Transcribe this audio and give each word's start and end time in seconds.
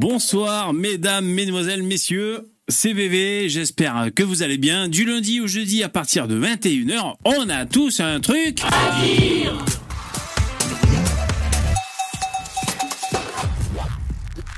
Bonsoir, 0.00 0.72
mesdames, 0.72 1.26
mesdemoiselles, 1.26 1.82
messieurs. 1.82 2.48
C'est 2.68 2.94
VV, 2.94 3.50
j'espère 3.50 4.08
que 4.16 4.22
vous 4.22 4.42
allez 4.42 4.56
bien. 4.56 4.88
Du 4.88 5.04
lundi 5.04 5.42
au 5.42 5.46
jeudi 5.46 5.82
à 5.82 5.90
partir 5.90 6.26
de 6.26 6.40
21h, 6.40 7.16
on 7.26 7.50
a 7.50 7.66
tous 7.66 8.00
un 8.00 8.18
truc 8.18 8.62
à 8.64 9.04
dire. 9.04 9.62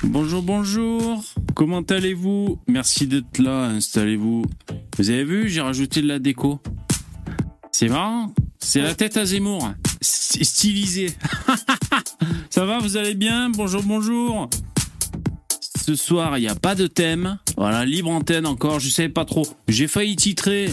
Bonjour, 0.04 0.42
bonjour. 0.44 1.24
Comment 1.56 1.80
allez-vous? 1.80 2.60
Merci 2.68 3.08
d'être 3.08 3.38
là, 3.38 3.64
installez-vous. 3.64 4.44
Vous 4.96 5.10
avez 5.10 5.24
vu, 5.24 5.48
j'ai 5.48 5.60
rajouté 5.60 6.02
de 6.02 6.06
la 6.06 6.20
déco. 6.20 6.62
C'est 7.72 7.88
marrant, 7.88 8.32
c'est 8.60 8.80
la 8.80 8.94
tête 8.94 9.16
à 9.16 9.24
Zemmour. 9.24 9.72
Stylisée. 10.00 11.10
Ça 12.50 12.64
va, 12.64 12.78
vous 12.78 12.96
allez 12.96 13.14
bien? 13.14 13.50
Bonjour, 13.50 13.82
bonjour. 13.82 14.48
Ce 15.84 15.96
soir, 15.96 16.38
il 16.38 16.42
n'y 16.42 16.48
a 16.48 16.54
pas 16.54 16.76
de 16.76 16.86
thème. 16.86 17.38
Voilà, 17.56 17.84
libre 17.84 18.10
antenne 18.10 18.46
encore, 18.46 18.78
je 18.78 18.88
sais 18.88 19.08
pas 19.08 19.24
trop. 19.24 19.44
J'ai 19.66 19.88
failli 19.88 20.14
titrer. 20.14 20.70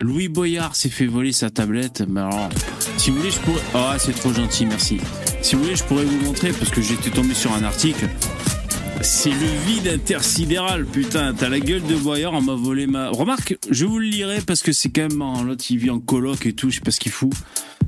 Louis 0.00 0.26
Boyard 0.26 0.74
s'est 0.74 0.88
fait 0.88 1.06
voler 1.06 1.30
sa 1.30 1.48
tablette. 1.48 2.02
Mais 2.08 2.18
alors, 2.18 2.48
si 2.96 3.10
vous 3.10 3.18
voulez, 3.18 3.30
je 3.30 3.38
pourrais. 3.38 3.62
Ah, 3.74 3.94
c'est 3.96 4.14
trop 4.14 4.32
gentil, 4.32 4.66
merci. 4.66 4.98
Si 5.42 5.54
vous 5.54 5.62
voulez, 5.62 5.76
je 5.76 5.84
pourrais 5.84 6.04
vous 6.04 6.24
montrer 6.24 6.50
parce 6.50 6.72
que 6.72 6.82
j'étais 6.82 7.10
tombé 7.10 7.34
sur 7.34 7.52
un 7.52 7.62
article. 7.62 8.08
C'est 9.00 9.30
le 9.30 9.66
vide 9.68 9.86
intersidéral, 9.86 10.84
putain. 10.84 11.32
T'as 11.32 11.48
la 11.48 11.60
gueule 11.60 11.84
de 11.84 11.94
Boyard, 11.94 12.32
on 12.34 12.42
m'a 12.42 12.54
volé 12.54 12.88
ma. 12.88 13.10
Remarque, 13.10 13.58
je 13.70 13.84
vous 13.84 14.00
le 14.00 14.06
lirai 14.06 14.40
parce 14.44 14.62
que 14.62 14.72
c'est 14.72 14.88
quand 14.88 15.08
même. 15.08 15.46
L'autre, 15.46 15.64
il 15.70 15.78
vit 15.78 15.90
en 15.90 16.00
coloc 16.00 16.46
et 16.46 16.52
tout, 16.52 16.70
je 16.70 16.76
sais 16.76 16.80
pas 16.80 16.90
ce 16.90 16.98
qu'il 16.98 17.12
fout. 17.12 17.32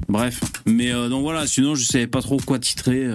Bref. 0.08 0.40
Mais 0.66 0.92
euh, 0.92 1.08
donc 1.08 1.22
voilà, 1.22 1.48
sinon, 1.48 1.74
je 1.74 1.82
savais 1.82 2.06
pas 2.06 2.22
trop 2.22 2.36
quoi 2.36 2.60
titrer. 2.60 3.08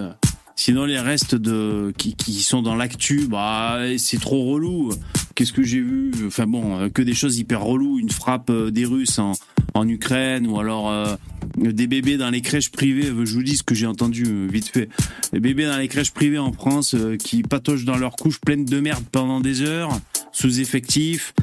Sinon, 0.58 0.86
les 0.86 0.98
restes 0.98 1.34
de 1.34 1.92
qui, 1.98 2.16
qui 2.16 2.42
sont 2.42 2.62
dans 2.62 2.74
l'actu, 2.74 3.26
bah, 3.28 3.78
c'est 3.98 4.20
trop 4.20 4.44
relou. 4.52 4.90
Qu'est-ce 5.34 5.52
que 5.52 5.62
j'ai 5.62 5.80
vu? 5.80 6.10
Enfin 6.26 6.46
bon, 6.46 6.78
euh, 6.78 6.88
que 6.88 7.02
des 7.02 7.12
choses 7.12 7.38
hyper 7.38 7.62
reloues. 7.62 7.98
Une 7.98 8.08
frappe 8.08 8.48
euh, 8.48 8.70
des 8.70 8.86
Russes 8.86 9.18
en, 9.18 9.32
en 9.74 9.86
Ukraine, 9.86 10.46
ou 10.46 10.58
alors 10.58 10.90
euh, 10.90 11.14
des 11.58 11.86
bébés 11.86 12.16
dans 12.16 12.30
les 12.30 12.40
crèches 12.40 12.70
privées. 12.70 13.12
Je 13.24 13.34
vous 13.34 13.42
dis 13.42 13.58
ce 13.58 13.62
que 13.62 13.74
j'ai 13.74 13.86
entendu 13.86 14.48
vite 14.48 14.68
fait. 14.68 14.88
Des 15.34 15.40
bébés 15.40 15.66
dans 15.66 15.76
les 15.76 15.88
crèches 15.88 16.12
privées 16.12 16.38
en 16.38 16.52
France 16.52 16.96
qui 17.22 17.42
patochent 17.42 17.84
dans 17.84 17.98
leurs 17.98 18.16
couches 18.16 18.40
pleines 18.40 18.64
de 18.64 18.80
merde 18.80 19.04
pendant 19.12 19.40
des 19.40 19.60
heures, 19.60 19.90
sous 20.32 20.58
effectif. 20.58 21.34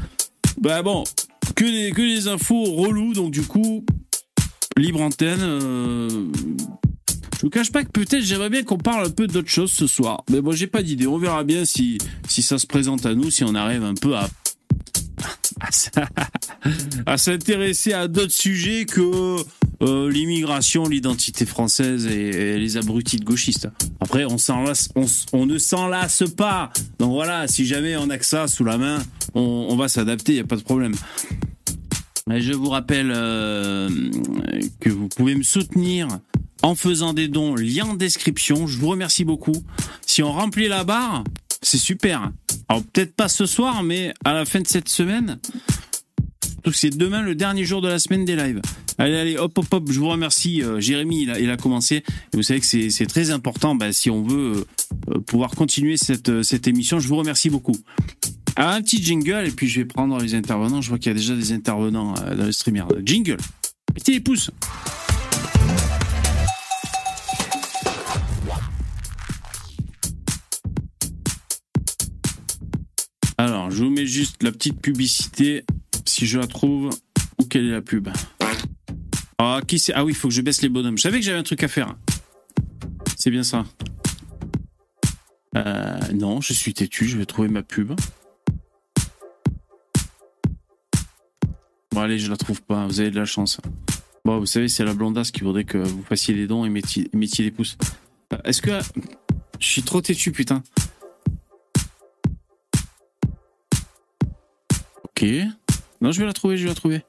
Bah 0.60 0.82
bon, 0.82 1.04
que 1.56 1.66
des, 1.66 1.92
que 1.92 2.02
des 2.02 2.28
infos 2.28 2.64
reloues. 2.64 3.14
Donc 3.14 3.32
du 3.32 3.44
coup, 3.44 3.86
libre 4.76 5.02
antenne. 5.02 5.40
Je 7.44 7.48
vous 7.48 7.52
cache 7.52 7.74
pas 7.74 7.84
que 7.84 7.90
peut-être 7.90 8.24
j'aimerais 8.24 8.50
bien 8.50 8.64
qu'on 8.64 8.78
parle 8.78 9.06
un 9.06 9.10
peu 9.10 9.28
d'autre 9.28 9.50
chose 9.50 9.70
ce 9.70 9.86
soir. 9.86 10.24
Mais 10.32 10.40
bon, 10.40 10.54
j'ai 10.54 10.66
pas 10.66 10.82
d'idée. 10.82 11.08
On 11.08 11.18
verra 11.18 11.44
bien 11.44 11.66
si, 11.66 11.98
si 12.30 12.42
ça 12.42 12.58
se 12.58 12.66
présente 12.66 13.06
à 13.06 13.16
nous, 13.16 13.30
si 13.32 13.44
on 13.44 13.54
arrive 13.54 13.84
un 13.84 13.96
peu 13.96 14.16
à, 14.16 14.30
à, 17.06 17.18
s'intéresser 17.18 17.92
à 17.92 18.08
d'autres 18.08 18.32
sujets 18.32 18.86
que 18.86 19.44
euh, 19.82 20.10
l'immigration, 20.10 20.88
l'identité 20.88 21.46
française 21.46 22.06
et, 22.06 22.58
les 22.58 22.78
abrutis 22.78 23.18
de 23.18 23.26
gauchistes. 23.26 23.68
Après, 24.00 24.24
on 24.24 24.36
ne 24.36 25.58
s'en 25.58 25.90
lasse 25.90 26.24
pas. 26.38 26.72
Donc 27.00 27.12
voilà, 27.12 27.50
si 27.50 27.66
jamais 27.66 27.98
on 27.98 28.10
a 28.10 28.18
que 28.18 28.26
ça 28.26 28.48
sous 28.48 28.64
la 28.64 28.78
main, 28.78 29.04
on, 29.34 29.68
on 29.70 29.76
va 29.76 29.90
s'adapter, 29.90 30.32
il 30.32 30.36
n'y 30.36 30.42
a 30.42 30.48
pas 30.48 30.56
de 30.56 30.64
problème. 30.64 30.96
Je 32.30 32.54
vous 32.54 32.70
rappelle 32.70 33.12
euh, 33.14 33.90
que 34.80 34.90
vous 34.90 35.10
pouvez 35.10 35.36
me 35.36 35.44
soutenir 35.44 36.08
en 36.62 36.74
faisant 36.76 37.14
des 37.14 37.28
dons, 37.28 37.56
lien 37.56 37.86
en 37.86 37.94
description. 37.96 38.66
Je 38.66 38.78
vous 38.78 38.88
remercie 38.88 39.26
beaucoup. 39.26 39.64
Si 40.06 40.24
on 40.24 40.32
remplit 40.32 40.70
la 40.70 40.86
barre, 40.86 41.24
c'est 41.62 41.78
super. 41.78 42.32
Alors 42.70 42.84
peut-être 42.84 43.16
pas 43.16 43.28
ce 43.28 43.46
soir, 43.46 43.84
mais 43.84 44.14
à 44.24 44.34
la 44.34 44.46
fin 44.46 44.62
de 44.62 44.68
cette 44.68 44.90
semaine. 44.90 45.40
Que 46.64 46.72
c'est 46.72 46.92
demain 46.92 47.22
le 47.22 47.36
dernier 47.36 47.66
jour 47.66 47.82
de 47.82 47.90
la 47.90 48.00
semaine 48.00 48.24
des 48.24 48.38
lives. 48.38 48.62
Allez, 48.98 49.18
allez, 49.18 49.38
hop, 49.38 49.58
hop, 49.58 49.66
hop, 49.70 49.92
je 49.92 50.00
vous 50.00 50.08
remercie. 50.08 50.64
Euh, 50.64 50.80
Jérémy, 50.80 51.24
il 51.24 51.32
a, 51.32 51.40
il 51.40 51.50
a 51.50 51.58
commencé. 51.58 52.06
Vous 52.34 52.42
savez 52.42 52.62
que 52.62 52.66
c'est 52.66 52.90
c'est 52.90 53.06
très 53.06 53.32
important 53.32 53.76
bah, 53.76 53.92
si 53.92 54.10
on 54.10 54.24
veut 54.24 54.66
euh, 55.10 55.20
pouvoir 55.20 55.52
continuer 55.52 55.98
cette, 55.98 56.30
euh, 56.30 56.44
cette 56.44 56.68
émission. 56.68 57.00
Je 57.00 57.08
vous 57.10 57.18
remercie 57.18 57.50
beaucoup. 57.50 57.76
Un 58.56 58.82
petit 58.82 59.04
jingle, 59.04 59.48
et 59.48 59.52
puis 59.52 59.68
je 59.68 59.82
vais 59.82 59.86
prendre 59.86 60.20
les 60.20 60.36
intervenants. 60.36 60.82
Je 60.82 60.90
vois 60.90 61.00
qu'il 61.00 61.12
y 61.12 61.16
a 61.16 61.18
déjà 61.18 61.36
des 61.36 61.52
intervenants 61.52 62.14
euh, 62.20 62.36
dans 62.36 62.46
le 62.46 62.52
streamer. 62.52 62.84
Jingle. 63.04 63.38
Mettez 63.94 64.14
les 64.14 64.20
pouces. 64.20 64.52
Alors, 73.38 73.72
je 73.72 73.84
vous 73.84 73.90
mets 73.90 74.06
juste 74.06 74.44
la 74.44 74.52
petite 74.52 74.80
publicité, 74.80 75.66
si 76.06 76.28
je 76.28 76.38
la 76.38 76.48
trouve. 76.48 76.90
Où 77.40 77.46
quelle 77.46 77.66
est 77.66 77.72
la 77.72 77.82
pub 77.82 78.10
Ah, 79.40 79.62
qui 79.68 79.80
c'est? 79.80 79.94
Ah 79.94 80.06
oui, 80.06 80.12
il 80.12 80.16
faut 80.16 80.28
que 80.28 80.34
je 80.34 80.42
baisse 80.42 80.62
les 80.62 80.70
bonhommes. 80.70 80.98
Je 80.98 81.02
savais 81.02 81.20
que 81.20 81.26
j'avais 81.26 81.40
un 81.40 81.44
truc 81.44 81.64
à 81.64 81.68
faire. 81.68 81.96
C'est 83.18 83.32
bien 83.32 83.44
ça. 83.44 83.66
Euh, 85.58 86.00
non, 86.14 86.42
je 86.42 86.54
suis 86.54 86.74
têtu, 86.74 87.08
je 87.08 87.18
vais 87.18 87.26
trouver 87.26 87.48
ma 87.48 87.64
pub. 87.64 87.94
Bon, 91.94 92.02
allez, 92.02 92.18
je 92.18 92.28
la 92.28 92.38
trouve 92.38 92.60
pas, 92.64 92.88
vous 92.88 93.02
avez 93.02 93.12
de 93.12 93.20
la 93.20 93.26
chance. 93.26 93.62
Bon, 94.26 94.40
vous 94.40 94.48
savez, 94.48 94.68
c'est 94.68 94.84
la 94.84 94.96
blondasse 94.96 95.30
qui 95.30 95.42
voudrait 95.42 95.64
que 95.64 95.78
vous 95.78 96.02
fassiez 96.02 96.34
des 96.34 96.48
dons 96.48 96.66
et 96.66 96.70
mettiez, 96.70 97.08
mettiez 97.14 97.46
des 97.46 97.52
pouces. 97.52 97.78
Euh, 98.34 98.38
Est-ce 98.46 98.64
que. 98.64 98.72
Je 99.60 99.68
suis 99.68 99.84
trop 99.84 100.02
têtu, 100.02 100.32
putain. 100.32 100.64
Ok. 105.04 105.24
Non, 106.02 106.12
je 106.12 106.20
vais 106.20 106.26
la 106.26 106.34
trouver, 106.34 106.58
je 106.58 106.64
vais 106.64 106.70
la 106.70 106.76
trouver. 106.76 107.04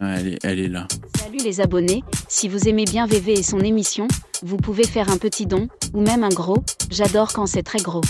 Ah, 0.00 0.14
elle, 0.18 0.28
est, 0.28 0.38
elle 0.44 0.60
est 0.60 0.68
là. 0.68 0.88
Salut 1.18 1.38
les 1.44 1.60
abonnés, 1.60 2.02
si 2.26 2.48
vous 2.48 2.68
aimez 2.68 2.86
bien 2.86 3.06
VV 3.06 3.34
et 3.34 3.42
son 3.42 3.60
émission, 3.60 4.08
vous 4.42 4.56
pouvez 4.56 4.84
faire 4.84 5.10
un 5.10 5.18
petit 5.18 5.44
don, 5.44 5.68
ou 5.92 6.00
même 6.00 6.24
un 6.24 6.30
gros, 6.30 6.64
j'adore 6.90 7.34
quand 7.34 7.44
c'est 7.44 7.62
très 7.62 7.80
gros. 7.80 8.00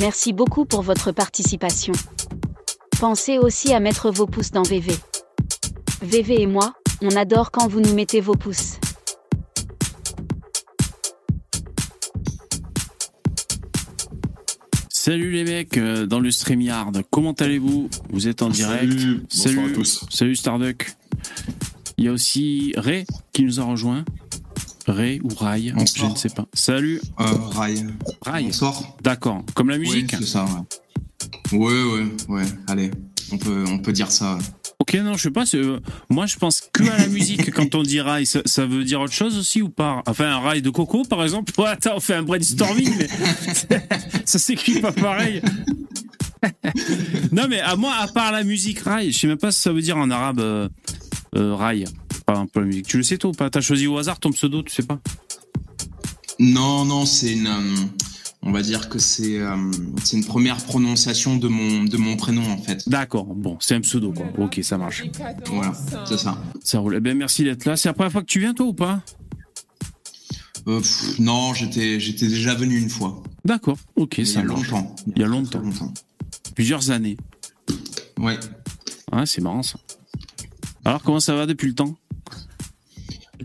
Merci 0.00 0.32
beaucoup 0.32 0.64
pour 0.64 0.82
votre 0.82 1.10
participation. 1.10 1.92
Pensez 3.00 3.38
aussi 3.38 3.74
à 3.74 3.80
mettre 3.80 4.12
vos 4.12 4.26
pouces 4.26 4.52
dans 4.52 4.62
VV. 4.62 4.92
VV 6.02 6.42
et 6.42 6.46
moi, 6.46 6.74
on 7.02 7.16
adore 7.16 7.50
quand 7.50 7.66
vous 7.66 7.80
nous 7.80 7.94
mettez 7.94 8.20
vos 8.20 8.34
pouces. 8.34 8.78
Salut 14.88 15.32
les 15.32 15.44
mecs 15.44 15.76
euh, 15.78 16.06
dans 16.06 16.20
le 16.20 16.30
StreamYard. 16.30 17.02
Comment 17.10 17.32
allez-vous? 17.32 17.88
Vous 18.10 18.28
êtes 18.28 18.42
en 18.42 18.50
direct. 18.50 18.92
Salut, 18.92 19.22
bonsoir 19.30 19.66
à 19.66 19.70
tous. 19.70 20.04
Salut 20.10 20.36
Starduck. 20.36 20.92
Il 21.96 22.04
y 22.04 22.08
a 22.08 22.12
aussi 22.12 22.72
Ray 22.76 23.04
qui 23.32 23.42
nous 23.42 23.58
a 23.58 23.64
rejoint. 23.64 24.04
Ray 24.88 25.20
ou 25.22 25.28
Bonsoir. 25.28 26.08
je 26.08 26.12
ne 26.14 26.16
sais 26.18 26.28
pas. 26.30 26.46
Salut 26.54 27.00
Euh, 27.20 27.24
Rai. 27.52 27.74
Ray. 28.24 28.44
Bonsoir. 28.46 28.82
D'accord. 29.02 29.44
Comme 29.54 29.70
la 29.70 29.78
musique 29.78 30.10
Oui, 30.12 30.18
c'est 30.20 30.26
ça, 30.26 30.44
ouais. 30.44 31.58
Ouais, 31.58 31.82
ouais, 31.82 32.06
ouais. 32.28 32.44
Allez, 32.66 32.90
on 33.32 33.38
peut, 33.38 33.64
on 33.68 33.78
peut 33.78 33.92
dire 33.92 34.10
ça. 34.10 34.38
Ok, 34.78 34.94
non, 34.94 35.14
je 35.14 35.22
sais 35.24 35.30
pas. 35.30 35.44
euh, 35.54 35.80
moi, 36.08 36.26
je 36.26 36.36
pense 36.36 36.62
que 36.72 36.82
à 36.88 36.98
la 36.98 37.06
musique 37.08 37.50
quand 37.52 37.74
on 37.74 37.82
dit 37.82 38.00
rail. 38.00 38.26
Ça, 38.26 38.40
ça 38.46 38.64
veut 38.66 38.84
dire 38.84 39.00
autre 39.00 39.12
chose 39.12 39.36
aussi 39.36 39.60
ou 39.62 39.68
pas? 39.68 40.02
Enfin, 40.06 40.26
un 40.30 40.38
rail 40.40 40.62
de 40.62 40.70
coco, 40.70 41.02
par 41.04 41.22
exemple? 41.22 41.52
Ouais, 41.58 41.66
attends, 41.68 41.96
on 41.96 42.00
fait 42.00 42.14
un 42.14 42.22
brainstorming, 42.22 42.90
mais 42.98 43.08
ça 44.24 44.38
s'écrit 44.38 44.80
pas 44.80 44.92
pareil. 44.92 45.42
non, 47.32 47.46
mais 47.48 47.60
à 47.60 47.74
moi, 47.76 47.92
à 47.98 48.06
part 48.08 48.30
la 48.32 48.44
musique 48.44 48.78
rail, 48.80 49.10
je 49.12 49.18
sais 49.18 49.26
même 49.26 49.36
pas 49.38 49.50
ce 49.50 49.58
que 49.58 49.62
ça 49.64 49.72
veut 49.72 49.82
dire 49.82 49.96
en 49.96 50.10
arabe 50.10 50.38
euh, 50.40 50.68
euh, 51.36 51.54
rail. 51.54 51.84
La 52.28 52.46
musique. 52.62 52.86
Tu 52.86 52.98
le 52.98 53.02
sais 53.02 53.16
toi 53.16 53.30
ou 53.30 53.32
pas? 53.32 53.48
T'as 53.48 53.60
choisi 53.62 53.86
au 53.86 53.96
hasard 53.96 54.20
ton 54.20 54.30
pseudo, 54.30 54.62
tu 54.62 54.74
sais 54.74 54.82
pas? 54.82 54.98
Non, 56.38 56.84
non, 56.84 57.06
c'est 57.06 57.32
une. 57.32 57.46
euh, 57.46 57.74
on 58.42 58.52
va 58.52 58.60
dire 58.62 58.88
que 58.88 58.98
c'est 58.98 59.38
euh, 59.38 59.56
c'est 60.04 60.16
une 60.18 60.24
première 60.24 60.56
prononciation 60.58 61.36
de 61.36 61.48
mon, 61.48 61.84
de 61.84 61.96
mon 61.96 62.16
prénom, 62.16 62.44
en 62.50 62.58
fait. 62.58 62.86
D'accord. 62.88 63.24
Bon, 63.24 63.56
c'est 63.60 63.74
un 63.74 63.80
pseudo, 63.80 64.12
quoi. 64.12 64.26
Ok, 64.38 64.60
ça 64.62 64.76
marche. 64.78 65.04
Voilà, 65.46 65.72
c'est 66.06 66.18
ça. 66.18 66.38
Ça 66.62 66.78
roule. 66.80 66.96
Eh 66.96 67.00
ben, 67.00 67.16
merci 67.16 67.44
d'être 67.44 67.64
là. 67.64 67.76
C'est 67.76 67.88
la 67.88 67.94
première 67.94 68.12
fois 68.12 68.20
que 68.20 68.26
tu 68.26 68.40
viens, 68.40 68.52
toi, 68.54 68.66
ou 68.66 68.74
pas? 68.74 69.02
Euh, 70.66 70.78
pff, 70.80 71.18
non, 71.18 71.54
j'étais 71.54 71.98
j'étais 71.98 72.28
déjà 72.28 72.54
venu 72.54 72.76
une 72.78 72.90
fois. 72.90 73.22
D'accord. 73.44 73.78
Ok, 73.96 74.18
Il 74.18 74.24
y 74.24 74.26
ça 74.26 74.40
a 74.40 74.42
marche. 74.42 74.70
longtemps. 74.70 74.96
Il 75.16 75.20
y 75.22 75.24
a 75.24 75.28
longtemps. 75.28 75.62
Plusieurs 76.54 76.90
années. 76.90 77.16
Ouais. 78.18 78.38
Ah, 79.10 79.24
c'est 79.24 79.40
marrant 79.40 79.62
ça. 79.62 79.78
Alors, 80.84 81.02
comment 81.02 81.20
ça 81.20 81.34
va 81.34 81.46
depuis 81.46 81.68
le 81.68 81.74
temps? 81.74 81.96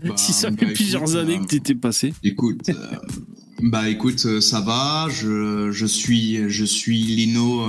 Bah, 0.02 0.14
Si 0.16 0.32
ça 0.32 0.50
bah, 0.50 0.56
fait 0.58 0.64
écoute, 0.64 0.76
plusieurs 0.76 1.16
années 1.16 1.36
euh, 1.36 1.42
que 1.42 1.46
t'étais 1.46 1.74
passé. 1.74 2.14
Écoute, 2.22 2.68
euh, 2.68 2.74
bah 3.62 3.88
écoute, 3.88 4.24
euh, 4.26 4.40
ça 4.40 4.60
va. 4.60 5.08
Je, 5.10 5.70
je 5.70 5.86
suis 5.86 6.48
je 6.48 6.64
suis 6.64 6.98
Lino, 6.98 7.68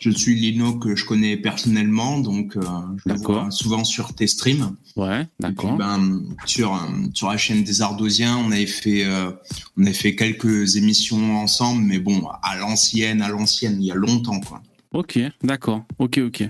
je 0.00 0.10
suis 0.10 0.34
Lino 0.34 0.74
que 0.74 0.96
je 0.96 1.04
connais 1.04 1.36
personnellement, 1.36 2.18
donc 2.18 2.56
euh, 2.56 2.62
je 3.04 3.12
le 3.12 3.18
vois 3.18 3.50
souvent 3.50 3.84
sur 3.84 4.14
tes 4.14 4.26
streams. 4.26 4.74
Ouais, 4.96 5.28
d'accord. 5.38 5.76
Ben, 5.76 6.22
sur 6.46 6.80
sur 7.12 7.28
la 7.28 7.36
chaîne 7.36 7.62
des 7.62 7.82
Ardosiens, 7.82 8.36
on 8.38 8.50
avait 8.50 8.66
fait 8.66 9.04
euh, 9.04 9.30
on 9.76 9.82
avait 9.84 9.92
fait 9.92 10.16
quelques 10.16 10.76
émissions 10.76 11.36
ensemble, 11.36 11.82
mais 11.82 11.98
bon, 11.98 12.26
à 12.42 12.56
l'ancienne, 12.56 13.20
à 13.20 13.28
l'ancienne, 13.28 13.76
il 13.80 13.86
y 13.86 13.92
a 13.92 13.94
longtemps 13.94 14.40
quoi. 14.40 14.62
Ok, 14.92 15.20
d'accord. 15.44 15.84
Ok, 15.98 16.18
ok. 16.18 16.48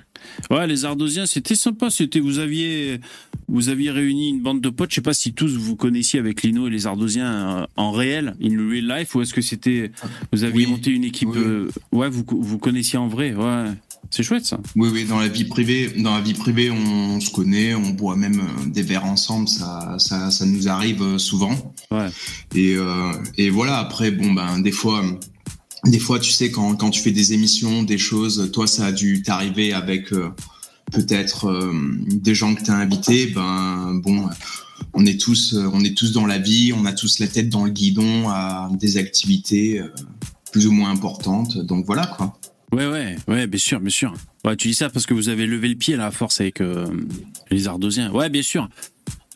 Ouais, 0.51 0.67
les 0.67 0.85
Ardosiens, 0.85 1.27
c'était 1.27 1.55
sympa. 1.55 1.91
C'était, 1.91 2.21
vous 2.21 2.39
aviez, 2.39 3.01
vous 3.49 3.69
aviez 3.69 3.91
réuni 3.91 4.31
une 4.31 4.41
bande 4.41 4.61
de 4.61 4.69
potes. 4.69 4.91
Je 4.91 4.97
sais 4.97 5.01
pas 5.01 5.15
si 5.15 5.33
tous 5.33 5.57
vous 5.57 5.77
connaissiez 5.77 6.19
avec 6.19 6.43
Lino 6.43 6.67
et 6.67 6.71
les 6.71 6.87
Ardosiens 6.87 7.33
euh, 7.33 7.67
en 7.77 7.93
réel, 7.93 8.35
in 8.43 8.57
real 8.69 8.99
life, 8.99 9.15
ou 9.15 9.23
est-ce 9.23 9.35
que 9.35 9.41
c'était, 9.41 9.93
vous 10.33 10.45
aviez 10.45 10.67
monté 10.67 10.91
une 10.91 11.05
équipe. 11.05 11.31
Euh, 11.37 11.71
ouais, 11.93 12.09
vous 12.09 12.25
vous 12.29 12.59
connaissiez 12.59 12.99
en 12.99 13.09
vrai. 13.09 13.35
Ouais. 13.35 13.67
C'est 14.11 14.23
chouette 14.23 14.45
ça. 14.45 14.59
Oui, 14.75 14.89
oui, 14.93 15.05
dans 15.05 15.21
la 15.21 15.29
vie 15.29 15.45
privée, 15.45 15.89
dans 15.99 16.15
la 16.15 16.21
vie 16.21 16.35
privée, 16.35 16.71
on, 16.71 17.21
se 17.21 17.31
connaît, 17.31 17.75
on 17.75 17.91
boit 17.91 18.17
même 18.17 18.41
euh, 18.41 18.67
des 18.67 18.83
verres 18.83 19.05
ensemble, 19.05 19.49
ça, 19.49 19.97
ça, 19.99 20.31
ça 20.31 20.47
nous 20.47 20.69
arrive 20.69 21.19
souvent. 21.19 21.75
Ouais. 21.91 22.09
Et, 22.55 22.77
et 23.37 23.51
voilà, 23.51 23.79
après, 23.79 24.11
bon, 24.11 24.33
ben, 24.33 24.59
des 24.61 24.73
fois, 24.73 25.05
des 25.87 25.99
fois, 25.99 26.19
tu 26.19 26.31
sais, 26.31 26.51
quand, 26.51 26.91
tu 26.91 27.01
fais 27.01 27.11
des 27.11 27.33
émissions, 27.33 27.83
des 27.83 27.99
choses, 27.99 28.51
toi, 28.53 28.67
ça 28.67 28.87
a 28.87 28.93
dû 28.93 29.23
t'arriver 29.23 29.73
avec 29.73 30.13
euh, 30.13 30.31
peut-être 30.93 31.47
euh, 31.47 31.73
des 32.07 32.35
gens 32.35 32.55
que 32.55 32.63
tu 32.63 32.71
as 32.71 32.77
invités. 32.77 33.27
Ben, 33.29 34.01
bon, 34.03 34.29
on 34.93 35.07
est 35.07 35.21
tous, 35.21 35.55
euh, 35.55 35.71
on 35.73 35.83
est 35.83 35.97
tous 35.97 36.13
dans 36.13 36.27
la 36.27 36.39
vie, 36.39 36.73
on 36.75 36.85
a 36.85 36.93
tous 36.93 37.19
la 37.19 37.29
tête 37.29 37.49
dans 37.49 37.65
le 37.65 37.71
guidon 37.71 38.29
à 38.29 38.71
des 38.79 38.99
activités 38.99 39.83
plus 40.53 40.67
ou 40.67 40.73
moins 40.73 40.91
importantes. 40.91 41.57
Donc 41.59 41.87
voilà, 41.87 42.07
quoi. 42.07 42.39
Ouais, 42.73 42.87
ouais, 42.87 43.17
ouais, 43.27 43.47
bien 43.47 43.59
sûr, 43.59 43.81
bien 43.81 43.91
sûr. 43.91 44.15
Ouais, 44.45 44.57
tu 44.57 44.69
dis 44.69 44.75
ça 44.75 44.91
parce 44.91 45.07
que 45.07 45.15
vous 45.15 45.29
avez 45.29 45.47
levé 45.47 45.69
le 45.69 45.75
pied 45.75 45.97
là, 45.97 46.07
à 46.07 46.11
force 46.11 46.41
avec 46.41 46.63
les 47.51 47.69
Ardosiens. 47.69 48.13
Ouais, 48.13 48.29
bien 48.29 48.43
sûr. 48.43 48.69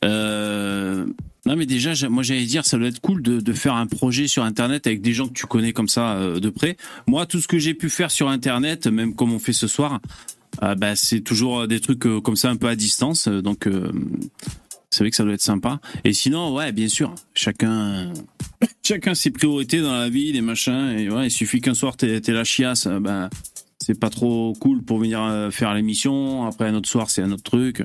Euh, 0.05 1.07
non, 1.47 1.57
mais 1.57 1.67
déjà, 1.67 1.93
moi 2.09 2.23
j'allais 2.23 2.47
dire, 2.47 2.65
ça 2.65 2.79
doit 2.79 2.89
être 2.89 3.01
cool 3.01 3.23
de, 3.23 3.53
faire 3.53 3.75
un 3.75 3.87
projet 3.87 4.27
sur 4.29 4.45
Internet 4.45 4.87
avec 4.87 5.01
des 5.01 5.13
gens 5.13 5.29
que 5.29 5.35
tu 5.35 5.47
connais 5.47 5.73
comme 5.73 5.89
ça 5.89 6.15
euh, 6.15 6.41
de 6.41 6.51
près. 6.51 6.77
Moi, 7.07 7.27
tout 7.27 7.41
ce 7.41 7.49
que 7.49 7.59
j'ai 7.59 7.75
pu 7.75 7.91
faire 7.91 8.11
sur 8.11 8.29
Internet, 8.29 8.87
même 8.87 9.15
comme 9.15 9.33
on 9.33 9.39
fait 9.39 9.53
ce 9.53 9.67
soir, 9.67 10.01
euh, 10.63 10.75
bah, 10.75 10.97
c'est 10.97 11.21
toujours 11.21 11.69
des 11.69 11.81
trucs 11.81 12.01
comme 12.23 12.37
ça 12.37 12.51
un 12.51 12.57
peu 12.57 12.69
à 12.69 12.77
distance. 12.77 13.29
Donc, 13.29 13.69
c'est 14.91 15.03
vrai 15.03 15.11
que 15.11 15.17
ça 15.17 15.25
doit 15.25 15.35
être 15.35 15.43
sympa. 15.43 15.81
Et 16.05 16.13
sinon, 16.13 16.55
ouais, 16.55 16.73
bien 16.73 16.89
sûr, 16.89 17.15
chacun, 17.35 18.13
chacun 18.83 19.15
ses 19.15 19.31
priorités 19.31 19.81
dans 19.81 19.93
la 19.93 20.09
vie, 20.09 20.33
des 20.33 20.41
machins. 20.41 20.97
Et 20.97 21.11
ouais, 21.11 21.27
il 21.27 21.31
suffit 21.31 21.61
qu'un 21.61 21.75
soir 21.75 21.97
t'es 21.97 22.23
es 22.25 22.33
la 22.33 22.45
chiasse, 22.45 22.87
bah, 22.87 23.29
c'est 23.85 23.99
pas 23.99 24.09
trop 24.09 24.55
cool 24.61 24.83
pour 24.83 24.99
venir 24.99 25.49
faire 25.51 25.75
l'émission. 25.75 26.47
Après, 26.47 26.67
un 26.67 26.75
autre 26.75 26.89
soir, 26.89 27.11
c'est 27.11 27.23
un 27.23 27.33
autre 27.33 27.43
truc. 27.43 27.85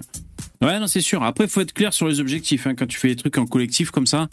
Ouais, 0.62 0.80
non, 0.80 0.88
c'est 0.88 1.02
sûr. 1.02 1.24
Après, 1.24 1.46
il 1.46 1.50
faut 1.50 1.62
être 1.62 1.74
clair 1.74 1.94
sur 1.94 2.08
les 2.08 2.20
objectifs. 2.22 2.68
Hein. 2.68 2.76
Quand 2.76 2.88
tu 2.88 2.98
fais 2.98 3.10
des 3.10 3.16
trucs 3.18 3.38
en 3.38 3.46
collectif 3.46 3.92
comme 3.92 4.08
ça, 4.08 4.30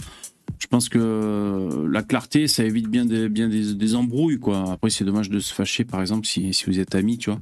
je 0.58 0.66
pense 0.68 0.88
que 0.88 1.88
la 1.90 2.02
clarté, 2.02 2.46
ça 2.46 2.64
évite 2.64 2.88
bien 2.88 3.04
des, 3.04 3.28
bien 3.28 3.48
des, 3.48 3.94
embrouilles, 3.96 4.38
quoi. 4.38 4.72
Après, 4.72 4.90
c'est 4.90 5.04
dommage 5.04 5.28
de 5.28 5.40
se 5.40 5.52
fâcher, 5.52 5.84
par 5.84 6.00
exemple, 6.00 6.26
si, 6.26 6.54
si 6.54 6.66
vous 6.66 6.78
êtes 6.78 6.94
amis, 6.94 7.18
tu 7.18 7.30
vois. 7.30 7.40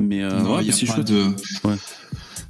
Mais 0.00 0.22
euh, 0.22 0.42
ouais, 0.42 0.70
c'est 0.72 0.86
chouette. 0.86 1.06
De... 1.06 1.28
Ouais 1.64 1.76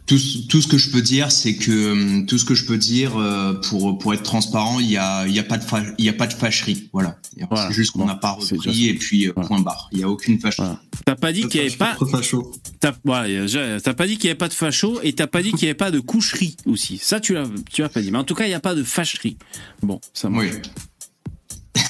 tout, 0.07 0.19
tout, 0.49 0.63
ce 0.63 0.69
que 0.69 0.79
je 0.79 0.91
peux 0.91 1.03
dire, 1.03 1.33
c'est 1.33 1.57
que 1.57 1.71
euh, 1.71 2.27
tout 2.27 2.39
ce 2.39 2.45
que 2.45 2.55
je 2.55 2.65
peux 2.65 2.79
dire 2.79 3.17
euh, 3.17 3.55
pour 3.55 3.99
pour 3.99 4.15
être 4.15 4.23
transparent, 4.23 4.79
il 4.79 4.91
y 4.91 4.97
a 4.97 5.27
il 5.27 5.35
y 5.35 5.39
a 5.39 5.43
pas 5.43 5.59
de 5.59 5.65
il 5.99 6.05
y 6.05 6.09
a 6.09 6.13
pas 6.13 6.27
de 6.27 6.33
fâcherie, 6.33 6.89
voilà. 6.93 7.19
C'est 7.37 7.73
juste 7.73 7.93
qu'on 7.93 8.07
n'a 8.07 8.15
pas 8.15 8.33
repris 8.33 8.87
et 8.87 8.95
puis 8.95 9.29
euh, 9.29 9.33
point 9.33 9.61
barre. 9.61 9.89
Il 9.93 9.99
y 9.99 10.03
a 10.03 10.09
aucune 10.09 10.39
fâcherie. 10.39 10.77
T'as 11.05 11.17
pas 11.17 11.33
dit 11.33 11.43
qu'il 11.49 11.61
y 11.61 11.67
avait 11.67 11.77
pas 11.77 11.97
facho. 12.11 12.53
T'as 12.81 12.93
t'as 12.93 13.95
pas 13.95 14.07
dit 14.07 14.17
qu'il 14.17 14.27
y 14.27 14.31
avait 14.31 14.39
pas 14.39 14.49
de 14.49 14.55
facho 14.55 15.01
et 15.03 15.13
t'as 15.13 15.27
pas 15.27 15.43
dit 15.43 15.51
qu'il 15.53 15.63
y 15.63 15.67
avait 15.67 15.75
pas 15.75 15.91
de 15.91 16.01
coucherie 16.01 16.57
aussi. 16.67 16.99
Ça 16.99 17.21
tu 17.21 17.35
l'as 17.35 17.49
tu 17.71 17.83
as 17.83 17.89
pas 17.89 18.01
dit. 18.01 18.11
Mais 18.11 18.19
en 18.19 18.25
tout 18.25 18.35
cas, 18.35 18.47
il 18.47 18.51
y 18.51 18.55
a 18.55 18.61
pas 18.61 18.75
de 18.75 18.85
fâcherie. 18.85 19.37
Bon, 19.83 20.01
ça. 20.13 20.29
Oui. 20.31 20.51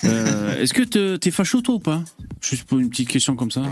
Euh, 0.04 0.60
Est-ce 0.60 0.74
que 0.74 1.16
t'es 1.16 1.30
facho 1.30 1.60
toi 1.60 1.76
ou 1.76 1.78
pas? 1.78 2.02
Juste 2.40 2.64
pour 2.64 2.78
une 2.78 2.90
petite 2.90 3.08
question 3.08 3.36
comme 3.36 3.50
ça. 3.50 3.62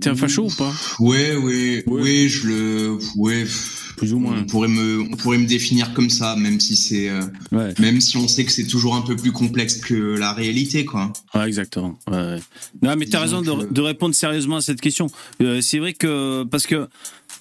T'es 0.00 0.08
un 0.08 0.16
facho 0.16 0.44
ou 0.44 0.54
pas? 0.54 0.72
Ouais, 0.98 1.36
ouais, 1.36 1.84
ouais, 1.86 2.28
je 2.28 2.46
le, 2.46 2.98
ouais. 3.16 3.46
Plus 3.96 4.14
ou 4.14 4.18
moins. 4.18 4.38
On 4.38 4.44
pourrait 4.44 4.68
me, 4.68 5.02
on 5.02 5.16
pourrait 5.16 5.36
me 5.36 5.46
définir 5.46 5.92
comme 5.92 6.08
ça, 6.08 6.34
même 6.36 6.58
si 6.58 6.74
c'est, 6.74 7.10
euh, 7.10 7.20
même 7.78 8.00
si 8.00 8.16
on 8.16 8.28
sait 8.28 8.44
que 8.46 8.52
c'est 8.52 8.66
toujours 8.66 8.94
un 8.94 9.02
peu 9.02 9.14
plus 9.14 9.30
complexe 9.30 9.76
que 9.76 10.16
la 10.18 10.32
réalité, 10.32 10.86
quoi. 10.86 11.12
Ouais, 11.34 11.46
exactement. 11.46 11.98
Ouais, 12.10 12.36
non, 12.80 12.96
mais 12.96 13.04
t'as 13.04 13.20
raison 13.20 13.42
de, 13.42 13.70
de, 13.70 13.80
répondre 13.82 14.14
sérieusement 14.14 14.56
à 14.56 14.60
cette 14.62 14.80
question. 14.80 15.08
Euh, 15.42 15.60
c'est 15.60 15.78
vrai 15.78 15.92
que 15.92 16.44
parce 16.44 16.66
que, 16.66 16.88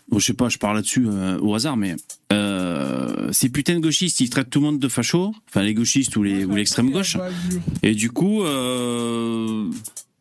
bon, 0.10 0.20
je 0.20 0.26
sais 0.26 0.34
pas, 0.34 0.50
je 0.50 0.58
parle 0.58 0.76
là-dessus 0.76 1.06
euh, 1.08 1.40
au 1.40 1.56
hasard, 1.56 1.78
mais 1.78 1.96
euh, 2.34 3.32
ces 3.32 3.48
putains 3.48 3.76
de 3.76 3.80
gauchistes, 3.80 4.20
ils 4.20 4.30
traitent 4.30 4.50
tout 4.50 4.60
le 4.60 4.66
monde 4.66 4.80
de 4.80 4.90
facho, 4.90 5.34
enfin 5.48 5.64
les 5.64 5.74
gauchistes 5.74 6.18
ou 6.18 6.24
les 6.24 6.44
ou 6.44 6.56
l'extrême 6.56 6.92
gauche, 6.92 7.16
et 7.84 7.96
du 7.96 8.12
coup. 8.12 8.44
Euh, 8.44 9.70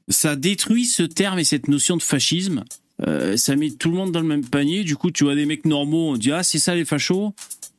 ça 0.08 0.36
détruit 0.36 0.86
ce 0.86 1.02
terme 1.02 1.38
et 1.38 1.44
cette 1.44 1.68
notion 1.68 1.96
de 1.96 2.02
fascisme. 2.02 2.64
Euh, 3.06 3.36
ça 3.36 3.54
met 3.56 3.70
tout 3.70 3.90
le 3.90 3.96
monde 3.96 4.12
dans 4.12 4.20
le 4.20 4.26
même 4.26 4.44
panier. 4.44 4.84
Du 4.84 4.96
coup, 4.96 5.10
tu 5.10 5.24
vois 5.24 5.34
des 5.34 5.46
mecs 5.46 5.64
normaux, 5.64 6.10
on 6.10 6.16
dit 6.16 6.32
ah 6.32 6.42
c'est 6.42 6.58
ça 6.58 6.74
les 6.74 6.84
fachos. 6.84 7.34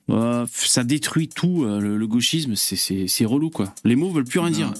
Euh, 0.09 0.45
ça 0.51 0.83
détruit 0.83 1.27
tout 1.27 1.63
euh, 1.63 1.79
le, 1.79 2.07
gauchisme. 2.07 2.55
C'est 2.55 3.25
relou 3.25 3.49
quoi. 3.49 3.73
Les 3.83 3.95
mots 3.95 4.11
veulent 4.11 4.23
plus 4.23 4.39
rien 4.39 4.51
dire. 4.51 4.73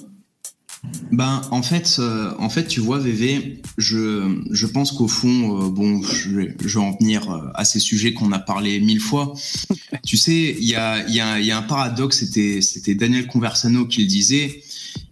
Ben 1.11 1.41
en 1.51 1.61
fait, 1.61 1.99
en 2.39 2.49
fait, 2.49 2.65
tu 2.65 2.79
vois, 2.79 2.99
VV, 2.99 3.61
je, 3.77 4.41
je 4.49 4.65
pense 4.65 4.93
qu'au 4.93 5.09
fond, 5.09 5.67
bon, 5.67 6.01
je 6.01 6.29
vais, 6.29 6.55
je 6.63 6.79
vais, 6.79 6.85
en 6.85 6.95
venir 6.95 7.51
à 7.53 7.65
ces 7.65 7.79
sujets 7.79 8.13
qu'on 8.13 8.31
a 8.31 8.39
parlé 8.39 8.79
mille 8.79 9.01
fois. 9.01 9.33
tu 10.05 10.15
sais, 10.15 10.55
il 10.57 10.65
y 10.65 10.75
a, 10.75 11.05
y, 11.09 11.19
a, 11.19 11.37
y 11.41 11.51
a 11.51 11.57
un 11.57 11.63
paradoxe. 11.63 12.19
C'était 12.19 12.61
c'était 12.61 12.95
Daniel 12.95 13.27
Conversano 13.27 13.87
qui 13.87 14.03
le 14.03 14.07
disait 14.07 14.63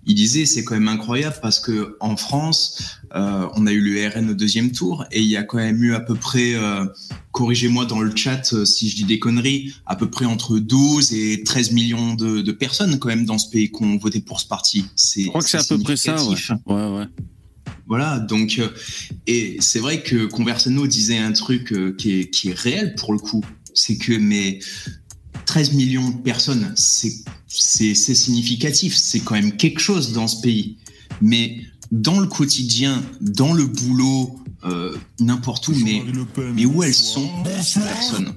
il 0.08 0.16
disait 0.16 0.46
c'est 0.46 0.64
quand 0.64 0.74
même 0.74 0.88
incroyable 0.88 1.36
parce 1.42 1.60
que 1.60 1.98
en 2.00 2.16
France, 2.16 2.98
euh, 3.14 3.48
on 3.56 3.68
a 3.68 3.72
eu 3.74 3.82
le 3.82 4.08
RN 4.08 4.30
au 4.30 4.34
deuxième 4.34 4.72
tour 4.72 5.06
et 5.12 5.22
il 5.22 5.28
y 5.28 5.36
a 5.36 5.44
quand 5.44 5.58
même 5.58 5.84
eu 5.84 5.94
à 5.94 6.00
peu 6.00 6.16
près, 6.16 6.56
euh, 6.56 6.86
corrigez-moi 7.34 7.86
dans 7.86 8.00
le 8.00 8.16
chat 8.16 8.54
euh, 8.54 8.64
si 8.64 8.90
je 8.90 8.96
dis 8.96 9.04
des 9.04 9.20
conneries, 9.20 9.74
à 9.86 9.98
peu 9.98 10.10
près 10.10 10.26
entre 10.26 10.60
12 10.60 11.14
et 11.14 11.44
13 11.44 11.74
millions 11.74 12.16
de, 12.16 12.42
de 12.42 12.52
personnes 12.54 12.98
quand 13.00 13.10
même 13.10 13.26
dans 13.26 13.38
ce 13.38 13.50
pays 13.50 13.70
qui 13.70 13.84
ont 13.84 13.98
voté 13.98 14.22
pour 14.22 14.40
ce 14.40 14.48
parti. 14.48 14.86
C'est, 14.96 15.24
je 15.24 15.28
crois 15.28 15.42
que 15.42 15.50
c'est 15.50 15.58
à 15.58 15.64
peu 15.64 15.78
près 15.78 15.98
ça. 15.98 16.16
Ouais. 16.26 16.38
ouais, 16.68 16.98
ouais. 17.00 17.06
Voilà, 17.86 18.20
donc 18.20 18.62
et 19.28 19.58
c'est 19.60 19.80
vrai 19.80 20.04
que 20.04 20.26
Conversano 20.26 20.88
disait 20.88 21.18
un 21.18 21.32
truc 21.32 21.74
qui 21.98 22.20
est, 22.20 22.30
qui 22.30 22.50
est 22.50 22.58
réel 22.58 22.96
pour 22.96 23.14
le 23.14 23.20
coup, 23.20 23.44
c'est 23.74 23.98
que 23.98 24.14
mais 24.14 24.60
13 25.48 25.74
millions 25.74 26.10
de 26.10 26.18
personnes, 26.18 26.74
c'est 26.76 27.96
significatif, 27.96 28.96
c'est 28.96 29.22
quand 29.22 29.34
même 29.34 29.56
quelque 29.56 29.80
chose 29.80 30.12
dans 30.12 30.28
ce 30.28 30.42
pays. 30.42 30.78
Mais 31.22 31.62
dans 31.92 32.20
le 32.20 32.28
quotidien, 32.28 33.02
dans 33.22 33.54
le 33.54 33.66
boulot, 33.66 34.40
euh, 34.66 34.96
n'importe 35.20 35.70
où, 35.70 35.74
mais, 35.84 36.04
mais 36.54 36.66
où 36.66 36.84
elles 36.84 36.94
sont, 36.94 37.30
ces 37.62 37.80
personnes 37.80 38.34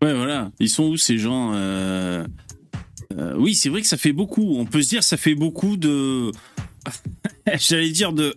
Ouais, 0.00 0.14
voilà. 0.14 0.52
Ils 0.60 0.68
sont 0.68 0.84
où 0.84 0.96
ces 0.96 1.18
gens 1.18 1.52
euh, 1.54 2.24
euh, 3.18 3.34
Oui, 3.36 3.54
c'est 3.54 3.68
vrai 3.68 3.80
que 3.80 3.88
ça 3.88 3.96
fait 3.96 4.12
beaucoup. 4.12 4.56
On 4.56 4.64
peut 4.64 4.82
se 4.82 4.90
dire 4.90 5.02
ça 5.02 5.16
fait 5.16 5.34
beaucoup 5.34 5.76
de. 5.76 6.30
J'allais 7.58 7.90
dire 7.90 8.12
de. 8.12 8.34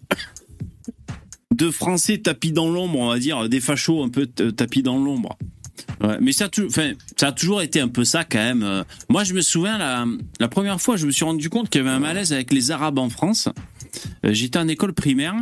De 1.54 1.72
Français 1.72 2.20
tapis 2.20 2.52
dans 2.52 2.70
l'ombre, 2.70 3.00
on 3.00 3.08
va 3.10 3.20
dire, 3.20 3.50
des 3.50 3.60
fachos 3.60 4.04
un 4.04 4.10
peu 4.10 4.28
tapis 4.28 4.84
dans 4.84 5.00
l'ombre. 5.00 5.38
Ouais, 6.04 6.18
mais 6.22 6.32
ça, 6.32 6.48
ça 7.16 7.28
a 7.28 7.32
toujours 7.32 7.62
été 7.62 7.80
un 7.80 7.88
peu 7.88 8.06
ça 8.06 8.24
quand 8.24 8.38
même. 8.38 8.64
Euh. 8.64 8.84
Moi, 9.10 9.24
je 9.24 9.34
me 9.34 9.42
souviens 9.42 10.06
la 10.40 10.48
première 10.48 10.80
fois, 10.80 10.96
je 10.96 11.06
me 11.06 11.12
suis 11.12 11.26
rendu 11.26 11.50
compte 11.50 11.70
qu'il 11.70 11.82
y 11.82 11.84
avait 11.84 11.94
un 11.94 12.00
malaise 12.00 12.34
avec 12.34 12.52
les 12.54 12.72
Arabes 12.72 13.00
en 13.00 13.10
France. 13.10 13.50
Euh, 14.26 14.34
j'étais 14.34 14.60
en 14.60 14.68
école 14.68 14.94
primaire 14.94 15.36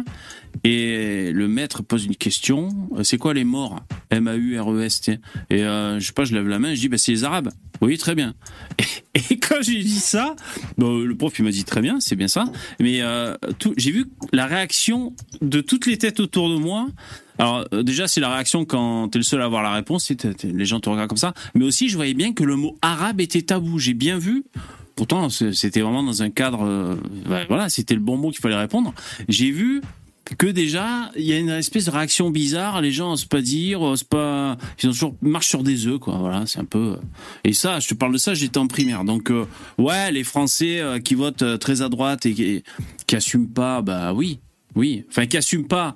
et 0.64 1.32
le 1.32 1.48
maître 1.48 1.84
pose 1.84 2.06
une 2.06 2.16
question. 2.16 2.70
Euh, 2.98 3.04
c'est 3.04 3.18
quoi 3.18 3.34
les 3.34 3.44
morts? 3.44 3.82
M-A-U-R-E-S-T. 4.10 5.20
Et 5.50 5.60
je 5.60 6.00
sais 6.00 6.14
pas, 6.14 6.24
je 6.24 6.34
lève 6.34 6.48
la 6.48 6.60
main, 6.60 6.74
je 6.74 6.80
dis 6.80 6.90
bah 6.90 6.98
c'est 6.98 7.12
les 7.12 7.24
Arabes. 7.24 7.50
Oui, 7.82 7.98
très 7.98 8.16
bien. 8.16 8.34
Et, 9.14 9.38
quand 9.38 9.62
j'ai 9.62 9.82
dit 9.82 10.00
ça, 10.00 10.36
le 10.78 11.14
prof 11.14 11.34
il 11.40 11.46
m'a 11.46 11.52
dit 11.52 11.64
très 11.64 11.82
bien, 11.82 12.00
c'est 12.00 12.16
bien 12.16 12.28
ça. 12.28 12.46
Mais 12.80 13.02
j'ai 13.78 13.92
vu 13.92 14.08
la 14.34 14.46
réaction 14.46 15.14
de 15.42 15.62
toutes 15.62 15.86
les 15.86 15.98
têtes 15.98 16.20
autour 16.20 16.50
de 16.50 16.56
moi. 16.56 16.88
Alors 17.38 17.66
euh, 17.74 17.84
déjà 17.84 18.08
c'est 18.08 18.22
la 18.22 18.34
réaction 18.34 18.66
quand 18.66 19.10
t'es 19.10 19.20
le 19.20 19.24
seul 19.24 19.42
à 19.42 19.46
avoir 19.46 19.64
la 19.64 19.74
réponse, 19.74 20.12
les 20.44 20.66
gens 20.66 20.80
te 20.80 20.90
regardent 20.90 21.10
comme 21.10 21.18
ça. 21.18 21.34
Mais 21.54 21.66
aussi 21.66 21.90
je 21.90 21.96
voyais 21.96 22.14
bien 22.14 22.34
que 22.34 22.44
le 22.44 22.56
mot 22.56 22.78
arabe 22.82 23.22
était 23.22 23.42
tabou. 23.42 23.80
J'ai 23.80 23.94
bien 23.94 24.18
vu. 24.18 24.46
Pourtant 24.96 25.30
c'était 25.30 25.82
vraiment 25.82 26.04
dans 26.04 26.24
un 26.24 26.30
cadre, 26.30 26.64
euh, 26.64 26.96
voilà, 27.48 27.70
c'était 27.70 27.96
le 27.96 28.00
bon 28.00 28.18
mot 28.18 28.32
qu'il 28.32 28.40
fallait 28.40 28.56
répondre. 28.56 28.94
J'ai 29.28 29.52
vu 29.52 29.82
que 30.38 30.48
déjà 30.48 31.12
il 31.16 31.26
y 31.26 31.34
a 31.34 31.38
une 31.38 31.50
espèce 31.50 31.86
de 31.86 31.92
réaction 31.92 32.30
bizarre. 32.30 32.82
Les 32.82 32.92
gens 32.92 33.12
osent 33.12 33.26
pas 33.26 33.42
dire, 33.42 33.82
osent 33.82 34.04
pas, 34.04 34.58
ils 34.82 34.88
ont 34.88 34.92
toujours 34.92 35.16
marche 35.22 35.48
sur 35.48 35.64
des 35.64 35.88
œufs 35.88 36.00
quoi. 36.00 36.18
Voilà, 36.18 36.46
c'est 36.46 36.60
un 36.60 36.66
peu. 36.66 36.94
Euh. 36.94 36.98
Et 37.44 37.54
ça, 37.54 37.80
je 37.80 37.90
te 37.90 37.94
parle 37.94 38.14
de 38.14 38.18
ça, 38.18 38.34
j'étais 38.34 38.58
en 38.58 38.68
primaire. 38.68 39.04
Donc 39.04 39.32
ouais, 39.78 40.12
les 40.12 40.24
Français 40.24 40.82
qui 41.04 41.16
votent 41.16 41.60
très 41.60 41.82
à 41.82 41.90
droite 41.90 42.26
et 42.26 42.34
qui, 42.34 42.64
qui 43.06 43.16
assument 43.16 43.50
pas, 43.50 43.82
bah 43.82 44.14
oui, 44.14 44.40
oui. 44.76 45.04
Enfin, 45.10 45.26
qui 45.26 45.38
assume 45.38 45.68
pas. 45.68 45.96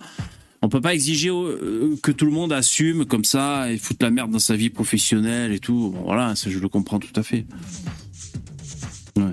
On 0.62 0.68
peut 0.68 0.82
pas 0.82 0.94
exiger 0.94 1.30
euh, 1.30 1.96
que 2.04 2.12
tout 2.12 2.26
le 2.26 2.32
monde 2.32 2.52
assume 2.52 3.06
comme 3.06 3.24
ça 3.24 3.72
et 3.72 3.78
foute 3.78 4.02
la 4.04 4.10
merde 4.10 4.32
dans 4.32 4.40
sa 4.40 4.56
vie 4.56 4.70
professionnelle 4.70 5.54
et 5.54 5.60
tout. 5.60 5.96
Voilà, 6.04 6.36
ça 6.36 6.50
je 6.50 6.60
le 6.60 6.68
comprends 6.68 7.00
tout 7.00 7.14
à 7.16 7.24
fait. 7.24 7.46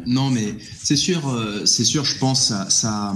Non, 0.07 0.31
mais 0.31 0.55
c'est 0.83 0.97
sûr, 0.97 1.28
euh, 1.28 1.64
c'est 1.66 1.85
sûr, 1.85 2.05
je 2.05 2.19
pense, 2.19 2.49
ça, 2.49 2.66
ça, 2.71 3.14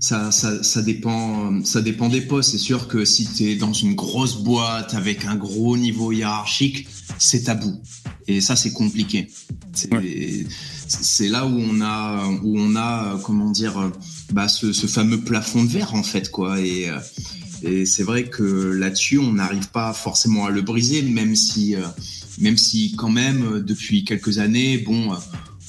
ça, 0.00 0.62
ça, 0.62 0.82
dépend, 0.82 1.64
ça 1.64 1.80
dépend 1.82 2.08
des 2.08 2.20
postes. 2.20 2.50
C'est 2.50 2.58
sûr 2.58 2.88
que 2.88 3.04
si 3.04 3.26
tu 3.26 3.44
es 3.50 3.56
dans 3.56 3.72
une 3.72 3.94
grosse 3.94 4.36
boîte 4.36 4.94
avec 4.94 5.24
un 5.24 5.36
gros 5.36 5.76
niveau 5.76 6.12
hiérarchique, 6.12 6.86
c'est 7.18 7.44
tabou. 7.44 7.80
Et 8.26 8.40
ça, 8.40 8.56
c'est 8.56 8.72
compliqué. 8.72 9.28
C'est 9.72 11.28
là 11.28 11.46
où 11.46 11.58
on 11.58 11.80
a, 11.80 12.26
où 12.42 12.58
on 12.58 12.76
a, 12.76 13.18
comment 13.24 13.50
dire, 13.50 13.90
bah, 14.32 14.48
ce, 14.48 14.72
fameux 14.86 15.20
plafond 15.20 15.64
de 15.64 15.70
verre 15.70 15.94
en 15.94 16.02
fait, 16.02 16.30
quoi. 16.30 16.60
Et, 16.60 16.88
euh, 16.88 16.98
et 17.62 17.86
c'est 17.86 18.02
vrai 18.02 18.24
que 18.24 18.42
là-dessus, 18.42 19.18
on 19.18 19.32
n'arrive 19.32 19.68
pas 19.70 19.92
forcément 19.92 20.46
à 20.46 20.50
le 20.50 20.62
briser, 20.62 21.02
même 21.02 21.34
si, 21.34 21.74
euh, 21.74 21.80
même 22.38 22.56
si 22.56 22.94
quand 22.96 23.10
même, 23.10 23.60
depuis 23.60 24.04
quelques 24.04 24.38
années, 24.38 24.78
bon 24.78 25.12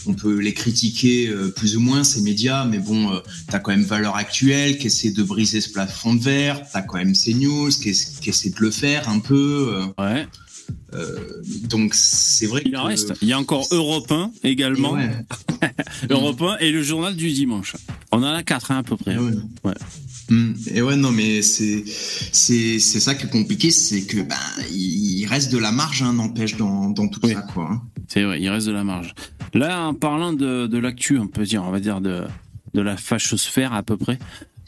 on 0.07 0.13
peut 0.13 0.39
les 0.39 0.53
critiquer 0.53 1.27
euh, 1.27 1.49
plus 1.49 1.77
ou 1.77 1.79
moins, 1.79 2.03
ces 2.03 2.21
médias, 2.21 2.65
mais 2.65 2.79
bon, 2.79 3.11
euh, 3.11 3.19
tu 3.49 3.55
as 3.55 3.59
quand 3.59 3.71
même 3.71 3.83
Valeur 3.83 4.15
Actuelle 4.15 4.77
qui 4.77 4.87
essaie 4.87 5.11
de 5.11 5.23
briser 5.23 5.61
ce 5.61 5.69
plafond 5.69 6.15
de 6.15 6.21
verre, 6.21 6.61
tu 6.61 6.77
as 6.77 6.81
quand 6.81 6.97
même 6.97 7.13
CNews 7.13 7.69
qui, 7.69 7.93
qui 8.21 8.29
essaie 8.29 8.49
de 8.49 8.59
le 8.59 8.71
faire 8.71 9.09
un 9.09 9.19
peu. 9.19 9.87
Euh. 9.99 10.03
ouais. 10.03 10.27
donc 11.69 11.93
c'est 11.93 12.47
vrai 12.47 12.63
Il 12.65 12.75
en 12.77 12.85
reste. 12.85 13.13
Il 13.21 13.27
y 13.27 13.33
a 13.33 13.39
encore 13.39 13.67
Europe 13.71 14.11
1 14.11 14.31
également. 14.43 14.97
Europe 16.09 16.41
1 16.41 16.57
et 16.59 16.71
le 16.71 16.83
journal 16.83 17.15
du 17.15 17.31
dimanche. 17.31 17.75
On 18.11 18.17
en 18.19 18.33
a 18.33 18.43
quatre 18.43 18.71
hein, 18.71 18.79
à 18.79 18.83
peu 18.83 18.97
près. 18.97 19.17
Ouais. 19.17 19.73
Mm. 20.29 20.53
Et 20.73 20.81
ouais, 20.81 20.95
non, 20.95 21.11
mais 21.11 21.41
c'est 21.41 21.83
c'est 21.85 22.79
c'est 22.79 22.99
ça 22.99 23.15
qui 23.15 23.25
est 23.25 23.29
compliqué, 23.29 23.71
c'est 23.71 24.01
que 24.01 24.21
ben 24.21 24.35
il 24.71 25.25
reste 25.27 25.51
de 25.51 25.57
la 25.57 25.71
marge, 25.71 26.01
hein, 26.01 26.13
n'empêche 26.13 26.57
dans 26.57 26.89
dans 26.89 27.07
tout 27.07 27.27
ça, 27.27 27.41
quoi. 27.41 27.69
Hein. 27.71 27.81
C'est 28.07 28.23
vrai, 28.23 28.41
il 28.41 28.49
reste 28.49 28.67
de 28.67 28.71
la 28.71 28.83
marge. 28.83 29.13
Là, 29.53 29.87
en 29.87 29.93
parlant 29.93 30.33
de 30.33 30.67
de 30.67 30.77
l'actu, 30.77 31.17
on 31.17 31.27
peut 31.27 31.43
dire, 31.43 31.63
on 31.63 31.71
va 31.71 31.79
dire 31.79 32.01
de 32.01 32.23
de 32.73 32.81
la 32.81 32.97
fachosphère 32.97 33.73
à 33.73 33.83
peu 33.83 33.97
près. 33.97 34.19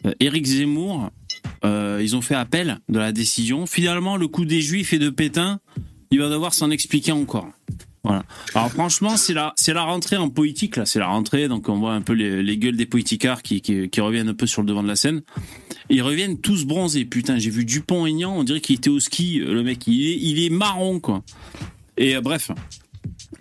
Euh, 0.05 0.13
Éric 0.19 0.45
Zemmour, 0.45 1.11
euh, 1.65 1.99
ils 2.01 2.15
ont 2.15 2.21
fait 2.21 2.35
appel 2.35 2.79
de 2.89 2.99
la 2.99 3.11
décision. 3.11 3.65
Finalement, 3.65 4.17
le 4.17 4.27
coup 4.27 4.45
des 4.45 4.61
Juifs 4.61 4.93
et 4.93 4.99
de 4.99 5.09
Pétain, 5.09 5.59
il 6.11 6.19
va 6.19 6.29
devoir 6.29 6.53
s'en 6.53 6.71
expliquer 6.71 7.11
encore. 7.11 7.49
Voilà. 8.03 8.23
Alors 8.55 8.71
franchement, 8.71 9.17
c'est 9.17 9.33
la, 9.33 9.53
la 9.67 9.83
rentrée 9.83 10.15
en 10.15 10.29
politique 10.29 10.77
là, 10.77 10.85
c'est 10.85 10.99
la 10.99 11.07
rentrée, 11.07 11.49
donc 11.49 11.67
on 11.67 11.77
voit 11.77 11.93
un 11.93 12.01
peu 12.01 12.13
les, 12.13 12.57
gueules 12.57 12.77
des 12.77 12.85
politicards 12.85 13.41
qui, 13.41 13.59
qui, 13.59 14.01
reviennent 14.01 14.29
un 14.29 14.33
peu 14.33 14.47
sur 14.47 14.61
le 14.61 14.67
devant 14.67 14.81
de 14.81 14.87
la 14.87 14.95
scène. 14.95 15.23
ils 15.89 16.01
reviennent 16.01 16.39
tous 16.39 16.65
bronzés. 16.65 17.03
Putain, 17.03 17.37
j'ai 17.37 17.49
vu 17.49 17.65
Dupont-Aignan, 17.65 18.33
on 18.33 18.45
dirait 18.45 18.61
qu'il 18.61 18.77
était 18.77 18.89
au 18.89 19.01
ski. 19.01 19.39
Le 19.39 19.61
mec, 19.61 19.85
il 19.87 20.09
est, 20.09 20.17
il 20.21 20.45
est 20.45 20.49
marron 20.49 21.01
quoi. 21.01 21.21
Et 21.97 22.15
euh, 22.15 22.21
bref. 22.21 22.51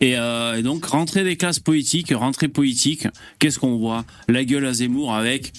Euh, 0.03 0.55
et, 0.55 0.63
donc 0.63 0.85
rentrée 0.85 1.25
des 1.25 1.37
classes 1.37 1.59
politiques, 1.59 2.13
rentrée 2.15 2.49
politique. 2.49 3.09
Qu'est-ce 3.39 3.59
qu'on 3.59 3.77
voit? 3.77 4.05
La 4.29 4.45
gueule 4.45 4.67
à 4.67 4.73
Zemmour 4.73 5.15
avec 5.15 5.53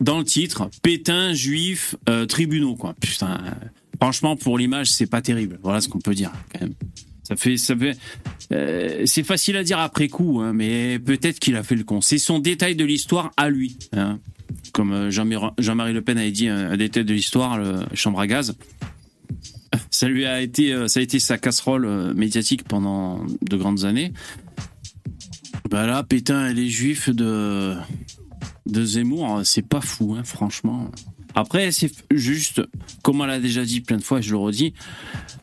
dans 0.00 0.18
le 0.18 0.24
titre 0.24 0.70
Pétain, 0.82 1.32
juif, 1.32 1.94
euh, 2.08 2.26
tribunaux 2.26 2.76
quoi. 2.76 2.94
Putain. 3.00 3.40
Franchement, 4.00 4.36
pour 4.36 4.58
l'image, 4.58 4.90
c'est 4.90 5.06
pas 5.06 5.20
terrible. 5.20 5.58
Voilà 5.62 5.80
ce 5.80 5.88
qu'on 5.88 6.00
peut 6.00 6.14
dire 6.14 6.32
quand 6.52 6.60
même. 6.62 6.74
Ça 7.22 7.36
fait, 7.36 7.56
ça 7.58 7.76
fait, 7.76 7.96
euh, 8.50 9.02
c'est 9.06 9.22
facile 9.22 9.56
à 9.56 9.62
dire 9.62 9.78
après 9.78 10.08
coup, 10.08 10.40
hein, 10.40 10.52
mais 10.52 10.98
peut-être 10.98 11.38
qu'il 11.38 11.54
a 11.54 11.62
fait 11.62 11.76
le 11.76 11.84
con. 11.84 12.00
C'est 12.00 12.18
son 12.18 12.40
détail 12.40 12.74
de 12.74 12.84
l'histoire 12.84 13.30
à 13.36 13.50
lui, 13.50 13.76
hein. 13.92 14.18
comme 14.72 15.10
Jean-Marie 15.10 15.92
Le 15.92 16.00
Pen 16.02 16.18
avait 16.18 16.32
dit, 16.32 16.48
un, 16.48 16.76
détail 16.76 17.04
de 17.04 17.14
l'histoire, 17.14 17.56
le 17.56 17.84
chambre 17.94 18.18
à 18.18 18.26
gaz. 18.26 18.56
Ça 19.90 20.08
lui 20.08 20.26
a 20.26 20.40
été, 20.40 20.72
euh, 20.72 20.88
sa 20.88 21.38
casserole 21.38 22.14
médiatique 22.14 22.64
pendant 22.64 23.24
de 23.42 23.56
grandes 23.56 23.84
années. 23.84 24.12
Bah 25.68 25.86
là, 25.86 26.02
Pétain 26.02 26.48
et 26.48 26.54
les 26.54 26.68
Juifs 26.68 27.10
de 27.10 27.76
de 28.66 28.84
Zemmour, 28.84 29.40
c'est 29.44 29.66
pas 29.66 29.80
fou, 29.80 30.16
hein, 30.18 30.24
franchement. 30.24 30.90
Après, 31.34 31.70
c'est 31.70 31.92
juste, 32.10 32.62
comme 33.02 33.20
on 33.20 33.24
l'a 33.24 33.40
déjà 33.40 33.64
dit 33.64 33.80
plein 33.80 33.96
de 33.96 34.02
fois, 34.02 34.20
je 34.20 34.30
le 34.30 34.36
redis, 34.36 34.74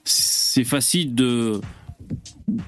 c'est 0.03 0.63
facile 0.63 1.15
de 1.15 1.61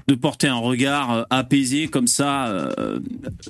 de 0.06 0.14
porter 0.14 0.48
un 0.48 0.56
regard 0.56 1.12
euh, 1.12 1.22
apaisé 1.30 1.88
comme 1.88 2.06
ça 2.06 2.48
euh, 2.48 3.00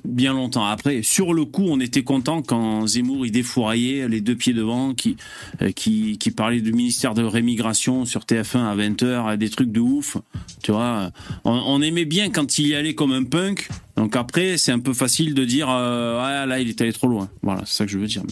bien 0.04 0.32
longtemps. 0.32 0.64
Après, 0.64 1.02
sur 1.02 1.34
le 1.34 1.44
coup, 1.44 1.66
on 1.68 1.80
était 1.80 2.04
content 2.04 2.42
quand 2.42 2.86
Zemmour 2.86 3.26
il 3.26 3.32
défouraillait 3.32 4.08
les 4.08 4.20
deux 4.20 4.36
pieds 4.36 4.52
devant, 4.52 4.94
qui 4.94 5.16
euh, 5.62 5.72
qui, 5.72 6.16
parlait 6.36 6.60
du 6.60 6.72
ministère 6.72 7.14
de 7.14 7.22
rémigration 7.22 8.04
sur 8.04 8.22
TF1 8.22 8.64
à 8.64 8.76
20h, 8.76 9.36
des 9.36 9.50
trucs 9.50 9.72
de 9.72 9.80
ouf. 9.80 10.16
Tu 10.62 10.70
vois, 10.70 11.10
on, 11.44 11.82
aimait 11.82 12.04
bien 12.04 12.30
quand 12.30 12.58
il 12.58 12.68
y 12.68 12.74
allait 12.74 12.94
comme 12.94 13.12
un 13.12 13.24
punk. 13.24 13.68
Donc 13.96 14.14
après, 14.14 14.56
c'est 14.58 14.72
un 14.72 14.78
peu 14.78 14.94
facile 14.94 15.34
de 15.34 15.44
dire 15.44 15.68
ah, 15.68 16.46
là 16.46 16.60
il 16.60 16.68
est 16.68 16.80
allé 16.80 16.92
trop 16.92 17.08
loin. 17.08 17.28
Voilà, 17.42 17.62
c'est 17.66 17.78
ça 17.78 17.84
que 17.84 17.90
je 17.90 17.98
veux 17.98 18.06
dire. 18.06 18.22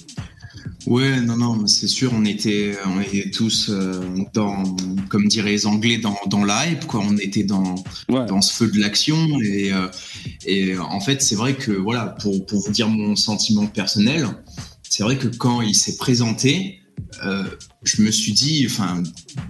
Ouais, 0.87 1.21
non, 1.21 1.37
non, 1.37 1.67
c'est 1.67 1.88
sûr, 1.88 2.12
on 2.15 2.25
était, 2.25 2.75
on 2.87 3.00
était 3.00 3.31
tous 3.31 3.69
euh, 3.69 4.00
dans, 4.33 4.62
comme 5.09 5.29
diraient 5.29 5.50
les 5.50 5.67
Anglais, 5.67 5.99
dans, 5.99 6.17
dans 6.27 6.45
l'hype, 6.45 6.87
quoi. 6.87 7.00
On 7.00 7.17
était 7.19 7.43
dans, 7.43 7.75
dans 8.09 8.41
ce 8.41 8.53
feu 8.53 8.69
de 8.69 8.79
l'action 8.79 9.17
et, 9.43 9.73
euh, 9.73 9.88
et 10.47 10.79
en 10.79 11.00
fait, 11.00 11.21
c'est 11.21 11.35
vrai 11.35 11.55
que 11.55 11.73
voilà, 11.73 12.17
pour, 12.21 12.47
pour 12.47 12.61
vous 12.61 12.73
dire 12.73 12.88
mon 12.88 13.17
sentiment 13.17 13.67
personnel, 13.67 14.27
c'est 14.88 15.03
vrai 15.03 15.19
que 15.19 15.29
quand 15.29 15.61
il 15.61 15.75
s'est 15.75 15.97
présenté, 15.97 16.81
euh, 17.25 17.45
je 17.83 18.03
me 18.03 18.11
suis 18.11 18.33
dit, 18.33 18.67
enfin, 18.67 19.03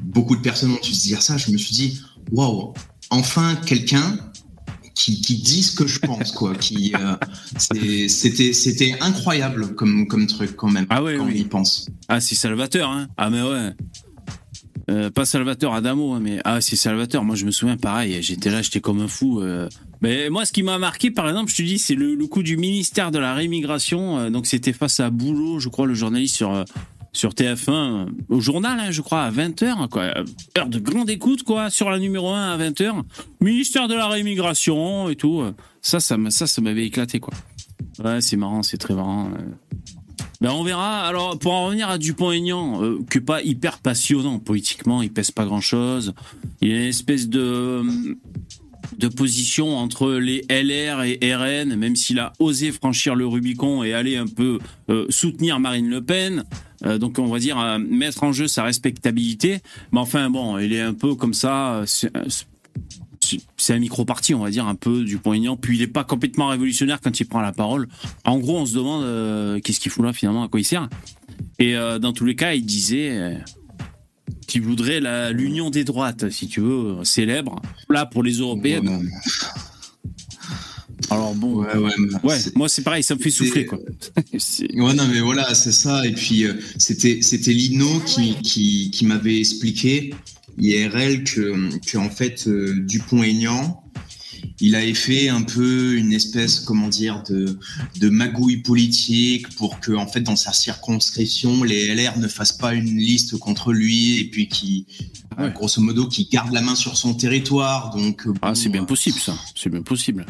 beaucoup 0.03 0.37
de 0.37 0.43
personnes 0.43 0.73
ont 0.73 0.81
dû 0.83 0.95
se 0.95 1.03
dire 1.03 1.23
ça. 1.23 1.37
Je 1.37 1.51
me 1.51 1.57
suis 1.57 1.75
dit, 1.75 2.01
waouh, 2.33 2.73
enfin 3.11 3.57
quelqu'un 3.67 4.19
qui, 4.99 5.21
qui 5.21 5.37
dit 5.37 5.63
ce 5.63 5.77
que 5.77 5.87
je 5.87 6.01
pense, 6.01 6.33
quoi. 6.33 6.55
Qui 6.57 6.93
euh, 6.95 7.17
c'était 8.09 8.53
c'était 8.53 8.97
incroyable 9.01 9.75
comme 9.75 10.09
comme 10.09 10.27
truc 10.27 10.57
quand 10.57 10.71
même. 10.71 10.87
Ah 10.91 11.03
ouais, 11.03 11.17
quand 11.17 11.29
il 11.29 11.49
pense. 11.49 11.89
Ah 12.09 12.21
c'est 12.21 12.35
Salvateur, 12.35 12.91
hein. 12.91 13.07
Ah 13.17 13.31
mais 13.31 13.43
ouais. 13.43 13.71
Euh, 14.91 15.11
pas 15.11 15.25
Salvateur 15.25 15.75
Adamo, 15.75 16.15
hein, 16.15 16.21
mais 16.21 16.41
ah 16.45 16.61
c'est 16.61 16.75
Salvateur. 16.77 17.23
Moi 17.23 17.37
je 17.37 17.45
me 17.45 17.53
souviens 17.53 17.77
pareil, 17.77 18.21
j'étais 18.23 18.51
là, 18.51 18.61
j'étais 18.61 18.81
comme 18.81 19.01
un 19.01 19.09
fou. 19.09 19.41
Euh. 19.41 19.69
Mais 20.01 20.31
moi 20.31 20.45
ce 20.45 20.53
qui 20.53 20.65
m'a 20.65 20.79
marqué 20.79 21.13
par 21.13 21.29
exemple, 21.29 21.51
je 21.51 21.57
te 21.57 21.63
dis, 21.63 21.79
c'est 21.79 21.95
le, 21.95 22.17
le, 22.17 22.27
coup 22.27 22.43
du 22.43 22.57
ministère 22.57 23.13
de 23.13 23.19
la 23.19 23.35
rémigration. 23.35 24.31
donc 24.31 24.47
c'était 24.47 24.73
face 24.73 24.99
à 24.99 25.11
Boulot, 25.11 25.61
je 25.61 25.69
crois, 25.69 25.87
le 25.87 25.95
journaliste 25.95 26.37
sur 26.37 26.65
sur 27.19 27.33
TF1 27.33 28.07
au 28.29 28.41
journal, 28.41 28.79
hein, 28.79 28.91
je 28.93 29.03
crois, 29.03 29.23
à 29.23 29.31
20h, 29.33 29.89
quoi. 29.89 30.15
Heure 30.57 30.69
de 30.69 30.79
grande 30.79 31.11
écoute, 31.11 31.43
quoi, 31.43 31.69
sur 31.69 31.91
la 31.91 31.99
numéro 31.99 32.31
1 32.31 32.53
à 32.53 32.57
20h. 32.57 33.03
Ministère 33.41 33.89
de 33.89 33.95
la 33.95 34.07
réimmigration 34.07 35.09
et 35.09 35.17
tout. 35.17 35.43
Ça, 35.83 35.99
ça, 35.99 36.17
ça, 36.31 36.47
ça 36.47 36.63
m'avait 36.63 36.87
éclaté, 36.87 37.19
quoi. 37.19 37.35
Ouais, 38.05 38.21
c'est 38.21 38.37
marrant, 38.37 38.63
c'est 38.63 38.79
très 38.79 38.95
marrant. 38.95 39.31
Ben, 40.41 40.51
on 40.51 40.63
verra. 40.63 41.01
Alors, 41.01 41.37
pour 41.41 41.53
en 41.53 41.67
revenir 41.67 41.89
à 41.89 41.99
Dupont-Aignan, 41.99 42.85
euh, 42.85 43.01
que 43.11 43.19
pas 43.19 43.43
hyper 43.43 43.79
passionnant 43.79 44.39
politiquement, 44.39 45.03
il 45.03 45.13
pèse 45.13 45.33
pas 45.33 45.45
grand-chose. 45.45 46.15
Il 46.61 46.69
y 46.69 46.73
a 46.73 46.77
une 46.77 46.85
espèce 46.85 47.29
de 47.29 47.83
de 48.97 49.09
position 49.09 49.77
entre 49.77 50.13
les 50.13 50.45
LR 50.49 51.03
et 51.03 51.35
RN, 51.35 51.77
même 51.77 51.95
s'il 51.95 52.19
a 52.19 52.33
osé 52.39 52.73
franchir 52.73 53.15
le 53.15 53.27
Rubicon 53.27 53.83
et 53.85 53.93
aller 53.93 54.17
un 54.17 54.27
peu 54.27 54.59
euh, 54.89 55.07
soutenir 55.11 55.61
Marine 55.61 55.89
Le 55.89 56.03
Pen. 56.03 56.45
Euh, 56.87 56.99
donc 56.99 57.19
on 57.19 57.27
va 57.27 57.39
dire 57.39 57.59
euh, 57.59 57.79
mettre 57.79 58.23
en 58.25 58.33
jeu 58.33 58.49
sa 58.49 58.63
respectabilité. 58.63 59.61
Mais 59.93 60.01
enfin 60.01 60.31
bon, 60.31 60.59
il 60.59 60.73
est 60.73 60.81
un 60.81 60.95
peu 60.95 61.15
comme 61.15 61.35
ça. 61.35 61.85
C'est 63.57 63.75
un 63.75 63.79
micro-parti, 63.79 64.35
on 64.35 64.41
va 64.41 64.51
dire, 64.51 64.67
un 64.67 64.75
peu 64.75 65.05
du 65.05 65.19
point 65.19 65.35
aignan. 65.35 65.57
Puis 65.57 65.77
il 65.77 65.81
n'est 65.81 65.87
pas 65.87 66.05
complètement 66.05 66.49
révolutionnaire 66.49 67.01
quand 67.01 67.19
il 67.21 67.27
prend 67.27 67.41
la 67.41 67.53
parole. 67.53 67.89
En 68.25 68.39
gros, 68.39 68.59
on 68.59 68.67
se 68.67 68.75
demande 68.75 69.61
qu'est-ce 69.63 69.81
qu'il 69.81 69.91
fout 69.91 70.05
là 70.05 70.13
finalement, 70.13 70.45
à 70.45 70.49
quoi 70.49 70.61
il 70.61 70.65
sert. 70.65 70.89
Et 71.59 71.75
dans 71.75 72.13
tous 72.13 72.25
les 72.25 72.37
cas, 72.37 72.55
il 72.55 72.65
disait 72.65 73.39
qui 74.47 74.61
voudrait 74.61 75.01
l'union 75.33 75.69
des 75.69 75.85
droites, 75.85 76.31
si 76.31 76.47
tu 76.49 76.61
veux, 76.61 77.05
célèbre, 77.05 77.61
là 77.91 78.07
pour 78.07 78.23
les 78.23 78.35
européennes. 78.35 79.11
Alors 81.11 81.35
bon, 81.35 81.63
ouais, 81.63 82.37
moi 82.55 82.69
c'est 82.69 82.83
pareil, 82.83 83.03
ça 83.03 83.15
me 83.15 83.21
fait 83.21 83.31
souffler 83.31 83.65
quoi. 83.65 83.79
ouais, 83.79 84.95
non 84.95 85.07
mais 85.11 85.21
voilà, 85.21 85.55
c'est 85.55 85.73
ça. 85.73 86.05
Et 86.07 86.13
puis 86.13 86.45
euh, 86.45 86.55
c'était 86.77 87.21
c'était 87.23 87.53
Lino 87.53 88.01
qui 88.01 88.37
qui, 88.43 88.91
qui 88.91 89.07
m'avait 89.07 89.39
expliqué 89.39 90.13
IRL 90.59 91.25
que 91.25 91.79
que 91.87 91.99
en 91.99 92.11
fait 92.11 92.47
euh, 92.49 92.75
Dupont-Aignan 92.81 93.83
il 94.61 94.75
avait 94.75 94.95
fait 94.95 95.29
un 95.29 95.43
peu 95.43 95.95
une 95.97 96.13
espèce, 96.13 96.61
comment 96.61 96.89
dire, 96.89 97.23
de, 97.29 97.59
de 98.01 98.09
magouille 98.09 98.59
politique 98.59 99.49
pour 99.57 99.79
que, 99.81 99.93
en 99.93 100.07
fait, 100.07 100.21
dans 100.21 100.37
sa 100.37 100.53
circonscription, 100.53 101.63
les 101.63 101.95
LR 101.95 102.19
ne 102.19 102.27
fassent 102.29 102.57
pas 102.57 102.75
une 102.75 102.97
liste 102.97 103.39
contre 103.39 103.73
lui 103.73 104.19
et 104.19 104.25
puis 104.31 104.49
qui, 104.49 104.87
Ouais. 105.39 105.53
grosso 105.53 105.81
modo, 105.81 106.09
qui 106.09 106.25
garde 106.25 106.53
la 106.53 106.63
main 106.63 106.75
sur 106.75 106.97
son 106.97 107.15
territoire. 107.15 107.95
Donc, 107.95 108.27
euh, 108.27 108.33
Ah, 108.43 108.57
c'est 108.57 108.71
bien 108.71 108.85
possible, 108.85 109.21
ça. 109.21 109.39
C'est 109.55 109.71
bien 109.71 109.83
possible. 109.83 110.27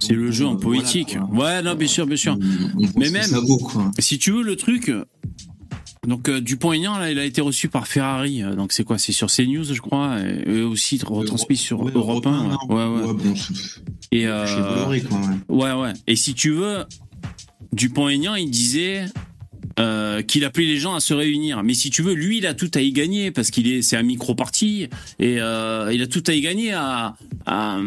C'est 0.00 0.14
le 0.14 0.32
jeu 0.32 0.46
en 0.46 0.54
euh, 0.56 0.58
politique. 0.58 1.16
voilà, 1.30 1.58
ouais, 1.58 1.62
non, 1.62 1.76
bien 1.76 1.86
sûr, 1.86 2.06
bien 2.08 2.16
sûr. 2.16 2.36
on- 2.36 2.80
on 2.82 2.86
voit 2.86 2.92
Mais 2.96 3.10
même- 3.10 3.30
vaut. 3.30 3.70
Si 4.00 4.18
tu 4.18 4.32
veux, 4.32 4.42
le 4.42 4.56
truc. 4.56 4.90
Donc, 6.06 6.28
euh, 6.30 6.40
Dupont-Aignan, 6.40 6.98
là, 6.98 7.10
il 7.10 7.18
a 7.18 7.24
été 7.24 7.40
reçu 7.42 7.68
par 7.68 7.86
Ferrari. 7.86 8.42
euh, 8.42 8.54
Donc, 8.54 8.72
c'est 8.72 8.84
quoi? 8.84 8.96
C'est 8.98 9.12
sur 9.12 9.28
CNews, 9.28 9.64
je 9.64 9.80
crois. 9.80 10.18
Et 10.20 10.48
eux 10.48 10.66
aussi 10.66 10.98
retransmis 11.04 11.56
sur 11.58 11.80
Ouais, 11.82 11.92
Europe 11.94 12.26
1. 12.26 12.30
non. 12.30 12.58
Ouais, 12.68 12.84
ouais. 12.86 13.06
ouais. 13.08 13.14
bon, 13.14 13.34
Et, 14.10 14.26
euh, 14.26 14.46
Bolloré, 14.74 15.00
quoi. 15.02 15.18
ouais. 15.18 15.74
Ouais, 15.76 15.82
ouais. 15.82 15.92
Et 16.06 16.16
si 16.16 16.32
tu 16.34 16.52
veux, 16.52 16.84
Dupont-Aignan, 17.74 18.34
il 18.34 18.50
disait 18.50 19.04
euh, 19.78 20.22
qu'il 20.22 20.44
appelait 20.46 20.64
les 20.64 20.78
gens 20.78 20.94
à 20.94 21.00
se 21.00 21.12
réunir. 21.12 21.62
Mais 21.62 21.74
si 21.74 21.90
tu 21.90 22.00
veux, 22.02 22.14
lui, 22.14 22.38
il 22.38 22.46
a 22.46 22.54
tout 22.54 22.70
à 22.74 22.80
y 22.80 22.92
gagner 22.92 23.30
parce 23.30 23.50
qu'il 23.50 23.70
est, 23.70 23.82
c'est 23.82 23.96
un 23.98 24.02
micro-parti 24.02 24.88
et 25.18 25.40
euh, 25.40 25.90
il 25.92 26.00
a 26.02 26.06
tout 26.06 26.24
à 26.26 26.32
y 26.32 26.40
gagner 26.40 26.72
à, 26.72 27.14
à, 27.46 27.78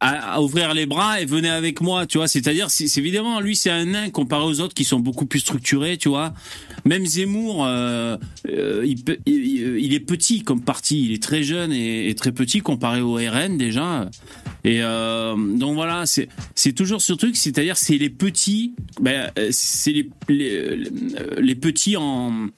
à- 0.00 0.34
à 0.34 0.40
ouvrir 0.40 0.72
les 0.74 0.86
bras 0.86 1.20
et 1.20 1.24
venez 1.26 1.50
avec 1.50 1.80
moi, 1.80 2.06
tu 2.06 2.18
vois. 2.18 2.28
C'est-à-dire, 2.28 2.70
c'est 2.70 2.96
évidemment, 2.98 3.40
lui, 3.40 3.54
c'est 3.56 3.70
un 3.70 3.84
nain 3.84 4.10
comparé 4.10 4.44
aux 4.44 4.60
autres 4.60 4.74
qui 4.74 4.84
sont 4.84 4.98
beaucoup 5.00 5.26
plus 5.26 5.40
structurés, 5.40 5.98
tu 5.98 6.08
vois. 6.08 6.32
Même 6.86 7.04
Zemmour, 7.04 7.64
euh, 7.66 8.16
euh, 8.48 8.82
il, 8.86 9.02
il- 9.26 9.76
il 9.78 9.92
est 9.94 10.00
petit 10.00 10.42
comme 10.42 10.62
parti, 10.62 11.04
il 11.04 11.12
est 11.12 11.22
très 11.22 11.42
jeune 11.42 11.72
et, 11.72 12.14
très 12.14 12.32
petit 12.32 12.60
comparé 12.60 13.00
au 13.02 13.14
RN 13.14 13.58
déjà. 13.58 14.08
Et 14.64 14.78
euh, 14.82 15.36
donc 15.36 15.74
voilà, 15.74 16.06
c'est 16.06 16.28
c'est 16.54 16.72
toujours 16.72 17.00
ce 17.02 17.12
truc, 17.12 17.36
c'est-à-dire 17.36 17.76
c'est 17.76 17.96
les 17.98 18.10
petits, 18.10 18.74
ben, 19.00 19.30
euh, 19.38 19.48
c'est 19.52 19.92
les, 19.92 20.10
les, 20.28 20.76
les 21.38 21.54
petits 21.54 21.96
en 21.96 22.48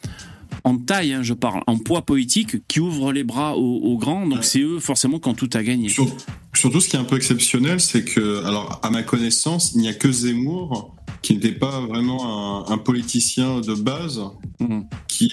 en 0.64 0.76
taille, 0.78 1.12
hein, 1.12 1.23
je 1.23 1.35
parle, 1.35 1.62
en 1.66 1.78
poids 1.78 2.02
politique, 2.02 2.66
qui 2.69 2.81
ouvrent 2.81 3.12
les 3.12 3.25
bras 3.25 3.57
aux, 3.57 3.78
aux 3.78 3.97
grands. 3.99 4.26
Donc 4.26 4.45
c'est 4.45 4.61
eux 4.61 4.78
forcément 4.78 5.19
qui 5.19 5.28
ont 5.28 5.35
tout 5.35 5.50
à 5.52 5.62
gagner. 5.62 5.88
Sur- 5.88 6.14
surtout, 6.54 6.81
ce 6.81 6.88
qui 6.88 6.97
est 6.97 7.00
un 7.00 7.04
peu 7.04 7.16
exceptionnel, 7.16 7.81
c'est 7.81 8.04
que, 8.04 8.45
alors, 8.45 8.78
à 8.83 8.90
ma 8.90 9.02
connaissance, 9.02 9.73
il 9.75 9.81
n'y 9.81 9.88
a 9.88 9.95
que 9.95 10.11
Zemmour 10.12 10.95
qui 11.23 11.35
n'était 11.35 11.52
pas 11.52 11.81
vraiment 11.81 12.66
un, 12.69 12.73
un 12.73 12.78
politicien 12.78 13.61
de 13.61 13.75
base, 13.75 14.21
Mhm. 14.61 14.85
qui, 15.09 15.28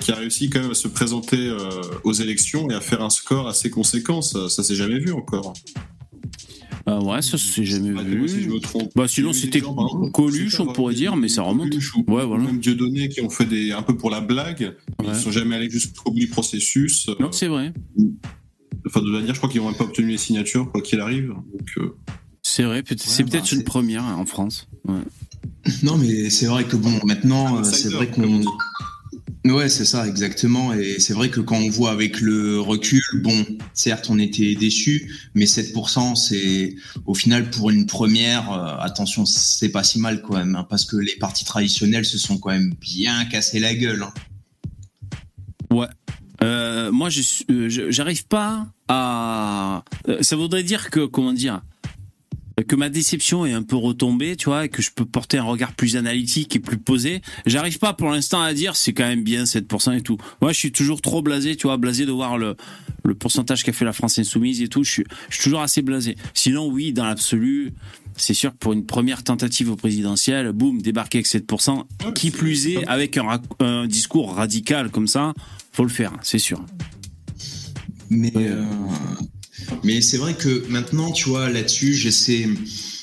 qui 0.00 0.12
a 0.12 0.14
réussi 0.16 0.48
quand 0.50 0.60
même 0.60 0.70
à 0.72 0.74
se 0.74 0.88
présenter 0.88 1.36
euh, 1.38 1.58
aux 2.04 2.12
élections 2.12 2.68
et 2.70 2.74
à 2.74 2.80
faire 2.80 3.02
un 3.02 3.10
score 3.10 3.46
assez 3.48 3.68
conséquent. 3.70 4.22
Ça, 4.22 4.48
ça 4.48 4.62
s'est 4.64 4.74
jamais 4.76 4.98
vu 4.98 5.12
encore. 5.12 5.54
Ah 6.86 7.00
ouais, 7.00 7.22
ça 7.22 7.38
c'est 7.38 7.64
jamais 7.64 7.98
Arrêtez-moi 7.98 8.28
si 8.28 8.34
je 8.42 8.48
vu. 8.48 8.54
me 8.54 8.58
trompe. 8.60 8.90
Bah 8.94 9.08
sinon 9.08 9.32
c'était 9.32 9.62
Coluche, 10.12 10.60
on 10.60 10.66
pourrait 10.66 10.94
dire, 10.94 11.16
mais 11.16 11.28
ça 11.28 11.42
remonte. 11.42 11.70
Coluche 11.70 11.94
ou 11.96 12.04
Ouais, 12.08 12.26
voilà. 12.26 12.44
Même 12.44 12.58
Dieudonné 12.58 13.08
qui 13.08 13.22
ont 13.22 13.30
fait 13.30 13.46
des, 13.46 13.72
un 13.72 13.82
peu 13.82 13.96
pour 13.96 14.10
la 14.10 14.20
blague, 14.20 14.76
Ouais. 15.00 15.06
ils 15.08 15.14
sont 15.14 15.30
jamais 15.30 15.56
allés 15.56 15.70
jusqu'au 15.70 16.10
bout 16.10 16.18
du 16.18 16.26
processus. 16.28 17.08
Non, 17.20 17.32
c'est 17.32 17.48
vrai. 17.48 17.72
Enfin, 18.86 19.00
de 19.00 19.10
manière, 19.10 19.32
je 19.34 19.38
crois 19.40 19.48
qu'ils 19.48 19.62
n'ont 19.62 19.68
même 19.68 19.76
pas 19.78 19.84
obtenu 19.84 20.08
les 20.08 20.18
signatures, 20.18 20.70
quoi 20.70 20.82
qu'il 20.82 21.00
arrive. 21.00 21.28
Donc, 21.28 21.68
euh, 21.78 21.96
C'est 22.42 22.64
vrai, 22.64 22.82
peut- 22.82 22.94
c'est 22.98 23.22
bah, 23.22 23.30
peut-être 23.30 23.50
une 23.52 23.58
c'est- 23.60 23.64
première 23.64 24.04
hein, 24.04 24.16
en 24.18 24.26
France. 24.26 24.68
Ouais. 24.86 25.00
Non, 25.82 25.96
mais 25.96 26.28
c'est 26.28 26.44
vrai 26.46 26.64
que 26.64 26.76
bon, 26.76 26.92
maintenant, 27.04 27.60
euh, 27.60 27.62
c'est 27.64 27.88
vrai 27.90 28.10
qu'on. 28.10 28.42
Ouais, 29.46 29.68
c'est 29.68 29.84
ça, 29.84 30.08
exactement. 30.08 30.72
Et 30.72 30.98
c'est 31.00 31.12
vrai 31.12 31.28
que 31.28 31.40
quand 31.40 31.58
on 31.58 31.68
voit 31.68 31.90
avec 31.90 32.22
le 32.22 32.58
recul, 32.60 33.02
bon, 33.16 33.44
certes, 33.74 34.06
on 34.08 34.18
était 34.18 34.54
déçus, 34.54 35.12
mais 35.34 35.44
7%, 35.44 36.14
c'est 36.14 36.74
au 37.04 37.12
final 37.14 37.50
pour 37.50 37.68
une 37.70 37.84
première, 37.84 38.50
euh, 38.52 38.76
attention, 38.80 39.26
c'est 39.26 39.68
pas 39.68 39.82
si 39.84 39.98
mal 40.00 40.22
quand 40.22 40.34
même, 40.38 40.56
hein, 40.56 40.66
parce 40.70 40.86
que 40.86 40.96
les 40.96 41.16
partis 41.16 41.44
traditionnels 41.44 42.06
se 42.06 42.16
sont 42.16 42.38
quand 42.38 42.50
même 42.52 42.72
bien 42.80 43.26
cassés 43.26 43.58
la 43.60 43.74
gueule. 43.74 44.02
hein. 44.02 44.14
Euh, 46.42 46.90
moi, 46.90 47.10
je 47.10 47.20
euh, 47.50 47.68
je- 47.68 47.90
j'arrive 47.90 48.26
pas 48.26 48.66
à. 48.88 49.82
Ça 50.20 50.36
voudrait 50.36 50.62
dire 50.62 50.90
que 50.90 51.06
comment 51.06 51.32
dire 51.32 51.62
que 52.62 52.76
ma 52.76 52.88
déception 52.88 53.44
est 53.44 53.52
un 53.52 53.62
peu 53.62 53.76
retombée, 53.76 54.36
tu 54.36 54.46
vois, 54.46 54.66
et 54.66 54.68
que 54.68 54.82
je 54.82 54.90
peux 54.90 55.04
porter 55.04 55.38
un 55.38 55.42
regard 55.44 55.72
plus 55.72 55.96
analytique 55.96 56.54
et 56.54 56.60
plus 56.60 56.78
posé. 56.78 57.20
J'arrive 57.46 57.78
pas 57.78 57.92
pour 57.92 58.10
l'instant 58.10 58.40
à 58.40 58.54
dire 58.54 58.76
c'est 58.76 58.92
quand 58.92 59.06
même 59.06 59.24
bien 59.24 59.44
7% 59.44 59.96
et 59.96 60.02
tout. 60.02 60.18
Moi, 60.40 60.52
je 60.52 60.58
suis 60.58 60.72
toujours 60.72 61.00
trop 61.00 61.22
blasé, 61.22 61.56
tu 61.56 61.66
vois, 61.66 61.76
blasé 61.76 62.06
de 62.06 62.12
voir 62.12 62.38
le, 62.38 62.56
le 63.04 63.14
pourcentage 63.14 63.64
qu'a 63.64 63.72
fait 63.72 63.84
la 63.84 63.92
France 63.92 64.18
insoumise 64.18 64.62
et 64.62 64.68
tout. 64.68 64.84
Je 64.84 64.90
suis, 64.90 65.04
je 65.30 65.34
suis 65.34 65.44
toujours 65.44 65.62
assez 65.62 65.82
blasé. 65.82 66.16
Sinon, 66.32 66.68
oui, 66.68 66.92
dans 66.92 67.06
l'absolu, 67.06 67.72
c'est 68.16 68.34
sûr 68.34 68.52
que 68.52 68.58
pour 68.58 68.72
une 68.72 68.86
première 68.86 69.24
tentative 69.24 69.70
au 69.70 69.76
présidentiel, 69.76 70.52
boum, 70.52 70.80
débarquer 70.80 71.18
avec 71.18 71.26
7%, 71.26 72.12
qui 72.14 72.30
plus 72.30 72.68
est, 72.68 72.86
avec 72.86 73.18
un 73.60 73.86
discours 73.86 74.34
radical 74.34 74.90
comme 74.90 75.08
ça, 75.08 75.34
faut 75.72 75.82
le 75.82 75.90
faire, 75.90 76.12
c'est 76.22 76.38
sûr. 76.38 76.64
Mais, 78.10 78.32
euh, 78.36 78.62
mais 79.82 80.00
c'est 80.00 80.16
vrai 80.16 80.34
que 80.34 80.66
maintenant, 80.68 81.10
tu 81.12 81.28
vois, 81.28 81.48
là-dessus, 81.50 81.94
j'essaie, 81.94 82.48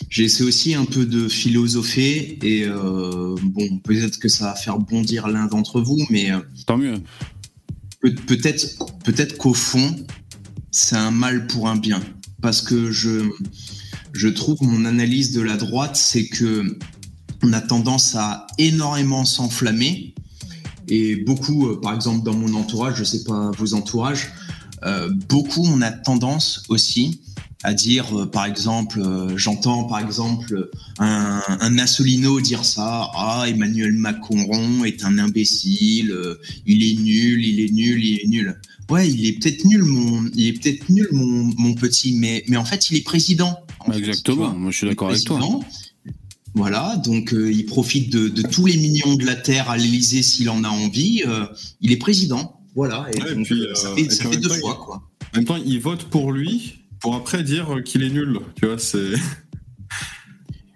j'essaie 0.10 0.44
aussi 0.44 0.74
un 0.74 0.86
peu 0.86 1.06
de 1.06 1.28
philosopher 1.28 2.38
et 2.42 2.66
euh, 2.66 3.36
bon, 3.44 3.78
peut-être 3.80 4.20
que 4.20 4.28
ça 4.30 4.46
va 4.46 4.56
faire 4.56 4.78
bondir 4.80 5.28
l'un 5.28 5.46
d'entre 5.48 5.82
vous, 5.82 6.00
mais 6.10 6.32
euh, 6.32 6.40
Tant 6.66 6.78
mieux. 6.78 6.96
Pe- 8.02 8.10
peut-être 8.28 8.66
peut-être 9.04 9.38
qu'au 9.38 9.54
fond 9.54 9.96
c'est 10.72 10.96
un 10.96 11.12
mal 11.12 11.46
pour 11.48 11.68
un 11.68 11.76
bien 11.76 12.02
parce 12.42 12.62
que 12.62 12.92
je 12.92 13.30
je 14.14 14.28
trouve 14.28 14.58
mon 14.64 14.86
analyse 14.86 15.32
de 15.34 15.42
la 15.42 15.56
droite 15.56 15.96
c'est 15.96 16.28
que 16.28 16.78
on 17.44 17.54
a 17.54 17.62
tendance 17.62 18.16
à 18.16 18.48
énormément 18.58 19.24
s'enflammer 19.24 20.16
et 20.88 21.16
beaucoup 21.18 21.68
euh, 21.68 21.80
par 21.80 21.94
exemple 21.94 22.24
dans 22.24 22.34
mon 22.36 22.54
entourage 22.56 22.98
je 22.98 23.04
sais 23.04 23.24
pas 23.24 23.52
vos 23.58 23.74
entourages 23.76 24.32
beaucoup 25.28 25.66
on 25.66 25.82
a 25.82 25.92
tendance 25.92 26.64
aussi 26.70 27.22
à 27.64 27.74
dire 27.74 28.20
euh, 28.20 28.26
par 28.26 28.46
exemple 28.46 29.00
euh, 29.02 29.38
j'entends 29.38 29.84
par 29.84 30.00
exemple 30.00 30.70
un, 30.98 31.42
un 31.48 31.78
Assolino 31.78 32.42
dire 32.42 32.66
ça 32.66 33.12
ah 33.14 33.46
Emmanuel 33.48 33.94
Macron 33.94 34.84
est 34.84 35.06
un 35.06 35.20
imbécile 35.20 36.12
euh, 36.12 36.40
il 36.66 36.84
est 36.84 37.02
nul, 37.02 37.46
il 37.46 37.60
est 37.60 37.72
nul, 37.72 38.04
il 38.04 38.20
est 38.22 38.28
nul. 38.28 38.60
Ouais, 38.90 39.10
il 39.10 39.26
est 39.26 39.34
peut-être 39.34 39.64
nul, 39.66 39.84
mon, 39.84 40.26
il 40.36 40.48
est 40.48 40.54
peut-être 40.54 40.90
nul, 40.90 41.08
mon, 41.12 41.54
mon 41.58 41.74
petit, 41.74 42.14
mais, 42.14 42.44
mais 42.48 42.58
en 42.58 42.66
fait, 42.66 42.90
il 42.90 42.98
est 42.98 43.04
président. 43.04 43.58
fait, 43.86 43.98
Exactement, 43.98 44.54
moi 44.54 44.72
je 44.72 44.78
suis 44.78 44.88
d'accord 44.88 45.10
avec 45.10 45.24
toi. 45.24 45.40
Voilà, 46.54 46.98
donc 46.98 47.34
euh, 47.34 47.52
il 47.52 47.66
profite 47.66 48.12
de, 48.12 48.28
de 48.28 48.42
tous 48.42 48.66
les 48.66 48.76
millions 48.76 49.16
de 49.16 49.26
la 49.26 49.36
terre 49.36 49.70
à 49.70 49.78
l'Élysée 49.78 50.22
s'il 50.22 50.50
en 50.50 50.66
a 50.66 50.70
envie. 50.70 51.24
euh, 51.26 51.46
il 51.80 51.94
est 51.94 51.98
président. 51.98 52.61
Voilà, 52.76 53.08
et 53.14 53.22
Ouais, 53.22 53.32
et 53.32 53.36
donc, 53.36 53.46
puis, 53.46 53.62
euh, 53.68 53.74
ça 53.76 53.90
euh, 53.90 53.96
fait, 53.96 54.02
et 54.02 54.10
ça 54.10 54.30
fait 54.30 54.38
deux 54.38 54.50
temps, 54.50 54.56
fois, 54.56 54.78
il- 54.80 54.86
quoi. 54.86 54.96
En 55.34 55.38
même 55.38 55.46
temps, 55.46 55.58
ils 55.66 55.80
votent 55.80 56.06
pour 56.10 56.32
lui 56.32 56.80
pour 57.00 57.16
après 57.16 57.44
dire 57.44 57.68
qu'il 57.84 58.04
est 58.04 58.10
nul. 58.10 58.40
Tu 58.56 58.66
vois, 58.66 58.78
c'est. 58.78 59.12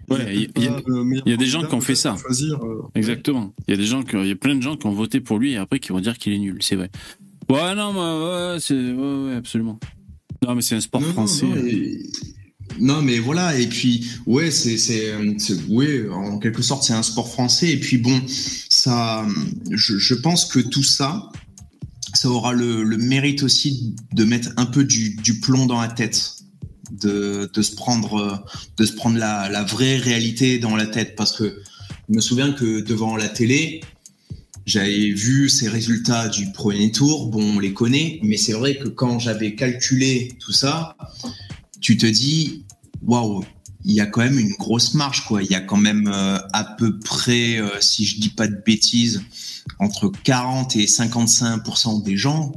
Ouais, 0.08 0.18
il 0.56 0.62
y 0.62 0.68
a- 0.68 0.80
il 1.26 1.30
y 1.30 1.32
a 1.32 1.36
des 1.36 1.46
gens 1.46 1.64
qui 1.66 1.74
ont 1.74 1.80
fait 1.80 1.96
ça. 1.96 2.14
Choisir, 2.16 2.62
euh, 2.64 2.82
Exactement. 2.94 3.52
Il 3.66 3.72
y 3.72 3.74
a 3.74 3.76
des 3.76 3.86
gens 3.86 4.04
qui, 4.04 4.16
il 4.16 4.28
y 4.28 4.30
a 4.30 4.36
plein 4.36 4.54
de 4.54 4.62
gens 4.62 4.76
qui 4.76 4.86
ont 4.86 4.92
voté 4.92 5.18
pour 5.18 5.38
lui 5.40 5.52
et 5.52 5.56
après 5.56 5.80
qui 5.80 5.88
vont 5.88 5.98
dire 5.98 6.16
qu'il 6.16 6.32
est 6.32 6.38
nul, 6.38 6.58
c'est 6.60 6.76
vrai. 6.76 6.90
Ouais, 7.50 7.74
non, 7.74 7.92
mais 7.92 8.52
ouais, 8.52 8.60
c'est, 8.60 8.74
ouais, 8.92 9.24
ouais, 9.30 9.34
absolument. 9.34 9.80
Non, 10.46 10.54
mais 10.54 10.62
c'est 10.62 10.76
un 10.76 10.80
sport 10.80 11.00
Non, 11.00 11.08
français. 11.12 11.46
non, 11.46 11.56
et- 11.56 12.02
non, 12.78 13.02
mais 13.02 13.18
voilà, 13.18 13.58
et 13.58 13.66
puis, 13.66 14.06
ouais, 14.26 14.52
c'est, 14.52 14.78
c'est, 14.78 15.12
c'est- 15.38 15.66
ouais, 15.68 16.08
en 16.08 16.38
quelque 16.38 16.62
sorte, 16.62 16.84
c'est 16.84 16.92
un 16.92 17.02
sport 17.02 17.28
français, 17.28 17.70
et 17.72 17.80
puis 17.80 17.98
bon, 17.98 18.20
ça, 18.68 19.26
je, 19.72 19.98
je 19.98 20.14
pense 20.14 20.44
que 20.44 20.60
tout 20.60 20.82
ça, 20.84 21.32
ça 22.16 22.28
aura 22.28 22.52
le, 22.52 22.84
mérite 22.96 23.42
aussi 23.42 23.94
de 24.12 24.24
mettre 24.24 24.50
un 24.56 24.66
peu 24.66 24.84
du, 24.84 25.40
plomb 25.40 25.66
dans 25.66 25.80
la 25.80 25.88
tête, 25.88 26.36
de, 26.90 27.48
se 27.60 27.74
prendre, 27.74 28.44
de 28.76 28.86
se 28.86 28.92
prendre 28.92 29.18
la, 29.18 29.48
la 29.48 29.62
vraie 29.62 29.96
réalité 29.96 30.58
dans 30.58 30.76
la 30.76 30.86
tête, 30.86 31.14
parce 31.14 31.32
que 31.32 31.62
je 32.08 32.14
me 32.14 32.20
souviens 32.20 32.52
que 32.52 32.80
devant 32.80 33.16
la 33.16 33.28
télé, 33.28 33.82
j'avais 34.64 35.10
vu 35.10 35.48
ces 35.48 35.68
résultats 35.68 36.28
du 36.28 36.50
premier 36.52 36.90
tour, 36.90 37.28
bon, 37.28 37.56
on 37.56 37.60
les 37.60 37.72
connaît, 37.72 38.18
mais 38.22 38.36
c'est 38.36 38.52
vrai 38.52 38.76
que 38.76 38.88
quand 38.88 39.18
j'avais 39.18 39.54
calculé 39.54 40.32
tout 40.40 40.52
ça, 40.52 40.96
tu 41.80 41.96
te 41.96 42.06
dis, 42.06 42.64
waouh, 43.02 43.44
il 43.84 43.92
y 43.92 44.00
a 44.00 44.06
quand 44.06 44.22
même 44.22 44.38
une 44.38 44.52
grosse 44.52 44.94
marge, 44.94 45.24
quoi. 45.24 45.42
Il 45.44 45.50
y 45.50 45.54
a 45.54 45.60
quand 45.60 45.76
même 45.76 46.08
euh, 46.12 46.38
à 46.52 46.64
peu 46.64 46.98
près, 46.98 47.60
euh, 47.60 47.68
si 47.80 48.04
je 48.04 48.20
dis 48.20 48.30
pas 48.30 48.48
de 48.48 48.60
bêtises, 48.66 49.22
entre 49.78 50.10
40 50.24 50.76
et 50.76 50.86
55% 50.86 52.02
des 52.02 52.16
gens 52.16 52.52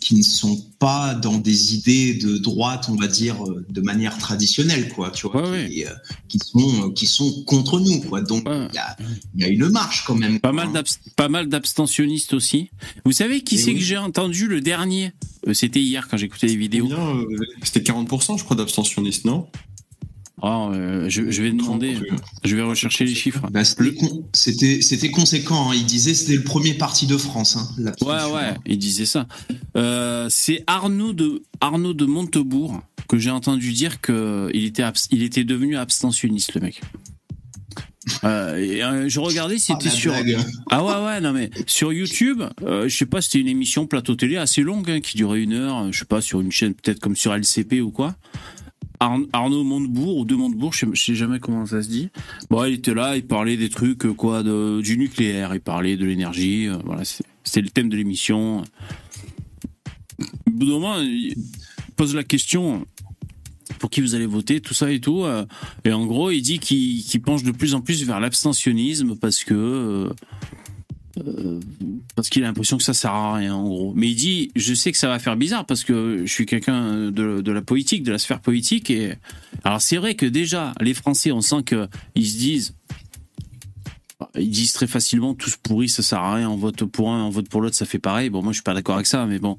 qui 0.00 0.16
ne 0.16 0.22
sont 0.22 0.60
pas 0.80 1.14
dans 1.14 1.38
des 1.38 1.74
idées 1.76 2.14
de 2.14 2.36
droite, 2.36 2.86
on 2.88 2.96
va 2.96 3.06
dire, 3.06 3.36
euh, 3.46 3.64
de 3.70 3.80
manière 3.80 4.18
traditionnelle, 4.18 4.88
quoi. 4.92 5.12
Tu 5.12 5.28
vois, 5.28 5.48
Ouais, 5.48 5.68
qui, 5.70 5.84
euh, 5.84 5.90
qui 6.28 6.38
sont, 6.40 6.88
euh, 6.88 6.92
qui 6.92 7.06
sont 7.06 7.44
contre 7.44 7.78
nous, 7.78 8.00
quoi. 8.00 8.20
Donc, 8.20 8.48
Ouais. 8.48 8.66
il 8.70 8.74
y, 8.74 8.78
a, 8.78 8.96
il 9.36 9.40
y 9.42 9.44
a 9.44 9.48
une 9.48 9.68
marge 9.68 10.02
quand 10.04 10.16
même. 10.16 10.40
Pas 10.40 10.48
quoi, 10.48 10.56
mal 10.56 10.68
hein. 10.68 10.72
d'abs- 10.72 10.98
pas 11.14 11.28
mal 11.28 11.48
d'abstentionnistes 11.48 12.34
aussi. 12.34 12.70
Vous 13.04 13.12
savez 13.12 13.42
qui 13.44 13.54
Eh 13.54 13.58
c'est 13.58 13.70
oui. 13.70 13.74
que 13.78 13.80
j'ai 13.84 13.96
entendu 13.96 14.48
le 14.48 14.60
dernier? 14.60 15.12
C'était 15.52 15.80
hier 15.80 16.08
quand 16.08 16.16
j'écoutais 16.16 16.48
les 16.48 16.56
vidéos. 16.56 16.90
Euh, 16.92 17.24
C'était 17.62 17.80
40%, 17.92 18.36
je 18.36 18.42
crois, 18.44 18.56
d'abstentionnistes, 18.56 19.24
non? 19.24 19.46
Ah, 20.44 20.68
euh, 20.72 21.08
je, 21.08 21.30
je 21.30 21.42
vais 21.42 21.52
demander, 21.52 21.96
je 22.44 22.56
vais 22.56 22.62
rechercher 22.62 23.04
les 23.04 23.14
chiffres. 23.14 23.46
Bah, 23.52 23.64
c'était 23.64 23.94
con- 23.94 24.26
c'était 24.32 25.10
conséquent. 25.12 25.70
hein. 25.70 25.74
Il 25.76 25.86
disait 25.86 26.14
c'était 26.14 26.34
le 26.36 26.42
premier 26.42 26.74
parti 26.74 27.06
de 27.06 27.16
France. 27.16 27.56
Hein, 27.56 27.68
Ouais, 28.00 28.32
ouais, 28.34 28.54
il 28.66 28.76
disait 28.78 29.06
ça. 29.06 29.28
Euh, 29.76 30.26
c'est 30.30 30.64
Arnaud 30.66 31.12
de 31.12 31.42
Arnaud 31.60 31.94
de 31.94 32.04
Montebourg 32.06 32.80
que 33.08 33.18
j'ai 33.18 33.30
entendu 33.30 33.72
dire 33.72 34.00
que 34.00 34.50
il 34.52 34.64
était 34.64 34.82
il 35.12 35.22
était 35.22 35.44
devenu 35.44 35.76
abstentionniste 35.76 36.54
le 36.54 36.60
mec. 36.62 36.80
Euh, 38.24 38.56
et, 38.56 38.82
euh, 38.82 39.08
je 39.08 39.20
regardais, 39.20 39.54
Ah, 39.56 39.58
c'était 39.78 39.88
sur 39.90 40.12
blague. 40.12 40.36
ah 40.70 40.84
ouais 40.84 41.06
ouais 41.06 41.20
non 41.20 41.32
mais 41.32 41.50
sur 41.68 41.92
YouTube, 41.92 42.42
euh, 42.64 42.88
je 42.88 42.96
sais 42.96 43.06
pas, 43.06 43.22
c'était 43.22 43.38
une 43.38 43.46
émission 43.46 43.86
plateau 43.86 44.16
télé 44.16 44.36
assez 44.38 44.62
longue 44.62 44.90
hein, 44.90 45.00
qui 45.00 45.16
durait 45.16 45.40
une 45.40 45.52
heure, 45.52 45.92
je 45.92 46.00
sais 46.00 46.04
pas 46.04 46.20
sur 46.20 46.40
une 46.40 46.50
chaîne 46.50 46.74
peut-être 46.74 46.98
comme 46.98 47.14
sur 47.14 47.32
LCP 47.32 47.80
ou 47.80 47.92
quoi. 47.92 48.16
Ar- 49.02 49.18
Arnaud 49.32 49.64
Montebourg 49.64 50.18
ou 50.18 50.24
de 50.24 50.34
Montebourg, 50.36 50.72
je 50.72 50.86
sais, 50.94 51.14
jamais 51.14 51.40
comment 51.40 51.66
ça 51.66 51.82
se 51.82 51.88
dit. 51.88 52.08
Bon, 52.50 52.64
il 52.64 52.74
était 52.74 52.94
là, 52.94 53.16
il 53.16 53.26
parlait 53.26 53.56
des 53.56 53.68
trucs 53.68 54.04
euh, 54.06 54.12
quoi, 54.14 54.42
de, 54.44 54.80
du 54.80 54.96
nucléaire, 54.96 55.54
il 55.54 55.60
parlait 55.60 55.96
de 55.96 56.04
l'énergie, 56.06 56.68
euh, 56.68 56.76
voilà, 56.84 57.02
c'était 57.04 57.62
le 57.62 57.68
thème 57.70 57.88
de 57.88 57.96
l'émission. 57.96 58.62
Au 60.46 60.50
bout 60.50 60.66
d'un 60.66 60.72
moment, 60.72 60.98
il 61.00 61.34
pose 61.96 62.14
la 62.14 62.22
question 62.22 62.86
pour 63.80 63.90
qui 63.90 64.00
vous 64.00 64.14
allez 64.14 64.26
voter, 64.26 64.60
tout 64.60 64.74
ça 64.74 64.92
et 64.92 65.00
tout. 65.00 65.24
euh, 65.24 65.44
et 65.84 65.92
en 65.92 66.06
gros, 66.06 66.30
il 66.30 66.40
dit 66.42 66.60
qu'il 66.60 67.22
penche 67.22 67.42
de 67.42 67.50
plus 67.50 67.74
en 67.74 67.80
plus 67.80 68.04
vers 68.04 68.20
l'abstentionnisme 68.20 69.16
parce 69.16 69.42
que 69.42 70.10
euh, 71.18 71.60
parce 72.16 72.28
qu'il 72.28 72.42
a 72.42 72.46
l'impression 72.46 72.76
que 72.76 72.82
ça 72.82 72.94
sert 72.94 73.12
à 73.12 73.34
rien 73.34 73.54
en 73.54 73.68
gros. 73.68 73.92
Mais 73.94 74.10
il 74.10 74.14
dit, 74.14 74.50
je 74.56 74.74
sais 74.74 74.92
que 74.92 74.98
ça 74.98 75.08
va 75.08 75.18
faire 75.18 75.36
bizarre 75.36 75.66
parce 75.66 75.84
que 75.84 76.22
je 76.24 76.32
suis 76.32 76.46
quelqu'un 76.46 77.10
de, 77.10 77.50
la 77.50 77.62
politique, 77.62 78.02
de 78.02 78.12
la 78.12 78.18
sphère 78.18 78.40
politique. 78.40 78.90
Et 78.90 79.14
alors 79.64 79.80
c'est 79.80 79.96
vrai 79.96 80.14
que 80.14 80.26
déjà 80.26 80.72
les 80.80 80.94
Français, 80.94 81.32
on 81.32 81.40
sent 81.40 81.62
que 81.64 81.88
ils 82.14 82.26
se 82.26 82.38
disent 82.38 82.74
ils 84.38 84.50
disent 84.50 84.72
très 84.72 84.86
facilement 84.86 85.34
tous 85.34 85.56
pourris, 85.56 85.88
ça 85.88 86.02
sert 86.02 86.20
à 86.20 86.34
rien, 86.36 86.48
on 86.48 86.56
vote 86.56 86.84
pour 86.84 87.10
un, 87.10 87.24
on 87.24 87.30
vote 87.30 87.48
pour 87.48 87.60
l'autre, 87.60 87.76
ça 87.76 87.86
fait 87.86 87.98
pareil. 87.98 88.30
Bon, 88.30 88.42
moi 88.42 88.52
je 88.52 88.58
suis 88.58 88.62
pas 88.62 88.72
d'accord 88.72 88.94
avec 88.94 89.06
ça, 89.06 89.26
mais 89.26 89.38
bon. 89.38 89.58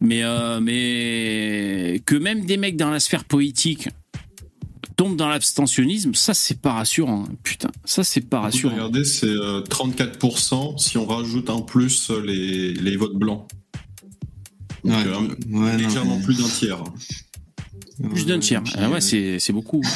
Mais, 0.00 0.22
euh, 0.24 0.60
mais 0.60 2.02
que 2.04 2.16
même 2.16 2.44
des 2.44 2.56
mecs 2.56 2.76
dans 2.76 2.90
la 2.90 3.00
sphère 3.00 3.24
politique 3.24 3.88
tombent 4.96 5.16
dans 5.16 5.28
l'abstentionnisme, 5.28 6.14
ça 6.14 6.34
c'est 6.34 6.60
pas 6.60 6.72
rassurant. 6.74 7.24
hein. 7.28 7.34
Putain, 7.42 7.70
ça 7.84 8.04
c'est 8.04 8.20
pas 8.22 8.40
rassurant. 8.40 8.74
Regardez, 8.74 9.04
c'est 9.04 9.26
euh, 9.26 9.60
34% 9.62 10.78
si 10.78 10.98
on 10.98 11.06
rajoute 11.06 11.50
en 11.50 11.62
plus 11.62 12.10
euh, 12.10 12.20
les, 12.20 12.74
les 12.74 12.96
votes 12.96 13.16
blancs. 13.16 13.46
Donc, 14.84 14.92
Ouais. 14.94 15.04
euh, 15.06 15.18
Ouais, 15.18 15.36
non, 15.48 15.76
légèrement 15.76 16.18
mais- 16.18 16.24
plus 16.24 16.38
d'un 16.38 16.48
tiers. 16.48 16.84
Plus 18.10 18.26
d'un 18.26 18.38
tiers. 18.38 18.62
puis, 18.62 18.74
Ah 18.76 18.90
ouais, 18.90 18.96
euh, 18.96 19.00
c'est 19.00 19.38
c'est 19.38 19.52
beaucoup. 19.52 19.82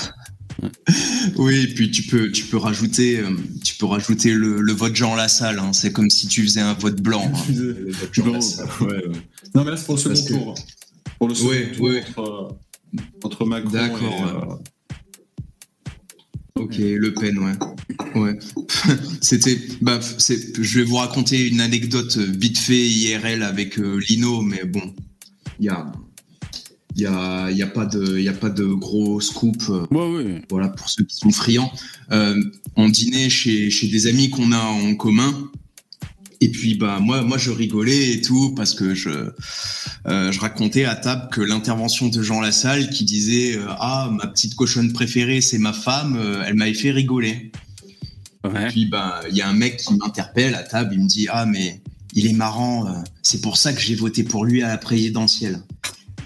Oui, 1.36 1.54
et 1.56 1.66
puis 1.74 1.90
tu 1.90 2.02
peux, 2.02 2.32
tu 2.32 2.44
peux 2.46 2.56
rajouter, 2.56 3.20
euh, 3.20 3.30
tu 3.62 3.76
peux 3.76 3.86
rajouter 3.86 4.32
le, 4.34 4.60
le 4.60 4.72
vote 4.72 4.96
Jean 4.96 5.14
Lassalle. 5.14 5.58
Hein. 5.60 5.72
C'est 5.72 5.92
comme 5.92 6.10
si 6.10 6.26
tu 6.26 6.42
faisais 6.42 6.60
un 6.60 6.72
vote 6.74 7.00
blanc. 7.00 7.30
hein. 7.32 7.38
Le 7.54 7.92
vote 7.92 8.08
Jean 8.12 8.24
Bon, 8.24 8.32
Lassalle. 8.32 8.68
ouais, 8.80 8.86
ouais. 9.06 9.12
Non, 9.54 9.62
mais 9.64 9.70
là, 9.70 9.76
c'est 9.76 9.86
pour 9.86 9.94
le 9.94 10.00
second 10.00 10.10
Parce 10.14 10.24
que- 10.28 10.32
tour. 10.34 10.54
Pour 11.18 11.28
le 11.28 11.34
second 11.34 11.50
tour. 11.76 11.90
Entre, 12.08 12.20
euh, 12.20 13.02
entre 13.22 13.44
Macron 13.44 13.70
D'accord, 13.70 14.02
et, 14.02 14.52
euh, 14.52 14.54
Ok, 16.58 16.76
Le 16.78 17.12
Pen, 17.14 17.38
ouais. 17.38 17.52
Ouais. 18.20 18.38
C'était, 19.20 19.58
bah, 19.80 20.00
c'est, 20.18 20.60
je 20.62 20.78
vais 20.78 20.84
vous 20.84 20.96
raconter 20.96 21.46
une 21.48 21.60
anecdote 21.60 22.16
euh, 22.18 22.26
vite 22.38 22.58
fait 22.58 22.86
IRL 22.86 23.42
avec 23.42 23.78
euh, 23.78 24.00
Lino, 24.08 24.42
mais 24.42 24.64
bon, 24.64 24.94
il 25.58 25.66
y 25.66 25.68
a, 25.68 25.90
il 26.96 27.02
y 27.02 27.06
a, 27.06 27.50
y 27.50 27.62
a 27.62 27.66
pas 27.66 27.86
de, 27.86 28.18
y 28.18 28.28
a 28.28 28.32
pas 28.32 28.50
de 28.50 28.64
gros 28.64 29.20
scoop. 29.20 29.62
euh, 29.70 29.86
Ouais, 29.90 30.16
ouais. 30.24 30.42
voilà 30.50 30.68
pour 30.68 30.88
ceux 30.88 31.04
qui 31.04 31.16
sont 31.16 31.30
friands. 31.30 31.72
Euh, 32.12 32.40
on 32.76 32.88
dînait 32.88 33.30
chez, 33.30 33.70
chez 33.70 33.88
des 33.88 34.06
amis 34.06 34.30
qu'on 34.30 34.52
a 34.52 34.60
en 34.60 34.94
commun. 34.94 35.50
Et 36.40 36.50
puis 36.50 36.76
bah 36.76 37.00
moi 37.00 37.22
moi 37.22 37.36
je 37.36 37.50
rigolais 37.50 38.12
et 38.12 38.20
tout 38.20 38.54
parce 38.54 38.72
que 38.74 38.94
je 38.94 39.10
euh, 40.06 40.30
je 40.30 40.38
racontais 40.38 40.84
à 40.84 40.94
table 40.94 41.28
que 41.32 41.40
l'intervention 41.40 42.08
de 42.08 42.22
Jean 42.22 42.40
Lassalle 42.40 42.90
qui 42.90 43.04
disait 43.04 43.56
euh, 43.56 43.66
ah 43.80 44.08
ma 44.12 44.28
petite 44.28 44.54
cochonne 44.54 44.92
préférée 44.92 45.40
c'est 45.40 45.58
ma 45.58 45.72
femme 45.72 46.16
euh, 46.16 46.44
elle 46.46 46.54
m'avait 46.54 46.74
fait 46.74 46.92
rigoler. 46.92 47.50
Ouais. 48.44 48.68
Puis 48.68 48.86
bah 48.86 49.20
il 49.28 49.36
y 49.36 49.42
a 49.42 49.48
un 49.48 49.52
mec 49.52 49.78
qui 49.78 49.94
m'interpelle 49.94 50.54
à 50.54 50.62
table 50.62 50.94
il 50.94 51.00
me 51.02 51.08
dit 51.08 51.26
ah 51.28 51.44
mais 51.44 51.80
il 52.14 52.26
est 52.26 52.32
marrant 52.34 52.86
euh, 52.86 52.92
c'est 53.20 53.40
pour 53.40 53.56
ça 53.56 53.72
que 53.72 53.80
j'ai 53.80 53.96
voté 53.96 54.22
pour 54.22 54.44
lui 54.44 54.62
à 54.62 54.68
la 54.68 54.78
présidentielle. 54.78 55.60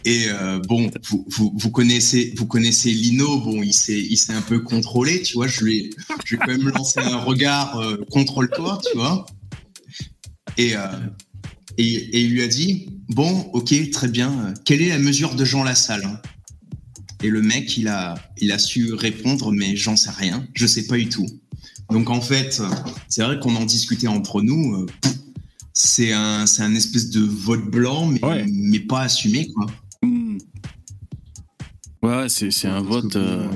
Et 0.05 0.25
euh, 0.29 0.59
bon, 0.59 0.91
vous, 1.09 1.25
vous, 1.29 1.55
vous 1.57 1.71
connaissez, 1.71 2.35
vous 2.37 2.47
connaissez 2.47 2.91
Lino. 2.91 3.39
Bon, 3.39 3.63
il 3.63 3.73
s'est, 3.73 4.01
il 4.01 4.17
s'est 4.17 4.33
un 4.33 4.43
peu 4.43 4.59
contrôlé, 4.59 5.23
tu 5.23 5.35
vois. 5.35 5.47
Je 5.47 5.63
lui, 5.63 5.79
ai- 5.79 5.91
je 6.25 6.35
vais 6.35 6.41
quand 6.45 6.51
même 6.51 6.69
lancé 6.71 6.99
un 6.99 7.19
regard 7.19 7.79
euh, 7.79 7.99
contrôle-toi, 8.11 8.81
tu 8.91 8.99
vois. 8.99 9.25
Et, 10.59 10.77
euh, 10.77 10.87
et, 11.79 11.85
et 11.85 12.21
il 12.23 12.33
lui 12.33 12.43
a 12.43 12.49
dit, 12.49 12.89
bon, 13.09 13.51
ok, 13.53 13.75
très 13.91 14.09
bien. 14.09 14.53
Quelle 14.65 14.83
est 14.83 14.89
la 14.89 14.99
mesure 14.99 15.35
de 15.35 15.45
Jean 15.45 15.65
Lassalle 15.65 16.05
hein? 16.05 16.21
Et 17.25 17.29
le 17.31 17.41
mec, 17.41 17.77
il 17.77 17.87
a, 17.89 18.15
il 18.39 18.51
a 18.51 18.59
su 18.59 18.95
répondre, 18.95 19.53
mais 19.53 19.77
j'en 19.77 19.95
sais 19.97 20.11
rien, 20.11 20.47
je 20.55 20.67
sais 20.67 20.87
pas 20.89 20.97
du 20.97 21.09
tout. 21.09 21.27
Donc 21.91 22.11
en 22.11 22.21
fait, 22.21 22.61
c'est 23.09 23.23
vrai 23.23 23.39
qu'on 23.39 23.55
en 23.55 23.65
discutait 23.65 24.09
entre 24.09 24.43
nous. 24.43 24.75
euh, 24.75 24.87
c'est 25.73 26.13
un, 26.13 26.47
c'est 26.47 26.63
un 26.63 26.75
espèce 26.75 27.11
de 27.11 27.21
vote 27.21 27.71
blanc, 27.71 28.07
mais, 28.07 28.25
Ouais. 28.25 28.45
mais 28.51 28.81
pas 28.81 29.03
assumé, 29.03 29.49
quoi. 29.53 29.67
Ouais, 32.03 32.29
c'est 32.29 32.51
c'est 32.51 32.67
un 32.69 32.83
vote. 32.83 33.15
euh, 33.17 33.49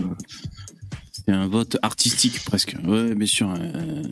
c'est 1.13 1.33
un 1.33 1.49
vote 1.49 1.77
artistique 1.83 2.45
presque. 2.45 2.77
Ouais, 2.85 3.15
bien 3.17 3.27
sûr. 3.27 3.53
euh. 3.59 4.03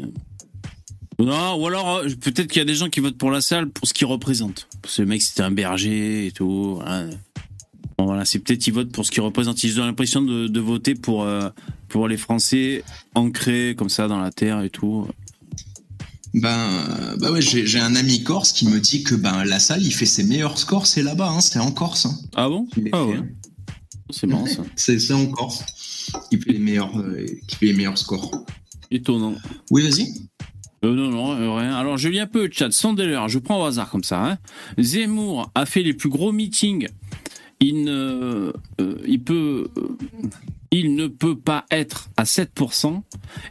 Non, 1.19 1.55
ou 1.61 1.67
alors 1.67 1.97
euh, 1.99 2.09
peut-être 2.21 2.49
qu'il 2.49 2.59
y 2.59 2.63
a 2.63 2.65
des 2.65 2.75
gens 2.75 2.89
qui 2.89 3.01
votent 3.01 3.19
pour 3.19 3.31
la 3.31 3.41
salle 3.41 3.69
pour 3.71 3.87
ce 3.87 3.95
qu'il 3.95 4.07
représente. 4.07 4.69
Ce 4.87 5.03
mec, 5.03 5.23
c'était 5.23 5.43
un 5.43 5.51
berger 5.53 6.27
et 6.27 6.33
tout. 6.33 6.75
voilà. 6.77 7.07
Bon, 7.97 8.07
voilà, 8.07 8.25
c'est 8.25 8.41
peut-être 8.41 8.59
qu'ils 8.61 8.73
votent 8.75 8.91
pour 8.91 9.07
ce 9.07 9.13
qu'il 9.13 9.23
représente. 9.23 9.63
Ils 9.63 9.81
ont 9.81 9.85
l'impression 9.85 10.21
de, 10.23 10.49
de 10.49 10.61
voter 10.61 10.95
pour 10.97 11.23
euh, 11.23 11.49
pour 11.89 12.09
les 12.09 12.17
Français 12.17 12.83
ancrés 13.15 13.75
comme 13.79 13.89
ça 13.89 14.09
dans 14.09 14.19
la 14.19 14.33
terre 14.33 14.63
et 14.63 14.71
tout. 14.71 15.07
Ben, 16.35 17.15
bah 17.21 17.31
ouais, 17.31 17.41
j'ai 17.41 17.79
un 17.79 17.95
ami 17.95 18.25
corse 18.25 18.53
qui 18.53 18.67
me 18.67 18.81
dit 18.81 19.05
que 19.05 19.15
ben 19.15 19.45
la 19.45 19.61
salle, 19.61 19.83
il 19.85 19.93
fait 19.95 20.07
ses 20.07 20.25
meilleurs 20.25 20.59
scores, 20.59 20.89
c'est 20.89 21.03
là-bas, 21.05 21.29
hein, 21.31 21.41
c'est 21.41 21.61
en 21.61 21.71
Corse. 21.71 22.07
hein. 22.07 22.19
Ah 22.35 22.49
bon? 22.49 22.67
Ah 22.73 22.75
fait, 22.75 22.93
ouais. 22.93 23.17
hein. 23.19 23.27
C'est 24.11 24.27
marrant 24.27 24.47
ça. 24.47 24.65
C'est 24.77 24.99
c'est 24.99 25.13
en 25.15 25.27
Corse 25.27 25.63
qui 26.31 26.39
fait 26.41 26.53
les 26.53 26.59
meilleurs, 26.59 26.99
euh, 26.99 27.25
qui 27.47 27.57
fait 27.57 27.67
les 27.67 27.73
meilleurs 27.73 27.97
scores. 27.97 28.45
Étonnant. 28.91 29.35
Oui, 29.71 29.83
vas-y. 29.89 30.13
Euh, 30.85 30.95
non, 30.95 31.11
non, 31.11 31.33
euh, 31.33 31.53
rien. 31.53 31.75
Alors, 31.75 31.97
je 31.97 32.09
lis 32.09 32.21
un 32.21 32.27
peu 32.27 32.47
le 32.47 32.53
chat. 32.53 32.71
Sandeler, 32.71 33.21
je 33.29 33.39
prends 33.39 33.63
au 33.63 33.65
hasard 33.65 33.91
comme 33.91 34.05
ça. 34.05 34.25
Hein. 34.25 34.39
Zemmour 34.79 35.51
a 35.55 35.67
fait 35.67 35.83
les 35.83 35.95
plus 35.95 36.11
gros 36.11 36.33
meetings. 36.33 36.89
Il 37.61 37.85
ne, 37.85 38.53
euh, 38.81 39.19
peut, 41.19 41.37
pas 41.37 41.65
être 41.71 42.11
à 42.17 42.25
7%. 42.25 43.03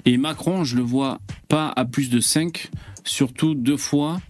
Et 0.05 0.17
Macron, 0.17 0.63
je 0.63 0.75
le 0.75 0.83
vois 0.83 1.19
pas 1.47 1.73
à 1.75 1.85
plus 1.85 2.09
de 2.09 2.19
5%, 2.19 2.67
surtout 3.03 3.55
deux 3.55 3.77
fois. 3.77 4.21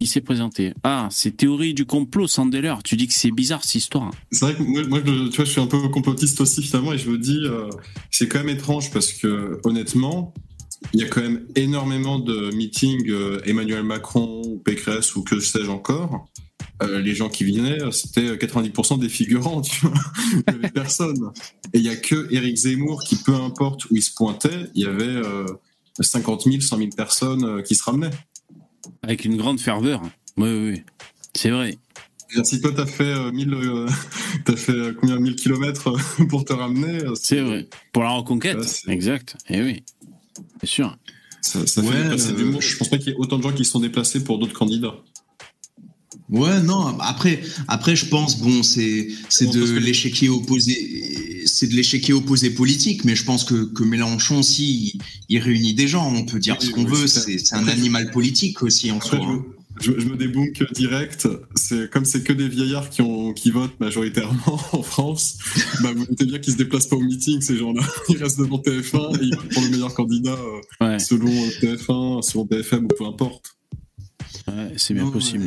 Il 0.00 0.06
s'est 0.06 0.20
présenté. 0.20 0.72
Ah, 0.84 1.08
c'est 1.10 1.36
théorie 1.36 1.74
du 1.74 1.84
complot, 1.84 2.28
Sandeler. 2.28 2.74
Tu 2.84 2.96
dis 2.96 3.08
que 3.08 3.12
c'est 3.12 3.32
bizarre 3.32 3.64
cette 3.64 3.74
histoire. 3.74 4.12
C'est 4.30 4.44
vrai 4.44 4.54
que 4.54 4.62
moi, 4.62 5.00
je, 5.04 5.28
tu 5.28 5.36
vois, 5.36 5.44
je 5.44 5.50
suis 5.50 5.60
un 5.60 5.66
peu 5.66 5.80
complotiste 5.88 6.40
aussi 6.40 6.62
finalement 6.62 6.92
et 6.92 6.98
je 6.98 7.10
me 7.10 7.18
dis, 7.18 7.44
c'est 8.08 8.28
quand 8.28 8.38
même 8.38 8.56
étrange 8.56 8.92
parce 8.92 9.12
que 9.12 9.60
honnêtement, 9.64 10.32
il 10.92 11.00
y 11.00 11.04
a 11.04 11.08
quand 11.08 11.20
même 11.20 11.46
énormément 11.54 12.18
de 12.18 12.54
meetings 12.54 13.10
euh, 13.10 13.40
Emmanuel 13.44 13.82
Macron 13.82 14.42
ou 14.44 14.58
Pécresse 14.58 15.14
ou 15.16 15.22
que 15.22 15.40
sais-je 15.40 15.70
encore. 15.70 16.28
Euh, 16.82 17.00
les 17.00 17.14
gens 17.14 17.28
qui 17.28 17.44
venaient, 17.44 17.78
c'était 17.90 18.36
90% 18.36 19.00
des 19.00 19.08
figurants, 19.08 19.60
tu 19.60 19.86
vois. 19.86 19.98
Il 20.46 20.52
y 20.52 20.56
avait 20.56 20.70
personne. 20.70 21.32
Et 21.72 21.78
il 21.78 21.84
y 21.84 21.88
a 21.88 21.96
que 21.96 22.32
Éric 22.32 22.56
Zemmour 22.56 23.02
qui, 23.02 23.16
peu 23.16 23.34
importe 23.34 23.86
où 23.86 23.96
il 23.96 24.02
se 24.02 24.14
pointait, 24.14 24.70
il 24.74 24.82
y 24.82 24.86
avait 24.86 25.04
euh, 25.04 25.46
50 26.00 26.44
000, 26.44 26.60
100 26.60 26.76
000 26.76 26.90
personnes 26.96 27.44
euh, 27.44 27.62
qui 27.62 27.74
se 27.74 27.82
ramenaient. 27.82 28.10
Avec 29.02 29.24
une 29.24 29.36
grande 29.36 29.60
ferveur. 29.60 30.02
Oui, 30.36 30.50
oui, 30.50 30.70
oui. 30.70 30.82
C'est 31.34 31.50
vrai. 31.50 31.78
Si 32.44 32.60
toi 32.60 32.72
t'as 32.74 32.86
fait 32.86 33.04
euh, 33.04 33.32
1000, 33.32 33.54
euh, 33.54 33.86
t'as 34.44 34.56
fait 34.56 34.72
euh, 34.72 34.92
combien 34.98 35.18
1000 35.18 35.36
kilomètres 35.36 35.92
pour 36.28 36.44
te 36.44 36.52
ramener, 36.52 36.98
C'est 37.14 37.40
vrai. 37.40 37.68
Pour 37.92 38.02
la 38.02 38.10
reconquête. 38.10 38.58
Ouais, 38.58 38.92
exact. 38.92 39.36
Eh 39.48 39.62
oui. 39.62 39.82
Bien 40.60 40.68
sûr. 40.68 40.98
Ça, 41.40 41.66
ça 41.66 41.80
Ouais, 41.82 41.88
fait 41.92 42.02
déplacer 42.02 42.32
du 42.32 42.44
monde. 42.44 42.60
Je 42.62 42.76
pense 42.76 42.88
pas 42.88 42.98
qu'il 42.98 43.08
y 43.08 43.10
ait 43.10 43.16
autant 43.18 43.38
de 43.38 43.42
gens 43.42 43.52
qui 43.52 43.64
se 43.64 43.70
sont 43.70 43.80
déplacés 43.80 44.22
pour 44.24 44.38
d'autres 44.38 44.52
candidats. 44.58 44.94
Ouais, 46.30 46.60
non. 46.62 46.98
Après, 47.00 47.40
après, 47.68 47.96
je 47.96 48.06
pense, 48.06 48.38
bon, 48.38 48.62
c'est 48.62 49.08
c'est 49.28 49.46
de 49.46 49.60
que- 49.64 49.78
l'échiquier 49.78 50.28
opposé, 50.28 51.42
c'est 51.46 51.68
de 51.68 51.74
l'échiquier 51.74 52.12
opposé 52.12 52.50
politique, 52.50 53.04
mais 53.04 53.14
je 53.16 53.24
pense 53.24 53.44
que 53.44 53.64
que 53.72 53.82
Mélenchon 53.82 54.40
aussi, 54.40 54.92
il, 54.94 55.00
il 55.30 55.38
réunit 55.38 55.74
des 55.74 55.88
gens. 55.88 56.12
On 56.14 56.24
peut 56.24 56.38
dire 56.38 56.56
Oui, 56.60 56.66
ce 56.66 56.70
qu'on 56.72 56.84
oui, 56.84 56.90
veut. 57.00 57.06
c'est 57.06 57.54
un 57.54 57.60
Après, 57.60 57.72
animal 57.72 58.10
politique 58.10 58.62
aussi 58.62 58.90
en 58.90 58.96
Après, 58.96 59.16
soi. 59.16 59.20
je, 59.26 59.57
me- 59.86 60.00
je, 60.00 60.06
me 60.06 60.16
débunk 60.16 60.64
direct. 60.72 61.28
C'est 61.54 61.90
comme 61.90 62.04
c'est 62.04 62.22
que 62.22 62.32
des 62.32 62.48
vieillards 62.48 62.90
qui 62.90 63.02
ont 63.02 63.32
qui 63.32 63.50
votent 63.50 63.78
majoritairement 63.80 64.60
en 64.72 64.82
France. 64.82 65.38
Bah, 65.82 65.92
vous 65.94 66.06
notez 66.06 66.24
bien 66.24 66.38
qu'ils 66.38 66.54
se 66.54 66.58
déplacent 66.58 66.86
pas 66.88 66.96
au 66.96 67.02
meeting 67.02 67.40
ces 67.40 67.56
gens-là. 67.56 67.82
Ils 68.08 68.16
restent 68.16 68.38
devant 68.38 68.58
TF1 68.58 69.20
et 69.20 69.24
ils 69.24 69.34
votent 69.36 69.52
pour 69.52 69.62
le 69.62 69.70
meilleur 69.70 69.94
candidat 69.94 70.36
euh, 70.82 70.98
selon 70.98 71.30
TF1, 71.30 72.22
selon 72.22 72.44
BFM 72.44 72.84
ou 72.84 72.88
peu 72.88 73.04
importe. 73.04 73.56
Ouais, 74.48 74.72
c'est 74.76 74.94
bien 74.94 75.10
possible. 75.10 75.46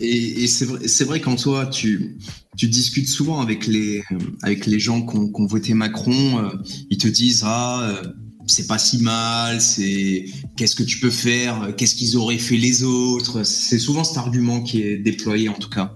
Et, 0.00 0.44
et 0.44 0.46
c'est 0.46 0.64
vrai, 0.64 0.88
c'est 0.88 1.04
vrai 1.04 1.20
qu'en 1.20 1.36
toi, 1.36 1.66
tu, 1.66 2.18
tu 2.56 2.68
discutes 2.68 3.08
souvent 3.08 3.40
avec 3.40 3.66
les, 3.66 4.02
avec 4.42 4.66
les 4.66 4.78
gens 4.78 5.04
qui 5.04 5.16
ont, 5.16 5.46
voté 5.46 5.74
Macron. 5.74 6.38
Euh, 6.38 6.50
ils 6.90 6.98
te 6.98 7.08
disent 7.08 7.42
ah, 7.44 7.82
euh, 7.82 8.02
c'est 8.46 8.66
pas 8.66 8.78
si 8.78 9.02
mal. 9.02 9.60
C'est 9.60 10.26
qu'est-ce 10.56 10.76
que 10.76 10.82
tu 10.82 10.98
peux 11.00 11.10
faire 11.10 11.74
Qu'est-ce 11.76 11.94
qu'ils 11.94 12.16
auraient 12.16 12.38
fait 12.38 12.56
les 12.56 12.82
autres 12.82 13.42
C'est 13.42 13.78
souvent 13.78 14.04
cet 14.04 14.18
argument 14.18 14.62
qui 14.62 14.82
est 14.82 14.98
déployé 14.98 15.48
en 15.48 15.54
tout 15.54 15.70
cas. 15.70 15.94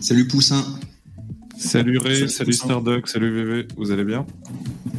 Salut 0.00 0.28
Poussin. 0.28 0.64
Salut 1.58 1.98
Ray, 1.98 2.28
salut, 2.28 2.52
Starduck, 2.52 3.08
salut 3.08 3.32
VV, 3.32 3.66
vous 3.76 3.90
allez 3.90 4.04
bien? 4.04 4.26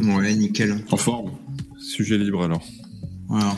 Ouais, 0.01 0.35
nickel. 0.35 0.83
En 0.91 0.97
forme. 0.97 1.31
Sujet 1.77 2.17
libre 2.17 2.43
alors. 2.43 2.63
Voilà. 3.27 3.55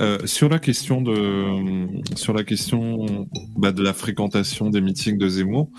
Euh, 0.00 0.18
sur 0.24 0.48
la 0.48 0.58
question 0.58 1.02
de 1.02 1.86
sur 2.14 2.32
la 2.32 2.44
question 2.44 3.28
bah, 3.56 3.72
de 3.72 3.82
la 3.82 3.92
fréquentation 3.92 4.70
des 4.70 4.80
meetings 4.80 5.18
de 5.18 5.28
Zemmour, 5.28 5.70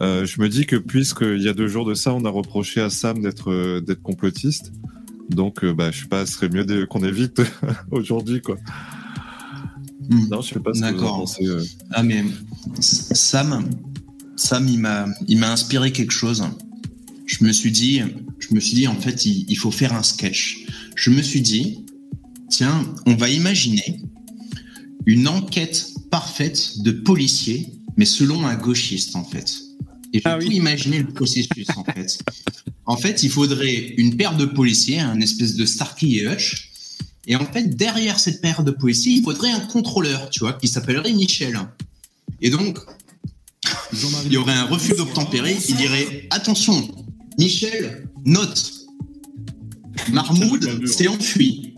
euh, 0.00 0.24
je 0.24 0.40
me 0.40 0.48
dis 0.48 0.66
que 0.66 0.76
puisqu'il 0.76 1.42
y 1.42 1.48
a 1.48 1.52
deux 1.52 1.68
jours 1.68 1.84
de 1.84 1.94
ça, 1.94 2.14
on 2.14 2.24
a 2.24 2.30
reproché 2.30 2.80
à 2.80 2.90
Sam 2.90 3.20
d'être 3.20 3.50
euh, 3.50 3.80
d'être 3.80 4.02
complotiste, 4.02 4.72
donc 5.28 5.64
bah 5.64 5.90
je 5.90 6.02
sais 6.02 6.08
pas, 6.08 6.26
ce 6.26 6.34
serait 6.34 6.48
mieux 6.48 6.86
qu'on 6.86 7.04
évite 7.04 7.42
aujourd'hui 7.90 8.40
quoi. 8.40 8.56
Hmm. 10.08 10.28
Non, 10.28 10.40
je 10.40 10.54
sais 10.54 10.60
pas 10.60 10.72
ce 10.74 10.80
que 10.80 10.94
vous 10.94 11.04
en 11.04 11.18
pensez. 11.20 11.46
Ah 11.92 12.02
mais 12.02 12.24
Sam, 12.80 13.68
Sam, 14.36 14.68
il 14.68 14.80
m'a 14.80 15.06
il 15.28 15.38
m'a 15.38 15.52
inspiré 15.52 15.92
quelque 15.92 16.12
chose. 16.12 16.44
Je 17.26 17.44
me 17.44 17.52
suis 17.52 17.70
dit, 17.70 18.02
je 18.40 18.54
me 18.54 18.60
suis 18.60 18.74
dit 18.74 18.88
en 18.88 18.96
fait, 18.96 19.24
il 19.24 19.56
faut 19.56 19.70
faire 19.70 19.92
un 19.92 20.02
sketch. 20.02 20.66
Je 20.96 21.10
me 21.10 21.22
suis 21.22 21.40
dit, 21.40 21.84
tiens, 22.50 22.84
on 23.06 23.14
va 23.14 23.28
imaginer 23.30 24.00
une 25.06 25.28
enquête 25.28 25.86
parfaite 26.10 26.82
de 26.82 26.90
policiers, 26.92 27.72
mais 27.96 28.04
selon 28.04 28.46
un 28.46 28.56
gauchiste, 28.56 29.16
en 29.16 29.24
fait. 29.24 29.60
Et 30.12 30.18
je 30.18 30.22
ah 30.24 30.36
peux 30.36 30.46
imaginer 30.46 30.98
le 30.98 31.08
processus, 31.08 31.68
en 31.76 31.84
fait. 31.84 32.18
En 32.86 32.96
fait, 32.96 33.22
il 33.22 33.30
faudrait 33.30 33.94
une 33.96 34.16
paire 34.16 34.36
de 34.36 34.44
policiers, 34.44 34.98
un 35.00 35.20
espèce 35.20 35.54
de 35.54 35.64
Starkey 35.64 36.08
et 36.08 36.26
Hutch. 36.26 36.70
Et 37.26 37.36
en 37.36 37.44
fait, 37.44 37.76
derrière 37.76 38.18
cette 38.18 38.40
paire 38.40 38.64
de 38.64 38.70
policiers, 38.70 39.12
il 39.12 39.22
faudrait 39.22 39.52
un 39.52 39.60
contrôleur, 39.60 40.30
tu 40.30 40.40
vois, 40.40 40.54
qui 40.54 40.66
s'appellerait 40.66 41.12
Michel. 41.12 41.58
Et 42.40 42.50
donc, 42.50 42.78
il 44.24 44.32
y 44.32 44.36
aurait 44.36 44.54
un 44.54 44.64
refus 44.64 44.94
d'obtempérer. 44.94 45.56
Il 45.68 45.76
dirait 45.76 46.26
Attention, 46.30 46.88
Michel, 47.38 48.08
note. 48.24 48.72
Marmoud 50.10 50.86
s'est 50.86 51.08
enfui. 51.08 51.74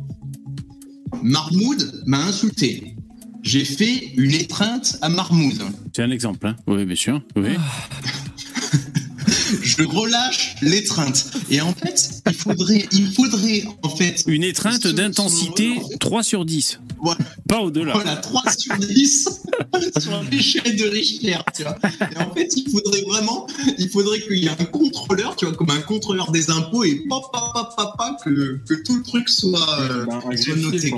Marmoud 1.22 2.02
m'a 2.06 2.24
insulté. 2.24 2.96
J'ai 3.42 3.64
fait 3.64 4.12
une 4.16 4.32
étreinte 4.32 4.98
à 5.02 5.08
Marmoud. 5.08 5.60
C'est 5.94 6.02
un 6.02 6.10
exemple, 6.10 6.46
hein 6.46 6.56
Oui, 6.66 6.84
bien 6.84 6.96
sûr. 6.96 7.22
Oui. 7.36 7.50
je 9.62 9.82
relâche 9.82 10.56
l'étreinte. 10.62 11.30
Et 11.50 11.60
en 11.60 11.72
fait, 11.74 12.22
il 12.26 12.34
faudrait, 12.34 12.86
il 12.92 13.12
faudrait 13.12 13.64
en 13.82 13.88
fait 13.88 14.22
une 14.26 14.44
étreinte 14.44 14.86
d'intensité 14.86 15.80
3 16.00 16.22
sur 16.22 16.44
10. 16.44 16.80
Pas 17.48 17.60
au-delà. 17.60 17.94
Voilà, 17.94 18.16
3 18.16 18.42
sur 18.56 18.76
10 18.76 19.42
sur 19.98 20.22
l'échelle 20.30 20.76
de 20.76 20.84
Richter, 20.84 21.38
tu 21.54 21.62
vois. 21.62 21.76
Et 21.84 22.18
en 22.18 22.32
fait, 22.32 22.48
il 22.56 22.70
faudrait 22.70 23.02
vraiment, 23.02 23.46
il 23.78 23.88
faudrait 23.88 24.20
qu'il 24.20 24.38
y 24.38 24.46
ait 24.46 24.50
un 24.50 24.64
contrôleur, 24.64 25.36
tu 25.36 25.46
vois, 25.46 25.54
comme 25.54 25.70
un 25.70 25.80
contrôleur 25.80 26.30
des 26.30 26.50
impôts 26.50 26.84
et 26.84 27.02
pop, 27.08 27.24
pop, 27.32 27.42
pop, 27.52 27.68
pop, 27.76 27.90
pop 27.98 28.16
que, 28.24 28.60
que 28.68 28.82
tout 28.82 28.96
le 28.96 29.02
truc 29.02 29.28
soit, 29.28 29.80
euh, 29.80 30.06
soit 30.36 30.56
noté. 30.56 30.92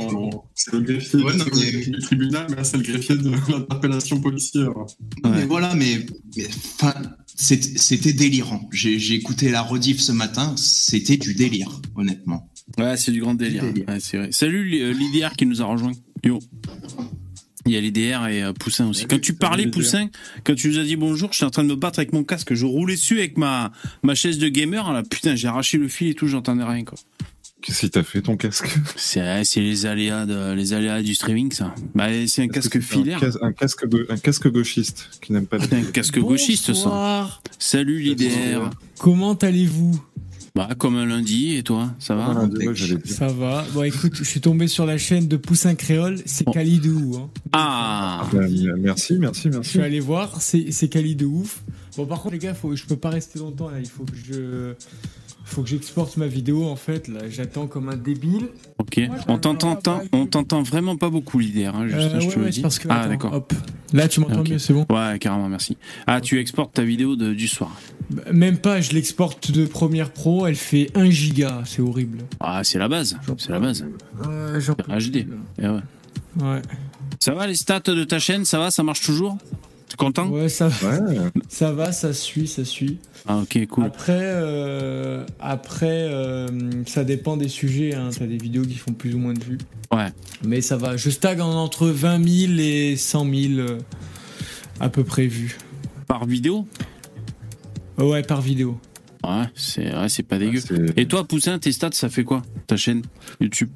C'est 0.55 0.73
le 0.73 0.81
greffier 0.81 1.87
du 1.87 1.99
tribunal, 2.01 2.47
mais 2.51 2.57
là, 2.57 2.65
c'est 2.65 2.77
le 2.77 2.83
greffier 2.83 3.17
de 3.17 3.31
l'interpellation 3.31 4.21
policière. 4.21 4.73
Mais 5.25 5.47
voilà, 5.47 5.75
mais, 5.75 6.07
mais 6.37 6.47
c'était 7.35 8.13
délirant. 8.13 8.69
J'ai 8.73 9.15
écouté 9.15 9.51
la 9.51 9.63
rediff 9.63 10.01
ce 10.01 10.13
matin, 10.13 10.55
c'était 10.57 11.17
du 11.17 11.35
délire, 11.35 11.81
honnêtement. 11.97 12.49
Ouais, 12.79 12.97
c'est 12.97 13.13
du 13.13 13.21
grand 13.21 13.35
délire. 13.35 13.65
vrai. 13.87 14.33
Salut 14.33 14.83
euh, 14.83 14.93
l'IDR 14.93 15.33
qui 15.37 15.47
nous 15.47 15.61
a 15.61 15.67
rejoint. 15.67 15.93
Yo. 16.25 16.39
Il 17.67 17.73
y 17.73 17.77
a 17.77 17.81
l'IDR 17.81 18.27
et 18.29 18.43
euh, 18.43 18.53
Poussin 18.53 18.89
aussi. 18.89 19.07
Quand 19.07 19.21
tu 19.21 19.35
parlais 19.35 19.67
Poussin, 19.67 20.09
quand 20.45 20.55
tu 20.55 20.69
nous 20.69 20.79
as 20.79 20.85
dit 20.85 20.97
bonjour, 20.97 21.33
je 21.33 21.37
suis 21.37 21.45
en 21.45 21.51
train 21.51 21.65
de 21.65 21.69
me 21.69 21.77
battre 21.77 21.99
avec 21.99 22.13
mon 22.13 22.25
casque, 22.25 22.55
je 22.55 22.67
roulais 22.67 22.95
dessus 22.95 23.19
avec 23.19 23.39
ma 23.39 23.73
ma 24.03 24.15
chaise 24.15 24.39
de 24.39 24.49
gamer. 24.49 24.93
Là, 24.93 25.03
putain, 25.03 25.35
j'ai 25.35 25.49
arraché 25.49 25.79
le 25.79 25.89
fil 25.89 26.09
et 26.09 26.15
tout, 26.15 26.27
j'entendais 26.27 26.65
rien 26.65 26.85
quoi. 26.85 26.99
Qu'est-ce 27.65 27.81
qui 27.81 27.91
t'a 27.91 28.03
fait 28.03 28.21
ton 28.21 28.37
casque? 28.37 28.79
C'est 28.97 29.41
les 29.57 29.87
aléas 29.87 30.27
de, 30.27 30.53
les 30.53 30.75
aléas 30.75 31.01
du 31.01 31.15
streaming 31.15 31.51
ça. 31.51 31.75
Bah, 31.95 32.09
c'est 32.27 32.43
un 32.43 32.49
casque 32.49 32.79
filaire. 32.79 33.25
Un, 33.41 33.53
casque 33.53 33.87
un 34.11 34.17
casque 34.19 34.51
gauchiste 34.51 35.09
qui 35.23 35.33
n'aime 35.33 35.47
pas. 35.47 35.57
Un 35.57 35.83
casque 35.85 36.19
gauchiste 36.19 36.75
ça. 36.75 37.41
Salut 37.59 38.01
l'IDR. 38.01 38.69
Comment 38.99 39.33
allez-vous? 39.33 39.99
Bah, 40.55 40.69
comme 40.77 40.97
un 40.97 41.07
lundi, 41.07 41.57
et 41.57 41.63
toi, 41.63 41.91
ça 41.99 42.15
va? 42.15 42.49
Ça 43.07 43.29
va. 43.29 43.65
Bon, 43.73 43.83
écoute, 43.83 44.13
je 44.15 44.25
suis 44.25 44.43
tombé 44.43 44.69
sur 44.69 44.85
la 44.85 44.99
chaîne 44.99 45.27
de 45.27 45.37
Poussin 45.39 45.75
Créole, 45.75 46.19
c'est 46.27 46.45
Kalidou. 46.45 47.17
Hein. 47.17 47.31
Ah 47.53 48.29
Merci, 48.33 49.17
merci, 49.19 49.49
merci. 49.49 49.51
Je 49.63 49.69
suis 49.69 49.81
allé 49.81 50.01
voir, 50.01 50.41
c'est 50.43 50.89
Kali 50.89 51.17
de 51.17 51.25
ouf. 51.25 51.65
Bon, 51.97 52.05
par 52.05 52.21
contre, 52.21 52.35
les 52.35 52.41
gars, 52.41 52.55
faut, 52.55 52.77
je 52.77 52.85
peux 52.85 52.97
pas 52.97 53.11
rester 53.11 53.39
longtemps 53.39 53.71
là, 53.71 53.81
il 53.81 53.89
faut 53.89 54.05
que 54.05 54.15
je 54.15 54.75
faut 55.45 55.63
que 55.63 55.69
j'exporte 55.69 56.17
ma 56.17 56.27
vidéo 56.27 56.65
en 56.65 56.77
fait. 56.77 57.09
Là, 57.09 57.21
j'attends 57.29 57.67
comme 57.67 57.89
un 57.89 57.97
débile. 57.97 58.49
Ok. 58.79 59.01
on 59.29 59.39
t'entend, 59.39 59.79
on 60.13 60.27
t'entend 60.27 60.63
vraiment 60.63 60.97
pas 60.97 61.11
beaucoup 61.11 61.39
l'idée. 61.39 61.67
Hein, 61.67 61.87
euh, 61.91 62.21
je 62.21 62.29
te 62.29 62.61
Parce 62.63 62.79
que, 62.79 62.89
ah 62.91 63.07
d'accord. 63.09 63.47
Là, 63.93 64.09
tu 64.09 64.21
m'entends 64.21 64.43
mieux, 64.43 64.59
c'est 64.59 64.73
bon. 64.73 64.87
Ouais, 64.91 65.19
carrément, 65.19 65.49
merci. 65.49 65.77
Ah, 66.07 66.21
tu 66.21 66.41
exportes 66.41 66.73
ta 66.73 66.83
vidéo 66.83 67.15
de, 67.15 67.35
du 67.35 67.47
soir. 67.47 67.71
Bah, 68.11 68.23
même 68.33 68.59
pas. 68.59 68.81
Je 68.81 68.93
l'exporte 68.93 69.51
de 69.51 69.67
Premiere 69.67 70.11
Pro. 70.11 70.47
Elle 70.47 70.57
fait 70.57 70.91
1 70.95 71.11
giga. 71.11 71.63
C'est 71.67 71.83
horrible. 71.83 72.19
Ah, 72.41 72.65
c'est 72.65 72.79
la 72.79 72.89
base. 72.89 73.17
C'est 73.39 73.53
la 73.53 73.61
base. 73.61 73.85
Ouais, 74.25 74.99
HD. 74.99 75.27
Eh 75.59 75.69
ouais. 75.69 75.81
ouais. 76.41 76.63
Ça 77.21 77.35
va 77.35 77.47
les 77.47 77.55
stats 77.55 77.81
de 77.81 78.05
ta 78.05 78.19
chaîne 78.19 78.45
Ça 78.45 78.59
va 78.59 78.71
Ça 78.71 78.83
marche 78.83 79.03
toujours? 79.03 79.39
Tu 79.89 79.95
es 79.95 79.97
content? 79.97 80.29
Ouais, 80.29 80.49
ça 80.49 80.69
va. 80.69 80.99
Ça 81.49 81.73
va, 81.73 81.93
ça 81.93 82.13
suit, 82.13 82.49
ça 82.49 82.65
suit. 82.65 82.99
Ah 83.27 83.39
ok 83.39 83.67
cool. 83.69 83.85
Après, 83.85 84.21
euh, 84.21 85.25
après 85.41 86.09
euh, 86.11 86.49
ça 86.87 87.05
dépend 87.05 87.37
des 87.37 87.49
sujets. 87.49 87.95
Hein. 87.95 88.11
T'as 88.17 88.27
des 88.27 88.37
vidéos 88.37 88.65
qui 88.65 88.75
font 88.75 88.93
plus 88.93 89.15
ou 89.15 89.19
moins 89.19 89.33
de 89.33 89.43
vues. 89.43 89.59
Ouais. 89.91 90.09
Mais 90.45 90.61
ça 90.61 90.77
va. 90.77 90.97
Je 90.97 91.09
stagne 91.09 91.41
entre 91.41 91.87
20 91.87 92.29
000 92.49 92.53
et 92.59 92.97
100 92.97 93.25
000 93.25 93.53
euh, 93.59 93.79
à 94.81 94.91
peu 94.91 95.05
près 95.05 95.27
vues. 95.27 95.57
Par 96.07 96.27
vidéo? 96.27 96.67
Ouais, 97.97 98.23
par 98.23 98.43
vidéo. 98.43 98.79
Ouais, 99.23 99.45
c'est 99.55 99.91
c'est 100.09 100.23
pas 100.23 100.39
dégueu. 100.39 100.61
Et 100.99 101.07
toi, 101.07 101.25
Poussin, 101.27 101.59
tes 101.59 101.73
stats, 101.73 101.93
ça 101.93 102.11
fait 102.11 102.25
quoi 102.25 102.43
Ta 102.67 102.77
chaîne 102.77 103.03
YouTube? 103.41 103.71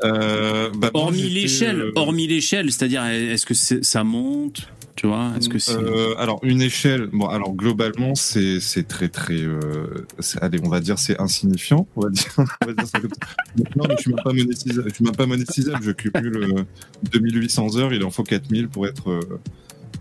Bah, 0.00 0.90
Hormis 0.94 1.28
l'échelle, 1.28 1.90
hormis 1.96 2.28
l'échelle, 2.28 2.70
c'est-à-dire, 2.70 3.04
est-ce 3.06 3.46
que 3.46 3.54
ça 3.54 4.04
monte? 4.04 4.68
Tu 5.02 5.08
vois 5.08 5.32
Est-ce 5.36 5.48
que 5.48 5.58
c'est 5.58 5.74
euh, 5.74 6.14
alors 6.16 6.38
une 6.44 6.62
échelle 6.62 7.08
Bon, 7.12 7.26
alors 7.26 7.56
globalement, 7.56 8.14
c'est 8.14 8.60
c'est 8.60 8.86
très 8.86 9.08
très. 9.08 9.34
Euh, 9.34 10.06
allez, 10.40 10.60
on 10.64 10.68
va 10.68 10.78
dire 10.78 10.96
c'est 10.96 11.20
insignifiant. 11.20 11.88
On 11.96 12.02
va 12.02 12.10
dire. 12.10 12.30
on 12.38 12.66
va 12.66 12.72
dire 12.72 12.86
ça 12.86 13.00
comme 13.00 13.10
ça. 13.10 13.66
Non, 13.74 13.86
mais 13.88 13.96
je 13.96 14.02
suis 14.02 14.14
même 14.14 14.22
pas 14.22 14.32
monétisable. 14.32 14.88
Je 14.88 14.94
suis 14.94 15.04
même 15.04 15.16
pas 15.16 15.26
monétisable. 15.26 15.82
Je 15.82 15.90
cumule 15.90 16.66
2800 17.10 17.66
euh, 17.74 17.80
heures. 17.80 17.92
Il 17.92 18.04
en 18.04 18.10
faut 18.10 18.22
4000 18.22 18.68
pour 18.68 18.86
être 18.86 19.18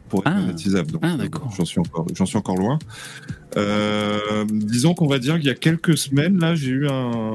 pour 0.09 0.19
être 0.19 0.27
ah. 0.35 0.39
monétisable. 0.39 0.91
Donc, 0.91 1.01
ah, 1.03 1.17
d'accord. 1.17 1.51
J'en 1.57 1.65
suis 1.65 1.79
encore 1.79 2.05
j'en 2.13 2.27
suis 2.27 2.37
encore 2.37 2.57
loin. 2.57 2.77
disons 4.51 4.93
qu'on 4.93 5.07
va 5.07 5.17
dire 5.17 5.37
qu'il 5.37 5.47
y 5.47 5.49
a 5.49 5.55
quelques 5.55 5.97
semaines 5.97 6.37
là, 6.37 6.53
j'ai 6.53 6.69
eu 6.69 6.87
un 6.87 7.33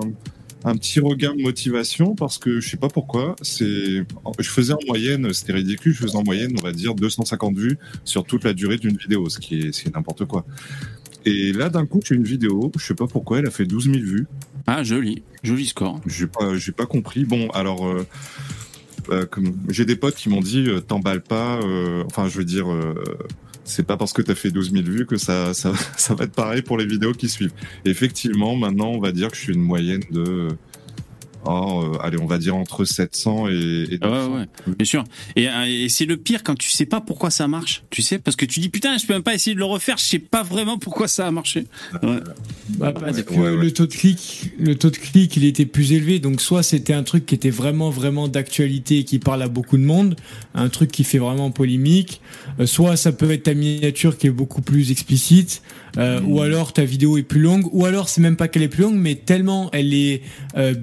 un 0.64 0.76
petit 0.76 1.00
regain 1.00 1.34
de 1.34 1.42
motivation 1.42 2.14
parce 2.14 2.38
que 2.38 2.60
je 2.60 2.68
sais 2.68 2.76
pas 2.76 2.88
pourquoi. 2.88 3.36
C'est, 3.42 4.04
je 4.38 4.50
faisais 4.50 4.72
en 4.72 4.78
moyenne, 4.86 5.32
c'était 5.32 5.52
ridicule, 5.52 5.94
je 5.94 6.02
faisais 6.02 6.16
en 6.16 6.24
moyenne, 6.24 6.54
on 6.58 6.62
va 6.62 6.72
dire 6.72 6.94
250 6.94 7.56
vues 7.56 7.78
sur 8.04 8.24
toute 8.24 8.44
la 8.44 8.52
durée 8.52 8.78
d'une 8.78 8.96
vidéo, 8.96 9.28
ce 9.28 9.38
qui 9.38 9.60
est, 9.60 9.72
c'est 9.72 9.94
n'importe 9.94 10.24
quoi. 10.24 10.44
Et 11.24 11.52
là, 11.52 11.68
d'un 11.68 11.86
coup, 11.86 12.00
j'ai 12.04 12.14
une 12.14 12.24
vidéo, 12.24 12.70
je 12.78 12.84
sais 12.84 12.94
pas 12.94 13.08
pourquoi, 13.08 13.40
elle 13.40 13.46
a 13.46 13.50
fait 13.50 13.66
12 13.66 13.84
000 13.86 13.96
vues. 13.98 14.26
Ah, 14.66 14.82
joli, 14.82 15.22
joli 15.42 15.66
score. 15.66 16.00
J'ai 16.06 16.26
pas, 16.26 16.56
j'ai 16.56 16.72
pas 16.72 16.86
compris. 16.86 17.24
Bon, 17.24 17.48
alors. 17.50 17.86
Euh, 17.86 18.06
euh, 19.10 19.24
comme 19.24 19.54
j'ai 19.68 19.84
des 19.84 19.94
potes 19.94 20.16
qui 20.16 20.28
m'ont 20.28 20.40
dit 20.40 20.64
euh, 20.66 20.80
t'emballes 20.80 21.22
pas 21.22 21.60
enfin 22.06 22.26
je 22.26 22.38
veux 22.38 22.44
dire 22.44 22.66
c'est 23.66 23.86
pas 23.86 23.96
parce 23.96 24.12
que 24.12 24.22
tu 24.22 24.30
as 24.30 24.34
fait 24.34 24.50
12 24.50 24.72
000 24.72 24.84
vues 24.84 25.06
que 25.06 25.16
ça, 25.16 25.52
ça, 25.52 25.72
ça, 25.96 26.14
va 26.14 26.24
être 26.24 26.32
pareil 26.32 26.62
pour 26.62 26.78
les 26.78 26.86
vidéos 26.86 27.12
qui 27.12 27.28
suivent. 27.28 27.52
effectivement, 27.84 28.56
maintenant, 28.56 28.88
on 28.88 29.00
va 29.00 29.12
dire 29.12 29.30
que 29.30 29.36
je 29.36 29.42
suis 29.42 29.52
une 29.54 29.62
moyenne 29.62 30.02
de 30.10 30.48
oh, 31.48 31.84
euh, 31.94 31.98
allez, 32.02 32.18
on 32.18 32.26
va 32.26 32.38
dire 32.38 32.56
entre 32.56 32.84
700 32.84 33.48
et, 33.48 33.52
et 33.92 33.98
Ouais, 34.04 34.26
ouais, 34.26 34.46
bien 34.66 34.84
sûr. 34.84 35.04
Et, 35.36 35.48
euh, 35.48 35.64
et 35.66 35.88
c'est 35.88 36.04
le 36.06 36.16
pire 36.16 36.42
quand 36.42 36.54
tu 36.56 36.70
sais 36.70 36.86
pas 36.86 37.00
pourquoi 37.00 37.30
ça 37.30 37.48
marche. 37.48 37.82
Tu 37.90 38.02
sais, 38.02 38.18
parce 38.18 38.36
que 38.36 38.44
tu 38.44 38.60
dis 38.60 38.68
putain, 38.68 38.96
je 38.98 39.06
peux 39.06 39.12
même 39.14 39.22
pas 39.22 39.34
essayer 39.34 39.54
de 39.54 39.58
le 39.60 39.64
refaire. 39.64 39.96
Je 39.98 40.04
sais 40.04 40.18
pas 40.18 40.42
vraiment 40.42 40.78
pourquoi 40.78 41.08
ça 41.08 41.26
a 41.26 41.30
marché. 41.30 41.66
Ouais. 42.02 42.18
Bah, 42.78 42.92
parce 42.92 43.16
Ouais, 43.16 43.22
que 43.24 43.32
ouais, 43.34 43.38
ouais. 43.50 43.56
le 43.56 43.72
taux 43.72 43.86
de 43.86 43.92
clic, 43.94 44.50
le 44.58 44.74
taux 44.76 44.90
de 44.90 44.96
clic, 44.96 45.36
il 45.36 45.44
était 45.44 45.66
plus 45.66 45.92
élevé. 45.92 46.18
Donc 46.18 46.40
soit 46.40 46.62
c'était 46.62 46.92
un 46.92 47.02
truc 47.02 47.26
qui 47.26 47.34
était 47.34 47.50
vraiment 47.50 47.90
vraiment 47.90 48.28
d'actualité 48.28 48.98
et 48.98 49.04
qui 49.04 49.18
parle 49.18 49.42
à 49.42 49.48
beaucoup 49.48 49.76
de 49.78 49.82
monde, 49.84 50.16
un 50.54 50.68
truc 50.68 50.90
qui 50.90 51.04
fait 51.04 51.18
vraiment 51.18 51.50
polémique. 51.50 52.20
Euh, 52.60 52.66
soit 52.66 52.96
ça 52.96 53.12
peut 53.12 53.30
être 53.30 53.44
ta 53.44 53.54
miniature 53.54 54.18
qui 54.18 54.26
est 54.26 54.30
beaucoup 54.30 54.62
plus 54.62 54.90
explicite, 54.90 55.62
euh, 55.98 56.20
ou 56.22 56.40
alors 56.40 56.72
ta 56.72 56.84
vidéo 56.84 57.16
est 57.16 57.22
plus 57.22 57.40
longue, 57.40 57.66
ou 57.72 57.84
alors 57.86 58.08
c'est 58.08 58.20
même 58.20 58.36
pas 58.36 58.48
qu'elle 58.48 58.62
est 58.62 58.68
plus 58.68 58.82
longue, 58.82 58.96
mais 58.96 59.14
tellement 59.14 59.70
elle 59.72 59.94
est 59.94 60.22
euh, 60.56 60.74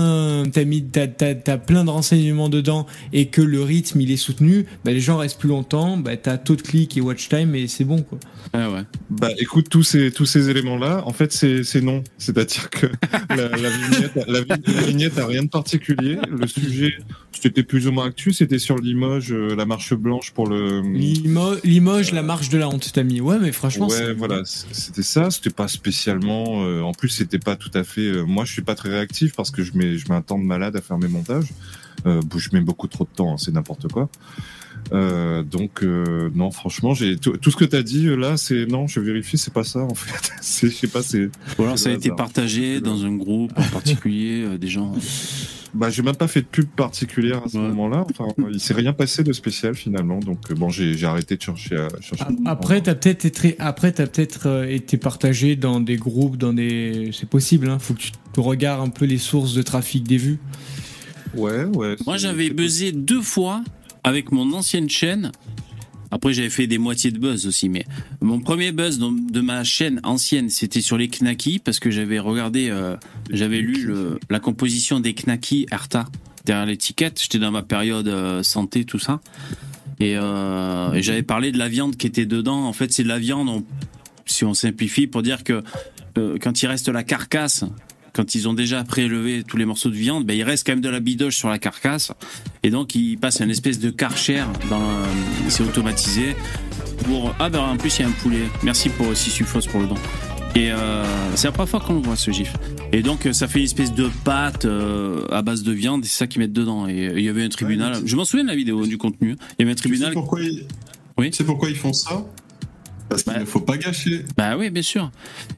bien, 0.00 0.50
t'as 0.50 0.64
mis, 0.64 0.84
t'as, 0.84 1.06
t'as, 1.06 1.34
t'as 1.34 1.56
plein 1.58 1.84
de 1.84 1.90
renseignements 1.90 2.48
dedans 2.48 2.86
et 3.12 3.26
que 3.26 3.42
le 3.42 3.62
rythme 3.62 4.00
il 4.00 4.10
est 4.10 4.16
soutenu, 4.16 4.66
bah, 4.84 4.92
les 4.92 5.00
gens 5.00 5.16
restent 5.18 5.38
plus 5.38 5.48
longtemps, 5.48 5.96
bah, 5.96 6.16
t'as 6.16 6.38
taux 6.38 6.56
de 6.56 6.62
clic 6.62 6.96
et 6.96 7.00
watch 7.00 7.28
time 7.28 7.54
et 7.54 7.66
c'est 7.68 7.84
bon 7.84 8.02
quoi. 8.02 8.18
Ouais. 8.54 8.82
Bah 9.10 9.28
écoute, 9.38 9.68
tous 9.68 9.82
ces, 9.82 10.10
tous 10.10 10.24
ces 10.24 10.48
éléments-là, 10.48 11.02
en 11.04 11.12
fait, 11.12 11.32
c'est 11.32 11.62
c'est 11.62 11.82
non. 11.82 12.02
C'est-à-dire 12.16 12.70
que 12.70 12.86
la, 13.30 13.48
la, 13.48 13.68
vignette, 13.70 14.14
la, 14.26 14.40
vi- 14.40 14.74
la 14.74 14.82
vignette 14.82 15.18
a 15.18 15.26
rien 15.26 15.42
de 15.42 15.48
particulier. 15.48 16.16
Le 16.30 16.46
sujet, 16.46 16.94
c'était 17.32 17.62
plus 17.64 17.86
ou 17.86 17.92
moins 17.92 18.06
actu, 18.06 18.32
c'était 18.32 18.58
sur 18.58 18.78
Limoges, 18.78 19.32
euh, 19.32 19.54
la 19.56 19.66
marche 19.66 19.92
blanche 19.94 20.30
pour 20.30 20.46
le... 20.48 20.80
Limo- 20.80 21.56
Limoges, 21.64 22.12
la 22.12 22.22
marche 22.22 22.48
de 22.48 22.56
la 22.56 22.68
honte, 22.68 22.88
t'as 22.94 23.02
mis. 23.02 23.20
Ouais, 23.20 23.38
mais 23.40 23.52
franchement, 23.52 23.88
Ouais, 23.88 23.96
c'est- 23.96 24.12
voilà, 24.14 24.42
c'était 24.44 25.02
ça. 25.02 25.30
C'était 25.30 25.50
pas 25.50 25.68
spécialement. 25.68 26.64
euh, 26.64 26.80
en 26.80 26.92
plus, 26.92 27.08
c'était 27.10 27.38
pas 27.38 27.56
tout 27.56 27.70
à 27.74 27.84
fait. 27.84 28.00
euh, 28.06 28.22
moi, 28.24 28.44
je 28.46 28.52
suis 28.52 28.62
pas 28.62 28.74
très 28.74 28.88
réactif 28.88 29.34
parce 29.36 29.50
que 29.50 29.62
je 29.64 29.72
mets, 29.74 29.85
je 29.96 30.08
mets 30.08 30.14
un 30.16 30.22
temps 30.22 30.38
de 30.38 30.44
malade 30.44 30.74
à 30.76 30.80
faire 30.80 30.98
mes 30.98 31.08
montages. 31.08 31.48
Euh, 32.06 32.20
je 32.36 32.48
mets 32.52 32.60
beaucoup 32.60 32.88
trop 32.88 33.04
de 33.04 33.10
temps, 33.14 33.32
hein, 33.32 33.36
c'est 33.38 33.52
n'importe 33.52 33.90
quoi. 33.90 34.08
Euh, 34.92 35.42
donc 35.42 35.82
euh, 35.82 36.30
non, 36.34 36.50
franchement, 36.52 36.94
j'ai 36.94 37.16
tout, 37.16 37.36
tout 37.38 37.50
ce 37.50 37.56
que 37.56 37.64
t'as 37.64 37.82
dit 37.82 38.06
euh, 38.06 38.14
là, 38.14 38.36
c'est 38.36 38.66
non, 38.66 38.86
je 38.86 39.00
vérifie, 39.00 39.36
c'est 39.36 39.52
pas 39.52 39.64
ça 39.64 39.80
en 39.80 39.94
fait. 39.94 40.32
C'est, 40.40 40.68
je 40.68 40.74
sais 40.76 40.86
pas, 40.86 41.02
c'est. 41.02 41.28
Ou 41.58 41.62
alors 41.64 41.76
ça 41.78 41.88
a 41.88 41.92
été 41.92 42.10
partagé 42.10 42.80
dans 42.80 43.04
un 43.04 43.12
groupe 43.16 43.52
en 43.56 43.62
particulier, 43.72 44.44
euh, 44.44 44.58
des 44.58 44.68
gens. 44.68 44.94
Bah, 45.74 45.90
j'ai 45.90 46.02
même 46.02 46.14
pas 46.14 46.28
fait 46.28 46.40
de 46.42 46.46
pub 46.46 46.66
particulière 46.68 47.42
à 47.44 47.48
ce 47.48 47.58
Ouais. 47.58 47.68
moment-là. 47.68 48.06
Enfin, 48.10 48.32
il 48.50 48.60
s'est 48.60 48.72
rien 48.74 48.92
passé 48.92 49.24
de 49.24 49.32
spécial 49.32 49.74
finalement. 49.74 50.20
Donc 50.20 50.52
bon, 50.54 50.68
j'ai, 50.70 51.02
arrêté 51.04 51.36
de 51.36 51.42
chercher. 51.42 51.76
À, 51.76 51.88
chercher 52.00 52.24
A- 52.24 52.50
Après, 52.50 52.80
t'as 52.80 52.94
peut-être 52.94 53.24
été, 53.24 53.56
après, 53.58 53.90
t'as 53.92 54.06
peut-être 54.06 54.66
été 54.70 54.96
partagé 54.98 55.56
dans 55.56 55.80
des 55.80 55.96
groupes, 55.96 56.36
dans 56.36 56.52
des, 56.52 57.10
c'est 57.12 57.28
possible. 57.28 57.68
Hein. 57.68 57.78
Faut 57.80 57.94
que 57.94 57.98
tu 58.00 58.12
tu 58.36 58.40
regardes 58.40 58.86
un 58.86 58.90
peu 58.90 59.06
les 59.06 59.16
sources 59.16 59.54
de 59.54 59.62
trafic 59.62 60.04
des 60.04 60.18
vues. 60.18 60.38
Ouais, 61.34 61.64
ouais. 61.64 61.96
Moi, 62.04 62.18
j'avais 62.18 62.50
buzzé 62.50 62.92
deux 62.92 63.22
fois 63.22 63.64
avec 64.04 64.30
mon 64.30 64.52
ancienne 64.52 64.90
chaîne. 64.90 65.32
Après, 66.10 66.34
j'avais 66.34 66.50
fait 66.50 66.66
des 66.66 66.76
moitiés 66.76 67.10
de 67.10 67.18
buzz 67.18 67.46
aussi, 67.46 67.70
mais 67.70 67.86
mon 68.20 68.38
premier 68.40 68.72
buzz 68.72 68.98
de 68.98 69.40
ma 69.40 69.64
chaîne 69.64 70.00
ancienne, 70.04 70.50
c'était 70.50 70.82
sur 70.82 70.98
les 70.98 71.08
Knacky, 71.08 71.60
parce 71.60 71.80
que 71.80 71.90
j'avais 71.90 72.18
regardé, 72.18 72.68
euh, 72.68 72.96
j'avais 73.30 73.60
lu 73.60 73.84
le- 73.86 74.20
la 74.28 74.38
composition 74.38 75.00
des 75.00 75.14
Knacky 75.14 75.66
Erta 75.72 76.04
derrière 76.44 76.66
l'étiquette. 76.66 77.18
J'étais 77.22 77.38
dans 77.38 77.50
ma 77.50 77.62
période 77.62 78.06
euh, 78.08 78.42
santé, 78.42 78.84
tout 78.84 78.98
ça. 78.98 79.20
Et, 79.98 80.14
euh, 80.18 80.92
et 80.92 81.02
j'avais 81.02 81.22
parlé 81.22 81.52
de 81.52 81.58
la 81.58 81.68
viande 81.70 81.96
qui 81.96 82.06
était 82.06 82.26
dedans. 82.26 82.66
En 82.66 82.74
fait, 82.74 82.92
c'est 82.92 83.02
de 83.02 83.08
la 83.08 83.18
viande, 83.18 83.48
on- 83.48 83.64
si 84.26 84.44
on 84.44 84.52
simplifie, 84.52 85.06
pour 85.06 85.22
dire 85.22 85.42
que 85.42 85.62
euh, 86.18 86.36
quand 86.38 86.62
il 86.62 86.66
reste 86.66 86.88
la 86.90 87.02
carcasse, 87.02 87.64
quand 88.16 88.34
ils 88.34 88.48
ont 88.48 88.54
déjà 88.54 88.82
prélevé 88.82 89.44
tous 89.46 89.58
les 89.58 89.66
morceaux 89.66 89.90
de 89.90 89.94
viande, 89.94 90.24
ben, 90.24 90.34
il 90.34 90.42
reste 90.42 90.66
quand 90.66 90.72
même 90.72 90.80
de 90.80 90.88
la 90.88 91.00
bidoche 91.00 91.36
sur 91.36 91.48
la 91.50 91.58
carcasse. 91.58 92.12
Et 92.62 92.70
donc, 92.70 92.94
ils 92.94 93.16
passent 93.18 93.40
une 93.40 93.50
espèce 93.50 93.78
de 93.78 93.90
karcher 93.90 94.42
dans 94.70 94.78
le- 94.80 95.50
c'est 95.50 95.62
automatisé. 95.62 96.34
Pour, 97.04 97.34
ah 97.38 97.50
ben 97.50 97.60
en 97.60 97.76
plus, 97.76 97.98
il 97.98 98.02
y 98.02 98.04
a 98.04 98.08
un 98.08 98.12
poulet. 98.12 98.44
Merci 98.62 98.88
pour 98.88 99.14
Sissufos 99.14 99.60
pour 99.70 99.80
le 99.82 99.86
don. 99.88 99.94
Et 100.54 100.72
euh, 100.72 101.04
c'est 101.34 101.48
la 101.48 101.52
première 101.52 101.68
fois 101.68 101.80
qu'on 101.80 101.92
le 101.94 102.00
voit 102.00 102.16
ce 102.16 102.30
gif. 102.30 102.54
Et 102.90 103.02
donc, 103.02 103.26
euh, 103.26 103.34
ça 103.34 103.46
fait 103.46 103.58
une 103.58 103.66
espèce 103.66 103.92
de 103.92 104.08
pâte 104.24 104.64
euh, 104.64 105.26
à 105.30 105.42
base 105.42 105.62
de 105.62 105.72
viande, 105.72 106.02
et 106.04 106.08
c'est 106.08 106.16
ça 106.16 106.26
qu'ils 106.26 106.40
mettent 106.40 106.54
dedans. 106.54 106.88
Et 106.88 107.12
il 107.14 107.20
y 107.20 107.28
avait 107.28 107.44
un 107.44 107.50
tribunal. 107.50 107.92
Ouais, 107.96 108.02
je 108.06 108.16
m'en 108.16 108.24
souviens 108.24 108.44
de 108.44 108.48
la 108.50 108.56
vidéo, 108.56 108.86
du 108.86 108.96
contenu. 108.96 109.36
Il 109.58 109.62
y 109.62 109.62
avait 109.64 109.72
un 109.72 109.74
Tu 109.74 109.82
sais 109.82 109.88
tribunal. 109.88 110.12
pourquoi 110.14 110.40
ils... 110.42 110.64
Oui. 111.18 111.30
Tu 111.30 111.36
sais 111.36 111.44
pourquoi 111.44 111.68
ils 111.68 111.76
font 111.76 111.92
ça? 111.92 112.24
Parce 113.08 113.22
qu'il 113.22 113.32
Ouais. 113.32 113.40
ne 113.40 113.44
faut 113.44 113.60
pas 113.60 113.76
gâcher. 113.76 114.22
Bah 114.36 114.56
oui, 114.56 114.70
bien 114.70 114.82
sûr. 114.82 115.10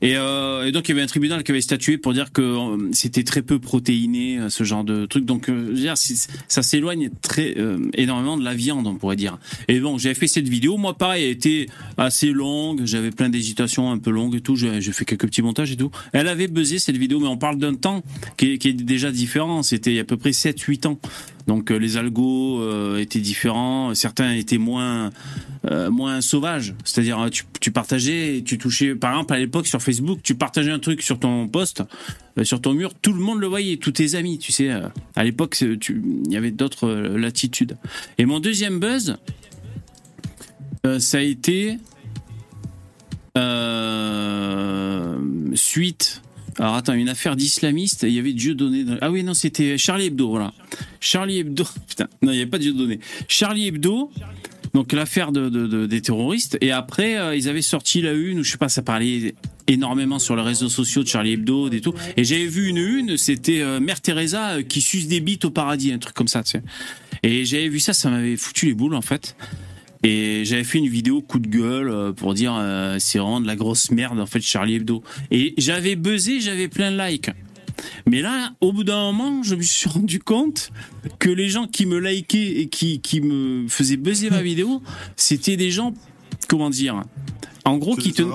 Et, 0.02 0.16
euh, 0.16 0.66
et 0.66 0.72
donc 0.72 0.88
il 0.88 0.92
y 0.92 0.94
avait 0.94 1.02
un 1.02 1.06
tribunal 1.06 1.42
qui 1.42 1.50
avait 1.50 1.60
statué 1.60 1.96
pour 1.98 2.12
dire 2.12 2.30
que 2.32 2.42
euh, 2.42 2.88
c'était 2.92 3.24
très 3.24 3.42
peu 3.42 3.58
protéiné, 3.58 4.38
euh, 4.38 4.48
ce 4.50 4.64
genre 4.64 4.84
de 4.84 5.06
truc. 5.06 5.24
Donc 5.24 5.48
euh, 5.48 5.66
je 5.68 5.70
veux 5.70 5.80
dire, 5.80 5.96
c'est- 5.96 6.28
ça 6.48 6.62
s'éloigne 6.62 7.10
très 7.22 7.54
euh, 7.58 7.78
énormément 7.94 8.36
de 8.36 8.44
la 8.44 8.54
viande, 8.54 8.86
on 8.86 8.94
pourrait 8.96 9.16
dire. 9.16 9.38
Et 9.68 9.80
bon, 9.80 9.98
j'avais 9.98 10.14
fait 10.14 10.26
cette 10.28 10.48
vidéo. 10.48 10.76
Moi, 10.76 10.96
pareil, 10.96 11.24
elle 11.24 11.30
était 11.30 11.66
assez 11.96 12.30
longue. 12.32 12.82
J'avais 12.84 13.10
plein 13.10 13.28
d'hésitations, 13.28 13.90
un 13.90 13.98
peu 13.98 14.10
longues 14.10 14.34
et 14.36 14.40
tout. 14.40 14.56
J'ai 14.56 14.80
fait 14.92 15.04
quelques 15.04 15.26
petits 15.26 15.42
montages 15.42 15.72
et 15.72 15.76
tout. 15.76 15.90
Elle 16.12 16.28
avait 16.28 16.48
buzzé 16.48 16.78
cette 16.78 16.96
vidéo, 16.96 17.18
mais 17.20 17.28
on 17.28 17.38
parle 17.38 17.58
d'un 17.58 17.74
temps 17.74 18.02
qui 18.36 18.52
est, 18.52 18.58
qui 18.58 18.68
est 18.68 18.72
déjà 18.72 19.10
différent. 19.10 19.62
C'était 19.62 19.98
à 19.98 20.04
peu 20.04 20.16
près 20.16 20.30
7-8 20.32 20.86
ans. 20.86 20.98
Donc 21.48 21.70
euh, 21.70 21.76
les 21.76 21.96
algos 21.96 22.60
euh, 22.60 22.98
étaient 22.98 23.20
différents. 23.20 23.94
Certains 23.94 24.34
étaient 24.34 24.58
moins 24.58 25.10
euh, 25.68 25.90
moins 25.90 26.20
sauvages. 26.20 26.74
C'est-à-dire, 26.84 27.26
tu, 27.60 27.72
partageais, 27.72 28.42
tu 28.44 28.58
touchais, 28.58 28.94
par 28.94 29.12
exemple, 29.12 29.32
à 29.32 29.38
l'époque 29.38 29.66
sur 29.66 29.82
Facebook, 29.82 30.20
tu 30.22 30.34
partageais 30.34 30.70
un 30.70 30.78
truc 30.78 31.02
sur 31.02 31.18
ton 31.18 31.48
post, 31.48 31.82
sur 32.42 32.60
ton 32.60 32.74
mur, 32.74 32.94
tout 32.94 33.12
le 33.12 33.20
monde 33.20 33.40
le 33.40 33.48
voyait, 33.48 33.78
tous 33.78 33.92
tes 33.92 34.14
amis, 34.14 34.38
tu 34.38 34.52
sais. 34.52 34.70
à 35.16 35.24
l'époque, 35.24 35.60
il 35.60 36.32
y 36.32 36.36
avait 36.36 36.52
d'autres 36.52 36.88
latitudes. 36.88 37.76
Et 38.18 38.24
mon 38.24 38.38
deuxième 38.38 38.78
buzz, 38.78 39.16
ça 40.98 41.18
a 41.18 41.22
été 41.22 41.78
suite. 45.54 46.22
Alors 46.58 46.74
attends, 46.74 46.94
une 46.94 47.08
affaire 47.08 47.36
d'islamiste, 47.36 48.02
il 48.02 48.12
y 48.12 48.18
avait 48.18 48.32
Dieu 48.32 48.54
donné. 48.54 48.84
Ah 49.00 49.10
oui, 49.10 49.22
non, 49.22 49.34
c'était 49.34 49.78
Charlie 49.78 50.06
Hebdo, 50.06 50.28
voilà. 50.28 50.52
Charlie 51.00 51.38
Hebdo, 51.38 51.64
putain, 51.88 52.08
non, 52.22 52.32
il 52.32 52.36
n'y 52.36 52.40
avait 52.42 52.50
pas 52.50 52.58
Dieu 52.58 52.72
donné. 52.72 52.98
Charlie 53.28 53.68
Hebdo, 53.68 54.10
donc 54.74 54.92
l'affaire 54.92 55.30
de, 55.32 55.48
de- 55.48 55.66
de- 55.68 55.86
des 55.86 56.00
terroristes. 56.02 56.58
Et 56.60 56.72
après, 56.72 57.16
euh, 57.16 57.36
ils 57.36 57.48
avaient 57.48 57.62
sorti 57.62 58.00
la 58.00 58.12
une, 58.12 58.40
ou 58.40 58.42
je 58.44 58.50
sais 58.50 58.58
pas, 58.58 58.68
ça 58.68 58.82
parlait 58.82 59.34
énormément 59.68 60.18
sur 60.18 60.34
les 60.34 60.42
réseaux 60.42 60.68
sociaux 60.68 61.02
de 61.04 61.08
Charlie 61.08 61.32
Hebdo 61.34 61.70
et 61.70 61.80
tout. 61.80 61.94
Et 62.16 62.24
j'avais 62.24 62.46
vu 62.46 62.66
une 62.68 62.78
une, 62.78 63.16
c'était 63.16 63.60
euh, 63.60 63.78
Mère 63.80 64.00
Teresa 64.00 64.56
euh, 64.56 64.62
qui 64.62 64.80
suce 64.80 65.06
des 65.06 65.20
bites 65.20 65.44
au 65.44 65.50
paradis, 65.50 65.92
un 65.92 65.98
truc 65.98 66.14
comme 66.14 66.28
ça, 66.28 66.42
tu 66.42 66.52
sais. 66.52 66.62
Et 67.22 67.44
j'avais 67.44 67.68
vu 67.68 67.78
ça, 67.80 67.92
ça 67.92 68.10
m'avait 68.10 68.36
foutu 68.36 68.66
les 68.66 68.74
boules 68.74 68.94
en 68.94 69.02
fait. 69.02 69.36
Et 70.02 70.44
j'avais 70.44 70.64
fait 70.64 70.78
une 70.78 70.88
vidéo 70.88 71.20
coup 71.20 71.38
de 71.38 71.48
gueule 71.48 71.90
euh, 71.90 72.12
pour 72.12 72.34
dire 72.34 72.56
euh, 72.58 72.96
c'est 72.98 73.18
vraiment 73.18 73.40
de 73.40 73.46
la 73.46 73.56
grosse 73.56 73.90
merde 73.90 74.20
en 74.20 74.26
fait 74.26 74.40
Charlie 74.40 74.76
Hebdo. 74.76 75.02
Et 75.30 75.54
j'avais 75.58 75.96
buzzé, 75.96 76.40
j'avais 76.40 76.68
plein 76.68 76.92
de 76.92 76.98
likes. 76.98 77.30
Mais 78.06 78.22
là, 78.22 78.52
au 78.60 78.72
bout 78.72 78.84
d'un 78.84 79.12
moment, 79.12 79.42
je 79.42 79.54
me 79.54 79.62
suis 79.62 79.88
rendu 79.90 80.18
compte 80.18 80.70
que 81.18 81.30
les 81.30 81.48
gens 81.48 81.66
qui 81.66 81.86
me 81.86 81.98
likaient 81.98 82.60
et 82.60 82.68
qui, 82.68 83.00
qui 83.00 83.20
me 83.20 83.68
faisaient 83.68 83.96
buzzer 83.96 84.30
ma 84.30 84.42
vidéo, 84.42 84.82
c'était 85.16 85.56
des 85.56 85.70
gens, 85.70 85.94
comment 86.48 86.70
dire, 86.70 87.02
en 87.64 87.76
gros, 87.76 87.96
qui, 87.96 88.12
ten- 88.12 88.28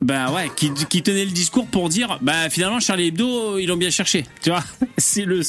bah 0.00 0.32
ouais, 0.32 0.50
qui, 0.56 0.70
qui 0.88 1.02
tenaient 1.02 1.24
le 1.24 1.30
discours 1.32 1.66
pour 1.66 1.88
dire, 1.88 2.18
bah 2.22 2.48
finalement 2.50 2.80
Charlie 2.80 3.08
Hebdo, 3.08 3.58
ils 3.58 3.66
l'ont 3.66 3.76
bien 3.76 3.90
cherché, 3.90 4.24
tu 4.42 4.50
vois. 4.50 4.64
C'est 4.98 5.24
le, 5.24 5.40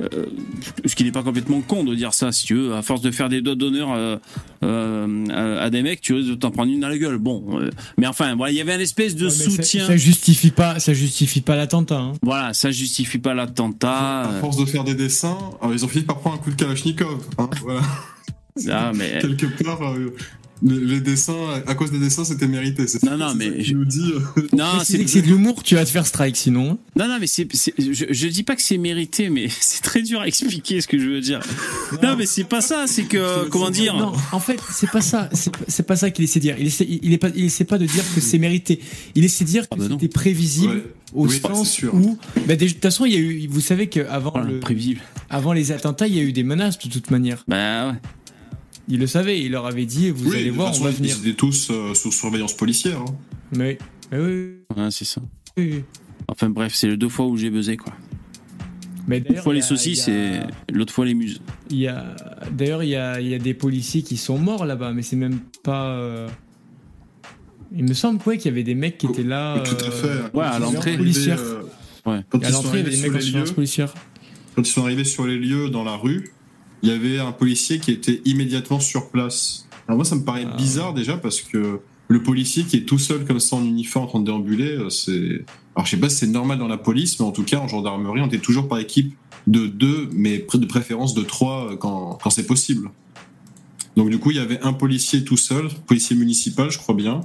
euh, 0.00 0.26
ce 0.84 0.94
qui 0.94 1.04
n'est 1.04 1.12
pas 1.12 1.22
complètement 1.22 1.60
con 1.62 1.84
de 1.84 1.94
dire 1.94 2.12
ça, 2.12 2.32
si 2.32 2.44
tu 2.46 2.54
veux. 2.54 2.74
À 2.74 2.82
force 2.82 3.00
de 3.00 3.10
faire 3.10 3.28
des 3.28 3.40
doigts 3.40 3.54
d'honneur 3.54 3.92
euh, 3.92 4.16
euh, 4.62 5.26
à, 5.58 5.64
à 5.64 5.70
des 5.70 5.82
mecs, 5.82 6.00
tu 6.00 6.12
risques 6.14 6.28
de 6.30 6.34
t'en 6.34 6.50
prendre 6.50 6.70
une 6.72 6.80
dans 6.80 6.88
la 6.88 6.98
gueule. 6.98 7.18
Bon, 7.18 7.58
euh, 7.60 7.70
mais 7.96 8.06
enfin, 8.06 8.34
voilà, 8.36 8.52
il 8.52 8.56
y 8.56 8.60
avait 8.60 8.72
un 8.74 8.80
espèce 8.80 9.14
de 9.16 9.26
Ouais, 9.28 9.32
mais 9.38 9.44
ça- 9.44 9.50
soutien. 9.50 9.86
Ça, 9.86 9.96
justifie 9.96 10.50
pas, 10.50 10.78
ça 10.78 10.92
justifie 10.92 11.40
pas 11.40 11.56
l'attentat. 11.56 11.98
Hein. 11.98 12.12
Voilà, 12.22 12.52
ça 12.52 12.70
justifie 12.70 13.18
pas 13.18 13.32
l'attentat. 13.34 14.20
À 14.22 14.40
force 14.40 14.56
de 14.58 14.64
faire 14.66 14.84
des 14.84 14.94
dessins, 14.94 15.38
ils 15.72 15.84
ont 15.84 15.88
fini 15.88 16.04
par 16.04 16.18
prendre 16.18 16.36
un 16.36 16.38
coup 16.38 16.50
de 16.50 16.56
Kalachnikov. 16.56 17.24
Hein, 17.38 17.48
voilà. 17.62 17.80
Ah, 18.70 18.92
mais 18.94 19.18
Quelque 19.20 19.46
part, 19.62 19.82
euh, 19.82 20.14
les, 20.62 20.78
les 20.80 21.00
dessins, 21.00 21.62
à 21.66 21.74
cause 21.74 21.90
des 21.90 21.98
dessins, 21.98 22.24
c'était 22.24 22.46
mérité. 22.48 22.86
C'est 22.86 23.02
Non, 23.02 23.16
non, 23.16 23.34
mais 23.34 23.62
je- 23.62 23.74
nous 23.74 23.84
dit. 23.84 24.12
euh, 24.14 24.42
non, 24.52 24.80
si 24.80 24.86
c'est 24.86 24.98
c'est 24.98 25.04
que 25.04 25.10
c'est 25.10 25.22
de 25.22 25.26
l'humour, 25.28 25.62
tu 25.62 25.74
vas 25.74 25.84
te 25.84 25.90
faire 25.90 26.06
strike 26.06 26.36
sinon. 26.36 26.78
non, 26.96 27.08
non, 27.08 27.18
mais 27.20 27.26
c'est, 27.26 27.46
je, 27.78 28.04
je 28.08 28.26
dis 28.28 28.42
pas 28.42 28.56
que 28.56 28.62
c'est 28.62 28.78
mérité, 28.78 29.28
mais 29.28 29.48
c'est 29.60 29.82
très 29.82 30.02
dur 30.02 30.20
à 30.20 30.28
expliquer 30.28 30.80
ce 30.80 30.86
que 30.88 30.98
je 30.98 31.08
veux 31.08 31.20
dire. 31.20 31.40
Non, 32.02 32.16
mais 32.16 32.26
c'est 32.26 32.44
pas 32.44 32.60
ça. 32.60 32.84
C'est 32.86 33.04
que 33.04 33.48
comment 33.48 33.70
dire 33.70 33.96
Non, 33.96 34.12
en 34.32 34.40
fait, 34.40 34.58
c'est 34.72 34.90
pas 34.90 35.00
ça. 35.02 35.28
C'est 35.32 35.82
pas- 35.86 35.96
ça 35.96 36.10
qu'il 36.10 36.24
essaie 36.24 36.38
de 36.40 36.44
dire. 36.44 36.56
Il 36.58 36.66
essaie, 36.66 36.86
il 37.02 37.12
est 37.12 37.18
pas, 37.18 37.30
il 37.34 37.44
essaie 37.44 37.64
pas 37.64 37.78
de 37.78 37.86
dire 37.86 38.04
que 38.14 38.20
c'est 38.20 38.38
mérité. 38.38 38.80
Il 39.14 39.24
essaie 39.24 39.44
de 39.44 39.50
dire 39.50 39.62
que 39.68 39.68
Ah 39.72 39.76
bah 39.78 39.84
c'était 39.90 40.08
prévisible 40.08 40.74
Ouais. 40.74 40.84
au 41.14 41.26
Oui, 41.28 41.38
sens 41.40 41.70
sûr. 41.70 41.94
où, 41.94 42.18
bah, 42.46 42.56
de 42.56 42.66
toute 42.66 42.82
façon, 42.82 43.04
il 43.06 43.12
y 43.12 43.16
a 43.16 43.20
eu. 43.20 43.46
Vous 43.48 43.60
savez 43.60 43.86
qu'avant 43.88 44.30
Voilà, 44.32 44.50
le, 44.50 44.60
prévisible. 44.60 45.00
avant 45.30 45.52
les 45.52 45.72
attentats, 45.72 46.06
il 46.06 46.14
y 46.16 46.18
a 46.18 46.22
eu 46.22 46.32
des 46.32 46.42
menaces 46.42 46.78
de 46.78 46.88
toute 46.90 47.10
manière. 47.10 47.44
Bah 47.48 47.88
ouais. 47.88 47.94
Il 48.88 49.00
le 49.00 49.06
savait. 49.06 49.40
Il 49.40 49.52
leur 49.52 49.66
avait 49.66 49.86
dit, 49.86 50.10
vous 50.10 50.30
oui, 50.30 50.36
allez 50.38 50.50
voir, 50.50 50.72
on 50.78 50.84
va 50.84 50.90
venir. 50.90 51.16
Ils 51.22 51.28
étaient 51.28 51.36
tous 51.36 51.68
euh, 51.70 51.94
sous 51.94 52.12
surveillance 52.12 52.56
policière. 52.56 53.00
hein. 53.00 53.14
Mais, 53.56 53.78
mais 54.12 54.18
oui, 54.18 54.48
Ouais, 54.76 54.90
c'est 54.90 55.04
ça. 55.04 55.20
oui. 55.56 55.82
Enfin 56.28 56.50
bref, 56.50 56.74
c'est 56.74 56.88
les 56.88 56.96
deux 56.96 57.08
fois 57.08 57.26
où 57.26 57.36
j'ai 57.36 57.50
buzzé 57.50 57.76
quoi. 57.76 57.92
Mais 59.08 59.18
Une 59.18 59.36
fois 59.36 59.54
les 59.54 59.60
a- 59.60 59.66
saucisses 59.66 60.08
y 60.08 60.10
et 60.10 60.38
a- 60.38 60.46
l'autre 60.72 60.92
fois 60.92 61.04
les 61.04 61.14
muses. 61.14 61.40
il 61.70 61.78
y 61.78 61.86
a 61.86 62.16
d'ailleurs 62.50 62.82
il 62.82 62.88
y 62.88 62.96
a, 62.96 63.20
il 63.20 63.28
y 63.28 63.34
a 63.34 63.38
des 63.38 63.54
policiers 63.54 64.02
qui 64.02 64.16
sont 64.16 64.36
morts 64.36 64.66
là-bas, 64.66 64.92
mais 64.92 65.02
c'est 65.02 65.14
même 65.14 65.38
pas. 65.62 65.90
euh, 65.90 66.28
Il 67.74 67.84
me 67.84 67.94
semble 67.94 68.18
quoi 68.18 68.36
qu'il 68.36 68.46
y 68.46 68.48
avait 68.48 68.64
des 68.64 68.74
mecs 68.74 68.98
qui 68.98 69.06
étaient 69.06 69.22
là. 69.22 69.60
Tout 69.60 69.76
à 69.84 69.88
euh, 69.88 69.90
fait. 70.30 70.36
ouais, 70.36 70.44
à 70.44 70.58
l'entrée. 70.58 70.96
Policière. 70.96 71.38
euh, 71.40 71.62
Ouais. 72.06 72.20
Quand 72.28 72.42
À 72.44 72.48
ils 72.48 72.52
sont 72.52 72.62
l'entrée, 72.62 72.80
il 72.80 72.86
y 72.86 72.86
avait 72.86 72.90
arrivés 72.90 72.90
des 72.90 72.96
sur 72.96 73.02
mecs 73.02 73.12
en 73.12 73.16
les 73.18 73.22
surveillance 73.24 73.48
lieux, 73.48 73.54
policière. 73.54 73.94
quand 74.54 74.62
ils 74.62 74.70
sont 74.70 74.82
arrivés 74.84 75.04
sur 75.04 75.26
les 75.26 75.38
lieux 75.38 75.70
dans 75.70 75.82
la 75.84 75.96
rue, 75.96 76.32
il 76.82 76.88
y 76.88 76.92
avait 76.92 77.18
un 77.18 77.32
policier 77.32 77.78
qui 77.78 77.90
était 77.90 78.20
immédiatement 78.24 78.80
sur 78.80 79.10
place. 79.10 79.66
Alors 79.88 79.96
moi, 79.96 80.04
ça 80.04 80.16
me 80.16 80.22
paraît 80.24 80.46
Ah. 80.50 80.56
bizarre 80.56 80.94
déjà 80.94 81.16
parce 81.16 81.40
que 81.40 81.80
le 82.08 82.22
policier 82.22 82.64
qui 82.64 82.76
est 82.76 82.84
tout 82.84 82.98
seul 82.98 83.24
comme 83.24 83.40
ça 83.40 83.56
en 83.56 83.64
uniforme 83.64 84.04
en 84.04 84.08
train 84.08 84.20
de 84.20 84.24
déambuler, 84.26 84.70
euh, 84.76 84.90
c'est. 84.90 85.44
Alors 85.74 85.84
je 85.86 85.90
sais 85.90 85.96
pas 85.96 86.08
si 86.08 86.16
c'est 86.16 86.26
normal 86.26 86.58
dans 86.58 86.68
la 86.68 86.78
police, 86.78 87.18
mais 87.20 87.26
en 87.26 87.32
tout 87.32 87.42
cas 87.44 87.58
en 87.58 87.68
gendarmerie, 87.68 88.20
on 88.22 88.26
était 88.26 88.38
toujours 88.38 88.68
par 88.68 88.78
équipe 88.78 89.14
de 89.46 89.66
deux, 89.66 90.08
mais 90.12 90.44
de 90.54 90.66
préférence 90.66 91.14
de 91.14 91.22
trois 91.22 91.72
euh, 91.72 91.76
quand, 91.76 92.18
quand 92.22 92.30
c'est 92.30 92.46
possible. 92.46 92.90
Donc 93.96 94.10
du 94.10 94.18
coup, 94.18 94.30
il 94.30 94.36
y 94.36 94.40
avait 94.40 94.60
un 94.62 94.72
policier 94.72 95.24
tout 95.24 95.36
seul, 95.36 95.68
policier 95.86 96.16
municipal, 96.16 96.70
je 96.70 96.78
crois 96.78 96.94
bien, 96.94 97.20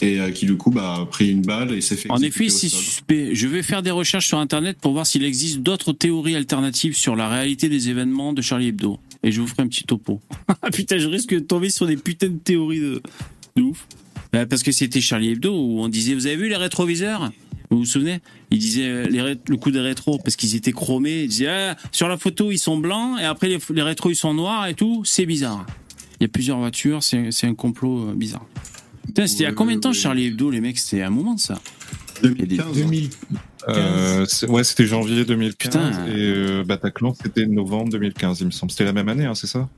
et 0.00 0.20
euh, 0.20 0.30
qui 0.30 0.46
du 0.46 0.56
coup 0.56 0.70
bah, 0.70 0.98
a 1.00 1.06
pris 1.06 1.30
une 1.30 1.42
balle 1.42 1.72
et 1.72 1.80
s'est 1.80 1.96
fait. 1.96 2.10
En 2.10 2.18
effet, 2.18 2.48
c'est 2.48 2.68
suspect. 2.68 3.34
Je 3.34 3.48
vais 3.48 3.62
faire 3.62 3.82
des 3.82 3.90
recherches 3.90 4.28
sur 4.28 4.38
Internet 4.38 4.78
pour 4.80 4.92
voir 4.92 5.06
s'il 5.06 5.24
existe 5.24 5.60
d'autres 5.60 5.92
théories 5.92 6.36
alternatives 6.36 6.96
sur 6.96 7.16
la 7.16 7.28
réalité 7.28 7.68
des 7.68 7.88
événements 7.88 8.32
de 8.32 8.42
Charlie 8.42 8.68
Hebdo. 8.68 8.98
Et 9.22 9.32
je 9.32 9.40
vous 9.40 9.46
ferai 9.46 9.62
un 9.62 9.68
petit 9.68 9.84
topo. 9.84 10.20
Ah 10.62 10.70
putain, 10.70 10.98
je 10.98 11.08
risque 11.08 11.32
de 11.32 11.38
tomber 11.38 11.70
sur 11.70 11.86
des 11.86 11.96
putains 11.96 12.28
de 12.28 12.38
théories 12.38 12.80
de, 12.80 13.02
de 13.56 13.62
ouf. 13.62 13.86
Bah, 14.32 14.46
parce 14.46 14.62
que 14.62 14.72
c'était 14.72 15.00
Charlie 15.00 15.30
Hebdo 15.30 15.52
où 15.52 15.80
on 15.80 15.88
disait, 15.88 16.14
vous 16.14 16.26
avez 16.26 16.36
vu 16.36 16.48
les 16.48 16.56
rétroviseurs? 16.56 17.30
Vous 17.70 17.78
vous 17.78 17.84
souvenez? 17.84 18.20
Ils 18.50 18.58
disaient 18.58 18.88
euh, 18.88 19.06
les 19.08 19.36
le 19.48 19.56
coup 19.56 19.70
des 19.70 19.80
rétros 19.80 20.18
parce 20.18 20.36
qu'ils 20.36 20.54
étaient 20.54 20.72
chromés. 20.72 21.22
Ils 21.24 21.28
disaient, 21.28 21.48
ah, 21.48 21.76
sur 21.90 22.08
la 22.08 22.16
photo 22.16 22.50
ils 22.52 22.58
sont 22.58 22.76
blancs 22.76 23.18
et 23.20 23.24
après 23.24 23.48
les, 23.48 23.58
les 23.70 23.82
rétros 23.82 24.10
ils 24.10 24.16
sont 24.16 24.34
noirs 24.34 24.66
et 24.66 24.74
tout. 24.74 25.02
C'est 25.04 25.26
bizarre. 25.26 25.66
Il 26.20 26.24
y 26.24 26.26
a 26.26 26.28
plusieurs 26.28 26.58
voitures, 26.58 27.02
c'est 27.02 27.30
c'est 27.30 27.46
un 27.46 27.54
complot 27.54 28.10
euh, 28.10 28.14
bizarre. 28.14 28.46
Putain, 29.06 29.26
c'était 29.26 29.40
il 29.40 29.42
y 29.42 29.46
a 29.46 29.50
Ouais, 29.50 29.54
combien 29.54 29.76
de 29.76 29.80
temps 29.80 29.90
ouais. 29.90 29.94
Charlie 29.94 30.26
Hebdo, 30.26 30.50
les 30.50 30.60
mecs 30.60 30.78
C'était 30.78 31.02
un 31.02 31.10
moment 31.10 31.36
ça. 31.36 31.58
2015. 32.22 32.72
2000. 32.74 33.10
Euh, 33.68 34.24
ouais, 34.48 34.62
c'était 34.64 34.86
janvier 34.86 35.24
2015 35.24 35.56
Putain. 35.58 36.06
et 36.06 36.12
euh, 36.14 36.64
Bataclan 36.64 37.14
c'était 37.20 37.46
novembre 37.46 37.90
2015, 37.90 38.40
il 38.40 38.46
me 38.46 38.50
semble. 38.52 38.70
C'était 38.70 38.84
la 38.84 38.92
même 38.92 39.08
année, 39.08 39.24
hein, 39.24 39.34
c'est 39.34 39.48
ça? 39.48 39.68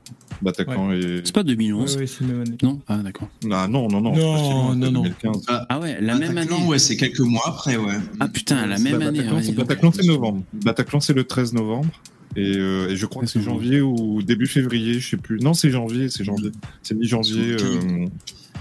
Bataclan 0.43 0.91
et 0.93 1.21
C'est 1.23 1.33
pas 1.33 1.41
Ouais, 1.41 1.47
2011 1.47 1.97
ouais, 1.97 2.05
c'est 2.07 2.21
la 2.21 2.27
même 2.27 2.41
année. 2.41 2.57
Non? 2.61 2.79
Ah 2.87 2.97
d'accord. 2.97 3.27
ah 3.51 3.67
non 3.67 3.87
non 3.89 3.99
non, 3.99 4.15
Non, 4.15 4.75
non, 4.75 4.91
non. 4.91 5.01
2015. 5.01 5.45
Ah 5.47 5.79
ouais, 5.79 5.99
la 5.99 6.15
même 6.15 6.37
année. 6.37 6.47
Bataclan, 6.47 6.67
ouais, 6.67 6.77
c'est 6.79 6.97
quelques 6.97 7.19
mois 7.19 7.41
après, 7.45 7.77
ouais. 7.77 7.95
Ah 8.19 8.27
putain, 8.27 8.67
la 8.67 8.77
même 8.77 9.01
année. 9.01 9.19
Bataclan, 9.19 9.35
vas-y 9.35 9.45
c'est-. 9.45 9.51
Bataclan, 9.53 9.91
novembre. 10.05 10.43
Bataclan 10.53 10.99
c'est 10.99 11.13
le 11.13 11.23
13 11.23 11.53
novembre. 11.53 11.89
Et, 12.35 12.57
euh, 12.57 12.89
et 12.91 12.95
je 12.95 13.05
crois 13.07 13.23
que 13.23 13.27
c'est 13.27 13.41
janvier 13.41 13.81
ou 13.81 14.21
début 14.21 14.45
février, 14.45 14.99
je 14.99 15.09
sais 15.09 15.17
plus. 15.17 15.39
Non, 15.39 15.55
c'est 15.55 15.71
janvier, 15.71 16.09
c'est 16.09 16.23
janvier. 16.23 16.51
C'est 16.83 16.93
mi-janvier, 16.93 17.55
euh, 17.59 18.05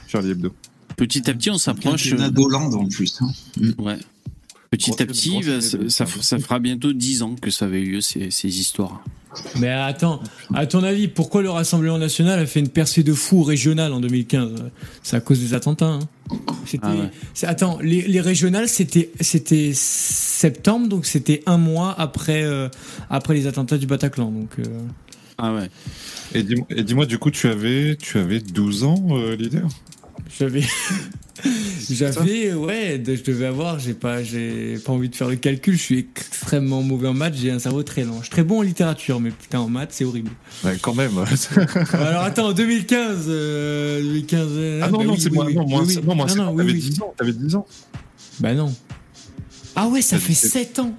Charlie 0.08 0.30
Hebdo. 0.32 0.52
Petit 0.96 1.30
à 1.30 1.34
petit, 1.34 1.50
on 1.50 1.58
s'approche. 1.58 2.12
D'Hollande 2.14 2.74
en 2.74 2.88
plus. 2.88 3.20
hein. 3.20 3.30
Ouais. 3.78 3.98
Petit 4.70 4.90
Grosse- 4.90 5.00
à 5.00 5.06
petit, 5.06 5.30
bah, 5.46 5.60
ça, 5.60 5.76
2015. 5.78 5.88
ça, 5.88 6.06
ça 6.20 6.38
fera 6.38 6.58
bientôt 6.58 6.92
10 6.92 7.22
ans 7.22 7.36
que 7.40 7.50
ça 7.50 7.66
avait 7.66 7.80
eu 7.80 7.92
lieu, 7.92 8.00
ces, 8.00 8.30
ces 8.30 8.58
histoires. 8.60 9.02
Mais 9.60 9.68
attends, 9.70 10.20
à 10.54 10.66
ton 10.66 10.82
avis, 10.82 11.06
pourquoi 11.06 11.42
le 11.42 11.50
Rassemblement 11.50 11.98
national 11.98 12.38
a 12.40 12.46
fait 12.46 12.60
une 12.60 12.68
percée 12.70 13.02
de 13.02 13.12
fou 13.12 13.42
régionale 13.44 13.92
en 13.92 14.00
2015 14.00 14.64
C'est 15.02 15.16
à 15.16 15.20
cause 15.20 15.38
des 15.38 15.54
attentats. 15.54 15.86
Hein. 15.86 15.98
Ah 16.82 16.94
ouais. 16.94 17.10
attends, 17.46 17.78
les, 17.80 18.02
les 18.08 18.20
régionales, 18.20 18.68
c'était, 18.68 19.10
c'était 19.20 19.70
septembre, 19.74 20.88
donc 20.88 21.06
c'était 21.06 21.42
un 21.46 21.58
mois 21.58 21.94
après, 21.98 22.42
euh, 22.42 22.68
après 23.10 23.34
les 23.34 23.46
attentats 23.46 23.78
du 23.78 23.86
Bataclan. 23.86 24.30
Donc, 24.32 24.50
euh, 24.58 24.64
Ah 25.38 25.54
ouais. 25.54 25.70
Et 26.34 26.42
dis-moi, 26.42 26.66
et 26.70 26.82
dis-moi, 26.82 27.06
du 27.06 27.18
coup, 27.18 27.30
tu 27.30 27.46
avais, 27.48 27.96
tu 27.96 28.18
avais 28.18 28.40
12 28.40 28.84
ans, 28.84 29.02
euh, 29.12 29.36
leader? 29.36 29.68
J'avais, 30.38 30.62
j'avais, 31.90 32.52
ouais, 32.54 33.02
je 33.06 33.22
devais 33.22 33.46
avoir, 33.46 33.78
j'ai 33.78 33.94
pas, 33.94 34.22
j'ai 34.22 34.76
pas 34.84 34.92
envie 34.92 35.08
de 35.08 35.14
faire 35.16 35.28
le 35.28 35.36
calcul. 35.36 35.74
Je 35.76 35.82
suis 35.82 35.98
extrêmement 35.98 36.82
mauvais 36.82 37.08
en 37.08 37.14
maths, 37.14 37.34
j'ai 37.36 37.50
un 37.50 37.58
cerveau 37.58 37.82
très 37.82 38.04
lent. 38.04 38.16
Je 38.18 38.22
suis 38.24 38.30
très 38.30 38.42
bon 38.44 38.58
en 38.58 38.62
littérature, 38.62 39.20
mais 39.20 39.30
putain 39.30 39.60
en 39.60 39.68
maths, 39.68 39.90
c'est 39.92 40.04
horrible. 40.04 40.30
Ouais, 40.64 40.76
Quand 40.80 40.94
même. 40.94 41.12
Alors 41.92 42.22
attends, 42.22 42.52
2015, 42.52 43.24
euh, 43.28 44.02
2015. 44.02 44.46
euh, 44.50 44.80
ah 44.82 44.90
non, 44.90 44.98
bah 44.98 45.04
non, 45.04 45.12
oui, 45.12 45.20
c'est 45.20 45.30
oui, 45.30 45.34
moi. 45.36 45.44
oui, 45.46 45.54
non, 45.54 45.66
moi, 45.66 45.82
non, 46.04 46.14
moi, 46.14 46.26
Non, 46.36 46.44
non, 46.46 46.56
t'avais 46.56 46.72
oui. 46.72 46.80
10 46.80 47.02
ans. 47.02 47.14
T'avais 47.16 47.32
10 47.32 47.54
ans. 47.54 47.66
Bah 48.40 48.54
non. 48.54 48.74
Ah 49.76 49.86
ouais, 49.88 50.02
ça 50.02 50.18
fait 50.18 50.32
dit 50.32 50.40
que- 50.40 50.48
7 50.48 50.78
ans. 50.80 50.92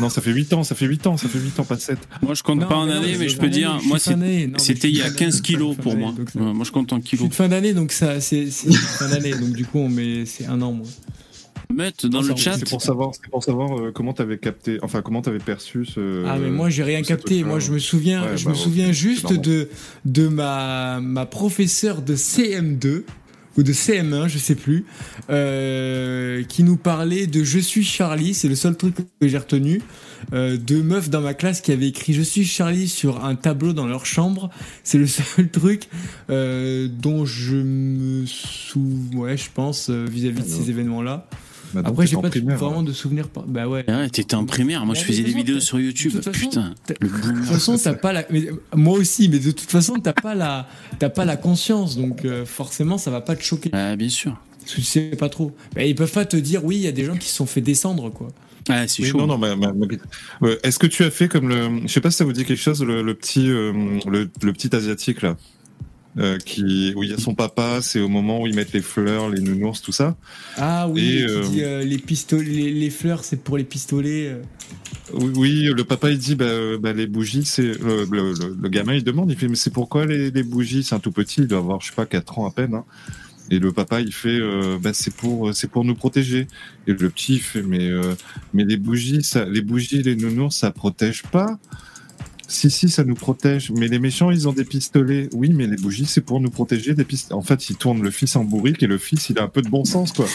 Non, 0.00 0.08
ça 0.08 0.20
fait 0.20 0.32
8 0.32 0.52
ans, 0.54 0.64
ça 0.64 0.74
fait 0.74 0.86
8 0.86 1.06
ans, 1.06 1.16
ça 1.16 1.28
fait 1.28 1.38
8 1.38 1.60
ans, 1.60 1.64
pas 1.64 1.78
7. 1.78 1.98
Moi, 2.22 2.34
je 2.34 2.42
compte 2.42 2.60
Non, 2.60 2.66
pas 2.68 2.76
en 2.76 2.88
années, 2.90 3.16
mais 3.18 3.28
je 3.28 3.38
peux 3.38 3.48
dire, 3.48 3.78
moi, 3.86 3.98
c'était 3.98 4.88
il 4.90 4.96
y 4.96 5.00
a 5.02 5.04
fin 5.04 5.10
15 5.12 5.18
d'année, 5.34 5.42
kilos 5.42 5.76
pour 5.76 5.96
moi. 5.96 6.12
moi, 6.34 6.64
je 6.64 6.70
compte 6.72 6.92
en 6.92 7.00
kilos. 7.00 7.28
fin 7.30 7.48
d'année, 7.48 7.74
donc 7.74 7.92
ça, 7.92 8.20
c'est 8.20 8.50
c'est 8.50 8.72
fin 8.72 9.08
d'année, 9.08 9.32
donc 9.34 9.52
du 9.52 9.64
coup, 9.64 9.78
on 9.78 9.88
met, 9.88 10.26
c'est 10.26 10.46
un 10.46 10.60
an, 10.62 10.72
moi. 10.72 10.86
Mettre 11.72 12.08
dans 12.08 12.20
Non, 12.22 12.28
le 12.28 12.36
chat. 12.36 12.56
C'est 12.58 12.68
pour 12.68 12.82
savoir, 12.82 13.12
c'est 13.14 13.28
pour 13.30 13.42
savoir 13.42 13.78
euh, 13.78 13.90
comment 13.92 14.12
t'avais 14.12 14.38
capté, 14.38 14.78
enfin 14.82 15.00
comment 15.00 15.22
t'avais 15.22 15.38
perçu 15.38 15.86
ce. 15.86 16.24
ah, 16.26 16.38
mais 16.38 16.50
moi, 16.50 16.68
j'ai 16.70 16.82
rien 16.82 17.02
capté. 17.02 17.42
Moi, 17.42 17.58
je 17.58 17.72
me 17.72 17.78
souviens, 17.78 18.22
Ouais, 18.22 18.36
je 18.36 18.44
bah, 18.44 18.50
me 18.50 18.54
souviens 18.54 18.92
juste 18.92 19.32
de, 19.32 19.68
de 20.04 20.28
ma, 20.28 21.00
ma 21.00 21.24
professeure 21.26 22.02
de 22.02 22.14
CM2 22.16 23.04
ou 23.56 23.62
de 23.62 23.72
CM1, 23.72 24.28
je 24.28 24.38
sais 24.38 24.54
plus, 24.54 24.84
euh, 25.30 26.42
qui 26.44 26.62
nous 26.62 26.76
parlait 26.76 27.26
de 27.26 27.44
Je 27.44 27.58
suis 27.58 27.84
Charlie, 27.84 28.34
c'est 28.34 28.48
le 28.48 28.54
seul 28.54 28.76
truc 28.76 28.96
que 29.20 29.28
j'ai 29.28 29.38
retenu, 29.38 29.80
euh, 30.32 30.56
de 30.56 30.80
meufs 30.80 31.10
dans 31.10 31.20
ma 31.20 31.34
classe 31.34 31.60
qui 31.60 31.72
avaient 31.72 31.88
écrit 31.88 32.12
Je 32.12 32.22
suis 32.22 32.44
Charlie 32.44 32.88
sur 32.88 33.24
un 33.24 33.34
tableau 33.34 33.72
dans 33.72 33.86
leur 33.86 34.06
chambre. 34.06 34.50
C'est 34.82 34.98
le 34.98 35.06
seul 35.08 35.48
truc 35.48 35.88
euh, 36.30 36.88
dont 36.88 37.24
je 37.24 37.56
me 37.56 38.26
souviens, 38.26 39.18
ouais, 39.18 39.36
je 39.36 39.50
pense, 39.52 39.90
euh, 39.90 40.06
vis-à-vis 40.08 40.42
de 40.42 40.48
ces 40.48 40.70
événements-là. 40.70 41.28
Bah, 41.74 41.82
Après, 41.84 42.06
j'ai 42.06 42.16
pas 42.16 42.30
primaire, 42.30 42.56
vraiment 42.58 42.82
de 42.82 42.92
souvenirs. 42.92 43.28
par- 43.28 43.44
Bah 43.46 43.66
ouais. 43.68 43.84
Ah 43.88 43.98
ouais, 43.98 44.08
t'étais 44.08 44.34
en 44.36 44.44
primaire. 44.46 44.86
Moi, 44.86 44.94
je 44.94 45.02
faisais 45.02 45.22
de 45.22 45.26
des 45.28 45.34
vidéos 45.34 45.60
sur 45.60 45.78
YouTube. 45.80 46.12
de 46.12 46.18
toute 46.20 46.32
façon, 46.34 46.48
Putain, 46.48 46.74
le 47.00 47.08
De 47.08 47.38
toute 47.40 47.44
façon, 47.46 47.76
t'as 47.76 47.94
pas 47.94 48.12
la. 48.12 48.24
mais 48.30 48.48
moi 48.74 48.96
aussi, 48.98 49.28
mais 49.28 49.38
de 49.38 49.50
toute 49.50 49.70
façon, 49.70 49.94
t'as 49.94 50.12
pas 50.12 50.34
la. 50.34 50.68
T'as 50.98 51.10
pas 51.10 51.24
la 51.24 51.36
conscience, 51.36 51.96
donc 51.96 52.24
euh, 52.24 52.44
forcément, 52.46 52.96
ça 52.98 53.10
va 53.10 53.20
pas 53.20 53.34
te 53.36 53.42
choquer. 53.42 53.70
Ah, 53.72 53.96
bien 53.96 54.08
sûr. 54.08 54.36
Parce 54.60 54.72
que 54.76 54.80
tu 54.80 54.86
sais 54.86 55.10
pas 55.18 55.28
trop. 55.28 55.52
Bah, 55.74 55.84
ils 55.84 55.94
peuvent 55.94 56.10
pas 56.12 56.24
te 56.24 56.36
dire, 56.36 56.64
oui, 56.64 56.76
il 56.76 56.82
y 56.82 56.86
a 56.88 56.92
des 56.92 57.04
gens 57.04 57.16
qui 57.16 57.28
se 57.28 57.34
sont 57.36 57.46
fait 57.46 57.60
descendre, 57.60 58.10
quoi. 58.10 58.28
Ah, 58.70 58.88
c'est 58.88 59.02
Oui, 59.02 59.08
chaud. 59.10 59.18
non, 59.18 59.26
non, 59.26 59.36
ma- 59.36 59.56
ma- 59.56 59.72
ma- 59.74 59.86
Euh, 60.42 60.56
Est-ce 60.62 60.78
que 60.78 60.86
tu 60.86 61.04
as 61.04 61.10
fait 61.10 61.28
comme 61.28 61.48
le, 61.50 61.82
je 61.86 61.92
sais 61.92 62.00
pas 62.00 62.10
si 62.10 62.16
ça 62.16 62.24
vous 62.24 62.32
dit 62.32 62.46
quelque 62.46 62.56
chose, 62.62 62.82
le, 62.82 63.02
le 63.02 63.12
petit, 63.14 63.50
euh, 63.50 63.72
le, 64.08 64.30
le 64.42 64.52
petit 64.54 64.74
asiatique 64.74 65.20
là, 65.20 65.36
euh, 66.18 66.38
qui, 66.38 66.92
où 66.96 67.02
il 67.02 67.10
y 67.10 67.12
a 67.12 67.18
son 67.18 67.34
papa, 67.34 67.80
c'est 67.82 68.00
au 68.00 68.08
moment 68.08 68.40
où 68.42 68.46
ils 68.46 68.54
mettent 68.54 68.72
les 68.72 68.82
fleurs, 68.82 69.30
les 69.30 69.40
nounours, 69.40 69.82
tout 69.82 69.92
ça. 69.92 70.16
Ah 70.56 70.88
oui, 70.88 71.18
Et, 71.18 71.24
euh, 71.24 71.42
dit, 71.48 71.62
euh, 71.62 71.82
les 71.82 71.98
pistolets, 71.98 72.44
les, 72.50 72.72
les 72.72 72.90
fleurs, 72.90 73.24
c'est 73.24 73.42
pour 73.42 73.56
les 73.58 73.64
pistolets. 73.64 74.36
Oui, 75.12 75.32
oui, 75.36 75.64
le 75.74 75.84
papa 75.84 76.10
il 76.10 76.18
dit, 76.18 76.34
bah, 76.34 76.78
bah, 76.80 76.92
les 76.92 77.06
bougies, 77.06 77.44
c'est 77.44 77.62
le, 77.62 78.06
le, 78.10 78.32
le- 78.32 78.56
le 78.60 78.68
gamin 78.68 78.94
il 78.94 79.04
demande, 79.04 79.30
il 79.30 79.36
fait, 79.36 79.48
mais 79.48 79.56
c'est 79.56 79.72
pourquoi 79.72 80.06
les, 80.06 80.30
les 80.30 80.42
bougies, 80.42 80.82
c'est 80.82 80.94
un 80.94 81.00
tout 81.00 81.12
petit, 81.12 81.42
il 81.42 81.46
doit 81.46 81.58
avoir, 81.58 81.80
je 81.80 81.88
sais 81.88 81.94
pas, 81.94 82.06
4 82.06 82.38
ans 82.38 82.46
à 82.46 82.50
peine. 82.50 82.74
Hein. 82.74 82.84
Et 83.50 83.58
le 83.58 83.72
papa 83.72 84.00
il 84.00 84.12
fait, 84.12 84.38
euh, 84.40 84.78
bah, 84.80 84.92
c'est 84.94 85.14
pour, 85.14 85.54
c'est 85.54 85.68
pour 85.70 85.84
nous 85.84 85.94
protéger. 85.94 86.46
Et 86.86 86.92
le 86.92 87.10
petit 87.10 87.34
il 87.34 87.40
fait, 87.40 87.62
mais, 87.62 87.90
euh, 87.90 88.14
mais 88.54 88.64
les 88.64 88.76
bougies, 88.78 89.22
ça, 89.22 89.44
les 89.44 89.60
bougies, 89.60 90.02
les 90.02 90.16
nounours, 90.16 90.56
ça 90.56 90.70
protège 90.70 91.22
pas? 91.24 91.58
Si, 92.46 92.70
si, 92.70 92.88
ça 92.88 93.04
nous 93.04 93.14
protège. 93.14 93.70
Mais 93.72 93.88
les 93.88 93.98
méchants, 93.98 94.30
ils 94.30 94.48
ont 94.48 94.52
des 94.52 94.64
pistolets. 94.64 95.28
Oui, 95.32 95.50
mais 95.52 95.66
les 95.66 95.76
bougies, 95.76 96.06
c'est 96.06 96.20
pour 96.20 96.40
nous 96.40 96.50
protéger 96.50 96.94
des 96.94 97.04
pistolets. 97.04 97.38
En 97.38 97.42
fait, 97.42 97.70
ils 97.70 97.76
tournent 97.76 98.02
le 98.02 98.10
fils 98.10 98.36
en 98.36 98.44
bourrique 98.44 98.82
et 98.82 98.86
le 98.86 98.98
fils, 98.98 99.30
il 99.30 99.38
a 99.38 99.44
un 99.44 99.48
peu 99.48 99.62
de 99.62 99.68
bon 99.68 99.84
sens, 99.84 100.12
quoi. 100.12 100.26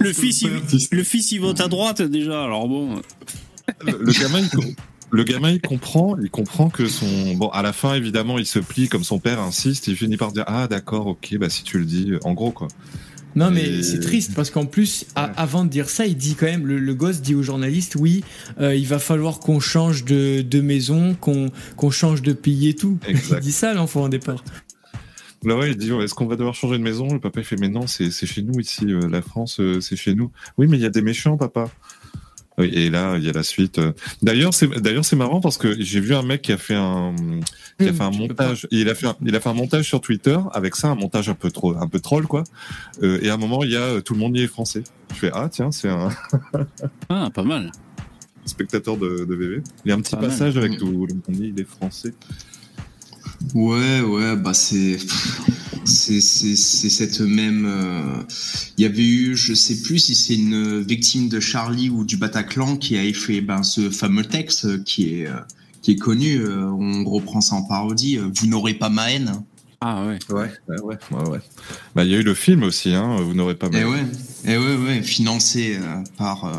Le 0.00 0.12
fils, 0.12 0.42
il, 0.42 0.50
le 0.92 1.04
fils, 1.04 1.32
il 1.32 1.40
vote 1.40 1.60
à 1.60 1.68
droite 1.68 2.02
déjà. 2.02 2.44
Alors 2.44 2.68
bon. 2.68 3.00
le, 3.86 3.98
le 3.98 4.12
gamin, 4.12 4.40
il, 4.40 4.74
le 5.12 5.24
gamin, 5.24 5.50
il 5.50 5.60
comprend, 5.60 6.16
il 6.18 6.30
comprend 6.30 6.70
que 6.70 6.88
son, 6.88 7.34
bon, 7.34 7.48
à 7.48 7.60
la 7.60 7.74
fin, 7.74 7.94
évidemment, 7.94 8.38
il 8.38 8.46
se 8.46 8.58
plie 8.58 8.88
comme 8.88 9.04
son 9.04 9.18
père 9.18 9.40
insiste, 9.40 9.86
il 9.86 9.96
finit 9.96 10.16
par 10.16 10.32
dire, 10.32 10.44
ah, 10.46 10.68
d'accord, 10.68 11.06
ok, 11.06 11.36
bah, 11.36 11.50
si 11.50 11.64
tu 11.64 11.78
le 11.78 11.84
dis, 11.84 12.12
en 12.24 12.32
gros, 12.32 12.50
quoi. 12.50 12.68
Non, 13.34 13.50
mais 13.50 13.64
Et- 13.66 13.82
c'est 13.82 14.00
triste 14.00 14.34
parce 14.34 14.50
qu'en 14.50 14.66
plus, 14.66 15.06
a- 15.14 15.24
avant 15.40 15.64
de 15.64 15.70
dire 15.70 15.88
ça, 15.88 16.06
il 16.06 16.16
dit 16.16 16.34
quand 16.34 16.46
même, 16.46 16.66
le, 16.66 16.78
le 16.78 16.94
gosse 16.94 17.20
dit 17.22 17.34
aux 17.34 17.42
journalistes, 17.42 17.96
oui, 17.98 18.22
euh, 18.60 18.74
il 18.74 18.86
va 18.86 18.98
falloir 18.98 19.38
qu'on 19.38 19.58
change 19.60 20.04
de, 20.04 20.42
de 20.42 20.60
maison, 20.60 21.14
qu'on 21.14 21.90
change 21.90 22.20
de 22.22 22.32
pays 22.34 22.68
et 22.68 22.74
tout. 22.74 22.98
Exact. 23.06 23.38
Il 23.38 23.40
dit 23.42 23.52
ça, 23.52 23.72
l'enfant, 23.74 24.02
au 24.04 24.08
départ. 24.08 24.44
Là, 25.44 25.56
ouais, 25.56 25.70
il 25.70 25.76
dit, 25.76 25.90
est-ce 25.92 26.14
qu'on 26.14 26.26
va 26.26 26.36
devoir 26.36 26.54
changer 26.54 26.78
de 26.78 26.82
maison? 26.84 27.08
Le 27.12 27.18
papa, 27.18 27.40
il 27.40 27.44
fait, 27.44 27.56
mais 27.58 27.68
non, 27.68 27.86
c'est, 27.88 28.10
c'est 28.12 28.26
chez 28.26 28.42
nous 28.42 28.60
ici, 28.60 28.84
euh, 28.86 29.08
la 29.08 29.22
France, 29.22 29.58
euh, 29.60 29.80
c'est 29.80 29.96
chez 29.96 30.14
nous. 30.14 30.30
Oui, 30.58 30.66
mais 30.68 30.76
il 30.76 30.82
y 30.82 30.86
a 30.86 30.90
des 30.90 31.02
méchants, 31.02 31.36
papa. 31.36 31.68
Oui, 32.58 32.66
et 32.72 32.90
là, 32.90 33.16
il 33.16 33.24
y 33.24 33.28
a 33.28 33.32
la 33.32 33.42
suite. 33.42 33.78
euh. 33.78 33.92
D'ailleurs, 34.20 34.52
c'est, 34.52 34.68
d'ailleurs, 34.80 35.04
c'est 35.06 35.16
marrant 35.16 35.40
parce 35.40 35.56
que 35.56 35.80
j'ai 35.80 36.00
vu 36.00 36.14
un 36.14 36.22
mec 36.22 36.42
qui 36.42 36.52
a 36.52 36.58
fait 36.58 36.74
un, 36.74 37.14
qui 37.78 37.86
a 37.86 37.88
Hum, 37.90 37.94
fait 37.96 38.02
un 38.02 38.10
montage. 38.10 38.68
Il 38.70 38.88
a 38.90 38.94
fait, 38.94 39.06
un, 39.06 39.16
il 39.24 39.34
a 39.34 39.40
fait 39.40 39.48
un 39.48 39.54
montage 39.54 39.86
sur 39.86 40.00
Twitter 40.02 40.36
avec 40.52 40.76
ça, 40.76 40.88
un 40.88 40.94
montage 40.94 41.28
un 41.30 41.34
peu 41.34 41.50
trop, 41.50 41.74
un 41.76 41.88
peu 41.88 41.98
troll, 41.98 42.26
quoi. 42.26 42.44
Euh, 43.02 43.18
et 43.22 43.30
à 43.30 43.34
un 43.34 43.36
moment, 43.38 43.64
il 43.64 43.70
y 43.70 43.76
a, 43.76 43.80
euh, 43.80 44.00
tout 44.02 44.12
le 44.12 44.20
monde 44.20 44.36
y 44.36 44.42
est 44.42 44.46
français. 44.48 44.84
Je 45.14 45.18
fais, 45.18 45.30
ah, 45.32 45.48
tiens, 45.50 45.70
c'est 45.72 45.88
un, 45.88 46.10
Ah, 47.08 47.30
pas 47.32 47.42
mal. 47.42 47.72
spectateur 48.44 48.96
de, 48.98 49.24
de 49.24 49.34
VV. 49.34 49.62
Il 49.84 49.88
y 49.88 49.92
a 49.92 49.94
un 49.94 50.00
petit 50.00 50.14
Pas 50.14 50.20
mal. 50.20 50.30
passage 50.30 50.56
avec 50.58 50.76
tout 50.76 50.86
le 50.86 50.92
monde 50.92 51.08
dit 51.28 51.52
il 51.56 51.60
est 51.60 51.68
français. 51.68 52.12
Ouais, 53.54 54.00
ouais, 54.02 54.36
bah 54.36 54.52
c'est 54.54 54.98
c'est 55.84 56.20
cette 56.20 57.20
même. 57.20 57.64
euh, 57.66 58.22
Il 58.78 58.82
y 58.82 58.84
avait 58.86 59.04
eu, 59.06 59.36
je 59.36 59.54
sais 59.54 59.80
plus 59.82 59.98
si 59.98 60.14
c'est 60.14 60.34
une 60.34 60.80
victime 60.82 61.28
de 61.28 61.40
Charlie 61.40 61.90
ou 61.90 62.04
du 62.04 62.16
Bataclan 62.16 62.76
qui 62.76 62.96
a 62.96 63.12
fait 63.12 63.40
ben 63.40 63.62
ce 63.62 63.90
fameux 63.90 64.24
texte 64.24 64.84
qui 64.84 65.20
est 65.20 65.26
euh, 65.28 65.34
qui 65.82 65.92
est 65.92 65.96
connu. 65.96 66.36
euh, 66.38 66.66
On 66.70 67.04
reprend 67.04 67.40
ça 67.40 67.56
en 67.56 67.62
parodie. 67.62 68.18
euh, 68.18 68.28
Vous 68.34 68.46
n'aurez 68.46 68.74
pas 68.74 68.88
ma 68.88 69.10
haine. 69.12 69.42
Ah 69.80 70.06
ouais. 70.06 70.18
Ouais, 70.30 70.50
ouais, 70.68 70.80
ouais. 70.82 70.98
ouais, 71.10 71.28
ouais. 71.28 71.40
Bah, 71.96 72.04
il 72.04 72.10
y 72.10 72.14
a 72.14 72.18
eu 72.18 72.22
le 72.22 72.34
film 72.34 72.62
aussi, 72.62 72.94
hein, 72.94 73.16
vous 73.20 73.34
n'aurez 73.34 73.56
pas 73.56 73.66
Et 73.66 73.70
mal. 73.70 73.86
ouais, 73.86 74.04
et 74.44 74.56
ouais, 74.56 74.76
ouais, 74.76 75.02
financé 75.02 75.76
euh, 75.80 75.96
par 76.16 76.44
euh, 76.44 76.52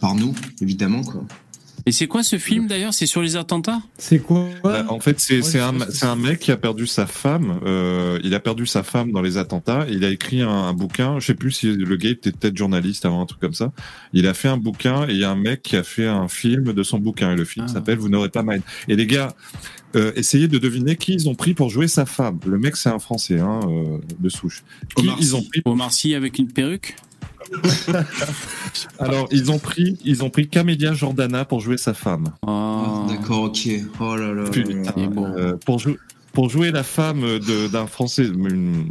par 0.00 0.16
nous, 0.16 0.34
évidemment 0.60 1.02
quoi. 1.04 1.24
Et 1.86 1.92
c'est 1.92 2.06
quoi 2.06 2.22
ce 2.22 2.38
film 2.38 2.66
d'ailleurs? 2.66 2.94
C'est 2.94 3.06
sur 3.06 3.22
les 3.22 3.36
attentats? 3.36 3.80
C'est 3.98 4.20
quoi? 4.20 4.48
Bah, 4.62 4.84
en 4.88 5.00
fait, 5.00 5.18
c'est 5.18 5.40
Ouais, 5.42 5.60
un, 6.02 6.16
mec 6.16 6.38
qui 6.40 6.52
a 6.52 6.56
perdu 6.56 6.86
sa 6.86 7.06
femme. 7.06 7.58
Euh, 7.64 8.18
il 8.22 8.34
a 8.34 8.40
perdu 8.40 8.66
sa 8.66 8.82
femme 8.82 9.10
dans 9.12 9.22
les 9.22 9.36
attentats. 9.36 9.86
Il 9.90 10.04
a 10.04 10.10
écrit 10.10 10.42
un, 10.42 10.48
un 10.48 10.72
bouquin. 10.74 11.18
Je 11.18 11.26
sais 11.26 11.34
plus 11.34 11.50
si 11.50 11.66
le 11.74 11.96
gars 11.96 12.10
était 12.10 12.32
peut-être 12.32 12.56
journaliste 12.56 13.04
avant 13.04 13.20
un 13.22 13.26
truc 13.26 13.40
comme 13.40 13.54
ça. 13.54 13.72
Il 14.12 14.26
a 14.26 14.34
fait 14.34 14.48
un 14.48 14.56
bouquin 14.58 15.08
et 15.08 15.12
il 15.12 15.18
y 15.18 15.24
a 15.24 15.30
un 15.30 15.36
mec 15.36 15.62
qui 15.62 15.76
a 15.76 15.82
fait 15.82 16.06
un 16.06 16.28
film 16.28 16.72
de 16.72 16.82
son 16.82 16.98
bouquin. 16.98 17.32
Et 17.32 17.36
le 17.36 17.44
film 17.44 17.66
Ah. 17.68 17.72
s'appelle 17.72 17.98
Vous 17.98 18.08
n'aurez 18.08 18.28
pas 18.28 18.42
mal. 18.42 18.62
Et 18.88 18.94
les 18.96 19.06
gars, 19.06 19.34
euh, 19.96 20.12
essayez 20.14 20.48
de 20.48 20.58
deviner 20.58 20.96
qui 20.96 21.14
ils 21.14 21.28
ont 21.28 21.34
pris 21.34 21.54
pour 21.54 21.68
jouer 21.68 21.88
sa 21.88 22.06
femme. 22.06 22.38
Le 22.46 22.58
mec, 22.58 22.76
c'est 22.76 22.90
un 22.90 22.98
Français 22.98 23.40
hein, 23.40 23.60
euh, 23.66 23.98
de 24.20 24.28
souche. 24.28 24.62
Qui 24.96 25.02
Omar 25.02 25.16
ils 25.20 25.36
ont 25.36 25.42
pris 25.42 25.62
Omar 25.64 25.92
Sy 25.92 26.14
avec 26.14 26.38
une 26.38 26.48
perruque? 26.48 26.94
Alors, 28.98 29.28
ils 29.30 29.50
ont 29.50 29.58
pris, 29.58 29.98
ils 30.04 30.22
ont 30.24 30.30
pris 30.30 30.48
Camélia 30.48 30.92
Jordana 30.94 31.44
pour 31.44 31.60
jouer 31.60 31.76
sa 31.76 31.94
femme. 31.94 32.32
Oh. 32.46 33.06
D'accord, 33.08 33.42
ok. 33.44 33.68
Oh 34.00 34.16
là 34.16 34.32
là. 34.32 34.44
Putain, 34.50 34.82
euh, 34.98 35.56
pour, 35.64 35.78
jou- 35.78 35.96
pour 36.32 36.48
jouer 36.48 36.70
la 36.70 36.82
femme 36.82 37.20
de- 37.22 37.68
d'un 37.68 37.86
Français, 37.86 38.26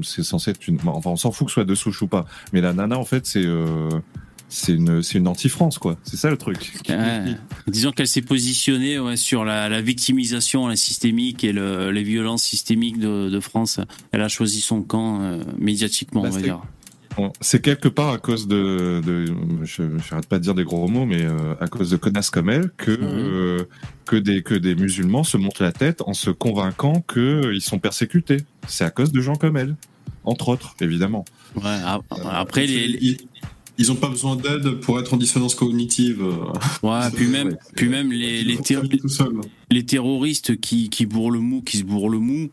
c'est 0.04 0.24
censé 0.24 0.52
être 0.52 0.68
une. 0.68 0.78
Enfin, 0.86 1.10
on 1.12 1.16
s'en 1.16 1.32
fout 1.32 1.48
que 1.48 1.52
ce 1.52 1.56
soit 1.56 1.66
de 1.66 1.76
souche 1.76 2.02
ou 2.02 2.08
pas. 2.08 2.26
Mais 2.54 2.62
la 2.62 2.74
nana, 2.74 2.98
en 2.98 3.06
fait, 3.06 3.26
c'est 3.26 3.46
euh, 3.46 3.90
c'est 4.50 4.74
une, 4.74 5.02
c'est 5.02 5.18
une 5.18 5.28
anti-France, 5.30 5.78
quoi. 5.80 5.96
C'est 6.04 6.18
ça 6.18 6.30
le 6.30 6.38
truc. 6.38 6.74
Ouais. 6.90 7.22
Disons 7.68 7.92
qu'elle 7.94 8.08
s'est 8.08 8.22
positionnée 8.22 9.00
ouais, 9.00 9.16
sur 9.16 9.46
la, 9.46 9.70
la 9.70 9.82
victimisation 9.82 10.68
la 10.68 10.76
systémique 10.76 11.44
et 11.46 11.54
le, 11.54 11.90
les 11.92 12.04
violences 12.04 12.44
systémiques 12.44 13.00
de, 13.00 13.30
de 13.30 13.40
France. 13.40 13.80
Elle 14.12 14.22
a 14.22 14.28
choisi 14.28 14.60
son 14.60 14.82
camp 14.82 15.22
euh, 15.22 15.42
médiatiquement, 15.58 16.22
Bah, 16.24 16.30
on 16.32 16.36
va 16.36 16.42
dire. 16.42 16.62
Bon, 17.18 17.34
c'est 17.42 17.62
quelque 17.62 17.90
part 17.90 18.10
à 18.10 18.18
cause 18.18 18.48
de, 18.48 19.02
de 19.06 19.26
je 19.64 19.84
j'arrête 20.10 20.28
pas 20.28 20.38
de 20.40 20.44
dire 20.44 20.56
des 20.56 20.64
gros 20.64 20.88
mots, 20.88 21.06
mais 21.06 21.24
euh, 21.24 21.56
à 21.60 21.68
cause 21.68 21.90
de 21.90 21.98
connasses 21.98 22.30
comme 22.30 22.50
elle 22.50 22.72
que 22.78 22.92
Mhm. 22.92 23.00
euh, 23.04 23.64
que 24.06 24.16
des 24.16 24.44
que 24.44 24.56
des 24.56 24.76
musulmans 24.76 25.24
se 25.24 25.36
montent 25.38 25.60
la 25.60 25.74
tête 25.74 26.02
en 26.06 26.14
se 26.14 26.30
convainquant 26.30 27.02
que 27.08 27.20
euh, 27.20 27.54
ils 27.54 27.62
sont 27.62 27.80
persécutés. 27.80 28.38
C'est 28.68 28.86
à 28.86 28.92
cause 28.92 29.12
de 29.12 29.20
gens 29.22 29.36
comme 29.36 29.58
elle, 29.58 29.76
entre 30.24 30.50
autres, 30.50 30.74
évidemment. 30.80 31.26
Ouais, 31.56 31.64
a- 31.66 32.00
après, 32.32 32.66
les, 32.66 32.88
les- 32.88 32.98
Ils, 33.02 33.18
ils 33.78 33.92
ont 33.92 33.96
pas 33.96 34.10
besoin 34.10 34.36
d'aide 34.38 34.76
pour 34.80 34.98
être 35.00 35.14
en 35.14 35.18
dissonance 35.18 35.54
cognitive. 35.56 36.22
euh, 36.22 36.88
ouais, 36.88 37.10
puis 37.14 37.28
même, 37.28 37.48
Ouais, 37.50 37.58
puis 37.76 37.90
même 37.90 38.12
les, 38.12 38.44
les, 38.44 38.58
les 39.70 39.84
terroristes 39.86 40.60
qui, 40.62 40.90
qui 40.90 41.06
bourrent 41.06 41.32
le 41.32 41.40
mou, 41.40 41.62
qui 41.62 41.78
se 41.78 41.84
bourrent 41.84 42.10
le 42.10 42.20
mou, 42.20 42.50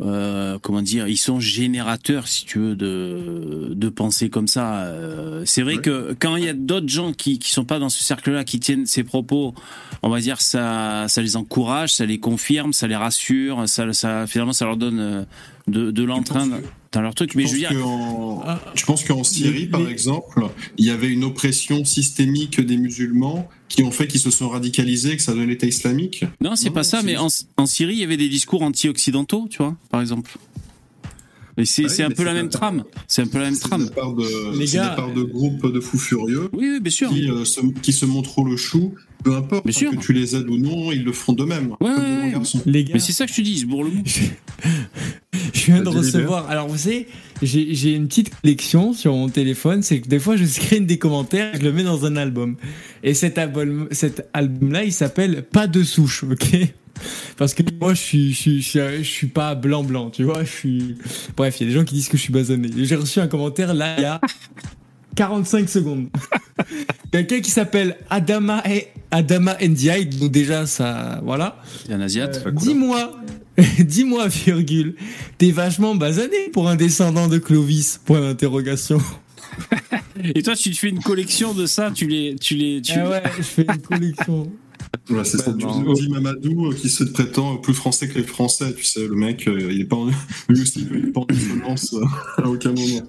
euh, 0.00 0.58
comment 0.60 0.82
dire, 0.82 1.06
ils 1.08 1.16
sont 1.16 1.40
générateurs, 1.40 2.26
si 2.28 2.44
tu 2.44 2.58
veux, 2.58 2.76
de, 2.76 3.72
de 3.74 3.88
pensées 3.88 4.28
comme 4.30 4.48
ça. 4.48 4.84
Euh, 4.84 5.42
c'est 5.46 5.62
vrai 5.62 5.76
Ouais. 5.76 5.82
que 5.82 6.16
quand 6.18 6.36
il 6.36 6.44
y 6.44 6.48
a 6.48 6.52
d'autres 6.54 6.88
gens 6.88 7.12
qui, 7.12 7.38
qui 7.38 7.50
sont 7.50 7.64
pas 7.64 7.78
dans 7.78 7.88
ce 7.88 8.02
cercle-là, 8.02 8.44
qui 8.44 8.60
tiennent 8.60 8.86
ces 8.86 9.04
propos, 9.04 9.54
on 10.02 10.08
va 10.08 10.20
dire, 10.20 10.40
ça, 10.40 11.06
ça 11.08 11.22
les 11.22 11.36
encourage, 11.36 11.94
ça 11.94 12.06
les 12.06 12.18
confirme, 12.18 12.72
ça 12.72 12.86
les 12.86 12.96
rassure, 12.96 13.68
ça, 13.68 13.92
ça, 13.92 14.26
finalement, 14.26 14.52
ça 14.52 14.64
leur 14.64 14.76
donne 14.76 14.98
euh, 15.00 15.24
de, 15.68 15.90
de 15.90 16.02
l'entrain 16.04 16.48
dans 16.94 17.02
leur 17.02 17.14
truc. 17.14 17.30
Tu 17.32 17.36
Mais 17.36 17.46
je 17.46 17.52
veux 17.52 17.58
dire, 17.58 17.70
qu'en- 17.70 18.42
Ah. 18.46 18.60
tu 18.74 18.86
penses 18.86 19.04
qu'en 19.04 19.22
Syrie, 19.24 19.66
par 19.66 19.86
exemple, 19.88 20.46
il 20.78 20.86
y 20.86 20.90
avait 20.90 21.08
une 21.10 21.24
oppression 21.24 21.84
systémique 21.84 22.60
des 22.60 22.76
musulmans 22.76 23.48
qui 23.68 23.82
ont 23.82 23.90
fait 23.90 24.06
qu'ils 24.06 24.20
se 24.20 24.30
sont 24.30 24.48
radicalisés, 24.48 25.16
que 25.16 25.22
ça 25.22 25.34
donne 25.34 25.48
l'État 25.48 25.66
islamique? 25.66 26.24
Non, 26.40 26.56
c'est 26.56 26.70
pas 26.70 26.84
ça, 26.84 27.02
mais 27.02 27.16
en, 27.16 27.26
en 27.56 27.66
Syrie, 27.66 27.94
il 27.94 27.98
y 28.00 28.04
avait 28.04 28.16
des 28.16 28.28
discours 28.28 28.62
anti-occidentaux, 28.62 29.46
tu 29.50 29.58
vois, 29.58 29.76
par 29.90 30.00
exemple. 30.00 30.36
Et 31.56 31.64
c'est 31.64 31.84
Ouais, 31.84 31.88
c'est 31.88 32.02
un 32.02 32.10
peu 32.10 32.24
la 32.24 32.34
même 32.34 32.48
trame. 32.48 32.82
C'est 33.06 33.22
un 33.22 33.26
peu 33.28 33.38
la 33.38 33.44
même 33.44 33.54
C'est 33.54 33.62
de 33.64 33.68
trame. 33.68 33.86
c'est 33.86 33.92
de 33.92 34.72
gars- 34.74 34.88
part 34.96 35.12
de 35.12 35.22
groupes 35.22 35.72
de 35.72 35.78
fous 35.80 35.98
furieux 35.98 36.48
Oui, 36.52 36.68
oui, 36.72 36.80
bien 36.80 36.90
sûr. 36.90 37.10
qui, 37.10 37.30
euh, 37.30 37.44
se, 37.44 37.60
qui 37.80 37.92
se 37.92 38.04
montrent 38.06 38.42
le 38.42 38.56
chou, 38.56 38.94
peu 39.24 39.34
importe 39.34 39.66
Bien 39.66 39.74
hein, 39.74 39.78
sûr. 39.78 39.90
que 39.90 40.04
tu 40.04 40.12
les 40.12 40.36
aides 40.36 40.48
ou 40.48 40.58
non, 40.58 40.92
ils 40.92 41.02
le 41.02 41.12
feront 41.12 41.32
d'eux-mêmes. 41.32 41.70
Ouais, 41.80 41.94
comme 41.94 41.98
ouais, 41.98 42.22
ouais. 42.22 42.30
garçons. 42.32 42.60
Les 42.66 42.84
gars, 42.84 42.92
Mais 42.94 43.00
c'est 43.00 43.12
ça 43.12 43.24
que 43.24 43.32
je 43.32 43.36
te 43.36 43.42
dis, 43.42 43.60
le 43.62 43.66
mou. 43.66 43.84
je 45.52 45.64
viens 45.66 45.82
de 45.82 45.88
recevoir. 45.88 46.48
Alors, 46.48 46.68
vous 46.68 46.76
savez, 46.76 47.08
j'ai 47.42 47.92
une 47.94 48.06
petite 48.06 48.38
collection 48.40 48.92
sur 48.92 49.12
mon 49.14 49.28
téléphone. 49.28 49.82
C'est 49.82 50.00
que 50.00 50.08
des 50.08 50.20
fois, 50.20 50.36
je 50.36 50.44
screen 50.44 50.86
des 50.86 50.98
commentaires 50.98 51.54
et 51.54 51.58
je 51.58 51.64
le 51.64 51.72
mets 51.72 51.82
dans 51.82 52.04
un 52.04 52.16
album. 52.16 52.56
Et 53.02 53.14
cet 53.14 53.38
album, 53.38 53.88
cet 53.90 54.28
album-là, 54.34 54.84
il 54.84 54.92
s'appelle 54.92 55.42
Pas 55.42 55.66
de 55.66 55.82
souche, 55.82 56.24
ok? 56.24 56.68
Parce 57.36 57.54
que 57.54 57.62
moi, 57.80 57.94
je 57.94 58.00
suis, 58.00 58.32
je 58.32 58.38
suis, 58.38 58.62
je 58.62 58.68
suis, 58.68 58.80
je 58.98 59.10
suis 59.10 59.26
pas 59.26 59.54
blanc-blanc, 59.54 60.10
tu 60.10 60.24
vois. 60.24 60.44
Je 60.44 60.50
suis. 60.50 60.94
Bref, 61.36 61.60
il 61.60 61.64
y 61.64 61.66
a 61.66 61.72
des 61.72 61.78
gens 61.78 61.84
qui 61.84 61.94
disent 61.94 62.08
que 62.08 62.16
je 62.16 62.22
suis 62.22 62.32
basonné. 62.32 62.68
J'ai 62.76 62.96
reçu 62.96 63.20
un 63.20 63.26
commentaire 63.26 63.74
là, 63.74 63.96
il 63.98 64.02
y 64.02 64.06
a 64.06 64.20
45 65.14 65.68
secondes. 65.68 66.08
Quelqu'un 67.12 67.40
qui 67.40 67.50
s'appelle 67.50 67.96
Adama, 68.10 68.62
et 68.68 68.88
Adama 69.10 69.56
Ndiaye, 69.60 70.06
donc 70.06 70.32
déjà, 70.32 70.66
ça. 70.66 71.20
Voilà. 71.24 71.62
C'est 71.86 71.92
un 71.92 72.00
Asiat. 72.00 72.30
Euh, 72.46 72.50
dis-moi, 72.50 73.12
dis-moi, 73.78 74.28
virgule, 74.28 74.96
t'es 75.38 75.50
vachement 75.50 75.94
basané 75.94 76.48
pour 76.52 76.68
un 76.68 76.76
descendant 76.76 77.28
de 77.28 77.38
Clovis, 77.38 78.00
point 78.04 78.20
d'interrogation. 78.20 79.00
Et 80.34 80.42
toi, 80.42 80.56
tu 80.56 80.70
te 80.70 80.76
fais 80.76 80.88
une 80.88 81.02
collection 81.02 81.54
de 81.54 81.66
ça, 81.66 81.90
tu 81.92 82.06
les. 82.06 82.36
Tu 82.36 82.54
les 82.54 82.82
tu... 82.82 82.92
Ah 82.98 83.08
ouais, 83.08 83.22
je 83.36 83.42
fais 83.42 83.66
une 83.68 83.80
collection. 83.80 84.50
Ouais, 85.10 85.24
c'est 85.24 85.38
ça, 85.38 85.52
du 85.52 86.08
Mamadou 86.08 86.66
euh, 86.70 86.74
qui 86.74 86.88
se 86.88 87.04
prétend 87.04 87.56
plus 87.56 87.74
français 87.74 88.08
que 88.08 88.18
les 88.18 88.24
Français, 88.24 88.72
tu 88.74 88.84
sais, 88.84 89.06
le 89.06 89.14
mec, 89.14 89.46
euh, 89.46 89.70
il 89.70 89.82
est 89.82 89.84
pas 89.84 89.96
en, 89.96 90.06
lui 90.48 90.62
aussi, 90.62 90.86
il 90.90 91.08
est 91.08 91.12
pas 91.12 91.20
en 91.20 91.26
dissonance 91.26 91.92
euh, 91.94 92.42
à 92.42 92.48
aucun 92.48 92.72
moment. 92.72 93.02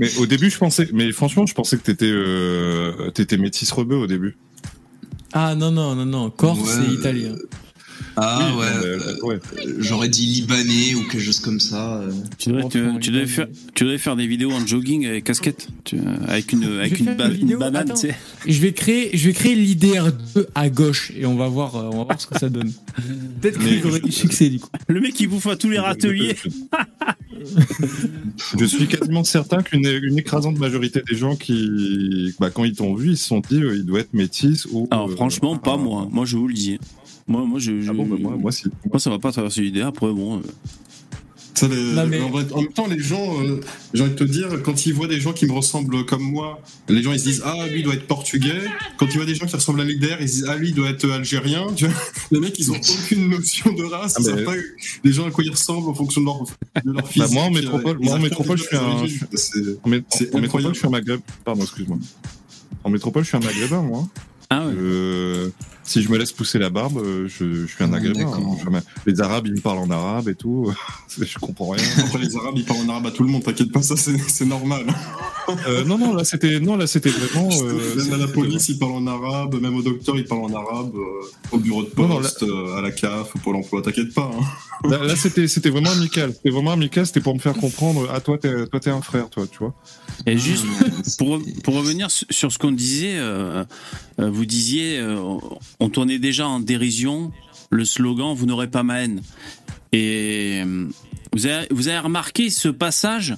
Mais 0.00 0.16
au 0.18 0.24
début, 0.26 0.48
je 0.48 0.56
pensais, 0.56 0.88
mais 0.94 1.12
franchement, 1.12 1.44
je 1.44 1.54
pensais 1.54 1.76
que 1.76 1.82
t'étais 1.82 2.10
euh, 2.10 3.10
t'étais 3.10 3.36
métis 3.36 3.70
rebeu 3.72 3.96
au 3.96 4.06
début. 4.06 4.36
Ah 5.34 5.54
non, 5.54 5.70
non, 5.70 5.94
non, 5.94 6.06
non, 6.06 6.30
Corse 6.30 6.60
Ouais, 6.60 6.84
et 6.84 6.88
euh, 6.88 6.94
italien. 6.94 7.34
Ah 8.16 8.50
Oui, 8.52 8.60
ouais. 8.60 8.66
mais, 8.80 8.86
euh, 8.86 9.16
ouais. 9.22 9.40
J'aurais 9.78 10.08
dit 10.08 10.26
libanais 10.26 10.94
ou 10.94 11.02
quelque 11.08 11.20
chose 11.22 11.40
comme 11.40 11.58
ça. 11.60 11.96
euh. 12.00 12.12
Tu 12.38 12.50
devrais, 12.50 12.68
tu 12.68 13.26
faire, 13.26 13.46
tu 13.74 13.84
devrais 13.84 13.98
faire 13.98 14.14
des 14.16 14.26
vidéos 14.26 14.52
en 14.52 14.64
jogging 14.66 15.06
avec 15.06 15.24
casquette, 15.24 15.68
tu- 15.84 15.98
avec 16.28 16.52
une, 16.52 16.64
avec 16.64 16.98
une, 16.98 17.04
faire 17.06 17.16
ba- 17.16 17.26
une 17.26 17.32
vidéo, 17.32 17.48
une 17.56 17.58
banane, 17.58 17.90
attends. 17.90 17.94
tu 18.00 18.08
sais. 18.08 18.14
Je 18.46 18.60
vais 18.60 18.72
créer, 18.72 19.10
je 19.16 19.26
vais 19.26 19.32
créer 19.32 19.54
l'IDR 19.56 20.12
2 20.36 20.46
à 20.54 20.70
gauche 20.70 21.12
et 21.16 21.26
on 21.26 21.34
va 21.34 21.48
voir, 21.48 21.74
euh, 21.76 21.90
on 21.92 21.98
va 21.98 22.04
voir 22.04 22.20
ce 22.20 22.26
que 22.26 22.38
ça 22.38 22.48
donne. 22.48 22.72
Peut-être 23.40 23.58
j'aurai 23.82 24.00
du 24.00 24.12
succès 24.12 24.48
du 24.48 24.60
coup. 24.60 24.68
Le 24.86 25.00
mec, 25.00 25.18
il 25.18 25.26
bouffe 25.28 25.46
à 25.48 25.56
tous 25.56 25.70
les 25.70 25.78
râteliers. 25.78 26.36
Je 28.58 28.64
suis 28.64 28.86
quasiment 28.86 29.24
certain 29.24 29.62
qu'une 29.62 29.86
une 29.86 30.18
écrasante 30.18 30.58
majorité 30.58 31.02
des 31.08 31.16
gens 31.16 31.36
qui, 31.36 32.34
bah, 32.38 32.50
quand 32.50 32.64
ils 32.64 32.74
t'ont 32.74 32.94
vu, 32.94 33.10
ils 33.10 33.16
se 33.18 33.26
sont 33.26 33.40
dit, 33.40 33.60
euh, 33.62 33.76
il 33.76 33.84
doit 33.84 34.00
être 34.00 34.14
métis 34.14 34.66
ou. 34.70 34.88
Alors, 34.90 35.08
euh, 35.10 35.14
franchement, 35.14 35.56
pas 35.56 35.76
moi. 35.76 36.08
Moi, 36.10 36.24
je 36.24 36.36
vous 36.36 36.48
le 36.48 36.54
dis. 36.54 36.78
Moi, 37.26 37.44
moi, 37.44 37.58
je. 37.58 37.80
je- 37.80 37.90
Ah 37.90 37.92
bon, 37.94 38.06
bah, 38.06 38.16
moi, 38.20 38.36
moi, 38.38 38.52
si. 38.52 38.64
moi, 38.90 38.98
ça 39.00 39.10
va 39.10 39.18
pas 39.18 39.32
traverser 39.32 39.62
l'idée. 39.62 39.80
Après, 39.80 40.12
bon. 40.12 40.38
euh, 40.38 40.40
Ça, 41.56 41.68
les- 41.68 41.76
Non, 41.92 42.04
mais- 42.08 42.20
en, 42.20 42.30
vrai- 42.30 42.46
en 42.52 42.62
même 42.62 42.72
temps, 42.72 42.88
les 42.88 42.98
gens, 42.98 43.40
euh, 43.40 43.60
j'ai 43.94 44.02
envie 44.02 44.10
de 44.10 44.16
te 44.16 44.24
dire, 44.24 44.60
quand 44.64 44.86
ils 44.86 44.92
voient 44.92 45.06
des 45.06 45.20
gens 45.20 45.32
qui 45.32 45.46
me 45.46 45.52
ressemblent 45.52 46.04
comme 46.04 46.22
moi, 46.24 46.60
les 46.88 47.00
gens 47.00 47.12
ils 47.12 47.20
se 47.20 47.24
disent 47.26 47.42
Ah, 47.44 47.68
lui 47.68 47.78
il 47.78 47.84
doit 47.84 47.94
être 47.94 48.08
portugais. 48.08 48.60
Quand 48.98 49.06
ils 49.06 49.14
voient 49.18 49.24
des 49.24 49.36
gens 49.36 49.46
qui 49.46 49.54
ressemblent 49.54 49.80
à 49.80 49.84
Lider, 49.84 50.16
ils 50.20 50.28
se 50.28 50.34
disent 50.34 50.46
Ah, 50.48 50.56
lui 50.56 50.70
il 50.70 50.74
doit 50.74 50.88
être 50.90 51.08
algérien. 51.08 51.68
Tu 51.76 51.86
vois 51.86 51.94
les 52.32 52.40
mecs 52.40 52.58
ils 52.58 52.72
ont 52.72 52.74
aucune 53.04 53.28
notion 53.30 53.72
de 53.72 53.84
race, 53.84 54.14
Ah, 54.16 54.20
ils 54.20 54.24
savent 54.24 54.42
pas 54.44 54.54
les 55.04 55.12
gens 55.12 55.28
à 55.28 55.30
quoi 55.30 55.44
ils 55.44 55.50
ressemblent 55.50 55.88
en 55.88 55.94
fonction 55.94 56.22
de 56.22 56.26
leur, 56.26 56.42
de 56.84 56.90
leur 56.90 57.08
physique. 57.08 57.32
moi, 57.32 57.44
en 57.44 57.50
métropole- 57.52 57.96
euh, 57.98 58.00
moi, 58.04 58.14
en 58.14 58.18
métropole, 58.18 58.58
je 58.58 58.62
suis 58.64 58.76
un- 58.76 58.80
En, 58.80 59.88
métropole, 59.88 60.74
je 60.74 60.78
suis 60.78 60.86
un 60.88 60.90
maghreb. 60.90 61.20
Pardon, 61.44 61.62
excuse-moi. 61.62 61.98
En 62.82 62.90
métropole, 62.90 63.22
je 63.22 63.28
suis 63.28 63.36
un 63.36 63.40
maghrébin, 63.40 63.80
moi. 63.82 64.08
Ah 64.50 64.66
ouais. 64.66 64.74
Euh, 64.76 65.48
si 65.82 66.02
je 66.02 66.08
me 66.10 66.16
laisse 66.16 66.32
pousser 66.32 66.58
la 66.58 66.70
barbe, 66.70 66.98
euh, 66.98 67.28
je, 67.28 67.52
je 67.52 67.66
suis 67.66 67.84
un 67.84 67.92
Ah, 67.92 67.96
hein. 67.96 68.80
Les 69.06 69.20
Arabes, 69.20 69.46
ils 69.46 69.54
me 69.54 69.60
parlent 69.60 69.78
en 69.78 69.90
arabe 69.90 70.28
et 70.28 70.34
tout. 70.34 70.72
je 71.20 71.38
comprends 71.38 71.70
rien. 71.70 71.84
Après 71.98 72.18
les 72.18 72.36
arabes 72.36 72.54
ils 72.56 72.64
parlent 72.64 72.80
en 72.86 72.88
arabe 72.88 73.06
à 73.06 73.10
tout 73.10 73.22
le 73.22 73.28
monde, 73.30 73.42
t'inquiète 73.44 73.70
pas, 73.72 73.82
ça 73.82 73.94
c'est 73.96 74.44
normal. 74.46 74.86
Euh, 75.68 75.84
non, 75.84 75.98
non, 75.98 76.14
là, 76.14 76.24
c'était, 76.24 76.58
non, 76.58 76.76
là, 76.76 76.86
c'était 76.86 77.10
vraiment. 77.10 77.48
euh, 77.62 77.96
même 77.96 78.14
à 78.14 78.16
la 78.16 78.28
police 78.28 78.68
ils 78.70 78.78
parlent 78.78 78.92
en 78.92 79.06
arabe, 79.06 79.60
même 79.60 79.76
au 79.76 79.82
docteur 79.82 80.16
ils 80.16 80.24
parlent 80.24 80.44
en 80.44 80.54
arabe, 80.54 80.92
euh, 80.94 81.26
au 81.52 81.58
bureau 81.58 81.82
de 81.82 81.90
Non, 81.98 82.08
non, 82.08 82.16
poste, 82.16 82.42
euh, 82.44 82.76
à 82.78 82.80
la 82.80 82.90
CAF, 82.90 83.36
au 83.36 83.38
Pôle 83.40 83.56
emploi, 83.56 83.82
t'inquiète 83.82 84.14
pas. 84.14 84.30
hein. 84.34 84.42
Là, 84.88 84.98
là, 85.02 85.16
c'était, 85.16 85.48
c'était 85.48 85.70
vraiment 85.70 85.90
amical. 85.92 86.32
C'était 86.34 86.50
vraiment 86.50 86.72
amical. 86.72 87.06
C'était 87.06 87.20
pour 87.20 87.32
me 87.34 87.38
faire 87.38 87.54
comprendre. 87.54 88.06
Ah, 88.12 88.20
toi, 88.20 88.36
t'es, 88.36 88.66
toi, 88.66 88.80
t'es 88.80 88.90
un 88.90 89.00
frère, 89.00 89.30
toi, 89.30 89.46
tu 89.50 89.58
vois. 89.58 89.72
Et 90.26 90.38
juste 90.38 90.64
pour, 91.18 91.40
pour 91.62 91.74
revenir 91.74 92.08
sur 92.10 92.52
ce 92.52 92.58
qu'on 92.58 92.72
disait, 92.72 93.16
euh, 93.16 93.64
euh, 94.20 94.30
vous 94.30 94.46
disiez, 94.46 94.98
euh, 94.98 95.38
on 95.80 95.88
tournait 95.88 96.18
déjà 96.18 96.46
en 96.48 96.60
dérision 96.60 97.32
le 97.70 97.84
slogan 97.84 98.34
Vous 98.34 98.46
n'aurez 98.46 98.68
pas 98.68 98.82
ma 98.82 99.02
haine. 99.02 99.22
Et 99.92 100.62
vous 101.32 101.46
avez, 101.46 101.66
vous 101.70 101.88
avez 101.88 101.98
remarqué 101.98 102.50
ce 102.50 102.68
passage 102.68 103.36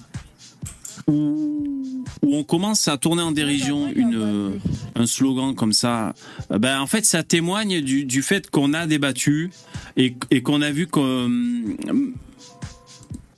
où, 1.06 2.04
où 2.22 2.36
on 2.36 2.44
commence 2.44 2.88
à 2.88 2.96
tourner 2.96 3.22
en 3.22 3.32
dérision 3.32 3.88
une, 3.94 4.58
un 4.94 5.06
slogan 5.06 5.54
comme 5.54 5.72
ça. 5.72 6.14
Ben, 6.50 6.80
en 6.80 6.86
fait, 6.86 7.04
ça 7.04 7.22
témoigne 7.22 7.82
du, 7.82 8.04
du 8.04 8.22
fait 8.22 8.50
qu'on 8.50 8.72
a 8.72 8.86
débattu 8.86 9.50
et, 9.96 10.16
et 10.30 10.42
qu'on 10.42 10.62
a 10.62 10.70
vu 10.70 10.86
qu'on 10.86 11.30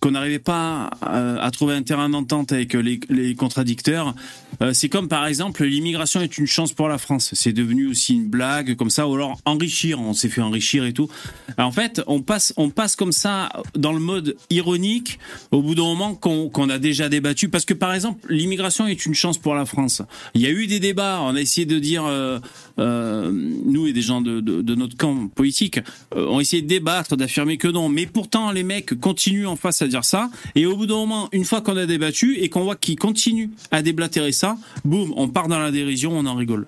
qu'on 0.01 0.13
n'arrivait 0.13 0.39
pas 0.39 0.91
à, 1.03 1.43
à 1.43 1.51
trouver 1.51 1.75
un 1.75 1.83
terrain 1.83 2.09
d'entente 2.09 2.53
avec 2.53 2.75
les, 2.75 3.35
contradicteurs. 3.35 4.15
Euh, 4.61 4.73
c'est 4.73 4.89
comme 4.89 5.09
par 5.09 5.27
exemple 5.27 5.65
l'immigration 5.65 6.21
est 6.21 6.39
une 6.39 6.47
chance 6.47 6.73
pour 6.73 6.89
la 6.89 6.99
France. 6.99 7.31
C'est 7.35 7.53
devenu 7.53 7.89
aussi 7.89 8.15
une 8.15 8.29
blague 8.29 8.77
comme 8.77 8.91
ça, 8.91 9.09
ou 9.09 9.15
alors 9.15 9.39
enrichir. 9.45 10.01
On 10.01 10.13
s'est 10.13 10.29
fait 10.29 10.41
enrichir 10.41 10.85
et 10.85 10.93
tout. 10.93 11.09
Alors, 11.57 11.69
en 11.69 11.73
fait, 11.73 12.01
on 12.07 12.23
passe, 12.23 12.53
on 12.57 12.71
passe 12.71 12.97
comme 12.97 13.13
ça 13.13 13.51
dans 13.75 13.93
le 13.93 14.01
mode 14.01 14.37
ironique 14.51 15.19
au 15.51 15.63
bout 15.63 15.75
d'un 15.75 15.83
moment 15.83 16.15
qu'on 16.15 16.49
qu'on 16.49 16.69
a 16.71 16.79
déjà 16.79 17.09
débattu. 17.09 17.49
Parce 17.49 17.65
que 17.65 17.75
par 17.75 17.95
exemple, 17.95 18.27
l'immigration 18.33 18.87
est 18.87 19.07
une 19.07 19.15
chance 19.15 19.39
pour 19.39 19.55
la 19.55 19.67
France. 19.67 20.03
Il 20.35 20.41
y 20.41 20.47
a 20.47 20.51
eu 20.51 20.67
des 20.67 20.81
débats. 20.81 21.21
On 21.23 21.35
a 21.35 21.41
essayé 21.41 21.67
de 21.67 21.79
dire, 21.79 22.05
euh, 22.05 22.39
euh, 22.79 23.31
nous 23.33 23.87
et 23.87 23.93
des 23.93 24.03
gens 24.03 24.21
de, 24.21 24.75
notre 24.75 24.97
camp 24.97 25.29
politique, 25.29 25.81
euh, 26.15 26.27
ont 26.29 26.41
essayé 26.41 26.63
de 26.63 26.69
débattre, 26.69 27.17
d'affirmer 27.17 27.57
que 27.57 27.69
non. 27.69 27.89
Mais 27.89 28.07
pourtant, 28.07 28.51
les 28.51 28.63
mecs 28.63 28.99
continuent 29.01 29.47
en 29.47 29.57
face 29.57 29.83
à 29.83 29.89
dire 29.89 30.05
ça. 30.05 30.31
Et 30.55 30.67
au 30.67 30.77
bout 30.77 30.87
d'un 30.87 30.97
moment, 30.97 31.29
une 31.33 31.45
fois 31.45 31.61
qu'on 31.61 31.77
a 31.77 31.87
débattu 31.87 32.39
et 32.39 32.49
qu'on 32.49 32.63
voit 32.63 32.77
qu'ils 32.77 32.97
continuent 32.97 33.51
à 33.71 33.83
déblatérer 33.83 34.33
ça, 34.33 34.57
boum, 34.85 35.13
on 35.17 35.29
part 35.29 35.49
dans 35.49 35.59
la 35.59 35.71
dérision, 35.71 36.13
on 36.17 36.27
en 36.27 36.35
rigole. 36.35 36.67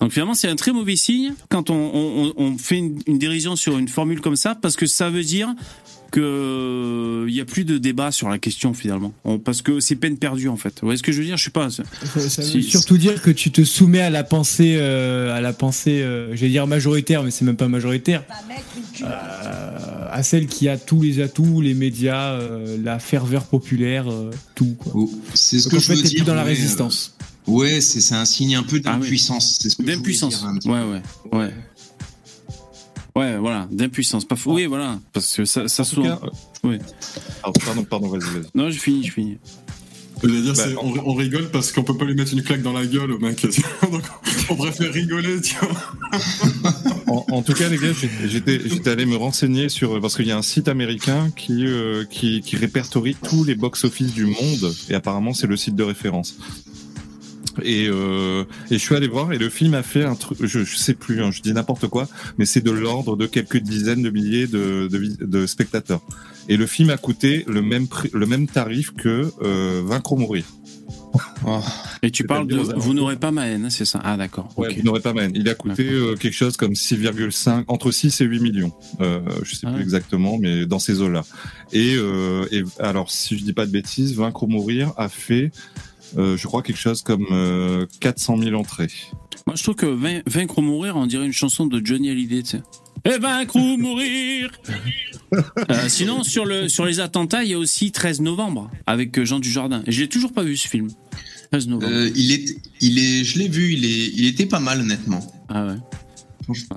Donc 0.00 0.12
finalement, 0.12 0.34
c'est 0.34 0.48
un 0.48 0.56
très 0.56 0.72
mauvais 0.72 0.96
signe 0.96 1.34
quand 1.48 1.70
on, 1.70 2.56
fait 2.58 2.78
une 2.78 3.18
dérision 3.18 3.56
sur 3.56 3.78
une 3.78 3.88
formule 3.88 4.20
comme 4.20 4.36
ça, 4.36 4.54
parce 4.54 4.76
que 4.76 4.86
ça 4.86 5.08
veut 5.08 5.22
dire 5.22 5.54
que 6.10 7.24
il 7.28 7.34
y 7.34 7.40
a 7.40 7.44
plus 7.44 7.64
de 7.64 7.78
débat 7.78 8.10
sur 8.12 8.28
la 8.28 8.38
question 8.38 8.72
finalement, 8.74 9.12
On- 9.24 9.38
parce 9.38 9.62
que 9.62 9.80
c'est 9.80 9.96
peine 9.96 10.16
perdue 10.16 10.48
en 10.48 10.56
fait. 10.56 10.70
Vous 10.80 10.86
voyez 10.86 10.96
ce 10.98 11.02
que 11.02 11.12
je 11.12 11.18
veux 11.18 11.24
dire? 11.24 11.36
Je 11.36 11.44
sais 11.44 11.50
pas. 11.50 11.68
c'est- 11.70 11.82
Ça, 12.06 12.28
ça 12.28 12.42
veut 12.42 12.48
Si- 12.48 12.62
surtout 12.62 12.98
dire 12.98 13.20
que 13.22 13.30
tu 13.30 13.50
te 13.50 13.64
soumets 13.64 14.00
à 14.00 14.10
la 14.10 14.24
pensée, 14.24 14.76
euh, 14.78 15.34
à 15.36 15.40
la 15.40 15.52
pensée, 15.52 16.02
euh, 16.02 16.34
j'allais 16.36 16.50
dire 16.52 16.66
majoritaire, 16.66 17.22
mais 17.22 17.30
c'est 17.30 17.44
même 17.44 17.56
pas 17.56 17.68
majoritaire, 17.68 18.22
euh, 19.02 20.08
à 20.10 20.22
celle 20.22 20.46
qui 20.46 20.68
a 20.68 20.76
tous 20.78 21.02
les 21.02 21.20
atouts, 21.20 21.60
les 21.60 21.74
médias, 21.74 22.32
euh, 22.32 22.76
la 22.82 22.98
ferveur 22.98 23.44
populaire, 23.46 24.10
euh, 24.10 24.30
tout. 24.54 24.76
Oh, 24.94 25.10
C'est 25.34 25.58
ce 25.58 25.64
Donc 25.64 25.72
que 25.72 25.76
en 25.76 25.80
je 25.80 25.86
fait, 25.86 25.94
veux 25.96 26.02
dire. 26.02 26.10
plus 26.18 26.24
dans 26.24 26.34
la 26.34 26.42
ouais, 26.42 26.48
résistance. 26.50 27.14
euh, 27.20 27.22
Ouais, 27.52 27.80
c'est 27.80 28.14
un 28.14 28.24
signe 28.24 28.56
un 28.56 28.62
peu 28.64 28.80
Ah 28.84 28.94
oui. 28.94 29.00
d'impuissance. 29.02 29.58
c'est 29.60 29.70
ce 29.70 29.76
que 29.76 29.82
D'impuissance. 29.82 30.44
Ouais, 30.64 30.72
ouais, 30.72 31.02
ouais. 31.38 31.50
Ouais, 33.16 33.38
voilà, 33.38 33.66
d'impuissance. 33.72 34.24
Pas 34.26 34.36
fou. 34.36 34.52
Oui, 34.54 34.66
voilà, 34.66 35.00
parce 35.12 35.34
que 35.36 35.44
ça, 35.44 35.66
ça 35.68 35.84
souvent. 35.84 36.16
cas, 36.16 36.20
Oui. 36.62 36.78
Ah, 37.42 37.50
pardon, 37.64 37.82
pardon, 37.84 38.08
vas-y, 38.08 38.20
vas-y. 38.30 38.46
Non, 38.54 38.70
je 38.70 38.78
finis, 38.78 39.04
je 39.04 39.12
finis. 39.12 39.38
Dire, 40.22 40.54
Bah, 40.54 40.64
on, 40.82 40.94
on 41.10 41.14
rigole 41.14 41.50
parce 41.50 41.72
qu'on 41.72 41.82
peut 41.82 41.96
pas 41.96 42.04
lui 42.06 42.14
mettre 42.14 42.32
une 42.32 42.42
claque 42.42 42.62
dans 42.62 42.72
la 42.72 42.86
gueule 42.86 43.12
au 43.12 43.18
mec. 43.18 43.40
Donc, 43.92 44.02
on 44.48 44.56
préfère 44.56 44.90
rigoler, 44.92 45.40
tu 45.42 45.56
vois. 45.56 46.72
En, 47.06 47.24
en 47.30 47.42
tout 47.42 47.52
cas, 47.52 47.68
les 47.68 47.76
gars, 47.78 47.92
j'étais 48.26 48.60
j'étais 48.66 48.90
allé 48.90 49.04
me 49.06 49.16
renseigner 49.16 49.68
sur 49.68 50.00
parce 50.00 50.16
qu'il 50.16 50.26
y 50.26 50.32
a 50.32 50.36
un 50.38 50.42
site 50.42 50.68
américain 50.68 51.30
qui 51.36 51.66
euh, 51.66 52.04
qui, 52.04 52.40
qui 52.40 52.56
répertorie 52.56 53.14
tous 53.14 53.44
les 53.44 53.54
box-office 53.54 54.12
du 54.14 54.24
monde 54.26 54.74
et 54.88 54.94
apparemment 54.94 55.34
c'est 55.34 55.46
le 55.46 55.56
site 55.56 55.74
de 55.76 55.82
référence. 55.84 56.36
Et, 57.62 57.86
euh, 57.88 58.44
et 58.70 58.74
je 58.74 58.78
suis 58.78 58.94
allé 58.94 59.08
voir 59.08 59.32
et 59.32 59.38
le 59.38 59.48
film 59.50 59.74
a 59.74 59.82
fait 59.82 60.04
un 60.04 60.14
truc, 60.14 60.38
je, 60.40 60.64
je 60.64 60.76
sais 60.76 60.94
plus, 60.94 61.22
hein, 61.22 61.30
je 61.30 61.40
dis 61.42 61.52
n'importe 61.52 61.86
quoi, 61.88 62.08
mais 62.38 62.46
c'est 62.46 62.60
de 62.62 62.70
l'ordre 62.70 63.16
de 63.16 63.26
quelques 63.26 63.58
dizaines 63.58 64.02
de 64.02 64.10
milliers 64.10 64.46
de, 64.46 64.88
de, 64.88 64.98
vis- 64.98 65.18
de 65.20 65.46
spectateurs. 65.46 66.00
Et 66.48 66.56
le 66.56 66.66
film 66.66 66.90
a 66.90 66.96
coûté 66.96 67.44
le 67.48 67.62
même 67.62 67.88
prix, 67.88 68.10
le 68.12 68.26
même 68.26 68.46
tarif 68.46 68.92
que 68.94 69.32
euh, 69.42 69.82
Vaincre 69.84 70.12
ou 70.12 70.16
mourir. 70.16 70.44
Et 72.02 72.10
tu 72.10 72.24
parles 72.24 72.46
de. 72.46 72.56
Vous 72.76 72.92
n'aurez 72.94 73.16
pas 73.16 73.30
ma 73.30 73.46
haine, 73.46 73.70
c'est 73.70 73.84
ça? 73.84 74.00
Ah, 74.04 74.16
d'accord. 74.16 74.48
Ouais, 74.56 74.74
vous 74.74 74.82
n'aurez 74.82 75.00
pas 75.00 75.12
mal. 75.12 75.30
Il 75.34 75.48
a 75.48 75.54
coûté 75.54 75.88
euh, 75.88 76.14
quelque 76.14 76.34
chose 76.34 76.56
comme 76.56 76.72
6,5, 76.72 77.64
entre 77.68 77.90
6 77.90 78.20
et 78.20 78.24
8 78.24 78.40
millions. 78.40 78.72
Euh, 79.00 79.20
je 79.42 79.54
sais 79.54 79.66
Ah 79.66 79.72
plus 79.72 79.82
exactement, 79.82 80.38
mais 80.38 80.66
dans 80.66 80.78
ces 80.78 81.00
eaux-là. 81.00 81.24
Et, 81.72 81.94
euh, 81.96 82.46
et 82.52 82.62
alors, 82.78 83.10
si 83.10 83.38
je 83.38 83.44
dis 83.44 83.52
pas 83.52 83.66
de 83.66 83.70
bêtises, 83.72 84.14
Vaincre 84.14 84.42
ou 84.42 84.46
mourir 84.46 84.92
a 84.96 85.08
fait, 85.08 85.50
euh, 86.18 86.36
je 86.36 86.46
crois, 86.46 86.62
quelque 86.62 86.78
chose 86.80 87.02
comme 87.02 87.26
euh, 87.30 87.86
400 88.00 88.38
000 88.38 88.54
entrées. 88.58 88.88
Moi, 89.46 89.54
je 89.56 89.62
trouve 89.62 89.74
que 89.76 89.86
Vain- 89.86 90.22
Vaincre 90.26 90.58
ou 90.58 90.62
mourir, 90.62 90.96
on 90.96 91.06
dirait 91.06 91.26
une 91.26 91.32
chanson 91.32 91.66
de 91.66 91.84
Johnny 91.84 92.10
Hallyday, 92.10 92.42
tu 92.42 92.50
sais. 92.50 92.62
Et 93.04 93.18
vaincre 93.18 93.56
ou 93.56 93.76
mourir 93.76 94.50
Euh, 95.70 95.88
Sinon, 95.88 96.22
sur, 96.22 96.44
le, 96.44 96.68
sur 96.68 96.84
les 96.86 97.00
attentats, 97.00 97.42
il 97.44 97.50
y 97.50 97.54
a 97.54 97.58
aussi 97.58 97.90
13 97.92 98.20
novembre 98.20 98.70
avec 98.86 99.18
euh, 99.18 99.24
Jean 99.24 99.38
Dujardin. 99.40 99.82
Et 99.86 99.92
je 99.92 100.00
l'ai 100.00 100.08
toujours 100.08 100.32
pas 100.32 100.42
vu 100.42 100.56
ce 100.56 100.66
film. 100.68 100.88
13 101.52 101.68
novembre. 101.68 101.92
Euh, 101.92 102.10
il 102.14 102.32
est, 102.32 102.44
il 102.80 102.98
est, 102.98 103.24
je 103.24 103.38
l'ai 103.38 103.48
vu, 103.48 103.72
il 103.72 103.84
est, 103.84 104.06
il 104.14 104.26
était 104.26 104.46
pas 104.46 104.60
mal 104.60 104.80
honnêtement. 104.80 105.20
ah 105.48 105.66
ouais. 105.66 105.74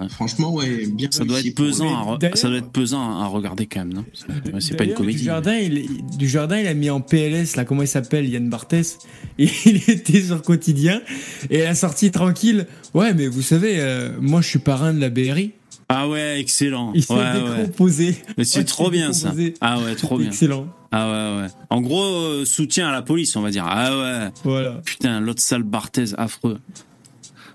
Franchement, 0.10 0.54
ouais, 0.54 0.86
bien. 0.88 1.08
Ça 1.12 1.26
doit 1.26 1.40
être 1.40 1.54
pesant, 1.56 2.14
à, 2.14 2.18
D'ailleurs- 2.18 2.38
ça 2.38 2.50
doit 2.50 2.58
être 2.58 2.72
pesant 2.72 3.20
à 3.20 3.28
regarder 3.28 3.68
quand 3.68 3.80
même, 3.80 3.94
non? 3.94 4.06
Ouais, 4.54 4.60
C'est 4.62 4.76
pas 4.76 4.84
une 4.86 4.94
comédie. 4.94 5.20
Il, 5.20 6.18
Dujardin, 6.18 6.58
il 6.60 6.68
a 6.68 6.74
mis 6.74 6.90
en 6.90 7.02
PLS, 7.02 7.56
là, 7.56 7.66
comment 7.66 7.82
il 7.84 7.88
s'appelle, 7.88 8.28
Yann 8.28 8.50
Barthès, 8.50 8.98
et 9.38 9.48
il 9.66 9.78
était 9.90 10.22
sur 10.24 10.42
Quotidien, 10.42 11.02
et 11.50 11.62
à 11.62 11.66
la 11.70 11.76
sortie 11.76 12.12
tranquille, 12.12 12.68
ouais, 12.94 13.14
mais 13.14 13.28
vous 13.28 13.42
savez, 13.42 13.76
euh, 13.80 14.12
moi 14.20 14.42
je 14.42 14.48
suis 14.48 14.60
parrain 14.60 14.94
de 14.94 15.00
la 15.00 15.10
BRI. 15.10 15.52
Ah 15.92 16.08
ouais, 16.08 16.40
excellent. 16.40 16.92
Il 16.94 17.04
s'est 17.04 17.14
Ouais, 17.14 17.20
ouais. 17.20 17.58
décomposé. 17.62 18.16
Mais 18.38 18.44
c'est 18.44 18.60
Ouais, 18.60 18.66
trop 18.66 18.92
bien 18.92 19.12
ça. 19.12 19.34
Ah 19.60 19.80
ouais, 19.80 19.96
trop 19.96 20.18
bien. 20.20 20.28
Excellent. 20.28 20.68
Ah 20.92 21.08
ouais, 21.38 21.42
ouais. 21.42 21.48
En 21.72 21.82
gros, 21.82 22.04
euh, 22.04 22.46
soutien 22.46 22.90
à 22.90 22.92
la 22.92 23.02
police, 23.02 23.36
on 23.36 23.42
va 23.42 23.50
dire. 23.50 23.66
Ah 23.68 23.98
ouais. 23.98 24.30
Voilà. 24.44 24.82
Putain, 24.86 25.20
l'autre 25.20 25.42
sale 25.42 25.64
Barthez, 25.64 26.14
affreux. 26.18 26.60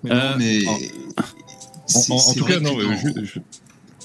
Mais 0.02 0.10
Euh, 0.10 0.14
non, 0.32 0.36
mais 0.38 0.66
en- 0.66 0.76
c'est- 0.78 0.90
En, 2.11 2.32
tout 2.35 2.45
cas, 2.45 2.61
non, 2.61 2.78
ju- 2.80 3.24
je- 3.26 3.41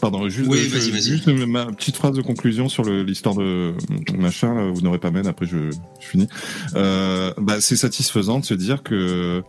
pardon, 0.01 0.27
juste, 0.29 0.49
Oui, 0.49 0.57
euh, 0.73 0.79
je- 0.79 0.91
juste 1.01 1.27
ma 1.27 1.65
petite 1.67 1.95
phrase 1.95 2.13
de 2.15 2.21
conclusion 2.21 2.69
sur 2.69 2.83
l'histoire 2.83 3.35
de 3.35 3.73
machin, 4.17 4.53
là, 4.53 4.69
vous 4.73 4.81
n'aurez 4.81 4.99
pas 4.99 5.11
mène, 5.11 5.27
après 5.27 5.45
je, 5.45 5.71
je 5.99 6.05
finis. 6.07 6.27
Euh, 6.75 7.33
bah, 7.37 7.61
c'est 7.61 7.75
satisfaisant 7.75 8.39
de 8.39 8.45
se 8.45 8.53
dire 8.53 8.83
que, 8.83 9.43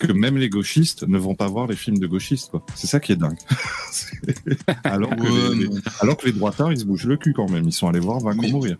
que 0.00 0.12
même 0.12 0.36
les 0.36 0.48
gauchistes 0.48 1.06
ne 1.06 1.18
vont 1.18 1.34
pas 1.36 1.46
voir 1.46 1.66
les 1.68 1.76
films 1.76 1.98
de 1.98 2.06
gauchistes, 2.08 2.50
quoi. 2.50 2.64
C'est 2.74 2.86
ça 2.88 2.98
qui 2.98 3.12
est 3.12 3.16
dingue. 3.16 3.38
Alors, 4.84 5.10
que 5.14 5.20
Ouais, 5.50 5.56
les, 5.56 5.68
alors 6.00 6.16
que 6.16 6.26
les 6.26 6.32
droitards, 6.32 6.72
ils 6.72 6.80
se 6.80 6.84
bougent 6.84 7.06
le 7.06 7.16
cul 7.16 7.32
quand 7.32 7.48
même. 7.48 7.64
Ils 7.66 7.72
sont 7.72 7.88
allés 7.88 8.00
voir 8.00 8.18
Vaincre 8.20 8.48
mourir. 8.48 8.76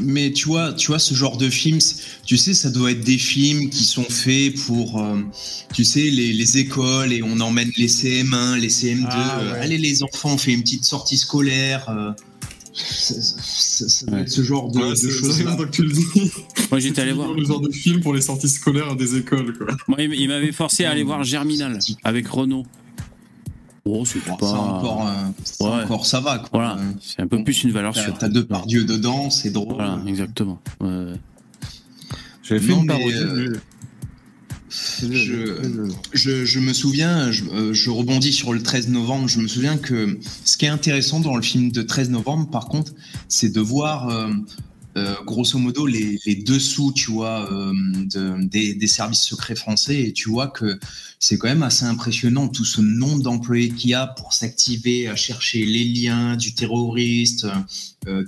Mais 0.00 0.32
tu 0.32 0.46
vois, 0.48 0.72
tu 0.72 0.88
vois 0.88 0.98
ce 0.98 1.14
genre 1.14 1.36
de 1.36 1.48
films, 1.50 1.78
tu 2.24 2.36
sais, 2.36 2.54
ça 2.54 2.70
doit 2.70 2.90
être 2.92 3.04
des 3.04 3.18
films 3.18 3.68
qui 3.70 3.84
sont 3.84 4.04
faits 4.04 4.54
pour, 4.66 5.00
euh, 5.02 5.20
tu 5.72 5.84
sais, 5.84 6.10
les, 6.10 6.32
les 6.32 6.58
écoles 6.58 7.12
et 7.12 7.22
on 7.22 7.40
emmène 7.40 7.70
les 7.76 7.88
CM1, 7.88 8.58
les 8.58 8.68
CM2. 8.68 9.06
Ah, 9.10 9.38
euh, 9.40 9.62
allez 9.62 9.78
les 9.78 10.02
enfants, 10.02 10.30
on 10.34 10.38
fait 10.38 10.52
une 10.52 10.62
petite 10.62 10.84
sortie 10.84 11.18
scolaire. 11.18 11.88
euh, 11.90 12.12
ça, 12.74 13.14
ça- 13.22 13.88
ça 13.88 14.06
doit 14.06 14.16
Ouais. 14.16 14.22
être 14.22 14.28
ce 14.30 14.42
genre 14.42 14.70
de, 14.70 14.78
Ouais, 14.80 14.90
de 14.90 14.94
c'est 14.94 15.10
c'est 15.10 15.18
choses. 15.18 15.38
que 15.38 15.64
tu 15.70 15.82
le 15.84 15.92
dis. 15.92 16.32
Moi, 16.70 16.80
j'étais 16.80 16.96
C'est 16.96 17.00
allé 17.02 17.12
voir. 17.14 17.32
le 17.32 17.44
genre 17.44 17.60
de 17.60 17.70
film 17.70 18.00
pour 18.00 18.12
les 18.14 18.20
sorties 18.20 18.48
scolaires 18.48 18.96
des 18.96 19.16
écoles, 19.16 19.56
quoi. 19.56 19.68
Moi, 19.88 20.02
il 20.02 20.12
il 20.14 20.28
m'avait 20.28 20.52
forcé 20.52 20.84
à 20.84 20.90
aller 20.90 21.02
voir 21.04 21.22
Germinal 21.24 21.78
avec 22.02 22.26
Renault. 22.28 22.64
Oh, 23.86 24.04
c'était 24.06 24.30
ça 24.30 24.36
pas. 24.36 24.46
encore, 24.46 25.06
euh, 25.06 25.12
ça 25.44 25.64
Ouais. 25.64 25.84
encore, 25.84 26.06
ça 26.06 26.20
va. 26.20 26.38
Quoi. 26.38 26.48
Voilà, 26.52 26.78
c'est 27.02 27.20
un 27.20 27.26
peu 27.26 27.44
plus 27.44 27.64
une 27.64 27.70
valeur 27.70 27.94
sûre. 27.94 28.16
t'as 28.18 28.28
deux 28.30 28.46
par 28.46 28.66
Dieu 28.66 28.84
dedans, 28.84 29.28
c'est 29.30 29.50
drôle. 29.50 29.74
Voilà, 29.74 30.00
exactement. 30.06 30.60
Ouais. 30.80 31.12
J'avais 32.42 32.60
fait 32.60 32.72
Non, 32.72 32.80
une 32.82 32.86
parodie. 32.86 33.12
euh, 33.14 33.56
je- 35.12 35.44
Je, 36.12 36.44
je 36.44 36.60
me 36.60 36.72
souviens, 36.72 37.30
je, 37.30 37.44
euh, 37.44 37.72
je 37.74 37.90
rebondis 37.90 38.32
sur 38.32 38.52
le 38.52 38.62
13 38.62 38.88
novembre, 38.88 39.28
je 39.28 39.38
me 39.40 39.48
souviens 39.48 39.76
que 39.78 40.18
ce 40.44 40.56
qui 40.56 40.64
est 40.64 40.68
intéressant 40.68 41.20
dans 41.20 41.36
le 41.36 41.42
film 41.42 41.70
de 41.72 41.82
13 41.82 42.10
novembre, 42.10 42.50
par 42.50 42.66
contre, 42.68 42.92
c'est 43.28 43.52
de 43.52 43.60
voir 43.60 44.08
euh, 44.08 44.32
euh, 44.96 45.14
grosso 45.26 45.58
modo 45.58 45.86
les, 45.86 46.20
les 46.24 46.36
dessous, 46.36 46.92
tu 46.94 47.10
vois, 47.10 47.52
euh, 47.52 47.72
de- 48.14 48.44
des, 48.44 48.74
des 48.74 48.86
services 48.86 49.22
secrets 49.22 49.56
français, 49.56 50.00
et 50.02 50.12
tu 50.12 50.28
vois 50.28 50.46
que 50.48 50.78
c'est 51.18 51.36
quand 51.38 51.48
même 51.48 51.62
assez 51.64 51.84
impressionnant 51.84 52.48
tout 52.48 52.64
ce 52.64 52.80
nombre 52.80 53.22
d'employés 53.22 53.70
qu'il 53.70 53.90
y 53.90 53.94
a 53.94 54.06
pour 54.06 54.32
s'activer 54.32 55.08
à 55.08 55.16
chercher 55.16 55.64
les 55.66 55.84
liens 55.84 56.36
du 56.36 56.54
terroriste, 56.54 57.46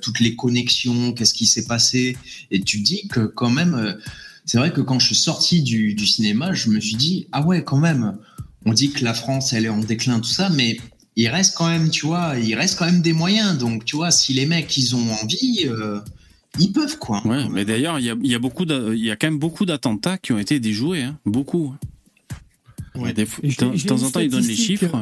toutes 0.03 0.21
les 0.21 0.35
connexions, 0.35 1.13
qu'est-ce 1.13 1.35
qui 1.35 1.47
s'est 1.47 1.67
passé, 1.67 2.17
et 2.51 2.61
tu 2.61 2.81
dis 2.81 3.07
que 3.09 3.21
quand 3.27 3.51
même... 3.51 3.97
euh, 4.47 4.49
c'est 4.49 4.59
vrai 4.59 4.73
que 4.73 4.81
quand 4.81 4.99
je 4.99 5.07
suis 5.07 5.15
sorti 5.17 5.63
du, 5.63 5.95
du 5.95 6.07
cinéma, 6.07 6.53
je 6.53 6.71
me 6.71 6.81
suis 6.81 6.97
dit, 6.97 7.27
ah 7.33 7.43
ouais, 7.43 7.65
quand 7.65 7.79
même, 7.79 8.17
on 8.65 8.73
dit 8.73 8.91
que 8.91 9.05
la 9.05 9.15
France, 9.15 9.53
elle 9.53 9.65
est 9.67 9.69
en 9.71 9.79
déclin, 9.81 10.21
tout 10.21 10.29
ça, 10.29 10.49
mais 10.51 10.79
il 11.17 11.29
reste 11.29 11.57
quand 11.57 11.69
même, 11.69 11.91
tu 11.91 12.07
vois, 12.07 12.35
il 12.39 12.55
reste 12.55 12.79
quand 12.79 12.87
même 12.87 13.03
des 13.03 13.13
moyens. 13.13 13.59
Donc, 13.59 13.85
tu 13.85 13.97
vois, 13.97 14.11
si 14.11 14.33
les 14.35 14.47
mecs, 14.47 14.77
ils 14.77 14.95
ont 14.95 15.13
envie, 15.23 15.65
euh, 15.67 16.01
ils 16.59 16.73
peuvent 16.73 16.99
quoi. 16.99 17.27
Ouais, 17.27 17.49
mais 17.51 17.65
d'ailleurs, 17.65 17.99
il 17.99 18.05
y 18.05 18.11
a, 18.11 18.15
il 18.23 18.31
y 18.31 18.35
a 18.35 18.39
beaucoup, 18.39 18.65
d'a- 18.67 18.93
il 18.95 19.05
y 19.05 19.11
a 19.11 19.17
quand 19.17 19.27
même 19.29 19.39
beaucoup 19.39 19.65
d'attentats 19.67 20.19
qui 20.19 20.33
ont 20.33 20.39
été 20.39 20.61
déjoués, 20.61 21.03
hein. 21.03 21.19
beaucoup. 21.27 21.75
Ouais. 22.95 23.13
Des 23.13 23.27
fois- 23.27 23.45
Et 23.45 23.49
de 23.49 23.55
temps 23.87 24.03
en 24.03 24.11
temps, 24.11 24.21
ils 24.21 24.31
donnent 24.31 24.47
les 24.47 24.57
chiffres. 24.57 24.95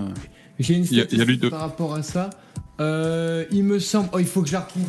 J'ai 0.58 0.74
une 0.74 0.84
statistique 0.84 1.26
lui 1.26 1.38
deux. 1.38 1.50
par 1.50 1.60
rapport 1.60 1.94
à 1.94 2.02
ça. 2.02 2.30
Euh, 2.80 3.44
il 3.52 3.64
me 3.64 3.78
semble. 3.78 4.08
Oh, 4.12 4.18
il 4.18 4.26
faut 4.26 4.42
que 4.42 4.48
je 4.48 4.52
la 4.54 4.60
retrouve. 4.60 4.82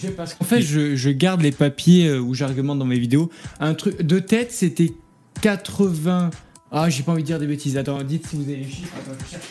J'ai- 0.00 0.10
Parce 0.10 0.34
qu'en 0.34 0.44
fait, 0.44 0.60
je, 0.60 0.96
je 0.96 1.10
garde 1.10 1.40
les 1.42 1.52
papiers 1.52 2.08
euh, 2.08 2.20
où 2.20 2.34
j'argumente 2.34 2.78
dans 2.78 2.84
mes 2.84 2.98
vidéos. 2.98 3.30
Un 3.60 3.74
truc 3.74 4.02
de 4.02 4.18
tête, 4.18 4.50
c'était 4.52 4.92
80. 5.40 6.30
Ah, 6.70 6.90
j'ai 6.90 7.02
pas 7.02 7.12
envie 7.12 7.22
de 7.22 7.26
dire 7.26 7.38
des 7.38 7.46
bêtises. 7.46 7.76
Attends, 7.76 8.02
dites 8.02 8.26
si 8.26 8.36
vous 8.36 8.42
avez 8.42 8.56
les 8.56 8.64
chiffres. 8.68 8.92
Attends, 8.98 9.16
je 9.24 9.30
cherche. 9.30 9.44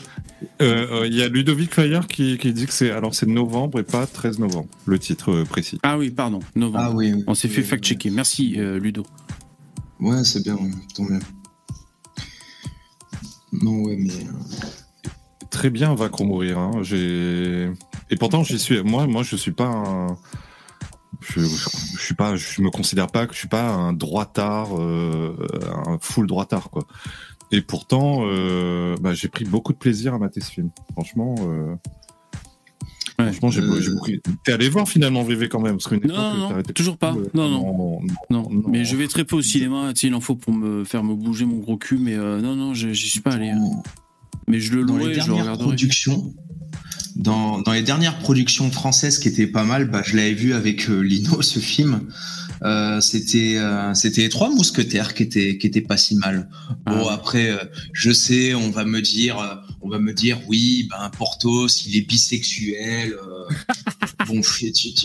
Euh, 0.61 1.01
euh, 1.01 1.07
Il 1.07 1.15
y 1.15 1.23
a 1.23 1.27
Ludovic 1.29 1.73
Fayard 1.73 2.07
qui, 2.07 2.37
qui 2.37 2.53
dit 2.53 2.65
que 2.67 2.73
c'est 2.73 2.91
alors 2.91 3.15
c'est 3.15 3.25
novembre 3.25 3.79
et 3.79 3.83
pas 3.83 4.05
13 4.05 4.37
novembre, 4.37 4.67
le 4.85 4.99
titre 4.99 5.43
précis. 5.49 5.79
Ah 5.81 5.97
oui, 5.97 6.11
pardon, 6.11 6.39
novembre. 6.55 6.83
Ah 6.89 6.91
oui. 6.95 7.11
oui. 7.13 7.23
On 7.25 7.33
s'est 7.33 7.47
fait 7.47 7.63
fact-checker. 7.63 8.11
Merci, 8.11 8.55
euh, 8.57 8.79
Ludo. 8.79 9.03
Ouais, 9.99 10.23
c'est 10.23 10.43
bien, 10.43 10.53
ouais, 10.55 10.69
tant 10.95 11.03
mieux. 11.05 11.19
Non, 13.51 13.81
ouais, 13.81 13.95
mais. 13.97 14.13
Très 15.57 15.71
bien, 15.71 15.95
Vaincre 15.95 16.21
ou 16.21 16.25
mourir. 16.25 16.59
Hein. 16.59 16.83
Et 18.11 18.15
pourtant 18.15 18.43
j'y 18.43 18.59
suis. 18.59 18.83
Moi, 18.83 19.07
moi, 19.07 19.23
je 19.23 19.35
suis 19.35 19.51
pas 19.53 19.65
un. 19.65 20.15
Je, 21.19 21.39
je 21.39 21.99
suis 21.99 22.13
pas. 22.13 22.35
Je 22.35 22.61
me 22.61 22.69
considère 22.69 23.07
pas 23.07 23.25
que 23.25 23.33
je 23.33 23.39
suis 23.39 23.47
pas 23.47 23.67
un 23.71 23.91
droitard, 23.91 24.79
euh, 24.79 25.35
un 25.87 25.97
full 25.99 26.27
droitard 26.27 26.69
quoi. 26.69 26.85
Et 27.51 27.61
pourtant, 27.61 28.19
euh, 28.27 28.95
bah, 29.01 29.15
j'ai 29.15 29.29
pris 29.29 29.45
beaucoup 29.45 29.73
de 29.73 29.79
plaisir 29.79 30.13
à 30.13 30.19
mater 30.19 30.41
ce 30.41 30.51
film. 30.51 30.69
Franchement. 30.93 31.33
Euh... 31.39 31.73
Ouais. 33.17 33.33
Franchement, 33.33 33.49
j'ai 33.49 33.89
Euh, 33.89 33.93
beaucoup. 33.95 34.11
T'es 34.43 34.51
allé 34.53 34.69
voir 34.69 34.87
finalement 34.87 35.23
VV 35.23 35.49
quand 35.49 35.59
même 35.59 35.77
parce 35.77 35.87
qu'une 35.87 36.05
Non, 36.05 36.35
non, 36.35 36.61
toujours 36.75 36.97
pas. 36.99 37.15
Non, 37.33 37.49
non. 37.49 37.59
non, 37.73 37.99
Non, 38.29 38.47
Non. 38.51 38.61
mais 38.69 38.85
je 38.85 38.95
vais 38.95 39.07
très 39.07 39.23
peu 39.23 39.37
au 39.37 39.41
cinéma. 39.41 39.91
Il 40.03 40.13
en 40.13 40.21
faut 40.21 40.35
pour 40.35 40.53
me 40.53 40.83
faire 40.83 41.03
me 41.03 41.15
bouger 41.15 41.45
mon 41.45 41.57
gros 41.57 41.77
cul, 41.77 41.97
mais 41.97 42.13
euh, 42.13 42.39
non, 42.41 42.55
non, 42.55 42.75
je- 42.75 42.89
j'y 42.93 43.09
suis 43.09 43.21
pas 43.21 43.31
allé. 43.31 43.49
hein. 43.49 43.59
Dans- 44.47 44.51
Mais 44.53 44.59
je 44.59 44.73
le 44.73 44.85
dans 44.85 44.95
louerai, 44.97 45.09
les 45.09 45.13
je 45.15 45.19
le 45.19 45.25
dernières 45.25 45.43
regarderai. 45.43 45.65
productions, 45.65 46.33
dans, 47.15 47.61
dans 47.61 47.71
les 47.73 47.81
dernières 47.81 48.17
productions 48.19 48.71
françaises 48.71 49.17
qui 49.19 49.27
étaient 49.27 49.47
pas 49.47 49.63
mal, 49.63 49.89
bah, 49.89 50.03
je 50.05 50.15
l'avais 50.15 50.33
vu 50.33 50.53
avec 50.53 50.89
euh, 50.89 50.99
Lino 51.01 51.41
ce 51.41 51.59
film. 51.59 52.01
Euh, 52.63 53.01
c'était 53.01 53.57
euh, 53.57 53.93
c'était 53.93 54.21
les 54.23 54.29
trois 54.29 54.49
mousquetaires 54.49 55.13
qui 55.13 55.21
étaient 55.21 55.59
qui 55.59 55.67
étaient 55.67 55.81
pas 55.81 55.95
si 55.97 56.15
mal. 56.15 56.49
Bon 56.87 57.07
Ah. 57.07 57.13
après 57.13 57.55
je 57.93 58.09
sais 58.11 58.55
on 58.55 58.71
va 58.71 58.83
me 58.83 58.99
dire 58.99 59.61
on 59.81 59.89
va 59.89 59.99
me 59.99 60.11
dire 60.11 60.39
oui 60.47 60.87
ben 60.89 61.11
Portos 61.15 61.67
il 61.85 61.95
est 61.97 62.01
bisexuel. 62.01 63.15
bon 64.27 64.41
tu- 64.41 64.95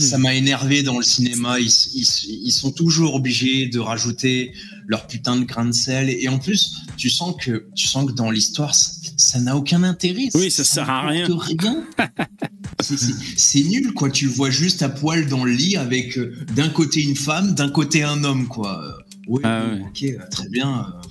ça 0.00 0.16
m'a 0.16 0.34
énervé 0.34 0.82
dans 0.82 0.96
le 0.96 1.04
cinéma 1.04 1.60
ils, 1.60 1.66
ils, 1.94 2.06
ils 2.46 2.52
sont 2.52 2.72
toujours 2.72 3.14
obligés 3.16 3.66
de 3.66 3.78
rajouter 3.78 4.52
leur 4.86 5.06
putain 5.06 5.36
de 5.36 5.44
grain 5.44 5.64
de 5.64 5.72
sel 5.72 6.10
et 6.10 6.28
en 6.28 6.38
plus 6.38 6.76
tu 6.96 7.08
sens 7.10 7.34
que 7.40 7.66
tu 7.74 7.86
sens 7.86 8.06
que 8.06 8.12
dans 8.12 8.30
l'histoire 8.30 8.74
ça 8.74 8.92
ça 9.16 9.38
n'a 9.38 9.56
aucun 9.56 9.84
intérêt. 9.84 10.28
Oui, 10.34 10.50
ça 10.50 10.64
sert 10.64 10.90
à 10.90 11.06
rien. 11.06 11.28
rien. 11.30 11.86
C'est- 12.80 13.62
nul, 13.62 13.92
quoi. 13.94 14.10
Tu 14.10 14.26
le 14.26 14.32
vois 14.32 14.50
juste 14.50 14.82
à 14.82 14.88
poil 14.88 15.28
dans 15.28 15.44
le 15.44 15.52
lit 15.52 15.76
avec 15.76 16.18
euh, 16.18 16.34
d'un 16.56 16.68
côté 16.68 17.00
une 17.00 17.14
femme, 17.14 17.54
d'un 17.54 17.68
côté 17.70 18.02
un 18.02 18.24
homme, 18.24 18.48
quoi. 18.48 18.82
Euh, 18.84 18.90
Oui, 19.28 19.40
Ah 19.44 19.66
bon, 19.66 19.86
ok, 19.86 20.02
euh, 20.02 20.18
très 20.32 20.48
bien. 20.48 20.80
euh, 20.80 21.08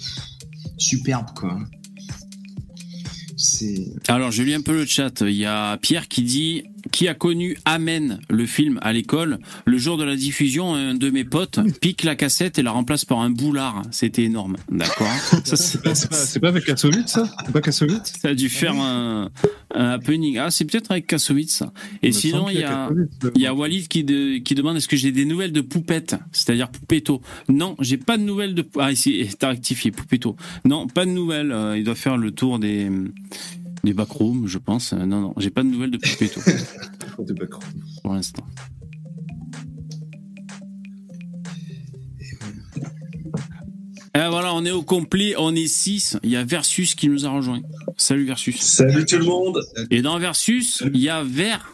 superbe, 0.78 1.28
quoi. 1.34 1.57
Alors, 4.09 4.32
je 4.32 4.43
lis 4.43 4.53
un 4.53 4.61
peu 4.61 4.74
le 4.74 4.86
chat. 4.86 5.21
Il 5.21 5.32
y 5.36 5.45
a 5.45 5.78
Pierre 5.78 6.07
qui 6.09 6.24
dit 6.24 6.63
Qui 6.92 7.08
a 7.08 7.14
connu 7.14 7.58
Amen, 7.66 8.20
le 8.30 8.46
film, 8.46 8.78
à 8.82 8.92
l'école 8.94 9.40
Le 9.66 9.78
jour 9.78 9.98
de 9.98 10.04
la 10.04 10.16
diffusion, 10.16 10.74
un 10.76 10.94
de 10.96 11.10
mes 11.10 11.24
potes 11.24 11.60
pique 11.82 12.04
la 12.04 12.16
cassette 12.16 12.60
et 12.60 12.62
la 12.62 12.72
remplace 12.72 13.06
par 13.06 13.20
un 13.22 13.30
boulard. 13.30 13.82
C'était 13.92 14.24
énorme. 14.24 14.58
D'accord 14.70 15.08
c'est- 15.46 16.40
pas, 16.40 16.48
avec 16.50 16.66
Kassovitz, 16.66 17.08
ça? 17.12 17.30
C'est 17.46 17.52
pas 17.54 17.62
Kassovitz? 17.62 18.14
Ça 18.22 18.30
a 18.30 18.34
dû 18.36 18.50
faire 18.50 18.74
un, 18.76 19.30
un 19.74 19.90
happening. 19.92 20.38
Ah, 20.38 20.52
c'est 20.52 20.66
peut-être 20.66 20.92
avec 20.92 21.08
Kassovitz. 21.08 21.52
ça. 21.54 21.72
Et 22.02 22.12
sinon, 22.12 22.50
il 22.50 22.60
y 22.60 22.64
a. 22.64 22.90
Il 23.36 23.42
y 23.42 23.48
a 23.48 23.54
Walid 23.54 23.88
qui, 23.88 24.04
de- 24.04 24.38
qui 24.40 24.54
demande 24.54 24.78
est-ce 24.78 24.88
que 24.90 24.98
j'ai 24.98 25.12
des 25.12 25.26
nouvelles 25.26 25.54
de 25.54 25.62
Poupette, 25.62 26.16
c'est-à-dire 26.32 26.70
Poupetto. 26.70 27.22
Non, 27.50 27.76
j'ai 27.80 27.98
pas 27.98 28.18
de 28.18 28.24
nouvelles 28.24 28.56
de. 28.56 28.66
Ah, 28.78 28.92
ici, 28.92 29.28
t'as 29.40 29.50
rectifié, 29.50 29.92
Poupetto. 29.92 30.36
Non, 30.66 30.88
pas 30.88 31.06
de 31.06 31.12
nouvelles. 31.12 31.52
euh, 31.52 31.78
il 31.78 31.84
doit 31.86 31.96
faire 31.96 32.18
le 32.18 32.32
tour 32.32 32.60
des, 32.60 32.90
des 33.84 33.94
backrooms, 33.94 34.48
je 34.48 34.58
pense. 34.58 34.94
Euh, 34.94 35.06
Non, 35.06 35.22
non, 35.22 35.34
j'ai 35.38 35.50
pas 35.50 35.64
de 35.64 35.68
nouvelles 35.68 35.92
de 35.92 35.98
Poupetto 35.98 36.42
pour 38.04 38.14
l'instant. 38.14 38.46
Et 44.16 44.28
voilà, 44.30 44.54
on 44.54 44.64
est 44.64 44.72
au 44.72 44.84
complet, 44.84 45.34
on 45.38 45.56
est 45.56 45.68
6. 45.68 46.18
Il 46.24 46.30
y 46.30 46.36
a 46.36 46.44
Versus 46.44 46.94
qui 46.94 47.10
nous 47.10 47.26
a 47.26 47.30
rejoint. 47.30 47.62
Salut 47.98 48.26
Versus. 48.26 48.62
Salut 48.62 49.06
tout 49.06 49.18
le 49.18 49.26
monde. 49.26 49.60
Et 49.90 50.02
dans 50.04 50.20
Versus, 50.20 50.84
il 50.94 51.02
y 51.02 51.10
a 51.10 51.24
Vert. 51.24 51.74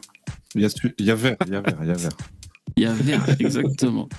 Il 0.55 0.61
y 0.61 0.65
a, 0.65 0.69
il 0.97 1.05
y 1.05 1.11
a 1.11 1.15
vert, 1.15 1.35
il 1.45 1.53
y 1.53 1.55
a 1.55 1.61
vert, 1.61 1.77
il 1.81 1.87
y 1.87 1.91
a 1.91 1.93
vert. 1.93 2.11
Il 2.75 2.83
y 2.83 2.85
a 2.85 2.93
Vert, 2.93 3.25
exactement. 3.39 4.09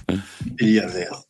Il 0.60 0.68
y 0.68 0.78
a 0.78 0.86
vert. 0.86 1.22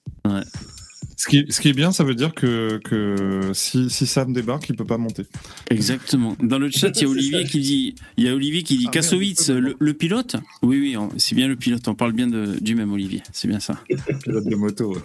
Ce 1.20 1.28
qui, 1.28 1.44
ce 1.50 1.60
qui 1.60 1.68
est 1.68 1.74
bien, 1.74 1.92
ça 1.92 2.02
veut 2.02 2.14
dire 2.14 2.32
que, 2.32 2.80
que 2.82 3.50
si, 3.52 3.90
si 3.90 4.06
Sam 4.06 4.32
débarque, 4.32 4.70
il 4.70 4.74
peut 4.74 4.86
pas 4.86 4.96
monter. 4.96 5.24
Exactement. 5.68 6.34
Dans 6.42 6.58
le 6.58 6.70
chat, 6.70 6.98
il 6.98 7.02
y 7.02 7.04
a 7.04 7.08
Olivier 7.10 7.44
qui 7.44 7.60
dit, 7.60 7.94
il 8.16 8.24
y 8.24 8.28
a 8.30 8.34
Olivier 8.34 8.62
qui 8.62 8.78
dit 8.78 8.86
Ah, 8.88 8.90
Kassovitz, 8.90 9.50
le, 9.50 9.76
le 9.78 9.92
pilote? 9.92 10.36
Oui, 10.62 10.80
oui, 10.80 11.08
c'est 11.18 11.34
bien 11.34 11.46
le 11.46 11.56
pilote. 11.56 11.86
On 11.88 11.94
parle 11.94 12.12
bien 12.12 12.26
de, 12.26 12.56
du 12.62 12.74
même 12.74 12.90
Olivier. 12.90 13.22
C'est 13.34 13.48
bien 13.48 13.60
ça. 13.60 13.74
Pilote 14.24 14.46
de 14.46 14.56
moto. 14.56 14.96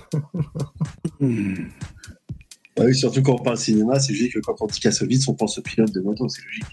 Ah 2.78 2.84
oui, 2.86 2.96
surtout 2.96 3.22
quand 3.22 3.34
on 3.34 3.44
parle 3.44 3.58
cinéma, 3.58 4.00
c'est 4.00 4.14
logique 4.14 4.36
que 4.36 4.40
quand 4.40 4.56
on 4.62 4.68
dit 4.68 4.80
Kassovitz, 4.80 5.28
on 5.28 5.34
pense 5.34 5.58
au 5.58 5.62
pilote 5.64 5.94
de 5.94 6.00
moto, 6.00 6.30
c'est 6.30 6.46
logique. 6.46 6.64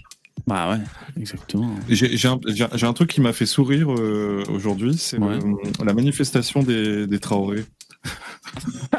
Bah 0.47 0.71
ouais, 0.71 0.79
exactement. 1.21 1.75
J'ai 1.89 2.27
un, 2.27 2.93
truc 2.93 3.09
qui 3.09 3.19
m'a 3.19 3.33
fait 3.33 3.45
sourire 3.45 3.93
euh, 3.93 4.41
aujourd'hui, 4.49 4.95
c'est 4.97 5.17
Ouais. 5.17 5.35
euh, 5.35 5.83
la 5.85 5.93
manifestation 5.93 6.63
des, 6.63 7.07
des 7.07 7.19
Traoré. 7.19 7.65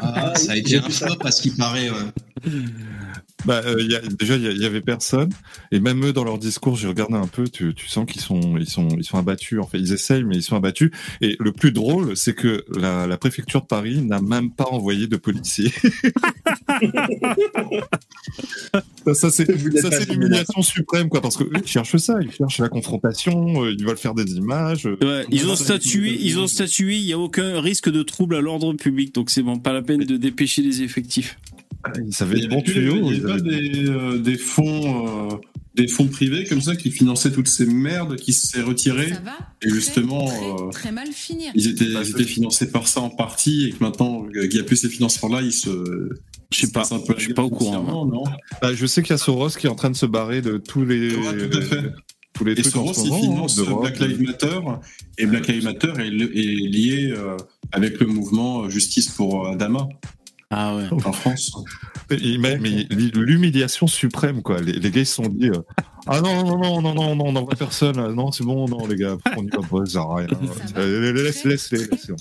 Ah, 0.01 0.35
ça 0.35 0.53
a 0.53 0.55
été 0.55 0.77
un 0.77 0.89
flop 0.89 1.17
à 1.23 1.31
ce 1.31 1.41
qui 1.41 1.51
paraît. 1.51 1.89
ouais. 1.89 2.51
Bah, 3.43 3.61
euh, 3.65 3.75
il 3.79 3.91
y 3.91 3.95
a, 3.95 3.99
déjà, 4.01 4.37
il 4.37 4.57
y, 4.57 4.65
avait 4.65 4.81
personne, 4.81 5.29
et 5.71 5.79
même 5.79 6.03
eux 6.03 6.13
dans 6.13 6.23
leur 6.23 6.39
discours, 6.39 6.75
j'ai 6.77 6.87
regardé 6.87 7.15
un 7.15 7.27
peu, 7.27 7.47
tu, 7.47 7.75
tu 7.75 7.87
sens 7.87 8.05
qu'ils 8.11 8.21
sont, 8.21 8.57
ils 8.57 8.67
sont, 8.67 8.87
ils 8.89 9.03
sont 9.03 9.17
abattus. 9.17 9.59
En 9.59 9.67
fait, 9.67 9.77
ils 9.77 9.93
essayent, 9.93 10.23
mais 10.23 10.37
ils 10.37 10.41
sont 10.41 10.55
abattus. 10.55 10.89
Et 11.21 11.35
le 11.39 11.51
plus 11.51 11.71
drôle, 11.71 12.17
c'est 12.17 12.33
que 12.33 12.65
la, 12.75 13.05
la 13.05 13.17
préfecture 13.17 13.61
de 13.61 13.67
Paris 13.67 14.01
n'a 14.01 14.19
même 14.21 14.51
pas 14.51 14.65
envoyé 14.71 15.05
de 15.07 15.17
policiers. 15.17 15.71
ça, 18.73 19.13
ça, 19.13 19.29
c'est, 19.29 19.47
l'humiliation 20.09 20.61
suprême, 20.61 21.09
quoi, 21.09 21.21
parce 21.21 21.37
que 21.37 21.43
eux, 21.43 21.51
ils 21.61 21.67
cherchent 21.67 21.97
ça, 21.97 22.19
ils 22.21 22.31
cherchent 22.31 22.59
la 22.59 22.69
confrontation, 22.69 23.63
euh, 23.63 23.75
ils 23.77 23.85
veulent 23.85 23.97
faire 23.97 24.15
des 24.15 24.31
images. 24.33 24.87
euh, 24.87 24.97
Ouais, 25.01 25.25
ils 25.29 25.47
ont 25.47 25.55
statué, 25.55 26.17
ils 26.19 26.39
ont 26.39 26.47
statué, 26.47 26.95
il 26.95 27.05
n'y 27.05 27.13
a 27.13 27.19
aucun 27.19 27.61
risque 27.61 27.91
de 27.91 28.01
trouble 28.01 28.35
à 28.35 28.41
l'ordre 28.41 28.73
public, 28.73 29.13
donc 29.13 29.29
c'est 29.29 29.43
bon, 29.43 29.59
pas 29.59 29.73
la 29.73 29.81
peine 29.81 30.03
de 30.03 30.17
dépêcher 30.17 30.61
les 30.61 30.81
effectifs. 30.81 31.37
Ils 32.05 32.13
savaient 32.13 32.37
Il 32.37 32.41
y 32.41 32.45
être 32.45 32.51
avait, 32.53 32.55
bons 32.57 32.61
plus- 32.63 32.73
il 32.73 32.77
y 32.77 32.89
tuyaux. 32.89 33.07
avait 33.09 33.19
pas 33.21 33.33
avaient- 33.33 33.69
des, 33.69 33.89
euh, 33.89 34.17
des 34.19 34.37
fonds, 34.37 35.31
euh, 35.31 35.35
des 35.75 35.87
fonds 35.87 36.07
privés 36.07 36.45
comme 36.45 36.61
ça 36.61 36.75
qui 36.75 36.89
finançaient 36.91 37.31
toutes 37.31 37.47
ces 37.47 37.65
merdes 37.65 38.15
qui 38.15 38.31
s'est 38.33 38.61
retirées. 38.61 39.09
Ça 39.09 39.19
va 39.25 39.37
Et 39.61 39.69
justement, 39.69 40.25
très, 40.27 40.37
euh, 40.37 40.69
très, 40.71 40.81
très 40.81 40.91
mal 40.91 41.07
finir. 41.11 41.51
Ils 41.55 41.67
étaient, 41.67 41.85
ils 41.85 41.97
c'est- 42.05 42.11
étaient 42.11 42.23
financés 42.23 42.71
par 42.71 42.87
ça 42.87 43.01
en 43.01 43.09
partie 43.09 43.65
et 43.65 43.71
que 43.71 43.83
maintenant 43.83 44.25
euh, 44.35 44.41
qu'il 44.47 44.55
n'y 44.55 44.59
a 44.59 44.63
plus 44.63 44.77
ces 44.77 44.89
financements-là, 44.89 45.41
ils 45.41 45.51
se. 45.51 46.09
Je 46.51 46.59
sais 46.59 46.71
pas, 46.71 46.83
je 47.17 47.21
suis 47.21 47.33
pas 47.33 47.43
au 47.43 47.49
courant, 47.49 48.05
non 48.05 48.23
Bah, 48.61 48.73
je 48.73 48.85
sais 48.85 49.01
qu'il 49.01 49.09
y 49.11 49.13
a 49.13 49.17
Soros 49.17 49.49
qui 49.49 49.65
est 49.67 49.69
en 49.69 49.75
train 49.75 49.89
de 49.89 49.95
se 49.95 50.05
barrer 50.05 50.41
de 50.41 50.57
tous 50.57 50.85
les, 50.85 51.13
Ouais, 51.15 51.49
tout 51.49 51.57
à 51.57 51.61
fait. 51.61 51.83
tous 52.33 52.45
les 52.45 52.51
Et 52.53 52.55
trucs 52.61 52.75
en 52.77 52.93
Soros, 52.93 53.03
il 53.03 53.09
moment, 53.09 53.47
finance. 53.47 53.59
Black 53.81 53.99
Lives 53.99 54.21
Matter 54.21 54.59
et 55.17 55.25
Black 55.25 55.47
Lives 55.47 55.63
Matter 55.63 55.91
est, 55.97 56.09
li- 56.09 56.23
est 56.23 56.67
lié 56.69 57.13
euh, 57.17 57.35
avec 57.71 57.99
le 57.99 58.05
mouvement 58.07 58.69
Justice 58.69 59.09
pour 59.09 59.47
Adama 59.47 59.87
Ah 60.57 60.75
ouais. 60.77 60.87
en 60.91 61.11
France. 61.11 61.51
Et- 62.09 62.37
mais 62.37 62.57
mais 62.59 62.87
l'humiliation 62.91 63.87
suprême, 63.87 64.41
quoi. 64.41 64.61
Les, 64.61 64.73
les 64.73 64.91
gars, 64.91 65.01
ils 65.01 65.05
se 65.05 65.15
sont 65.15 65.27
dit 65.27 65.49
euh, 65.49 65.61
Ah 66.07 66.21
non, 66.21 66.43
non, 66.45 66.57
non, 66.57 66.81
non, 66.81 66.93
non, 66.93 67.15
non, 67.15 67.25
on 67.27 67.31
n'envoie 67.33 67.55
personne. 67.55 67.97
Non, 68.13 68.31
c'est 68.31 68.43
bon, 68.45 68.67
non, 68.67 68.85
les 68.87 68.95
gars, 68.95 69.17
on 69.35 69.43
y 69.43 69.49
va 69.49 69.57
pas, 69.67 69.85
ça 69.85 70.03
rien. 70.07 70.27
Laisse, 71.13 71.43
laisse, 71.43 71.71
laisse. 71.71 72.11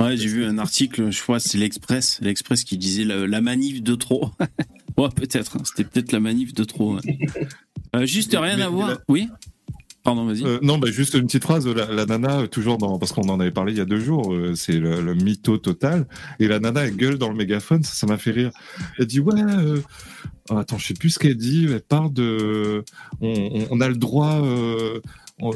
Ouais, 0.00 0.16
j'ai 0.16 0.26
vu 0.28 0.44
un 0.44 0.58
article, 0.58 1.10
je 1.10 1.22
crois, 1.22 1.38
c'est 1.40 1.56
l'Express, 1.58 2.18
l'Express 2.20 2.64
qui 2.64 2.76
disait 2.76 3.04
la, 3.04 3.26
la 3.26 3.40
manif 3.40 3.82
de 3.82 3.94
trop. 3.94 4.30
ouais, 4.98 5.08
peut-être, 5.14 5.56
hein, 5.56 5.62
c'était 5.64 5.84
peut-être 5.84 6.12
la 6.12 6.20
manif 6.20 6.52
de 6.52 6.64
trop. 6.64 6.96
ouais. 6.96 7.18
Euh, 7.96 8.06
juste 8.06 8.32
rien 8.32 8.56
Mais- 8.56 8.62
à 8.62 8.68
mais 8.70 8.74
voir. 8.76 8.88
la- 8.90 8.98
Oui? 9.08 9.28
Pardon, 10.04 10.26
vas-y. 10.26 10.44
Euh, 10.44 10.58
non, 10.60 10.76
bah, 10.76 10.90
juste 10.90 11.14
une 11.14 11.24
petite 11.24 11.44
phrase. 11.44 11.66
La, 11.66 11.86
la 11.86 12.04
nana, 12.04 12.40
euh, 12.40 12.46
toujours 12.46 12.76
dans, 12.76 12.98
parce 12.98 13.12
qu'on 13.12 13.28
en 13.30 13.40
avait 13.40 13.50
parlé 13.50 13.72
il 13.72 13.78
y 13.78 13.80
a 13.80 13.86
deux 13.86 13.98
jours, 13.98 14.34
euh, 14.34 14.54
c'est 14.54 14.78
le, 14.78 15.00
le 15.00 15.14
mytho 15.14 15.56
total. 15.56 16.06
Et 16.38 16.46
la 16.46 16.60
nana, 16.60 16.84
elle 16.84 16.94
gueule 16.94 17.16
dans 17.16 17.30
le 17.30 17.34
mégaphone, 17.34 17.82
ça, 17.82 18.06
m'a 18.06 18.18
fait 18.18 18.30
rire. 18.30 18.50
Elle 18.98 19.06
dit 19.06 19.20
ouais. 19.20 19.40
euh, 19.40 19.80
attends, 20.50 20.76
je 20.76 20.88
sais 20.88 20.94
plus 20.94 21.08
ce 21.08 21.18
qu'elle 21.18 21.38
dit. 21.38 21.66
Elle 21.72 21.80
parle 21.80 22.12
de, 22.12 22.84
on, 23.22 23.80
a 23.80 23.88
le 23.88 23.96
droit, 23.96 24.42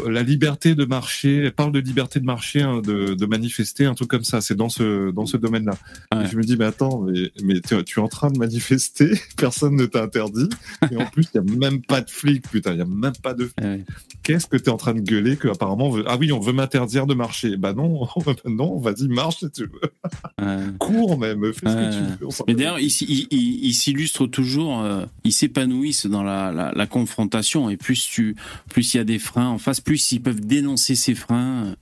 la 0.09 0.23
liberté 0.25 0.75
de 0.75 0.85
marcher, 0.85 1.37
elle 1.37 1.53
parle 1.53 1.71
de 1.73 1.79
liberté 1.79 2.19
de 2.19 2.25
marcher, 2.25 2.63
hein, 2.63 2.81
de, 2.85 3.15
de 3.15 3.27
manifester, 3.27 3.85
un 3.87 3.95
truc 3.95 4.09
comme 4.11 4.25
ça. 4.25 4.41
C'est 4.41 4.57
dans 4.57 4.69
ce 4.69 5.13
dans 5.13 5.25
ce 5.25 5.37
domaine-là. 5.37 5.75
Ouais. 6.13 6.27
Je 6.31 6.37
me 6.37 6.43
dis, 6.43 6.57
mais 6.57 6.65
attends, 6.65 7.03
mais, 7.03 7.31
mais 7.45 7.61
tu, 7.61 7.83
tu 7.85 8.01
es 8.01 8.03
en 8.03 8.09
train 8.09 8.31
de 8.31 8.39
manifester, 8.39 9.11
personne 9.37 9.77
ne 9.77 9.87
t'a 9.87 10.03
interdit, 10.03 10.49
et 10.91 10.97
en 10.97 11.07
plus 11.07 11.29
il 11.33 11.37
y 11.37 11.39
a 11.39 11.57
même 11.59 11.81
pas 11.83 12.01
de 12.01 12.11
flics, 12.11 12.49
putain, 12.51 12.73
il 12.73 12.79
y 12.79 12.83
a 12.83 12.87
même 12.87 13.13
pas 13.23 13.35
de. 13.35 13.51
Ouais. 13.63 13.85
Qu'est-ce 14.25 14.47
que 14.49 14.57
tu 14.57 14.65
es 14.65 14.69
en 14.71 14.77
train 14.79 14.95
de 14.95 15.01
gueuler 15.01 15.37
que 15.37 15.49
apparemment 15.49 15.87
on 15.87 15.91
veut... 15.91 16.05
ah 16.09 16.17
oui, 16.19 16.33
on 16.33 16.41
veut 16.41 16.53
m'interdire 16.53 17.07
de 17.07 17.15
marcher. 17.15 17.57
Bah 17.57 17.73
non, 17.73 18.07
non, 18.47 18.79
vas-y 18.79 19.07
marche 19.09 19.39
si 19.39 19.51
tu 19.53 19.63
veux, 19.63 20.45
Ouais. 20.45 20.57
cours 20.79 21.19
même, 21.19 21.41
fais 21.53 21.69
ce 21.69 21.75
que 21.75 21.93
tu 22.19 22.25
veux. 22.25 22.29
Mais 22.49 22.55
d'ailleurs, 22.55 22.81
il, 22.81 22.87
s- 22.87 23.03
il, 23.03 23.27
il- 23.31 23.65
il 23.67 23.73
s'illustre 23.75 24.27
toujours, 24.27 24.81
euh, 24.83 25.05
ils 25.25 25.33
s'épanouissent 25.33 26.07
dans 26.07 26.23
la, 26.25 26.53
la, 26.53 26.73
la 26.75 26.87
confrontation. 26.87 27.71
Et 27.71 27.77
plus 27.77 28.07
tu, 28.09 28.35
plus 28.71 28.95
il 28.95 28.97
y 28.97 29.01
a 29.01 29.05
des 29.05 29.19
freins 29.19 29.49
en 29.49 29.59
plus 29.85 30.13
ils 30.13 30.21
peuvent 30.21 30.41
dénoncer 30.41 30.95
ces 30.95 31.15
freins 31.15 31.67
euh, 31.67 31.75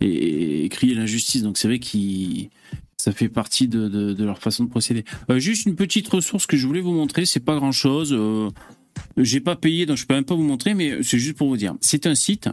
et, 0.00 0.68
crier 0.68 0.94
l'injustice. 0.94 1.42
Donc 1.42 1.58
c'est 1.58 1.68
vrai 1.68 1.78
qu'ils, 1.78 2.50
ça 2.96 3.12
fait 3.12 3.28
partie 3.28 3.68
de, 3.68 4.14
leur 4.22 4.38
façon 4.38 4.64
de 4.64 4.70
procéder. 4.70 5.04
Euh, 5.30 5.38
juste 5.38 5.66
une 5.66 5.76
petite 5.76 6.08
ressource 6.08 6.46
que 6.46 6.56
je 6.56 6.66
voulais 6.66 6.80
vous 6.80 6.92
montrer. 6.92 7.26
C'est 7.26 7.40
pas 7.40 7.56
grand 7.56 7.72
chose. 7.72 8.12
Euh, 8.12 8.50
j'ai 9.16 9.40
pas 9.40 9.56
payé, 9.56 9.86
donc 9.86 9.96
je 9.96 10.06
peux 10.06 10.14
même 10.14 10.24
pas 10.24 10.34
vous 10.34 10.42
montrer, 10.42 10.74
mais 10.74 11.02
c'est 11.02 11.18
juste 11.18 11.36
pour 11.36 11.48
vous 11.48 11.56
dire. 11.56 11.74
C'est 11.80 12.06
un 12.06 12.14
site. 12.14 12.48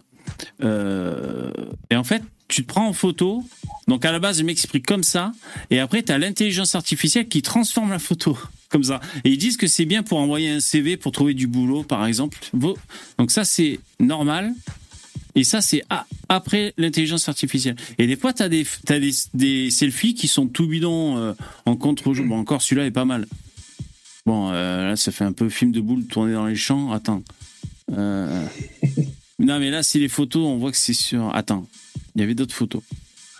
Et 0.61 1.95
en 1.95 2.03
fait, 2.03 2.21
tu 2.47 2.63
te 2.63 2.67
prends 2.67 2.87
en 2.87 2.93
photo. 2.93 3.43
Donc 3.87 4.05
à 4.05 4.11
la 4.11 4.19
base, 4.19 4.39
je 4.39 4.43
m'explique 4.43 4.85
comme 4.85 5.03
ça. 5.03 5.31
Et 5.69 5.79
après, 5.79 6.03
tu 6.03 6.11
as 6.11 6.17
l'intelligence 6.17 6.75
artificielle 6.75 7.27
qui 7.27 7.41
transforme 7.41 7.91
la 7.91 7.99
photo 7.99 8.37
comme 8.69 8.83
ça. 8.83 8.99
Et 9.23 9.31
ils 9.31 9.37
disent 9.37 9.57
que 9.57 9.67
c'est 9.67 9.85
bien 9.85 10.03
pour 10.03 10.19
envoyer 10.19 10.49
un 10.49 10.59
CV, 10.59 10.97
pour 10.97 11.11
trouver 11.11 11.33
du 11.33 11.47
boulot, 11.47 11.83
par 11.83 12.05
exemple. 12.05 12.37
Donc 12.53 13.31
ça, 13.31 13.45
c'est 13.45 13.79
normal. 13.99 14.53
Et 15.35 15.43
ça, 15.43 15.61
c'est 15.61 15.83
après 16.29 16.73
l'intelligence 16.77 17.29
artificielle. 17.29 17.75
Et 17.99 18.07
des 18.07 18.15
fois, 18.15 18.33
tu 18.33 18.41
as, 18.41 18.49
des, 18.49 18.65
t'as 18.85 18.99
des, 18.99 19.11
des 19.35 19.69
selfies 19.69 20.15
qui 20.15 20.27
sont 20.27 20.47
tout 20.47 20.67
bidons 20.67 21.17
euh, 21.17 21.33
en 21.65 21.75
contre-jour. 21.75 22.25
Bon, 22.25 22.39
encore 22.39 22.63
celui-là 22.63 22.87
est 22.87 22.91
pas 22.91 23.05
mal. 23.05 23.27
Bon, 24.25 24.49
euh, 24.51 24.89
là, 24.89 24.95
ça 24.95 25.11
fait 25.11 25.23
un 25.23 25.33
peu 25.33 25.47
film 25.49 25.71
de 25.71 25.79
boule 25.79 26.07
tourné 26.07 26.33
dans 26.33 26.47
les 26.47 26.55
champs. 26.55 26.91
Attends. 26.91 27.23
Euh, 27.91 28.45
Non, 29.39 29.59
mais 29.59 29.69
là, 29.69 29.83
c'est 29.83 29.99
les 29.99 30.07
photos, 30.07 30.47
on 30.47 30.57
voit 30.57 30.71
que 30.71 30.77
c'est 30.77 30.93
sur. 30.93 31.33
Attends, 31.35 31.67
il 32.15 32.21
y 32.21 32.23
avait 32.23 32.35
d'autres 32.35 32.55
photos. 32.55 32.81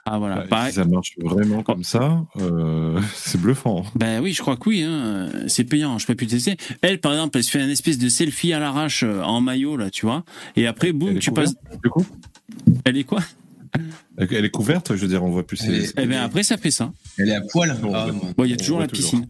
Ah, 0.09 0.19
voilà. 0.19 0.45
Et 0.45 0.47
Pareil. 0.47 0.69
si 0.71 0.75
ça 0.75 0.85
marche 0.85 1.15
vraiment 1.17 1.63
comme 1.63 1.83
ça, 1.83 2.23
euh, 2.39 3.01
c'est 3.13 3.41
bluffant. 3.41 3.83
Ben 3.95 4.21
oui, 4.21 4.31
je 4.31 4.41
crois 4.41 4.55
que 4.55 4.69
oui. 4.69 4.83
Hein. 4.83 5.29
C'est 5.47 5.65
payant. 5.65 5.97
Je 5.97 6.07
peux 6.07 6.15
plus 6.15 6.27
tester. 6.27 6.55
Elle, 6.81 7.01
par 7.01 7.11
exemple, 7.11 7.37
elle 7.37 7.43
se 7.43 7.51
fait 7.51 7.59
un 7.59 7.67
espèce 7.67 7.97
de 7.97 8.07
selfie 8.07 8.53
à 8.53 8.59
l'arrache 8.59 9.03
euh, 9.03 9.21
en 9.21 9.41
maillot 9.41 9.75
là, 9.75 9.89
tu 9.89 10.05
vois. 10.05 10.23
Et 10.55 10.65
après, 10.65 10.93
boum, 10.93 11.19
tu 11.19 11.31
passes. 11.31 11.55
Du 11.83 11.89
coup, 11.89 12.05
Elle 12.85 12.95
est 12.97 13.03
quoi? 13.03 13.21
Elle 14.17 14.45
est 14.45 14.49
couverte, 14.49 14.95
je 14.95 15.01
veux 15.01 15.07
dire, 15.07 15.23
on 15.23 15.29
voit 15.31 15.45
plus. 15.45 15.59
Elle 15.63 15.81
ses- 15.81 15.89
est- 15.89 15.93
Eh 16.01 16.05
ben 16.05 16.19
après, 16.21 16.43
ça 16.43 16.57
fait 16.57 16.71
ça. 16.71 16.91
Elle 17.17 17.29
est 17.29 17.35
à 17.35 17.41
poil. 17.41 17.77
Bon, 17.81 17.91
Ah, 17.93 18.05
ouais. 18.07 18.11
bon. 18.11 18.33
Bon, 18.37 18.43
il 18.45 18.51
y 18.51 18.53
a 18.53 18.57
toujours 18.57 18.79
la 18.79 18.87
toujours. 18.87 19.11
piscine. 19.11 19.27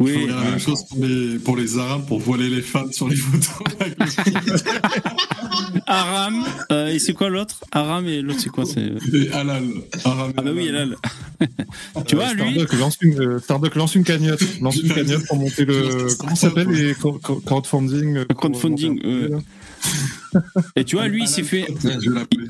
Il 0.00 0.04
Oui. 0.06 0.12
faudrait 0.14 0.34
la 0.44 0.50
même 0.50 0.58
chose 0.60 0.84
pour 0.88 1.04
les, 1.04 1.38
pour 1.38 1.56
les 1.56 1.78
Arabes 1.78 2.06
pour 2.06 2.18
voiler 2.20 2.48
les 2.48 2.62
femmes 2.62 2.92
sur 2.92 3.08
les 3.08 3.16
photos. 3.16 3.48
Aram. 5.86 6.44
euh, 6.72 6.88
et 6.88 6.98
c'est 6.98 7.12
quoi 7.14 7.28
l'autre? 7.28 7.60
Aram 7.72 8.06
et 8.06 8.20
l'autre, 8.22 8.40
c'est 8.40 8.50
quoi? 8.50 8.64
C'est... 8.66 8.92
Et 9.14 9.30
halal. 9.32 9.64
Arabe 10.04 10.30
et 10.30 10.34
Ah 10.36 10.42
bah 10.42 10.50
oui, 10.54 10.68
halal. 10.68 10.96
elle 11.40 11.48
Tu 12.06 12.14
vois, 12.16 12.26
Euh, 12.30 12.34
lui? 12.34 12.52
Starduck 12.54 12.72
lance 12.78 12.96
une, 13.00 13.20
euh, 13.20 13.38
Starduck 13.38 13.74
lance 13.74 13.94
une 13.94 14.04
cagnotte, 14.04 14.42
lance 14.60 14.76
une 14.76 14.92
cagnotte 14.92 15.26
pour 15.26 15.36
monter 15.36 15.64
le. 15.64 16.14
Comment 16.18 16.34
ça 16.34 16.48
s'appelle 16.48 16.68
les 16.68 16.94
crowdfunding 16.94 18.16
euh, 18.18 18.24
Crowdfunding, 18.26 19.00
Et 20.76 20.84
tu 20.84 20.96
vois, 20.96 21.08
lui, 21.08 21.22
il 21.22 21.28
s'est 21.28 21.42
fait. 21.42 21.66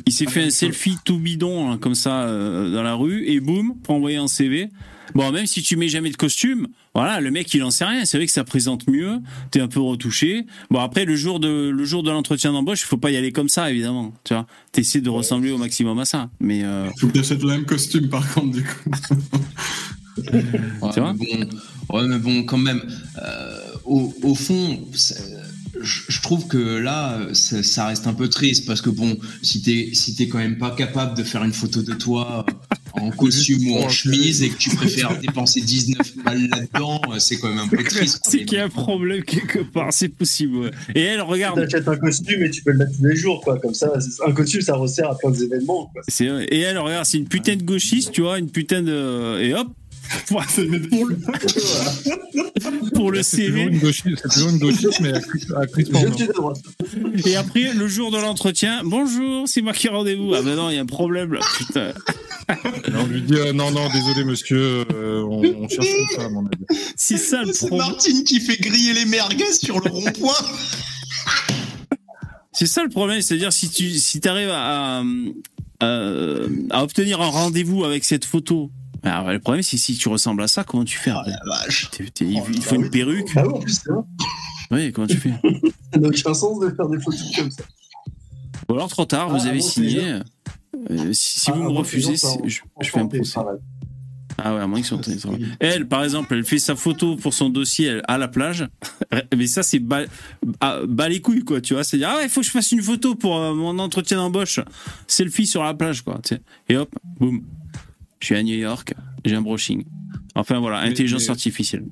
Il 0.07 0.13
s'est 0.13 0.27
fait 0.27 0.45
un 0.45 0.51
selfie 0.51 0.97
tout 1.05 1.19
bidon 1.19 1.71
hein, 1.73 1.79
comme 1.79 1.95
ça 1.95 2.23
euh, 2.23 2.73
dans 2.73 2.83
la 2.83 2.95
rue 2.95 3.25
et 3.27 3.41
boum 3.41 3.75
pour 3.83 3.95
envoyer 3.95 4.17
un 4.17 4.29
CV. 4.29 4.69
Bon, 5.15 5.33
même 5.33 5.47
si 5.47 5.63
tu 5.63 5.77
mets 5.77 5.89
jamais 5.89 6.11
de 6.11 6.17
costume, 6.17 6.67
voilà, 6.95 7.21
le 7.21 7.31
mec 7.31 7.53
il 7.55 7.63
en 7.63 7.71
sait 7.71 7.87
rien. 7.87 8.05
C'est 8.05 8.19
vrai 8.19 8.27
que 8.27 8.33
ça 8.33 8.45
présente 8.45 8.87
mieux. 8.89 9.21
T'es 9.51 9.61
un 9.61 9.69
peu 9.69 9.81
retouché. 9.81 10.45
Bon 10.71 10.81
après 10.81 11.07
le 11.07 11.17
jour 11.17 11.41
de 11.41 11.71
le 11.71 11.85
jour 11.85 12.03
de 12.03 12.11
l'entretien 12.11 12.53
d'embauche, 12.53 12.83
il 12.83 12.87
faut 12.87 12.99
pas 12.99 13.11
y 13.11 13.17
aller 13.17 13.33
comme 13.33 13.49
ça 13.49 13.71
évidemment. 13.71 14.13
Tu 14.25 14.35
vois, 14.35 14.47
t'essaies 14.71 15.01
de 15.01 15.09
ressembler 15.09 15.51
au 15.51 15.57
maximum 15.57 15.99
à 15.99 16.05
ça. 16.05 16.29
Mais 16.41 16.63
euh, 16.63 16.89
Faut 16.99 17.07
que 17.07 17.13
t'achètes 17.15 17.41
le 17.43 17.49
même 17.49 17.65
costume 17.65 18.09
par 18.11 18.31
contre 18.35 18.57
du 18.57 18.63
coup. 18.65 18.91
Ouais, 20.33 20.91
Tu 20.93 21.01
vois 21.01 21.15
mais 21.15 21.47
bon, 21.47 21.97
ouais, 21.97 22.09
mais 22.09 22.19
bon, 22.19 22.43
quand 22.43 22.59
même, 22.59 22.83
euh, 23.23 23.61
au, 23.85 24.13
au 24.25 24.35
fond, 24.35 24.81
c'est- 24.93 25.15
je 25.83 26.21
trouve 26.21 26.47
que 26.47 26.59
là, 26.59 27.19
ça, 27.33 27.63
ça 27.63 27.87
reste 27.87 28.07
un 28.07 28.15
peu 28.15 28.29
triste 28.29 28.67
parce 28.67 28.81
que 28.83 28.91
bon, 28.91 29.17
si 29.43 29.63
t'es 29.63 29.91
si 29.93 30.15
t'es 30.15 30.29
quand 30.29 30.39
même 30.39 30.59
pas 30.59 30.71
capable 30.71 31.17
de 31.17 31.23
faire 31.23 31.45
une 31.45 31.53
photo 31.53 31.83
de 31.83 31.95
toi 31.95 32.45
en 32.95 33.11
costume 33.11 33.71
ou 33.71 33.77
en 33.77 33.89
chemise 33.89 34.43
et 34.43 34.49
que 34.49 34.57
tu 34.57 34.71
préfères 34.71 35.19
dépenser 35.21 35.61
19 35.61 36.17
balles 36.25 36.49
là-dedans, 36.49 37.01
euh, 37.13 37.19
c'est 37.19 37.37
quand 37.37 37.49
même 37.49 37.59
un 37.59 37.69
peu 37.69 37.83
triste. 37.85 38.21
c'est 38.25 38.45
qu'il 38.45 38.59
y 38.59 38.61
a 38.61 38.65
un 38.65 38.69
problème 38.69 39.23
quelque 39.23 39.59
part. 39.61 39.93
C'est 39.93 40.09
possible. 40.09 40.71
Et 40.95 41.03
elle 41.03 41.19
Tu 41.19 41.23
regarde. 41.25 41.59
achètes 41.61 41.87
un 41.87 41.97
costume 41.97 42.43
et 42.43 42.51
tu 42.51 42.63
peux 42.63 42.73
le 42.73 42.79
mettre 42.79 42.97
tous 42.97 43.05
les 43.05 43.15
jours, 43.17 43.41
quoi. 43.43 43.59
Comme 43.61 43.75
ça, 43.75 43.93
un 44.27 44.33
costume, 44.33 44.63
ça 44.63 44.75
resserre 44.75 45.11
à 45.11 45.17
plein 45.19 45.31
d'événements. 45.31 45.93
Et 46.21 46.59
elle 46.61 46.79
regarde. 46.79 47.05
C'est 47.05 47.19
une 47.19 47.29
putain 47.29 47.57
de 47.57 47.63
gauchiste, 47.63 48.11
tu 48.13 48.23
vois, 48.23 48.39
une 48.39 48.51
putain 48.51 48.83
de 48.83 49.41
et 49.41 49.55
hop. 49.55 49.69
C'est 50.49 50.67
Pour 50.89 51.07
le, 51.07 51.17
pour 52.95 53.11
le 53.13 53.23
C'est 53.23 53.37
CV. 53.49 53.71
c'est 53.83 54.29
toujours 54.29 54.51
une 54.51 54.59
gauchiste, 54.59 55.01
mais 55.01 55.13
actrice. 55.13 55.47
Et 57.27 57.37
après, 57.37 57.73
le 57.75 57.89
jour 57.89 58.11
de 58.11 58.19
l'entretien, 58.19 58.81
bonjour, 58.85 59.47
c'est 59.47 59.63
moi 59.63 59.73
qui 59.73 59.87
ai 59.87 59.91
rendez-vous. 59.91 60.35
Ah 60.35 60.43
ben 60.43 60.57
non, 60.57 60.71
il 60.71 60.77
y 60.77 60.79
a 60.79 60.83
un 60.83 60.87
problème 60.87 61.33
là, 61.35 61.41
putain. 61.57 61.93
Et 62.49 62.93
on 62.97 63.07
lui 63.07 63.23
dit 63.23 63.35
euh, 63.37 63.53
non, 63.53 63.71
non, 63.71 63.89
désolé 63.93 64.25
monsieur, 64.25 64.85
euh, 64.95 65.23
on, 65.23 65.43
on 65.45 65.69
cherche 65.69 65.87
une 65.87 66.17
femme, 66.17 66.37
on 66.37 66.47
a 66.47 66.51
dit. 66.51 66.65
C'est 66.97 67.19
ça 67.19 67.43
le 67.43 67.53
C'est 67.53 67.67
problème. 67.69 67.89
Martine 67.91 68.25
qui 68.25 68.41
fait 68.41 68.57
griller 68.61 68.95
les 68.95 69.05
merguez 69.05 69.53
sur 69.53 69.79
le 69.81 69.91
rond-point. 69.91 70.33
C'est 72.53 72.67
ça 72.67 72.83
le 72.83 72.89
problème, 72.89 73.21
c'est-à-dire 73.21 73.53
si 73.53 73.69
tu 73.71 73.91
si 73.91 74.21
arrives 74.27 74.51
à, 74.51 75.03
à, 75.81 75.87
à 76.71 76.83
obtenir 76.83 77.21
un 77.21 77.29
rendez-vous 77.29 77.85
avec 77.85 78.05
cette 78.05 78.25
photo. 78.25 78.71
Alors, 79.03 79.31
le 79.31 79.39
problème, 79.39 79.63
c'est 79.63 79.77
si 79.77 79.97
tu 79.97 80.09
ressembles 80.09 80.43
à 80.43 80.49
ça, 80.49 80.65
comment 80.65 80.85
tu 80.85 80.99
fais 80.99 81.13
Oh 81.13 81.21
la 81.27 81.39
vache. 81.47 81.89
Oh, 82.01 82.05
il 82.21 82.63
faut 82.63 82.77
bah 82.77 82.83
une 82.85 82.91
perruque. 82.91 83.29
Ah 83.37 83.47
oui, 83.47 83.53
en 83.55 83.59
plus, 83.61 83.81
c'est. 83.85 83.91
Oui, 84.71 84.93
comment 84.93 85.07
tu 85.07 85.17
fais 85.17 85.33
Ça 85.93 85.99
n'a 86.01 86.09
aucun 86.09 86.35
sens 86.35 86.61
de 86.61 86.71
faire 86.71 86.89
des 86.89 87.01
photos 87.01 87.33
comme 87.37 87.51
ça. 87.51 87.63
Ou 88.69 88.75
alors 88.75 88.89
trop 88.89 89.05
tard, 89.07 89.31
vous 89.31 89.41
Ah, 89.45 89.49
avez 89.49 89.59
bon, 89.61 89.65
signé. 89.65 90.19
Euh, 90.91 91.13
si 91.13 91.41
si 91.41 91.51
Ah, 91.51 91.55
vous 91.55 91.63
me 91.63 91.71
refusez, 91.71 92.17
c'est 92.17 92.27
c'est- 92.27 92.49
je, 92.49 92.61
je 92.83 92.91
fais 92.91 92.99
un 93.01 93.07
procès. 93.07 93.39
Ah 94.41 94.55
ouais, 94.55 94.61
à 94.61 94.67
moins 94.69 94.79
qu'ils 94.79 94.87
soient 94.87 94.99
en 94.99 95.01
télétravail. 95.01 95.47
Elle, 95.59 95.89
par 95.89 96.05
exemple, 96.05 96.33
elle 96.35 96.45
fait 96.45 96.59
sa 96.61 96.77
photo 96.77 97.17
pour 97.17 97.35
son 97.35 97.49
dossier 97.51 97.87
elle, 97.87 98.03
à 98.07 98.19
la 98.19 98.29
plage. 98.29 98.69
Mais 99.37 99.47
ça, 99.49 99.63
c'est 99.65 99.81
bas, 99.81 100.03
ah, 100.61 100.81
bas 100.87 101.09
les 101.09 101.21
couilles, 101.21 101.45
quoi, 101.45 101.61
tu 101.61 101.75
vois. 101.75 101.83
C'est-à-dire, 101.83 102.11
ah 102.13 102.17
ouais, 102.19 102.25
il 102.25 102.29
faut 102.29 102.41
que 102.41 102.47
je 102.47 102.51
fasse 102.53 102.71
une 102.71 102.83
photo 102.83 103.15
pour 103.17 103.37
euh, 103.37 103.55
mon 103.55 103.79
entretien 103.81 104.19
d'embauche. 104.19 104.61
Selfie 105.09 105.47
sur 105.47 105.65
la 105.65 105.75
plage, 105.75 106.03
quoi. 106.03 106.21
tu 106.23 106.35
sais. 106.37 106.43
Et 106.69 106.77
hop, 106.77 106.95
boum. 107.19 107.43
Je 108.21 108.27
suis 108.27 108.35
à 108.37 108.43
New 108.43 108.57
York, 108.57 108.95
j'ai 109.25 109.35
un 109.37 109.43
brushing. 109.43 109.85
Enfin 110.35 110.59
voilà, 110.61 110.83
Mais- 110.83 110.91
intelligence 110.91 111.25
mais- 111.25 111.31
artificielle. 111.31 111.85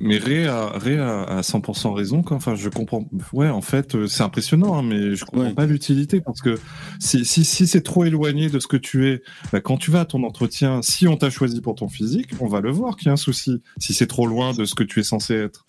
Mais 0.00 0.18
Ray 0.18 0.46
a, 0.46 0.66
a, 0.66 1.38
a 1.38 1.42
100% 1.42 1.92
raison. 1.94 2.22
Quoi. 2.22 2.36
Enfin, 2.38 2.56
je 2.56 2.68
comprends. 2.68 3.08
Ouais, 3.32 3.48
en 3.48 3.60
fait, 3.60 3.94
euh, 3.94 4.08
c'est 4.08 4.22
impressionnant, 4.24 4.76
hein, 4.76 4.82
mais 4.82 5.14
je 5.14 5.24
comprends 5.24 5.46
Ouais. 5.46 5.54
pas 5.54 5.66
l'utilité 5.66 6.20
parce 6.20 6.40
que 6.40 6.58
si, 6.98 7.24
si, 7.24 7.44
si 7.44 7.66
c'est 7.68 7.82
trop 7.82 8.04
éloigné 8.04 8.48
de 8.48 8.58
ce 8.58 8.66
que 8.66 8.76
tu 8.78 9.06
es, 9.08 9.22
bah, 9.52 9.60
quand 9.60 9.76
tu 9.76 9.90
vas 9.92 10.00
à 10.00 10.04
ton 10.04 10.24
entretien, 10.24 10.82
si 10.82 11.06
on 11.06 11.16
t'a 11.16 11.30
choisi 11.30 11.60
pour 11.60 11.76
ton 11.76 11.86
physique, 11.88 12.30
on 12.40 12.48
va 12.48 12.60
le 12.60 12.72
voir 12.72 12.96
qu'il 12.96 13.06
y 13.06 13.10
a 13.10 13.12
un 13.12 13.16
souci. 13.16 13.62
Si 13.78 13.94
c'est 13.94 14.08
trop 14.08 14.26
loin 14.26 14.52
de 14.52 14.64
ce 14.64 14.74
que 14.74 14.82
tu 14.82 14.98
es 15.00 15.04
censé 15.04 15.34
être. 15.34 15.64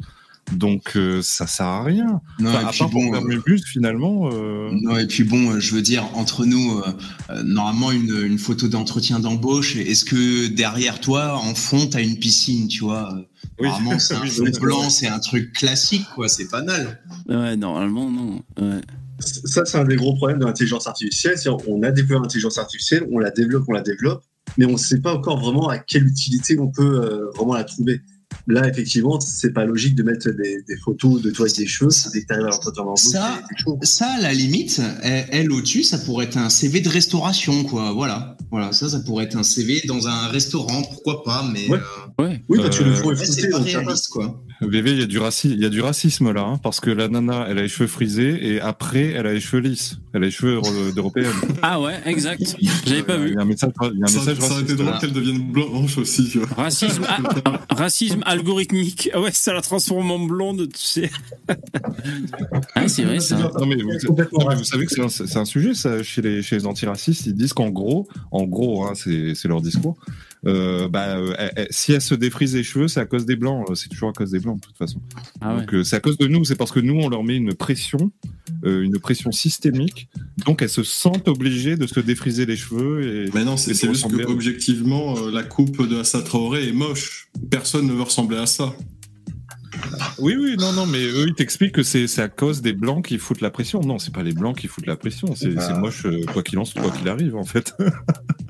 Donc, 0.51 0.95
euh, 0.95 1.21
ça 1.21 1.45
sert 1.45 1.65
à 1.67 1.83
rien. 1.83 2.21
Non, 2.39 2.49
Enfin, 2.49 2.61
et 2.61 2.65
à 2.65 2.69
puis 2.69 2.79
part 2.79 2.89
bon, 2.89 3.13
euh, 3.13 3.41
bus, 3.45 3.63
finalement. 3.65 4.29
euh, 4.33 4.69
Non, 4.71 4.97
et 4.97 5.05
puis 5.05 5.23
bon, 5.23 5.51
euh, 5.51 5.59
je 5.59 5.75
veux 5.75 5.81
dire, 5.83 6.05
entre 6.15 6.45
nous, 6.45 6.81
normalement, 7.43 7.91
une, 7.91 8.23
une 8.25 8.39
photo 8.39 8.67
d'entretien 8.67 9.19
d'embauche, 9.19 9.75
est-ce 9.75 10.05
que 10.05 10.47
derrière 10.47 10.99
toi, 10.99 11.37
en 11.37 11.53
fond, 11.53 11.87
t'as 11.87 12.01
une 12.01 12.17
piscine, 12.17 12.67
tu 12.67 12.83
vois 12.83 13.13
Oui. 13.59 13.67
Normalement, 13.67 13.99
c'est 13.99 14.15
un 14.15 14.25
fond 14.25 14.43
blanc, 14.59 14.89
c'est 14.89 15.07
un 15.07 15.19
truc 15.19 15.53
classique, 15.53 16.05
quoi, 16.15 16.27
c'est 16.27 16.49
banal. 16.49 16.99
Ouais, 17.27 17.55
normalement, 17.55 18.09
non. 18.09 18.41
Ouais. 18.59 18.81
Ça, 19.19 19.65
c'est 19.65 19.77
un 19.77 19.83
des 19.83 19.97
gros 19.97 20.15
problèmes 20.15 20.39
de 20.39 20.45
l'intelligence 20.45 20.87
artificielle. 20.87 21.37
c'est 21.37 21.49
on 21.49 21.83
a 21.83 21.91
découvert 21.91 22.21
l'intelligence 22.21 22.57
artificielle, 22.57 23.05
on 23.11 23.19
la 23.19 23.31
développe, 23.31 23.65
on 23.67 23.73
la 23.73 23.81
développe, 23.81 24.23
mais 24.57 24.65
on 24.65 24.71
ne 24.71 24.77
sait 24.77 25.01
pas 25.01 25.13
encore 25.13 25.39
vraiment 25.39 25.67
à 25.67 25.77
quelle 25.77 26.07
utilité 26.07 26.57
on 26.57 26.69
peut 26.69 27.03
euh, 27.03 27.29
vraiment 27.35 27.53
la 27.53 27.65
trouver. 27.65 28.01
Là, 28.47 28.67
effectivement, 28.67 29.19
c'est 29.19 29.53
pas 29.53 29.65
logique 29.65 29.95
de 29.95 30.03
mettre 30.03 30.29
des, 30.29 30.61
des 30.67 30.77
photos 30.77 31.21
de 31.21 31.31
toi 31.31 31.45
avec 31.45 31.57
des 31.57 31.67
cheveux 31.67 31.91
dès 32.13 32.21
que 32.21 32.27
t'arrives 32.27 32.45
à 32.45 32.49
l'entretien 32.49 32.83
d'embauche. 32.83 32.99
Ça-. 32.99 33.41
Ça, 33.83 34.07
à 34.07 34.21
la 34.21 34.33
limite, 34.33 34.81
elle, 35.03 35.25
elle, 35.31 35.51
au-dessus, 35.51 35.83
ça 35.83 35.97
pourrait 35.99 36.25
être 36.25 36.37
un 36.37 36.49
CV 36.49 36.81
de 36.81 36.89
restauration, 36.89 37.63
quoi. 37.63 37.91
Voilà. 37.91 38.37
Voilà, 38.51 38.71
ça, 38.71 38.89
ça 38.89 38.99
pourrait 39.01 39.25
être 39.25 39.35
un 39.35 39.43
CV 39.43 39.81
dans 39.87 40.07
un 40.07 40.27
restaurant, 40.27 40.81
pourquoi 40.81 41.23
pas, 41.23 41.43
mais 41.53 41.67
Ouais. 41.69 41.77
euh, 41.77 42.23
Ouais. 42.23 42.43
Oui, 42.49 42.59
parce 42.61 42.77
que 42.77 42.83
le 42.83 42.91
Euh, 42.91 42.95
fond 42.95 43.11
est 43.11 43.15
pas 43.15 43.25
donc 43.25 43.27
ça 43.29 43.47
passe. 43.49 43.63
réaliste, 43.85 44.07
quoi. 44.09 44.43
VV, 44.61 44.91
il 44.91 44.99
y 44.99 45.03
a 45.03 45.05
du 45.05 45.19
racisme, 45.19 45.53
il 45.53 45.61
y 45.61 45.65
a 45.65 45.69
du 45.69 45.79
racisme 45.79 46.33
là, 46.33 46.41
hein, 46.41 46.59
parce 46.61 46.81
que 46.81 46.89
la 46.89 47.07
nana, 47.07 47.45
elle 47.47 47.59
a 47.59 47.61
les 47.61 47.69
cheveux 47.69 47.87
frisés 47.87 48.37
et 48.45 48.59
après, 48.59 49.11
elle 49.11 49.25
a 49.25 49.31
les 49.31 49.39
cheveux 49.39 49.61
lisses. 49.61 49.99
Elle 50.13 50.23
a 50.23 50.25
les 50.25 50.31
cheveux 50.31 50.55
euro- 50.55 50.91
d'européenne. 50.93 51.31
Ah 51.61 51.79
ouais, 51.79 51.93
exact. 52.05 52.57
J'avais 52.85 53.03
pas 53.03 53.15
Il 53.15 53.21
vu. 53.23 53.33
y 53.35 53.37
a 53.37 53.41
un 53.41 53.45
message, 53.45 53.71
il 53.93 53.99
y 53.99 54.01
a 54.01 54.03
un 54.03 54.07
Ça, 54.07 54.19
message 54.19 54.37
ça 54.39 54.45
aurait 54.51 54.63
été 54.63 54.73
raciste. 54.73 54.75
drôle 54.83 54.99
qu'elle 54.99 55.13
devienne 55.13 55.51
blanche 55.51 55.97
aussi, 55.97 56.27
tu 56.27 56.39
vois. 56.39 56.47
Racisme, 56.57 57.03
ah, 57.07 57.19
racisme 57.69 58.21
algorithmique. 58.25 59.09
Ah 59.13 59.21
ouais, 59.21 59.31
ça 59.31 59.53
la 59.53 59.61
transforme 59.61 60.11
en 60.11 60.19
blonde, 60.19 60.67
tu 60.73 60.81
sais. 60.83 61.09
ah, 62.75 62.87
c'est 62.87 63.03
vrai 63.03 63.19
ça. 63.19 63.37
Non 63.59 63.65
mais, 63.65 63.75
vous, 63.77 63.89
non, 64.07 64.15
mais 64.17 64.23
vous 64.31 64.37
raciste. 64.39 64.71
savez 64.71 64.85
que 64.85 65.09
c'est 65.09 65.37
un, 65.37 65.41
un 65.41 65.45
sujet 65.45 65.73
ça 65.73 66.01
chez 66.03 66.21
les 66.21 66.41
chez 66.41 66.57
les 66.57 66.65
antiracistes. 66.65 67.25
Ils 67.27 67.33
disent 67.35 67.53
qu'en 67.53 67.69
gros, 67.69 68.07
en 68.31 68.38
gros, 68.45 68.85
hein, 68.85 68.93
c'est 68.95 69.45
leur 69.47 69.61
discours. 69.61 69.97
Euh, 70.45 70.87
bah, 70.87 71.17
euh, 71.17 71.33
elle- 71.37 71.51
elle- 71.57 71.67
si 71.69 71.91
elle 71.91 72.01
se 72.01 72.15
défrise 72.15 72.55
les 72.55 72.63
cheveux, 72.63 72.87
c'est 72.87 73.01
à 73.01 73.05
cause 73.05 73.25
des 73.25 73.35
blancs. 73.35 73.65
euh, 73.69 73.75
C'est 73.75 73.89
toujours 73.89 74.09
à 74.09 74.13
cause 74.13 74.31
des 74.31 74.39
blancs 74.39 74.55
de 74.61 74.65
toute 74.65 74.77
façon. 74.77 75.01
Ah 75.41 75.53
ouais. 75.53 75.59
Donc 75.61 75.73
euh, 75.73 75.83
c'est 75.83 75.97
à 75.97 75.99
cause 75.99 76.17
de 76.17 76.27
nous. 76.27 76.45
C'est 76.45 76.55
parce 76.55 76.71
que 76.71 76.79
nous 76.79 76.95
on 76.95 77.09
leur 77.09 77.25
met 77.25 77.35
une 77.35 77.53
pression, 77.53 78.09
euh, 78.63 78.81
une 78.83 78.97
pression 78.99 79.33
systémique. 79.33 80.07
Donc 80.45 80.61
elles 80.61 80.69
se 80.69 80.83
sentent 80.83 81.27
obligées 81.27 81.75
de 81.75 81.87
se 81.87 81.99
défriser 81.99 82.45
les 82.45 82.55
cheveux 82.55 83.25
et 83.25 83.29
Mais 83.33 83.43
non, 83.43 83.57
c'est 83.57 83.73
juste 83.73 84.09
que 84.09 84.23
à- 84.23 84.29
objectivement, 84.29 85.17
euh, 85.17 85.29
la 85.29 85.43
coupe 85.43 85.85
de 85.89 85.97
Assa 85.99 86.21
Traoré 86.21 86.69
est 86.69 86.73
moche. 86.73 87.27
Personne 87.49 87.85
ne 87.87 87.91
veut 87.93 88.03
ressembler 88.03 88.37
à 88.37 88.45
ça. 88.45 88.73
Oui, 90.19 90.35
oui, 90.37 90.55
non, 90.57 90.73
non, 90.73 90.85
mais 90.85 91.03
eux, 91.05 91.25
ils 91.27 91.33
t'expliquent 91.33 91.71
que 91.73 91.83
c'est 91.83 92.07
c'est 92.07 92.21
à 92.21 92.27
cause 92.29 92.61
des 92.61 92.73
blancs 92.73 93.05
qui 93.07 93.17
foutent 93.17 93.41
la 93.41 93.49
pression. 93.51 93.81
Non, 93.81 93.99
c'est 93.99 94.13
pas 94.13 94.23
les 94.23 94.33
blancs 94.33 94.57
qui 94.57 94.67
foutent 94.67 94.85
la 94.87 94.95
pression. 94.97 95.33
C'est 95.35 95.49
Bah. 95.49 95.77
moche, 95.79 96.05
euh, 96.05 96.23
quoi 96.33 96.43
qu'il 96.43 96.57
en 96.59 96.65
soit, 96.65 96.81
quoi 96.81 96.91
qu'il 96.91 97.07
arrive, 97.07 97.35
en 97.35 97.43
fait. 97.45 97.73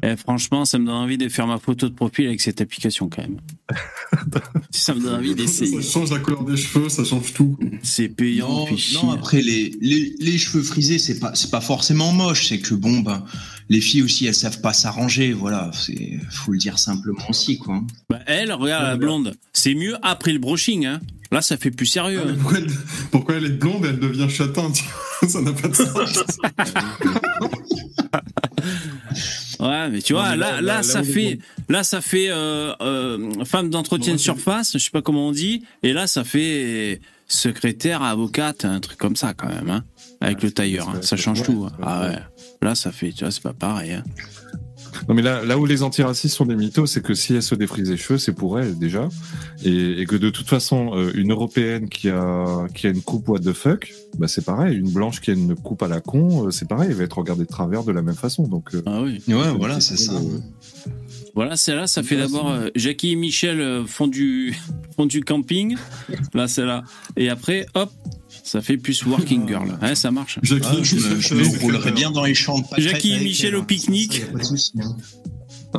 Eh, 0.02 0.16
franchement, 0.16 0.64
ça 0.64 0.80
me 0.80 0.86
donne 0.86 0.96
envie 0.96 1.18
de 1.18 1.28
faire 1.28 1.46
ma 1.46 1.58
photo 1.60 1.90
de 1.90 1.94
profil 1.94 2.28
avec 2.28 2.40
cette 2.40 2.62
application 2.62 3.10
quand 3.10 3.22
même. 3.22 3.36
ça 4.72 4.94
me 4.96 5.02
donne 5.02 5.16
envie 5.16 5.32
Ça 5.32 5.36
d'essayer. 5.36 5.82
change 5.82 6.10
la 6.12 6.20
couleur 6.20 6.46
des 6.46 6.56
cheveux, 6.56 6.88
ça 6.88 7.04
change 7.04 7.34
tout. 7.34 7.60
C'est 7.84 8.08
payant, 8.08 8.48
Non, 8.50 8.66
puis 8.66 8.78
chier. 8.78 8.98
non, 9.04 9.12
après 9.12 9.42
les, 9.42 9.76
les, 9.82 10.16
les 10.18 10.38
cheveux 10.38 10.64
frisés, 10.64 11.00
c'est 11.00 11.20
pas 11.20 11.36
c'est 11.36 11.52
pas 11.52 11.60
forcément 11.60 12.14
moche, 12.14 12.48
c'est 12.48 12.60
que 12.60 12.76
bon 12.76 13.00
ben 13.02 13.26
les 13.68 13.82
filles 13.82 14.04
aussi 14.04 14.26
elles 14.26 14.34
savent 14.36 14.62
pas 14.62 14.72
s'arranger, 14.72 15.34
voilà, 15.34 15.70
c'est 15.74 16.18
faut 16.32 16.54
le 16.54 16.60
dire 16.60 16.80
simplement 16.80 17.30
aussi 17.30 17.58
quoi. 17.58 17.84
Bah, 18.10 18.20
elle, 18.26 18.54
regarde 18.54 18.86
la 18.86 18.96
blonde. 18.96 19.36
C'est 19.52 19.74
mieux 19.76 19.98
après 20.02 20.32
le 20.32 20.40
brushing. 20.40 20.86
Hein. 20.86 21.02
Là, 21.32 21.42
ça 21.42 21.58
fait 21.58 21.72
plus 21.72 21.86
sérieux. 21.86 22.22
hein. 22.28 22.36
Pourquoi 22.40 22.58
elle, 22.58 22.68
pourquoi 23.12 23.36
elle 23.36 23.46
est 23.46 23.50
blonde 23.50 23.86
et 23.86 23.90
elle 23.90 24.00
devient 24.00 24.30
châtain 24.30 24.72
Ça 25.28 25.42
n'a 25.42 25.52
pas 25.54 25.68
de 25.68 25.76
sens. 25.76 25.90
Ouais, 29.60 29.90
mais 29.90 30.02
tu 30.02 30.14
vois, 30.14 30.24
Non, 30.24 30.30
mais 30.32 30.38
là, 30.38 30.46
là- 30.52 30.52
là, 30.56 30.62
là- 30.62 30.74
là 30.78 30.84
ça 30.84 31.04
fait, 31.04 31.40
là, 31.68 31.84
ça 31.84 32.00
fait 32.00 32.28
euh, 32.30 32.74
euh, 32.82 33.44
femme 33.44 33.70
d'entretien 33.70 34.14
de 34.14 34.18
surface, 34.20 34.72
je 34.74 34.78
sais 34.78 34.90
pas 34.92 35.02
comment 35.02 35.28
on 35.28 35.32
dit, 35.34 35.64
et 35.84 35.92
là, 35.92 36.08
ça 36.08 36.24
fait 36.24 37.02
secrétaire, 37.28 38.02
avocate, 38.02 38.64
un 38.64 38.80
truc 38.80 38.98
comme 38.98 39.18
ça 39.18 39.34
quand 39.34 39.50
même, 39.50 39.70
hein, 39.70 39.84
avec 40.22 40.38
Ouais, 40.38 40.46
le 40.46 40.52
tailleur. 40.52 40.88
hein. 40.90 41.02
Ça 41.02 41.18
change 41.18 41.44
tout. 41.44 41.68
Ah 41.84 42.08
ouais. 42.08 42.20
Là, 42.62 42.74
ça 42.76 42.92
fait, 42.94 43.12
tu 43.12 43.26
vois, 43.26 43.32
c'est 43.32 43.44
pas 43.44 43.54
pareil. 43.54 43.92
Hein. 43.94 44.04
Non, 45.08 45.16
mais 45.16 45.22
là, 45.22 45.43
là 45.43 45.58
où 45.58 45.66
les 45.66 45.84
antiracistes 45.84 46.36
sont 46.36 46.45
des 46.45 46.56
mythos, 46.56 46.88
c'est 46.88 47.02
que 47.02 47.14
si 47.14 47.36
elle 47.36 47.43
se 47.43 47.56
défrise 47.56 47.89
les 47.89 47.97
cheveux, 47.97 48.20
c'est 48.20 48.34
pour 48.34 48.60
elle, 48.60 48.78
déjà. 48.78 49.08
Et, 49.64 50.02
et 50.02 50.06
que 50.06 50.16
de 50.16 50.30
toute 50.30 50.47
façon, 50.47 50.91
euh, 50.93 51.12
une 51.16 51.32
européenne 51.32 51.89
qui 51.89 52.10
a, 52.10 52.68
qui 52.74 52.88
a 52.88 52.89
une 52.89 53.02
coupe 53.02 53.30
what 53.30 53.39
the 53.39 53.54
fuck, 53.54 53.93
bah, 54.18 54.28
c'est 54.28 54.45
pareil. 54.45 54.78
Une 54.78 54.91
blanche 54.91 55.22
qui 55.22 55.32
a 55.32 55.34
une 55.34 55.56
coupe 55.56 55.84
à 55.84 55.88
la 55.88 56.02
con, 56.02 56.47
euh, 56.47 56.52
c'est 56.52 56.68
pareil. 56.68 56.89
Elle 56.89 56.97
va 56.97 57.04
être 57.04 57.18
regardée 57.18 57.43
de 57.43 57.50
travers 57.50 57.84
de 57.84 57.91
la 57.91 58.02
même 58.02 58.16
façon. 58.16 58.47
Donc, 58.47 58.76
euh, 58.76 58.82
Ah 58.86 59.02
oui. 59.02 59.22
Ouais, 59.28 59.54
voilà, 59.58 59.80
c'est 59.80 59.97
ça. 59.97 60.14
Voilà, 61.36 61.56
celle-là, 61.56 61.88
ça 61.88 62.04
fait 62.04 62.18
d'abord 62.18 62.50
euh, 62.50 62.68
Jackie 62.76 63.12
et 63.12 63.16
Michel 63.16 63.62
euh, 63.62 63.86
font 63.86 64.08
du, 64.08 64.56
font 64.97 65.06
du 65.06 65.22
camping. 65.24 65.78
Là, 66.34 66.47
c'est 66.47 66.66
là. 66.66 66.84
Et 67.16 67.30
après, 67.30 67.66
hop, 67.76 67.91
ça 68.44 68.62
fait 68.62 68.78
plus 68.78 69.06
working 69.06 69.48
girl. 69.48 69.78
Ouais, 69.82 69.96
ça 69.96 70.12
marche. 70.12 70.40
Jackie, 70.42 70.68
Ah, 70.70 70.84
je 70.84 70.96
me, 70.96 71.20
je 71.20 71.60
roulerais 71.60 71.92
bien 71.92 72.12
dans 72.12 72.24
les 72.24 72.34
champs 72.34 72.64
Jackie 72.78 73.14
et 73.14 73.20
Michel 73.20 73.56
au 73.56 73.62
hein. 73.62 73.66
pique-nique. 73.66 74.24
Hein. 74.82 74.96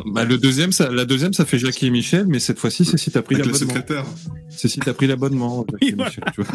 bah, 0.07 0.25
le 0.25 0.39
deuxième, 0.39 0.73
ça, 0.73 0.91
la 0.91 1.05
deuxième, 1.05 1.33
ça 1.33 1.45
fait 1.45 1.59
Jackie 1.59 1.87
et 1.87 1.91
Michel, 1.91 2.27
mais 2.27 2.39
cette 2.39 2.59
fois-ci, 2.59 2.85
c'est 2.85 2.97
si 2.97 3.11
t'as 3.11 3.23
pris 3.23 3.37
l'abonnement. 3.37 3.75
C'est 4.49 4.69
si 4.69 4.79
t'as 4.81 4.95
pris 4.95 5.07
l'abonnement. 5.07 5.67
Jackie 5.81 5.97
Michel, 5.97 6.25
tu 6.35 6.43
vois. 6.43 6.53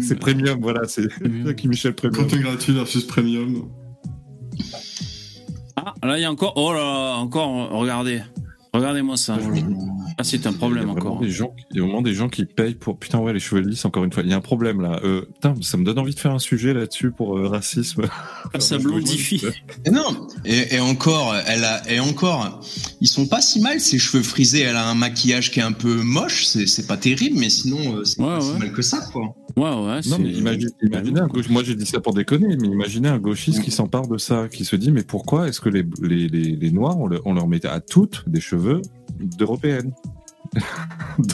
C'est 0.00 0.18
premium, 0.18 0.60
voilà. 0.60 0.82
C'est 0.88 1.08
Jackie 1.44 1.68
Michel 1.68 1.94
premium. 1.94 2.22
Contenu 2.22 2.42
gratuit 2.42 2.72
versus 2.72 3.04
premium. 3.04 3.68
Ah, 5.76 5.94
là, 6.02 6.18
il 6.18 6.22
y 6.22 6.24
a 6.24 6.30
encore. 6.30 6.54
Oh 6.56 6.72
là, 6.72 6.80
là, 6.80 7.16
encore. 7.16 7.70
Regardez. 7.70 8.22
Regardez-moi 8.76 9.16
ça. 9.16 9.38
Ah, 10.18 10.24
c'est 10.24 10.46
un 10.46 10.52
problème 10.52 10.84
Il 10.86 10.90
encore. 10.90 11.20
Des 11.20 11.30
gens, 11.30 11.54
il 11.70 11.76
y 11.76 11.80
a 11.80 11.82
vraiment 11.82 12.02
des 12.02 12.14
gens 12.14 12.28
qui 12.28 12.44
payent 12.46 12.74
pour. 12.74 12.98
Putain, 12.98 13.18
ouais, 13.18 13.32
les 13.32 13.40
cheveux 13.40 13.60
lisses, 13.60 13.84
encore 13.84 14.04
une 14.04 14.12
fois. 14.12 14.22
Il 14.22 14.30
y 14.30 14.32
a 14.32 14.36
un 14.36 14.40
problème 14.40 14.80
là. 14.80 15.00
Euh, 15.04 15.22
putain, 15.34 15.54
ça 15.60 15.76
me 15.76 15.84
donne 15.84 15.98
envie 15.98 16.14
de 16.14 16.20
faire 16.20 16.32
un 16.32 16.38
sujet 16.38 16.72
là-dessus 16.72 17.10
pour 17.10 17.38
euh, 17.38 17.48
racisme. 17.48 18.02
Ah, 18.54 18.60
ça 18.60 18.78
blondifie. 18.78 19.42
Et 19.84 19.90
non, 19.90 20.26
et, 20.44 20.76
et 20.76 20.80
encore, 20.80 21.34
elle 21.46 21.64
a, 21.64 21.90
et 21.90 22.00
encore, 22.00 22.60
ils 23.00 23.08
sont 23.08 23.26
pas 23.26 23.40
si 23.40 23.60
mal 23.60 23.80
ces 23.80 23.98
cheveux 23.98 24.22
frisés. 24.22 24.60
Elle 24.60 24.76
a 24.76 24.88
un 24.88 24.94
maquillage 24.94 25.50
qui 25.50 25.60
est 25.60 25.64
un 25.64 25.72
peu 25.72 26.02
moche, 26.02 26.46
c'est 26.46 26.66
c'est 26.66 26.86
pas 26.86 26.96
terrible, 26.96 27.38
mais 27.38 27.50
sinon 27.50 27.98
euh, 27.98 28.04
c'est 28.04 28.20
Ouais, 28.20 28.26
pas 28.26 28.40
si 28.40 28.52
mal 28.58 28.72
que 28.72 28.82
ça 28.82 29.00
quoi. 29.12 29.34
Ouais, 29.56 29.62
ouais. 29.64 29.70
Non, 29.70 30.00
c'est- 30.02 30.18
mais 30.18 30.30
imagine, 30.32 30.68
imaginez 30.82 31.20
un 31.20 31.26
gauche. 31.28 31.48
Moi, 31.48 31.62
j'ai 31.64 31.74
dit 31.74 31.86
ça 31.86 31.98
pour 32.00 32.12
déconner, 32.12 32.56
mais 32.60 32.68
imaginez 32.68 33.08
un 33.08 33.18
gauchiste 33.18 33.62
qui 33.62 33.70
s'empare 33.70 34.06
de 34.06 34.18
ça, 34.18 34.48
qui 34.48 34.64
se 34.66 34.76
dit 34.76 34.92
mais 34.92 35.02
pourquoi 35.02 35.48
est-ce 35.48 35.60
que 35.60 35.68
les, 35.70 35.84
les, 36.02 36.28
les, 36.28 36.56
les 36.56 36.70
noirs, 36.70 36.98
on, 36.98 37.06
le- 37.06 37.20
on 37.24 37.32
leur 37.34 37.48
mettait 37.48 37.68
à 37.68 37.80
toutes 37.80 38.28
des 38.28 38.40
cheveux 38.40 38.82
d'européennes 39.38 39.92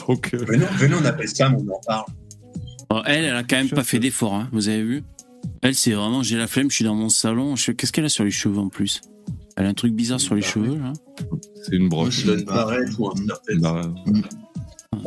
Donc, 0.07 0.33
euh, 0.33 0.37
Venez, 0.47 0.65
venez, 0.77 0.95
on 1.01 1.05
appelle 1.05 1.27
ça, 1.27 1.49
mais 1.49 1.57
on 1.57 1.75
en 1.75 1.79
parle. 1.85 2.05
Oh, 2.89 3.01
elle, 3.05 3.25
elle 3.25 3.35
a 3.35 3.43
quand 3.43 3.57
même 3.57 3.69
pas 3.69 3.83
fait 3.83 3.99
d'effort, 3.99 4.33
hein. 4.35 4.49
Vous 4.51 4.69
avez 4.69 4.83
vu? 4.83 5.03
Elle, 5.61 5.75
c'est 5.75 5.91
vraiment, 5.91 6.23
j'ai 6.23 6.37
la 6.37 6.47
flemme, 6.47 6.69
je 6.69 6.75
suis 6.75 6.85
dans 6.85 6.95
mon 6.95 7.09
salon. 7.09 7.55
Je... 7.57 7.71
Qu'est-ce 7.71 7.91
qu'elle 7.91 8.05
a 8.05 8.09
sur 8.09 8.23
les 8.23 8.31
cheveux 8.31 8.59
en 8.59 8.69
plus? 8.69 9.01
Elle 9.57 9.65
a 9.65 9.69
un 9.69 9.73
truc 9.73 9.93
bizarre 9.93 10.19
sur 10.21 10.35
les 10.35 10.41
cheveux, 10.41 10.77
là. 10.77 10.93
c'est 11.63 11.75
une 11.75 11.89
broche. 11.89 12.21
Je 12.21 12.27
donne 12.27 12.45
pareil 12.45 12.85
ou 12.97 13.07
un 13.09 13.13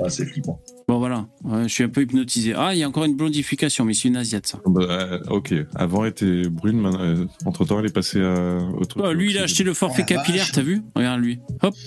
Ah, 0.05 0.09
c'est 0.09 0.25
flippant. 0.27 0.61
Bon, 0.89 0.99
voilà. 0.99 1.27
Ouais, 1.45 1.65
je 1.65 1.69
suis 1.69 1.85
un 1.85 1.89
peu 1.89 2.03
hypnotisé. 2.03 2.55
Ah, 2.57 2.75
il 2.75 2.79
y 2.79 2.83
a 2.83 2.89
encore 2.89 3.05
une 3.05 3.17
blondification, 3.17 3.85
mais 3.85 3.95
c'est 3.95 4.09
une 4.09 4.17
asiate, 4.17 4.47
ça. 4.47 4.59
bah, 4.67 4.83
euh, 4.89 5.19
ok. 5.31 5.55
Avant, 5.75 6.05
elle 6.05 6.11
était 6.11 6.49
brune. 6.49 7.29
entre 7.45 7.65
temps, 7.65 7.79
elle 7.81 7.87
est 7.87 7.93
passée 7.95 8.21
à 8.21 8.59
autre 8.79 9.01
Oh, 9.03 9.13
lui, 9.13 9.31
il 9.33 9.39
a 9.39 9.43
acheté 9.43 9.65
le 9.65 9.75
forfait 9.75 10.05
Oh, 10.09 10.13
la 10.13 10.17
capillaire, 10.17 10.51
t'as 10.53 10.63
vu? 10.63 10.83
Regarde 10.95 11.21
lui. 11.21 11.39
Hop. 11.63 11.75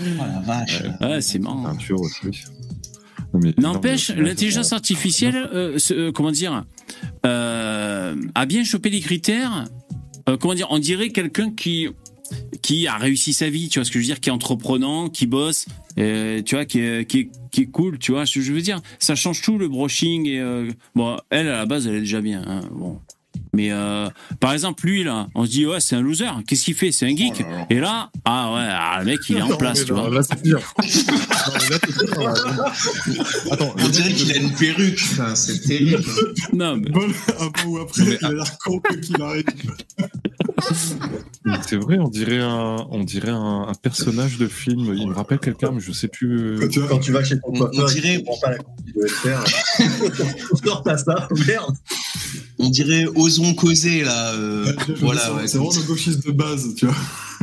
Oh 0.00 0.04
la 0.18 0.40
vache. 0.40 0.82
Ouais, 1.00 1.20
c'est 1.20 1.38
marrant. 1.38 1.62
Peinture 1.62 2.00
aussi. 2.00 2.42
N'empêche, 3.58 4.10
l'intelligence 4.10 4.72
artificielle, 4.72 5.48
euh, 5.54 5.78
euh, 5.92 6.12
comment 6.12 6.30
dire, 6.32 6.64
euh, 7.24 8.14
a 8.34 8.46
bien 8.46 8.64
chopé 8.64 8.90
les 8.90 9.00
critères. 9.00 9.64
Euh, 10.28 10.36
comment 10.36 10.54
dire, 10.54 10.66
on 10.70 10.78
dirait 10.78 11.10
quelqu'un 11.10 11.50
qui 11.50 11.88
qui 12.62 12.86
a 12.86 12.96
réussi 12.96 13.32
sa 13.32 13.48
vie, 13.50 13.68
tu 13.68 13.78
vois 13.78 13.84
ce 13.84 13.90
que 13.90 13.94
je 13.94 14.04
veux 14.04 14.06
dire, 14.06 14.20
qui 14.20 14.28
est 14.28 14.32
entreprenant, 14.32 15.08
qui 15.08 15.26
bosse, 15.26 15.66
euh, 15.98 16.42
tu 16.42 16.54
vois, 16.54 16.64
qui 16.64 16.80
est, 16.80 17.70
cool, 17.72 17.98
tu 17.98 18.12
vois 18.12 18.26
ce 18.26 18.34
que 18.34 18.40
je 18.40 18.52
veux 18.52 18.60
dire. 18.60 18.80
Ça 18.98 19.14
change 19.14 19.42
tout 19.42 19.58
le 19.58 19.68
brushing 19.68 20.26
et 20.26 20.40
euh, 20.40 20.70
bon, 20.94 21.16
elle 21.30 21.48
à 21.48 21.58
la 21.58 21.66
base, 21.66 21.86
elle 21.86 21.96
est 21.96 22.00
déjà 22.00 22.20
bien. 22.20 22.42
hein, 22.46 22.60
bon. 22.72 22.98
Mais 23.54 23.70
euh, 23.70 24.08
par 24.40 24.54
exemple, 24.54 24.86
lui 24.86 25.04
là, 25.04 25.28
on 25.34 25.44
se 25.44 25.50
dit 25.50 25.66
ouais, 25.66 25.78
c'est 25.80 25.94
un 25.94 26.00
loser. 26.00 26.24
Qu'est-ce 26.46 26.64
qu'il 26.64 26.74
fait? 26.74 26.90
C'est 26.90 27.04
un 27.06 27.14
geek. 27.14 27.34
Oh 27.40 27.42
là 27.42 27.50
là. 27.58 27.66
Et 27.68 27.80
là, 27.80 28.10
ah 28.24 28.52
ouais, 28.54 28.66
ah, 28.66 28.96
le 29.00 29.04
mec, 29.04 29.20
il 29.28 29.36
est 29.36 29.42
en 29.42 29.56
place, 29.58 29.84
tu 29.84 29.92
non, 29.92 30.00
vois. 30.08 30.10
Là, 30.14 30.22
c'est 30.22 30.40
pire. 30.42 30.58
Non, 30.78 31.52
mais 31.60 31.68
là, 31.70 31.78
c'est 31.84 32.06
pire, 32.06 32.20
là. 32.20 32.72
Attends, 33.50 33.74
On 33.78 33.88
dirait 33.88 34.12
qu'il 34.12 34.32
a 34.32 34.36
une 34.36 34.52
perruque, 34.54 35.02
c'est 35.34 35.60
terrible. 35.66 36.02
Non, 36.52 36.76
mais 36.76 36.88
Bon, 36.90 37.06
avant 37.38 37.68
ou 37.68 37.78
après, 37.78 38.04
mais- 38.04 38.18
il 38.20 38.26
a 38.26 38.32
l'air 38.32 38.58
con 38.64 38.80
qu'il 39.02 39.20
arrive. 39.22 39.44
C'est 41.66 41.76
vrai, 41.76 41.98
on 41.98 42.08
dirait 42.08 42.40
un, 42.40 42.86
on 42.90 43.02
dirait 43.04 43.30
un, 43.30 43.66
un 43.68 43.74
personnage 43.74 44.38
de 44.38 44.46
film. 44.46 44.94
Il 44.96 45.08
me 45.08 45.14
rappelle 45.14 45.38
quelqu'un, 45.40 45.72
mais 45.72 45.80
je 45.80 45.92
sais 45.92 46.08
plus. 46.08 46.56
Quand 46.58 46.64
euh, 46.64 46.68
tu 46.68 46.78
vois, 46.80 46.88
Quand 46.88 46.98
tu 47.00 47.12
vas 47.12 47.24
chez 47.24 47.36
ton 47.40 47.52
On- 47.54 47.70
on 47.82 47.84
dirait- 47.86 48.18
tu 48.18 48.24
comprends 48.24 48.40
pas 48.40 48.50
la 48.52 48.58
coupe 48.58 48.84
qu'il 48.84 48.94
doit 48.94 49.08
faire. 49.08 49.44
Sors 50.64 50.82
ta 50.84 50.96
ça, 50.96 51.28
merde. 51.46 51.74
On 52.58 52.68
dirait 52.70 53.06
osons 53.06 53.54
causer 53.54 54.02
là. 54.02 54.32
euh, 54.34 54.72
voilà, 55.00 55.20
c'est 55.20 55.32
ouais. 55.32 55.46
c'est 55.48 55.58
vraiment 55.58 55.74
le 55.74 55.82
gauchiste 55.86 56.26
de 56.26 56.32
base, 56.32 56.74
tu 56.76 56.86
vois. 56.86 56.94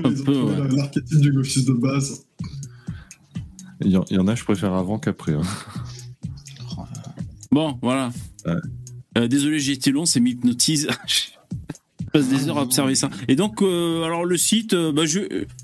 Ouais. 0.04 0.76
L'archétype 0.76 1.20
du 1.20 1.32
gauchiste 1.32 1.68
de 1.68 1.74
base. 1.74 2.24
Il 3.82 3.92
y, 3.92 3.98
en- 3.98 4.06
il 4.10 4.16
y 4.18 4.20
en 4.20 4.28
a, 4.28 4.36
je 4.36 4.44
préfère 4.44 4.74
avant 4.74 5.00
qu'après. 5.00 5.34
hein. 5.34 5.42
Bon, 7.52 7.78
voilà. 7.82 8.12
Ouais. 8.46 8.54
Euh, 9.18 9.28
désolé, 9.28 9.60
j'ai 9.60 9.72
été 9.74 9.92
long, 9.92 10.06
c'est 10.06 10.20
m'hypnotise. 10.20 10.88
Je 12.02 12.20
passe 12.22 12.28
des 12.30 12.48
heures 12.50 12.58
à 12.58 12.64
observer 12.64 12.96
ça. 12.96 13.10
Et 13.28 13.36
donc, 13.36 13.62
euh, 13.62 14.02
alors 14.04 14.26
le 14.26 14.36
site, 14.36 14.74
euh, 14.74 14.92
bah, 14.92 15.06
je, 15.06 15.20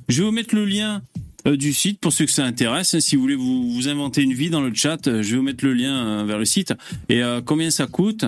je 0.10 0.22
vais 0.22 0.26
vous 0.30 0.32
mettre 0.32 0.54
le 0.54 0.64
lien 0.64 1.02
euh, 1.48 1.58
du 1.58 1.74
site 1.74 2.00
pour 2.00 2.14
ceux 2.14 2.26
que 2.26 2.32
ça 2.32 2.46
intéresse. 2.46 3.00
Si 3.00 3.16
vous 3.16 3.24
voulez 3.24 3.34
vous, 3.36 3.72
vous 3.74 3.88
inventer 3.88 4.22
une 4.22 4.34
vie 4.34 4.52
dans 4.52 4.62
le 4.62 4.72
chat, 4.72 5.08
euh, 5.08 5.24
je 5.24 5.32
vais 5.32 5.38
vous 5.38 5.44
mettre 5.44 5.66
le 5.66 5.74
lien 5.74 5.96
euh, 6.22 6.24
vers 6.26 6.38
le 6.38 6.46
site. 6.46 6.72
Et 7.10 7.24
euh, 7.24 7.42
combien 7.44 7.72
ça 7.72 7.88
coûte? 7.88 8.26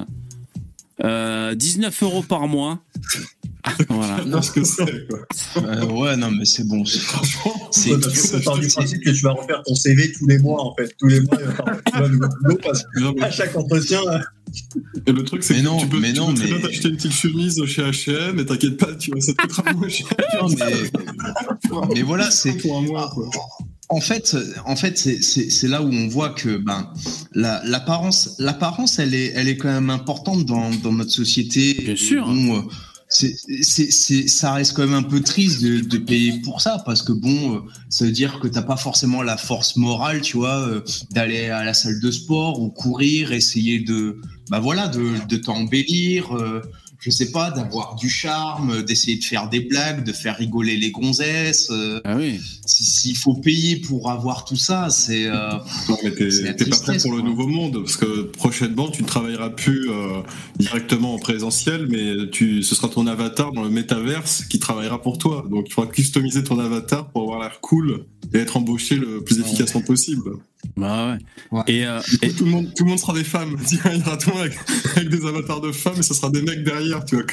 Euh, 1.03 1.55
19 1.55 2.03
euros 2.03 2.23
par 2.23 2.47
mois. 2.47 2.79
voilà. 3.89 4.23
Non, 4.25 4.41
ce 4.41 4.51
que 4.51 4.63
c'est, 4.63 5.07
quoi. 5.09 5.19
Euh, 5.57 5.85
ouais, 5.87 6.15
non, 6.15 6.31
mais 6.31 6.45
c'est 6.45 6.65
bon. 6.67 6.85
c'est- 6.85 6.99
Franchement, 6.99 7.67
C'est- 7.71 8.43
part 8.43 8.57
du 8.57 8.67
principe 8.67 9.03
que 9.03 9.09
tu 9.09 9.21
vas 9.23 9.33
refaire 9.33 9.61
ton 9.65 9.75
CV 9.75 10.11
tous 10.13 10.25
les 10.27 10.37
mois, 10.39 10.61
en 10.63 10.73
fait. 10.75 10.95
Tous 10.97 11.07
les 11.07 11.19
mois, 11.21 11.37
tu 11.37 11.91
vas 11.99 12.05
à 12.05 12.07
nouveau 12.07 12.27
boulot 12.41 12.57
parce 12.63 12.83
qu'à 13.19 13.31
chaque 13.31 13.55
entretien, 13.55 14.01
Et 15.05 15.11
le 15.11 15.23
truc, 15.25 15.43
c'est 15.43 15.55
Mais 15.55 15.59
que 15.59 15.65
non, 15.65 15.77
tu 15.77 15.87
peux, 15.87 15.99
mais 15.99 16.13
tu 16.13 16.19
non, 16.19 16.27
peux 16.29 16.35
très 16.35 16.45
mais- 16.45 16.57
bien 16.59 16.67
t'acheter 16.69 16.87
une 16.87 16.95
petite 16.95 17.11
chemise 17.11 17.63
chez 17.65 17.81
H&M 17.83 18.39
et 18.39 18.45
t'inquiète 18.45 18.77
pas, 18.77 18.95
tu 18.95 19.11
vois, 19.11 19.19
ça 19.19 19.33
te 19.33 19.41
coûtera 19.41 19.73
moins 19.73 19.89
cher 19.89 20.07
Non, 20.41 20.47
mais, 20.49 20.55
mais 21.95 22.01
voilà, 22.03 22.31
c'est 22.31 22.53
pour 22.53 22.77
un 22.77 22.81
mois. 22.81 23.11
Quoi. 23.13 23.29
En 23.89 24.01
fait, 24.01 24.35
en 24.65 24.75
fait, 24.75 24.97
c'est- 24.97 25.67
là 25.67 25.81
où 25.81 25.89
on 25.89 26.07
voit 26.09 26.29
que 26.31 26.57
ben 26.57 26.91
la- 27.33 27.61
l'apparence, 27.63 28.35
l'apparence, 28.37 28.99
elle 28.99 29.13
est, 29.13 29.31
elle 29.33 29.47
est 29.47 29.55
quand 29.55 29.71
même 29.71 29.89
importante 29.89 30.45
dans, 30.45 30.69
dans 30.83 30.91
notre 30.91 31.11
société. 31.11 31.73
Bien 31.73 31.95
sûr. 31.95 32.25
Bon, 32.25 32.57
euh, 32.57 32.61
c'est, 33.09 34.27
ça 34.27 34.53
reste 34.53 34.73
quand 34.73 34.83
même 34.83 34.93
un 34.93 35.03
peu 35.03 35.21
triste 35.21 35.63
de, 35.63 35.79
de 35.79 35.97
payer 35.97 36.41
pour 36.41 36.59
ça 36.59 36.83
parce 36.85 37.01
que 37.01 37.13
bon, 37.13 37.55
euh, 37.55 37.59
ça 37.89 38.03
veut 38.03 38.11
dire 38.11 38.39
que 38.41 38.49
t'as 38.49 38.61
pas 38.61 38.75
forcément 38.75 39.21
la 39.23 39.37
force 39.37 39.77
morale, 39.77 40.19
tu 40.19 40.35
vois, 40.35 40.67
euh, 40.67 40.81
d'aller 41.11 41.47
à 41.47 41.63
la 41.63 41.73
salle 41.73 42.01
de 42.01 42.11
sport 42.11 42.59
ou 42.61 42.69
courir, 42.69 43.31
essayer 43.31 43.79
de, 43.79 44.19
bah 44.49 44.59
voilà, 44.59 44.89
de, 44.89 45.13
de 45.29 45.37
t'embellir. 45.37 46.35
euh, 46.35 46.61
je 46.99 47.09
sais 47.11 47.31
pas, 47.31 47.51
d'avoir 47.51 47.95
du 47.95 48.09
charme, 48.09 48.81
d'essayer 48.83 49.17
de 49.17 49.23
faire 49.23 49.49
des 49.49 49.59
blagues, 49.61 50.03
de 50.03 50.11
faire 50.13 50.35
rigoler 50.37 50.77
les 50.77 50.91
gonzesses. 50.91 51.69
euh, 51.71 52.01
Ah 52.03 52.15
oui. 52.17 52.39
si- 52.65 52.83
S'il 52.85 53.17
faut 53.17 53.35
payer 53.35 53.77
pour 53.77 54.09
avoir 54.09 54.45
tout 54.45 54.55
ça, 54.55 54.89
c'est. 54.89 55.25
euh, 55.27 55.51
Non, 55.89 55.97
mais 56.03 56.11
t'es 56.11 56.65
pas 56.65 56.77
prêt 56.79 56.97
pour 56.97 57.13
le 57.13 57.21
nouveau 57.21 57.47
monde, 57.47 57.81
parce 57.83 57.97
que 57.97 58.23
prochainement, 58.23 58.89
tu 58.89 59.03
ne 59.03 59.07
travailleras 59.07 59.49
plus 59.51 59.89
euh, 59.89 60.21
directement 60.57 61.13
en 61.13 61.19
présentiel, 61.19 61.87
mais 61.89 62.29
tu, 62.31 62.63
ce 62.63 62.75
sera 62.75 62.89
ton 62.89 63.07
avatar 63.07 63.51
dans 63.51 63.63
le 63.63 63.69
métaverse 63.69 64.43
qui 64.49 64.59
travaillera 64.59 65.01
pour 65.01 65.17
toi. 65.17 65.45
Donc, 65.49 65.65
il 65.69 65.73
faudra 65.73 65.91
customiser 65.91 66.43
ton 66.43 66.59
avatar 66.59 67.09
pour 67.09 67.21
avoir 67.23 67.39
l'air 67.39 67.59
cool 67.61 68.05
et 68.33 68.39
être 68.39 68.57
embauché 68.57 68.95
le 68.95 69.23
plus 69.23 69.39
efficacement 69.39 69.81
possible. 69.81 70.31
Bah 70.75 71.11
ouais. 71.51 71.57
Ouais. 71.57 71.63
Et, 71.67 71.85
euh, 71.85 71.99
et- 72.21 72.31
Tout 72.33 72.45
le 72.45 72.51
monde, 72.51 72.73
tout 72.75 72.83
le 72.83 72.89
monde 72.89 72.99
sera 72.99 73.13
des 73.13 73.23
femmes. 73.23 73.55
Il 73.71 73.77
y 73.99 74.01
aura 74.01 74.17
tout 74.17 74.29
le 74.31 74.35
monde 74.35 74.45
avec, 74.45 74.57
avec 74.97 75.09
des 75.09 75.25
avatars 75.25 75.61
de 75.61 75.71
femmes 75.71 75.99
et 75.99 76.03
ce 76.03 76.13
sera 76.13 76.29
des 76.29 76.41
mecs 76.41 76.63
derrière, 76.63 76.86
tu 77.05 77.15
vois, 77.15 77.25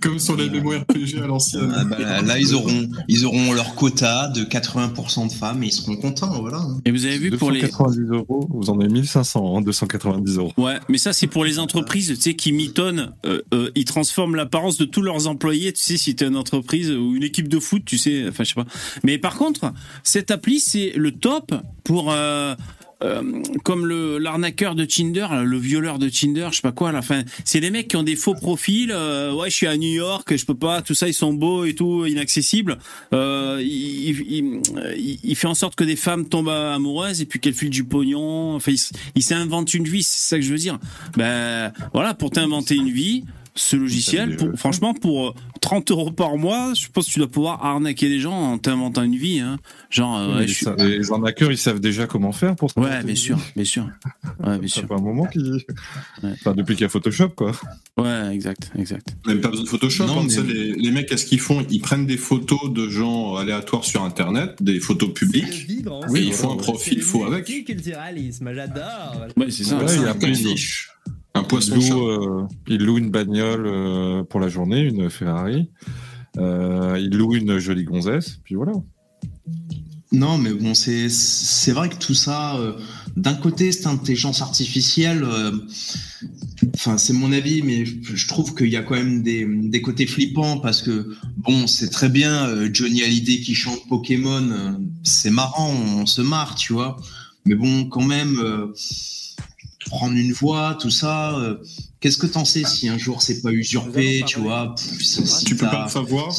comme 0.00 0.18
sur 0.18 0.36
les 0.36 0.48
MMORPG 0.48 1.18
à 1.22 1.26
l'ancienne. 1.26 1.72
ah 1.74 1.84
bah, 1.84 1.98
là, 1.98 2.22
là, 2.22 2.38
ils 2.38 2.54
auront, 2.54 2.88
ils 3.08 3.24
auront 3.26 3.52
leur 3.52 3.74
quota 3.74 4.28
de 4.28 4.42
80% 4.42 5.28
de 5.28 5.32
femmes 5.32 5.62
et 5.62 5.66
ils 5.66 5.72
seront 5.72 5.96
contents, 5.96 6.40
voilà. 6.40 6.62
et 6.84 6.90
vous 6.90 7.04
avez 7.04 7.18
vu 7.18 7.30
pour 7.30 7.50
les. 7.50 7.60
290 7.60 8.10
euros, 8.10 8.48
vous 8.50 8.70
en 8.70 8.80
avez 8.80 8.88
1500, 8.88 9.58
hein, 9.58 9.60
290 9.62 10.36
euros. 10.38 10.52
Ouais, 10.56 10.78
mais 10.88 10.98
ça 10.98 11.12
c'est 11.12 11.26
pour 11.26 11.44
les 11.44 11.58
entreprises, 11.58 12.08
tu 12.08 12.16
sais, 12.16 12.34
qui 12.34 12.52
mitonnent, 12.52 13.12
euh, 13.24 13.42
euh, 13.54 13.70
ils 13.74 13.84
transforment 13.84 14.36
l'apparence 14.36 14.78
de 14.78 14.84
tous 14.84 15.02
leurs 15.02 15.26
employés. 15.26 15.72
Tu 15.72 15.82
sais, 15.82 15.96
si 15.96 16.14
t'es 16.14 16.26
une 16.26 16.36
entreprise 16.36 16.90
ou 16.90 17.14
une 17.14 17.22
équipe 17.22 17.48
de 17.48 17.58
foot, 17.58 17.82
tu 17.84 17.98
sais, 17.98 18.26
enfin 18.28 18.44
je 18.44 18.50
sais 18.50 18.54
pas. 18.54 18.66
Mais 19.02 19.18
par 19.18 19.36
contre, 19.36 19.72
cette 20.02 20.30
appli 20.30 20.60
c'est 20.60 20.92
le 20.96 21.12
top 21.12 21.54
pour 21.84 22.12
euh, 22.12 22.54
euh, 23.02 23.42
comme 23.62 23.84
le 23.86 24.18
l'arnaqueur 24.18 24.74
de 24.74 24.84
Tinder, 24.84 25.26
le 25.44 25.58
violeur 25.58 25.98
de 25.98 26.08
Tinder, 26.08 26.48
je 26.50 26.56
sais 26.56 26.62
pas 26.62 26.72
quoi. 26.72 26.92
là. 26.92 26.98
Enfin, 27.00 27.22
c'est 27.44 27.60
des 27.60 27.70
mecs 27.70 27.88
qui 27.88 27.96
ont 27.96 28.02
des 28.02 28.16
faux 28.16 28.34
profils. 28.34 28.90
euh, 28.90 29.32
ouais, 29.34 29.50
je 29.50 29.54
suis 29.56 29.66
à 29.66 29.76
New 29.76 29.90
York, 29.90 30.34
je 30.36 30.44
peux 30.46 30.54
pas. 30.54 30.80
Tout 30.82 30.94
ça, 30.94 31.06
ils 31.08 31.14
sont 31.14 31.32
beaux 31.34 31.64
et 31.64 31.74
tout, 31.74 32.06
inaccessibles. 32.06 32.78
Euh, 33.12 33.58
il, 33.62 34.20
il, 34.30 34.60
il- 34.96 35.18
il 35.22 35.36
fait 35.36 35.46
en 35.46 35.54
sorte 35.54 35.74
que 35.74 35.84
des 35.84 35.96
femmes 35.96 36.28
tombent 36.28 36.48
amoureuses 36.48 37.20
et 37.20 37.26
puis 37.26 37.38
qu'elles 37.40 37.54
filent 37.54 37.70
du 37.70 37.84
pognon. 37.84 38.54
Enfin, 38.54 38.72
il 39.14 39.22
s'invente 39.22 39.74
une 39.74 39.84
vie, 39.88 40.02
c'est 40.02 40.28
ça 40.28 40.36
que 40.38 40.42
je 40.44 40.50
veux 40.52 40.58
dire. 40.58 40.78
Ben 41.16 41.72
voilà, 41.92 42.14
pour 42.14 42.30
t'inventer 42.30 42.76
une 42.76 42.90
vie, 42.90 43.24
ce 43.56 43.74
logiciel, 43.76 44.36
pour, 44.36 44.50
franchement, 44.56 44.94
pour 44.94 45.28
euh, 45.28 45.34
30 45.60 45.90
euros 45.90 46.10
par 46.12 46.36
mois, 46.36 46.72
je 46.74 46.86
pense 46.92 47.06
que 47.06 47.12
tu 47.12 47.18
dois 47.18 47.28
pouvoir 47.28 47.64
arnaquer 47.64 48.08
des 48.08 48.20
gens 48.20 48.32
en 48.34 48.58
t'inventant 48.58 49.02
une 49.02 49.16
vie. 49.16 49.40
Hein. 49.40 49.58
Genre, 49.90 50.16
euh, 50.18 50.28
ouais, 50.34 50.40
Mais 50.40 50.46
je 50.48 50.54
suis- 50.54 50.64
ça- 50.66 50.76
les 50.76 51.10
arnaqueurs, 51.10 51.50
ils 51.50 51.58
savent 51.58 51.80
déjà 51.80 52.06
comment 52.06 52.32
faire 52.32 52.54
pour 52.54 52.70
ça. 52.70 52.80
ouais, 52.80 53.02
bien 53.02 53.14
sûr, 53.14 53.38
bien 53.56 53.64
sûr. 53.64 53.88
Ouais, 54.44 54.58
bien 54.58 54.68
Ça 54.68 54.80
sûr. 54.80 54.88
fait 54.88 54.94
un 54.94 55.00
moment 55.00 55.24
qu'ils. 55.26 55.64
Enfin, 56.22 56.52
depuis 56.54 56.74
qu'il 56.74 56.82
y 56.82 56.84
a 56.86 56.88
Photoshop, 56.88 57.30
quoi. 57.30 57.52
Ouais, 57.96 58.28
exact, 58.34 58.70
exact. 58.78 59.16
Même 59.26 59.40
pas 59.40 59.48
besoin 59.48 59.64
de 59.64 59.68
Photoshop. 59.68 60.06
Non, 60.06 60.20
hein, 60.20 60.26
mais- 60.28 60.52
les, 60.52 60.72
les 60.74 60.90
mecs, 60.90 61.08
qu'est-ce 61.08 61.24
qu'ils 61.26 61.40
font? 61.40 61.64
Ils 61.70 61.80
prennent 61.80 62.06
des 62.06 62.18
photos 62.18 62.70
de 62.72 62.88
gens 62.88 63.36
aléatoires 63.36 63.84
sur 63.84 64.02
Internet, 64.04 64.62
des 64.62 64.80
photos 64.80 65.12
publiques. 65.14 65.66
Oui, 66.10 66.24
ils 66.26 66.32
font 66.34 66.52
un 66.52 66.56
profil 66.56 67.00
faux 67.02 67.24
avec. 67.24 67.46
culturalisme, 67.64 68.52
j'adore. 68.54 69.26
Ouais, 69.36 69.50
c'est 69.50 69.64
ça. 69.64 69.78
Ouais, 69.78 69.88
c'est 69.88 69.96
il 69.96 70.02
y 70.02 70.04
a 70.04 70.10
un 70.10 70.14
plein 70.14 70.30
de- 70.30 70.36
niche. 70.36 70.90
Un 71.36 71.42
Il 71.42 71.46
poisson 71.48 71.76
loue, 71.76 72.08
euh, 72.08 72.46
il 72.66 72.84
loue 72.84 72.98
une 72.98 73.10
bagnole 73.10 73.66
euh, 73.66 74.24
pour 74.24 74.40
la 74.40 74.48
journée, 74.48 74.80
une 74.80 75.10
Ferrari. 75.10 75.70
Euh, 76.38 76.98
il 76.98 77.16
loue 77.16 77.34
une 77.34 77.58
jolie 77.58 77.84
gonzesse, 77.84 78.40
puis 78.44 78.54
voilà. 78.54 78.72
Non, 80.12 80.38
mais 80.38 80.52
bon, 80.52 80.72
c'est 80.74 81.08
c'est 81.08 81.72
vrai 81.72 81.88
que 81.88 81.96
tout 81.96 82.14
ça, 82.14 82.56
euh, 82.56 82.72
d'un 83.16 83.34
côté, 83.34 83.72
cette 83.72 83.86
intelligence 83.86 84.40
artificielle, 84.40 85.24
euh, 85.24 85.52
enfin, 86.74 86.96
c'est 86.96 87.12
mon 87.12 87.32
avis, 87.32 87.62
mais 87.62 87.84
je, 87.84 88.14
je 88.14 88.28
trouve 88.28 88.54
qu'il 88.54 88.68
y 88.68 88.76
a 88.76 88.82
quand 88.82 88.94
même 88.94 89.22
des, 89.22 89.44
des 89.44 89.82
côtés 89.82 90.06
flippants 90.06 90.58
parce 90.58 90.80
que, 90.80 91.14
bon, 91.36 91.66
c'est 91.66 91.90
très 91.90 92.08
bien 92.08 92.46
euh, 92.46 92.70
Johnny 92.72 93.02
Hallyday 93.02 93.40
qui 93.40 93.54
chante 93.54 93.80
Pokémon, 93.88 94.48
euh, 94.50 94.72
c'est 95.02 95.30
marrant, 95.30 95.70
on 95.70 96.06
se 96.06 96.22
marre, 96.22 96.54
tu 96.54 96.72
vois. 96.72 96.96
Mais 97.44 97.56
bon, 97.56 97.86
quand 97.86 98.04
même, 98.04 98.38
euh, 98.38 98.72
prendre 99.86 100.16
une 100.16 100.32
voix, 100.32 100.76
tout 100.80 100.90
ça, 100.90 101.38
euh, 101.38 101.56
qu'est-ce 102.00 102.18
que 102.18 102.26
t'en 102.26 102.44
sais 102.44 102.64
si 102.64 102.88
un 102.88 102.98
jour 102.98 103.22
c'est 103.22 103.40
pas 103.42 103.52
usurpé, 103.52 104.22
tu 104.26 104.40
vois 104.40 104.74
pff, 104.74 105.02
si 105.02 105.44
Tu 105.44 105.56
peux 105.56 105.66
pas 105.66 105.84
le 105.84 105.90
savoir. 105.90 106.30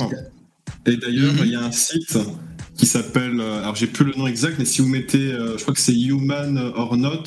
Et 0.85 0.97
d'ailleurs, 0.97 1.33
Mhm. 1.33 1.39
il 1.45 1.51
y 1.51 1.55
a 1.55 1.61
un 1.63 1.71
site 1.71 2.17
qui 2.77 2.85
s'appelle, 2.85 3.39
euh, 3.39 3.59
alors 3.61 3.75
j'ai 3.75 3.87
plus 3.87 4.05
le 4.05 4.13
nom 4.13 4.27
exact, 4.27 4.55
mais 4.59 4.65
si 4.65 4.81
vous 4.81 4.87
mettez, 4.87 5.17
euh, 5.31 5.57
je 5.57 5.61
crois 5.63 5.73
que 5.73 5.79
c'est 5.79 5.97
Human 5.97 6.57
or 6.75 6.95
Not, 6.97 7.23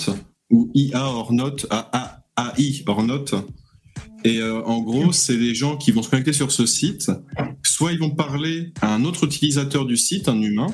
ou 0.50 0.70
IA 0.74 1.06
or 1.08 1.32
Not, 1.32 1.66
A- 1.70 2.22
A- 2.36 2.52
AI 2.58 2.82
or 2.86 3.02
Not. 3.02 3.24
Et 4.24 4.38
euh, 4.38 4.62
en 4.64 4.80
gros, 4.82 5.12
c'est 5.12 5.36
les 5.36 5.54
gens 5.54 5.76
qui 5.78 5.92
vont 5.92 6.02
se 6.02 6.10
connecter 6.10 6.32
sur 6.34 6.52
ce 6.52 6.66
site. 6.66 7.10
Soit 7.62 7.92
ils 7.92 7.98
vont 7.98 8.10
parler 8.10 8.72
à 8.82 8.94
un 8.94 9.04
autre 9.04 9.24
utilisateur 9.24 9.86
du 9.86 9.96
site, 9.96 10.28
un 10.28 10.40
humain, 10.40 10.66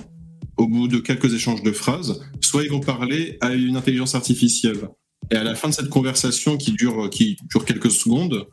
au 0.57 0.67
bout 0.67 0.89
de 0.89 0.99
quelques 0.99 1.33
échanges 1.33 1.63
de 1.63 1.71
phrases, 1.73 2.21
soit 2.41 2.65
ils 2.65 2.71
vont 2.71 2.81
parler 2.81 3.39
à 3.41 3.53
une 3.55 3.77
intelligence 3.77 4.15
artificielle. 4.17 4.89
Et 5.31 5.37
à 5.37 5.45
la 5.45 5.55
fin 5.55 5.69
de 5.69 5.75
cette 5.75 5.89
conversation 5.89 6.57
qui 6.57 6.73
dure, 6.73 7.11
qui 7.11 7.37
dure 7.51 7.65
quelques 7.65 7.91
secondes, 7.91 8.47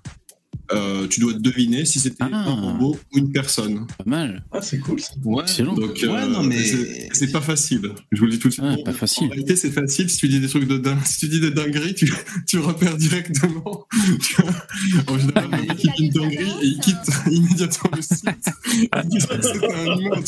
euh, 0.72 1.08
tu 1.08 1.20
dois 1.20 1.34
deviner 1.34 1.84
si 1.86 2.00
c'était 2.00 2.24
Ah. 2.24 2.30
un 2.32 2.54
robot 2.72 2.98
ou 3.14 3.18
une 3.18 3.32
personne. 3.32 3.86
Pas 3.98 4.04
mal. 4.06 4.44
Ah, 4.52 4.62
c'est 4.62 4.80
cool. 4.80 4.98
Ouais. 5.24 5.44
Excellent. 5.44 5.74
Donc, 5.76 5.92
Ouais, 6.02 6.08
euh, 6.08 6.28
non, 6.28 6.42
mais- 6.42 6.64
c'est- 6.64 7.10
c'est 7.12 7.32
pas 7.32 7.42
facile. 7.42 7.92
Je 8.12 8.20
vous 8.20 8.26
le 8.26 8.32
dis 8.32 8.40
tout 8.40 8.48
de 8.48 8.54
suite. 8.54 8.66
Bon, 8.66 8.82
pas 8.84 8.94
facile. 8.94 9.26
En 9.28 9.30
réalité, 9.32 9.56
c'est 9.56 9.72
facile. 9.72 10.10
Si 10.10 10.18
tu 10.18 10.28
dis 10.30 10.40
des 10.40 10.48
trucs 10.48 10.68
de 10.68 10.78
dingue, 10.78 10.98
si 11.06 11.20
tu 11.20 11.28
dis 11.28 11.40
des 11.42 11.52
dingueries, 11.52 11.94
tu, 11.96 12.12
tu 12.48 12.60
repères 12.60 12.98
directement. 12.98 13.86
En 15.08 15.18
général, 15.20 15.50
le 15.52 15.58
mec, 15.68 15.84
il 15.84 15.92
dit 15.92 16.06
une 16.06 16.10
dinguerie 16.12 16.52
et 16.62 16.66
il 16.66 16.80
quitte 16.80 16.98
immédiatement 17.30 17.92
le 17.96 18.02
site. 18.02 18.50
Il 19.04 19.10
dit 19.10 19.18
que 19.18 19.24
c'était 19.44 19.74
un 19.74 19.98
humain. 20.00 20.22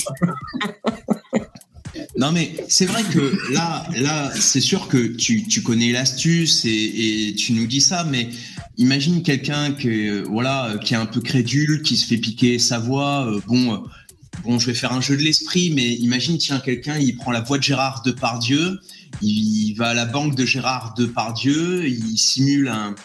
Non 2.17 2.31
mais 2.31 2.55
c'est 2.67 2.85
vrai 2.85 3.03
que 3.03 3.53
là, 3.53 3.85
là, 3.97 4.31
c'est 4.33 4.61
sûr 4.61 4.87
que 4.87 4.97
tu, 4.97 5.61
connais 5.63 5.91
l'astuce 5.91 6.65
et, 6.65 7.35
tu 7.37 7.53
nous 7.53 7.67
dis 7.67 7.81
ça, 7.81 8.03
mais 8.03 8.29
imagine 8.77 9.23
quelqu'un 9.23 9.73
qui, 9.73 10.07
euh, 10.07 10.23
voilà, 10.29 10.67
euh, 10.67 10.77
qui 10.77 10.93
est 10.93 10.97
un 10.97 11.05
peu 11.05 11.21
crédule, 11.21 11.81
qui 11.81 11.97
se 11.97 12.05
fait 12.07 12.17
piquer 12.17 12.59
sa 12.59 12.79
voix. 12.79 13.27
euh, 13.27 13.39
bon, 13.47 13.73
euh, 13.73 13.77
bon, 14.43 14.59
je 14.59 14.67
vais 14.67 14.73
faire 14.73 14.93
un 14.93 15.01
jeu 15.01 15.17
de 15.17 15.21
l'esprit, 15.21 15.71
mais 15.71 15.93
imagine, 15.95 16.37
tiens, 16.37 16.59
quelqu'un, 16.59 16.97
il 16.97 17.15
prend 17.15 17.31
la 17.31 17.41
voix 17.41 17.57
de 17.57 17.63
Gérard 17.63 18.01
Depardieu, 18.03 18.79
il 19.21 19.73
va 19.73 19.89
à 19.89 19.93
la 19.93 20.05
banque 20.05 20.35
de 20.35 20.45
Gérard 20.45 20.93
Depardieu, 20.97 21.87
il 21.87 22.17
simule 22.17 22.67
un, 22.67 22.95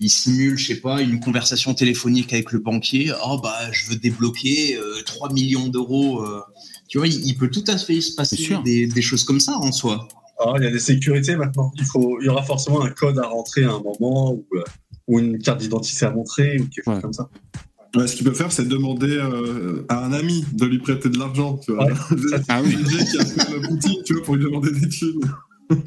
il 0.00 0.10
je 0.56 0.64
sais 0.64 0.76
pas, 0.76 1.02
une 1.02 1.20
conversation 1.20 1.74
téléphonique 1.74 2.32
avec 2.32 2.52
le 2.52 2.60
banquier. 2.60 3.12
Oh 3.24 3.40
bah, 3.42 3.72
je 3.72 3.90
veux 3.90 3.96
débloquer 3.96 4.76
euh, 4.76 5.02
3 5.04 5.32
millions 5.32 5.68
d'euros. 5.68 6.22
euh. 6.22 6.42
Tu 6.88 6.98
vois, 6.98 7.06
il, 7.06 7.26
il 7.26 7.36
peut 7.36 7.50
tout 7.50 7.64
à 7.68 7.76
fait 7.76 8.00
se 8.00 8.14
passer 8.14 8.56
des, 8.64 8.86
des 8.86 9.02
choses 9.02 9.24
comme 9.24 9.40
ça 9.40 9.56
en 9.58 9.72
soi. 9.72 10.08
Ah, 10.40 10.54
il 10.56 10.64
y 10.64 10.66
a 10.66 10.70
des 10.70 10.78
sécurités 10.78 11.36
maintenant. 11.36 11.72
Il, 11.76 11.84
faut, 11.84 12.20
il 12.20 12.26
y 12.26 12.28
aura 12.28 12.42
forcément 12.42 12.82
un 12.82 12.90
code 12.90 13.18
à 13.18 13.26
rentrer 13.26 13.64
à 13.64 13.72
un 13.72 13.80
moment 13.80 14.32
ou, 14.32 14.46
euh, 14.54 14.62
ou 15.08 15.18
une 15.18 15.38
carte 15.38 15.60
d'identité 15.60 16.06
à 16.06 16.10
montrer 16.10 16.58
ou 16.60 16.68
quelque 16.68 16.84
chose 16.84 17.00
comme 17.02 17.12
ça. 17.12 17.28
Ouais, 17.96 18.06
ce 18.06 18.14
qu'il 18.14 18.24
peut 18.24 18.34
faire, 18.34 18.52
c'est 18.52 18.68
demander 18.68 19.16
euh, 19.16 19.84
à 19.88 20.04
un 20.04 20.12
ami 20.12 20.44
de 20.52 20.66
lui 20.66 20.78
prêter 20.78 21.08
de 21.08 21.18
l'argent. 21.18 21.58
Tu 21.58 21.72
vois. 21.72 21.86
Ouais. 21.86 21.92
Ah 22.48 22.62
oui. 22.62 22.76
Qui 22.84 23.18
a 23.18 23.24
fait 23.24 23.50
la 23.50 23.68
boutique, 23.68 24.04
tu 24.04 24.14
vois, 24.14 24.22
pour 24.22 24.36
lui 24.36 24.44
demander 24.44 24.70
des 24.72 24.88
thunes. 24.88 25.20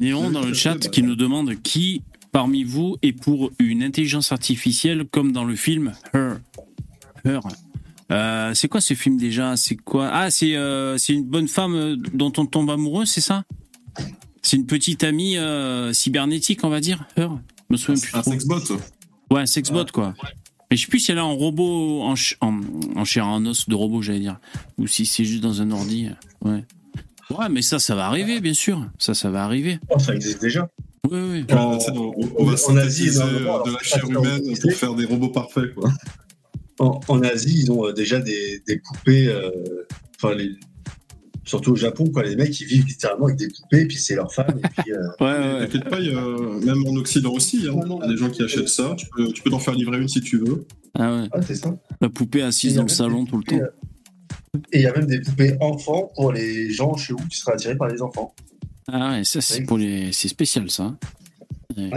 Néon 0.00 0.30
dans 0.30 0.44
le 0.44 0.54
chat 0.54 0.78
qui 0.78 1.02
nous 1.02 1.14
demande 1.16 1.54
qui 1.62 2.02
parmi 2.32 2.64
vous 2.64 2.96
est 3.02 3.12
pour 3.12 3.50
une 3.58 3.82
intelligence 3.82 4.32
artificielle 4.32 5.04
comme 5.10 5.32
dans 5.32 5.44
le 5.44 5.56
film 5.56 5.92
Her? 6.14 6.38
Her 7.24 7.40
Euh, 8.12 8.54
c'est 8.54 8.68
quoi 8.68 8.80
ce 8.80 8.94
film 8.94 9.16
déjà? 9.16 9.56
C'est 9.56 9.76
quoi? 9.76 10.08
Ah, 10.12 10.30
c'est 10.30 10.56
euh, 10.56 10.98
c'est 10.98 11.12
une 11.12 11.24
bonne 11.24 11.46
femme 11.48 11.74
euh, 11.74 11.96
dont 12.12 12.32
on 12.38 12.46
tombe 12.46 12.68
amoureux, 12.70 13.04
c'est 13.06 13.20
ça? 13.20 13.44
C'est 14.42 14.56
une 14.56 14.66
petite 14.66 15.04
amie 15.04 15.36
euh, 15.36 15.92
cybernétique, 15.92 16.64
on 16.64 16.68
va 16.70 16.80
dire. 16.80 17.04
Her 17.16 17.28
Je 17.68 17.74
me 17.74 17.76
souviens 17.76 18.00
plus 18.02 18.14
Un 18.16 18.22
trop. 18.22 18.30
sexbot. 18.32 18.60
Ouais, 19.30 19.42
un 19.42 19.46
sexbot 19.46 19.84
quoi. 19.92 20.14
Mais 20.70 20.76
je 20.76 20.82
sais 20.82 20.88
plus 20.88 21.00
si 21.00 21.10
elle 21.12 21.18
est 21.18 21.20
en 21.20 21.34
robot, 21.36 22.02
en, 22.02 22.16
ch- 22.16 22.36
en, 22.40 22.60
en 22.96 23.04
chair 23.04 23.26
en 23.26 23.44
os 23.46 23.68
de 23.68 23.74
robot, 23.74 24.02
j'allais 24.02 24.20
dire, 24.20 24.38
ou 24.78 24.86
si 24.86 25.04
c'est 25.06 25.24
juste 25.24 25.42
dans 25.42 25.60
un 25.62 25.70
ordi. 25.72 26.08
Ouais. 26.42 26.64
Ouais, 27.30 27.48
mais 27.48 27.62
ça, 27.62 27.78
ça 27.78 27.94
va 27.94 28.06
arriver, 28.06 28.40
bien 28.40 28.54
sûr. 28.54 28.84
Ça, 28.98 29.14
ça 29.14 29.30
va 29.30 29.44
arriver. 29.44 29.78
Oh, 29.88 29.98
ça 30.00 30.14
existe 30.14 30.40
déjà. 30.40 30.68
Oui, 31.10 31.18
oui. 31.30 31.44
Sais, 31.48 31.90
on, 31.92 32.12
on 32.38 32.44
va 32.44 32.56
synthétiser 32.56 33.20
de 33.20 33.72
la 33.72 33.78
chair 33.82 34.04
humaine 34.08 34.42
pour 34.60 34.72
faire 34.72 34.94
des 34.94 35.04
robots 35.06 35.28
parfaits, 35.28 35.74
quoi. 35.74 35.90
En, 36.80 36.98
en 37.08 37.22
Asie, 37.22 37.60
ils 37.62 37.70
ont 37.70 37.86
euh, 37.86 37.92
déjà 37.92 38.18
des, 38.20 38.62
des 38.66 38.78
poupées. 38.78 39.28
euh, 39.28 39.50
Enfin, 40.22 40.34
les- 40.34 40.56
surtout 41.44 41.72
au 41.72 41.76
Japon, 41.76 42.04
quoi. 42.12 42.22
Les 42.24 42.36
mecs, 42.36 42.58
ils 42.60 42.66
vivent 42.66 42.86
littéralement 42.86 43.26
avec 43.26 43.36
des 43.38 43.48
poupées, 43.48 43.80
et 43.82 43.86
puis 43.86 43.96
c'est 43.96 44.14
leur 44.14 44.32
femme. 44.32 44.58
Et 44.58 44.82
puis, 44.82 44.92
euh, 44.92 44.98
Ouais, 45.20 45.66
ouais, 45.74 45.80
pas, 45.90 45.98
il 46.00 46.12
y 46.12 46.14
a- 46.14 46.64
même 46.66 46.86
en 46.86 46.96
Occident 46.96 47.32
aussi, 47.32 47.66
hein, 47.68 47.80
il 47.84 47.90
y 48.00 48.02
a 48.04 48.08
des 48.08 48.16
gens 48.16 48.30
qui 48.30 48.42
achètent 48.42 48.68
ça. 48.68 48.94
Tu 48.98 49.06
peux, 49.14 49.32
tu 49.32 49.42
peux 49.42 49.50
t'en 49.50 49.58
faire 49.58 49.74
livrer 49.74 49.98
une 50.00 50.08
si 50.08 50.20
tu 50.20 50.38
veux. 50.38 50.66
Ah 50.98 51.14
ouais. 51.16 51.28
ah, 51.32 51.40
c'est 51.42 51.54
ça. 51.54 51.74
La 52.00 52.08
poupée 52.08 52.42
assise 52.42 52.74
dans 52.74 52.82
le 52.82 52.88
salon 52.88 53.24
tout 53.24 53.38
le 53.38 53.44
temps. 53.44 53.56
euh, 53.56 54.58
Et 54.72 54.78
il 54.78 54.82
y 54.82 54.86
a 54.86 54.92
même 54.92 55.06
des 55.06 55.20
poupées 55.20 55.56
enfants 55.60 56.10
pour 56.14 56.32
les 56.32 56.70
gens 56.70 56.96
chez 56.96 57.12
vous 57.14 57.26
qui 57.28 57.38
seraient 57.38 57.52
attirés 57.54 57.76
par 57.76 57.88
les 57.88 58.02
enfants. 58.02 58.34
Ah 58.92 59.12
ouais, 59.12 59.24
ça, 59.24 59.40
c'est 59.40 59.62
pour 59.62 59.78
les, 59.78 60.12
c'est 60.12 60.28
spécial, 60.28 60.68
ça. 60.70 60.96
Ouais, 61.76 61.90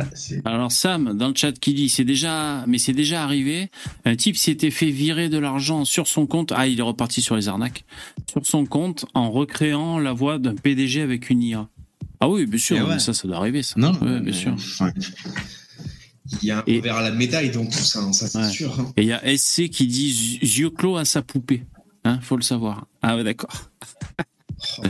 Alors 0.45 0.72
Sam, 0.72 1.18
dans 1.18 1.28
le 1.30 1.34
chat 1.36 1.52
qui 1.60 1.74
dit, 1.74 1.90
c'est 1.90 2.04
déjà, 2.06 2.64
mais 2.68 2.78
c'est 2.78 2.94
déjà 2.94 3.24
arrivé. 3.24 3.70
Un 4.06 4.16
type 4.16 4.38
s'était 4.38 4.72
fait 4.72 4.90
virer 4.91 5.30
de 5.30 5.38
l'argent 5.38 5.84
sur 5.86 6.08
son 6.08 6.26
compte. 6.28 6.52
Ah, 6.56 6.68
il 6.68 6.80
est 6.80 6.84
reparti 6.84 7.22
sur 7.22 7.36
les 7.36 7.48
arnaques. 7.48 7.84
Sur 8.32 8.45
son 8.45 8.66
compte 8.66 9.06
en 9.14 9.32
recréant 9.32 10.00
la 10.00 10.14
voix 10.14 10.38
d'un 10.40 10.56
PDG 10.56 11.02
avec 11.02 11.30
une 11.30 11.41
IA. 11.44 11.68
Ah 12.20 12.30
oui, 12.30 12.45
bien 12.45 12.60
sûr. 12.60 12.78
Eh 12.80 12.82
ouais. 12.84 13.00
Ça, 13.00 13.14
ça 13.14 13.28
doit 13.28 13.38
arriver, 13.38 13.64
ça. 13.64 13.76
Non, 13.78 13.91
Ouais, 14.02 14.20
bien 14.20 14.34
sûr. 14.34 14.56
Il 16.41 16.48
y 16.48 16.52
a 16.52 16.60
un 16.60 16.64
Et- 16.68 16.78
revers 16.78 16.95
à 16.98 17.02
la 17.02 17.12
médaille 17.12 17.52
dans 17.52 17.66
tout 17.66 17.72
ça, 17.74 18.00
hein, 18.00 18.14
ça 18.14 18.28
c'est 18.28 18.50
sûr. 18.52 18.80
hein. 18.80 18.91
Et 18.95 19.02
il 19.02 19.08
y 19.08 19.14
a 19.14 19.22
SC 19.38 19.70
qui 19.70 19.88
dit 19.88 20.40
yeux 20.41 20.70
clos 20.70 20.95
à 20.98 21.06
sa 21.06 21.22
poupée. 21.22 21.64
Hein, 22.06 22.20
faut 22.22 22.36
le 22.38 22.41
savoir. 22.41 22.88
Ah 23.02 23.16
ouais, 23.18 23.24
d'accord. 23.24 23.52
Oh 24.80 24.82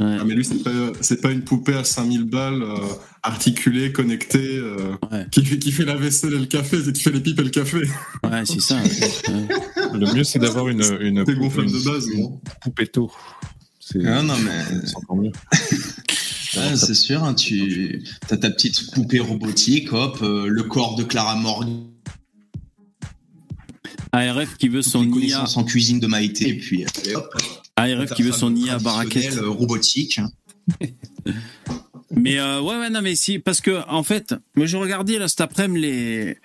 Ah, 0.00 0.22
mais 0.24 0.34
lui, 0.34 0.44
c'est 0.44 0.62
pas, 0.62 0.70
c'est 1.00 1.20
pas 1.20 1.32
une 1.32 1.42
poupée 1.42 1.74
à 1.74 1.82
5000 1.82 2.24
balles, 2.24 2.62
euh, 2.62 2.76
articulée, 3.24 3.92
connectée, 3.92 4.56
euh, 4.58 4.92
Ouais. 5.10 5.26
qui, 5.32 5.44
fait- 5.44 5.58
qui 5.58 5.72
fait 5.72 5.84
la 5.84 5.96
vaisselle 5.96 6.34
et 6.34 6.38
le 6.38 6.46
café, 6.46 6.78
c'est 6.84 6.92
qui 6.92 7.02
fait 7.02 7.10
les 7.10 7.20
pipes 7.20 7.40
et 7.40 7.44
le 7.44 7.50
café. 7.50 7.78
Ouais, 8.22 8.42
c'est 8.44 8.60
ça. 8.60 8.76
ouais. 8.76 8.88
Le 9.92 10.14
mieux, 10.14 10.22
c'est 10.24 10.38
d'avoir 10.38 10.68
une, 10.68 10.82
une, 11.00 11.24
C'est 11.26 11.34
pou- 11.34 11.40
gonflable 11.40 11.68
une- 11.68 11.78
de 11.78 11.84
base, 11.84 12.06
une 12.08 12.20
non 12.20 12.40
poupetto. 12.62 13.10
C'est 13.80 14.04
Ah 14.06 14.22
non, 14.22 14.34
mais 14.38 14.80
c'est 14.86 14.96
encore 14.96 15.16
mieux. 15.16 15.32
ouais, 16.56 16.76
c'est 16.76 16.94
sûr, 16.94 17.24
hein, 17.24 17.34
tu 17.34 18.02
as 18.30 18.36
ta 18.36 18.50
petite 18.50 18.92
poupée 18.92 19.18
robotique, 19.18 19.92
hop, 19.92 20.18
euh, 20.22 20.46
le 20.46 20.62
corps 20.64 20.94
de 20.94 21.02
Clara 21.04 21.34
Morgan, 21.36 21.86
ARF 24.12 24.56
qui 24.58 24.68
veut 24.68 24.82
son 24.82 25.04
IA. 25.04 25.10
connaissances 25.10 25.56
en 25.56 25.64
cuisine 25.64 26.00
de 26.00 26.06
Maïté, 26.06 26.48
et 26.50 26.54
puis 26.58 26.84
allez, 27.02 27.14
hop, 27.16 27.34
ARF 27.82 28.14
qui 28.14 28.22
veut 28.22 28.32
son 28.32 28.54
IA 28.54 28.78
baraquette. 28.78 29.36
euh, 29.38 29.48
robotique. 29.50 30.18
hein. 30.18 30.30
Mais 32.10 32.38
euh, 32.38 32.60
ouais, 32.60 32.78
ouais, 32.78 32.90
non, 32.90 33.02
mais 33.02 33.14
si, 33.14 33.38
parce 33.38 33.60
que 33.60 33.82
en 33.88 34.02
fait, 34.02 34.34
moi 34.54 34.64
je 34.66 34.76
regardais 34.78 35.18
là 35.18 35.28
cet 35.28 35.42
après-midi 35.42 35.80
les 35.86 36.38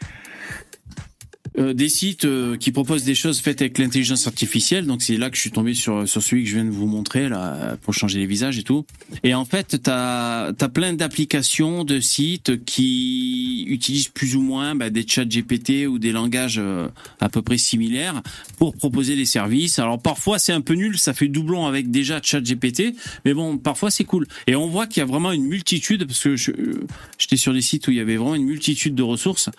euh, 1.57 1.73
des 1.73 1.89
sites 1.89 2.25
euh, 2.25 2.57
qui 2.57 2.71
proposent 2.71 3.03
des 3.03 3.15
choses 3.15 3.39
faites 3.39 3.61
avec 3.61 3.77
l'intelligence 3.77 4.27
artificielle. 4.27 4.85
Donc 4.85 5.01
c'est 5.01 5.17
là 5.17 5.29
que 5.29 5.35
je 5.35 5.41
suis 5.41 5.51
tombé 5.51 5.73
sur 5.73 6.07
sur 6.07 6.21
celui 6.21 6.43
que 6.43 6.49
je 6.49 6.55
viens 6.55 6.65
de 6.65 6.69
vous 6.71 6.87
montrer 6.87 7.29
là 7.29 7.77
pour 7.81 7.93
changer 7.93 8.19
les 8.19 8.25
visages 8.25 8.57
et 8.57 8.63
tout. 8.63 8.85
Et 9.23 9.33
en 9.33 9.45
fait, 9.45 9.81
t'as 9.81 10.47
as 10.47 10.69
plein 10.69 10.93
d'applications, 10.93 11.83
de 11.83 11.99
sites 11.99 12.63
qui 12.65 13.65
utilisent 13.67 14.07
plus 14.07 14.35
ou 14.35 14.41
moins 14.41 14.75
bah, 14.75 14.89
des 14.89 15.05
chats 15.07 15.25
GPT 15.25 15.87
ou 15.87 15.99
des 15.99 16.11
langages 16.11 16.57
euh, 16.57 16.87
à 17.19 17.29
peu 17.29 17.41
près 17.41 17.57
similaires 17.57 18.21
pour 18.57 18.75
proposer 18.75 19.15
des 19.15 19.25
services. 19.25 19.79
Alors 19.79 20.01
parfois 20.01 20.39
c'est 20.39 20.53
un 20.53 20.61
peu 20.61 20.73
nul, 20.73 20.97
ça 20.97 21.13
fait 21.13 21.27
doublon 21.27 21.65
avec 21.65 21.91
déjà 21.91 22.21
chat 22.21 22.41
GPT, 22.41 22.95
mais 23.25 23.33
bon 23.33 23.57
parfois 23.57 23.91
c'est 23.91 24.03
cool. 24.03 24.27
Et 24.47 24.55
on 24.55 24.67
voit 24.67 24.87
qu'il 24.87 25.01
y 25.01 25.03
a 25.03 25.05
vraiment 25.05 25.31
une 25.31 25.45
multitude 25.45 26.05
parce 26.05 26.21
que 26.21 26.51
euh, 26.51 26.85
j'étais 27.17 27.37
sur 27.37 27.53
des 27.53 27.61
sites 27.61 27.87
où 27.87 27.91
il 27.91 27.97
y 27.97 28.01
avait 28.01 28.17
vraiment 28.17 28.35
une 28.35 28.45
multitude 28.45 28.95
de 28.95 29.03
ressources. 29.03 29.49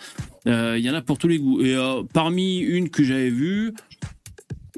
Euh, 0.47 0.77
Il 0.79 0.85
y 0.85 0.91
en 0.91 0.95
a 0.95 1.03
pour 1.03 1.19
tous 1.19 1.29
les 1.29 1.39
goûts. 1.39 1.61
Et 1.63 1.75
euh, 1.75 2.03
parmi 2.13 2.59
une 2.59 2.91
que 2.91 3.03
j'avais 3.05 3.31
vue, 3.31 3.73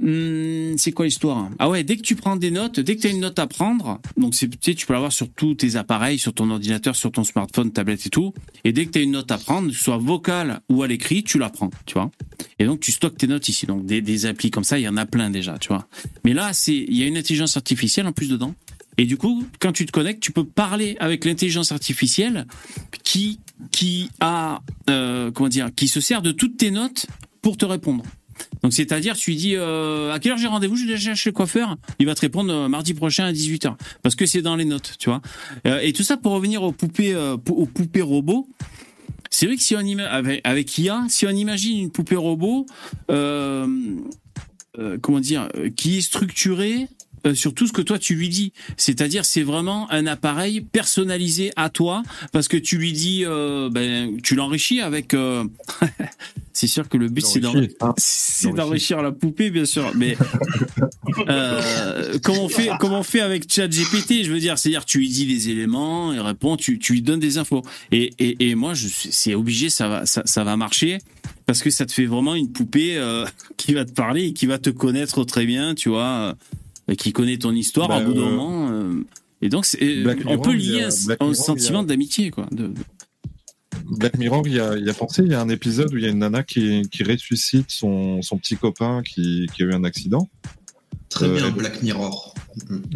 hum, 0.02 0.76
c'est 0.76 0.92
quoi 0.92 1.06
l'histoire? 1.06 1.50
Ah 1.58 1.68
ouais, 1.68 1.82
dès 1.84 1.96
que 1.96 2.02
tu 2.02 2.14
prends 2.16 2.36
des 2.36 2.50
notes, 2.50 2.80
dès 2.80 2.96
que 2.96 3.00
tu 3.02 3.06
as 3.06 3.10
une 3.10 3.20
note 3.20 3.38
à 3.38 3.46
prendre, 3.46 4.00
donc 4.16 4.34
c'est, 4.34 4.48
tu 4.60 4.74
tu 4.74 4.86
peux 4.86 4.92
l'avoir 4.92 5.12
sur 5.12 5.28
tous 5.30 5.54
tes 5.54 5.76
appareils, 5.76 6.18
sur 6.18 6.32
ton 6.34 6.50
ordinateur, 6.50 6.94
sur 6.94 7.10
ton 7.10 7.24
smartphone, 7.24 7.72
tablette 7.72 8.06
et 8.06 8.10
tout. 8.10 8.32
Et 8.64 8.72
dès 8.72 8.86
que 8.86 8.92
tu 8.92 8.98
as 8.98 9.02
une 9.02 9.12
note 9.12 9.30
à 9.30 9.38
prendre, 9.38 9.72
soit 9.72 9.98
vocale 9.98 10.60
ou 10.68 10.82
à 10.82 10.86
l'écrit, 10.86 11.24
tu 11.24 11.38
la 11.38 11.50
prends, 11.50 11.70
tu 11.86 11.94
vois. 11.94 12.10
Et 12.58 12.64
donc 12.64 12.80
tu 12.80 12.92
stockes 12.92 13.16
tes 13.18 13.26
notes 13.26 13.48
ici. 13.48 13.66
Donc 13.66 13.86
des, 13.86 14.00
des 14.00 14.26
applis 14.26 14.50
comme 14.50 14.64
ça, 14.64 14.78
il 14.78 14.82
y 14.82 14.88
en 14.88 14.96
a 14.96 15.06
plein 15.06 15.30
déjà, 15.30 15.58
tu 15.58 15.68
vois. 15.68 15.86
Mais 16.24 16.34
là, 16.34 16.52
c'est 16.52 16.76
il 16.76 16.96
y 16.96 17.02
a 17.02 17.06
une 17.06 17.16
intelligence 17.16 17.56
artificielle 17.56 18.06
en 18.06 18.12
plus 18.12 18.28
dedans. 18.28 18.54
Et 18.98 19.04
du 19.04 19.18
coup, 19.18 19.44
quand 19.60 19.72
tu 19.72 19.84
te 19.84 19.92
connectes, 19.92 20.22
tu 20.22 20.32
peux 20.32 20.44
parler 20.44 20.96
avec 21.00 21.26
l'intelligence 21.26 21.70
artificielle 21.70 22.46
qui 23.02 23.40
qui 23.72 24.10
a 24.20 24.60
euh, 24.90 25.30
comment 25.30 25.48
dire, 25.48 25.70
qui 25.74 25.88
se 25.88 26.00
sert 26.00 26.22
de 26.22 26.32
toutes 26.32 26.56
tes 26.56 26.70
notes 26.70 27.06
pour 27.42 27.56
te 27.56 27.64
répondre. 27.64 28.04
Donc 28.62 28.72
c'est-à-dire, 28.74 29.16
tu 29.16 29.30
lui 29.30 29.36
dis 29.36 29.54
euh, 29.56 30.12
à 30.12 30.18
quelle 30.18 30.32
heure 30.32 30.38
j'ai 30.38 30.46
rendez-vous, 30.46 30.76
j'ai 30.76 30.86
déjà 30.86 31.14
chez 31.14 31.30
le 31.30 31.34
coiffeur. 31.34 31.76
Il 31.98 32.06
va 32.06 32.14
te 32.14 32.20
répondre 32.20 32.52
euh, 32.52 32.68
mardi 32.68 32.92
prochain 32.92 33.24
à 33.24 33.32
18h 33.32 33.74
parce 34.02 34.14
que 34.14 34.26
c'est 34.26 34.42
dans 34.42 34.56
les 34.56 34.64
notes, 34.66 34.94
tu 34.98 35.08
vois. 35.08 35.22
Et 35.82 35.92
tout 35.92 36.02
ça 36.02 36.16
pour 36.16 36.32
revenir 36.32 36.62
aux 36.62 36.72
poupées 36.72 37.14
pou- 37.44 37.54
aux 37.54 37.66
poupées 37.66 38.02
robots. 38.02 38.48
C'est 39.30 39.46
vrai 39.46 39.56
que 39.56 39.62
si 39.62 39.74
on 39.74 39.98
avec, 39.98 40.40
avec 40.44 40.78
IA, 40.78 41.04
si 41.08 41.26
on 41.26 41.30
imagine 41.30 41.78
une 41.78 41.90
poupée 41.90 42.16
robot, 42.16 42.66
comment 45.00 45.20
dire, 45.20 45.48
qui 45.76 45.98
est 45.98 46.02
structurée 46.02 46.88
euh, 47.26 47.34
sur 47.34 47.54
tout 47.54 47.66
ce 47.66 47.72
que 47.72 47.82
toi 47.82 47.98
tu 47.98 48.14
lui 48.14 48.28
dis. 48.28 48.52
C'est-à-dire, 48.76 49.24
c'est 49.24 49.42
vraiment 49.42 49.90
un 49.90 50.06
appareil 50.06 50.60
personnalisé 50.60 51.52
à 51.56 51.68
toi 51.70 52.02
parce 52.32 52.48
que 52.48 52.56
tu 52.56 52.78
lui 52.78 52.92
dis, 52.92 53.24
euh, 53.24 53.68
ben, 53.70 54.20
tu 54.22 54.34
l'enrichis 54.34 54.80
avec. 54.80 55.14
euh, 55.14 55.44
c'est 56.52 56.66
sûr 56.66 56.88
que 56.88 56.96
le 56.96 57.08
but 57.08 57.24
c'est 57.26 57.40
d'enrichir 58.54 59.02
la 59.02 59.12
poupée, 59.12 59.50
bien 59.50 59.66
sûr. 59.66 59.92
Mais 59.94 60.16
comment 62.22 62.44
on 62.44 62.48
fait, 62.48 62.70
comment 62.80 63.00
on 63.00 63.04
fait 63.04 63.20
avec 63.20 63.52
ChatGPT 63.52 64.24
Je 64.24 64.32
veux 64.32 64.40
dire, 64.40 64.58
c'est-à-dire 64.58 64.84
tu 64.84 64.98
lui 64.98 65.08
dis 65.08 65.26
les 65.26 65.50
éléments, 65.50 66.12
il 66.12 66.20
répond, 66.20 66.56
tu, 66.56 66.78
tu 66.78 66.94
lui 66.94 67.02
donnes 67.02 67.20
des 67.20 67.38
infos. 67.38 67.62
Et, 67.92 68.12
et, 68.18 68.50
et 68.50 68.54
moi, 68.54 68.72
c'est 68.74 69.34
obligé, 69.34 69.68
ça 69.68 69.88
va, 69.88 70.06
ça, 70.06 70.22
ça 70.24 70.44
va 70.44 70.56
marcher 70.56 70.98
parce 71.46 71.62
que 71.62 71.70
ça 71.70 71.86
te 71.86 71.92
fait 71.92 72.06
vraiment 72.06 72.34
une 72.34 72.50
poupée 72.52 72.96
euh, 72.96 73.24
qui 73.56 73.72
va 73.72 73.84
te 73.84 73.92
parler 73.92 74.26
et 74.26 74.32
qui 74.32 74.46
va 74.46 74.58
te 74.58 74.70
connaître 74.70 75.24
très 75.24 75.46
bien, 75.46 75.74
tu 75.74 75.88
vois, 75.88 76.34
qui 76.94 77.12
connaît 77.12 77.38
ton 77.38 77.52
histoire 77.52 77.88
Bah, 77.88 78.00
au 78.00 78.04
bout 78.04 78.12
d'un 78.14 78.20
euh, 78.20 78.30
moment. 78.30 78.68
euh, 78.70 79.04
et 79.42 79.48
donc, 79.48 79.66
c'est- 79.66 80.02
Black 80.04 80.18
on 80.24 80.28
Mirror, 80.28 80.42
peut 80.42 80.54
il 80.54 80.60
y 80.60 80.68
lier 80.68 80.82
a- 80.84 80.86
un, 80.88 80.90
Mirror, 81.08 81.30
a- 81.30 81.34
sentiment 81.34 81.82
d'amitié, 81.82 82.30
quoi. 82.30 82.46
de- 82.52 82.72
Black 83.98 84.18
Mirror, 84.18 84.42
il 84.46 84.54
y, 84.54 84.60
a, 84.60 84.76
il 84.76 84.84
y 84.84 84.90
a 84.90 84.94
pensé, 84.94 85.22
il 85.22 85.30
y 85.30 85.34
a 85.34 85.40
un 85.40 85.48
épisode 85.48 85.92
où 85.92 85.96
il 85.96 86.02
y 86.04 86.06
a 86.06 86.10
une 86.10 86.18
nana 86.18 86.42
qui, 86.42 86.82
qui 86.90 87.02
ressuscite 87.04 87.70
son, 87.70 88.20
son 88.22 88.36
petit 88.38 88.56
copain 88.56 89.02
qui, 89.04 89.46
qui 89.54 89.62
a 89.62 89.66
eu 89.66 89.72
un 89.72 89.84
accident. 89.84 90.28
Très 91.08 91.26
Euh, 91.26 91.34
bien, 91.34 91.46
elle- 91.46 91.52
Black 91.54 91.82
Mirror. 91.82 92.34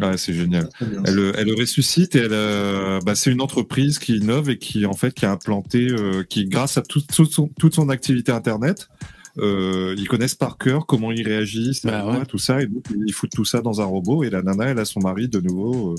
Ouais, 0.01 0.17
c'est 0.17 0.33
génial. 0.33 0.67
Bien. 0.81 1.03
Elle, 1.05 1.13
le- 1.15 1.33
elle 1.37 1.47
le 1.47 1.53
ressuscite 1.53 2.15
et 2.15 2.19
elle, 2.19 2.33
euh, 2.33 2.99
bah, 3.05 3.15
c'est 3.15 3.31
une 3.31 3.41
entreprise 3.41 3.99
qui 3.99 4.17
innove 4.17 4.49
et 4.49 4.57
qui 4.57 4.85
en 4.85 4.93
fait 4.93 5.13
qui 5.13 5.25
a 5.25 5.31
implanté, 5.31 5.87
euh, 5.91 6.23
qui 6.23 6.45
grâce 6.45 6.77
à 6.77 6.81
tout- 6.81 7.01
tout 7.01 7.25
son- 7.25 7.47
toute 7.59 7.75
son 7.75 7.87
activité 7.89 8.31
internet, 8.31 8.89
euh, 9.37 9.95
ils 9.97 10.07
connaissent 10.07 10.35
par 10.35 10.57
cœur 10.57 10.85
comment 10.85 11.11
il 11.11 11.25
réagit, 11.27 11.73
sa 11.73 11.89
Bah 11.89 12.19
ouais. 12.19 12.25
tout 12.25 12.37
ça, 12.37 12.61
et 12.61 12.67
donc 12.67 12.83
ils 13.07 13.13
foutent 13.13 13.31
tout 13.31 13.45
ça 13.45 13.61
dans 13.61 13.79
un 13.81 13.85
robot 13.85 14.23
et 14.23 14.29
la 14.29 14.41
nana 14.41 14.65
elle 14.65 14.79
a 14.79 14.85
son 14.85 14.99
mari 14.99 15.27
de 15.27 15.39
nouveau 15.39 15.93
euh, 15.93 15.95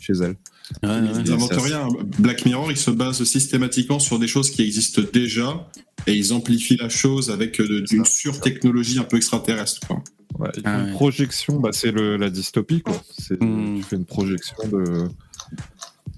chez 0.00 0.12
elle. 0.14 0.36
Ouais, 0.82 0.88
ouais. 0.88 1.22
Ils 1.24 1.30
n'inventent 1.30 1.52
rien. 1.52 1.88
Black 2.18 2.44
Mirror, 2.46 2.70
ils 2.70 2.76
se 2.76 2.90
basent 2.90 3.24
systématiquement 3.24 3.98
sur 3.98 4.18
des 4.18 4.28
choses 4.28 4.50
qui 4.50 4.62
existent 4.62 5.02
déjà 5.12 5.68
et 6.06 6.14
ils 6.14 6.32
amplifient 6.32 6.76
la 6.76 6.88
chose 6.88 7.30
avec 7.30 7.60
euh, 7.60 7.82
d'une 7.82 8.04
surtechnologie 8.04 8.98
un 8.98 9.04
peu 9.04 9.16
extraterrestre. 9.16 9.86
quoi. 9.86 10.02
Ouais, 10.38 10.50
ils 10.56 10.62
Ah 10.64 10.80
une 10.80 10.92
projection, 10.92 11.60
bah, 11.60 11.70
c'est 11.72 11.92
la 11.92 12.28
dystopie 12.30 12.82
quoi. 12.82 13.00
Hmm. 13.40 13.76
Tu 13.76 13.82
fais 13.82 13.96
une 13.96 14.04
projection 14.06 14.56
de 14.70 15.08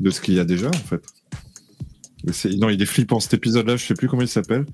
de 0.00 0.10
ce 0.10 0.20
qu'il 0.20 0.34
y 0.34 0.40
a 0.40 0.44
déjà 0.44 0.68
en 0.68 0.72
fait. 0.72 1.02
Non, 2.56 2.70
il 2.70 2.82
est 2.82 2.86
flippant 2.86 3.20
cet 3.20 3.34
épisode-là. 3.34 3.76
Je 3.76 3.84
sais 3.86 3.94
plus 3.94 4.08
comment 4.08 4.22
il 4.22 4.28
s'appelle, 4.28 4.66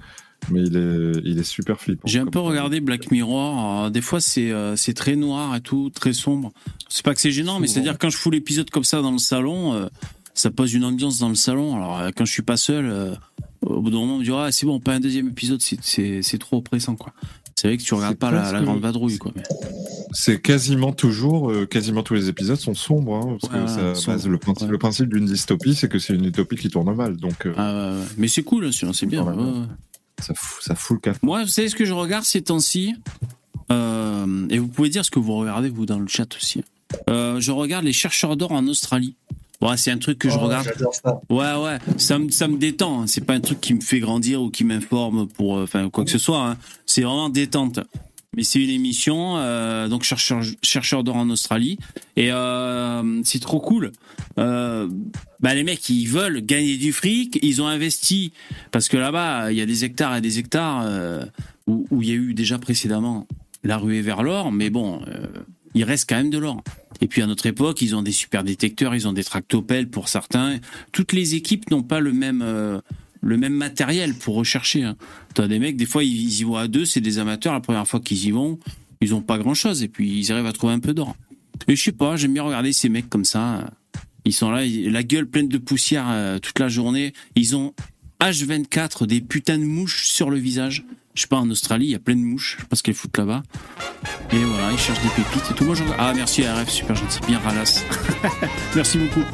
mais 0.51 0.61
il 0.63 0.77
est 0.77 1.21
il 1.25 1.39
est 1.39 1.43
super 1.45 1.81
flippant. 1.81 2.07
J'ai 2.07 2.19
un 2.19 2.27
peu 2.27 2.39
regardé 2.41 2.81
Black 2.81 3.11
Mirror. 3.11 3.85
euh, 3.87 3.91
des 3.91 4.01
fois, 4.01 4.21
c'est 4.21 4.51
euh, 4.51 4.77
c'est 4.77 4.95
très 4.95 5.17
noir 5.17 5.55
et 5.57 5.61
tout, 5.61 5.91
très 5.91 6.13
sombre. 6.13 6.53
C'est 6.89 7.05
pas 7.05 7.15
que 7.15 7.21
c'est 7.21 7.31
gênant, 7.31 7.61
mais 7.61 7.67
c'est-à-dire 7.67 7.99
quand 7.99 8.11
je 8.11 8.17
fous 8.17 8.31
l'épisode 8.31 8.71
comme 8.71 8.85
ça 8.85 9.01
dans 9.03 9.13
le 9.13 9.19
salon, 9.19 9.75
euh, 9.75 9.87
ça 10.35 10.51
pose 10.51 10.75
une 10.75 10.85
ambiance 10.85 11.19
dans 11.19 11.29
le 11.29 11.35
salon. 11.35 11.77
Alors 11.77 12.01
quand 12.17 12.25
je 12.25 12.33
suis 12.33 12.43
pas 12.43 12.57
seul, 12.57 13.17
au 13.63 13.81
bout 13.81 13.91
d'un 13.91 13.99
moment, 13.99 14.15
on 14.17 14.19
me 14.19 14.25
dit 14.25 14.31
ah 14.35 14.49
c'est 14.51 14.67
bon, 14.67 14.81
pas 14.81 14.95
un 14.95 15.01
deuxième 15.01 15.29
épisode, 15.29 15.61
c'est- 15.63 16.39
trop 16.39 16.59
oppressant 16.59 16.97
quoi. 16.97 17.13
C'est 17.55 17.69
vrai 17.69 17.77
que 17.77 17.83
tu 17.83 17.95
regardes 17.95 18.17
pas 18.17 18.31
la, 18.33 18.61
grande 18.63 18.81
vadrouille 18.81 19.19
quoi. 19.19 19.31
mais- 19.37 19.43
C'est 20.13 20.41
quasiment 20.43 20.93
toujours, 20.93 21.51
euh, 21.51 21.65
quasiment 21.67 22.03
tous 22.03 22.15
les 22.15 22.29
épisodes 22.29 22.59
sont 22.59 22.75
sombres, 22.75 23.15
hein, 23.17 23.37
parce 23.41 23.53
Ouais, 23.55 23.61
que 23.61 23.73
voilà, 23.73 23.95
ça 23.95 24.01
sombre, 24.01 24.17
base- 24.17 24.27
le 24.29 24.39
principe, 24.39 24.67
ouais. 24.67 24.73
le 24.73 24.79
principe 24.79 25.09
d'une 25.15 25.25
dystopie, 25.27 25.75
c'est 25.75 25.89
que 25.89 25.99
c'est 25.99 26.15
une 26.15 26.25
utopie 26.25 26.57
qui 26.57 26.69
tourne 26.71 26.93
mal, 26.95 27.17
donc 27.19 27.47
euh, 27.47 27.53
Ah, 27.57 27.93
ouais. 27.95 28.05
Mais 28.19 28.29
c'est 28.29 28.43
cool, 28.43 28.67
hein, 28.67 28.91
c'est 28.93 29.07
bien. 29.07 29.25
Ça, 30.23 30.35
fout, 30.35 30.63
ça 30.63 30.75
fout 30.75 30.97
le 30.97 31.01
cap. 31.01 31.17
Moi, 31.23 31.43
vous 31.43 31.49
savez 31.49 31.69
ce 31.69 31.75
que 31.77 31.85
je 31.85 31.93
regarde 31.93 32.25
ces 32.25 32.43
temps-ci? 32.43 32.95
Euh, 33.71 34.47
Et 34.51 34.59
vous 34.59 34.69
pouvez 34.69 34.89
dire 34.89 35.05
ce 35.05 35.11
que 35.11 35.19
vous 35.19 35.35
regardez, 35.37 35.69
vous, 35.69 35.87
dans 35.87 35.99
le 35.99 36.07
chat 36.09 36.35
aussi. 36.37 36.63
Euh, 37.09 37.41
je 37.41 37.51
regarde 37.53 37.85
les 37.85 37.93
chercheurs 37.93 38.37
d'or 38.37 38.53
en 38.53 38.67
Australie. 38.67 39.17
Ouais, 39.61 39.77
c'est 39.77 39.91
un 39.93 39.99
truc 39.99 40.19
que 40.19 40.29
je 40.29 40.37
Oh, 40.37 40.41
regarde. 40.47 40.67
Ça. 40.93 41.21
Ouais, 41.31 41.55
ouais, 41.55 41.79
ça 41.97 42.19
me, 42.19 42.31
ça 42.31 42.49
me 42.49 42.57
détend. 42.59 43.03
hein. 43.03 43.07
C'est 43.07 43.21
pas 43.21 43.35
un 43.35 43.41
truc 43.41 43.61
qui 43.61 43.75
me 43.75 43.81
fait 43.81 44.01
grandir 44.01 44.43
ou 44.43 44.51
qui 44.51 44.65
m'informe 44.65 45.29
pour, 45.29 45.57
euh, 45.59 45.63
enfin, 45.65 45.89
quoi 45.89 46.05
que 46.05 46.11
ce 46.11 46.19
soit. 46.19 46.45
hein. 46.45 46.57
C'est 46.85 47.03
vraiment 47.03 47.29
détente. 47.29 47.79
Mais 48.35 48.45
c'est 48.45 48.63
une 48.63 48.71
émission, 48.71 49.37
euh, 49.37 49.89
donc 49.89 50.05
chercheur, 50.05 51.05
d'or 51.05 51.17
en 51.17 51.29
Australie, 51.29 51.79
et 52.17 52.33
euh, 52.33 53.21
c'est 53.25 53.41
trop 53.41 53.61
cool. 53.61 53.93
Euh, 54.39 54.89
bah 55.41 55.55
les 55.55 55.65
mecs, 55.65 55.87
ils 55.91 56.07
veulent 56.07 56.41
gagner 56.41 56.79
du 56.79 56.93
fric, 56.93 57.39
ils 57.43 57.61
ont 57.61 57.67
investi 57.67 58.33
parce 58.71 58.89
que 58.89 58.97
là-bas, 58.97 59.53
il 59.53 59.59
y 59.59 59.61
a 59.61 59.67
des 59.67 59.85
hectares 59.85 60.17
et 60.17 60.23
des 60.23 60.39
hectares 60.39 60.83
euh, 60.87 61.25
où, 61.67 61.87
où 61.91 62.01
il 62.01 62.09
y 62.09 62.13
a 62.13 62.15
eu 62.15 62.33
déjà 62.33 62.59
précédemment 62.59 63.27
la 63.65 63.77
ruée 63.77 64.01
vers 64.01 64.23
l'or, 64.23 64.51
mais 64.51 64.71
bon, 64.71 65.03
euh, 65.09 65.27
il 65.75 65.85
reste 65.85 66.09
quand 66.09 66.17
même 66.17 66.31
de 66.31 66.39
l'or. 66.39 66.63
Et 67.01 67.09
puis 67.09 67.23
à 67.23 67.27
notre 67.27 67.47
époque, 67.47 67.83
ils 67.83 67.97
ont 67.97 68.03
des 68.03 68.13
super 68.13 68.45
détecteurs, 68.45 68.95
ils 68.95 69.09
ont 69.09 69.13
des 69.13 69.25
tractopelles 69.25 69.89
pour 69.89 70.09
certains. 70.09 70.59
Toutes 70.93 71.13
les 71.13 71.35
équipes 71.35 71.71
n'ont 71.71 71.83
pas 71.83 72.01
le 72.01 72.13
même 72.13 72.43
euh, 72.43 72.81
le 73.23 73.37
même 73.37 73.55
matériel 73.55 74.15
pour 74.15 74.35
rechercher. 74.35 74.83
Hein. 74.83 74.97
T'as 75.35 75.49
des 75.49 75.59
mecs, 75.59 75.77
des 75.77 75.87
fois, 75.87 76.05
ils, 76.05 76.41
y 76.41 76.45
vont 76.45 76.57
à 76.57 76.69
deux, 76.69 76.85
c'est 76.85 77.01
des 77.01 77.19
amateurs. 77.19 77.55
La 77.55 77.61
première 77.61 77.87
fois 77.87 78.01
qu'ils 78.01 78.27
y 78.27 78.31
vont, 78.31 78.59
ils 79.01 79.15
ont 79.15 79.23
pas 79.23 79.39
grand 79.39 79.55
chose, 79.55 79.83
et 79.83 79.89
puis 79.89 80.19
ils 80.19 80.33
arrivent 80.33 80.47
à 80.47 80.53
trouver 80.53 80.75
un 80.75 80.81
peu 80.81 80.93
d'or. 80.93 81.17
Et 81.69 81.77
je 81.77 81.83
sais 81.83 81.93
pas, 81.93 82.17
j'aime 82.17 82.35
bien 82.35 82.43
regarder 82.43 82.73
ces 82.73 82.89
mecs 82.89 83.09
comme 83.09 83.25
ça. 83.25 83.71
Ils 84.25 84.33
sont 84.33 84.51
là, 84.51 84.63
la 84.65 85.03
gueule 85.03 85.27
pleine 85.27 85.49
de 85.49 85.59
poussière 85.59 86.07
euh, 86.09 86.39
toute 86.39 86.59
la 86.59 86.69
journée. 86.69 87.13
Ils 87.35 87.57
ont 87.57 87.75
H24 88.21 89.07
des 89.07 89.21
putains 89.21 89.59
de 89.59 89.65
mouches 89.65 90.07
sur 90.07 90.31
le 90.31 90.39
visage. 90.39 90.85
Je 91.15 91.23
sais 91.23 91.29
pas, 91.29 91.39
en 91.39 91.51
Australie, 91.51 91.87
il 91.87 91.91
y 91.91 91.95
a 91.95 91.99
plein 91.99 92.17
de 92.17 92.21
mouches. 92.21 92.57
Je 92.57 92.63
sais 92.63 92.69
pas 92.69 92.77
ce 92.77 92.83
qu'elles 92.83 92.95
foutent 92.95 93.19
là-bas. 93.19 93.43
Et 94.33 94.39
voilà, 94.39 94.73
ils 94.73 94.79
cherchent 94.79 95.03
des 95.03 95.09
pépites 95.09 95.51
et 95.51 95.55
tout. 95.55 95.65
Moi, 95.65 95.77
Ah, 95.99 96.13
merci 96.15 96.45
ARF, 96.45 96.71
super 96.71 96.97
gentil, 96.97 97.21
bien 97.27 97.39
ralasse. 97.39 97.85
merci 98.75 98.99
beaucoup. 98.99 99.25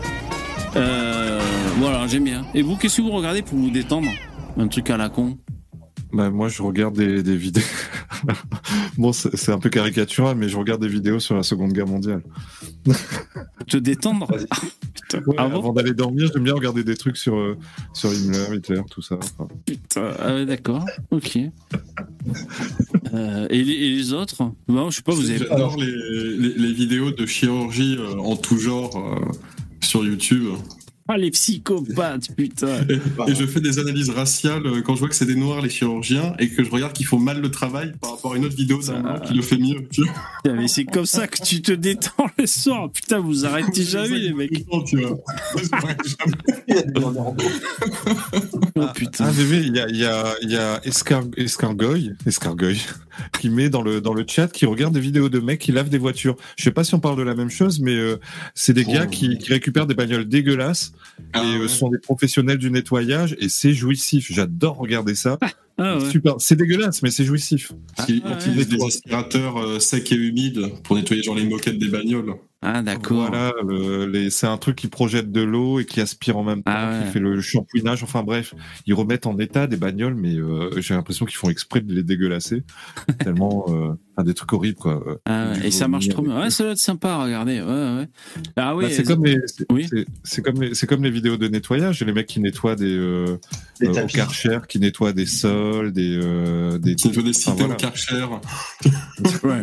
Euh, 0.76 1.40
voilà, 1.78 2.06
j'aime 2.06 2.24
bien. 2.24 2.44
Et 2.54 2.62
vous, 2.62 2.76
qu'est-ce 2.76 2.98
que 2.98 3.02
vous 3.02 3.10
regardez 3.10 3.42
pour 3.42 3.58
vous 3.58 3.70
détendre 3.70 4.08
Un 4.56 4.68
truc 4.68 4.90
à 4.90 4.96
la 4.96 5.08
con 5.08 5.38
Bah, 6.12 6.30
moi, 6.30 6.48
je 6.48 6.62
regarde 6.62 6.96
des, 6.96 7.22
des 7.22 7.36
vidéos. 7.36 7.64
bon, 8.98 9.12
c'est 9.12 9.52
un 9.52 9.58
peu 9.58 9.70
caricatural, 9.70 10.36
mais 10.36 10.48
je 10.48 10.56
regarde 10.56 10.80
des 10.80 10.88
vidéos 10.88 11.20
sur 11.20 11.36
la 11.36 11.42
Seconde 11.42 11.72
Guerre 11.72 11.86
mondiale. 11.86 12.22
Te 13.66 13.76
détendre 13.76 14.26
Putain, 15.08 15.22
Ouais, 15.26 15.36
ah 15.38 15.48
bon 15.48 15.58
avant 15.60 15.72
d'aller 15.72 15.94
dormir, 15.94 16.28
j'aime 16.32 16.44
bien 16.44 16.52
regarder 16.52 16.84
des 16.84 16.94
trucs 16.96 17.16
sur, 17.16 17.34
euh, 17.34 17.56
sur 17.94 18.12
Himmler, 18.12 18.56
Hitler, 18.56 18.82
tout 18.90 19.00
ça. 19.00 19.16
Enfin, 19.16 19.48
Putain, 19.64 20.10
ah 20.18 20.44
d'accord, 20.44 20.84
ok. 21.10 21.38
Euh, 23.14 23.46
et, 23.48 23.62
les, 23.64 23.72
et 23.72 23.90
les 23.90 24.12
autres? 24.12 24.52
Bon, 24.66 24.90
je 24.90 24.96
sais 24.96 25.02
pas, 25.02 25.12
vous 25.12 25.30
avez. 25.30 25.38
J'adore 25.38 25.78
les, 25.78 25.86
les, 26.36 26.54
les 26.54 26.72
vidéos 26.74 27.10
de 27.10 27.24
chirurgie 27.24 27.96
euh, 27.98 28.18
en 28.18 28.36
tout 28.36 28.58
genre 28.58 28.96
euh, 28.96 29.32
sur 29.82 30.04
YouTube. 30.04 30.56
Ah, 31.10 31.16
les 31.16 31.30
psychopathes, 31.30 32.28
putain 32.36 32.80
Et, 32.88 33.30
et 33.30 33.34
je 33.34 33.46
fais 33.46 33.60
des 33.60 33.78
analyses 33.78 34.10
raciales 34.10 34.66
euh, 34.66 34.82
quand 34.82 34.94
je 34.94 35.00
vois 35.00 35.08
que 35.08 35.14
c'est 35.14 35.24
des 35.24 35.36
noirs 35.36 35.62
les 35.62 35.70
chirurgiens 35.70 36.34
et 36.38 36.50
que 36.50 36.62
je 36.62 36.70
regarde 36.70 36.92
qu'ils 36.92 37.06
font 37.06 37.18
mal 37.18 37.40
le 37.40 37.50
travail 37.50 37.94
par 38.00 38.10
rapport 38.12 38.34
à 38.34 38.36
une 38.36 38.44
autre 38.44 38.56
vidéo 38.56 38.80
d'un 38.82 39.18
qui 39.20 39.32
le 39.34 39.40
fait 39.42 39.56
mieux. 39.56 39.86
Tu 39.90 40.02
vois 40.02 40.12
Putain, 40.44 40.56
mais 40.56 40.68
c'est 40.68 40.84
comme 40.84 41.06
ça 41.06 41.26
que 41.26 41.42
tu 41.42 41.62
te 41.62 41.72
détends 41.72 42.26
le 42.38 42.46
soir. 42.46 42.90
Putain, 42.92 43.20
vous 43.20 43.46
arrêtez 43.46 43.82
jamais, 43.84 44.18
les 44.18 44.34
mecs. 44.34 44.50
Tu 44.86 45.00
vois. 45.00 45.18
Oh 48.76 48.86
putain. 48.94 49.24
Ah, 49.26 49.30
VV, 49.30 49.58
il 49.66 49.76
y 49.76 49.80
a, 49.80 49.88
il 49.88 49.96
y 49.96 50.04
a, 50.04 50.34
y 50.42 50.56
a 50.56 50.80
Escar 50.84 51.24
Escargoy, 51.36 52.12
Escargoy, 52.26 52.80
qui 53.40 53.50
met 53.50 53.68
dans 53.70 53.82
le, 53.82 54.00
dans 54.00 54.14
le 54.14 54.24
chat, 54.28 54.48
qui 54.48 54.66
regarde 54.66 54.94
des 54.94 55.00
vidéos 55.00 55.28
de 55.28 55.40
mecs 55.40 55.60
qui 55.60 55.72
lavent 55.72 55.88
des 55.88 55.98
voitures. 55.98 56.36
Je 56.56 56.64
sais 56.64 56.70
pas 56.70 56.84
si 56.84 56.94
on 56.94 57.00
parle 57.00 57.16
de 57.16 57.22
la 57.22 57.34
même 57.34 57.50
chose, 57.50 57.80
mais 57.80 57.94
euh, 57.96 58.18
c'est 58.54 58.72
des 58.72 58.84
Oh. 58.88 58.92
gars 58.92 59.06
qui, 59.06 59.36
qui 59.38 59.52
récupèrent 59.52 59.86
des 59.86 59.94
bagnoles 59.94 60.26
dégueulasses 60.26 60.92
et 61.34 61.38
euh, 61.38 61.60
ouais. 61.60 61.68
sont 61.68 61.88
des 61.88 61.98
professionnels 61.98 62.58
du 62.58 62.70
nettoyage 62.70 63.36
et 63.38 63.48
c'est 63.48 63.72
jouissif. 63.72 64.28
J'adore 64.30 64.76
regarder 64.76 65.14
ça. 65.14 65.38
Ah 65.78 65.98
ouais. 65.98 66.10
Super. 66.10 66.34
C'est 66.38 66.56
dégueulasse, 66.56 67.02
mais 67.02 67.10
c'est 67.10 67.24
jouissif. 67.24 67.72
Ah, 67.96 68.02
utilisent 68.04 68.68
ouais. 68.70 68.76
des 68.78 68.84
aspirateurs 68.84 69.56
euh, 69.58 69.78
secs 69.78 70.10
et 70.12 70.16
humides 70.16 70.72
pour 70.84 70.96
nettoyer 70.96 71.22
genre 71.22 71.34
les 71.36 71.44
moquettes 71.46 71.78
des 71.78 71.88
bagnoles. 71.88 72.34
Ah, 72.60 72.82
d'accord. 72.82 73.28
Voilà, 73.28 73.52
le- 73.64 74.06
les- 74.06 74.30
c'est 74.30 74.48
un 74.48 74.56
truc 74.56 74.74
qui 74.74 74.88
projette 74.88 75.30
de 75.30 75.42
l'eau 75.42 75.78
et 75.78 75.84
qui 75.84 76.00
aspire 76.00 76.36
en 76.36 76.42
même 76.42 76.64
temps, 76.64 76.72
Ah 76.74 76.90
ouais. 76.98 77.06
qui 77.06 77.12
fait 77.12 77.20
le 77.20 77.40
shampouinage. 77.40 78.02
Enfin 78.02 78.24
bref, 78.24 78.52
ils 78.84 78.94
remettent 78.94 79.26
en 79.26 79.38
état 79.38 79.68
des 79.68 79.76
bagnoles, 79.76 80.16
mais 80.16 80.34
euh, 80.34 80.80
j'ai 80.80 80.94
l'impression 80.94 81.24
qu'ils 81.24 81.36
font 81.36 81.50
exprès 81.50 81.80
de 81.82 81.94
les 81.94 82.02
dégueulasser. 82.02 82.64
tellement, 83.20 83.64
euh, 83.68 83.92
enfin, 84.16 84.24
des 84.24 84.34
trucs 84.34 84.52
horribles 84.52 84.76
quoi. 84.76 85.20
Ah 85.26 85.52
ouais, 85.52 85.68
Et 85.68 85.70
ça 85.70 85.86
marche 85.86 86.08
trop 86.08 86.22
bien. 86.22 86.36
Ouais, 86.40 86.50
ça 86.50 86.64
doit 86.64 86.72
être 86.72 86.78
sympa 86.78 87.10
à 87.10 87.22
regarder. 87.26 87.60
Ouais, 87.60 87.66
ouais. 88.00 88.08
Ah 88.56 88.74
oui, 88.74 88.86
Bah, 88.86 88.90
c'est 88.90 89.04
comme 89.04 89.24
les, 89.24 89.38
c'est, 89.46 89.64
Oui. 89.70 89.86
c'est- 89.88 90.06
c'est 90.24 90.42
comme 90.42 90.60
les, 90.60 90.74
c'est 90.74 90.88
comme 90.88 91.04
les 91.04 91.10
vidéos 91.12 91.36
de 91.36 91.46
nettoyage. 91.46 92.02
Les 92.02 92.12
mecs 92.12 92.26
qui 92.26 92.40
nettoient 92.40 92.74
des, 92.74 92.92
euh, 92.92 93.36
euh, 93.84 94.02
au. 94.02 94.06
Karcher, 94.08 94.58
qui 94.68 94.80
nettoient 94.80 95.12
des 95.12 95.26
sols, 95.26 95.67
des, 95.92 96.18
euh, 96.22 96.78
des. 96.78 96.94
Qui 96.94 97.08
nettoient 97.08 97.22
des 97.22 97.32
cités 97.32 97.52
voilà. 97.58 97.74
au 97.74 97.76
Karcher. 97.76 98.26
Ouais. 99.44 99.60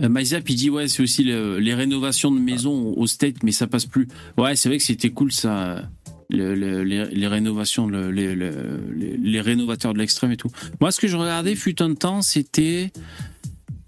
Euh, 0.00 0.08
MyZap, 0.08 0.48
il 0.48 0.56
dit 0.56 0.70
ouais, 0.70 0.88
c'est 0.88 1.02
aussi 1.02 1.22
le- 1.22 1.58
les 1.58 1.74
rénovations 1.74 2.30
de 2.30 2.40
maisons 2.40 2.94
au 2.96 3.06
state, 3.06 3.42
mais 3.42 3.52
ça 3.52 3.66
passe 3.66 3.84
plus. 3.84 4.08
Ouais, 4.38 4.56
c'est 4.56 4.68
vrai 4.70 4.78
que 4.78 4.84
c'était 4.84 5.10
cool 5.10 5.32
ça. 5.32 5.88
le- 6.30 6.54
le- 6.54 6.82
les, 6.82 7.04
les 7.06 7.26
rénovations, 7.26 7.86
le- 7.86 8.10
les, 8.10 8.34
le- 8.34 8.80
les, 8.96 9.18
les 9.18 9.40
rénovateurs 9.42 9.92
de 9.92 9.98
l'extrême 9.98 10.32
et 10.32 10.38
tout. 10.38 10.50
Moi, 10.80 10.90
ce 10.90 10.98
que 10.98 11.06
je 11.06 11.16
regardais 11.16 11.54
fut 11.54 11.82
un 11.82 11.92
temps, 11.94 12.22
c'était 12.22 12.90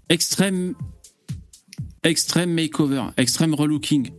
extrême, 0.09 0.75
extrême 2.03 2.53
makeover, 2.53 3.05
extrême 3.17 3.55
relooking, 3.55 4.11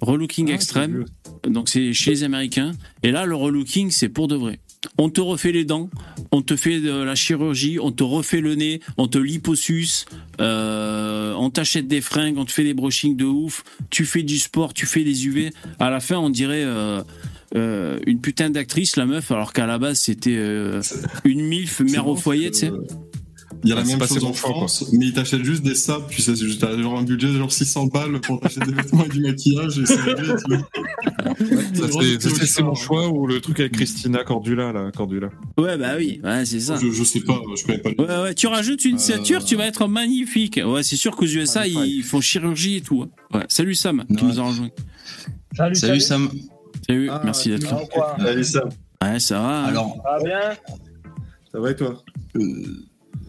relooking 0.00 0.50
Ah, 0.52 0.54
extrême. 0.54 1.04
Donc 1.48 1.68
c'est 1.68 1.92
chez 1.92 2.12
les 2.12 2.22
Américains. 2.22 2.72
Et 3.02 3.10
là, 3.10 3.26
le 3.26 3.34
relooking, 3.34 3.90
c'est 3.90 4.08
pour 4.08 4.28
de 4.28 4.36
vrai. 4.36 4.60
On 4.98 5.08
te 5.08 5.20
refait 5.20 5.52
les 5.52 5.64
dents, 5.64 5.90
on 6.32 6.42
te 6.42 6.56
fait 6.56 6.80
de 6.80 6.90
la 6.90 7.14
chirurgie, 7.14 7.78
on 7.80 7.92
te 7.92 8.02
refait 8.02 8.40
le 8.40 8.54
nez, 8.54 8.80
on 8.96 9.08
te 9.08 9.18
liposuce, 9.18 10.06
euh, 10.40 11.34
on 11.34 11.50
t'achète 11.50 11.88
des 11.88 12.00
fringues, 12.00 12.38
on 12.38 12.44
te 12.44 12.52
fait 12.52 12.64
des 12.64 12.74
brushings 12.74 13.16
de 13.16 13.24
ouf, 13.24 13.64
tu 13.90 14.04
fais 14.04 14.22
du 14.22 14.38
sport, 14.38 14.74
tu 14.74 14.86
fais 14.86 15.04
des 15.04 15.26
UV. 15.26 15.50
À 15.78 15.90
la 15.90 16.00
fin, 16.00 16.16
on 16.16 16.30
dirait 16.30 16.64
euh, 16.64 17.02
euh, 17.56 17.98
une 18.06 18.20
putain 18.20 18.50
d'actrice, 18.50 18.96
la 18.96 19.06
meuf, 19.06 19.30
alors 19.30 19.52
qu'à 19.52 19.66
la 19.66 19.78
base, 19.78 20.00
c'était 20.00 20.36
euh, 20.36 20.82
une 21.24 21.42
milf 21.42 21.80
mère 21.80 22.08
au 22.08 22.16
foyer, 22.16 22.50
tu 22.50 22.58
sais. 22.60 22.72
Il 23.64 23.70
y 23.70 23.72
a 23.72 23.76
la 23.76 23.84
c'est 23.84 23.90
même 23.90 23.98
passé 23.98 24.14
chose 24.14 24.24
en 24.24 24.28
quoi. 24.28 24.36
France, 24.36 24.84
mais 24.92 25.06
ils 25.06 25.12
t'achètent 25.14 25.44
juste 25.44 25.62
des 25.62 25.74
sables, 25.74 26.04
tu 26.10 26.20
sais, 26.22 26.36
c'est 26.36 26.44
juste 26.44 26.60
genre 26.80 26.98
un 26.98 27.02
budget 27.02 27.28
de 27.28 27.38
genre 27.38 27.52
600 27.52 27.86
balles 27.86 28.20
pour 28.20 28.40
t'acheter 28.40 28.60
des 28.66 28.72
vêtements 28.72 29.04
et 29.04 29.08
du 29.08 29.20
maquillage 29.22 29.78
et 29.78 29.86
c'est 29.86 29.96
mon 32.62 32.74
choix 32.74 33.08
ou 33.08 33.26
le 33.26 33.40
truc 33.40 33.60
avec 33.60 33.72
Christina 33.72 34.22
Cordula 34.24 34.72
là, 34.72 34.90
Cordula. 34.94 35.28
Ouais, 35.58 35.76
bah 35.78 35.92
oui, 35.96 36.20
ouais, 36.22 36.44
c'est 36.44 36.60
ça. 36.60 36.76
Je, 36.80 36.90
je 36.90 37.04
sais 37.04 37.20
pas, 37.20 37.40
je 37.56 37.64
connais 37.64 37.78
pas 37.78 37.90
le 37.90 38.00
Ouais, 38.04 38.22
ouais, 38.22 38.34
tu 38.34 38.46
rajoutes 38.46 38.84
une 38.84 38.98
ceinture, 38.98 39.44
tu 39.44 39.56
vas 39.56 39.66
être 39.66 39.86
magnifique. 39.88 40.60
Ouais, 40.64 40.82
c'est 40.82 40.96
sûr 40.96 41.16
qu'aux 41.16 41.26
USA, 41.26 41.66
ils 41.66 42.02
font 42.02 42.20
chirurgie 42.20 42.76
et 42.76 42.80
tout. 42.80 43.02
hein. 43.02 43.08
Ouais. 43.38 43.44
Salut 43.48 43.74
Sam, 43.74 44.04
qui 44.06 44.24
Ouais. 44.24 44.30
nous 44.30 44.40
a 44.40 44.44
rejoint. 44.44 44.70
Salut, 45.56 45.74
Salut 45.74 46.00
Sam. 46.00 46.30
Salut, 46.86 47.08
Ah, 47.10 47.20
merci 47.24 47.50
d'être 47.50 47.70
là. 47.70 47.80
Salut 48.18 48.44
Sam. 48.44 48.68
Ouais, 49.02 49.20
ça 49.20 49.40
va. 49.40 49.64
Alors, 49.64 49.96
Ça 50.02 50.18
va 50.18 50.24
bien? 50.24 50.40
Ça 51.52 51.60
va 51.60 51.70
et 51.70 51.76
toi? 51.76 52.02
Euh, 52.36 52.40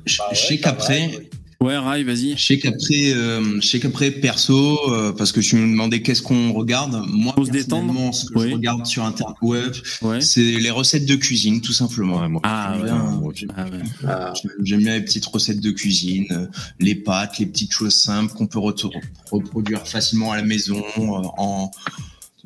je 0.05 0.17
Bah 0.19 0.35
sais 0.35 0.57
qu'après. 0.59 1.11
Ouais, 1.61 1.77
Rai, 1.77 2.03
vas-y. 2.03 2.35
je 2.37 2.45
sais 2.45 2.59
qu'après, 2.59 3.13
euh, 3.13 3.59
je 3.61 3.65
sais 3.65 3.79
qu'après 3.79 4.11
perso, 4.11 4.77
euh, 4.91 5.13
parce 5.13 5.31
que 5.31 5.39
tu 5.39 5.55
me 5.55 5.71
demandais 5.71 6.01
qu'est-ce 6.01 6.21
qu'on 6.21 6.51
regarde. 6.51 7.01
Moi, 7.07 7.33
se 7.43 7.49
détendre. 7.49 8.13
ce 8.13 8.25
que 8.25 8.37
Oui. 8.39 8.49
je 8.49 8.53
regarde 8.55 8.85
sur 8.85 9.03
internet, 9.05 9.35
Ouais. 10.01 10.19
c'est 10.21 10.41
les 10.41 10.69
recettes 10.69 11.05
de 11.05 11.15
cuisine, 11.15 11.61
tout 11.61 11.71
simplement. 11.73 12.27
moi. 12.29 12.41
Ah 12.43 12.73
J'aime 12.73 12.81
ouais. 12.83 12.91
bien, 12.91 13.03
moi 13.19 13.31
aussi. 13.31 13.47
Ah 13.55 13.63
ouais. 13.63 13.69
Ah, 14.05 14.33
J'aime 14.63 14.79
bien 14.83 14.93
les 14.95 15.01
petites 15.05 15.25
recettes 15.25 15.61
de 15.61 15.71
cuisine, 15.71 16.25
euh, 16.31 16.45
les 16.79 16.93
pâtes, 16.93 17.39
les 17.39 17.45
petites 17.45 17.71
choses 17.71 17.95
simples 17.95 18.33
qu'on 18.33 18.47
peut 18.47 18.59
re- 18.59 18.91
reproduire 19.31 19.87
facilement 19.87 20.33
à 20.33 20.37
la 20.37 20.43
maison 20.43 20.83
euh, 20.97 21.01
en 21.37 21.71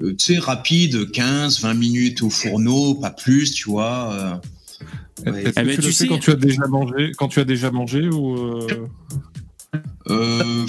euh, 0.02 0.16
tu 0.16 0.34
sais 0.36 0.40
rapide, 0.40 1.12
15, 1.12 1.60
20 1.62 1.74
minutes 1.74 2.22
au 2.22 2.30
fourneau, 2.30 2.94
pas 2.94 3.10
plus, 3.10 3.52
tu 3.54 3.70
vois. 3.70 4.40
Euh. 5.28 5.32
Ouais. 5.32 5.44
Est-ce 5.44 5.50
que 5.56 5.62
ben, 5.66 5.68
tu, 5.68 5.76
tu 5.76 5.82
le 5.88 5.92
sais- 5.92 6.04
sais 6.04 6.08
quand 6.08 6.20
tu 6.20 6.32
as 6.32 6.36
déjà 6.36 6.68
mangé, 6.68 7.12
quand 7.18 7.28
tu 7.28 7.40
as 7.40 7.46
déjà 7.46 7.72
mangé 7.72 8.08
ou 8.10 8.38
euh, 8.38 8.68
Euh, 10.10 10.66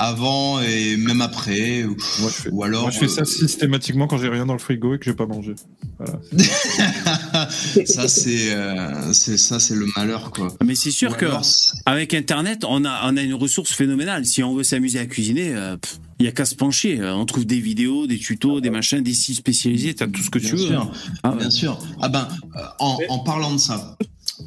avant 0.00 0.60
et 0.60 0.96
même 0.96 1.20
après. 1.20 1.84
Ou, 1.84 1.96
Moi, 2.20 2.30
je 2.30 2.42
fais, 2.42 2.48
ou 2.50 2.64
alors. 2.64 2.82
moi, 2.82 2.90
je 2.90 2.98
fais 2.98 3.08
ça 3.08 3.20
euh, 3.22 3.24
systématiquement 3.24 4.06
quand 4.06 4.18
j'ai 4.18 4.28
rien 4.28 4.46
dans 4.46 4.54
le 4.54 4.58
frigo 4.58 4.94
et 4.94 4.98
que 4.98 5.04
j'ai 5.04 5.14
pas 5.14 5.26
mangé. 5.26 5.54
Voilà. 5.98 6.18
ça 7.84 8.08
c'est 8.08 8.52
euh, 8.52 9.12
ça 9.12 9.60
c'est 9.60 9.74
le 9.74 9.86
malheur 9.96 10.30
quoi. 10.30 10.54
Mais 10.64 10.74
c'est 10.74 10.90
sûr 10.90 11.12
Ou 11.12 11.14
que 11.14 11.26
alors, 11.26 11.44
c'est- 11.44 11.76
avec 11.86 12.14
Internet, 12.14 12.64
on 12.66 12.84
a, 12.84 13.00
on 13.10 13.16
a 13.16 13.22
une 13.22 13.34
ressource 13.34 13.72
phénoménale. 13.72 14.24
Si 14.26 14.42
on 14.42 14.54
veut 14.54 14.64
s'amuser 14.64 14.98
à 14.98 15.06
cuisiner, 15.06 15.54
euh, 15.54 15.76
pff, 15.76 15.98
il 16.18 16.26
y 16.26 16.28
a 16.28 16.32
qu'à 16.32 16.44
se 16.44 16.54
pencher. 16.54 17.00
Euh, 17.00 17.14
On 17.14 17.26
trouve 17.26 17.44
des 17.46 17.60
vidéos, 17.60 18.06
des 18.06 18.18
tutos, 18.18 18.60
des 18.60 18.70
machins, 18.70 19.02
des 19.02 19.14
sites 19.14 19.36
spécialisés. 19.36 19.94
T'as 19.94 20.06
tout 20.06 20.22
ce 20.22 20.30
que 20.30 20.38
tu 20.38 20.52
veux. 20.52 20.58
sûr. 20.68 20.92
Ah 21.22 21.30
ouais. 21.32 21.38
Bien 21.38 21.50
sûr. 21.50 21.78
Ah 22.00 22.08
ben, 22.08 22.28
euh, 22.56 22.60
en, 22.78 22.98
en 23.08 23.18
parlant 23.20 23.52
de 23.52 23.58
ça, 23.58 23.96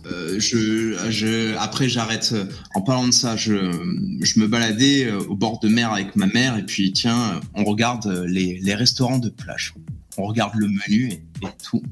euh, 0.06 1.56
après 1.60 1.90
j'arrête. 1.90 2.32
euh, 2.34 2.46
En 2.76 2.82
parlant 2.82 3.08
de 3.08 3.14
ça, 3.14 3.36
je, 3.36 3.54
me 3.54 4.48
baladais 4.48 5.06
euh, 5.06 5.20
au 5.28 5.36
bord 5.36 5.60
de 5.60 5.68
mer 5.68 5.92
avec 5.92 6.16
ma 6.16 6.28
mère 6.28 6.58
et 6.58 6.64
puis 6.64 6.92
tiens, 6.94 7.40
on 7.54 7.64
regarde 7.64 8.24
les, 8.28 8.76
restaurants 8.76 9.20
de 9.20 9.30
plage. 9.30 9.74
On 10.18 10.26
regarde 10.26 10.54
le 10.56 10.68
menu 10.68 11.12
et, 11.14 11.48
tout. 11.64 11.84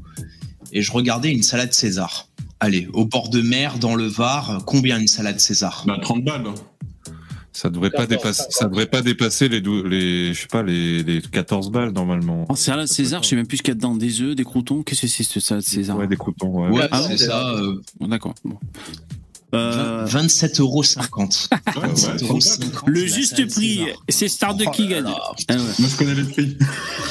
Et 0.71 0.81
je 0.81 0.91
regardais 0.91 1.31
une 1.31 1.43
salade 1.43 1.73
César. 1.73 2.27
Allez, 2.59 2.87
au 2.93 3.05
bord 3.05 3.29
de 3.29 3.41
mer, 3.41 3.79
dans 3.79 3.95
le 3.95 4.05
Var, 4.05 4.63
combien 4.65 4.99
une 4.99 5.07
salade 5.07 5.39
César? 5.39 5.83
Bah, 5.87 5.97
30 6.01 6.23
balles. 6.23 6.43
Ça 7.53 7.69
devrait 7.69 7.89
pas 7.91 8.05
dépasser, 8.07 8.43
ça 8.49 8.65
devrait 8.67 8.85
pas 8.85 9.01
dépasser 9.01 9.49
les, 9.49 9.61
je 10.33 10.39
sais 10.39 10.47
pas, 10.47 10.63
les, 10.63 11.03
les 11.03 11.21
14 11.21 11.69
balles 11.69 11.91
normalement. 11.91 12.45
En 12.49 12.55
salade 12.55 12.87
César, 12.87 13.23
je 13.23 13.29
sais 13.29 13.35
même 13.35 13.45
plus 13.47 13.57
ce 13.57 13.61
qu'il 13.63 13.71
y 13.71 13.73
a 13.73 13.75
dedans. 13.75 13.93
Des 13.95 14.21
œufs, 14.21 14.35
des 14.35 14.43
croutons. 14.45 14.83
Qu'est-ce 14.83 15.01
que 15.01 15.07
c'est 15.07 15.23
cette 15.23 15.43
salade 15.43 15.63
César 15.63 15.97
Ouais, 15.97 16.07
des 16.07 16.15
croutons. 16.15 16.47
Ouais. 16.63 16.69
Ouais, 16.69 16.87
Ah 16.91 17.01
c'est 17.01 17.09
bon 17.09 17.17
ça. 17.17 17.49
euh, 17.55 17.75
Bon, 17.99 18.07
D'accord. 18.07 18.35
Bon. 18.45 18.57
Euh, 19.53 20.05
27,50 20.05 20.61
euros. 20.61 20.81
Ouais, 21.75 21.87
ouais, 21.89 21.93
30 21.93 22.59
balles. 22.59 22.81
le 22.85 23.05
juste 23.05 23.45
prix, 23.53 23.81
c'est 24.07 24.29
Stardew 24.29 24.63
qui 24.71 24.87
gagne. 24.87 25.03
Ah 25.07 25.33
ouais. 25.53 25.57
Moi, 25.77 25.89
je 25.91 25.97
connais 25.97 26.15
les 26.15 26.23
prix. 26.23 26.57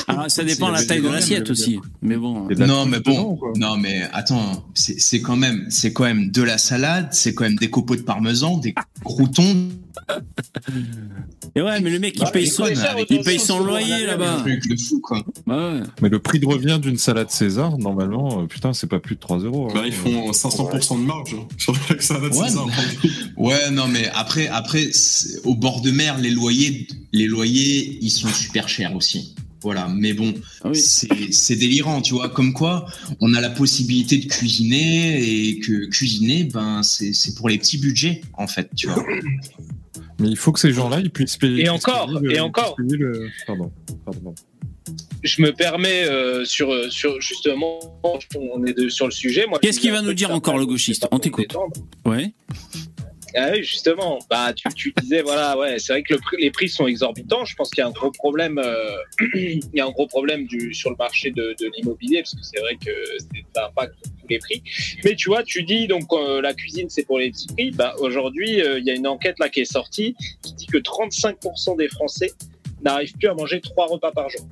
Alors, 0.08 0.30
ça 0.30 0.42
dépend 0.42 0.68
de 0.68 0.72
la 0.72 0.78
C'est- 0.78 0.86
taille 0.86 1.02
de 1.02 1.06
c'est- 1.08 1.12
l'assiette 1.12 1.44
c'est- 1.44 1.50
aussi. 1.50 1.78
Mais 2.00 2.16
bon. 2.16 2.46
De 2.46 2.54
Non, 2.64 2.86
mais 2.86 3.00
bon, 3.00 3.38
non, 3.56 3.76
mais 3.76 4.08
attends, 4.14 4.64
c'est 4.72 4.98
c'est 4.98 5.20
quand 5.20 5.36
même, 5.36 5.66
c'est 5.68 5.92
quand 5.92 6.04
même 6.04 6.30
de 6.30 6.42
la 6.42 6.56
salade, 6.56 7.08
c'est 7.12 7.34
quand 7.34 7.44
même 7.44 7.56
des 7.56 7.68
copeaux 7.68 7.96
de 7.96 8.00
parmesan, 8.02 8.56
des 8.56 8.74
croutons, 9.04 9.68
Et 11.56 11.62
ouais, 11.62 11.80
mais 11.80 11.90
le 11.90 11.98
mec, 11.98 12.14
il 12.16 12.20
Bah, 12.22 12.30
paye 12.30 12.44
il 12.44 12.50
son, 12.50 12.64
il 13.10 13.20
paye 13.22 13.38
son 13.40 13.60
loyer 13.64 14.06
là-bas. 14.06 14.44
fou, 14.88 15.00
quoi. 15.00 15.24
Bah 15.46 15.72
ouais. 15.74 15.80
Mais 16.02 16.08
le 16.08 16.18
prix 16.20 16.38
de 16.38 16.46
revient 16.46 16.78
d'une 16.80 16.96
salade 16.98 17.30
César, 17.30 17.76
normalement, 17.78 18.42
euh, 18.42 18.46
putain, 18.46 18.72
c'est 18.72 18.86
pas 18.86 19.00
plus 19.00 19.16
de 19.16 19.20
3 19.20 19.38
euros. 19.38 19.68
hein. 19.70 19.72
Bah, 19.74 19.82
ils 19.86 19.92
font 19.92 20.30
500% 20.32 21.00
de 21.00 21.04
marge 21.06 21.34
sur 21.58 21.74
chaque 21.86 22.02
salade 22.02 22.34
Ouais, 22.34 22.48
César. 22.48 22.66
Ouais, 23.36 23.70
non, 23.70 23.88
mais 23.88 24.08
après, 24.14 24.46
après, 24.48 24.90
au 25.44 25.54
bord 25.56 25.80
de 25.80 25.90
mer, 25.90 26.18
les 26.18 26.30
loyers, 26.30 26.86
les 27.12 27.26
loyers, 27.26 27.98
ils 28.00 28.10
sont 28.10 28.28
super 28.28 28.68
chers 28.68 28.94
aussi. 28.94 29.34
Voilà, 29.62 29.88
mais 29.94 30.14
bon, 30.14 30.32
Ah 30.64 30.70
oui. 30.70 30.76
c'est 30.78 31.56
délirant, 31.56 32.00
tu 32.00 32.14
vois, 32.14 32.30
comme 32.30 32.54
quoi 32.54 32.86
on 33.20 33.34
a 33.34 33.42
la 33.42 33.50
possibilité 33.50 34.16
de 34.16 34.24
cuisiner 34.26 35.22
et 35.22 35.58
que 35.58 35.84
cuisiner, 35.90 36.44
ben, 36.44 36.82
c'est 36.82 37.34
pour 37.36 37.48
les 37.50 37.58
petits 37.58 37.76
budgets, 37.76 38.22
en 38.38 38.46
fait, 38.46 38.70
tu 38.74 38.86
vois. 38.86 39.04
Mais 40.20 40.28
il 40.28 40.36
faut 40.36 40.52
que 40.52 40.60
ces 40.60 40.72
gens-là, 40.72 41.00
ils 41.00 41.10
puissent 41.10 41.36
payer. 41.36 41.64
Et 41.64 41.68
encore, 41.68 42.06
payer 42.06 42.20
le- 42.20 42.32
et 42.34 42.40
encore. 42.40 42.76
puissent 42.76 42.88
payer 42.92 43.02
le- 43.02 43.28
Pardon, 43.46 43.72
pardon. 44.04 44.34
Je 45.22 45.42
me 45.42 45.52
permets 45.52 46.04
euh, 46.04 46.44
sur, 46.46 46.72
sur 46.90 47.20
justement, 47.20 47.78
on 48.02 48.64
est 48.64 48.72
de- 48.72 48.88
sur 48.88 49.06
le 49.06 49.10
sujet. 49.12 49.46
Moi, 49.46 49.58
Qu'est-ce 49.60 49.78
qu'il 49.80 49.92
va 49.92 50.00
nous 50.02 50.14
dire 50.14 50.30
encore, 50.30 50.56
le 50.58 50.66
gauchiste 50.66 51.06
On 51.10 51.18
t'écoute. 51.18 51.54
Ouais. 52.06 52.32
Ah 53.34 53.50
oui, 53.52 53.62
justement. 53.62 54.18
Bah, 54.28 54.52
tu, 54.52 54.68
tu 54.74 54.92
disais, 55.00 55.22
voilà, 55.22 55.56
ouais, 55.56 55.78
c'est 55.78 55.92
vrai 55.92 56.02
que 56.02 56.14
les 56.38 56.50
prix 56.50 56.68
sont 56.68 56.86
exorbitants. 56.86 57.44
Je 57.44 57.54
pense 57.54 57.70
qu'il 57.70 57.82
y 57.82 57.84
a 57.84 57.88
un 57.88 57.92
gros 57.92 58.10
problème, 58.10 58.58
euh, 58.58 58.96
il 59.34 59.60
y 59.74 59.80
a 59.80 59.86
un 59.86 59.90
gros 59.90 60.06
problème 60.06 60.46
du, 60.46 60.74
sur 60.74 60.90
le 60.90 60.96
marché 60.96 61.30
de, 61.30 61.54
l'immobilier, 61.76 62.22
parce 62.22 62.34
que 62.34 62.42
c'est 62.42 62.60
vrai 62.60 62.76
que 62.76 62.90
ça 63.54 63.66
impacte 63.66 63.94
tous 64.02 64.28
les 64.28 64.38
prix. 64.38 64.62
Mais 65.04 65.14
tu 65.14 65.28
vois, 65.28 65.42
tu 65.42 65.62
dis, 65.62 65.86
donc, 65.86 66.12
euh, 66.12 66.40
la 66.40 66.54
cuisine, 66.54 66.88
c'est 66.90 67.04
pour 67.04 67.18
les 67.18 67.30
petits 67.30 67.46
prix. 67.48 67.70
Bah, 67.70 67.94
aujourd'hui, 67.98 68.60
euh, 68.60 68.78
il 68.78 68.84
y 68.84 68.90
a 68.90 68.94
une 68.94 69.06
enquête 69.06 69.38
là 69.38 69.48
qui 69.48 69.60
est 69.60 69.72
sortie 69.72 70.16
qui 70.42 70.54
dit 70.54 70.66
que 70.66 70.78
35% 70.78 71.76
des 71.76 71.88
Français 71.88 72.32
n'arrivent 72.82 73.16
plus 73.16 73.28
à 73.28 73.34
manger 73.34 73.60
trois 73.60 73.86
repas 73.86 74.10
par 74.10 74.28
jour. 74.28 74.46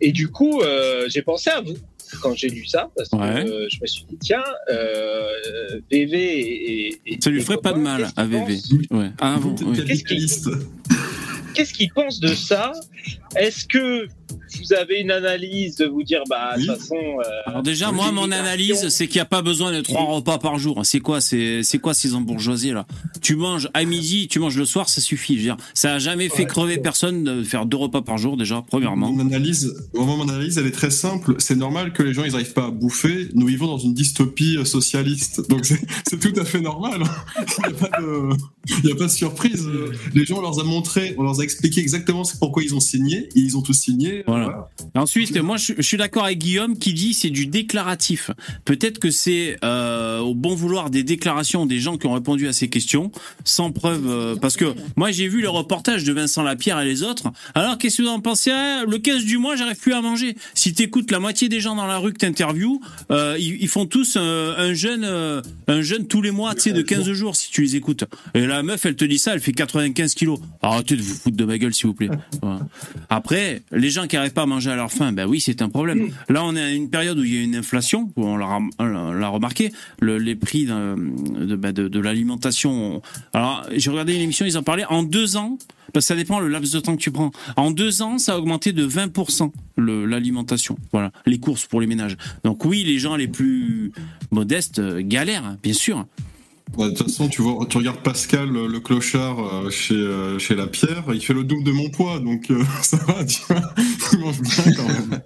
Et 0.00 0.12
du 0.12 0.28
coup, 0.28 0.62
j'ai 1.08 1.20
pensé 1.20 1.50
à 1.50 1.60
vous 1.60 1.76
quand 2.20 2.34
j'ai 2.34 2.48
lu 2.48 2.64
ça, 2.66 2.90
parce 2.96 3.08
que 3.08 3.16
Ouais. 3.16 3.48
euh, 3.48 3.66
je 3.72 3.78
me 3.80 3.86
suis 3.86 4.04
dit, 4.10 4.16
tiens, 4.20 4.42
euh, 4.70 5.80
VV 5.90 7.00
et, 7.06 7.18
Ça 7.20 7.30
lui 7.30 7.40
ferait 7.42 7.58
pas 7.58 7.72
de 7.72 7.78
mal 7.78 8.02
qu'est-ce 8.02 8.12
à 8.16 8.24
VV. 8.24 8.58
Ouais. 8.90 9.10
Ah 9.20 9.38
bon. 9.40 9.54
oui. 9.66 9.76
Capitaliste. 9.76 10.48
Qu'est-ce 11.54 11.72
qu'ils 11.74 11.92
pensent 11.92 12.20
de 12.20 12.28
ça 12.34 12.72
Est-ce 13.36 13.66
que 13.66 14.06
vous 14.58 14.72
avez 14.72 15.00
une 15.00 15.10
analyse 15.10 15.76
de 15.76 15.86
vous 15.86 16.02
dire, 16.02 16.22
bah, 16.28 16.56
de 16.56 16.64
toute 16.66 16.76
façon. 16.78 16.94
euh, 16.96 17.22
Alors 17.46 17.62
déjà, 17.62 17.92
moi, 17.92 18.10
mon 18.12 18.30
analyse, 18.32 18.88
c'est 18.88 19.06
qu'il 19.06 19.16
n'y 19.16 19.20
a 19.22 19.26
pas 19.26 19.42
besoin 19.42 19.72
de 19.72 19.80
trois 19.80 20.02
repas 20.02 20.38
par 20.38 20.58
jour. 20.58 20.80
C'est 20.84 20.98
quoi, 21.00 21.20
c'est, 21.20 21.62
c'est 21.62 21.78
quoi 21.78 21.94
ces 21.94 22.14
embourgeoisies 22.14 22.72
là? 22.72 22.86
Tu 23.22 23.36
manges 23.36 23.68
à 23.74 23.84
midi, 23.84 24.26
tu 24.28 24.38
manges 24.40 24.56
le 24.56 24.64
soir, 24.64 24.88
ça 24.88 25.00
suffit. 25.00 25.34
Je 25.34 25.38
veux 25.38 25.44
dire, 25.44 25.56
ça 25.74 25.94
a 25.94 25.98
jamais 25.98 26.28
fait 26.28 26.40
Ouais. 26.42 26.46
crever 26.46 26.78
personne 26.78 27.22
de 27.24 27.42
faire 27.44 27.66
deux 27.66 27.76
repas 27.76 28.02
par 28.02 28.18
jour 28.18 28.36
déjà, 28.36 28.62
premièrement. 28.66 29.12
Mon 29.12 29.20
analyse, 29.20 29.74
vraiment, 29.94 30.16
mon 30.16 30.28
analyse, 30.28 30.58
elle 30.58 30.66
est 30.66 30.70
très 30.72 30.90
simple. 30.90 31.34
C'est 31.38 31.56
normal 31.56 31.92
que 31.92 32.02
les 32.02 32.12
gens, 32.14 32.24
ils 32.24 32.32
n'arrivent 32.32 32.52
pas 32.52 32.66
à 32.66 32.70
bouffer. 32.70 33.28
Nous 33.34 33.46
vivons 33.46 33.66
dans 33.66 33.78
une 33.78 33.94
dystopie 33.94 34.56
euh, 34.58 34.64
socialiste. 34.64 35.48
Donc, 35.48 35.64
c'est 35.66 36.18
tout 36.20 36.38
à 36.40 36.44
fait 36.44 36.60
normal. 36.60 37.02
Il 37.68 37.72
n'y 37.72 37.74
a, 37.74 37.88
pas 37.88 38.00
de- 38.00 38.36
il 38.84 38.88
y 38.88 38.92
a 38.92 38.94
pas 38.96 39.04
de 39.06 39.10
surprise. 39.10 39.66
Les 40.14 40.24
gens, 40.24 40.38
on 40.38 40.42
leur 40.42 40.58
a 40.60 40.64
montré, 40.64 41.14
on 41.18 41.22
leur 41.22 41.38
a 41.40 41.42
expliqué 41.42 41.80
exactement 41.80 42.24
c'est 42.24 42.38
pourquoi 42.38 42.62
ils 42.62 42.74
ont 42.74 42.80
signé. 42.80 43.19
Et 43.20 43.40
ils 43.40 43.56
ont 43.56 43.62
tous 43.62 43.74
signé. 43.74 44.24
Voilà. 44.26 44.68
Ensuite, 44.94 45.36
moi, 45.40 45.56
je, 45.56 45.72
je 45.76 45.82
suis 45.82 45.96
d'accord 45.96 46.24
avec 46.24 46.38
Guillaume 46.38 46.78
qui 46.78 46.94
dit 46.94 47.14
c'est 47.14 47.30
du 47.30 47.46
déclaratif. 47.46 48.30
Peut-être 48.64 48.98
que 48.98 49.10
c'est 49.10 49.56
euh, 49.64 50.18
au 50.20 50.34
bon 50.34 50.54
vouloir 50.54 50.90
des 50.90 51.02
déclarations 51.02 51.66
des 51.66 51.78
gens 51.80 51.96
qui 51.96 52.06
ont 52.06 52.12
répondu 52.12 52.48
à 52.48 52.52
ces 52.52 52.68
questions, 52.68 53.10
sans 53.44 53.70
preuve. 53.72 54.06
euh, 54.08 54.36
parce 54.36 54.56
que 54.56 54.74
moi, 54.96 55.10
j'ai 55.10 55.28
vu 55.28 55.40
le 55.42 55.48
reportage 55.48 56.04
de 56.04 56.12
Vincent 56.12 56.42
Lapierre 56.42 56.80
et 56.80 56.84
les 56.84 57.02
autres. 57.02 57.30
Alors, 57.54 57.78
qu'est-ce 57.78 57.98
que 57.98 58.02
vous 58.02 58.08
en 58.08 58.20
pensez 58.20 58.50
Ah, 58.50 58.82
Le 58.86 58.98
15 58.98 59.24
du 59.24 59.38
mois, 59.38 59.56
j'arrive 59.56 59.78
plus 59.78 59.92
à 59.92 60.00
manger. 60.00 60.36
Si 60.54 60.72
t'écoutes 60.72 61.10
la 61.10 61.18
moitié 61.20 61.48
des 61.48 61.60
gens 61.60 61.74
dans 61.76 61.86
la 61.86 61.98
rue 61.98 62.12
que 62.12 62.18
t'interviews, 62.18 62.80
euh, 63.10 63.36
ils, 63.38 63.62
ils 63.62 63.68
font 63.68 63.86
tous 63.86 64.16
un, 64.16 64.20
un 64.56 64.74
jeûne, 64.74 65.04
euh, 65.04 65.40
un 65.68 65.82
jeûne 65.82 66.06
tous 66.06 66.22
les 66.22 66.30
mois, 66.30 66.54
tu 66.54 66.62
sais, 66.62 66.72
de 66.72 66.82
15 66.82 67.12
jours 67.12 67.36
si 67.36 67.50
tu 67.50 67.62
les 67.62 67.76
écoutes. 67.76 68.04
Et 68.34 68.46
la 68.46 68.62
meuf, 68.62 68.84
elle 68.86 68.96
te 68.96 69.04
dit 69.04 69.18
ça, 69.18 69.34
elle 69.34 69.40
fait 69.40 69.52
95 69.52 70.14
kilos. 70.14 70.38
Arrêtez 70.62 70.96
de 70.96 71.02
vous 71.02 71.14
foutre 71.14 71.36
de 71.36 71.44
ma 71.44 71.58
gueule, 71.58 71.74
s'il 71.74 71.86
vous 71.86 71.94
plaît. 71.94 72.10
Voilà. 72.42 72.60
Après, 73.10 73.60
les 73.72 73.90
gens 73.90 74.06
qui 74.06 74.14
n'arrivent 74.16 74.32
pas 74.32 74.42
à 74.42 74.46
manger 74.46 74.70
à 74.70 74.76
leur 74.76 74.92
faim, 74.92 75.12
ben 75.12 75.26
oui, 75.26 75.40
c'est 75.40 75.62
un 75.62 75.68
problème. 75.68 76.10
Là, 76.28 76.44
on 76.44 76.54
est 76.54 76.62
à 76.62 76.70
une 76.70 76.88
période 76.88 77.18
où 77.18 77.24
il 77.24 77.34
y 77.34 77.38
a 77.38 77.42
une 77.42 77.56
inflation, 77.56 78.10
on 78.16 78.36
l'a 78.36 79.28
remarqué, 79.28 79.72
le- 80.00 80.18
les 80.18 80.36
prix 80.36 80.64
de, 80.66 81.56
ben, 81.56 81.72
de, 81.72 81.88
de 81.88 82.00
l'alimentation. 82.00 83.02
Alors, 83.32 83.66
j'ai 83.74 83.90
regardé 83.90 84.14
une 84.14 84.20
émission, 84.22 84.46
ils 84.46 84.56
en 84.56 84.62
parlaient 84.62 84.86
en 84.88 85.02
deux 85.02 85.36
ans. 85.36 85.58
Parce 85.92 86.04
que 86.04 86.08
ça 86.08 86.14
dépend 86.14 86.38
le 86.38 86.46
laps 86.46 86.72
de 86.72 86.78
temps 86.78 86.94
que 86.94 87.02
tu 87.02 87.10
prends. 87.10 87.32
En 87.56 87.72
deux 87.72 88.00
ans, 88.00 88.16
ça 88.18 88.34
a 88.34 88.38
augmenté 88.38 88.72
de 88.72 88.86
20% 88.86 89.50
le- 89.76 90.06
l'alimentation. 90.06 90.78
Voilà, 90.92 91.10
les 91.26 91.40
courses 91.40 91.66
pour 91.66 91.80
les 91.80 91.88
ménages. 91.88 92.16
Donc 92.44 92.64
oui, 92.64 92.84
les 92.84 93.00
gens 93.00 93.16
les 93.16 93.26
plus 93.26 93.90
modestes 94.30 94.78
euh, 94.78 95.00
galèrent, 95.04 95.44
hein, 95.44 95.56
bien 95.64 95.72
sûr. 95.72 96.06
Ouais, 96.76 96.90
De 96.90 96.94
toute 96.96 97.06
façon, 97.08 97.28
tu, 97.28 97.42
vois, 97.42 97.66
tu 97.68 97.78
regardes 97.78 98.00
Pascal, 98.00 98.54
euh, 98.56 98.68
le 98.68 98.80
clochard, 98.80 99.38
euh, 99.40 99.70
chez, 99.70 99.94
euh, 99.94 100.38
chez 100.38 100.54
La 100.54 100.66
Pierre, 100.66 101.04
il 101.12 101.20
fait 101.20 101.34
le 101.34 101.44
double 101.44 101.64
de 101.64 101.72
mon 101.72 101.90
poids, 101.90 102.20
donc 102.20 102.50
euh, 102.50 102.62
ça 102.82 102.96
va, 102.98 103.24
tu 103.24 103.40
vois. 103.48 103.60
Il 104.12 104.18
mange 104.20 104.40
bien 104.40 104.72
quand 104.76 104.86
même. 104.88 105.20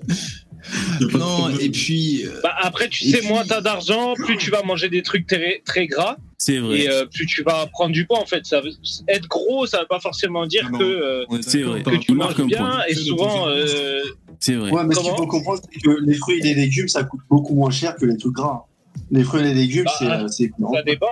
Non, 1.13 1.51
et 1.61 1.69
puis, 1.69 2.25
Bah, 2.43 2.55
après, 2.63 2.89
tu 2.89 3.05
sais, 3.05 3.19
puis- 3.19 3.29
moins 3.29 3.45
t'as 3.45 3.61
d'argent, 3.61 4.15
plus 4.15 4.39
tu 4.39 4.51
vas 4.51 4.63
manger 4.63 4.89
des 4.89 5.03
trucs 5.03 5.27
très, 5.27 5.61
très 5.67 5.87
gras, 5.87 6.17
C'est 6.39 6.59
vrai. 6.59 6.81
et 6.81 6.89
euh, 6.91 7.05
plus 7.05 7.27
tu 7.27 7.43
vas 7.43 7.67
prendre 7.67 7.93
du 7.93 8.07
poids, 8.07 8.19
en 8.21 8.25
fait. 8.27 8.47
Ça 8.47 8.63
veut- 8.63 8.71
être 9.09 9.29
gros, 9.29 9.67
ça 9.67 9.81
veut 9.81 9.87
pas 9.87 10.01
forcément 10.01 10.47
dire 10.47 10.65
Ah 10.69 10.71
non. 10.73 10.79
que, 10.79 10.85
euh, 10.85 11.25
vrai. 11.29 11.83
que 11.83 11.97
tu 11.99 12.15
manges 12.15 12.35
bien, 12.47 12.57
point. 12.59 12.83
et 12.89 12.95
souvent, 12.95 13.47
euh, 13.49 14.03
C'est 14.41 14.55
vrai. 14.55 14.71
Ouais, 14.71 14.85
mais 14.87 14.95
ce 14.95 15.01
qu'il 15.01 15.11
faut 15.11 15.27
comprendre, 15.27 15.61
c'est 15.71 15.81
que 15.81 15.91
les 16.07 16.15
fruits 16.15 16.39
et 16.39 16.43
les 16.43 16.55
légumes, 16.55 16.89
ça 16.89 17.05
coûte 17.05 17.21
beaucoup 17.29 17.55
moins 17.55 17.71
cher 17.71 17.95
que 17.97 18.07
les 18.07 18.17
trucs 18.17 18.33
gras. 18.33 18.65
Les 19.11 19.23
fruits 19.23 19.43
et 19.43 19.45
les 19.45 19.55
légumes, 19.55 19.85
Bah, 19.85 20.27
c'est 20.29 20.51
ça 20.73 20.83
dépend. 20.83 21.09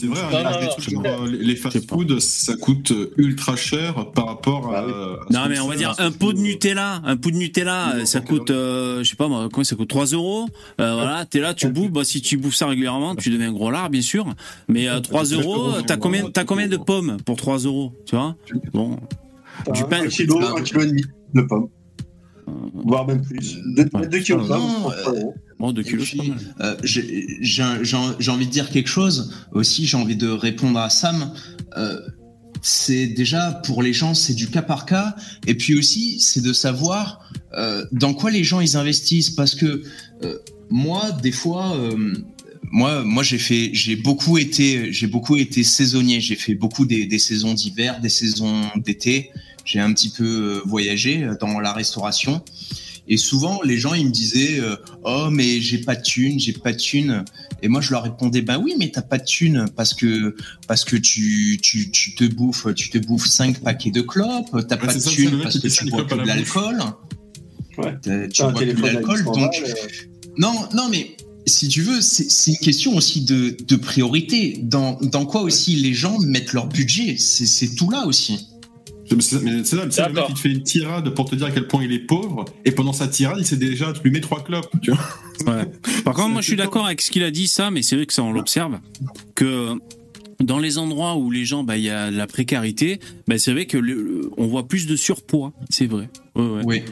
C'est 0.00 0.06
vrai, 0.06 0.20
Non, 0.22 0.38
hein, 0.38 0.52
non, 0.52 0.60
les, 0.60 0.68
trucs 0.68 0.90
genre, 0.90 1.02
euh, 1.06 1.26
les- 1.30 1.56
fast-food, 1.56 2.18
ça 2.20 2.56
coûte 2.56 2.92
ultra 3.16 3.56
cher 3.56 4.10
par 4.12 4.26
rapport 4.26 4.74
à. 4.74 4.82
Bah 4.82 4.86
oui. 4.86 4.92
à 4.92 5.26
ce 5.28 5.32
Non, 5.32 5.48
mais 5.48 5.60
on 5.60 5.68
va 5.68 5.76
dire 5.76 5.94
un 5.98 6.10
pot 6.10 6.32
de 6.32 6.38
surtout, 6.38 6.42
Nutella, 6.42 7.02
un 7.04 7.16
pot 7.16 7.30
de 7.30 7.36
Nutella, 7.36 7.92
Oui, 7.94 8.00
euh, 8.02 8.04
ça 8.04 8.20
coûte, 8.20 8.50
euh, 8.50 9.02
je 9.02 9.10
sais 9.10 9.16
pas 9.16 9.28
moi, 9.28 9.48
combien 9.52 9.64
ça 9.64 9.76
coûte 9.76 9.88
3 9.88 10.06
euros? 10.06 10.46
Euh, 10.80 10.94
voilà, 10.94 11.24
t'es 11.26 11.40
là, 11.40 11.54
tu 11.54 11.68
bouffes. 11.68 11.90
Bah, 11.90 12.04
si 12.04 12.20
tu 12.20 12.36
bouffes 12.36 12.54
ça 12.56 12.66
régulièrement, 12.66 13.14
tu 13.14 13.30
deviens 13.30 13.52
gros 13.52 13.70
lard, 13.70 13.90
bien 13.90 14.02
sûr. 14.02 14.26
Mais 14.68 14.88
euh, 14.88 15.00
3 15.00 15.26
c'est 15.26 15.34
euros, 15.34 15.72
t'as 15.86 15.96
combien, 15.96 16.28
t'as 16.30 16.44
combien 16.44 16.68
de 16.68 16.76
pommes 16.76 17.16
pour 17.24 17.36
3 17.36 17.58
euros, 17.58 17.92
tu 18.06 18.16
vois? 18.16 18.36
Bon, 18.72 18.98
du 19.72 19.84
pain. 19.84 20.02
Un 20.04 20.08
kilo, 20.08 20.40
un 20.40 20.62
kilo 20.62 20.82
et 20.82 20.86
demi 20.86 21.02
de 21.34 21.42
pommes. 21.42 21.68
Voire 22.46 23.06
même 23.06 23.22
plus. 23.22 23.58
Deux, 23.74 23.88
Ouais. 23.94 24.06
deux 24.06 24.20
kilos 24.20 24.44
de 24.48 24.52
Non, 24.52 24.90
euh, 24.90 25.72
2 25.72 25.82
euh, 26.60 26.76
j'ai 26.82 28.30
envie 28.30 28.46
de 28.46 28.50
dire 28.50 28.70
quelque 28.70 28.88
chose. 28.88 29.32
Aussi, 29.52 29.86
j'ai 29.86 29.96
envie 29.96 30.16
de 30.16 30.28
répondre 30.28 30.78
à 30.78 30.90
Sam. 30.90 31.32
Euh, 31.76 32.00
c'est 32.60 33.06
déjà 33.08 33.60
pour 33.64 33.82
les 33.82 33.92
gens, 33.92 34.14
c'est 34.14 34.34
du 34.34 34.48
cas 34.48 34.62
par 34.62 34.86
cas. 34.86 35.14
Et 35.46 35.54
puis 35.54 35.78
aussi, 35.78 36.20
c'est 36.20 36.40
de 36.42 36.52
savoir 36.52 37.30
euh, 37.56 37.84
dans 37.92 38.14
quoi 38.14 38.30
les 38.30 38.44
gens 38.44 38.60
ils 38.60 38.76
investissent, 38.76 39.30
parce 39.30 39.54
que 39.54 39.82
euh, 40.22 40.38
moi, 40.70 41.10
des 41.22 41.32
fois. 41.32 41.76
Euh, 42.64 42.68
moi, 42.70 43.02
moi, 43.04 43.22
j'ai 43.22 43.38
fait, 43.38 43.70
j'ai 43.72 43.96
beaucoup 43.96 44.38
été, 44.38 44.92
j'ai 44.92 45.06
beaucoup 45.06 45.36
été 45.36 45.64
saisonnier. 45.64 46.20
J'ai 46.20 46.36
fait 46.36 46.54
beaucoup 46.54 46.86
des, 46.86 47.06
des 47.06 47.18
saisons 47.18 47.54
d'hiver, 47.54 48.00
des 48.00 48.08
saisons 48.08 48.62
d'été. 48.76 49.30
J'ai 49.64 49.80
un 49.80 49.92
petit 49.92 50.10
peu 50.10 50.24
euh, 50.24 50.62
voyagé 50.66 51.26
dans 51.40 51.60
la 51.60 51.72
restauration. 51.72 52.42
Et 53.06 53.18
souvent, 53.18 53.60
les 53.62 53.78
gens, 53.78 53.92
ils 53.94 54.06
me 54.06 54.10
disaient, 54.10 54.60
euh, 54.60 54.76
oh, 55.02 55.28
mais 55.30 55.60
j'ai 55.60 55.78
pas 55.78 55.94
de 55.94 56.02
thune, 56.02 56.40
j'ai 56.40 56.52
pas 56.52 56.72
de 56.72 56.78
thune. 56.78 57.24
Et 57.62 57.68
moi, 57.68 57.80
je 57.80 57.90
leur 57.90 58.02
répondais, 58.02 58.40
bah 58.40 58.58
oui, 58.58 58.74
mais 58.78 58.90
t'as 58.90 59.02
pas 59.02 59.18
de 59.18 59.24
thune 59.24 59.66
parce 59.76 59.92
que 59.92 60.34
parce 60.66 60.84
que 60.84 60.96
tu 60.96 61.58
tu 61.62 61.90
tu 61.90 62.14
te 62.14 62.24
bouffes, 62.24 62.66
tu 62.74 62.88
te 62.88 62.98
bouffes 62.98 63.26
cinq 63.26 63.60
paquets 63.60 63.90
de 63.90 64.00
clopes. 64.00 64.50
T'as 64.68 64.76
Ouais, 64.76 64.86
pas 64.86 64.94
de 64.94 64.98
ça, 64.98 65.10
thune 65.10 65.40
parce 65.42 65.58
que 65.58 65.68
tu 65.68 65.90
bois 65.90 66.04
que 66.04 66.14
de 66.14 66.22
l'alcool. 66.22 66.78
Ouais. 67.76 67.94
Tu 68.32 68.42
bois 68.42 68.52
que 68.54 68.64
de 68.64 68.82
l'alcool, 68.82 69.18
800 69.18 69.32
donc 69.32 69.54
euh, 69.54 69.72
non, 70.38 70.68
non, 70.74 70.88
mais 70.90 71.16
si 71.46 71.68
tu 71.68 71.82
veux, 71.82 72.00
c'est 72.00 72.50
une 72.50 72.56
question 72.58 72.96
aussi 72.96 73.22
de, 73.24 73.56
de 73.66 73.76
priorité. 73.76 74.58
Dans, 74.62 74.98
dans 75.02 75.26
quoi 75.26 75.42
aussi 75.42 75.76
les 75.76 75.92
gens 75.94 76.18
mettent 76.20 76.52
leur 76.52 76.66
budget? 76.66 77.16
C'est 77.18 77.74
tout 77.74 77.90
là 77.90 78.06
aussi. 78.06 78.48
Mais 79.14 79.20
c'est 79.20 79.38
c'est 79.64 79.76
le 79.76 80.12
mec 80.14 80.26
qui 80.26 80.34
te 80.34 80.38
fait 80.38 80.50
une 80.50 80.62
tirade 80.62 81.10
pour 81.10 81.28
te 81.28 81.34
dire 81.36 81.46
à 81.46 81.50
quel 81.50 81.68
point 81.68 81.84
il 81.84 81.92
est 81.92 81.98
pauvre, 82.06 82.46
et 82.64 82.72
pendant 82.72 82.94
sa 82.94 83.06
tirade, 83.06 83.36
il 83.38 83.44
sait 83.46 83.58
déjà, 83.58 83.92
tu 83.92 84.00
lui 84.02 84.10
mets 84.10 84.20
trois 84.22 84.42
clopes, 84.42 84.70
tu 84.82 84.92
vois. 84.92 85.54
Ouais. 85.54 85.70
Par 86.04 86.14
contre, 86.14 86.30
moi, 86.30 86.40
je 86.40 86.46
suis 86.46 86.56
d'accord 86.56 86.86
avec 86.86 87.02
ce 87.02 87.10
qu'il 87.10 87.22
a 87.22 87.30
dit, 87.30 87.46
ça, 87.46 87.70
mais 87.70 87.82
c'est 87.82 87.96
vrai 87.96 88.06
que 88.06 88.14
ça, 88.14 88.22
on 88.22 88.32
l'observe, 88.32 88.78
que 89.34 89.74
dans 90.42 90.58
les 90.58 90.78
endroits 90.78 91.16
où 91.16 91.30
les 91.30 91.44
gens, 91.44 91.64
bah, 91.64 91.76
il 91.76 91.84
y 91.84 91.90
a 91.90 92.10
la 92.10 92.26
précarité, 92.26 92.98
bah, 93.28 93.36
c'est 93.38 93.52
vrai 93.52 93.66
que 93.66 93.76
le- 93.76 94.30
on 94.38 94.46
voit 94.46 94.66
plus 94.66 94.86
de 94.86 94.96
surpoids. 94.96 95.52
C'est 95.68 95.86
vrai. 95.86 96.08
Ouais, 96.34 96.42
ouais. 96.46 96.62
Oui, 96.64 96.82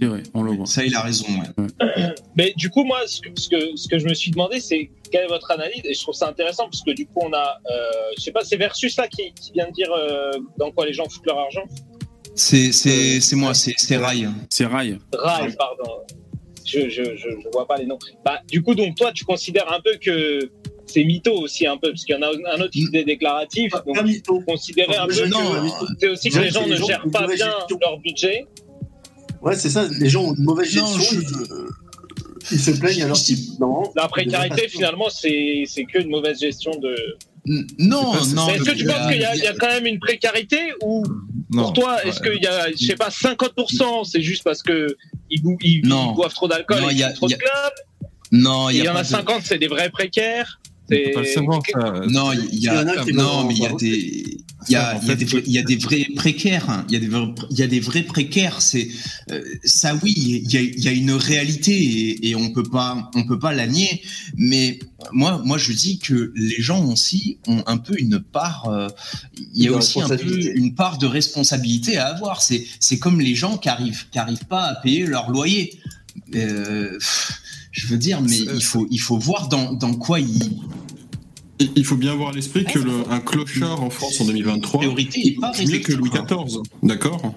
Vrai, 0.00 0.22
on 0.34 0.42
le 0.42 0.52
voit. 0.52 0.66
ça, 0.66 0.84
il 0.84 0.94
a 0.94 1.02
raison. 1.02 1.26
ouais. 1.28 1.66
Mais 2.36 2.52
du 2.56 2.70
coup, 2.70 2.84
moi, 2.84 3.00
ce 3.06 3.20
que, 3.20 3.28
ce 3.38 3.48
que, 3.48 3.76
ce 3.76 3.88
que 3.88 3.98
je 3.98 4.06
me 4.06 4.14
suis 4.14 4.30
demandé, 4.30 4.60
c'est 4.60 4.90
quelle 5.10 5.24
est 5.24 5.28
votre 5.28 5.50
analyse 5.50 5.82
Et 5.84 5.94
je 5.94 6.00
trouve 6.00 6.14
ça 6.14 6.28
intéressant 6.28 6.64
parce 6.64 6.82
que 6.82 6.92
du 6.92 7.06
coup, 7.06 7.20
on 7.22 7.32
a, 7.32 7.58
euh, 7.70 7.90
je 8.16 8.22
sais 8.22 8.32
pas, 8.32 8.44
c'est 8.44 8.56
Versus 8.56 8.96
là 8.96 9.08
qui, 9.08 9.32
qui 9.34 9.52
vient 9.52 9.66
de 9.68 9.72
dire 9.72 9.90
euh, 9.92 10.30
dans 10.58 10.70
quoi 10.70 10.86
les 10.86 10.92
gens 10.92 11.08
foutent 11.08 11.26
leur 11.26 11.38
argent? 11.38 11.64
C'est 12.34 12.72
c'est- 12.72 13.20
c'est 13.20 13.36
moi, 13.36 13.54
c'est 13.54 13.74
c'est 13.76 13.96
Rai. 13.96 14.24
C'est 14.48 14.64
rail. 14.66 14.98
Rai, 15.12 15.52
pardon. 15.56 15.90
Je, 16.64 16.88
je, 16.88 17.02
je, 17.16 17.28
je 17.42 17.48
vois 17.52 17.66
pas 17.66 17.76
les 17.76 17.86
noms. 17.86 17.98
Bah, 18.24 18.40
du 18.48 18.62
coup, 18.62 18.74
donc 18.76 18.94
toi, 18.96 19.10
tu 19.12 19.24
considères 19.24 19.70
un 19.72 19.80
peu 19.80 19.96
que 20.00 20.50
c'est 20.86 21.02
mytho 21.04 21.32
aussi 21.32 21.66
un 21.66 21.76
peu 21.76 21.90
parce 21.90 22.04
qu'il 22.04 22.14
y 22.14 22.18
en 22.18 22.22
a 22.22 22.28
un 22.28 22.60
autre 22.60 22.70
qui 22.70 22.86
est 22.92 23.04
déclaratif. 23.04 23.72
Donc, 23.86 23.98
Un 23.98 24.02
mytho. 24.02 24.40
considérer 24.46 24.96
un 24.96 25.06
peu 25.06 25.12
que 25.14 25.24
c'est 26.00 26.08
aussi 26.08 26.30
que 26.30 26.38
les 26.38 26.50
gens 26.50 26.66
ne 26.66 26.76
gèrent 26.76 27.04
pas 27.12 27.26
bien 27.26 27.52
leur 27.80 27.98
budget. 27.98 28.46
Ouais, 29.42 29.56
c'est 29.56 29.70
ça. 29.70 29.86
Les 29.98 30.08
gens 30.08 30.24
ont 30.24 30.34
une 30.34 30.44
mauvaise 30.44 30.74
Non, 30.76 30.86
gestion. 30.98 31.20
je- 31.20 32.54
Ils 32.54 32.58
se 32.60 32.70
plaignent 32.72 33.02
alors 33.04 33.16
qu'ils. 33.18 33.38
Non. 33.60 33.84
La 33.96 34.08
précarité, 34.08 34.66
finalement, 34.68 35.08
c'est 35.10 35.64
c'est 35.66 35.84
que 35.84 36.00
une 36.00 36.08
mauvaise 36.10 36.40
gestion 36.40 36.72
de. 36.80 36.94
Non, 37.78 38.12
pas- 38.12 38.18
non. 38.34 38.48
Est-ce 38.48 38.64
que 38.64 38.76
tu 38.76 38.84
penses 38.84 38.96
a- 38.96 39.10
qu'il 39.12 39.20
y, 39.20 39.24
a- 39.24 39.34
il 39.36 39.42
y 39.42 39.46
a 39.46 39.54
quand 39.54 39.68
même 39.68 39.86
une 39.86 39.98
précarité 39.98 40.58
ou 40.82 41.04
Non. 41.50 41.62
pour 41.64 41.72
toi, 41.74 42.04
est-ce 42.04 42.20
qu'il 42.20 42.42
y 42.42 42.46
a, 42.46 42.70
je 42.70 42.76
sais 42.86 42.96
pas, 42.96 43.10
50% 43.10 44.04
c'est 44.04 44.20
juste 44.22 44.42
parce 44.44 44.62
que 44.62 44.96
ils, 45.30 45.40
ils- 45.62 45.80
ils 45.84 46.14
boivent 46.14 46.34
trop 46.34 46.48
d'alcool 46.48 46.82
et 46.84 46.92
il 46.92 46.98
y 46.98 47.02
a- 47.02 47.10
ils 47.10 47.14
trop 47.14 47.28
de 47.28 47.34
clubs 47.34 47.50
Non, 48.32 48.68
il 48.70 48.76
y, 48.84 48.88
en 48.88 48.94
a 48.96 49.02
de- 49.02 49.06
50, 49.06 49.42
c'est 49.44 49.58
des 49.58 49.68
vrais 49.68 49.90
précaires. 49.90 50.60
On 50.92 51.04
peut 51.06 51.12
pas 51.14 51.20
le 51.20 51.26
savoir, 51.26 51.62
ça. 51.72 51.92
Non, 52.08 52.32
il 52.32 52.58
y 52.60 52.68
a, 52.68 52.84
non, 53.12 53.44
mais 53.46 53.54
il 53.54 53.62
y 53.62 53.66
a 53.66 53.72
des, 53.72 54.36
il 54.68 54.72
y 54.72 54.76
a, 54.76 55.00
il 55.02 55.08
y 55.08 55.10
a 55.10 55.14
des, 55.16 55.24
vrais- 55.24 55.42
il 55.46 55.52
y 55.52 55.58
a 55.58 55.62
des 55.62 55.76
vrais 55.76 56.06
précaires. 56.16 56.68
hein. 56.68 56.84
Il 56.88 56.92
y 56.94 56.96
a 56.96 57.00
des, 57.00 57.08
vrais- 57.08 57.34
il 57.50 57.58
y 57.58 57.62
a 57.62 57.66
des 57.66 57.80
vrais 57.80 58.02
précaires. 58.02 58.60
C'est 58.60 58.88
euh, 59.30 59.40
ça, 59.64 59.94
oui. 60.02 60.12
Il 60.16 60.52
y 60.52 60.56
a, 60.58 60.60
il 60.60 60.80
y 60.84 60.88
a 60.88 60.92
une 60.92 61.12
réalité 61.12 61.72
et, 61.72 62.28
et 62.30 62.34
on 62.36 62.50
peut 62.50 62.62
pas, 62.64 63.10
on 63.14 63.24
peut 63.24 63.38
pas 63.38 63.52
la 63.54 63.66
nier. 63.66 64.02
Mais 64.36 64.78
moi, 65.12 65.40
moi, 65.44 65.56
je 65.58 65.72
dis 65.72 65.98
que 65.98 66.32
les 66.34 66.60
gens 66.60 66.84
aussi 66.86 67.38
ont 67.46 67.62
un 67.66 67.78
peu 67.78 67.94
une 67.98 68.20
part. 68.20 68.68
euh, 68.68 68.88
il 69.54 69.62
y 69.64 69.68
a 69.68 69.70
De 69.70 69.76
aussi 69.76 70.00
un 70.00 70.08
peu 70.08 70.14
responsabilité. 70.14 70.52
une 70.58 70.74
part 70.74 70.98
de 70.98 71.06
responsabilité 71.06 71.96
à 71.96 72.06
avoir. 72.08 72.42
C'est, 72.42 72.64
c'est 72.80 72.98
comme 72.98 73.20
les 73.20 73.34
gens 73.34 73.56
qui 73.56 73.68
arrivent, 73.68 74.06
qui 74.10 74.18
arrivent 74.18 74.46
pas 74.46 74.64
à 74.64 74.74
payer 74.74 75.06
leur 75.06 75.30
loyer. 75.30 75.78
Euh, 76.34 76.92
pff, 76.98 77.39
je 77.72 77.86
veux 77.86 77.98
dire, 77.98 78.20
mais 78.20 78.28
C'est- 78.28 78.54
il 78.54 78.62
faut, 78.62 78.86
il 78.90 78.98
faut 79.00 79.18
voir 79.18 79.48
dans, 79.48 79.72
dans 79.72 79.94
quoi 79.94 80.20
Il- 80.20 80.58
Il 81.76 81.84
faut 81.84 81.96
bien 81.96 82.12
avoir 82.12 82.30
à 82.30 82.32
l'esprit 82.32 82.64
que 82.64 82.78
le, 82.78 82.90
un 83.10 83.20
clochard 83.20 83.82
en 83.82 83.90
France 83.90 84.18
en 84.20 84.24
2023 84.24 84.80
priorité 84.80 85.26
est 85.28 85.38
pas 85.40 85.52
vit 85.52 85.66
mieux 85.66 85.78
que 85.80 85.92
Louis. 85.92 86.08
XIV. 86.08 86.62
D'accord 86.82 87.34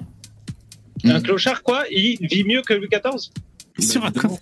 Un 1.04 1.20
clochard, 1.20 1.62
quoi, 1.62 1.84
il 1.92 2.18
vit 2.32 2.46
mieux 2.46 2.62
que 2.62 2.74
Louis 2.74 2.88
XIV 2.88 3.30
Sur 3.80 4.02
Bah, 4.02 4.08
un 4.08 4.12
évidemment. 4.12 4.40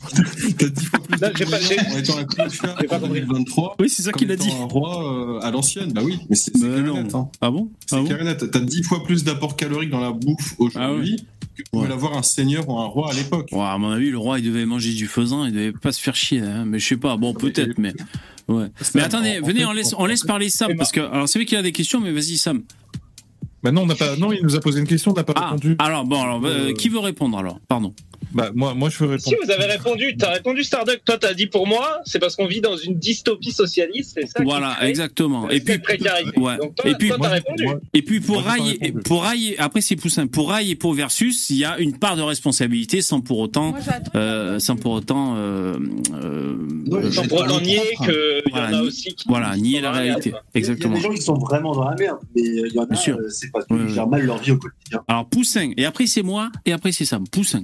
T'as 0.58 0.68
dix 0.70 0.86
fois 0.86 1.00
plus 1.00 1.20
de 1.20 1.32
j'ai 1.38 1.46
pas- 1.46 1.58
en 1.94 1.98
étant 1.98 2.18
un 2.18 2.24
clochard 2.26 2.76
j'ai 2.82 2.88
pas 2.88 2.98
en 2.98 3.00
compris. 3.00 3.22
2023 3.22 3.76
Oui, 3.80 3.90
c'est 3.90 4.02
ça 4.02 4.12
qu'il 4.12 4.30
a 4.30 4.34
étant 4.34 4.44
dit. 4.44 4.52
un 4.52 4.66
roi 4.66 5.38
euh, 5.38 5.40
à 5.42 5.52
l'ancienne. 5.52 5.94
Bah 5.94 6.02
oui, 6.04 6.20
mais 6.30 6.36
c'est 6.36 6.52
Bah 6.60 6.68
hein. 7.14 7.30
Ah 7.40 7.50
bon? 7.50 7.70
C'est 7.86 7.96
Ah 7.96 8.02
bon? 8.02 8.36
T'as 8.52 8.60
dix 8.60 8.84
fois 8.84 9.04
plus 9.04 9.24
d'apport 9.24 9.56
calorique 9.56 9.90
dans 9.90 10.02
la 10.02 10.12
bouffe 10.12 10.56
aujourd'hui 10.60 11.18
que 11.56 11.64
pouvait 11.72 11.84
Ouais. 11.84 11.90
l'avoir 11.90 12.18
un 12.18 12.24
seigneur 12.24 12.68
ou 12.70 12.78
un 12.78 12.86
roi 12.86 13.12
à 13.12 13.14
l'époque. 13.14 13.50
Ouais, 13.52 13.60
à 13.62 13.78
mon 13.78 13.92
avis, 13.92 14.10
le 14.10 14.18
roi, 14.18 14.40
il 14.40 14.46
devait 14.46 14.66
manger 14.66 14.94
du 14.94 15.08
faisan, 15.08 15.46
il 15.46 15.52
devait 15.54 15.72
pas 15.74 15.92
se 15.92 16.02
faire 16.02 16.16
chier, 16.16 16.40
hein. 16.42 16.66
mais 16.66 16.80
je 16.80 16.88
sais 16.88 16.98
pas, 16.98 17.16
bon, 17.18 17.34
peut-être, 17.34 17.78
mais. 17.78 17.94
Ouais. 18.48 18.68
Mais 18.96 19.02
attendez, 19.02 19.40
en- 19.40 19.44
en 19.44 19.48
venez, 19.48 19.60
fait, 19.62 19.66
on 19.66 19.72
laisse, 19.74 19.96
on 19.98 20.06
laisse 20.06 20.24
parler 20.24 20.50
Sam, 20.50 20.76
parce 20.78 20.92
que, 20.92 21.00
alors 21.02 21.28
c'est 21.30 21.40
vrai 21.40 21.46
qu'il 21.46 21.58
a 21.58 21.62
des 21.62 21.72
questions, 21.74 22.00
mais 22.02 22.12
vas-y, 22.12 22.38
Sam. 22.38 22.64
Bah 23.64 23.72
non, 23.72 23.84
on 23.84 23.86
n'a 23.86 23.96
pas. 23.96 24.16
Non, 24.18 24.32
il 24.34 24.42
nous 24.44 24.56
a 24.56 24.60
posé 24.60 24.80
une 24.80 24.88
question, 24.88 25.12
on 25.12 25.14
n'a 25.14 25.24
pas 25.24 25.34
Ah, 25.36 25.52
répondu. 25.52 25.76
alors, 25.80 26.04
bon, 26.06 26.22
alors, 26.22 26.44
euh, 26.46 26.70
Euh, 26.70 26.74
qui 26.74 26.90
veut 26.90 27.00
répondre 27.00 27.38
alors? 27.38 27.60
Pardon. 27.68 27.94
Bah 28.34 28.52
moi, 28.54 28.74
moi 28.74 28.90
je 28.90 29.04
veux 29.04 29.18
Si 29.18 29.30
répondre. 29.30 29.46
vous 29.46 29.52
avez 29.52 29.66
répondu, 29.72 30.16
t'as 30.18 30.32
répondu 30.32 30.64
Starduck, 30.64 31.02
toi 31.06 31.18
t'as 31.18 31.34
dit 31.34 31.48
pour 31.48 31.68
moi, 31.68 32.00
c'est 32.06 32.20
parce 32.20 32.36
qu'on 32.36 32.46
vit 32.48 32.62
dans 32.62 32.78
une 32.78 32.96
dystopie 32.98 33.52
socialiste, 33.52 34.12
c'est 34.16 34.28
ça 34.28 34.44
Voilà, 34.44 34.76
crée 34.78 34.88
exactement. 34.90 35.50
Et 35.50 35.60
puis, 35.60 35.74
ouais. 36.38 36.58
Donc 36.58 36.76
toi, 36.76 36.90
Et 36.90 36.96
puis, 36.96 37.10
toi, 37.10 37.18
t'as 37.20 37.28
moi, 37.28 37.28
répondu. 37.30 37.64
moi- 37.66 37.80
et 37.94 38.02
puis 38.02 38.20
pour 38.22 38.42
Rail, 38.42 38.78
pour 39.06 39.24
Rail, 39.24 39.56
après 39.58 39.82
c'est 39.82 39.96
Poussin, 39.96 40.28
pour 40.28 40.50
Rail 40.50 40.72
et 40.72 40.76
pour 40.76 40.94
Versus, 40.94 41.50
il 41.50 41.58
y 41.58 41.66
a 41.66 41.78
une 41.80 41.98
part 41.98 42.16
de 42.16 42.22
responsabilité 42.22 43.02
sans 43.02 43.22
pour 43.22 43.40
autant, 43.40 43.74
euh, 44.16 44.60
sans 44.60 44.76
pour 44.76 44.94
autant, 44.94 45.36
euh, 45.38 45.78
euh, 46.14 47.12
Sans 47.12 47.28
pour 47.28 47.42
autant 47.42 47.60
nier 47.62 47.80
propre. 47.96 48.06
qu'il 48.12 48.14
y 48.14 48.54
en 48.54 48.60
Voilà, 48.62 48.68
a 48.78 48.82
ni- 48.82 48.88
aussi 48.88 49.14
qui. 49.14 49.28
voilà, 49.28 49.56
nier 49.58 49.78
sont 49.78 49.82
la 49.84 49.92
réalité. 49.92 50.34
Exactement. 50.54 50.96
Il 50.96 51.02
y 51.02 51.06
a 51.06 51.08
des 51.10 51.14
gens 51.14 51.16
qui 51.20 51.22
sont 51.22 51.34
vraiment 51.38 51.74
dans 51.76 51.90
la 51.90 51.96
merde, 51.96 52.18
mais 52.36 52.42
il 52.44 52.72
y 52.74 52.80
en 52.80 52.86
Bien 52.86 52.96
a, 52.98 53.00
sûr. 53.00 53.18
c'est 53.30 53.52
parce 53.52 53.66
qu'ils 53.66 53.90
gèrent 53.90 54.08
mal 54.08 54.22
leur 54.26 54.38
vie 54.38 54.52
au 54.52 54.58
quotidien. 54.58 55.02
Alors 55.08 55.26
Poussin, 55.28 55.72
et 55.78 55.86
après 55.86 56.06
c'est 56.08 56.24
moi, 56.24 56.50
et 56.66 56.72
après 56.72 56.92
c'est 56.92 57.06
Sam. 57.06 57.28
Poussin. 57.28 57.64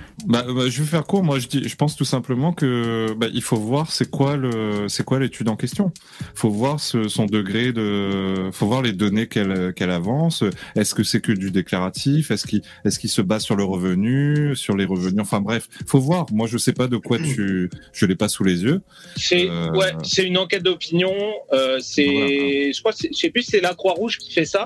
Bah, 0.27 0.45
bah, 0.47 0.69
je 0.69 0.81
vais 0.81 0.87
faire 0.87 1.05
court. 1.05 1.23
Moi, 1.23 1.39
je 1.39 1.47
dis, 1.47 1.67
je 1.67 1.75
pense 1.75 1.95
tout 1.95 2.05
simplement 2.05 2.53
que 2.53 3.13
bah, 3.17 3.27
il 3.33 3.41
faut 3.41 3.57
voir 3.57 3.91
c'est 3.91 4.09
quoi 4.09 4.37
le, 4.37 4.87
c'est 4.87 5.03
quoi 5.03 5.19
l'étude 5.19 5.49
en 5.49 5.55
question. 5.55 5.91
Faut 6.35 6.49
voir 6.49 6.79
ce, 6.79 7.07
son 7.07 7.25
degré 7.25 7.71
de, 7.73 8.49
faut 8.51 8.67
voir 8.67 8.81
les 8.81 8.93
données 8.93 9.27
qu'elle 9.27 9.73
qu'elle 9.73 9.91
avance. 9.91 10.43
Est-ce 10.75 10.95
que 10.95 11.03
c'est 11.03 11.21
que 11.21 11.31
du 11.31 11.51
déclaratif? 11.51 12.31
Est-ce 12.31 12.47
qu'il 12.47 12.61
est-ce 12.85 12.99
qu'il 12.99 13.09
se 13.09 13.21
base 13.21 13.43
sur 13.43 13.55
le 13.55 13.63
revenu, 13.63 14.55
sur 14.55 14.75
les 14.75 14.85
revenus? 14.85 15.21
Enfin 15.21 15.41
bref, 15.41 15.67
faut 15.85 15.99
voir. 15.99 16.25
Moi, 16.31 16.47
je 16.47 16.57
sais 16.57 16.73
pas 16.73 16.87
de 16.87 16.97
quoi 16.97 17.17
tu, 17.17 17.69
je 17.93 18.05
l'ai 18.05 18.15
pas 18.15 18.29
sous 18.29 18.43
les 18.43 18.63
yeux. 18.63 18.81
C'est 19.17 19.49
Euh, 19.49 19.71
ouais, 19.71 19.91
c'est 20.03 20.23
une 20.23 20.37
enquête 20.37 20.63
d'opinion. 20.63 21.13
Euh, 21.51 21.79
c'est, 21.81 22.05
Voilà. 22.05 22.27
je 22.27 22.79
crois, 22.79 22.91
je 22.91 23.17
sais 23.17 23.29
plus, 23.29 23.43
c'est 23.43 23.59
la 23.59 23.73
Croix 23.73 23.93
Rouge 23.93 24.17
qui 24.17 24.31
fait 24.31 24.45
ça. 24.45 24.65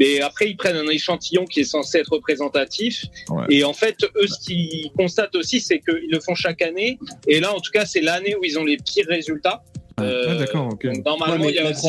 Mais 0.00 0.20
après, 0.20 0.50
ils 0.50 0.56
prennent 0.56 0.76
un 0.76 0.88
échantillon 0.88 1.44
qui 1.44 1.60
est 1.60 1.64
censé 1.64 1.98
être 1.98 2.12
représentatif. 2.12 3.04
Ouais. 3.28 3.44
Et 3.50 3.64
en 3.64 3.72
fait, 3.72 3.96
eux, 4.02 4.26
ce 4.26 4.40
qu'ils 4.88 4.96
constatent 4.96 5.34
aussi, 5.36 5.60
c'est 5.60 5.80
qu'ils 5.80 6.10
le 6.10 6.20
font 6.20 6.34
chaque 6.34 6.62
année. 6.62 6.98
Et 7.26 7.40
là, 7.40 7.54
en 7.54 7.60
tout 7.60 7.70
cas, 7.72 7.86
c'est 7.86 8.00
l'année 8.00 8.34
où 8.36 8.44
ils 8.44 8.58
ont 8.58 8.64
les 8.64 8.76
pires 8.76 9.06
résultats. 9.08 9.62
Euh, 9.98 10.24
Ah, 10.28 10.34
d'accord, 10.34 10.68
ok. 10.74 10.84
normalement, 11.06 11.36
Ouais, 11.36 11.40
mais 11.40 11.48
il 11.52 11.54
y 11.54 11.58
a 11.58 11.70
aussi, 11.70 11.86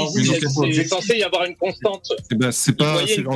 c'est- 0.72 0.88
censé 0.88 1.18
y 1.18 1.24
avoir 1.24 1.44
une 1.44 1.58
constante. 1.58 2.10
Eh 2.32 2.36
ben, 2.36 2.54
c'est 2.54 2.78
pas, 2.78 3.00
c'est 3.06 3.22
pas, 3.24 3.36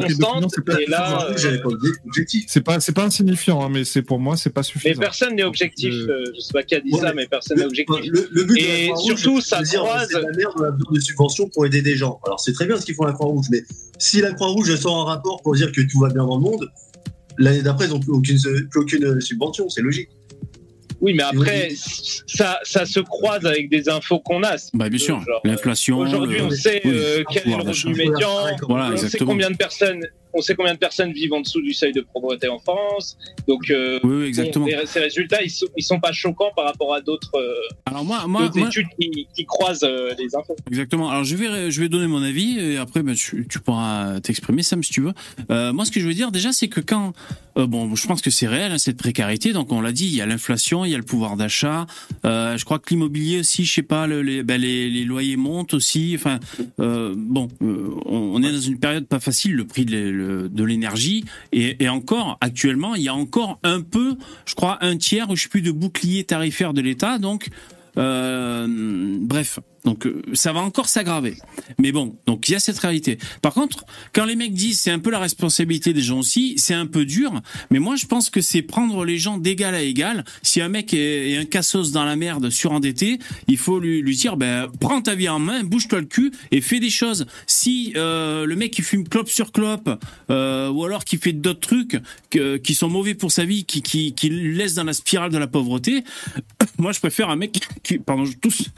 c'est 2.80 2.80
c'est 2.80 3.00
insignifiant, 3.00 3.66
hein, 3.66 3.70
mais 3.70 3.84
c'est 3.84 4.02
pour 4.02 4.18
moi, 4.20 4.38
c'est 4.38 4.50
pas 4.50 4.62
Mais 4.62 4.64
suffisant. 4.64 5.00
personne 5.02 5.36
n'est 5.36 5.44
objectif. 5.44 5.94
Euh, 5.94 6.24
Je 6.34 6.40
sais 6.40 6.54
pas 6.54 6.64
qui 6.64 6.76
a 6.76 6.80
dit 6.80 6.94
Ouais, 6.94 7.00
ça, 7.02 7.08
mais 7.08 7.24
mais 7.24 7.28
personne 7.28 7.58
n'est 7.58 7.66
objectif. 7.66 8.00
le- 8.12 8.30
le 8.32 8.44
but 8.46 8.54
de 8.56 8.60
Et 8.60 8.64
la 8.88 8.94
Croix-Rouge, 8.94 9.16
surtout, 9.22 9.42
c'est 9.42 9.50
ça 9.50 9.62
de 9.62 9.68
croise- 9.78 10.08
C'est 10.10 10.18
de 10.18 10.22
la 10.26 10.32
merde, 10.38 10.54
on 10.58 10.64
a 10.64 10.72
besoin 10.72 10.94
de 10.94 11.00
subventions 11.02 11.50
pour 11.50 11.66
aider 11.66 11.82
des 11.82 11.98
gens. 11.98 12.22
Alors 12.26 12.40
c'est 12.40 12.54
très 12.54 12.66
bien 12.66 12.78
ce 12.80 12.86
qu'ils 12.86 12.96
font 12.96 13.04
à 13.04 13.08
la 13.08 13.14
Croix-Rouge, 13.14 13.48
mais 13.52 13.64
si 13.98 14.22
la 14.22 14.32
Croix-Rouge 14.32 14.74
sort 14.78 15.02
un 15.02 15.06
rapport 15.06 15.42
pour 15.42 15.54
dire 15.56 15.70
que 15.74 15.82
tout 15.82 16.00
va 16.00 16.08
bien 16.08 16.26
dans 16.26 16.36
le 16.38 16.42
monde, 16.42 16.70
l'année 17.38 17.62
d'après, 17.62 17.86
ils 17.86 17.92
n'ont 17.92 18.00
plus 18.00 18.12
aucune, 18.12 18.38
plus 18.70 18.80
aucune 18.82 19.22
subvention, 19.22 19.70
c'est 19.70 19.82
logique. 19.82 20.10
Oui, 21.00 21.16
mais 21.16 21.24
après, 21.24 21.70
ça, 22.28 22.60
ça 22.64 22.86
se 22.86 23.00
croise 23.00 23.44
avec 23.46 23.70
des 23.70 23.90
infos 23.90 24.20
qu'on 24.20 24.44
a. 24.44 24.56
Bah 24.74 24.88
bien 24.88 25.00
sûr, 25.00 25.24
l'inflation. 25.44 25.98
Aujourd'hui, 25.98 26.38
le- 26.38 26.44
on 26.46 26.50
sait 26.52 26.82
oui, 26.86 26.92
euh, 26.94 27.24
quel 27.32 27.48
est 27.48 27.58
le 27.58 27.64
revenu 27.64 27.96
médian. 27.96 28.30
Voilà, 28.70 28.92
on 28.94 28.98
sait 28.98 29.18
combien 29.18 29.50
de 29.50 29.58
personnes 29.58 30.06
on 30.34 30.42
sait 30.42 30.56
combien 30.56 30.74
de 30.74 30.80
personnes 30.80 31.12
vivent 31.12 31.34
en 31.34 31.42
dessous 31.42 31.62
du 31.62 31.74
seuil 31.74 31.92
de 31.94 32.02
pauvreté 32.02 32.48
en 32.48 32.60
France. 32.60 33.18
Donc, 33.48 33.70
euh, 33.70 34.00
Oui, 34.04 34.16
oui, 34.22 34.26
exactement. 34.26 34.66
bon, 34.66 34.72
ces 34.86 35.00
résultats, 35.00 35.42
ils 35.44 35.50
sont, 35.50 35.66
ils 35.78 35.84
sont 35.84 36.00
pas 36.00 36.12
choquants 36.12 36.52
par 36.56 36.66
rapport 36.66 36.94
à 36.94 37.02
d'autres 37.02 37.36
euh, 37.36 37.54
Alors 37.86 38.04
moi, 38.06 38.26
moi, 38.28 38.44
d'autres 38.44 38.58
moi- 38.60 38.68
études 38.68 38.88
qui, 39.00 39.28
qui 39.36 39.46
croisent 39.46 39.84
euh, 39.84 40.14
les 40.18 40.36
infos. 40.36 40.56
Exactement. 40.70 41.10
Alors 41.10 41.24
je 41.24 41.36
vais 41.36 41.72
je 41.72 41.82
vais 41.82 41.90
donner 41.90 42.08
mon 42.08 42.22
avis 42.24 42.60
et 42.60 42.78
après 42.78 43.04
ben, 43.04 43.16
tu, 43.16 43.46
tu 43.50 43.60
pourras 43.60 44.20
t'exprimer 44.22 44.64
Sam 44.64 44.84
si 44.84 44.92
tu 44.92 45.02
veux. 45.02 45.14
Moi 45.72 45.86
ce 45.86 45.92
que 45.92 46.00
je 46.00 46.06
veux 46.08 46.14
dire 46.14 46.32
déjà 46.32 46.52
c'est 46.52 46.68
que 46.68 46.80
quand 46.82 47.14
bon 47.56 47.96
je 47.96 48.08
pense 48.08 48.22
que 48.22 48.30
c'est 48.30 48.48
réel 48.48 48.72
hein, 48.72 48.78
cette 48.78 48.98
précarité 48.98 49.52
donc 49.54 49.72
on 49.72 49.82
l'a 49.82 49.92
dit 49.92 50.06
il 50.06 50.16
y 50.16 50.22
a 50.22 50.26
l'inflation 50.26 50.86
il 50.86 50.92
y 50.92 50.96
a 50.96 50.98
le 50.98 51.04
pouvoir 51.04 51.36
d'achat 51.36 51.86
je 52.24 52.64
crois 52.64 52.80
que 52.80 52.90
l'immobilier 52.92 53.40
aussi 53.40 53.66
je 53.66 53.74
sais 53.74 53.82
pas 53.84 54.08
le- 54.08 54.22
les, 54.22 54.44
ben, 54.44 54.60
les 54.60 54.90
les 54.90 55.04
loyers 55.04 55.36
montent 55.38 55.74
aussi 55.74 56.14
enfin 56.16 56.40
bon 56.78 57.50
on, 57.60 58.02
on 58.06 58.44
est 58.44 58.52
dans 58.52 58.60
une 58.60 58.80
période 58.80 59.06
pas 59.08 59.20
facile 59.20 59.54
le 59.54 59.66
prix 59.66 59.86
de 59.86 60.21
de 60.22 60.64
l'énergie. 60.64 61.26
Et, 61.52 61.90
encore 61.90 62.38
actuellement 62.42 62.96
il 62.96 63.04
y 63.04 63.10
a 63.10 63.14
encore 63.14 63.60
un 63.64 63.82
peu 63.82 64.16
je 64.46 64.56
crois 64.56 64.78
un 64.82 64.96
tiers 64.96 65.28
je 65.36 65.44
sais 65.44 65.50
plus 65.50 65.62
de 65.62 65.72
bouclier 65.72 66.24
tarifaire 66.24 66.74
de 66.74 66.82
l'État. 66.82 67.18
Donc 67.18 67.50
euh, 67.98 68.68
bref, 69.20 69.60
donc 69.84 70.06
euh, 70.06 70.22
ça 70.34 70.54
va 70.54 70.62
encore 70.62 70.90
s'aggraver. 70.90 71.38
Mais 71.80 71.92
bon, 71.92 72.16
donc 72.26 72.48
il 72.48 72.52
y 72.52 72.56
a 72.56 72.60
cette 72.60 72.78
réalité. 72.78 73.18
Par 73.42 73.54
contre, 73.54 73.86
quand 74.14 74.26
les 74.26 74.36
mecs 74.36 74.54
disent 74.54 74.80
c'est 74.80 74.92
un 74.92 75.00
peu 75.00 75.10
la 75.10 75.20
responsabilité 75.20 75.94
des 75.94 76.02
gens 76.02 76.20
aussi, 76.20 76.56
c'est 76.58 76.74
un 76.74 76.86
peu 76.86 77.06
dur. 77.06 77.42
Mais 77.72 77.80
moi, 77.80 77.96
je 77.96 78.06
pense 78.06 78.30
que 78.30 78.42
c'est 78.42 78.62
prendre 78.62 79.06
les 79.06 79.18
gens 79.18 79.38
d'égal 79.38 79.74
à 79.74 79.82
égal. 79.82 80.24
Si 80.44 80.62
un 80.62 80.70
mec 80.70 80.94
est, 80.94 81.38
un 81.38 81.46
cassos 81.46 81.92
dans 81.92 82.04
la 82.04 82.16
merde, 82.16 82.50
surendetté, 82.50 83.20
il 83.48 83.58
faut 83.58 83.80
lui, 83.80 84.04
dire 84.16 84.38
ben 84.38 84.68
prends 84.80 85.02
ta 85.02 85.16
vie 85.16 85.30
en 85.30 85.40
main, 85.40 85.64
bouge-toi 85.64 86.02
le 86.02 86.06
cul 86.06 86.32
et 86.52 86.62
fais 86.62 86.80
des 86.80 86.90
choses. 86.90 87.26
Si 87.48 87.94
euh, 87.96 88.46
le 88.46 88.56
mec 88.56 88.72
qui 88.72 88.84
fume 88.84 89.08
clope 89.08 89.30
sur 89.30 89.52
clope 89.52 89.90
euh, 90.30 90.70
ou 90.70 90.86
alors 90.86 91.06
qui 91.06 91.18
fait 91.18 91.34
d'autres 91.34 91.60
trucs 91.60 92.00
qui 92.64 92.76
sont 92.76 92.90
mauvais 92.90 93.16
pour 93.16 93.32
sa 93.32 93.46
vie, 93.46 93.66
qui, 93.66 93.82
qui, 93.82 94.14
qui 94.14 94.30
laisse 94.30 94.76
dans 94.76 94.84
la 94.84 94.94
spirale 94.94 95.32
de 95.32 95.38
la 95.38 95.48
pauvreté, 95.48 96.04
moi 96.78 96.92
je 96.92 97.00
préfère 97.00 97.30
un 97.30 97.36
mec 97.36 97.60
qui, 97.84 97.98
pardon, 97.98 98.26
je 98.26 98.38
tousse, 98.38 98.70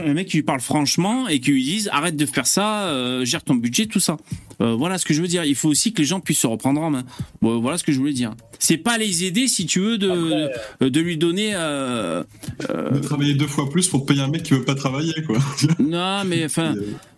un 0.00 0.14
mec 0.14 0.28
qui 0.28 0.36
lui 0.36 0.44
parle 0.44 0.60
franchement 0.60 1.28
et 1.28 1.40
qui 1.40 1.50
lui 1.50 1.64
dise 1.64 1.88
arrête 1.92 2.16
de 2.16 2.26
faire 2.26 2.46
ça, 2.46 2.88
euh, 2.88 3.24
gère 3.24 3.42
ton 3.42 3.54
budget, 3.54 3.86
tout 3.86 4.00
ça. 4.00 4.16
Euh, 4.60 4.74
voilà 4.74 4.98
ce 4.98 5.04
que 5.04 5.14
je 5.14 5.20
veux 5.20 5.28
dire. 5.28 5.44
Il 5.44 5.54
faut 5.54 5.68
aussi 5.68 5.92
que 5.92 6.00
les 6.00 6.06
gens 6.06 6.20
puissent 6.20 6.40
se 6.40 6.46
reprendre 6.46 6.80
en 6.80 6.90
main. 6.90 7.04
Bon, 7.42 7.60
voilà 7.60 7.78
ce 7.78 7.84
que 7.84 7.92
je 7.92 7.98
voulais 7.98 8.12
dire. 8.12 8.34
C'est 8.58 8.76
pas 8.76 8.98
les 8.98 9.24
aider 9.24 9.48
si 9.48 9.66
tu 9.66 9.80
veux 9.80 9.98
de 9.98 10.50
de, 10.80 10.88
de 10.88 11.00
lui 11.00 11.16
donner. 11.16 11.50
Euh, 11.54 12.22
euh, 12.70 12.90
De 12.90 12.98
travailler 12.98 13.34
deux 13.34 13.46
fois 13.46 13.70
plus 13.70 13.88
pour 13.88 14.06
payer 14.06 14.20
un 14.20 14.28
mec 14.28 14.42
qui 14.42 14.54
veut 14.54 14.64
pas 14.64 14.74
travailler, 14.74 15.14
quoi. 15.26 15.38
non, 15.78 16.24
mais 16.24 16.44
enfin. 16.44 16.74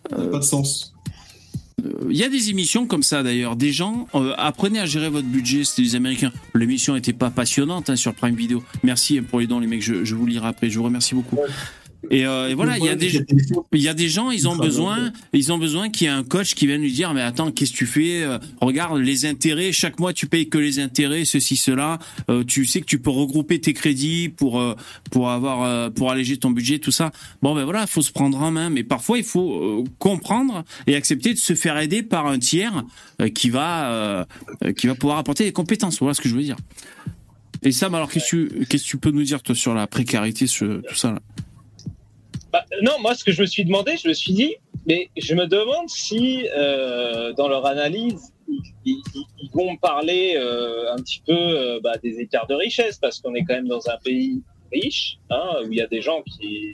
Pas 0.09 0.39
de 0.39 0.43
sens. 0.43 0.93
Il 2.09 2.17
y 2.17 2.23
a 2.23 2.29
des 2.29 2.49
émissions 2.49 2.85
comme 2.85 3.03
ça 3.03 3.23
d'ailleurs. 3.23 3.55
Des 3.55 3.71
gens 3.71 4.07
euh, 4.15 4.33
apprenez 4.37 4.79
à 4.79 4.85
gérer 4.85 5.09
votre 5.09 5.27
budget. 5.27 5.63
C'était 5.63 5.81
des 5.81 5.95
Américains. 5.95 6.31
L'émission 6.53 6.93
n'était 6.93 7.13
pas 7.13 7.29
passionnante 7.31 7.89
hein, 7.89 7.95
sur 7.95 8.13
Prime 8.13 8.35
Video. 8.35 8.63
Merci 8.83 9.21
pour 9.21 9.39
les 9.39 9.47
dons 9.47 9.59
les 9.59 9.67
mecs. 9.67 9.81
Je, 9.81 10.03
je 10.03 10.15
vous 10.15 10.25
lirai 10.25 10.47
après. 10.47 10.69
Je 10.69 10.77
vous 10.77 10.83
remercie 10.85 11.15
beaucoup. 11.15 11.37
Et, 12.09 12.25
euh, 12.25 12.49
et 12.49 12.55
voilà, 12.55 12.77
il 12.77 12.85
y 12.85 12.89
a 12.89 12.95
des 12.95 14.03
il 14.03 14.09
gens, 14.09 14.31
ils 14.31 14.47
ont 14.47 14.55
besoin, 14.55 15.11
ils 15.33 15.51
ont 15.51 15.59
besoin 15.59 15.89
qu'il 15.89 16.07
y 16.07 16.09
ait 16.09 16.13
un 16.13 16.23
coach 16.23 16.55
qui 16.55 16.65
vienne 16.65 16.81
lui 16.81 16.91
dire 16.91 17.13
mais 17.13 17.21
attends, 17.21 17.51
qu'est-ce 17.51 17.73
que 17.73 17.77
tu 17.77 17.85
fais 17.85 18.23
Euh, 18.23 18.39
Regarde 18.59 18.99
les 18.99 19.25
intérêts, 19.25 19.71
chaque 19.71 19.99
mois 19.99 20.11
tu 20.11 20.25
payes 20.25 20.49
que 20.49 20.57
les 20.57 20.79
intérêts, 20.79 21.25
ceci 21.25 21.55
cela. 21.55 21.99
Euh, 22.29 22.43
tu 22.43 22.65
sais 22.65 22.81
que 22.81 22.85
tu 22.85 22.99
peux 22.99 23.11
regrouper 23.11 23.61
tes 23.61 23.73
crédits 23.73 24.29
pour 24.29 24.63
pour 25.11 25.29
avoir 25.29 25.91
pour 25.91 26.11
alléger 26.11 26.37
ton 26.37 26.49
budget, 26.49 26.79
tout 26.79 26.91
ça. 26.91 27.11
Bon 27.41 27.53
ben 27.53 27.65
voilà, 27.65 27.85
faut 27.85 28.01
se 28.01 28.11
prendre 28.11 28.41
en 28.41 28.51
main, 28.51 28.69
mais 28.69 28.83
parfois 28.83 29.19
il 29.19 29.23
faut 29.23 29.83
comprendre 29.99 30.63
et 30.87 30.95
accepter 30.95 31.33
de 31.33 31.39
se 31.39 31.53
faire 31.53 31.77
aider 31.77 32.01
par 32.01 32.25
un 32.27 32.39
tiers 32.39 32.83
qui 33.35 33.51
va 33.51 34.27
qui 34.75 34.87
va 34.87 34.95
pouvoir 34.95 35.19
apporter 35.19 35.43
des 35.43 35.51
compétences. 35.51 35.99
Voilà 35.99 36.15
ce 36.15 36.21
que 36.21 36.29
je 36.29 36.35
veux 36.35 36.43
dire. 36.43 36.57
Et 37.63 37.71
Sam, 37.71 37.93
alors 37.93 38.09
qu'est-ce 38.09 38.35
que 38.35 38.47
tu, 38.47 38.65
que 38.65 38.77
tu 38.77 38.97
peux 38.97 39.11
nous 39.11 39.21
dire 39.21 39.43
toi 39.43 39.53
sur 39.53 39.75
la 39.75 39.85
précarité, 39.85 40.47
tout 40.47 40.81
ça 40.95 41.15
Bah, 42.51 42.65
non, 42.81 42.93
moi, 43.01 43.15
ce 43.15 43.23
que 43.23 43.31
je 43.31 43.41
me 43.41 43.45
suis 43.47 43.63
demandé, 43.65 43.95
je 43.97 44.07
me 44.07 44.13
suis 44.13 44.33
dit, 44.33 44.55
mais 44.85 45.09
je 45.17 45.33
me 45.35 45.45
demande 45.47 45.87
si, 45.89 46.47
euh, 46.55 47.31
dans 47.33 47.47
leur 47.47 47.65
analyse, 47.65 48.33
ils, 48.47 48.59
ils- 48.85 49.01
ils- 49.15 49.25
ils 49.43 49.49
vont 49.53 49.77
parler 49.77 50.33
euh, 50.35 50.91
un 50.91 50.97
petit 50.97 51.21
peu 51.25 51.33
euh, 51.33 51.79
bah, 51.81 51.97
des 52.03 52.19
écarts 52.19 52.47
de 52.47 52.55
richesse, 52.55 52.97
parce 52.99 53.19
qu'on 53.19 53.33
est 53.35 53.43
quand 53.45 53.53
même 53.55 53.67
dans 53.67 53.87
un 53.89 53.97
pays 54.03 54.41
riche, 54.71 55.17
hein, 55.29 55.61
où 55.65 55.71
il 55.71 55.77
y 55.77 55.81
a 55.81 55.87
des 55.87 56.01
gens 56.01 56.21
qui, 56.23 56.71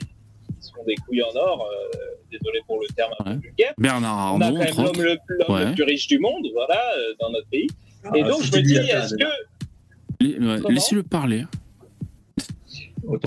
sont 0.60 0.84
des 0.86 0.96
couilles 0.96 1.22
en 1.22 1.36
or, 1.36 1.68
euh, 1.70 1.96
désolé 2.30 2.60
pour 2.66 2.80
le 2.80 2.86
terme 2.94 3.12
un 3.20 3.34
peu 3.36 3.40
vulgaire. 3.46 3.74
Bernard 3.78 4.34
On 4.34 4.40
a 4.40 4.46
Arnault, 4.46 4.58
quand 4.58 4.64
même 4.76 4.84
l'homme 4.86 5.02
le, 5.02 5.18
l'homme 5.28 5.56
Ouais. 5.56 5.64
le 5.66 5.74
plus 5.74 5.84
riche 5.84 6.06
du 6.08 6.18
monde, 6.18 6.46
voilà, 6.52 6.80
euh, 6.96 7.14
dans 7.20 7.30
notre 7.30 7.48
pays. 7.48 7.68
Et 8.14 8.22
Ah, 8.22 8.28
donc, 8.28 8.42
je 8.42 8.56
me 8.56 8.62
dis, 8.62 8.74
est-ce 8.76 9.14
que 9.14 10.64
ouais, 10.64 10.72
Laissez-le 10.72 11.02
parler. 11.02 11.44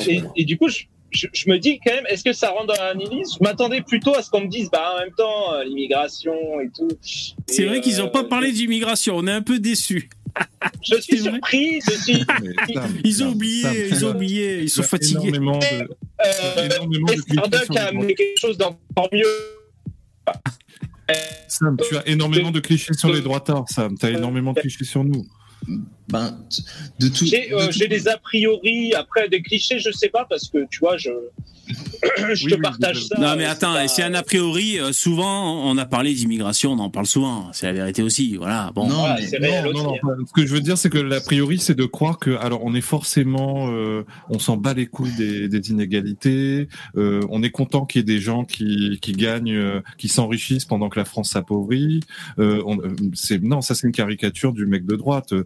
Et, 0.07 0.21
et 0.35 0.45
du 0.45 0.57
coup, 0.57 0.69
je, 0.69 0.83
je, 1.11 1.27
je 1.33 1.49
me 1.49 1.57
dis 1.57 1.79
quand 1.85 1.93
même, 1.93 2.05
est-ce 2.07 2.23
que 2.23 2.33
ça 2.33 2.49
rentre 2.49 2.67
dans 2.67 2.81
l'analyse? 2.81 3.35
Je 3.37 3.43
m'attendais 3.43 3.81
plutôt 3.81 4.15
à 4.15 4.21
ce 4.21 4.29
qu'on 4.29 4.41
me 4.41 4.47
dise, 4.47 4.69
bah 4.71 4.95
en 4.95 4.99
même 4.99 5.13
temps, 5.13 5.53
euh, 5.53 5.63
l'immigration 5.63 6.33
et 6.61 6.69
tout. 6.75 6.87
C'est 7.47 7.65
vrai 7.65 7.81
qu'ils 7.81 7.97
n'ont 7.97 8.07
euh, 8.07 8.11
pas 8.11 8.23
parlé 8.23 8.51
d'immigration. 8.51 9.15
On 9.17 9.27
est 9.27 9.31
un 9.31 9.41
peu 9.41 9.59
déçus. 9.59 10.09
Je 10.81 10.99
suis 11.01 11.19
surpris, 11.19 11.81
je 11.81 11.91
suis. 11.91 12.25
Ils 13.03 13.21
ont 13.21 13.31
oublié, 13.31 13.89
ils 13.89 14.05
ont 14.05 14.11
oublié, 14.11 14.61
ils 14.61 14.69
sont 14.69 14.81
fatigués. 14.81 15.27
Énormément 15.27 15.59
de, 15.59 15.65
Euh, 15.65 16.65
énormément 16.65 17.07
de 17.07 17.57
a 17.57 17.69
les 17.69 17.77
amené 17.77 18.15
quelque 18.15 18.39
chose 18.39 18.57
d'encore 18.57 19.09
mieux. 19.11 19.25
Sam, 21.49 21.77
tu 21.77 21.97
as 21.97 22.07
énormément 22.07 22.51
de 22.51 22.61
clichés 22.61 22.93
sur 22.93 23.11
les 23.11 23.19
droitards, 23.19 23.67
Sam. 23.67 23.97
Tu 23.97 24.05
as 24.05 24.11
énormément 24.11 24.53
de 24.53 24.61
clichés 24.61 24.85
sur 24.85 25.03
nous. 25.03 25.25
Ben, 26.09 26.37
de 26.99 27.07
tout. 27.07 27.25
J'ai 27.25 27.53
euh, 27.53 27.59
de 27.61 27.65
tout- 27.67 27.71
j'ai 27.71 27.87
des 27.87 28.07
a 28.07 28.17
priori, 28.17 28.93
après 28.93 29.29
des 29.29 29.41
clichés, 29.41 29.79
je 29.79 29.91
sais 29.91 30.09
pas, 30.09 30.25
parce 30.29 30.49
que 30.49 30.65
tu 30.69 30.79
vois, 30.79 30.97
je, 30.97 31.09
je 32.33 32.45
Oui, 32.45 32.51
te 32.51 32.55
oui, 32.55 32.61
partage 32.61 33.05
ça. 33.05 33.15
Non 33.19 33.35
mais 33.37 33.45
euh, 33.45 33.51
attends, 33.51 33.73
c'est 33.73 33.79
et 33.79 33.81
pas- 33.83 33.87
c'est 33.87 34.03
un 34.03 34.13
a 34.13 34.23
priori. 34.23 34.79
euh, 34.79 34.91
souvent, 34.93 35.65
on 35.69 35.77
a 35.77 35.85
parlé 35.85 36.13
d'immigration, 36.13 36.71
on 36.73 36.79
en 36.79 36.89
parle 36.89 37.05
souvent. 37.05 37.49
C'est 37.53 37.65
la 37.67 37.73
vérité 37.73 38.01
aussi. 38.03 38.35
Voilà. 38.37 38.71
Bon. 38.75 38.87
Non, 38.87 38.95
Voilà, 38.95 39.15
mais- 39.19 39.27
c'est 39.27 39.37
réel 39.37 39.65
Non, 39.65 39.71
non, 39.73 39.89
aussi. 39.91 39.99
non. 40.03 40.25
Ce 40.27 40.33
que 40.33 40.45
je 40.45 40.53
veux 40.53 40.61
dire, 40.61 40.77
c'est 40.77 40.89
que 40.89 40.97
l'a 40.97 41.21
priori, 41.21 41.57
c'est 41.59 41.75
de 41.75 41.85
croire 41.85 42.17
que, 42.19 42.31
alors, 42.37 42.61
on 42.63 42.73
est 42.75 42.81
forcément, 42.81 43.69
euh, 43.71 44.03
on 44.29 44.39
s'en 44.39 44.57
bat 44.57 44.73
les 44.73 44.85
couilles 44.87 45.15
des, 45.17 45.47
des 45.47 45.69
inégalités. 45.71 46.67
euh, 46.97 47.21
on 47.29 47.43
est 47.43 47.51
content 47.51 47.85
qu'il 47.85 47.99
y 47.99 48.01
ait 48.01 48.05
des 48.05 48.19
gens 48.21 48.43
qui, 48.45 48.99
qui 49.01 49.11
gagnent, 49.13 49.53
euh, 49.55 49.81
qui 49.97 50.07
s'enrichissent 50.07 50.65
pendant 50.65 50.89
que 50.89 50.99
la 50.99 51.05
France 51.05 51.29
s'appauvrit. 51.31 52.01
C'est 53.13 53.41
non, 53.41 53.61
ça 53.61 53.75
c'est 53.75 53.87
une 53.87 53.93
caricature 53.93 54.53
du 54.53 54.65
mec 54.65 54.85
de 54.85 54.95
droite. 54.95 55.33
Euh, 55.33 55.43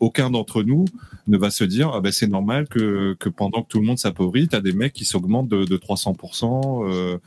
aucun 0.00 0.30
d'entre 0.30 0.62
nous 0.62 0.84
ne 1.26 1.36
va 1.36 1.50
se 1.50 1.64
dire, 1.64 1.90
ah 1.94 2.00
ben 2.00 2.12
c'est 2.12 2.26
normal 2.28 2.68
que, 2.68 3.14
que 3.18 3.28
pendant 3.28 3.62
que 3.62 3.68
tout 3.68 3.80
le 3.80 3.86
monde 3.86 3.98
s'appauvrit, 3.98 4.48
t'as 4.48 4.60
des 4.60 4.72
mecs 4.72 4.92
qui 4.92 5.04
s'augmentent 5.04 5.48
de, 5.48 5.64
de 5.68 5.76
300%. 5.76 6.84
Euh, 6.90 7.18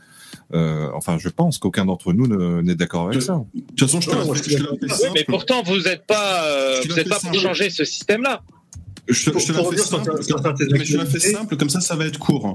euh, 0.54 0.88
enfin, 0.94 1.18
je 1.18 1.28
pense 1.28 1.58
qu'aucun 1.58 1.84
d'entre 1.84 2.12
nous 2.12 2.26
ne- 2.26 2.60
n'est 2.62 2.74
d'accord 2.74 3.06
avec 3.08 3.14
Je- 3.20 3.24
ça. 3.26 3.42
De 3.54 3.60
toute 3.60 3.80
façon, 3.80 4.00
je 4.00 4.10
te 4.10 4.14
Non, 4.14 4.34
je 4.34 4.42
je 4.42 4.56
Oui, 5.04 5.08
mais 5.14 5.24
pourtant, 5.24 5.62
vous 5.62 5.78
n'êtes 5.78 6.06
pas, 6.06 6.44
euh, 6.44 6.80
vous 6.88 6.98
êtes 6.98 7.08
pas 7.08 7.16
pour 7.16 7.24
simple. 7.32 7.38
changer 7.38 7.70
ce 7.70 7.84
système-là. 7.84 8.42
Je 9.08 9.30
te, 9.30 9.30
te 9.30 10.96
la 10.96 11.06
fais 11.06 11.18
simple, 11.20 11.56
comme 11.56 11.70
ça, 11.70 11.80
ça 11.80 11.96
va 11.96 12.06
être 12.06 12.18
court. 12.18 12.54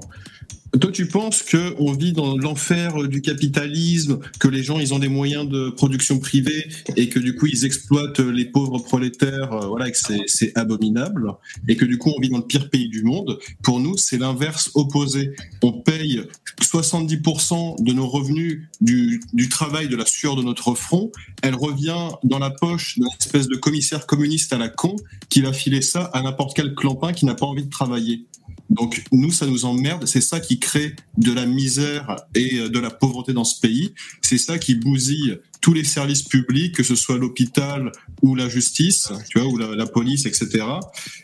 Toi, 0.82 0.92
tu 0.92 1.08
penses 1.08 1.42
que 1.42 1.74
on 1.80 1.94
vit 1.94 2.12
dans 2.12 2.36
l'enfer 2.38 3.08
du 3.08 3.22
capitalisme, 3.22 4.20
que 4.40 4.48
les 4.50 4.62
gens, 4.62 4.78
ils 4.80 4.94
ont 4.94 5.00
des 5.00 5.08
moyens 5.08 5.48
de 5.48 5.70
production 5.70 6.20
privée 6.20 6.68
et 6.98 7.08
que 7.08 7.18
du 7.20 7.36
coup, 7.36 7.46
ils 7.46 7.64
exploitent 7.64 8.20
les 8.20 8.44
pauvres 8.46 8.80
prolétaires, 8.80 9.54
euh, 9.54 9.68
voilà, 9.68 9.90
que 9.90 9.98
c'est- 9.98 10.24
c'est 10.28 10.58
abominable, 10.58 11.32
et 11.70 11.78
que 11.78 11.86
du 11.86 11.98
coup, 11.98 12.12
on 12.18 12.20
vit 12.20 12.30
dans 12.30 12.40
le 12.40 12.46
pire 12.46 12.70
pays 12.70 12.90
du 12.90 13.04
monde. 13.04 13.40
Pour 13.64 13.80
nous, 13.80 13.96
c'est 13.96 14.18
l'inverse 14.18 14.70
opposé. 14.74 15.34
On 15.62 15.72
paye 15.72 16.24
70% 16.62 17.76
de 17.80 17.94
nos 17.94 18.08
revenus 18.08 18.64
du, 18.82 19.22
du 19.34 19.48
travail, 19.48 19.88
de 19.88 19.96
la 19.96 20.06
sueur 20.06 20.36
de 20.36 20.42
notre 20.44 20.74
front. 20.76 21.12
Elle 21.42 21.56
revient 21.56 22.10
dans 22.24 22.40
la 22.40 22.50
poche 22.50 22.96
d'une 22.96 23.08
espèce 23.20 23.48
de 23.48 23.56
commissaire 23.56 24.06
communiste 24.06 24.52
à 24.52 24.58
la 24.58 24.68
con 24.70 24.96
qui 25.30 25.42
va 25.42 25.54
filer 25.54 25.82
ça 25.82 26.04
à 26.14 26.22
n'importe 26.22 26.56
quel 26.56 26.76
clampin 26.76 27.14
qui 27.14 27.26
n'a 27.26 27.36
pas 27.36 27.46
envie 27.46 27.64
de 27.64 27.70
travailler. 27.70 28.26
Donc 28.70 29.04
nous, 29.12 29.32
ça 29.32 29.46
nous 29.46 29.66
emmerde. 29.66 30.08
C'est 30.08 30.22
ça 30.22 30.40
qui 30.40 30.60
crée 30.60 30.96
de 31.18 31.32
la 31.32 31.46
misère 31.46 32.16
et 32.34 32.60
euh, 32.60 32.70
de 32.70 32.80
la 32.80 32.90
pauvreté 32.90 33.34
dans 33.34 33.44
ce 33.44 33.60
pays. 33.60 33.94
C'est 34.22 34.38
ça 34.38 34.58
qui 34.58 34.76
bousille 34.76 35.40
tous 35.62 35.74
les 35.74 35.84
services 35.84 36.24
publics, 36.24 36.76
que 36.76 36.84
ce 36.84 36.96
soit 36.96 37.18
l'hôpital 37.18 37.92
ou 38.22 38.36
la 38.36 38.50
justice, 38.50 39.12
tu 39.30 39.40
vois, 39.40 39.48
ou 39.48 39.58
la, 39.58 39.76
la 39.76 39.86
police, 39.88 40.26
etc. 40.26 40.64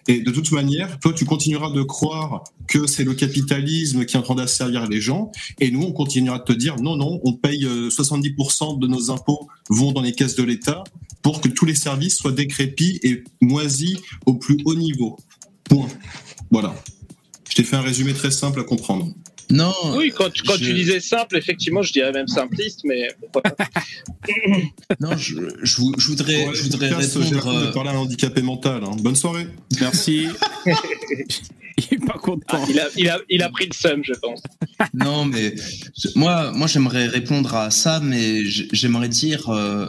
Et 0.07 0.21
de 0.21 0.31
toute 0.31 0.51
manière, 0.51 0.99
toi, 0.99 1.13
tu 1.13 1.25
continueras 1.25 1.71
de 1.71 1.83
croire 1.83 2.43
que 2.67 2.87
c'est 2.87 3.03
le 3.03 3.13
capitalisme 3.13 4.05
qui 4.05 4.15
est 4.15 4.19
en 4.19 4.23
train 4.23 4.35
d'asservir 4.35 4.87
les 4.87 4.99
gens, 4.99 5.31
et 5.59 5.69
nous, 5.69 5.83
on 5.83 5.91
continuera 5.91 6.39
de 6.39 6.43
te 6.43 6.53
dire 6.53 6.77
non, 6.77 6.95
non, 6.95 7.19
on 7.23 7.33
paye 7.33 7.65
euh, 7.65 7.89
70% 7.89 8.79
de 8.79 8.87
nos 8.87 9.11
impôts 9.11 9.47
vont 9.69 9.91
dans 9.91 10.01
les 10.01 10.13
caisses 10.13 10.35
de 10.35 10.43
l'État 10.43 10.83
pour 11.21 11.41
que 11.41 11.47
tous 11.47 11.65
les 11.65 11.75
services 11.75 12.17
soient 12.17 12.31
décrépits 12.31 12.99
et 13.03 13.23
moisis 13.41 13.97
au 14.25 14.35
plus 14.35 14.57
haut 14.65 14.75
niveau. 14.75 15.17
Point. 15.65 15.87
Voilà. 16.49 16.73
Je 17.51 17.55
t'ai 17.55 17.63
fait 17.65 17.75
un 17.75 17.81
résumé 17.81 18.13
très 18.13 18.31
simple 18.31 18.61
à 18.61 18.63
comprendre. 18.63 19.09
Non. 19.49 19.73
Oui, 19.97 20.13
quand, 20.15 20.29
quand 20.47 20.53
je- 20.53 20.63
tu 20.63 20.73
disais 20.73 21.01
simple, 21.01 21.35
effectivement, 21.35 21.81
je 21.81 21.91
dirais 21.91 22.13
même 22.13 22.29
simpliste, 22.29 22.79
mais 22.85 23.09
pourquoi 23.19 23.41
pas. 23.41 23.67
Non, 25.01 25.17
je, 25.17 25.35
je 25.61 25.81
je 25.97 26.07
voudrais, 26.07 26.45
Ouais, 26.47 26.55
je 26.55 26.63
voudrais 26.63 26.89
podcast, 26.89 27.17
j'ai 27.21 27.35
répondre. 27.35 27.59
de 27.61 27.65
euh, 27.67 27.71
parler 27.73 27.89
à 27.89 27.93
un 27.93 27.97
handicapé 27.97 28.41
mental. 28.41 28.81
hein. 28.85 28.95
Bonne 29.01 29.17
soirée. 29.17 29.47
Merci. 29.81 30.27
Il 31.77 31.97
est 31.97 32.05
pas 32.05 32.17
content. 32.19 32.45
Ah, 32.61 32.65
il, 32.69 32.79
a, 32.79 32.87
il, 32.95 33.09
a, 33.09 33.19
il 33.29 33.41
a 33.43 33.49
pris 33.49 33.65
le 33.65 33.73
seum, 33.73 34.01
je 34.03 34.13
pense. 34.13 34.41
Non, 34.93 35.25
mais 35.25 35.55
moi, 36.15 36.51
moi, 36.53 36.67
j'aimerais 36.67 37.07
répondre 37.07 37.53
à 37.55 37.71
ça, 37.71 37.99
mais 38.01 38.45
j'aimerais 38.45 39.09
dire, 39.09 39.49
euh, 39.49 39.87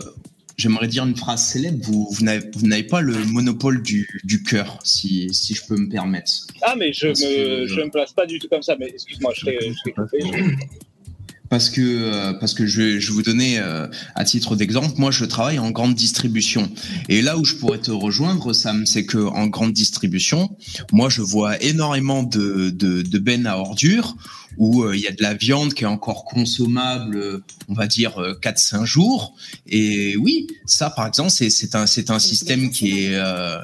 j'aimerais 0.62 0.86
dire 0.86 1.04
une 1.04 1.16
phrase 1.16 1.44
célèbre. 1.44 1.78
Vous, 1.82 2.08
vous 2.10 2.24
n'avez 2.24 2.84
pas 2.84 3.00
le 3.00 3.24
monopole 3.26 3.82
du, 3.82 4.08
du 4.24 4.42
cœur, 4.42 4.78
si, 4.84 5.32
si 5.34 5.54
je 5.54 5.66
peux 5.66 5.76
me 5.76 5.88
permettre. 5.88 6.30
Ah, 6.62 6.74
mais 6.76 6.92
je 6.92 7.08
Parce 7.08 7.20
me, 7.20 7.66
je 7.66 7.80
me 7.80 7.90
place 7.90 8.12
pas 8.12 8.26
du 8.26 8.38
tout 8.38 8.48
comme 8.48 8.62
ça, 8.62 8.76
mais 8.78 8.88
excuse-moi, 8.88 9.32
je 9.34 9.44
t'ai 9.44 9.58
je 9.60 9.82
t'ai 9.84 9.92
coupé. 9.92 10.20
Parce 11.52 11.68
que, 11.68 11.82
euh, 11.82 12.32
parce 12.32 12.54
que 12.54 12.64
je, 12.66 12.80
vais- 12.80 12.98
je 12.98 13.12
vous 13.12 13.20
donner 13.20 13.58
euh, 13.58 13.86
à 14.14 14.24
titre 14.24 14.56
d'exemple, 14.56 14.94
moi 14.96 15.10
je 15.10 15.26
travaille 15.26 15.58
en 15.58 15.70
grande 15.70 15.94
distribution. 15.94 16.70
Et 17.10 17.20
là 17.20 17.36
où 17.36 17.44
je 17.44 17.56
pourrais 17.56 17.76
te 17.78 17.90
rejoindre, 17.90 18.54
Sam, 18.54 18.86
c'est 18.86 19.04
que 19.04 19.18
en 19.18 19.48
grande 19.48 19.74
distribution, 19.74 20.56
moi 20.92 21.10
je 21.10 21.20
vois 21.20 21.62
énormément 21.62 22.22
de, 22.22 22.70
de, 22.70 23.02
de 23.02 23.18
bennes 23.18 23.46
à 23.46 23.58
ordures 23.58 24.16
où 24.56 24.82
euh, 24.82 24.96
il 24.96 25.02
y 25.02 25.06
a 25.08 25.12
de 25.12 25.20
la 25.22 25.34
viande 25.34 25.74
qui 25.74 25.84
est 25.84 25.86
encore 25.98 26.24
consommable, 26.24 27.42
on 27.68 27.74
va 27.74 27.86
dire 27.86 28.18
euh, 28.18 28.32
4-5 28.42 28.86
jours. 28.86 29.34
Et 29.66 30.16
oui, 30.16 30.46
ça 30.64 30.88
par 30.88 31.06
exemple, 31.06 31.28
c'est 31.30 31.50
c'est 31.50 31.74
un, 31.74 31.86
c'est 31.86 32.08
un 32.10 32.18
système 32.18 32.70
qui 32.70 33.04
est... 33.04 33.10
euh, 33.16 33.58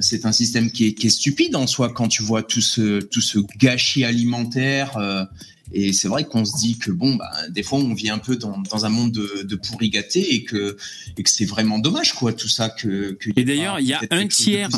c'est 0.00 0.24
un 0.24 0.32
système 0.32 0.70
qui 0.70 0.86
est, 0.86 0.94
qui 0.94 1.08
est 1.08 1.10
stupide 1.10 1.54
en 1.54 1.66
soi 1.66 1.92
quand 1.92 2.08
tu 2.08 2.22
vois 2.22 2.42
tout 2.42 2.62
ce, 2.62 3.00
tout 3.00 3.20
ce 3.20 3.38
gâchis 3.58 4.04
alimentaire. 4.04 4.96
euh, 4.96 5.24
et 5.72 5.92
c'est 5.92 6.08
vrai 6.08 6.24
qu'on 6.24 6.44
se 6.44 6.56
dit 6.58 6.78
que 6.78 6.90
bon, 6.90 7.14
bah, 7.14 7.30
des 7.50 7.62
fois, 7.62 7.78
on 7.78 7.94
vit 7.94 8.10
un 8.10 8.18
peu 8.18 8.36
dans, 8.36 8.58
dans 8.58 8.84
un 8.84 8.88
monde 8.88 9.12
de, 9.12 9.42
de 9.42 9.56
pourri 9.56 9.90
gâté 9.90 10.34
et 10.34 10.44
que, 10.44 10.76
et 11.16 11.22
que 11.22 11.30
c'est 11.30 11.44
vraiment 11.44 11.78
dommage, 11.78 12.12
quoi, 12.12 12.32
tout 12.32 12.48
ça. 12.48 12.68
Que, 12.68 13.12
que 13.12 13.30
Et 13.36 13.44
d'ailleurs, 13.44 13.80
il 13.80 13.86
y 13.86 13.94
a 13.94 14.00
un 14.10 14.26
tiers. 14.26 14.68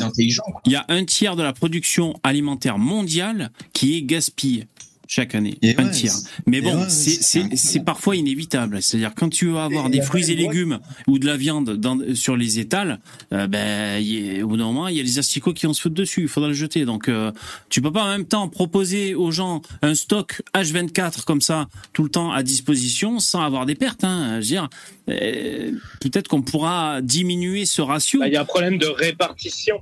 Il 0.65 0.71
y 0.71 0.75
a 0.75 0.85
un 0.87 1.05
tiers 1.05 1.35
de 1.35 1.43
la 1.43 1.53
production 1.53 2.19
alimentaire 2.23 2.77
mondiale 2.77 3.51
qui 3.73 3.95
est 3.97 4.03
gaspillée 4.03 4.67
chaque 5.07 5.35
année. 5.35 5.57
Et 5.61 5.75
un 5.77 5.85
ouais, 5.85 5.91
tiers. 5.91 6.13
Mais 6.47 6.61
bon, 6.61 6.81
ouais, 6.81 6.89
c'est 6.89 7.83
parfois 7.85 8.15
inévitable. 8.15 8.81
C'est-à-dire 8.81 9.13
quand 9.15 9.29
tu 9.29 9.47
vas 9.49 9.65
avoir 9.65 9.87
Et 9.87 9.89
des 9.89 10.01
fruits 10.01 10.29
et 10.31 10.35
légumes 10.35 10.79
ou 11.07 11.19
de 11.19 11.25
la 11.25 11.37
viande 11.37 11.75
dans, 11.77 11.99
sur 12.15 12.35
les 12.37 12.59
étals, 12.59 12.99
euh, 13.33 13.47
ben, 13.47 13.99
il 14.01 14.35
y 14.37 14.39
a- 14.39 14.43
au 14.45 14.47
bout 14.49 14.57
d'un 14.57 14.65
moment, 14.65 14.87
il 14.87 14.95
y 14.97 14.99
a 14.99 15.03
les 15.03 15.19
asticots 15.19 15.53
qui 15.53 15.65
vont 15.65 15.73
se 15.73 15.81
foutre 15.81 15.95
dessus. 15.95 16.21
Il 16.23 16.27
faudra 16.27 16.49
le 16.49 16.55
jeter. 16.55 16.85
Donc, 16.85 17.07
euh, 17.09 17.31
tu 17.69 17.81
peux 17.81 17.91
pas 17.91 18.03
en 18.03 18.09
même 18.09 18.25
temps 18.25 18.47
proposer 18.49 19.15
aux 19.15 19.31
gens 19.31 19.61
un 19.81 19.95
stock 19.95 20.41
H24 20.55 21.23
comme 21.23 21.41
ça 21.41 21.67
tout 21.93 22.03
le 22.03 22.09
temps 22.09 22.31
à 22.31 22.43
disposition 22.43 23.19
sans 23.19 23.41
avoir 23.41 23.65
des 23.65 23.75
pertes. 23.75 24.03
Hein. 24.03 24.31
Je 24.35 24.35
veux 24.35 24.41
dire, 24.41 24.69
euh, 25.09 25.71
peut-être 26.01 26.27
qu'on 26.27 26.41
pourra 26.41 27.01
diminuer 27.01 27.65
ce 27.65 27.81
ratio. 27.81 28.19
Bah, 28.19 28.27
Il 28.27 28.33
y 28.33 28.37
a 28.37 28.41
un 28.41 28.45
problème 28.45 28.77
de 28.77 28.87
répartition. 28.87 29.81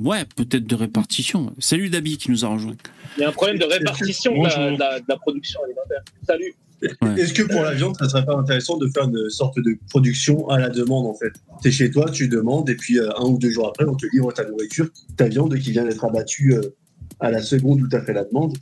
Ouais, 0.00 0.24
peut-être 0.36 0.66
de 0.66 0.74
répartition. 0.74 1.52
Salut 1.58 1.90
Dabi 1.90 2.16
qui 2.16 2.30
nous 2.30 2.44
a 2.44 2.48
rejoint. 2.48 2.74
Il 3.16 3.20
y 3.20 3.24
a 3.24 3.28
un 3.28 3.32
problème 3.32 3.58
de 3.58 3.64
répartition 3.64 4.32
de 4.32 4.36
la, 4.38 4.42
Bonjour. 4.56 4.72
de 4.76 4.78
la- 4.80 5.00
de 5.00 5.04
la 5.08 5.16
production 5.18 5.60
alimentaire. 5.64 6.02
Salut. 6.26 6.54
Ouais. 7.00 7.20
Est-ce 7.20 7.32
que 7.32 7.42
pour 7.44 7.62
la 7.62 7.74
viande, 7.74 7.96
ça 7.96 8.08
serait 8.08 8.24
pas 8.24 8.34
intéressant 8.34 8.76
de 8.76 8.88
faire 8.88 9.04
une 9.04 9.30
sorte 9.30 9.56
de 9.60 9.78
production 9.90 10.48
à 10.48 10.58
la 10.58 10.68
demande 10.68 11.06
en 11.06 11.14
fait? 11.14 11.32
T'es 11.62 11.70
chez 11.70 11.90
toi, 11.90 12.10
tu 12.10 12.26
demandes, 12.26 12.68
et 12.70 12.74
puis 12.74 12.98
euh, 12.98 13.08
un 13.18 13.24
ou 13.26 13.38
deux 13.38 13.50
jours 13.50 13.68
après, 13.68 13.84
on 13.84 13.94
te 13.94 14.06
livre 14.12 14.32
ta 14.32 14.44
nourriture, 14.44 14.88
ta 15.16 15.28
viande 15.28 15.56
qui 15.58 15.70
vient 15.70 15.84
d'être 15.84 16.04
abattue 16.04 16.54
euh, 16.54 16.74
à 17.20 17.30
la 17.30 17.40
seconde 17.40 17.82
où 17.82 17.88
tu 17.88 17.94
as 17.94 18.02
fait 18.04 18.12
la 18.14 18.24
demande. 18.24 18.56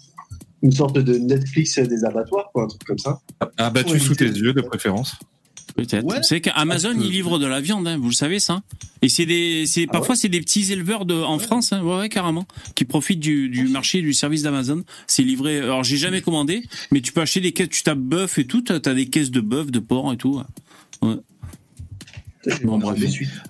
Une 0.62 0.72
sorte 0.72 0.98
de 0.98 1.14
Netflix 1.16 1.78
des 1.78 2.04
abattoirs, 2.04 2.50
quoi, 2.52 2.64
un 2.64 2.66
truc 2.66 2.84
comme 2.84 2.98
ça. 2.98 3.20
Abattu 3.56 3.98
sous 3.98 4.14
tes 4.14 4.26
yeux, 4.26 4.52
de 4.52 4.60
préférence. 4.60 5.14
Peut-être. 5.80 6.04
Ouais. 6.04 6.18
Vous 6.18 6.22
savez 6.22 6.40
qu'Amazon, 6.42 6.90
Parce 6.90 7.00
que- 7.00 7.06
il 7.08 7.12
livre 7.12 7.38
de 7.38 7.46
la 7.46 7.60
viande, 7.60 7.88
hein, 7.88 7.96
vous 7.96 8.08
le 8.08 8.14
savez 8.14 8.38
ça 8.38 8.62
Et 9.00 9.08
c'est 9.08 9.24
des, 9.24 9.64
c'est 9.66 9.86
Ah 9.88 9.92
parfois 9.92 10.14
c'est 10.14 10.28
des 10.28 10.40
petits 10.40 10.70
éleveurs 10.72 11.06
de, 11.06 11.14
en 11.14 11.38
France, 11.38 11.72
hein, 11.72 11.82
ouais, 11.82 12.08
carrément, 12.10 12.46
qui 12.74 12.84
profitent 12.84 13.20
du, 13.20 13.48
du 13.48 13.66
marché 13.68 14.02
du 14.02 14.12
service 14.12 14.42
d'Amazon. 14.42 14.82
C'est 15.06 15.22
livré. 15.22 15.58
Alors 15.60 15.82
j'ai 15.82 15.96
jamais 15.96 16.20
commandé, 16.20 16.64
mais 16.90 17.00
tu 17.00 17.12
peux 17.12 17.22
acheter 17.22 17.40
des 17.40 17.52
caisses. 17.52 17.70
Tu 17.70 17.82
tapes 17.82 17.98
bœuf 17.98 18.38
et 18.38 18.46
tout. 18.46 18.60
T'as 18.60 18.92
des 18.94 19.06
caisses 19.06 19.30
de 19.30 19.40
bœuf, 19.40 19.70
de 19.70 19.78
porc 19.78 20.12
et 20.12 20.16
tout. 20.18 20.42
Bon, 22.64 22.78
bref. 22.78 22.98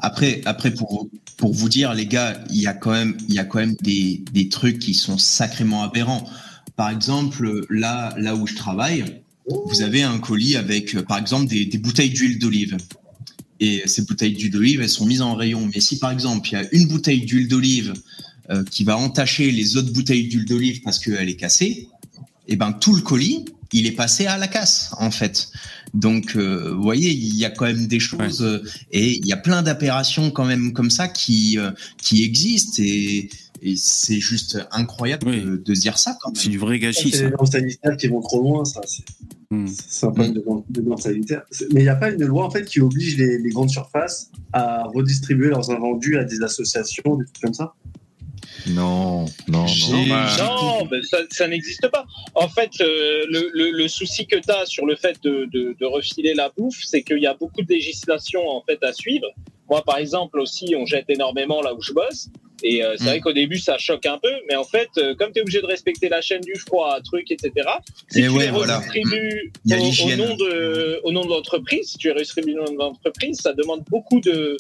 Après, 0.00 0.40
après 0.44 0.72
pour, 0.72 1.08
pour 1.36 1.52
vous 1.54 1.68
dire, 1.68 1.94
les 1.94 2.06
gars, 2.06 2.42
il 2.50 2.60
y 2.60 2.66
a 2.66 2.72
quand 2.72 2.90
même, 2.90 3.16
il 3.28 3.34
y 3.34 3.38
a 3.38 3.44
quand 3.44 3.58
même 3.60 3.76
des, 3.82 4.22
des 4.32 4.48
trucs 4.48 4.78
qui 4.80 4.94
sont 4.94 5.16
sacrément 5.18 5.82
aberrants. 5.82 6.28
Par 6.76 6.90
exemple, 6.90 7.66
là, 7.70 8.14
là 8.18 8.34
où 8.34 8.46
je 8.46 8.54
travaille, 8.56 9.04
vous 9.66 9.82
avez 9.82 10.02
un 10.02 10.18
colis 10.18 10.56
avec, 10.56 10.94
euh, 10.94 11.02
par 11.02 11.18
exemple, 11.18 11.48
des, 11.48 11.66
des 11.66 11.78
bouteilles 11.78 12.10
d'huile 12.10 12.38
d'olive. 12.38 12.76
Et 13.60 13.82
ces 13.86 14.02
bouteilles 14.02 14.32
d'huile 14.32 14.50
d'olive, 14.50 14.80
elles 14.80 14.88
sont 14.88 15.06
mises 15.06 15.22
en 15.22 15.34
rayon. 15.34 15.68
Mais 15.72 15.80
si, 15.80 15.98
par 15.98 16.10
exemple, 16.10 16.48
il 16.48 16.52
y 16.52 16.56
a 16.56 16.64
une 16.72 16.88
bouteille 16.88 17.24
d'huile 17.24 17.48
d'olive 17.48 17.92
euh, 18.50 18.64
qui 18.70 18.84
va 18.84 18.96
entacher 18.96 19.50
les 19.50 19.76
autres 19.76 19.92
bouteilles 19.92 20.26
d'huile 20.28 20.46
d'olive 20.46 20.80
parce 20.82 20.98
qu'elle 20.98 21.28
est 21.28 21.36
cassée, 21.36 21.88
et 22.48 22.56
ben 22.56 22.72
tout 22.72 22.94
le 22.94 23.02
colis, 23.02 23.44
il 23.72 23.86
est 23.86 23.92
passé 23.92 24.26
à 24.26 24.38
la 24.38 24.48
casse, 24.48 24.92
en 24.98 25.10
fait. 25.10 25.50
Donc, 25.94 26.34
euh, 26.34 26.72
vous 26.74 26.82
voyez, 26.82 27.10
il 27.12 27.36
y 27.36 27.44
a 27.44 27.50
quand 27.50 27.66
même 27.66 27.86
des 27.86 28.00
choses 28.00 28.42
euh, 28.42 28.64
et 28.90 29.16
il 29.16 29.26
y 29.26 29.32
a 29.32 29.36
plein 29.36 29.62
d'aberrations 29.62 30.30
quand 30.30 30.44
même 30.44 30.72
comme 30.72 30.90
ça 30.90 31.06
qui 31.06 31.58
qui 31.98 32.24
existent 32.24 32.82
et, 32.82 33.28
et 33.62 33.74
c'est 33.76 34.20
juste 34.20 34.58
incroyable 34.70 35.28
Oui. 35.28 35.42
de, 35.42 35.56
de 35.56 35.74
se 35.74 35.80
dire 35.80 35.98
ça 35.98 36.16
quand 36.20 36.36
C'est 36.36 36.48
du 36.48 36.58
vrai 36.58 36.78
gâchis. 36.78 37.10
C'est 37.10 37.24
les 37.24 37.30
normes 37.30 37.46
sanitaires 37.46 37.96
qui 37.96 38.08
vont 38.08 38.20
trop 38.20 38.40
loin, 38.40 38.64
ça. 38.64 38.80
C'est 39.66 40.06
un 40.06 40.10
problème 40.12 40.34
de, 40.34 40.42
normes- 40.46 40.64
de 40.68 40.80
normes 40.80 41.00
sanitaires. 41.00 41.42
Mais 41.72 41.80
il 41.80 41.84
n'y 41.84 41.88
a 41.88 41.96
pas 41.96 42.10
une 42.10 42.24
loi 42.24 42.44
en 42.46 42.50
fait 42.50 42.64
qui 42.64 42.80
oblige 42.80 43.16
les, 43.16 43.38
les 43.38 43.50
grandes 43.50 43.70
surfaces 43.70 44.30
à 44.52 44.84
redistribuer 44.84 45.48
leurs 45.48 45.70
invendus 45.70 46.16
à 46.18 46.24
des 46.24 46.42
associations, 46.42 47.16
des 47.16 47.24
trucs 47.24 47.42
comme 47.42 47.54
ça? 47.54 47.74
Non, 48.68 49.24
non, 49.48 49.64
non. 49.64 50.06
Bah, 50.08 50.36
non, 50.38 50.86
ben, 50.86 51.02
ça, 51.02 51.18
ça 51.30 51.48
n'existe 51.48 51.88
pas. 51.90 52.04
En 52.34 52.48
fait, 52.48 52.70
euh, 52.80 53.24
le, 53.30 53.50
le- 53.54 53.70
le 53.70 53.88
souci 53.88 54.26
que 54.26 54.36
tu 54.36 54.50
as 54.50 54.66
sur 54.66 54.84
le 54.86 54.96
fait 54.96 55.16
de, 55.22 55.46
de- 55.52 55.74
de 55.78 55.86
refiler 55.86 56.34
la 56.34 56.52
bouffe, 56.56 56.78
c'est 56.84 57.02
qu'il 57.02 57.18
y 57.20 57.26
a 57.26 57.34
beaucoup 57.34 57.62
de 57.62 57.72
législation 57.72 58.46
en 58.48 58.62
fait 58.62 58.82
à 58.84 58.92
suivre. 58.92 59.26
Moi, 59.68 59.82
par 59.84 59.96
exemple, 59.98 60.38
aussi, 60.40 60.74
on 60.76 60.84
jette 60.84 61.08
énormément 61.08 61.62
là 61.62 61.74
où 61.74 61.80
je 61.80 61.92
bosse. 61.92 62.28
Et 62.62 62.84
euh, 62.84 62.94
c'est 62.96 63.04
Mm. 63.04 63.06
vrai 63.08 63.20
qu'au 63.20 63.32
début, 63.32 63.58
ça 63.58 63.78
choque 63.78 64.06
un 64.06 64.18
peu, 64.18 64.32
mais 64.48 64.56
en 64.56 64.64
fait, 64.64 64.88
euh, 64.98 65.14
comme 65.14 65.32
tu 65.32 65.38
es 65.38 65.42
obligé 65.42 65.60
de 65.60 65.66
respecter 65.66 66.08
la 66.08 66.20
chaîne 66.20 66.40
du 66.42 66.54
froid, 66.54 66.98
truc, 67.04 67.30
etc., 67.30 67.52
si 68.08 68.20
Et 68.20 68.22
tu 68.24 68.28
ouais, 68.30 68.46
les 68.46 68.50
voilà. 68.50 68.78
redistribues 68.78 69.52
a 69.70 69.76
au, 69.76 70.16
nom 70.16 70.34
de, 70.36 71.00
au 71.04 71.12
nom 71.12 71.24
de 71.24 71.28
l'entreprise, 71.30 71.90
si 71.90 71.98
tu 71.98 72.08
les 72.08 72.14
redistribues 72.14 72.54
au 72.58 72.64
nom 72.64 72.72
de 72.72 72.78
l'entreprise, 72.78 73.38
ça 73.40 73.52
demande 73.52 73.82
beaucoup 73.90 74.20
de 74.20 74.56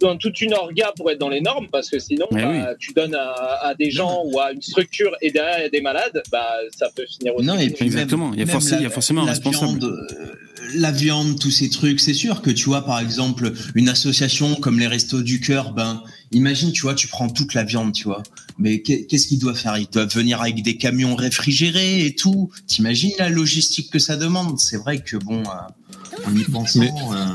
dans 0.00 0.16
toute 0.16 0.40
une 0.40 0.52
orga 0.52 0.92
pour 0.96 1.08
être 1.12 1.18
dans 1.20 1.28
les 1.28 1.40
normes, 1.40 1.68
parce 1.70 1.88
que 1.88 2.00
sinon, 2.00 2.26
Mais 2.32 2.42
bah, 2.42 2.74
tu 2.78 2.92
donnes 2.92 3.14
à, 3.14 3.30
à 3.62 3.74
des 3.76 3.90
gens 3.92 4.22
ou 4.26 4.40
à 4.40 4.50
une 4.52 4.60
structure 4.60 5.16
et 5.22 5.30
derrière 5.30 5.58
il 5.60 5.62
y 5.62 5.66
a 5.66 5.68
des 5.70 5.80
malades, 5.80 6.20
bah, 6.32 6.56
ça 6.76 6.90
peut 6.94 7.06
finir 7.06 7.34
aussi. 7.36 7.46
Non, 7.46 7.56
et 7.56 7.70
puis 7.70 7.84
Exactement. 7.86 8.32
Il 8.34 8.40
y 8.40 8.42
a 8.42 8.46
forcément- 8.46 8.80
il 8.80 8.82
y 8.82 8.86
a 8.86 8.90
forcément 8.90 9.22
un 9.22 9.26
responsable. 9.26 9.78
Viande, 9.78 9.84
euh, 9.84 10.34
la 10.74 10.90
viande, 10.90 11.38
tous 11.38 11.50
ces 11.50 11.68
trucs, 11.70 12.00
c'est 12.00 12.14
sûr 12.14 12.42
que 12.42 12.50
tu 12.50 12.64
vois, 12.66 12.84
par 12.84 12.98
exemple, 13.00 13.52
une 13.74 13.88
association 13.88 14.54
comme 14.56 14.78
les 14.78 14.86
Restos 14.86 15.22
du 15.22 15.40
Cœur, 15.40 15.72
ben, 15.72 16.02
imagine, 16.32 16.72
tu 16.72 16.82
vois, 16.82 16.94
tu 16.94 17.06
prends 17.08 17.28
toute 17.28 17.54
la 17.54 17.64
viande, 17.64 17.92
tu 17.92 18.04
vois. 18.04 18.22
Mais 18.58 18.80
qu'est- 18.82 19.06
qu'est-ce 19.06 19.26
qu'ils 19.28 19.38
doivent 19.40 19.58
faire? 19.58 19.76
Ils 19.78 19.88
doivent 19.90 20.14
venir 20.14 20.40
avec 20.40 20.62
des 20.62 20.76
camions 20.76 21.14
réfrigérés 21.16 22.06
et 22.06 22.14
tout. 22.14 22.50
T'imagines 22.66 23.12
la 23.18 23.28
logistique 23.28 23.90
que 23.90 23.98
ça 23.98 24.16
demande? 24.16 24.58
C'est 24.60 24.76
vrai 24.76 25.00
que 25.02 25.16
bon, 25.16 25.42
euh, 25.42 26.26
en 26.26 26.36
y 26.36 26.44
pensant. 26.44 26.80
Mais- 26.80 26.90
euh, 26.90 27.34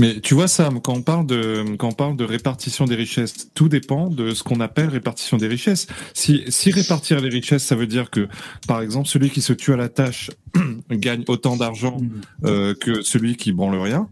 Mais 0.00 0.20
tu 0.20 0.34
vois, 0.34 0.48
Sam, 0.48 0.80
quand 0.80 0.94
on 0.94 1.02
parle 1.02 1.26
de 1.26 1.76
quand 1.76 1.88
on 1.88 1.92
parle 1.92 2.16
de 2.16 2.24
répartition 2.24 2.86
des 2.86 2.94
richesses, 2.96 3.50
tout 3.54 3.68
dépend 3.68 4.08
de 4.08 4.32
ce 4.32 4.42
qu'on 4.42 4.58
appelle 4.60 4.88
répartition 4.88 5.36
des 5.36 5.46
richesses. 5.46 5.86
Si 6.14 6.42
si 6.48 6.70
répartir 6.72 7.20
les 7.20 7.28
richesses, 7.28 7.62
ça 7.64 7.76
veut 7.76 7.86
dire 7.86 8.08
que, 8.10 8.26
par 8.66 8.80
exemple, 8.80 9.08
celui 9.08 9.28
qui 9.30 9.42
se 9.42 9.52
tue 9.52 9.72
à 9.74 9.76
la 9.76 9.88
tâche 9.90 10.30
gagne 10.90 11.24
autant 11.28 11.56
d'argent 11.56 11.98
euh, 12.44 12.74
que 12.74 13.02
celui 13.02 13.36
qui 13.36 13.52
branle 13.52 13.78
rien. 13.78 14.08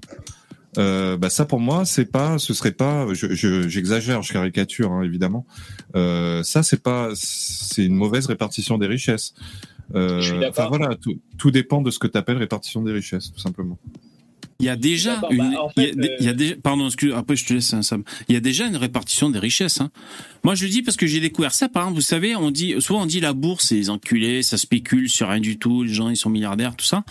Euh, 0.76 1.16
bah 1.16 1.30
ça 1.30 1.46
pour 1.46 1.60
moi 1.60 1.86
c'est 1.86 2.04
pas 2.04 2.38
ce 2.38 2.52
serait 2.52 2.72
pas 2.72 3.06
je- 3.14 3.34
je- 3.34 3.66
j'exagère 3.68 4.20
je, 4.22 4.34
caricature 4.34 4.92
hein, 4.92 5.02
évidemment 5.02 5.46
euh, 5.96 6.42
ça 6.42 6.62
c'est 6.62 6.82
pas 6.82 7.08
c'est 7.14 7.86
une 7.86 7.94
mauvaise 7.94 8.26
répartition 8.26 8.76
des 8.76 8.86
richesses 8.86 9.32
euh, 9.94 10.20
Je 10.20 10.34
suis 10.34 10.68
voilà 10.68 10.94
tout, 10.94 11.18
tout 11.38 11.50
dépend 11.50 11.80
de 11.80 11.90
ce 11.90 11.98
que 11.98 12.06
tu 12.06 12.18
appelles 12.18 12.36
répartition 12.36 12.82
des 12.82 12.92
richesses 12.92 13.32
tout 13.32 13.40
simplement 13.40 13.78
Il 14.60 14.66
y 14.66 14.68
a 14.70 14.74
déjà 14.76 15.20
une, 15.30 15.36
bah, 15.38 15.62
en 15.62 15.70
il 15.76 15.82
y 15.84 15.86
a 15.86 15.88
fait, 15.90 15.94
des- 15.96 16.10
il 16.18 16.26
y 16.26 16.28
a 16.28 16.32
déjà, 16.32 16.54
pardon, 16.60 16.86
excuse, 16.86 17.12
après 17.14 17.36
je 17.36 17.46
te 17.46 17.54
laisse, 17.54 17.72
hein, 17.74 17.82
Sam. 17.82 18.02
Il 18.28 18.34
y 18.34 18.36
a 18.36 18.40
déjà 18.40 18.66
une 18.66 18.76
répartition 18.76 19.30
des 19.30 19.38
richesses. 19.38 19.80
Hein. 19.80 19.90
Moi, 20.42 20.56
je 20.56 20.64
le 20.64 20.70
dis 20.70 20.82
parce 20.82 20.96
que 20.96 21.06
j'ai 21.06 21.20
découvert 21.20 21.54
ça. 21.54 21.68
Par 21.68 21.84
exemple, 21.84 21.96
vous 21.96 22.02
savez, 22.04 22.34
on 22.34 22.50
dit, 22.50 22.74
souvent 22.80 23.02
on 23.02 23.06
dit 23.06 23.20
la 23.20 23.34
bourse, 23.34 23.66
c'est 23.68 23.76
les 23.76 23.88
enculés, 23.88 24.42
ça 24.42 24.58
spécule 24.58 25.08
sur 25.08 25.28
rien 25.28 25.38
du 25.38 25.58
tout, 25.58 25.84
les 25.84 25.92
gens 25.94 26.08
ils 26.10 26.16
sont 26.16 26.28
milliardaires, 26.30 26.74
tout 26.74 26.84
ça. 26.84 27.04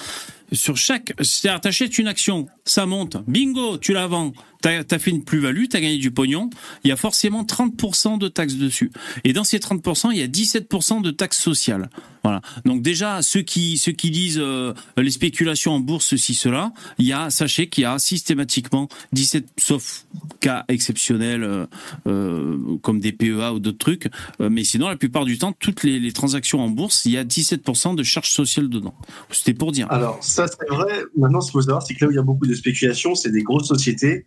Sur 0.52 0.78
chaque, 0.78 1.14
c'est-à-dire 1.22 1.62
t'achètes 1.62 1.98
une 1.98 2.08
action, 2.08 2.48
ça 2.66 2.86
monte, 2.86 3.18
bingo, 3.28 3.78
tu 3.78 3.94
la 3.94 4.08
vends, 4.08 4.34
t'as 4.62 4.84
as 4.90 5.00
fait 5.00 5.12
une 5.12 5.24
plus-value, 5.24 5.66
t'as 5.70 5.80
gagné 5.80 5.98
du 5.98 6.12
pognon, 6.12 6.50
il 6.84 6.90
y 6.90 6.92
a 6.92 6.96
forcément 6.96 7.44
30% 7.44 8.18
de 8.18 8.28
taxes 8.28 8.56
dessus. 8.56 8.92
Et 9.24 9.34
dans 9.34 9.44
ces 9.44 9.60
30%, 9.60 10.12
il 10.12 10.18
y 10.18 10.22
a 10.22 10.28
17% 10.28 11.02
de 11.02 11.12
taxes 11.12 11.42
sociales. 11.42 11.90
Voilà. 12.24 12.42
Donc 12.66 12.82
déjà, 12.82 13.22
ceux 13.22 13.42
qui 13.42 13.78
ceux 13.78 13.94
qui 13.94 14.12
disent 14.12 14.40
euh, 14.40 14.74
les 14.98 15.12
spéculations 15.12 15.72
en 15.72 15.80
bourse, 15.80 16.08
ceci, 16.08 16.34
cela, 16.34 16.74
il 16.98 17.06
y 17.06 17.14
a, 17.14 17.30
sachez 17.30 17.70
qu'il 17.70 17.84
y 17.84 17.86
a 17.86 17.98
systématiquement 18.00 18.90
17, 19.14 19.48
sauf 19.58 20.06
cas 20.42 20.66
exceptionnels 20.68 21.44
euh, 21.44 21.66
euh, 22.06 22.78
comme 22.82 23.00
des 23.00 23.14
PEA 23.14 23.54
ou 23.54 23.60
d'autres 23.60 23.78
trucs, 23.78 24.10
mais 24.40 24.66
sinon 24.66 24.90
la 24.90 24.98
plupart 24.98 25.24
du 25.24 25.38
temps, 25.38 25.54
toutes 25.54 25.84
les, 25.84 26.00
les 26.00 26.12
transactions 26.12 26.60
en 26.60 26.70
bourse, 26.70 27.06
il 27.06 27.14
y 27.14 27.18
a 27.18 27.24
17% 27.24 27.96
de 27.96 28.04
charges 28.04 28.32
sociales 28.32 28.70
dedans. 28.70 28.96
C'était 29.32 29.54
pour 29.54 29.72
dire. 29.72 29.88
Alors, 29.90 30.18
ça, 30.38 30.48
c'est 30.48 30.68
vrai. 30.70 31.04
Maintenant, 31.16 31.42
ce 31.42 31.48
qu'il 31.48 31.54
faut 31.54 31.62
savoir, 31.62 31.84
c'est 31.84 31.94
que 31.94 32.06
là 32.06 32.08
où 32.08 32.12
il 32.12 32.16
y 32.16 32.20
a 32.20 32.24
beaucoup 32.24 32.48
de 32.48 32.54
spéculation, 32.54 33.16
c'est 33.16 33.32
des 33.32 33.44
grosses 33.44 33.68
sociétés. 33.68 34.26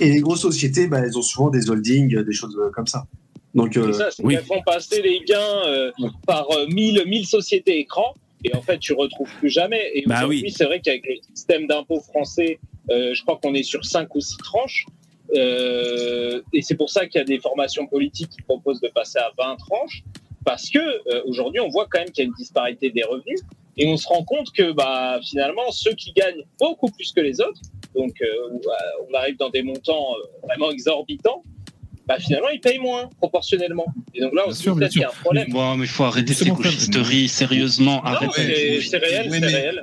Et 0.00 0.10
les 0.10 0.20
grosses 0.20 0.40
sociétés, 0.42 0.86
bah, 0.88 1.00
elles 1.00 1.16
ont 1.16 1.22
souvent 1.22 1.50
des 1.50 1.70
holdings, 1.70 2.22
des 2.22 2.32
choses 2.32 2.56
euh, 2.58 2.70
comme 2.70 2.86
ça. 2.86 3.06
Donc, 3.54 3.76
euh, 3.76 3.92
C'est 3.92 3.98
ça, 3.98 4.10
c'est 4.10 4.24
oui. 4.24 4.34
qu'elles 4.34 4.44
font 4.44 4.62
passer 4.66 5.00
les 5.02 5.20
gains 5.20 5.62
euh, 5.66 5.92
par 6.26 6.50
euh, 6.50 6.66
1000, 6.66 7.04
1000 7.06 7.26
sociétés 7.26 7.78
écrans. 7.78 8.14
Et 8.44 8.54
en 8.54 8.60
fait, 8.62 8.78
tu 8.78 8.92
retrouves 8.92 9.30
plus 9.38 9.48
jamais. 9.48 9.90
Et 9.94 10.04
Bah 10.06 10.16
aujourd'hui, 10.18 10.42
oui. 10.44 10.50
c'est 10.50 10.64
vrai 10.64 10.80
qu'avec 10.80 11.06
le 11.06 11.14
système 11.34 11.66
d'impôt 11.66 12.00
français, 12.00 12.58
euh, 12.90 13.14
je 13.14 13.22
crois 13.22 13.38
qu'on 13.42 13.54
est 13.54 13.62
sur 13.62 13.84
5 13.84 14.14
ou 14.14 14.20
6 14.20 14.36
tranches. 14.38 14.86
Euh, 15.34 16.42
et 16.52 16.60
c'est 16.60 16.74
pour 16.74 16.90
ça 16.90 17.06
qu'il 17.06 17.18
y 17.18 17.22
a 17.22 17.24
des 17.24 17.38
formations 17.38 17.86
politiques 17.86 18.30
qui 18.30 18.42
proposent 18.42 18.80
de 18.80 18.88
passer 18.88 19.18
à 19.18 19.30
20 19.38 19.56
tranches. 19.56 20.02
Parce 20.44 20.68
que 20.68 20.78
euh, 20.78 21.22
aujourd'hui, 21.24 21.60
on 21.60 21.68
voit 21.68 21.86
quand 21.90 22.00
même 22.00 22.10
qu'il 22.10 22.24
y 22.24 22.26
a 22.26 22.28
une 22.28 22.34
disparité 22.34 22.90
des 22.90 23.02
revenus. 23.02 23.40
Et 23.76 23.86
on 23.88 23.96
se 23.96 24.06
rend 24.06 24.24
compte 24.24 24.52
que 24.52 24.72
bah, 24.72 25.20
finalement, 25.22 25.70
ceux 25.70 25.92
qui 25.94 26.12
gagnent 26.12 26.44
beaucoup 26.60 26.90
plus 26.90 27.12
que 27.12 27.20
les 27.20 27.40
autres, 27.40 27.60
donc 27.94 28.14
euh, 28.22 28.58
on 29.08 29.14
arrive 29.14 29.36
dans 29.36 29.50
des 29.50 29.62
montants 29.62 30.14
euh, 30.14 30.46
vraiment 30.46 30.70
exorbitants, 30.70 31.42
bah, 32.06 32.16
finalement, 32.18 32.48
ils 32.52 32.60
payent 32.60 32.78
moins 32.78 33.08
proportionnellement. 33.18 33.86
Et 34.14 34.20
donc 34.20 34.34
là, 34.34 34.42
on 34.44 34.48
Bien 34.48 34.54
se 34.54 34.62
sûr, 34.62 34.76
dit 34.76 34.88
qu'il 34.88 35.00
y 35.00 35.04
a 35.04 35.08
un 35.08 35.12
problème. 35.22 35.46
Bon, 35.50 35.76
mais 35.76 35.84
il 35.86 35.88
faut 35.88 36.04
arrêter 36.04 36.34
cette 36.34 36.46
Justement, 36.48 36.60
égochisterie, 36.60 37.28
sérieusement, 37.28 37.96
Non, 37.96 38.02
arrête 38.04 38.30
c'est 38.34 38.42
réel, 38.44 38.76
Oui, 38.78 38.86
c'est 38.90 39.00
mais- 39.00 39.06
réel. 39.06 39.28
Mais, 39.30 39.40
c'est 39.40 39.46
réel. 39.46 39.82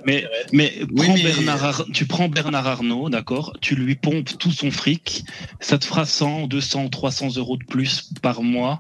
mais, 0.54 0.74
Oui, 0.80 0.88
prends 1.06 1.14
mais- 1.16 1.24
Bernard 1.24 1.64
Ar- 1.66 1.86
tu 1.94 2.06
prends 2.06 2.30
Bernard 2.30 2.68
Arnault, 2.68 3.10
d'accord 3.10 3.54
Tu 3.62 3.76
lui 3.76 3.96
pompes 3.96 4.38
tout 4.38 4.52
son 4.52 4.70
fric, 4.72 5.24
ça 5.60 5.78
te 5.78 5.86
fera 5.86 6.06
100, 6.06 6.48
200, 6.48 6.90
300 6.90 7.36
euros 7.38 7.58
de 7.58 7.64
plus 7.66 8.10
par 8.22 8.42
mois. 8.44 8.80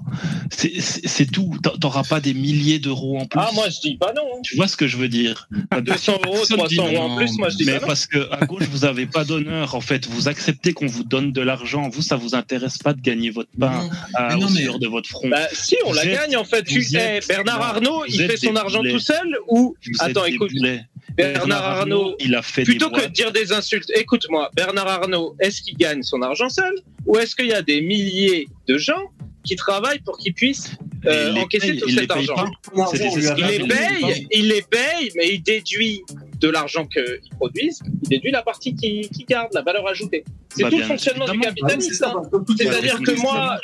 C'est- 0.49 0.79
C'est 0.79 1.07
c'est 1.07 1.25
tout. 1.25 1.55
T'a- 1.63 1.73
T'auras 1.79 2.03
pas 2.03 2.19
des 2.19 2.33
milliers 2.33 2.79
d'euros 2.79 3.17
en 3.19 3.25
plus. 3.25 3.39
Ah, 3.41 3.49
moi, 3.53 3.65
je 3.69 3.79
dis 3.81 3.95
pas 3.97 4.13
non. 4.13 4.41
Tu 4.43 4.55
vois 4.55 4.67
ce 4.67 4.77
que 4.77 4.87
je 4.87 4.97
veux 4.97 5.07
dire? 5.09 5.47
200 5.81 6.13
euros, 6.25 6.33
Personne 6.37 6.57
dit 6.67 6.75
300 6.77 6.93
euros 6.93 7.03
en 7.11 7.15
plus, 7.17 7.37
moi, 7.37 7.49
je 7.49 7.57
dis 7.57 7.65
Mais 7.65 7.73
pas 7.73 7.81
non. 7.81 7.87
parce 7.87 8.05
que 8.05 8.31
à 8.31 8.45
gauche, 8.45 8.63
vous 8.71 8.85
avez 8.85 9.05
pas 9.07 9.23
d'honneur. 9.23 9.73
En 9.75 9.81
fait, 9.81 10.07
vous 10.07 10.27
acceptez 10.27 10.73
qu'on 10.73 10.85
vous 10.87 11.03
donne 11.03 11.31
de 11.31 11.41
l'argent. 11.41 11.89
Vous, 11.89 12.01
ça 12.01 12.15
vous 12.17 12.35
intéresse 12.35 12.77
pas 12.77 12.93
de 12.93 13.01
gagner 13.01 13.30
votre 13.31 13.49
pain 13.59 13.71
Non, 13.71 13.89
à, 14.13 14.27
mais 14.35 14.41
non, 14.41 14.47
au 14.47 14.49
mais- 14.51 14.79
de 14.79 14.87
votre 14.87 15.09
front. 15.09 15.27
Bah, 15.29 15.47
si, 15.53 15.75
on 15.85 15.89
Vous 15.89 15.95
la 15.95 16.05
êtes- 16.05 16.13
gagne, 16.13 16.37
en 16.37 16.43
fait. 16.43 16.63
Tu, 16.63 16.79
êtes- 16.95 17.27
Bernard 17.27 17.61
Arnault, 17.61 18.03
il 18.07 18.27
fait 18.27 18.37
son 18.37 18.55
argent 18.55 18.79
boulets. 18.79 18.91
tout 18.93 18.99
seul 18.99 19.37
ou. 19.47 19.75
Vous 19.85 19.91
Attends, 19.99 20.25
écoute. 20.25 20.51
boulets. 20.53 20.83
Bernard 21.15 21.63
Arnault, 21.63 22.15
il 22.19 22.33
a 22.35 22.41
fait 22.41 22.63
plutôt 22.63 22.89
des 22.89 23.01
que 23.01 23.05
de 23.07 23.11
dire 23.11 23.31
des 23.33 23.51
insultes, 23.51 23.91
écoute-moi, 23.95 24.49
Bernard 24.55 24.87
Arnault, 24.87 25.35
est-ce 25.41 25.61
qu'il 25.61 25.75
gagne 25.75 26.03
son 26.03 26.21
argent 26.21 26.47
seul 26.47 26.73
ou 27.05 27.17
est-ce 27.17 27.35
qu'il 27.35 27.47
y 27.47 27.53
a 27.53 27.61
des 27.61 27.81
milliers 27.81 28.47
de 28.67 28.77
gens 28.77 29.11
qui 29.43 29.57
travaillent 29.57 29.99
pour 29.99 30.17
qu'ils 30.17 30.33
puissent 30.33 30.71
euh, 31.05 31.27
il 31.29 31.33
les 31.35 31.41
encaisser 31.41 31.67
paye, 31.71 31.79
tout 31.79 31.89
cet 31.89 32.11
argent 32.11 32.35
pas. 32.35 32.91
Il 33.37 33.45
les 33.47 33.59
paye, 33.59 34.27
il 34.31 34.47
les 34.47 34.61
paye, 34.61 35.11
mais 35.15 35.29
il 35.33 35.41
déduit 35.43 36.03
de 36.39 36.49
l'argent 36.49 36.85
qu'ils 36.87 37.19
produisent, 37.37 37.81
il 38.03 38.09
déduit 38.09 38.31
la 38.31 38.41
partie 38.41 38.75
qui, 38.75 39.01
qui 39.01 39.25
garde, 39.25 39.49
la 39.53 39.61
valeur 39.61 39.87
ajoutée. 39.87 40.23
C'est 40.49 40.63
Bah, 40.63 40.69
tout 40.69 40.77
le 40.77 40.83
fonctionnement 40.83 41.25
du. 41.25 41.39
Ah 41.41 41.45
capitalisme. 41.45 41.93
ça, 41.93 42.13
hein. 42.15 42.21
bah, 42.31 42.39
C'est-à-dire 42.57 42.99
Ouais, 42.99 43.03
que 43.05 43.15
c'est 43.15 43.21
moi, 43.21 43.59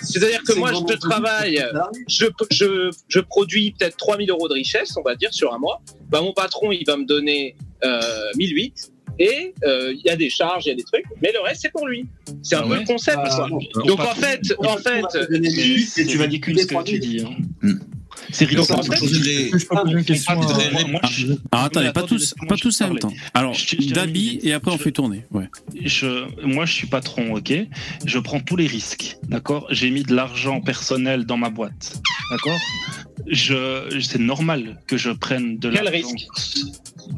c'est-à-dire 0.00 0.42
que 0.42 0.52
moi, 0.58 0.72
je 0.72 0.94
travaille, 0.96 1.64
je, 2.08 2.26
je, 2.50 2.90
je 3.08 3.20
produis 3.20 3.72
peut-être 3.78 3.96
3000 3.96 4.30
euros 4.30 4.48
de 4.48 4.54
richesse, 4.54 4.96
on 4.96 5.02
va 5.02 5.14
dire, 5.14 5.32
sur 5.32 5.54
un 5.54 5.58
mois. 5.58 5.80
Bah, 6.08 6.20
mon 6.20 6.32
patron, 6.32 6.72
il 6.72 6.84
va 6.86 6.96
me 6.96 7.04
donner 7.06 7.56
euh, 7.84 8.00
1008 8.36 8.92
et 9.18 9.54
euh, 9.64 9.92
il 9.94 10.00
y 10.04 10.10
a 10.10 10.16
des 10.16 10.30
charges, 10.30 10.64
il 10.66 10.68
y 10.68 10.72
a 10.72 10.74
des 10.74 10.82
trucs, 10.84 11.04
mais 11.22 11.30
le 11.32 11.40
reste, 11.40 11.62
c'est 11.62 11.70
pour 11.72 11.86
lui. 11.86 12.06
C'est 12.42 12.56
un 12.56 12.60
Ah 12.60 12.62
peu 12.62 12.68
ouais 12.70 12.80
le 12.80 12.86
concept. 12.86 13.18
Ah. 13.24 13.48
Donc 13.86 14.00
en 14.00 14.14
fait, 14.14 14.40
en 14.58 14.76
fait, 14.76 15.02
c'est 15.86 16.06
tu 16.06 16.16
vas 16.18 16.24
ridicule 16.24 16.54
liquider 16.54 16.62
ce 16.62 16.66
que 16.66 16.82
tu 16.84 16.98
3000. 16.98 17.00
dis. 17.00 17.20
hein. 17.22 17.72
C'est 18.30 18.44
en 18.58 18.82
fait, 18.82 19.06
Je 19.06 20.04
je- 21.10 21.32
Alors 21.52 21.64
attendez, 21.66 21.92
pas 21.92 22.02
tous, 22.04 22.34
pas 22.48 22.56
tous 22.56 22.80
en 22.80 22.88
même 22.88 22.98
temps. 22.98 23.12
Alors, 23.34 23.56
Dabi 23.92 24.40
et 24.42 24.52
après 24.52 24.70
on 24.72 24.78
fait 24.78 24.92
tourner. 24.92 25.24
Ouais. 25.30 25.48
je, 25.80 26.24
moi, 26.44 26.64
je 26.64 26.72
suis 26.72 26.86
patron, 26.86 27.34
ok? 27.34 27.52
Je 28.06 28.18
prends 28.18 28.40
tous 28.40 28.56
les 28.56 28.66
risques, 28.66 29.18
d'accord? 29.28 29.66
J'ai 29.70 29.90
mis 29.90 30.02
de 30.04 30.14
l'argent 30.14 30.60
personnel 30.60 31.26
dans 31.26 31.36
ma 31.36 31.50
boîte, 31.50 32.00
d'accord? 32.30 32.58
Je, 33.26 33.98
C'est 34.00 34.18
normal 34.20 34.80
que 34.86 34.96
je 34.96 35.10
prenne 35.10 35.58
de 35.58 35.70
Quel 35.70 35.84
l'argent. 35.84 36.08
risque? 36.08 36.26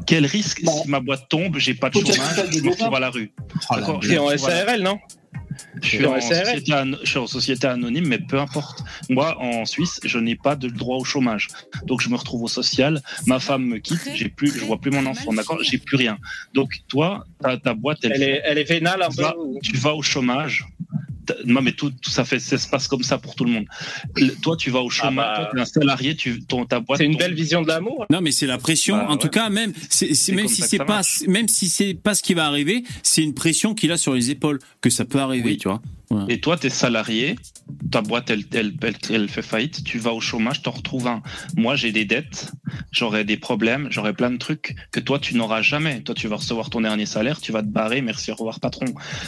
Quel 0.05 0.25
risque 0.25 0.63
Bon. 0.63 0.83
Si 0.83 0.89
ma 0.89 0.99
boîte 0.99 1.27
tombe, 1.29 1.57
j'ai 1.57 1.73
pas 1.73 1.89
de 1.89 1.95
chômage, 1.99 2.17
je 2.51 2.59
me 2.61 2.69
retrouve 2.71 2.95
à 2.95 2.99
la 2.99 3.09
rue. 3.09 3.31
Oh 3.71 3.99
t'es 4.01 4.17
en. 4.17 4.37
SARL, 4.37 4.81
non? 4.81 4.99
Je 5.81 5.87
suis, 5.87 6.05
en 6.05 6.19
SARL. 6.21 6.45
société 6.45 6.73
je 7.03 7.09
suis 7.09 7.17
en 7.17 7.25
société 7.27 7.65
anonyme, 7.67 8.07
mais 8.07 8.19
peu 8.19 8.39
importe. 8.39 8.83
Moi, 9.09 9.35
en 9.41 9.65
Suisse, 9.65 9.99
je 10.03 10.19
n'ai 10.19 10.35
pas 10.35 10.55
de 10.55 10.67
droit 10.69 10.97
au 10.97 11.03
chômage. 11.03 11.47
Donc, 11.85 12.01
je 12.01 12.09
me 12.09 12.15
retrouve 12.15 12.43
au 12.43 12.47
social. 12.47 13.01
Ma 13.25 13.39
femme 13.39 13.63
me 13.65 13.77
quitte. 13.79 14.07
J'ai 14.13 14.29
plus, 14.29 14.51
je 14.53 14.63
vois 14.65 14.79
plus 14.79 14.91
mon 14.91 15.05
enfant. 15.07 15.33
D'accord? 15.33 15.57
J'ai 15.63 15.79
plus 15.79 15.97
rien. 15.97 16.17
Donc, 16.53 16.73
toi, 16.87 17.25
ta, 17.41 17.57
ta 17.57 17.73
boîte, 17.73 17.99
elle, 18.03 18.11
Elle 18.13 18.23
est, 18.23 18.41
elle 18.45 18.57
est 18.59 18.63
vénale 18.69 19.01
un 19.01 19.09
tu 19.09 19.15
peu. 19.17 19.21
vas, 19.23 19.35
ou- 19.37 19.59
tu 19.63 19.75
vas 19.77 19.95
au 19.95 20.01
chômage. 20.03 20.65
Non, 21.45 21.61
mais 21.61 21.71
tout, 21.71 21.91
tout 21.91 22.09
ça 22.09 22.25
fait, 22.25 22.39
ça 22.39 22.57
se 22.57 22.67
passe 22.67 22.87
comme 22.87 23.03
ça 23.03 23.17
pour 23.17 23.35
tout 23.35 23.43
le 23.45 23.51
monde. 23.51 23.65
Le- 24.15 24.33
toi, 24.35 24.55
tu 24.57 24.69
vas 24.71 24.79
au 24.81 24.89
chômage. 24.89 25.15
bah. 25.15 25.35
Toi, 25.37 25.49
t'es 25.53 25.59
un 25.61 25.65
salarié. 25.65 26.15
Tu, 26.15 26.41
ton, 26.43 26.65
ta 26.65 26.79
boîte. 26.79 26.99
C'est 26.99 27.05
une 27.05 27.17
belle 27.17 27.33
vision 27.33 27.61
de 27.61 27.67
l'amour. 27.67 28.05
Non, 28.09 28.21
mais 28.21 28.31
c'est 28.31 28.47
la 28.47 28.57
pression. 28.57 28.97
Bah, 28.97 29.05
en 29.09 29.11
ouais. 29.13 29.17
tout 29.19 29.29
cas, 29.29 29.49
même, 29.49 29.73
c'est, 29.89 30.07
même 30.33 30.47
si 30.47 30.61
c'est 30.61 30.77
pas, 30.79 31.01
même 31.27 31.47
si 31.47 31.67
c'est 31.69 31.93
pas 31.93 32.15
ce 32.15 32.23
qui 32.23 32.33
va 32.33 32.45
arriver, 32.45 32.83
c'est 33.03 33.23
une 33.23 33.33
pression 33.33 33.73
qu'il 33.73 33.91
a 33.91 33.97
sur 33.97 34.13
les 34.13 34.31
épaules 34.31 34.59
que 34.81 34.89
ça 34.89 35.05
peut 35.05 35.19
arriver, 35.19 35.51
Oui. 35.51 35.57
tu 35.57 35.67
vois. 35.67 35.81
Et 36.29 36.39
toi, 36.39 36.57
tu 36.57 36.67
es 36.67 36.69
salarié, 36.69 37.35
ta 37.91 38.01
boîte, 38.01 38.29
elle, 38.29 38.45
elle, 38.53 38.73
elle, 38.81 38.95
elle 39.09 39.27
fait 39.27 39.41
faillite, 39.41 39.83
tu 39.83 39.99
vas 39.99 40.13
au 40.13 40.21
chômage, 40.21 40.61
t'en 40.61 40.71
retrouves 40.71 41.07
un. 41.07 41.21
Moi, 41.57 41.75
j'ai 41.75 41.91
des 41.91 42.05
dettes, 42.05 42.51
j'aurai 42.91 43.25
des 43.25 43.35
problèmes, 43.35 43.87
j'aurai 43.91 44.13
plein 44.13 44.31
de 44.31 44.37
trucs 44.37 44.75
que 44.91 45.01
toi, 45.01 45.19
tu 45.19 45.35
n'auras 45.35 45.61
jamais. 45.61 46.01
Toi, 46.01 46.15
tu 46.15 46.27
vas 46.27 46.37
recevoir 46.37 46.69
ton 46.69 46.81
dernier 46.81 47.05
salaire, 47.05 47.41
tu 47.41 47.51
vas 47.51 47.61
te 47.61 47.67
barrer, 47.67 48.01
merci, 48.01 48.31
au 48.31 48.35
revoir, 48.35 48.59
patron. 48.61 48.85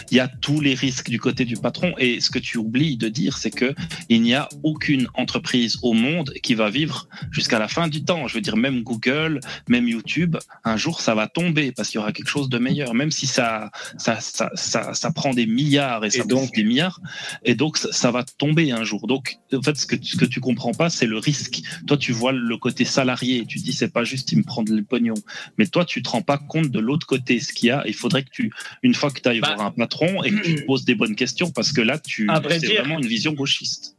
Il 0.09 0.17
y 0.17 0.19
a 0.21 0.29
tous 0.29 0.61
les 0.61 0.73
risques 0.73 1.09
du 1.09 1.19
côté 1.19 1.43
du 1.43 1.57
patron. 1.57 1.93
Et 1.97 2.21
ce 2.21 2.29
que 2.29 2.39
tu 2.39 2.57
oublies 2.57 2.95
de 2.95 3.09
dire, 3.09 3.37
c'est 3.37 3.51
que 3.51 3.75
il 4.07 4.21
n'y 4.21 4.33
a 4.33 4.47
aucune 4.63 5.07
entreprise 5.15 5.77
au 5.81 5.93
monde 5.93 6.33
qui 6.43 6.55
va 6.55 6.69
vivre 6.69 7.09
jusqu'à 7.31 7.59
la 7.59 7.67
fin 7.67 7.89
du 7.89 8.05
temps. 8.05 8.27
Je 8.27 8.35
veux 8.35 8.41
dire, 8.41 8.55
même 8.55 8.83
Google, 8.83 9.41
même 9.67 9.87
YouTube, 9.87 10.37
un 10.63 10.77
jour, 10.77 11.01
ça 11.01 11.13
va 11.13 11.27
tomber 11.27 11.73
parce 11.73 11.89
qu'il 11.89 11.99
y 11.99 12.01
aura 12.01 12.13
quelque 12.13 12.29
chose 12.29 12.47
de 12.49 12.57
meilleur, 12.57 12.93
même 12.93 13.11
si 13.11 13.27
ça, 13.27 13.69
ça, 13.97 14.19
ça, 14.21 14.49
ça, 14.53 14.93
ça 14.93 15.11
prend 15.11 15.33
des 15.33 15.45
milliards 15.45 16.05
et, 16.05 16.09
ça 16.09 16.23
donc- 16.23 16.53
des 16.53 16.68
milliards. 16.69 16.99
Et 17.43 17.55
donc, 17.55 17.77
ça, 17.77 17.91
ça 17.91 18.11
va 18.11 18.23
tomber 18.23 18.71
un 18.71 18.83
jour. 18.83 19.05
Donc, 19.07 19.37
en 19.53 19.61
fait, 19.61 19.75
ce 19.75 19.85
que, 19.85 19.95
tu- 19.97 20.11
ce 20.13 20.17
que 20.17 20.25
tu 20.25 20.39
comprends 20.39 20.71
pas, 20.73 20.89
c'est 20.89 21.05
le 21.07 21.17
risque. 21.17 21.61
Toi, 21.87 21.97
tu 21.97 22.11
vois 22.13 22.31
le 22.31 22.57
côté 22.57 22.85
salarié. 22.85 23.45
Tu 23.45 23.57
dis, 23.59 23.73
c'est 23.73 23.91
pas 23.91 24.03
juste, 24.03 24.31
il 24.31 24.37
me 24.39 24.43
prend 24.43 24.63
le 24.67 24.83
pognon. 24.83 25.15
Mais 25.57 25.65
toi, 25.67 25.83
tu 25.85 26.01
te 26.01 26.09
rends 26.09 26.21
pas 26.21 26.37
compte 26.37 26.69
de 26.69 26.79
l'autre 26.79 27.05
côté, 27.07 27.39
ce 27.39 27.51
qu'il 27.53 27.67
y 27.67 27.71
a. 27.71 27.83
Il 27.87 27.93
faudrait 27.93 28.23
que 28.23 28.29
tu, 28.31 28.51
une 28.83 28.93
fois 28.93 29.11
que 29.11 29.19
tu 29.19 29.27
ailles 29.29 29.41
Bah. 29.41 29.53
voir 29.55 29.67
un 29.67 29.71
patron 29.71 30.23
et 30.23 30.31
que 30.31 30.41
tu 30.41 30.55
te 30.55 30.61
poses 30.69 30.85
des 30.85 30.95
bonnes 30.95 31.15
questions, 31.15 31.51
parce 31.51 31.71
que 31.73 31.81
là, 31.81 31.97
tu, 31.99 32.29
c'est 32.59 32.75
vraiment 32.77 32.99
une 32.99 33.07
vision 33.07 33.33
gauchiste. 33.33 33.95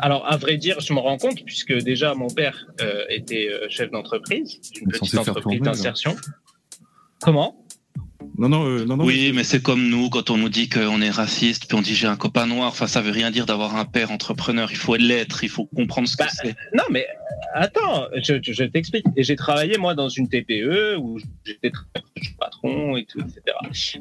Alors, 0.00 0.26
à 0.30 0.36
vrai 0.36 0.56
dire, 0.56 0.80
je 0.80 0.92
me 0.92 0.98
rends 0.98 1.18
compte, 1.18 1.44
puisque 1.44 1.72
déjà 1.72 2.14
mon 2.14 2.28
père 2.28 2.66
euh, 2.80 3.04
était 3.08 3.48
euh, 3.50 3.66
chef 3.68 3.90
d'entreprise, 3.90 4.60
d'une 4.74 4.88
petite 4.88 5.16
entreprise 5.18 5.60
là. 5.60 5.66
d'insertion. 5.72 6.16
Comment? 7.20 7.61
Non, 8.38 8.48
non, 8.48 8.64
euh, 8.66 8.84
non, 8.86 8.96
non. 8.96 9.04
Oui, 9.04 9.30
mais 9.34 9.44
c'est 9.44 9.60
comme 9.62 9.88
nous 9.88 10.08
quand 10.08 10.30
on 10.30 10.38
nous 10.38 10.48
dit 10.48 10.68
qu'on 10.68 11.00
est 11.02 11.10
raciste, 11.10 11.66
puis 11.66 11.76
on 11.76 11.82
dit 11.82 11.94
j'ai 11.94 12.06
un 12.06 12.16
copain 12.16 12.46
noir. 12.46 12.68
Enfin, 12.68 12.86
ça 12.86 13.02
veut 13.02 13.10
rien 13.10 13.30
dire 13.30 13.44
d'avoir 13.46 13.76
un 13.76 13.84
père 13.84 14.10
entrepreneur. 14.10 14.68
Il 14.70 14.76
faut 14.78 14.96
l'être, 14.96 15.44
il 15.44 15.50
faut 15.50 15.66
comprendre 15.66 16.08
ce 16.08 16.16
que 16.16 16.24
Bah, 16.24 16.30
c'est. 16.42 16.54
Non, 16.74 16.84
mais 16.90 17.06
attends, 17.54 18.06
je, 18.22 18.34
je- 18.42 18.52
je 18.52 18.64
t'explique. 18.64 19.04
Et 19.16 19.22
j'ai 19.22 19.36
travaillé, 19.36 19.76
moi, 19.76 19.94
dans 19.94 20.08
une 20.08 20.28
TPE 20.28 20.96
où 20.98 21.18
j'étais 21.44 21.70
patron 22.40 22.96
et 22.96 23.04
tout, 23.04 23.20
etc. 23.20 23.42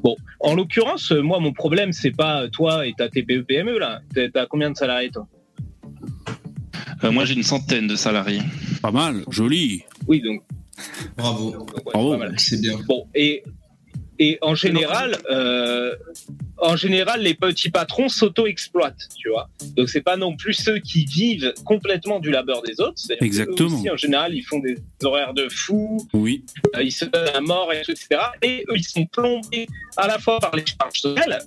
Bon, 0.01 0.15
en 0.39 0.55
l'occurrence, 0.55 1.11
moi, 1.11 1.39
mon 1.39 1.51
problème, 1.51 1.91
c'est 1.91 2.11
pas 2.11 2.47
toi 2.49 2.87
et 2.87 2.93
ta 2.93 3.09
TPE 3.09 3.41
PME, 3.41 3.79
là. 3.79 4.01
T'as 4.33 4.45
combien 4.45 4.71
de 4.71 4.77
salariés, 4.77 5.11
toi? 5.11 5.27
Euh, 7.03 7.11
moi, 7.11 7.25
j'ai 7.25 7.33
une 7.33 7.43
centaine 7.43 7.87
de 7.87 7.95
salariés. 7.95 8.41
Pas 8.81 8.91
mal, 8.91 9.23
joli. 9.29 9.83
Oui, 10.07 10.21
donc, 10.21 10.41
Bravo. 11.17 11.51
ouais, 11.51 11.81
Bravo. 11.93 12.17
C'est 12.37 12.61
bien. 12.61 12.77
Bon, 12.87 13.07
et, 13.13 13.43
et 14.23 14.37
en 14.43 14.53
général, 14.53 15.17
euh, 15.31 15.95
en 16.59 16.75
général, 16.75 17.21
les 17.23 17.33
petits 17.33 17.71
patrons 17.71 18.07
s'auto-exploitent, 18.07 19.07
tu 19.17 19.29
vois. 19.29 19.49
Donc, 19.75 19.89
c'est 19.89 20.01
pas 20.03 20.15
non 20.15 20.35
plus 20.35 20.53
ceux 20.53 20.77
qui 20.77 21.05
vivent 21.05 21.51
complètement 21.65 22.19
du 22.19 22.29
labeur 22.29 22.61
des 22.61 22.79
autres. 22.79 23.01
Exactement. 23.19 23.75
aussi, 23.79 23.89
en 23.89 23.97
général, 23.97 24.35
ils 24.35 24.43
font 24.43 24.59
des 24.59 24.75
horaires 25.03 25.33
de 25.33 25.49
fous, 25.49 26.07
Oui. 26.13 26.45
euh, 26.75 26.83
ils 26.83 26.91
se 26.91 27.05
donnent 27.05 27.35
à 27.35 27.41
mort, 27.41 27.73
etc. 27.73 27.97
Et 28.43 28.63
eux, 28.69 28.77
ils 28.77 28.83
sont 28.83 29.07
plombés 29.07 29.65
à 29.97 30.05
la 30.07 30.19
fois 30.19 30.39
par 30.39 30.55
les 30.55 30.65
charges 30.67 30.99
sociales. 30.99 31.41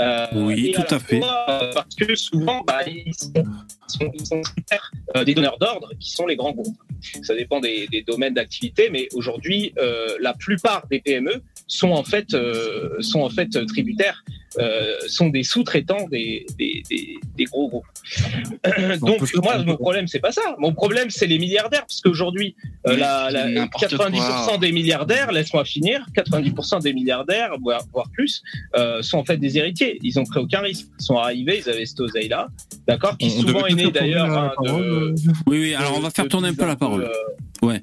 euh, 0.00 0.26
Oui, 0.34 0.72
tout 0.74 0.94
à 0.94 0.98
fait. 0.98 1.18
fois, 1.18 1.44
parce 1.74 1.94
que 1.94 2.14
souvent, 2.14 2.62
bah, 2.66 2.80
ils 2.86 3.12
sont, 3.14 3.32
ils 3.36 3.92
sont, 3.98 4.10
ils 4.14 4.26
sont 4.26 4.40
tributaires, 4.40 4.90
des 5.26 5.34
donneurs 5.34 5.58
d'ordre 5.58 5.90
qui 6.00 6.10
sont 6.10 6.26
les 6.26 6.36
grands 6.36 6.52
groupes. 6.52 6.76
Ça 7.22 7.34
dépend 7.34 7.60
des, 7.60 7.86
des 7.88 8.00
domaines 8.02 8.34
d'activité, 8.34 8.88
mais 8.90 9.08
aujourd'hui, 9.12 9.74
la 10.20 10.32
plupart 10.32 10.86
des 10.90 11.00
PME 11.00 11.42
sont 11.68 11.90
en 11.90 12.02
fait, 12.02 12.34
euh, 12.34 13.00
sont 13.00 13.20
en 13.20 13.30
fait 13.30 13.48
tributaires, 13.66 14.24
euh, 14.58 14.94
sont 15.06 15.28
des 15.28 15.42
sous-traitants 15.44 16.08
des, 16.10 16.46
des, 16.58 16.82
des, 16.90 17.18
des 17.36 17.44
gros 17.44 17.68
groupes. 17.68 17.84
Donc, 19.00 19.20
moi, 19.42 19.58
mon 19.64 19.76
problème, 19.76 20.06
c'est 20.08 20.18
pas 20.18 20.32
ça. 20.32 20.56
Mon 20.58 20.72
problème, 20.72 21.10
c'est 21.10 21.26
les 21.26 21.38
milliardaires, 21.38 21.82
parce 21.82 22.00
qu'aujourd'hui, 22.00 22.56
euh, 22.86 22.92
Mais 22.92 22.96
la, 22.96 23.26
c'est 23.28 23.32
la- 23.34 23.48
n'importe 23.50 23.84
90% 23.92 24.44
quoi. 24.46 24.58
des 24.58 24.72
milliardaires, 24.72 25.30
laisse-moi 25.32 25.64
finir, 25.64 26.06
90% 26.16 26.80
des 26.82 26.92
milliardaires, 26.94 27.50
voire, 27.60 27.82
voire 27.92 28.08
plus, 28.12 28.42
euh, 28.76 29.02
sont 29.02 29.18
en 29.18 29.24
fait 29.24 29.36
des 29.36 29.58
héritiers. 29.58 29.98
Ils 30.02 30.18
ont 30.18 30.24
pris 30.24 30.40
aucun 30.40 30.60
risque. 30.60 30.86
Ils 30.98 31.04
sont 31.04 31.16
arrivés, 31.16 31.62
ils 31.64 31.70
avaient 31.70 31.86
cette 31.86 32.00
oseille-là, 32.00 32.48
d'accord, 32.86 33.16
qui 33.18 33.26
On- 33.26 33.40
souvent 33.42 33.66
est 33.66 33.74
né 33.74 33.90
d'ailleurs 33.90 34.30
hein, 34.30 34.52
de- 34.64 34.70
euh, 34.70 35.14
Oui, 35.46 35.58
oui. 35.60 35.74
Alors, 35.74 35.96
on 35.96 36.00
va 36.00 36.10
faire 36.10 36.24
de 36.24 36.30
tourner 36.30 36.48
un 36.48 36.54
peu 36.54 36.66
la 36.66 36.76
parole. 36.76 37.04
euh, 37.04 37.66
Ouais. 37.66 37.82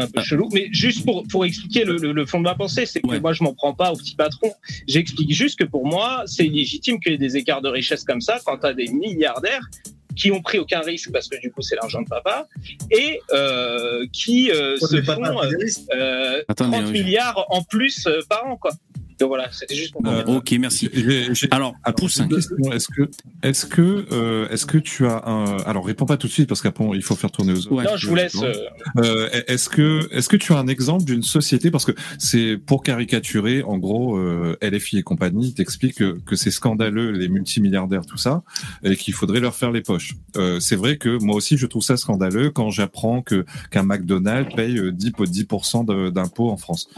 Un 0.00 0.06
peu 0.06 0.22
chelou, 0.22 0.48
mais 0.52 0.68
juste 0.70 1.04
pour, 1.04 1.26
pour 1.26 1.44
expliquer 1.44 1.82
le, 1.84 1.96
le- 1.96 2.12
le 2.12 2.24
fond 2.24 2.38
de 2.38 2.44
ma 2.44 2.54
pensée, 2.54 2.86
c'est 2.86 3.00
que 3.00 3.08
Ouais. 3.08 3.18
moi 3.20 3.32
je 3.32 3.42
m'en 3.42 3.52
prends 3.52 3.74
pas 3.74 3.90
aux 3.92 3.96
petits 3.96 4.14
patrons. 4.14 4.54
J'explique 4.86 5.32
juste 5.32 5.58
que 5.58 5.64
pour 5.64 5.84
moi, 5.86 6.22
c'est 6.26 6.44
légitime 6.44 7.00
qu'il 7.00 7.12
y 7.12 7.14
ait 7.16 7.18
des 7.18 7.36
écarts 7.36 7.62
de 7.62 7.68
richesse 7.68 8.04
comme 8.04 8.20
ça 8.20 8.38
quand 8.46 8.58
tu 8.58 8.66
as 8.66 8.74
des 8.74 8.86
milliardaires 8.88 9.66
qui 10.14 10.30
ont 10.32 10.40
pris 10.40 10.58
aucun 10.58 10.80
risque 10.80 11.10
parce 11.12 11.28
que 11.28 11.40
du 11.40 11.50
coup 11.52 11.62
c'est 11.62 11.76
l'argent 11.76 12.02
de 12.02 12.08
papa 12.08 12.46
et 12.90 13.20
euh, 13.32 14.04
qui 14.12 14.50
euh, 14.50 14.76
se 14.78 15.00
font 15.02 15.24
euh, 15.24 15.48
des 15.50 15.56
risques. 15.64 15.82
euh, 15.94 16.42
Attendez, 16.48 16.78
30 16.78 16.86
oui. 16.86 16.92
milliards 17.04 17.44
en 17.50 17.62
plus 17.62 18.06
euh, 18.06 18.20
par 18.28 18.46
an 18.46 18.56
quoi. 18.56 18.72
Donc 19.18 19.28
voilà, 19.28 19.48
c'était 19.52 19.74
juste 19.74 19.92
pour 19.92 20.06
Euh, 20.06 20.22
Ok, 20.26 20.54
merci. 20.60 20.88
j'ai- 20.92 21.34
j'ai- 21.34 21.48
Alors, 21.50 21.74
Alors, 21.84 21.96
pouce 21.96 22.14
j'ai 22.14 22.22
une 22.22 22.30
5. 22.30 22.34
question. 22.36 22.72
Est-ce 22.72 22.88
que, 22.88 23.10
est-ce 23.42 23.66
que, 23.66 24.06
euh, 24.12 24.48
est-ce 24.50 24.64
que 24.66 24.78
tu 24.78 25.06
as 25.06 25.22
un, 25.26 25.56
alors 25.66 25.84
réponds 25.86 26.06
pas 26.06 26.16
tout 26.16 26.26
de 26.28 26.32
suite 26.32 26.48
parce 26.48 26.62
qu'après 26.62 26.84
il 26.94 27.02
faut 27.02 27.16
faire 27.16 27.30
tourner 27.30 27.52
aux 27.52 27.58
autres. 27.58 27.72
Ouais. 27.72 27.84
Non, 27.84 27.96
je 27.96 28.06
vous 28.08 28.14
laisse. 28.14 28.36
euh, 28.42 28.52
Euh, 28.98 29.28
est-ce 29.48 29.68
que, 29.68 30.08
est-ce 30.12 30.28
que 30.28 30.36
tu 30.36 30.52
as 30.52 30.58
un 30.58 30.66
exemple 30.68 31.04
d'une 31.04 31.22
société 31.22 31.70
parce 31.70 31.84
que 31.84 31.92
c'est 32.18 32.56
pour 32.64 32.82
caricaturer, 32.82 33.62
en 33.62 33.78
gros, 33.78 34.16
euh, 34.16 34.56
LFI 34.62 34.98
et 34.98 35.02
compagnie 35.02 35.52
t'explique 35.54 35.96
que, 35.96 36.18
que 36.24 36.36
c'est 36.36 36.50
scandaleux 36.50 37.10
les 37.10 37.28
multimilliardaires 37.28 38.06
tout 38.06 38.16
ça 38.18 38.42
et 38.84 38.96
qu'il 38.96 39.14
faudrait 39.14 39.40
leur 39.40 39.54
faire 39.54 39.70
les 39.72 39.80
poches. 39.82 40.14
Euh, 40.36 40.60
c'est 40.60 40.76
vrai 40.76 40.96
que 40.96 41.18
moi 41.22 41.34
aussi 41.36 41.56
je 41.56 41.66
trouve 41.66 41.82
ça 41.82 41.96
scandaleux 41.96 42.50
quand 42.50 42.70
j'apprends 42.70 43.22
que 43.22 43.44
qu'un 43.70 43.82
McDonald's 43.82 44.54
paye 44.54 44.78
euh, 44.78 44.92
10 44.92 45.10
pour 45.12 45.26
10% 45.26 45.84
de- 45.84 46.10
d'impôts 46.10 46.50
en 46.50 46.56
France. 46.56 46.88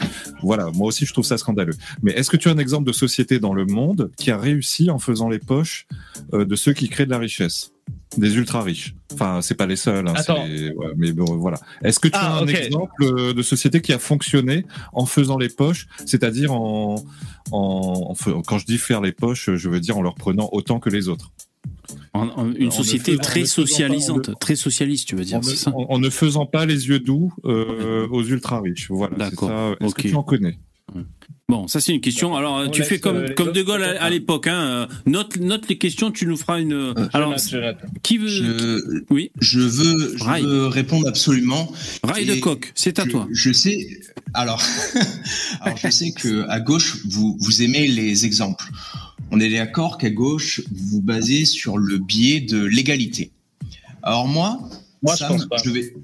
Voilà, 0.43 0.71
moi 0.75 0.89
aussi 0.89 1.07
je 1.07 1.13
trouve 1.13 1.25
ça 1.25 1.39
scandaleux. 1.39 1.75
Mais 2.03 2.10
est-ce 2.13 2.31
que 2.31 2.37
tu 2.37 2.49
as 2.49 2.53
un 2.53 2.59
exemple 2.59 2.87
de 2.87 2.93
société 2.93 3.39
dans 3.39 3.55
le 3.55 3.67
monde 3.67 4.11
qui 4.17 4.31
a 4.31 4.39
réussi 4.39 4.91
en 4.91 4.99
faisant 4.99 5.29
les 5.29 5.39
poches 5.39 5.87
euh, 6.35 6.45
de 6.45 6.57
ceux 6.57 6.73
qui 6.73 6.89
créent 6.89 7.07
de 7.07 7.11
la 7.11 7.19
richesse? 7.19 7.73
Des 8.17 8.37
ultra 8.37 8.63
riches. 8.63 8.95
Enfin, 9.15 9.41
c'est 9.43 9.55
pas 9.57 9.67
les 9.67 9.77
seuls. 9.77 10.07
Hein, 10.09 10.15
Attends. 10.17 10.45
c'est- 10.47 10.73
ouais, 10.75 10.87
mais 10.97 11.13
bon, 11.13 11.37
voilà. 11.37 11.59
Est-ce 11.83 11.99
que 12.01 12.09
tu 12.09 12.15
Ah, 12.17 12.39
as 12.39 12.43
un 12.43 12.47
exemple 12.47 13.03
euh, 13.03 13.33
de 13.35 13.43
société 13.43 13.81
qui 13.81 13.93
a 13.93 13.99
fonctionné 13.99 14.65
en 14.93 15.07
faisant 15.07 15.39
les 15.39 15.49
poches, 15.49 15.87
c'est-à-dire 16.07 16.53
en, 16.53 17.05
en, 17.53 18.15
quand 18.47 18.59
je 18.59 18.67
dis 18.67 18.79
faire 18.79 19.01
les 19.01 19.13
poches, 19.13 19.51
je 19.55 19.69
veux 19.69 19.81
dire 19.81 19.97
en 19.99 20.03
leur 20.03 20.15
prenant 20.15 20.49
autant 20.53 20.79
que 20.81 20.91
les 20.91 21.09
autres? 21.09 21.31
En- 22.15 22.29
en- 22.29 22.53
une 22.53 22.67
ne 22.67 22.71
société 22.71 23.13
faisant- 23.13 23.23
très 23.23 23.45
socialisante, 23.45 24.39
très 24.41 24.57
socialiste, 24.57 25.09
tu 25.09 25.17
veux 25.17 25.25
dire, 25.25 25.39
En 25.39 25.43
c'est 25.43 25.51
ne, 25.53 25.57
ça? 25.57 25.71
en- 25.75 25.87
en 25.91 25.99
ne 25.99 26.11
faisant 26.11 26.47
pas 26.47 26.67
les 26.67 26.89
yeux 26.89 27.01
doux 27.01 27.33
euh, 27.45 28.07
aux 28.11 28.23
ultra 28.25 28.61
riches. 28.61 28.89
Voilà. 28.91 29.17
D'accord. 29.17 29.51
Est-ce 29.81 29.95
que 29.95 30.03
tu 30.03 30.15
en 30.15 30.23
connais? 30.23 30.59
Bon, 31.51 31.67
ça 31.67 31.81
c'est 31.81 31.93
une 31.93 32.01
question. 32.01 32.37
Alors, 32.37 32.63
On 32.67 32.71
tu 32.71 32.85
fais 32.85 33.01
comme, 33.01 33.17
euh, 33.17 33.35
comme 33.35 33.51
De 33.51 33.63
Gaulle 33.63 33.83
à, 33.83 34.09
l'époque. 34.09 34.47
Hein. 34.47 34.87
Note, 35.05 35.37
note 35.39 35.69
les 35.69 35.79
questions, 35.79 36.13
tu 36.13 36.27
nous 36.27 36.37
feras 36.37 36.61
une. 36.61 36.73
Euh, 36.73 37.09
Alors, 37.13 37.35
qui 38.05 38.19
veut. 38.19 38.29
Je, 38.29 39.03
Oui, 39.11 39.33
je 39.41 39.59
veux, 39.59 40.17
je 40.17 40.45
veux 40.45 40.67
répondre 40.69 41.09
absolument. 41.09 41.73
Rail 42.05 42.27
de 42.27 42.37
coq, 42.37 42.71
c'est 42.77 43.01
à 43.01 43.05
je, 43.05 43.11
toi. 43.11 43.27
Je 43.33 43.53
sais. 43.53 44.01
Alors, 44.33 44.63
alors 45.61 45.77
je 45.77 45.91
sais 45.91 46.13
que 46.13 46.49
à 46.49 46.61
gauche 46.61 46.99
vous 47.09 47.37
vous 47.41 47.63
aimez 47.63 47.89
les 47.89 48.27
exemples. 48.27 48.71
On 49.33 49.41
est 49.41 49.51
d'accord 49.51 49.99
qu'à 49.99 50.11
gauche 50.11 50.61
vous 50.71 50.87
vous 50.87 51.03
basez 51.03 51.45
sur 51.45 51.79
le 51.79 51.99
biais 51.99 52.41
de 52.41 52.63
l'égalité. 52.63 53.33
Alors 54.05 54.29
moi, 54.29 54.61
Moi, 55.03 55.17
je 55.17 55.27
pense 55.27 55.47
pas. 55.47 55.57
je 55.65 55.71
vais. 55.71 55.95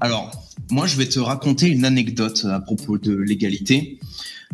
Alors 0.00 0.30
moi 0.70 0.86
je 0.86 0.96
vais 0.96 1.06
te 1.06 1.18
raconter 1.18 1.66
une 1.66 1.84
anecdote 1.84 2.46
à 2.48 2.60
propos 2.60 2.98
de 2.98 3.14
l'égalité. 3.14 3.98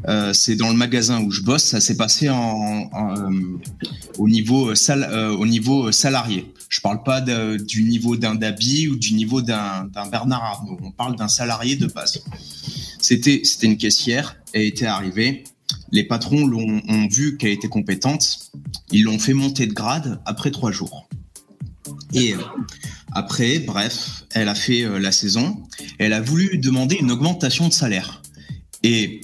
Euh, 0.07 0.33
c'est 0.33 0.55
dans 0.55 0.69
le 0.71 0.77
magasin 0.77 1.23
où 1.23 1.31
je 1.31 1.43
bosse, 1.43 1.65
ça 1.65 1.81
s'est 1.81 1.97
passé 1.97 2.29
euh, 2.29 2.35
au 4.19 4.29
niveau 4.29 4.75
sal, 4.75 5.03
euh, 5.11 5.31
au 5.31 5.47
niveau 5.47 5.91
salarié. 5.91 6.53
Je 6.69 6.81
parle 6.81 7.03
pas 7.03 7.21
du 7.21 7.85
niveau 7.85 8.17
d'un 8.17 8.35
Dabi 8.35 8.89
ou 8.89 8.97
du 8.97 9.15
niveau 9.15 9.43
d'un 9.43 9.89
Bernard 10.11 10.45
Arnault. 10.45 10.79
On 10.83 10.91
parle 10.91 11.17
d'un 11.17 11.29
salarié 11.29 11.77
de 11.77 11.87
base. 11.87 12.23
C'était 13.01 13.41
c'était 13.45 13.67
une 13.67 13.79
caissière. 13.79 14.37
Elle 14.53 14.65
était 14.65 14.87
arrivée. 14.87 15.45
Les 15.91 16.05
patrons 16.05 16.47
l'ont 16.47 16.83
ont 16.87 17.09
vu 17.09 17.39
qu'elle 17.39 17.53
était 17.53 17.69
compétente. 17.69 18.51
Ils 18.93 19.05
l'ont 19.05 19.19
fait 19.19 19.33
monter 19.33 19.67
de 19.67 19.73
grade 19.73 20.21
après 20.27 20.51
trois 20.51 20.71
jours. 20.71 21.09
Et 22.13 22.35
après, 23.13 23.61
bref, 23.61 24.25
elle 24.35 24.49
a 24.49 24.55
fait 24.55 24.87
la 25.01 25.11
saison. 25.11 25.63
Elle 25.99 26.13
a 26.13 26.21
voulu 26.21 26.59
demander 26.59 26.97
une 27.01 27.11
augmentation 27.11 27.69
de 27.69 27.73
salaire. 27.73 28.23
Et 28.83 29.23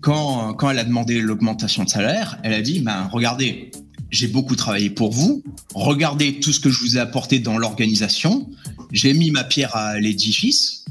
quand, 0.00 0.54
quand 0.54 0.70
elle 0.70 0.78
a 0.78 0.84
demandé 0.84 1.20
l'augmentation 1.20 1.84
de 1.84 1.88
salaire, 1.88 2.38
elle 2.42 2.54
a 2.54 2.62
dit, 2.62 2.80
ben, 2.80 3.08
regardez, 3.12 3.70
j'ai 4.10 4.28
beaucoup 4.28 4.56
travaillé 4.56 4.90
pour 4.90 5.12
vous. 5.12 5.42
Regardez 5.74 6.40
tout 6.40 6.52
ce 6.52 6.60
que 6.60 6.70
je 6.70 6.80
vous 6.80 6.96
ai 6.96 7.00
apporté 7.00 7.38
dans 7.38 7.58
l'organisation. 7.58 8.48
J'ai 8.92 9.14
mis 9.14 9.30
ma 9.30 9.44
pierre 9.44 9.74
à 9.76 9.98
l'édifice. 9.98 10.84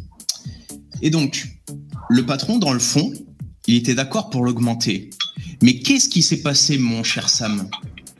Et 1.02 1.10
donc, 1.10 1.48
le 2.10 2.26
patron, 2.26 2.57
dans 2.57 2.74
le 2.74 2.80
fond, 2.80 3.14
il 3.68 3.76
était 3.76 3.95
d'accord 3.95 4.30
pour 4.30 4.44
l'augmenter. 4.44 5.10
Mais 5.64 5.80
qu'est-ce 5.80 6.10
qui 6.10 6.22
s'est 6.22 6.41
passé, 6.41 6.78
mon 6.78 7.03
cher 7.03 7.30
Sam? 7.30 7.70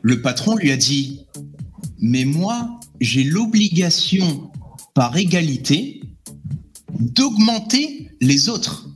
Le 0.02 0.22
patron 0.22 0.56
lui 0.56 0.72
a 0.72 0.78
dit, 0.78 1.26
mais 2.00 2.26
moi, 2.26 2.80
j'ai 3.02 3.24
l'obligation, 3.24 4.52
par 4.94 5.18
égalité, 5.18 6.02
d'augmenter 7.00 8.10
les 8.22 8.50
autres. 8.50 8.90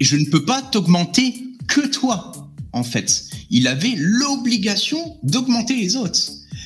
Et 0.00 0.04
je 0.04 0.16
ne 0.16 0.24
peux 0.26 0.44
pas 0.44 0.62
t'augmenter 0.62 1.34
que 1.68 1.86
toi, 1.86 2.32
en 2.72 2.82
fait. 2.82 3.24
Il 3.50 3.66
avait 3.66 3.94
l'obligation 3.96 5.18
d'augmenter 5.22 5.76
les 5.76 5.96
autres, 5.96 6.20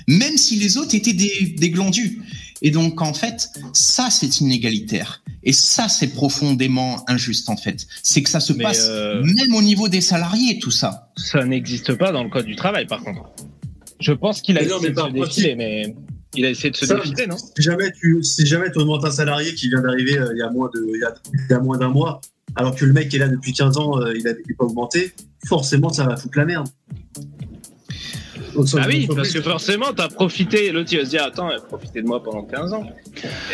même 0.09 0.37
si 0.37 0.57
les 0.57 0.77
autres 0.77 0.95
étaient 0.95 1.13
des, 1.13 1.55
des 1.59 1.71
glandus. 1.71 2.21
Et 2.63 2.71
donc, 2.71 3.03
en 3.03 3.13
fait, 3.13 3.51
ça, 3.73 4.09
c'est 4.11 4.41
inégalitaire. 4.41 5.23
Et 5.43 5.53
ça, 5.53 5.89
c'est 5.89 6.09
profondément 6.09 7.05
injuste, 7.09 7.51
en 7.51 7.57
fait. 7.57 7.87
C'est 8.03 8.23
que 8.23 8.31
ça 8.31 8.41
se 8.41 8.53
Mais, 8.53 8.65
passe 8.65 8.87
euh, 8.89 9.23
même 9.23 9.55
au 9.55 9.63
niveau 9.63 9.89
des 9.89 10.01
salariés, 10.01 10.59
tout 10.59 10.71
ça. 10.71 11.13
Ça 11.17 11.45
n'existe 11.45 11.95
pas 11.95 12.13
dans 12.13 12.25
le 12.25 12.31
code 12.31 12.47
du 12.47 12.57
travail, 12.57 12.87
par 12.87 13.03
contre. 13.03 13.31
Je 14.01 14.13
pense 14.13 14.41
qu'il 14.41 14.59
a 14.59 14.63
Mais 14.63 14.69
non, 14.69 14.79
essayé 14.79 14.89
mais 14.91 14.95
de 14.95 15.25
se 15.25 15.29
défiler, 15.29 15.55
mais 15.55 15.95
il 16.35 16.45
a 16.45 16.51
essayé 16.51 16.71
de 16.71 16.77
se 16.77 16.87
Ça, 16.87 16.97
défiler, 16.97 17.27
non? 17.27 17.37
Si 17.37 17.63
jamais 17.63 17.93
tu, 17.93 18.23
si 18.23 18.47
jamais 18.47 18.71
tu 18.71 18.79
augmentes 18.79 19.05
un 19.05 19.11
salarié 19.11 19.55
qui 19.55 19.69
vient 19.69 19.83
d'arriver 19.83 20.19
euh, 20.19 20.33
il 20.35 20.39
y 20.39 20.43
a 20.43 20.51
moins 20.51 20.71
de, 20.75 20.87
il 20.95 21.01
y 21.01 21.05
a, 21.05 21.15
il 21.33 21.51
y 21.51 21.55
a 21.55 21.61
moins 21.61 21.79
d'un 21.79 21.89
mois, 21.89 22.21
alors 22.57 22.75
que 22.75 22.85
le 22.85 22.93
mec 22.93 23.13
est 23.15 23.19
là 23.19 23.29
depuis 23.29 23.53
15 23.53 23.77
ans, 23.79 24.01
euh, 24.01 24.13
il 24.17 24.25
n'a 24.25 24.33
pas 24.59 24.65
augmenté, 24.65 25.13
forcément 25.47 25.91
ça 25.91 26.05
va 26.05 26.17
foutre 26.17 26.39
la 26.39 26.45
merde. 26.47 26.69
Ah 28.79 28.85
oui, 28.87 29.07
parce 29.15 29.33
que 29.33 29.43
forcément, 29.43 29.93
t'as 29.95 30.09
profité. 30.09 30.71
L'autre, 30.73 30.89
il 30.93 30.99
va 30.99 31.05
se 31.05 31.11
dire 31.11 31.25
Attends, 31.25 31.51
elle 31.51 31.59
a 31.59 31.61
profité 31.61 32.01
de 32.01 32.07
moi 32.07 32.23
pendant 32.23 32.43
15 32.43 32.73
ans. 32.73 32.87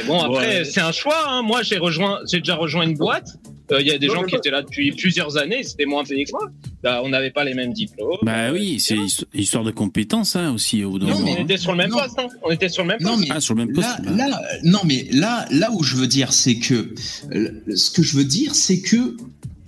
Et 0.01 0.07
bon, 0.07 0.20
après, 0.20 0.59
Ouais. 0.61 0.65
c'est 0.65 0.81
un 0.81 0.93
choix. 0.93 1.29
hein. 1.29 1.43
Moi, 1.43 1.62
j'ai 1.65 1.79
rejoint, 1.79 2.20
j'ai 2.31 2.39
déjà 2.39 2.55
rejoint 2.55 2.85
une 2.85 2.97
boîte. 2.97 3.37
Euh, 3.73 3.81
Il 3.81 3.87
y 3.89 3.91
a 3.91 3.99
des 3.99 4.07
Non, 4.07 4.15
gens 4.15 4.23
qui 4.23 4.33
pas- 4.33 4.39
étaient 4.39 4.51
là 4.51 4.62
depuis 4.62 4.93
plusieurs 4.93 5.39
années, 5.39 5.65
c'était 5.65 5.87
moins 5.87 6.05
payé 6.05 6.24
que 6.24 6.31
moi. 6.33 6.49
Bah, 6.83 7.01
on 7.05 7.09
n'avait 7.11 7.31
pas 7.31 7.45
les 7.45 7.55
mêmes 7.55 7.73
diplômes. 7.73 8.17
Bah 8.23 8.51
oui, 8.53 8.81
c'est 8.81 8.97
his- 8.97 9.25
histoire 9.35 9.63
de 9.63 9.71
compétences 9.71 10.35
hein, 10.37 10.53
aussi 10.53 10.83
au 10.85 10.99
Non, 10.99 11.07
on 11.15 11.19
moment. 11.21 11.37
était 11.37 11.57
sur 11.57 11.71
le 11.73 11.79
même 11.79 11.91
Non. 11.91 11.99
poste. 11.99 12.19
hein. 12.19 12.27
On 12.43 12.51
était 12.51 12.69
sur 12.69 12.83
le 12.83 12.89
même 12.89 12.99
Non, 13.01 13.11
poste. 13.17 13.21
mais 13.29 13.35
Ah, 13.37 13.41
sur 13.41 13.55
le 13.55 13.65
même 13.67 13.75
poste. 13.75 13.89
Là, 13.89 14.11
bah. 14.11 14.29
là, 14.29 14.43
non, 14.65 14.81
mais 14.85 15.07
là, 15.13 15.47
là 15.51 15.71
où 15.73 15.83
je 15.85 15.97
veux 15.97 16.09
dire, 16.09 16.33
c'est 16.33 16.57
que 16.57 16.93
euh, 17.35 17.63
ce 17.77 17.91
que 17.91 18.03
je 18.03 18.17
veux 18.17 18.25
dire, 18.25 18.55
c'est 18.57 18.81
que 18.81 19.17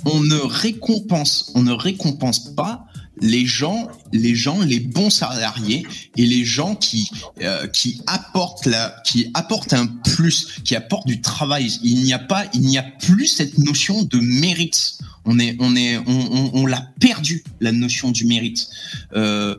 on 0.07 0.21
ne 0.21 0.37
récompense, 0.37 1.53
on 1.55 1.63
ne 1.63 1.73
récompense 1.73 2.55
pas 2.55 2.85
les 3.21 3.47
gens, 3.47 3.89
les 4.13 4.35
gens, 4.35 4.61
les 4.61 4.81
bons 4.81 5.09
salariés 5.09 5.87
et 6.17 6.27
les 6.27 6.45
gens 6.45 6.75
qui 6.75 7.09
euh, 7.43 7.69
qui 7.69 8.01
apportent 8.09 8.67
la, 8.67 8.97
qui 9.07 9.31
apportent 9.35 9.73
un 9.73 9.87
plus, 9.87 10.49
qui 10.65 10.75
apportent 10.75 11.07
du 11.07 11.21
travail. 11.21 11.71
Il 11.85 12.03
n'y 12.03 12.13
a 12.13 12.19
pas, 12.19 12.45
il 12.55 12.63
n'y 12.63 12.77
a 12.77 12.83
plus 12.83 13.29
cette 13.29 13.57
notion 13.59 14.03
de 14.03 14.19
mérite 14.19 14.99
On 15.25 15.39
est, 15.39 15.57
on 15.61 15.75
est, 15.77 15.99
on, 15.99 16.05
on, 16.07 16.51
on 16.55 16.67
l'a 16.67 16.89
perdu 17.01 17.45
la 17.61 17.73
notion 17.73 18.11
du 18.11 18.27
mérite. 18.27 18.69
Euh, 19.15 19.57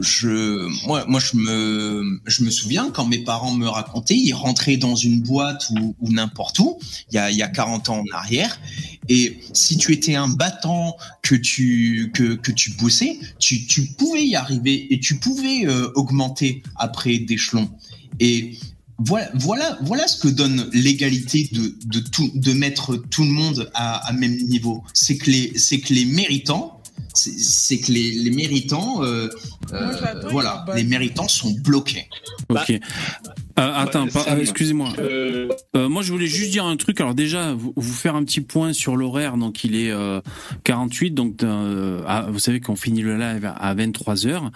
je, 0.00 0.86
moi, 0.86 1.04
moi, 1.06 1.20
je 1.20 1.36
me, 1.36 2.20
je 2.26 2.42
me 2.42 2.50
souviens 2.50 2.90
quand 2.90 3.06
mes 3.06 3.18
parents 3.18 3.54
me 3.54 3.68
racontaient, 3.68 4.16
ils 4.16 4.32
rentraient 4.32 4.76
dans 4.76 4.94
une 4.94 5.20
boîte 5.20 5.70
ou, 5.70 5.94
ou 6.00 6.12
n'importe 6.12 6.58
où, 6.58 6.78
il 7.10 7.16
y 7.16 7.18
a, 7.18 7.30
il 7.30 7.36
y 7.36 7.42
a 7.42 7.48
40 7.48 7.90
ans 7.90 7.98
en 8.00 8.16
arrière, 8.16 8.58
et 9.08 9.38
si 9.52 9.76
tu 9.76 9.92
étais 9.92 10.14
un 10.14 10.28
battant, 10.28 10.96
que 11.22 11.34
tu, 11.34 12.10
que, 12.14 12.34
que 12.34 12.52
tu 12.52 12.72
bossais, 12.72 13.18
tu, 13.38 13.66
tu 13.66 13.86
pouvais 13.86 14.24
y 14.24 14.36
arriver 14.36 14.92
et 14.92 15.00
tu 15.00 15.16
pouvais 15.16 15.66
euh, 15.66 15.90
augmenter 15.94 16.62
après 16.76 17.18
d'échelon. 17.18 17.68
Et 18.20 18.58
voilà, 18.98 19.28
voilà, 19.34 19.78
voilà 19.82 20.06
ce 20.08 20.18
que 20.20 20.28
donne 20.28 20.68
l'égalité 20.72 21.48
de, 21.52 21.74
de, 21.86 22.00
tout, 22.00 22.30
de 22.34 22.52
mettre 22.52 22.96
tout 22.96 23.22
le 23.24 23.30
monde 23.30 23.70
à, 23.74 24.06
à 24.08 24.12
même 24.12 24.36
niveau. 24.36 24.82
C'est 24.94 25.16
que 25.18 25.30
les, 25.30 25.52
c'est 25.58 25.80
que 25.80 25.92
les 25.92 26.04
méritants, 26.06 26.80
c'est- 27.14 27.38
c'est 27.38 27.78
que 27.78 27.92
les, 27.92 28.10
les 28.12 28.30
méritants, 28.30 29.02
euh, 29.02 29.28
euh, 29.72 29.92
voilà, 30.30 30.64
les 30.74 30.84
méritants 30.84 31.28
sont 31.28 31.50
bloqués. 31.50 32.08
Ok. 32.48 32.70
Euh, 32.70 32.78
attends, 33.74 34.04
Bah, 34.06 34.22
pas- 34.24 34.32
euh, 34.34 34.40
excusez-moi. 34.40 34.92
euh, 34.98 35.48
Euh, 35.74 35.88
moi, 35.88 36.02
je 36.02 36.12
voulais 36.12 36.26
juste 36.26 36.50
dire 36.50 36.64
un 36.66 36.76
truc. 36.76 37.00
Alors 37.00 37.14
déjà, 37.14 37.52
vous, 37.54 37.72
vous 37.76 37.92
faire 37.92 38.14
un 38.16 38.24
petit 38.24 38.40
point 38.42 38.72
sur 38.74 38.96
l'horaire. 38.96 39.36
Donc, 39.38 39.64
il 39.64 39.76
est 39.76 39.90
euh, 39.90 40.20
48. 40.64 41.10
Donc, 41.12 41.42
vous 41.42 42.38
savez 42.38 42.60
qu'on 42.60 42.76
finit 42.76 43.02
le 43.02 43.18
live 43.18 43.50
à 43.58 43.74
23 43.74 44.26
heures. 44.26 44.50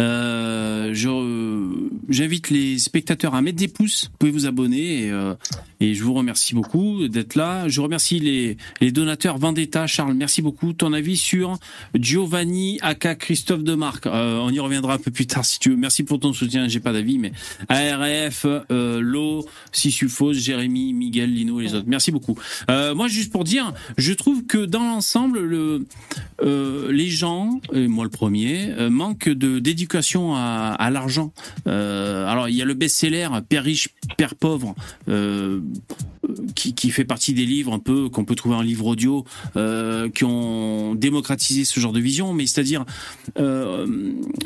Euh, 0.00 0.94
euh, 1.06 1.90
j'invite 2.08 2.50
les 2.50 2.78
spectateurs 2.78 3.34
à 3.34 3.42
mettre 3.42 3.58
des 3.58 3.68
pouces. 3.68 4.04
Vous 4.04 4.16
pouvez 4.18 4.32
vous 4.32 4.46
abonner 4.46 5.04
et, 5.04 5.10
euh, 5.10 5.34
et 5.80 5.94
je 5.94 6.02
vous 6.02 6.14
remercie 6.14 6.54
beaucoup 6.54 7.08
d'être 7.08 7.34
là. 7.34 7.68
Je 7.68 7.80
remercie 7.80 8.18
les, 8.18 8.56
les 8.80 8.92
donateurs 8.92 9.38
Vendetta, 9.38 9.86
Charles. 9.86 10.14
Merci 10.14 10.42
beaucoup. 10.42 10.72
Ton 10.72 10.92
avis 10.92 11.16
sur 11.16 11.58
Giovanni 11.94 12.78
aka 12.82 13.14
Christophe. 13.14 13.60
Euh, 14.06 14.38
on 14.38 14.50
y 14.50 14.60
reviendra 14.60 14.94
un 14.94 14.98
peu 14.98 15.10
plus 15.10 15.26
tard 15.26 15.44
si 15.44 15.58
tu 15.58 15.70
veux. 15.70 15.76
Merci 15.76 16.02
pour 16.02 16.20
ton 16.20 16.32
soutien. 16.32 16.68
J'ai 16.68 16.80
pas 16.80 16.92
d'avis, 16.92 17.18
mais 17.18 17.32
ARF, 17.68 18.46
euh, 18.46 19.00
Lo, 19.00 19.46
Sissufos, 19.72 20.32
Jérémy, 20.32 20.92
Miguel, 20.92 21.32
Lino 21.32 21.60
et 21.60 21.64
les 21.64 21.74
autres. 21.74 21.86
Merci 21.88 22.10
beaucoup. 22.10 22.38
Moi, 22.68 23.08
juste 23.08 23.32
pour 23.32 23.44
dire, 23.44 23.72
je 23.96 24.12
trouve 24.12 24.46
que 24.46 24.58
dans 24.64 24.82
l'ensemble, 24.82 25.40
le, 25.40 25.86
les 26.90 27.08
gens, 27.08 27.60
et 27.72 27.86
moi 27.86 28.04
le 28.04 28.10
premier, 28.10 28.74
manquent 28.90 29.28
de 29.28 29.58
à, 30.36 30.74
à 30.74 30.90
l'argent. 30.90 31.32
Euh, 31.66 32.26
alors, 32.26 32.48
il 32.48 32.54
y 32.54 32.62
a 32.62 32.64
le 32.64 32.74
best-seller 32.74 33.28
Père 33.48 33.64
riche, 33.64 33.88
Père 34.16 34.34
pauvre. 34.34 34.74
Qui, 36.54 36.90
fait 36.90 37.04
partie 37.04 37.32
des 37.32 37.46
livres 37.46 37.72
un 37.72 37.78
peu 37.78 38.08
qu'on 38.08 38.24
peut 38.24 38.34
trouver 38.34 38.54
en 38.54 38.62
livre 38.62 38.86
audio 38.86 39.24
euh, 39.56 40.08
qui 40.10 40.24
ont 40.24 40.94
démocratisé 40.94 41.64
ce 41.64 41.80
genre 41.80 41.92
de 41.92 42.00
vision. 42.00 42.34
Mais 42.34 42.46
c'est-à-dire 42.46 42.84
euh, 43.38 43.86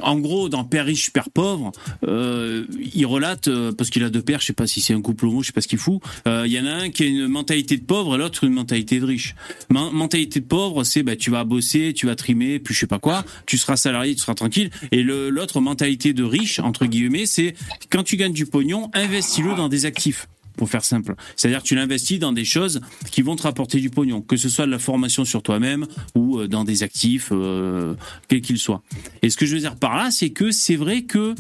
en 0.01 0.19
gros 0.19 0.49
dans 0.49 0.65
Père 0.65 0.87
riche 0.87 1.13
Père 1.13 1.31
pauvre 1.31 1.73
euh, 2.07 2.65
il 2.95 3.07
relate 3.07 3.49
parce 3.73 3.91
qu'il 3.91 4.05
a 4.05 4.11
deux 4.11 4.23
pères 4.23 4.41
je 4.41 4.47
sais 4.47 4.53
pas 4.53 4.67
si 4.67 4.81
c'est 4.81 4.95
un 4.95 5.01
couple 5.01 5.27
homo 5.27 5.43
je 5.43 5.49
sais 5.49 5.53
pas 5.53 5.61
ce 5.61 5.69
qu'il 5.69 5.79
fout 5.79 6.01
il 6.27 6.53
y 6.53 6.59
en 6.59 6.67
a 6.67 6.73
un 6.73 6.91
qui 6.91 7.03
a 7.05 7.07
une 7.07 7.27
mentalité 7.27 7.77
de 7.77 7.85
pauvre 7.85 8.15
et 8.15 8.19
l'autre 8.19 8.45
une 8.45 8.53
mentalité 8.53 9.01
de 9.01 9.05
riche. 9.05 9.35
Men- 9.71 9.93
mentalité 9.93 10.41
de 10.41 10.47
pauvre 10.47 10.85
c'est 10.85 11.03
bah 11.03 11.17
tu 11.17 11.31
vas 11.31 11.45
bosser 11.45 11.93
tu 11.95 12.07
vas 12.07 12.17
trimer 12.17 12.59
puis 12.59 12.75
je 12.75 12.81
sais 12.81 12.87
pas 12.87 12.99
quoi 12.99 13.25
tu 13.47 13.59
seras 13.59 13.77
salarié 13.77 14.15
tu 14.15 14.21
seras 14.21 14.35
tranquille. 14.35 14.71
Et 14.91 15.03
l'autre 15.03 15.61
mentalité 15.61 16.13
de 16.13 16.25
riche 16.25 16.61
entre 16.61 16.87
guillemets 16.87 17.27
c'est 17.27 17.55
quand 17.91 18.03
tu 18.03 18.17
gagnes 18.17 18.33
du 18.33 18.47
pognon 18.47 18.91
investis-le 18.95 19.55
dans 19.55 19.69
des 19.69 19.87
actifs 19.87 20.29
pour 20.57 20.69
faire 20.69 20.85
simple. 20.85 21.15
C'est-à-dire 21.37 21.63
tu 21.63 21.75
l'investis 21.75 22.19
dans 22.19 22.33
des 22.33 22.45
choses 22.45 22.81
qui 23.11 23.23
vont 23.23 23.37
te 23.37 23.43
rapporter 23.43 23.81
du 23.81 23.91
pognon, 23.91 24.21
que 24.21 24.37
ce 24.37 24.49
soit 24.49 24.67
de 24.67 24.71
la 24.71 24.79
formation 24.79 25.25
sur 25.25 25.43
toi-même 25.43 25.87
ou 26.15 26.39
euh, 26.39 26.49
dans 26.49 26.65
des 26.65 26.83
actifs, 26.83 27.29
euh, 27.33 27.95
quels 28.29 28.41
qu'ils 28.41 28.59
soient. 28.59 28.83
Et 29.23 29.31
ce 29.31 29.37
que 29.37 29.47
je 29.47 29.55
veux 29.55 29.61
dire 29.61 29.77
par 29.77 29.97
là, 29.97 30.11
c'est 30.11 30.31
que 30.31 30.51
c'est 30.51 30.77
vrai 30.77 31.03
que 31.03 31.35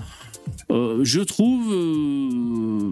euh, 0.70 1.00
je 1.04 1.20
trouve 1.20 1.72
euh, 1.72 2.90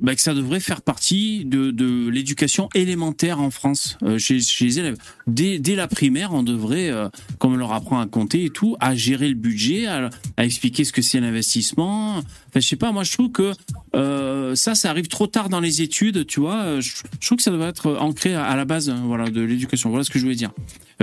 bah, 0.00 0.14
que 0.14 0.20
ça 0.20 0.34
devrait 0.34 0.60
faire 0.60 0.82
partie 0.82 1.44
de, 1.44 2.08
l'éducation 2.08 2.68
élémentaire 2.74 3.40
en 3.40 3.50
France 3.50 3.96
chez, 4.18 4.38
les 4.60 4.78
élèves. 4.78 4.98
Dès, 5.26 5.58
la 5.74 5.88
primaire, 5.88 6.34
on 6.34 6.42
devrait, 6.42 6.90
comme 7.38 7.54
on 7.54 7.56
leur 7.56 7.72
apprend 7.72 8.00
à 8.00 8.06
compter 8.06 8.44
et 8.44 8.50
tout, 8.50 8.76
à 8.80 8.94
gérer 8.94 9.28
le 9.28 9.34
budget, 9.34 9.86
à, 9.86 10.10
à 10.36 10.44
expliquer 10.44 10.84
ce 10.84 10.92
que 10.92 11.02
c'est 11.02 11.20
l'investissement. 11.20 12.22
Enfin, 12.52 12.60
je 12.60 12.68
sais 12.68 12.76
pas, 12.76 12.92
moi 12.92 13.02
je 13.02 13.12
trouve 13.12 13.32
que 13.32 13.54
euh, 13.94 14.54
ça, 14.54 14.74
ça 14.74 14.90
arrive 14.90 15.08
trop 15.08 15.26
tard 15.26 15.48
dans 15.48 15.60
les 15.60 15.80
études, 15.80 16.26
tu 16.26 16.40
vois. 16.40 16.62
Euh, 16.64 16.80
Je, 16.82 16.92
trouve 17.24 17.38
que 17.38 17.42
ça 17.42 17.50
devrait 17.50 17.70
être 17.70 17.96
ancré 17.96 18.34
à, 18.34 18.54
la 18.56 18.66
base, 18.66 18.90
euh, 18.90 18.94
voilà, 19.04 19.30
de 19.30 19.40
l'éducation. 19.40 19.88
Voilà 19.88 20.04
ce 20.04 20.10
que 20.10 20.18
je 20.18 20.24
voulais 20.24 20.36
dire. 20.36 20.50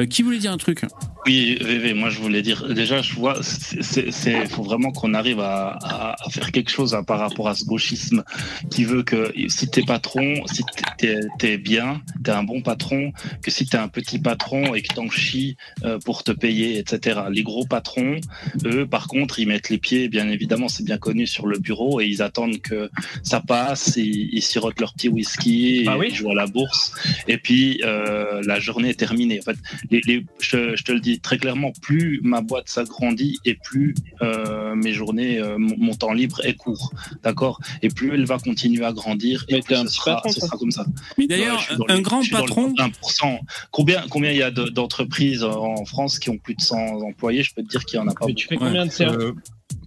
Qui 0.10 0.22
voulait 0.22 0.38
dire 0.38 0.54
un 0.54 0.58
truc? 0.58 0.86
Oui, 1.26 1.58
VV, 1.60 1.94
moi 1.94 2.10
je 2.10 2.20
voulais 2.20 2.42
dire, 2.42 2.74
déjà, 2.74 3.02
je 3.02 3.16
vois, 3.16 3.38
c'est 3.44 4.48
faut 4.48 4.64
vraiment 4.64 4.94
qu'on 4.94 5.14
arrive 5.14 5.42
à, 5.42 6.16
faire 6.30 6.54
quelque 6.54 6.70
chose 6.70 6.96
hein, 6.96 7.04
par 7.04 7.20
rapport 7.20 7.50
à 7.50 7.56
ce 7.56 7.66
gauchisme 7.66 8.24
qui 8.72 8.86
veut 8.86 9.04
que 9.04 9.34
si 9.50 9.68
t'es 9.68 9.82
patron, 9.82 10.36
si 10.46 10.64
t'es 10.98 11.20
es 11.42 11.58
bien, 11.58 12.02
t'es 12.24 12.32
un 12.32 12.44
bon 12.44 12.62
patron, 12.62 13.12
que 13.44 13.52
si 13.52 13.66
t'es 13.66 13.76
un 13.76 13.90
petit 13.90 14.20
patron 14.20 14.74
et 14.74 14.82
que 14.84 14.94
t'en 14.94 15.10
chies 15.10 15.58
pour 16.06 16.24
te 16.24 16.32
payer, 16.32 16.78
etc. 16.78 17.20
Les 17.30 17.44
gros 17.44 17.66
patrons, 17.66 18.22
eux, 18.64 18.88
par 18.88 19.08
contre, 19.08 19.40
ils 19.40 19.48
mettent 19.48 19.70
les 19.70 19.80
pieds, 19.80 20.08
bien 20.08 20.30
évidemment, 20.30 20.70
c'est 20.70 20.86
bien 20.86 20.98
connu 20.98 21.28
le 21.48 21.60
bureau 21.60 22.02
et 22.02 22.06
ils 22.07 22.22
attendent 22.22 22.61
que 22.61 22.90
ça 23.24 23.40
passe, 23.41 23.94
ils, 23.98 24.30
ils 24.34 24.41
sirotent 24.41 24.80
leur 24.80 24.94
petit 24.94 25.10
whisky, 25.10 25.86
Ah 25.88 25.95
et 25.95 25.99
oui 25.99 26.07
ils 26.10 26.16
jouent 26.16 26.32
à 26.32 26.36
la 26.36 26.48
bourse 26.48 26.94
et 27.28 27.38
puis 27.38 27.82
euh, 27.84 28.41
la 28.45 28.60
journée 28.60 28.90
est 28.90 28.99
terminée. 28.99 29.40
En 29.40 29.44
fait, 29.44 29.57
les, 29.91 30.02
les, 30.06 30.26
je, 30.40 30.76
je 30.76 30.84
te 30.84 30.91
le 30.91 30.99
dis 30.99 31.20
très 31.20 31.38
clairement, 31.38 31.72
plus 31.82 32.20
ma 32.24 32.41
boîte 32.41 32.70
s'agrandit 32.70 33.38
et 33.45 33.56
plus 33.56 33.94
euh, 34.22 34.76
mes 34.76 34.91
journées, 34.94 35.40
euh, 35.40 35.57
mon, 35.57 35.76
mon 35.78 35.94
temps 35.95 36.14
libre 36.14 36.40
est 36.45 36.53
court, 36.56 36.91
d'accord? 37.24 37.60
Et 37.82 37.90
plus 37.90 38.14
elle 38.14 38.26
va 38.26 38.38
continuer 38.40 38.86
à 38.86 38.91
grandir, 38.94 39.45
et 39.49 39.56
Mais 39.56 39.61
plus 39.61 39.76
ce 39.76 39.88
sera, 39.88 40.16
patron, 40.16 40.30
ce 40.32 40.40
toi. 40.40 40.48
sera 40.48 40.57
comme 40.57 40.72
ça. 40.72 40.86
D'ailleurs, 41.18 41.66
un 41.88 41.95
les- 41.95 42.02
grand 42.02 42.22
patron, 42.30 42.74
1%. 42.78 43.40
Combien, 43.72 44.03
combien 44.10 44.32
il 44.32 44.38
y 44.38 44.44
a 44.44 44.52
de- 44.52 44.70
d'entreprises 44.70 45.44
en 45.44 45.86
France 45.86 46.20
qui 46.20 46.30
ont 46.30 46.38
plus 46.38 46.56
de 46.56 46.61
100 46.61 47.02
employés? 47.02 47.44
Je 47.44 47.53
peux 47.53 47.64
te 47.64 47.68
dire 47.70 47.86
qu'il 47.86 47.98
y 47.98 48.02
en 48.02 48.07
a 48.07 48.14
pas 48.14 48.26
Mais 48.28 48.34
tu 48.34 48.48
fais 48.48 48.56
combien 48.57 48.86
de 48.86 48.91
Euh, 49.02 49.34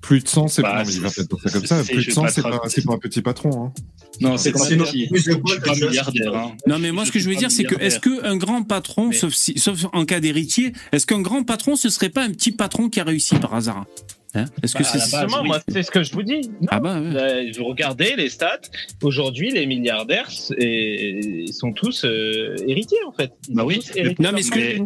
plus 0.02 0.20
de 0.20 0.28
100, 0.28 0.48
c'est 0.48 0.62
Bah, 0.62 0.82
comme 1.52 1.64
ça. 1.64 1.82
Plus 1.84 1.96
de 1.96 2.00
vais 2.02 2.10
100, 2.12 2.22
pas 2.22 2.28
c'est 2.30 2.42
pas, 2.42 2.60
c'est 2.68 2.84
pas 2.84 2.92
un 2.94 2.98
petit 2.98 3.22
patron. 3.22 3.66
Hein. 3.66 3.72
Non, 4.20 4.36
c'est 4.36 4.52
pas 4.52 4.58
petit. 4.66 5.08
pas 5.64 5.74
milliardaire. 5.74 6.34
Hein. 6.34 6.52
Non, 6.66 6.78
mais 6.78 6.92
moi, 6.92 7.06
ce 7.06 7.12
que 7.12 7.18
je 7.18 7.28
veux 7.30 7.36
dire, 7.36 7.50
c'est 7.50 7.64
que 7.64 7.80
est-ce 7.80 7.98
qu'un 8.00 8.36
grand 8.36 8.62
patron, 8.62 9.08
Mais- 9.08 9.16
sauf, 9.16 9.32
si, 9.32 9.58
sauf 9.58 9.86
en 9.92 10.04
cas 10.04 10.20
d'héritier, 10.20 10.72
est-ce 10.92 11.06
qu'un 11.06 11.20
grand 11.22 11.44
patron, 11.44 11.76
ce 11.76 11.88
serait 11.88 12.10
pas 12.10 12.22
un 12.24 12.30
petit 12.30 12.52
patron 12.52 12.88
qui 12.90 13.00
a 13.00 13.04
réussi 13.04 13.36
par 13.36 13.54
hasard 13.54 13.86
Hein? 14.34 14.46
Est-ce 14.62 14.74
que 14.74 14.82
Bah, 14.82 14.88
c'est 14.90 14.98
Justement, 14.98 15.44
moi, 15.44 15.60
c'est 15.68 15.82
ce 15.82 15.90
que 15.90 16.02
je 16.02 16.12
vous 16.12 16.22
dis. 16.22 16.40
Non. 16.62 16.68
Ah 16.70 16.80
bah 16.80 16.98
ouais. 17.00 17.10
Là, 17.12 17.52
vous 17.56 17.64
regardez 17.64 18.14
les 18.16 18.30
stats. 18.30 18.62
Aujourd'hui, 19.02 19.50
les 19.50 19.66
milliardaires 19.66 20.30
sont 20.30 21.72
tous 21.74 22.04
euh, 22.06 22.56
héritiers, 22.66 22.96
en 23.06 23.12
fait. 23.12 23.30
Ils 23.48 23.54
Bah 23.54 23.64
oui. 23.66 23.80
Non, 24.18 24.30
mais 24.32 24.42
ce 24.42 24.50
que-. 24.50 24.80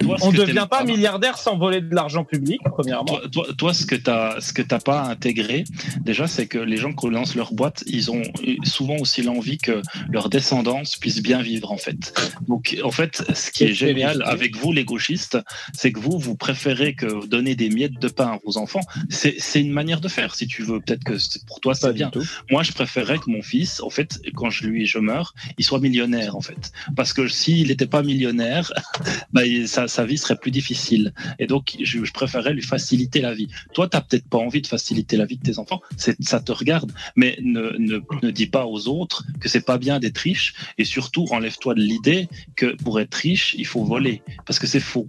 Toi, 0.00 0.16
On 0.22 0.32
ne 0.32 0.36
devient 0.38 0.66
pas 0.70 0.84
milliardaire 0.84 1.38
sans 1.38 1.56
voler 1.58 1.80
de 1.80 1.94
l'argent 1.94 2.24
public, 2.24 2.60
premièrement. 2.64 3.04
Toi, 3.04 3.22
toi, 3.30 3.46
toi, 3.56 3.74
ce 3.74 3.86
que 3.86 3.94
t'as, 3.96 4.40
ce 4.40 4.52
que 4.52 4.62
t'as 4.62 4.78
pas 4.80 5.02
intégré, 5.02 5.64
déjà, 6.00 6.26
c'est 6.26 6.46
que 6.46 6.58
les 6.58 6.76
gens 6.76 6.92
qui 6.92 7.08
lancent 7.10 7.34
leur 7.34 7.52
boîte, 7.52 7.82
ils 7.86 8.10
ont 8.10 8.22
souvent 8.64 8.96
aussi 8.96 9.22
l'envie 9.22 9.58
que 9.58 9.82
leur 10.10 10.28
descendance 10.28 10.96
puisse 10.96 11.20
bien 11.22 11.42
vivre, 11.42 11.72
en 11.72 11.76
fait. 11.76 12.12
Donc, 12.48 12.76
en 12.84 12.90
fait, 12.90 13.24
ce 13.34 13.50
qui 13.50 13.64
est 13.64 13.74
génial 13.74 14.22
avec 14.24 14.56
vous, 14.56 14.72
les 14.72 14.84
gauchistes, 14.84 15.38
c'est 15.72 15.92
que 15.92 16.00
vous, 16.00 16.18
vous 16.18 16.36
préférez 16.36 16.94
que 16.94 17.26
donner 17.26 17.54
des 17.54 17.68
miettes 17.68 17.98
de 18.00 18.08
pain 18.08 18.26
à 18.32 18.38
vos 18.44 18.58
enfants. 18.58 18.80
C'est, 19.10 19.34
c'est 19.38 19.60
une 19.60 19.72
manière 19.72 20.00
de 20.00 20.08
faire, 20.08 20.34
si 20.34 20.46
tu 20.46 20.62
veux. 20.62 20.80
Peut-être 20.80 21.04
que 21.04 21.14
pour 21.46 21.60
toi, 21.60 21.74
c'est 21.74 21.92
bien. 21.92 22.10
tout. 22.10 22.22
Moi, 22.50 22.62
je 22.62 22.72
préférerais 22.72 23.18
que 23.18 23.30
mon 23.30 23.42
fils, 23.42 23.80
en 23.80 23.90
fait, 23.90 24.20
quand 24.34 24.50
je 24.50 24.66
lui 24.66 24.86
je 24.86 24.98
meurs, 24.98 25.34
il 25.58 25.64
soit 25.64 25.80
millionnaire, 25.80 26.36
en 26.36 26.40
fait. 26.40 26.72
Parce 26.96 27.12
que 27.12 27.28
s'il 27.28 27.68
n'était 27.68 27.86
pas 27.86 28.02
millionnaire, 28.02 28.72
bah, 29.32 29.44
il- 29.44 29.68
sa, 29.72 29.88
sa 29.88 30.04
vie 30.04 30.18
serait 30.18 30.36
plus 30.36 30.50
difficile. 30.50 31.12
Et 31.38 31.46
donc, 31.46 31.76
je, 31.82 32.04
je 32.04 32.12
préférerais 32.12 32.52
lui 32.54 32.62
faciliter 32.62 33.20
la 33.20 33.34
vie. 33.34 33.48
Toi, 33.74 33.88
t'as 33.88 34.00
peut-être 34.02 34.28
pas 34.28 34.38
envie 34.38 34.60
de 34.62 34.66
faciliter 34.66 35.16
la 35.16 35.24
vie 35.24 35.38
de 35.38 35.42
tes 35.42 35.58
enfants, 35.58 35.80
c'est, 35.96 36.16
ça 36.22 36.40
te 36.40 36.52
regarde. 36.52 36.90
Mais 37.16 37.38
ne, 37.42 37.62
ne, 37.78 38.00
ne 38.22 38.30
dis 38.30 38.46
pas 38.46 38.66
aux 38.66 38.88
autres 38.88 39.24
que 39.40 39.48
c'est 39.48 39.64
pas 39.64 39.78
bien 39.78 39.98
d'être 39.98 40.18
riche. 40.18 40.54
Et 40.78 40.84
surtout, 40.84 41.26
enlève-toi 41.30 41.74
de 41.74 41.80
l'idée 41.80 42.28
que 42.56 42.66
pour 42.84 43.00
être 43.00 43.14
riche, 43.14 43.54
il 43.58 43.66
faut 43.66 43.84
voler. 43.84 44.22
Parce 44.46 44.58
que 44.58 44.66
c'est 44.66 44.80
faux. 44.80 45.08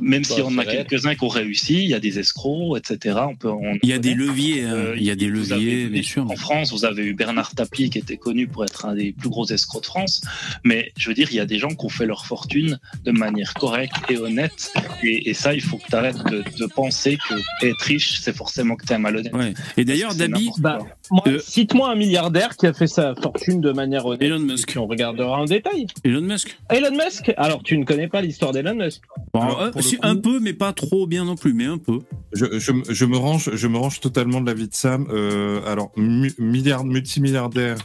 Même 0.00 0.22
Bah, 0.22 0.34
si 0.34 0.42
on 0.42 0.56
a 0.58 0.64
quelques-uns 0.64 1.14
qui 1.14 1.24
ont 1.24 1.28
réussi, 1.28 1.74
il 1.84 1.90
y 1.90 1.94
a 1.94 2.00
des 2.00 2.18
escrocs, 2.18 2.76
etc. 2.78 3.18
On 3.28 3.36
peut, 3.36 3.50
on 3.50 3.78
Il 3.82 3.88
y 3.88 3.92
a 3.92 3.98
des 3.98 4.14
leviers, 4.14 4.64
hein. 4.64 4.72
Euh, 4.74 4.94
il 4.96 5.04
y 5.04 5.10
a 5.10 5.16
des 5.16 5.26
leviers, 5.28 5.54
avez- 5.84 5.88
bien 5.88 6.02
sûr. 6.02 6.30
En 6.30 6.36
France, 6.36 6.72
vous 6.72 6.84
avez 6.84 7.04
eu 7.04 7.14
Bernard 7.14 7.54
Tapie 7.54 7.88
qui 7.90 7.98
était 7.98 8.16
connu 8.18 8.46
pour 8.46 8.64
être 8.64 8.84
un 8.86 8.94
des 8.94 9.12
plus 9.12 9.28
gros 9.30 9.46
escrocs 9.46 9.82
de 9.82 9.86
France. 9.86 10.22
Mais 10.64 10.92
je 10.96 11.08
veux 11.08 11.14
dire, 11.14 11.28
il 11.30 11.36
y 11.36 11.40
a 11.40 11.46
des 11.46 11.58
gens 11.58 11.68
qui 11.68 11.84
ont 11.84 11.88
fait 11.88 12.06
leur 12.06 12.26
fortune 12.26 12.78
de 13.04 13.10
manière 13.12 13.54
correcte 13.54 13.94
et 14.08 14.18
honnête. 14.18 14.72
Et, 15.02 15.30
et 15.30 15.34
ça, 15.34 15.54
il 15.54 15.60
faut 15.60 15.76
que 15.78 15.86
tu 15.88 15.94
arrêtes 15.94 16.22
de, 16.24 16.42
de 16.58 16.66
penser 16.66 17.18
que 17.28 17.34
être 17.66 17.80
riche, 17.82 18.20
c'est 18.20 18.36
forcément 18.36 18.76
que 18.76 18.84
tu 18.86 18.92
es 18.92 18.98
malhonnête. 18.98 19.34
Ouais. 19.34 19.54
Et 19.76 19.84
d'ailleurs, 19.84 20.14
Dabi, 20.14 20.50
Bah, 20.58 20.78
Euh, 21.26 21.38
cite-moi 21.44 21.90
un 21.90 21.94
milliardaire 21.94 22.56
qui 22.56 22.66
a 22.66 22.72
fait 22.72 22.86
sa 22.86 23.14
fortune 23.14 23.60
de 23.60 23.72
manière 23.72 24.06
honnête. 24.06 24.22
Elon 24.22 24.38
Musk. 24.40 24.74
On 24.78 24.86
regardera 24.86 25.40
en 25.40 25.44
détail. 25.44 25.86
Elon 26.04 26.22
Musk. 26.22 26.56
Elon 26.70 26.90
Musk 26.96 27.32
Alors, 27.36 27.62
tu 27.62 27.76
ne 27.78 27.84
connais 27.84 28.08
pas 28.08 28.20
l'histoire 28.22 28.52
d'Elon 28.52 28.74
Musk 28.74 29.02
Bon, 29.34 29.40
Alors, 29.40 29.60
euh, 29.62 29.70
si, 29.80 29.96
coup- 29.96 30.06
un 30.06 30.16
peu, 30.16 30.40
mais 30.40 30.52
pas 30.54 30.72
trop 30.72 31.06
bien 31.06 31.24
non 31.24 31.36
plus, 31.36 31.52
mais 31.52 31.66
un 31.66 31.78
peu. 31.78 31.98
Je, 32.32 32.46
je, 32.58 32.72
je 32.88 33.04
me 33.04 33.16
range, 33.16 33.50
je 33.54 33.66
me 33.66 33.76
range 33.76 34.00
totalement 34.00 34.40
de 34.40 34.46
l'avis 34.46 34.68
de 34.68 34.74
Sam. 34.74 35.06
Euh, 35.10 35.60
alors, 35.70 35.92
mu- 35.96 36.32
milliard, 36.38 36.84
multimilliardaire 36.84 37.76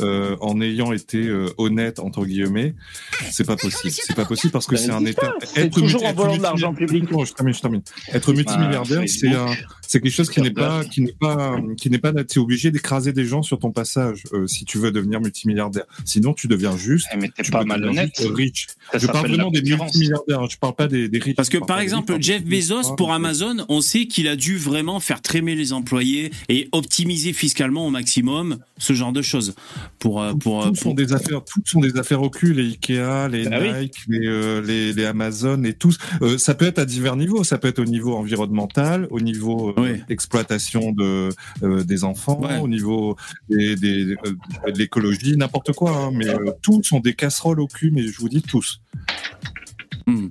euh, 0.00 0.36
en 0.40 0.60
ayant 0.60 0.92
été 0.92 1.18
euh, 1.26 1.48
honnête 1.58 1.98
entre 2.00 2.24
guillemets, 2.26 2.74
c'est 3.30 3.46
pas 3.46 3.56
possible. 3.56 3.92
C'est 3.92 4.14
pas 4.16 4.24
possible 4.24 4.52
parce 4.52 4.66
que 4.66 4.76
Ça 4.76 4.84
c'est 4.86 4.90
un 4.92 5.04
état. 5.04 5.32
C'est 5.44 5.70
toujours 5.70 6.00
multi- 6.02 6.06
en 6.06 6.12
volant 6.14 6.26
de 6.28 6.32
multi- 6.32 6.42
l'argent 6.42 6.74
public. 6.74 7.10
Non, 7.10 7.24
je 7.24 7.32
termine, 7.32 7.54
je 7.54 7.60
termine. 7.60 7.82
Être 8.12 8.32
multimilliardaire, 8.32 9.00
Ah, 9.02 9.06
c'est 9.06 9.28
un. 9.34 9.46
C'est 9.86 10.00
quelque 10.00 10.12
chose 10.12 10.30
qui 10.30 10.40
n'est 10.40 10.50
pas, 10.50 10.84
qui 10.84 11.02
n'est 11.02 11.12
pas, 11.12 11.56
qui 11.76 11.90
n'est 11.90 11.98
pas. 11.98 12.12
T'es 12.24 12.38
obligé 12.38 12.70
d'écraser 12.70 13.12
des 13.12 13.24
gens 13.24 13.42
sur 13.42 13.58
ton 13.58 13.72
passage 13.72 14.24
euh, 14.32 14.46
si 14.46 14.64
tu 14.64 14.78
veux 14.78 14.90
devenir 14.90 15.20
multimilliardaire. 15.20 15.84
Sinon, 16.04 16.34
tu 16.34 16.48
deviens 16.48 16.76
juste. 16.76 17.06
Eh, 17.12 17.16
Mais 17.16 17.30
t'es 17.34 17.48
pas 17.50 17.64
malhonnête. 17.64 18.12
juste 18.16 18.30
riche. 18.34 18.66
Ça 18.92 18.98
je 18.98 19.06
parle 19.06 19.28
vraiment 19.28 19.50
des 19.50 19.62
multimilliardaires. 19.62 20.48
Je 20.48 20.58
parle 20.58 20.74
pas 20.74 20.88
des, 20.88 21.08
des 21.08 21.18
riches. 21.18 21.36
Parce 21.36 21.48
que 21.48 21.58
par 21.58 21.80
exemple, 21.80 22.12
riches, 22.12 22.24
Jeff 22.26 22.44
Bezos 22.44 22.94
pour 22.96 23.12
hein. 23.12 23.16
Amazon, 23.16 23.64
on 23.68 23.80
sait 23.80 24.06
qu'il 24.06 24.28
a 24.28 24.36
dû 24.36 24.56
vraiment 24.58 25.00
faire 25.00 25.22
trémer 25.22 25.54
les 25.54 25.72
employés 25.72 26.30
et 26.48 26.68
optimiser 26.72 27.32
fiscalement 27.32 27.86
au 27.86 27.90
maximum 27.90 28.58
ce 28.78 28.92
genre 28.92 29.12
de 29.12 29.22
choses. 29.22 29.54
Pour, 29.98 30.22
euh, 30.22 30.34
pour, 30.34 30.64
euh, 30.64 30.74
sont 30.74 30.94
des 30.94 31.12
affaires, 31.12 31.42
tous 31.44 31.62
sont 31.64 31.80
des 31.80 31.96
affaires 31.96 32.22
au 32.22 32.30
cul, 32.30 32.52
les 32.52 32.64
Ikea, 32.70 33.28
les 33.30 33.48
Bah 33.48 33.58
oui. 33.60 33.72
Nike, 33.72 33.96
les, 34.08 34.26
euh, 34.26 34.60
les, 34.60 34.92
les 34.92 35.04
Amazon 35.04 35.62
et 35.64 35.72
tous. 35.72 35.98
Euh, 36.22 36.38
ça 36.38 36.54
peut 36.54 36.66
être 36.66 36.78
à 36.78 36.84
divers 36.84 37.16
niveaux. 37.16 37.44
Ça 37.44 37.58
peut 37.58 37.68
être 37.68 37.78
au 37.78 37.84
niveau 37.84 38.14
environnemental, 38.16 39.06
au 39.10 39.20
niveau 39.20 39.70
euh, 39.70 39.75
Oui. 39.76 40.02
exploitation 40.08 40.92
de 40.92 41.28
euh, 41.62 41.84
des 41.84 42.04
enfants, 42.04 42.40
Ouais. 42.40 42.58
au 42.58 42.68
niveau 42.68 43.16
des, 43.48 43.76
des, 43.76 44.14
euh, 44.24 44.70
de 44.72 44.78
l'écologie, 44.78 45.36
n'importe 45.36 45.72
quoi. 45.72 45.90
hein. 45.96 46.10
mais 46.12 46.28
euh, 46.28 46.52
tous 46.62 46.82
sont 46.82 47.00
des 47.00 47.14
casseroles 47.14 47.60
au 47.60 47.66
cul. 47.66 47.90
Mais 47.90 48.02
je 48.02 48.18
vous 48.18 48.28
dis 48.28 48.42
tous. 48.42 48.80
Hmm. 50.06 50.28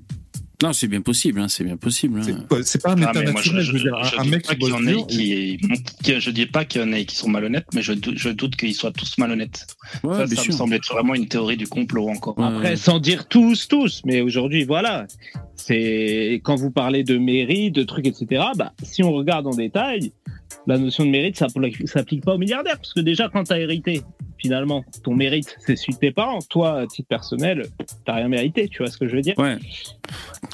Non, 0.64 0.74
c'est 0.74 0.88
bien 0.88 1.02
possible, 1.02 1.40
hein, 1.40 1.48
c'est 1.48 1.64
bien 1.64 1.78
possible. 1.78 2.20
hein. 2.22 2.24
C'est 2.64 2.82
pas- 2.82 2.92
un 2.92 3.02
Ah, 3.02 3.12
état 3.12 3.20
mais 3.24 3.32
moi, 3.32 3.42
je, 3.42 3.52
naturel. 3.52 3.62
je, 3.64 3.66
Je 3.66 3.72
veux 3.74 3.80
dire, 3.80 4.04
je 4.04 4.20
un, 4.20 4.24
mec 4.26 4.46
pas 4.48 4.54
qui 4.54 4.60
bosse 4.60 4.82
dur, 4.82 5.08
qui, 5.08 5.60
qui- 6.04 6.20
je 6.22 6.30
dis 6.32 6.46
pas 6.46 6.66
qu'il 6.66 6.82
y 6.82 6.84
en 6.84 6.92
ait 6.94 7.06
qui 7.06 7.16
sont 7.16 7.30
malhonnêtes, 7.30 7.66
mais 7.74 7.82
je, 7.82 7.94
je 8.16 8.30
doute 8.30 8.56
qu'ils 8.56 8.74
soient 8.76 8.92
tous 8.92 9.18
malhonnêtes. 9.18 9.68
Ouais, 10.04 10.26
ça, 10.28 10.44
me 10.46 10.52
semble 10.52 10.74
être 10.76 10.92
vraiment 10.94 11.14
une 11.16 11.28
théorie 11.28 11.58
du 11.58 11.68
complot 11.68 12.08
encore. 12.10 12.38
Ouais, 12.38 12.46
Après, 12.46 12.76
sans 12.78 13.00
dire 13.00 13.28
tous, 13.28 13.68
tous, 13.68 14.02
mais 14.06 14.22
aujourd'hui, 14.22 14.64
voilà. 14.64 15.08
C'est 15.56 16.42
quand 16.44 16.56
vous 16.56 16.72
parlez 16.72 17.04
de 17.04 17.18
mérite, 17.18 17.74
de 17.76 17.84
trucs, 17.84 18.06
etc. 18.08 18.44
Bah, 18.58 18.74
si 18.84 19.04
on 19.04 19.12
regarde 19.12 19.48
en 19.48 19.56
détail, 19.56 20.12
la 20.68 20.78
notion 20.78 21.06
de 21.06 21.10
mérite, 21.10 21.38
ça 21.38 21.48
ne 21.56 21.86
s'applique 21.88 22.24
pas 22.24 22.34
aux 22.36 22.38
milliardaires, 22.38 22.78
parce 22.78 22.94
que 22.94 23.00
déjà, 23.02 23.30
quand 23.30 23.44
t'as 23.46 23.60
hérité, 23.60 24.02
finalement, 24.38 24.84
ton 25.04 25.16
mérite, 25.16 25.56
c'est 25.60 25.76
celui 25.76 25.94
de 25.94 26.00
tes 26.00 26.12
parents. 26.12 26.40
Toi, 26.50 26.82
à 26.82 26.88
titre 26.88 27.08
personnel, 27.08 27.68
t'as 28.06 28.16
rien 28.16 28.28
mérité. 28.28 28.68
Tu 28.68 28.80
vois 28.80 28.92
ce 28.92 28.98
que 28.98 29.08
je 29.08 29.16
veux 29.16 29.22
dire? 29.22 29.38
Ouais. 29.38 29.58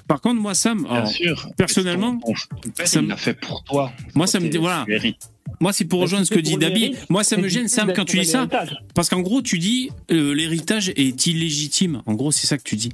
Par 0.07 0.21
contre, 0.21 0.41
moi, 0.41 0.53
Sam, 0.53 0.83
Bien 0.83 0.91
alors, 0.91 1.07
sûr. 1.07 1.49
personnellement, 1.57 2.17
ton, 2.19 2.33
ton 2.61 2.69
père, 2.69 2.87
ça 2.87 3.01
me- 3.01 3.15
fait 3.15 3.33
pour 3.33 3.63
toi. 3.63 3.91
moi, 4.15 4.27
ça 4.27 4.39
me 4.39 4.49
dit, 4.49 4.57
voilà, 4.57 4.85
tu 4.87 5.13
moi, 5.59 5.73
c'est 5.73 5.85
pour 5.85 6.01
rejoindre 6.01 6.25
ce 6.25 6.33
que 6.33 6.39
dit 6.39 6.57
Dabi. 6.57 6.95
Moi, 7.09 7.23
ça 7.23 7.37
me 7.37 7.47
gêne, 7.47 7.67
Sam, 7.67 7.93
quand 7.93 8.05
tu 8.05 8.17
dis 8.17 8.25
ça, 8.25 8.47
parce 8.95 9.09
qu'en 9.09 9.19
gros, 9.21 9.41
tu 9.43 9.59
dis, 9.59 9.91
euh, 10.11 10.33
l'héritage 10.33 10.89
est 10.89 11.27
illégitime. 11.27 12.01
En 12.07 12.13
gros, 12.15 12.31
c'est 12.31 12.47
ça 12.47 12.57
que 12.57 12.63
tu 12.63 12.75
dis. 12.75 12.91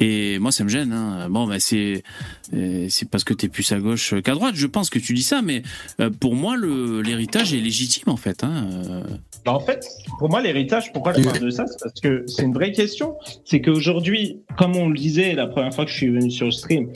Et 0.00 0.38
moi, 0.40 0.50
ça 0.50 0.64
me 0.64 0.68
gêne. 0.68 0.92
Hein. 0.92 1.28
Bon, 1.30 1.46
bah, 1.46 1.60
c'est, 1.60 2.02
c'est 2.88 3.08
parce 3.08 3.24
que 3.24 3.34
t'es 3.34 3.48
plus 3.48 3.70
à 3.72 3.78
gauche 3.78 4.14
qu'à 4.22 4.34
droite. 4.34 4.54
Je 4.54 4.66
pense 4.66 4.90
que 4.90 4.98
tu 4.98 5.14
dis 5.14 5.22
ça, 5.22 5.42
mais 5.42 5.62
euh, 6.00 6.10
pour 6.10 6.34
moi, 6.34 6.56
le, 6.56 7.00
l'héritage 7.02 7.54
est 7.54 7.58
légitime, 7.60 8.08
en 8.08 8.16
fait. 8.16 8.44
Hein. 8.44 8.68
Euh, 8.70 9.02
Bah, 9.44 9.52
en 9.52 9.60
fait, 9.60 9.86
pour 10.18 10.28
moi, 10.28 10.40
l'héritage, 10.40 10.92
pourquoi 10.92 11.12
je 11.14 11.22
parle 11.22 11.40
de 11.40 11.50
ça 11.50 11.66
C'est 11.66 11.78
parce 11.82 12.00
que 12.00 12.24
c'est 12.26 12.42
une 12.42 12.54
vraie 12.54 12.72
question. 12.72 13.16
C'est 13.44 13.60
qu'aujourd'hui, 13.60 14.40
comme 14.56 14.76
on 14.76 14.88
le 14.88 14.96
disait 14.96 15.34
la 15.34 15.46
première 15.46 15.74
fois 15.74 15.84
que 15.84 15.90
je 15.90 15.96
suis 15.96 16.10
venu 16.10 16.30
sur 16.30 16.46
le 16.46 16.52
stream, 16.52 16.88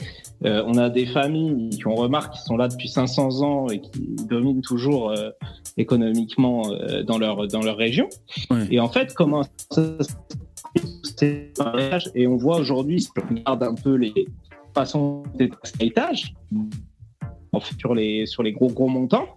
euh, 0.45 0.63
on 0.67 0.77
a 0.77 0.89
des 0.89 1.05
familles 1.07 1.69
qui 1.71 1.87
ont 1.87 1.95
remarqué 1.95 2.37
qui 2.37 2.43
sont 2.43 2.57
là 2.57 2.67
depuis 2.67 2.89
500 2.89 3.41
ans 3.41 3.69
et 3.69 3.81
qui 3.81 4.15
dominent 4.29 4.61
toujours 4.61 5.09
euh, 5.09 5.31
économiquement 5.77 6.71
euh, 6.71 7.03
dans 7.03 7.17
leur 7.17 7.47
dans 7.47 7.61
leur 7.61 7.77
région. 7.77 8.07
Ouais. 8.49 8.67
Et 8.69 8.79
en 8.79 8.89
fait, 8.89 9.13
comment 9.13 9.43
ça 9.71 9.97
héritage 11.21 12.11
Et 12.13 12.27
on 12.27 12.35
voit 12.35 12.57
aujourd'hui, 12.57 13.01
si 13.01 13.09
on 13.17 13.35
regarde 13.35 13.63
un 13.63 13.73
peu 13.73 13.95
les 13.95 14.13
d'héritage, 15.79 16.33
en 17.53 17.59
fait, 17.59 17.75
sur 17.77 17.95
les 17.95 18.25
sur 18.25 18.43
les 18.43 18.51
gros 18.51 18.67
gros 18.69 18.87
montants 18.87 19.27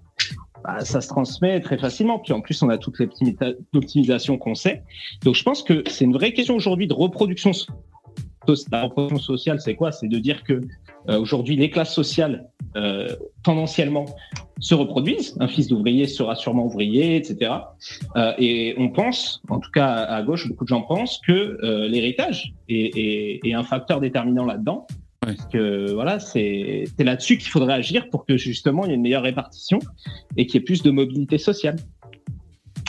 bah, 0.63 0.81
ça 0.85 1.01
se 1.01 1.09
transmet 1.09 1.59
très 1.61 1.79
facilement. 1.79 2.19
Puis 2.19 2.33
en 2.35 2.41
plus, 2.43 2.63
on 2.63 2.69
a 2.69 2.77
toutes 2.77 2.99
les 2.99 3.07
optimita- 3.07 3.57
optimisations 3.75 4.37
qu'on 4.37 4.55
sait. 4.55 4.83
Donc 5.25 5.35
je 5.35 5.43
pense 5.43 5.63
que 5.63 5.83
c'est 5.89 6.05
une 6.05 6.13
vraie 6.13 6.33
question 6.35 6.55
aujourd'hui 6.55 6.87
de 6.87 6.93
reproduction 6.93 7.53
La 8.71 8.83
reproduction 8.83 9.19
sociale, 9.19 9.61
c'est 9.61 9.75
quoi? 9.75 9.93
C'est 9.93 10.09
de 10.09 10.19
dire 10.19 10.43
que 10.45 10.61
euh, 11.09 11.19
aujourd'hui, 11.19 11.57
les 11.57 11.71
classes 11.71 11.95
sociales, 11.95 12.49
euh, 12.77 13.09
tendanciellement, 13.43 14.05
se 14.59 14.75
reproduisent. 14.75 15.35
Un 15.41 15.49
fils 15.49 15.69
d'ouvrier 15.69 16.07
sera 16.07 16.35
sûrement 16.35 16.67
ouvrier, 16.67 17.17
etc. 17.17 17.53
Euh, 18.17 18.33
et 18.39 18.75
on 18.77 18.91
pense, 18.91 19.41
en 19.49 19.61
tout 19.61 19.71
cas 19.71 19.87
à 19.87 20.23
gauche, 20.23 20.47
beaucoup 20.49 20.65
de 20.65 20.69
gens 20.69 20.83
pensent 20.83 21.21
que 21.27 21.87
l'héritage 21.87 22.53
est- 22.69 23.41
est 23.47 23.55
un 23.55 23.63
facteur 23.63 24.01
déterminant 24.01 24.45
là-dedans. 24.45 24.87
Ouais. 25.27 25.35
Parce 25.37 25.49
que 25.53 25.93
voilà, 25.93 26.19
c'est 26.19 26.85
là-dessus 26.99 27.37
qu'il 27.37 27.51
faudrait 27.51 27.75
agir 27.75 28.09
pour 28.09 28.25
que 28.25 28.37
justement 28.39 28.85
il 28.85 28.89
y 28.89 28.93
ait 28.93 28.95
une 28.97 29.03
meilleure 29.03 29.23
répartition 29.23 29.79
et 30.37 30.47
qu'il 30.47 30.61
y 30.61 30.63
ait 30.63 30.65
plus 30.65 30.83
de 30.83 30.91
mobilité 30.91 31.37
sociale, 31.37 31.77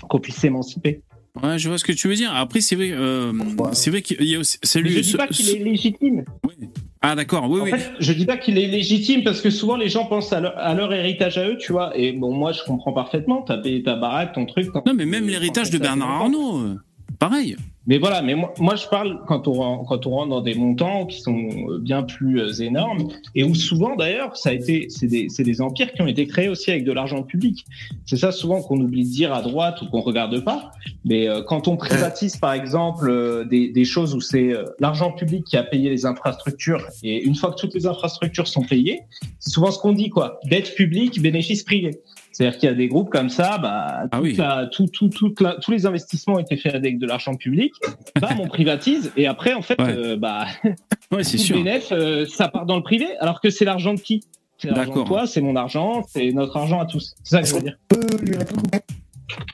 qu'on 0.09 0.19
puisse 0.19 0.37
s'émanciper. 0.37 1.01
Ouais, 1.41 1.57
je 1.57 1.69
vois 1.69 1.77
ce 1.77 1.83
que 1.85 1.93
tu 1.93 2.07
veux 2.09 2.15
dire. 2.15 2.33
Après, 2.35 2.59
c'est 2.59 2.75
vrai, 2.75 2.91
euh, 2.91 3.31
c'est 3.71 3.89
vrai 3.89 4.01
qu'il 4.01 4.21
y 4.23 4.35
a 4.35 4.39
aussi. 4.39 4.57
Salut. 4.63 4.89
je 4.89 4.99
dis 4.99 5.13
pas 5.13 5.27
qu'il 5.27 5.49
est 5.49 5.59
légitime. 5.63 6.25
Oui. 6.45 6.67
Ah, 7.01 7.15
d'accord. 7.15 7.49
Oui, 7.49 7.61
En 7.61 7.63
oui. 7.63 7.71
fait, 7.71 7.89
je 7.99 8.13
dis 8.13 8.25
pas 8.25 8.37
qu'il 8.37 8.57
est 8.57 8.67
légitime 8.67 9.23
parce 9.23 9.41
que 9.41 9.49
souvent 9.49 9.75
les 9.77 9.87
gens 9.89 10.05
pensent 10.05 10.33
à 10.33 10.39
leur, 10.41 10.57
à 10.57 10.73
leur 10.73 10.93
héritage 10.93 11.37
à 11.37 11.47
eux, 11.47 11.57
tu 11.57 11.71
vois. 11.71 11.97
Et 11.97 12.11
bon, 12.11 12.33
moi, 12.33 12.51
je 12.51 12.61
comprends 12.63 12.91
parfaitement. 12.93 13.41
T'as 13.43 13.57
payé 13.57 13.81
ta 13.81 13.95
baraque, 13.95 14.33
ton 14.33 14.45
truc. 14.45 14.67
Non, 14.85 14.93
mais 14.93 15.05
même 15.05 15.27
l'héritage 15.27 15.69
de 15.69 15.77
Bernard 15.77 16.09
Arnault, 16.11 16.59
euh, 16.59 16.75
pareil. 17.17 17.55
Mais 17.87 17.97
voilà, 17.97 18.21
mais 18.21 18.35
moi, 18.35 18.53
moi 18.59 18.75
je 18.75 18.87
parle 18.87 19.21
quand 19.27 19.47
on, 19.47 19.83
quand 19.85 20.05
on 20.05 20.11
rentre 20.11 20.29
dans 20.29 20.41
des 20.41 20.53
montants 20.53 21.05
qui 21.07 21.19
sont 21.19 21.49
euh, 21.69 21.79
bien 21.79 22.03
plus 22.03 22.39
euh, 22.39 22.53
énormes 22.61 23.07
et 23.33 23.43
où 23.43 23.55
souvent 23.55 23.95
d'ailleurs, 23.95 24.37
ça 24.37 24.49
a 24.49 24.53
été, 24.53 24.87
c'est 24.89 25.07
des, 25.07 25.27
des 25.27 25.61
empires 25.61 25.91
qui 25.91 26.01
ont 26.01 26.07
été 26.07 26.27
créés 26.27 26.47
aussi 26.49 26.69
avec 26.69 26.83
de 26.83 26.91
l'argent 26.91 27.23
public. 27.23 27.65
C'est 28.05 28.17
ça 28.17 28.31
souvent 28.31 28.61
qu'on 28.61 28.79
oublie 28.79 29.03
de 29.03 29.09
dire 29.09 29.33
à 29.33 29.41
droite 29.41 29.81
ou 29.81 29.89
qu'on 29.89 30.01
regarde 30.01 30.43
pas. 30.43 30.71
Mais 31.03 31.27
euh, 31.27 31.41
quand 31.41 31.67
on 31.67 31.77
privatise 31.77 32.37
par 32.37 32.53
exemple 32.53 33.09
euh, 33.09 33.45
des, 33.45 33.69
des 33.69 33.85
choses 33.85 34.13
où 34.13 34.21
c'est 34.21 34.53
euh, 34.53 34.65
l'argent 34.79 35.11
public 35.11 35.43
qui 35.45 35.57
a 35.57 35.63
payé 35.63 35.89
les 35.89 36.05
infrastructures 36.05 36.87
et 37.01 37.23
une 37.23 37.35
fois 37.35 37.51
que 37.51 37.59
toutes 37.59 37.73
les 37.73 37.87
infrastructures 37.87 38.47
sont 38.47 38.63
payées, 38.63 39.01
c'est 39.39 39.49
souvent 39.49 39.71
ce 39.71 39.79
qu'on 39.79 39.93
dit 39.93 40.09
quoi, 40.09 40.39
dette 40.45 40.75
publique, 40.75 41.19
bénéfice 41.21 41.63
privé. 41.63 42.01
C'est-à-dire 42.31 42.57
qu'il 42.59 42.69
y 42.69 42.71
a 42.71 42.75
des 42.75 42.87
groupes 42.87 43.09
comme 43.09 43.29
ça, 43.29 43.57
bah, 43.57 44.05
Ah 44.11 44.21
oui. 44.21 44.35
la- 44.35 44.67
tout, 44.71 44.87
tout, 44.87 45.09
toute 45.09 45.41
la- 45.41 45.55
tous 45.55 45.71
les 45.71 45.85
investissements 45.85 46.35
ont 46.35 46.39
été 46.39 46.55
faits 46.55 46.73
avec 46.73 46.97
de 46.97 47.05
l'argent 47.05 47.35
public. 47.35 47.73
Bam, 48.21 48.39
on 48.39 48.47
privatise 48.47 49.11
et 49.17 49.27
après, 49.27 49.53
en 49.53 49.61
fait, 49.61 49.79
Ouais. 49.81 49.93
euh, 49.95 50.15
bah, 50.17 50.45
Ouais, 51.11 51.23
c'est 51.23 51.37
tout 51.37 51.43
sûr. 51.43 51.57
le 51.57 51.63
bénéf, 51.63 51.89
euh, 51.91 52.25
ça 52.25 52.47
part 52.47 52.65
dans 52.65 52.77
le 52.77 52.83
privé, 52.83 53.05
alors 53.19 53.41
que 53.41 53.49
c'est 53.49 53.65
l'argent 53.65 53.93
de 53.93 53.99
qui? 53.99 54.23
C'est 54.57 54.67
l'argent 54.69 54.83
de 54.83 54.87
D'accord. 54.89 55.07
toi, 55.07 55.27
c'est 55.27 55.41
mon 55.41 55.55
argent, 55.55 56.03
c'est 56.07 56.31
notre 56.31 56.55
argent 56.55 56.79
à 56.79 56.85
tous. 56.85 57.15
C'est 57.23 57.35
ça 57.35 57.41
que 57.41 57.47
je 57.47 57.55
veux 57.55 57.61
dire. 57.61 57.77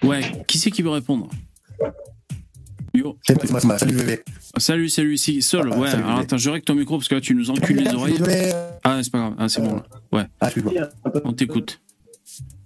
Ouais. 0.03 0.21
Qui 0.47 0.57
c'est 0.59 0.69
qui 0.71 0.81
veut 0.81 0.89
répondre? 0.89 1.29
Yo. 2.93 3.17
Salut, 3.21 3.93
VV. 3.95 4.19
Salut, 4.57 4.89
salut, 4.89 5.17
si, 5.17 5.41
Sol. 5.41 5.69
Ah, 5.73 5.77
Ouais, 5.77 5.87
salut, 5.89 6.03
alors 6.03 6.19
attends, 6.19 6.37
je 6.37 6.49
règle 6.49 6.65
ton 6.65 6.73
micro 6.75 6.97
parce 6.97 7.07
que 7.07 7.15
là, 7.15 7.21
tu 7.21 7.35
nous 7.35 7.51
encules 7.51 7.77
les 7.77 7.85
suis 7.87 7.95
oreilles. 7.95 8.13
Désolé. 8.17 8.51
Ah, 8.83 8.99
c'est 9.03 9.11
pas 9.11 9.19
grave. 9.19 9.35
Ah, 9.37 9.49
c'est 9.49 9.61
bon. 9.61 9.75
là. 9.75 9.83
Ouais, 10.11 10.23
Ah, 10.41 10.49
on 11.23 11.33
t'écoute. 11.33 11.79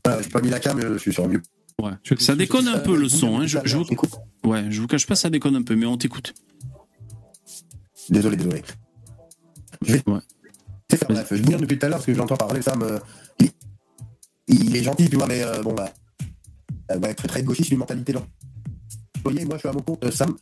Ouais, 0.07 0.23
J'ai 0.23 0.29
pas 0.29 0.41
mis 0.41 0.49
la 0.49 0.59
cam, 0.59 0.79
je 0.79 0.97
suis 0.97 1.13
sur 1.13 1.27
mute. 1.27 1.45
Ouais. 1.81 1.91
Ça 2.19 2.35
déconne 2.35 2.67
un 2.67 2.79
peu 2.79 2.95
le 2.97 3.09
son. 3.09 3.39
Hein. 3.39 3.47
Je, 3.47 3.59
je 3.63 3.77
vous... 3.77 3.85
Ouais, 4.43 4.65
je 4.69 4.81
vous 4.81 4.87
cache 4.87 5.05
pas, 5.07 5.15
ça 5.15 5.29
déconne 5.29 5.55
un 5.55 5.63
peu, 5.63 5.75
mais 5.75 5.85
on 5.85 5.97
t'écoute. 5.97 6.33
Désolé, 8.09 8.35
désolé. 8.35 8.61
Je 9.83 9.93
vais 9.93 10.03
Ouais. 10.09 10.19
c'est 10.89 10.97
faire 10.97 11.07
bref. 11.09 11.27
Je 11.31 11.41
dis 11.41 11.55
depuis 11.55 11.79
tout 11.79 11.85
à 11.85 11.89
l'heure 11.89 11.97
parce 11.99 12.05
que 12.05 12.13
j'entends 12.13 12.35
parler 12.37 12.61
Sam. 12.61 12.81
euh, 12.83 12.99
il, 13.39 13.49
il 14.47 14.75
est 14.75 14.83
gentil, 14.83 15.09
tu 15.09 15.15
vois, 15.15 15.27
mais 15.27 15.43
euh, 15.43 15.61
bon, 15.63 15.73
bah. 15.73 15.91
euh, 16.91 16.99
ouais, 16.99 17.13
très 17.13 17.27
très 17.27 17.43
gauchiste, 17.43 17.71
une 17.71 17.77
mentalité 17.77 18.13
d'employé. 18.13 19.45
Moi, 19.45 19.55
je 19.55 19.59
suis 19.59 19.69
à 19.69 19.73
mon 19.73 19.81
compte, 19.81 20.03
euh, 20.03 20.11
Sam. 20.11 20.35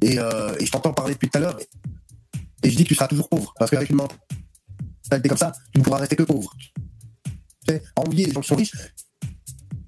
Et, 0.00 0.18
euh, 0.18 0.54
et 0.60 0.64
je 0.66 0.70
t'entends 0.70 0.92
parler 0.92 1.14
depuis 1.14 1.28
tout 1.28 1.38
à 1.38 1.40
l'heure. 1.40 1.58
Et, 1.60 2.68
et 2.68 2.70
je 2.70 2.76
dis 2.76 2.84
que 2.84 2.88
tu 2.88 2.94
seras 2.94 3.08
toujours 3.08 3.28
pauvre. 3.28 3.52
Parce 3.58 3.70
qu'avec 3.70 3.90
une 3.90 3.96
mentalité 3.96 5.28
comme 5.28 5.38
ça, 5.38 5.52
tu 5.72 5.80
ne 5.80 5.84
pourras 5.84 5.98
rester 5.98 6.14
que 6.16 6.22
pauvre. 6.22 6.54
Envier 7.96 8.26
les 8.26 8.32
gens 8.32 8.40
qui 8.40 8.48
sont 8.48 8.56
riches. 8.56 8.72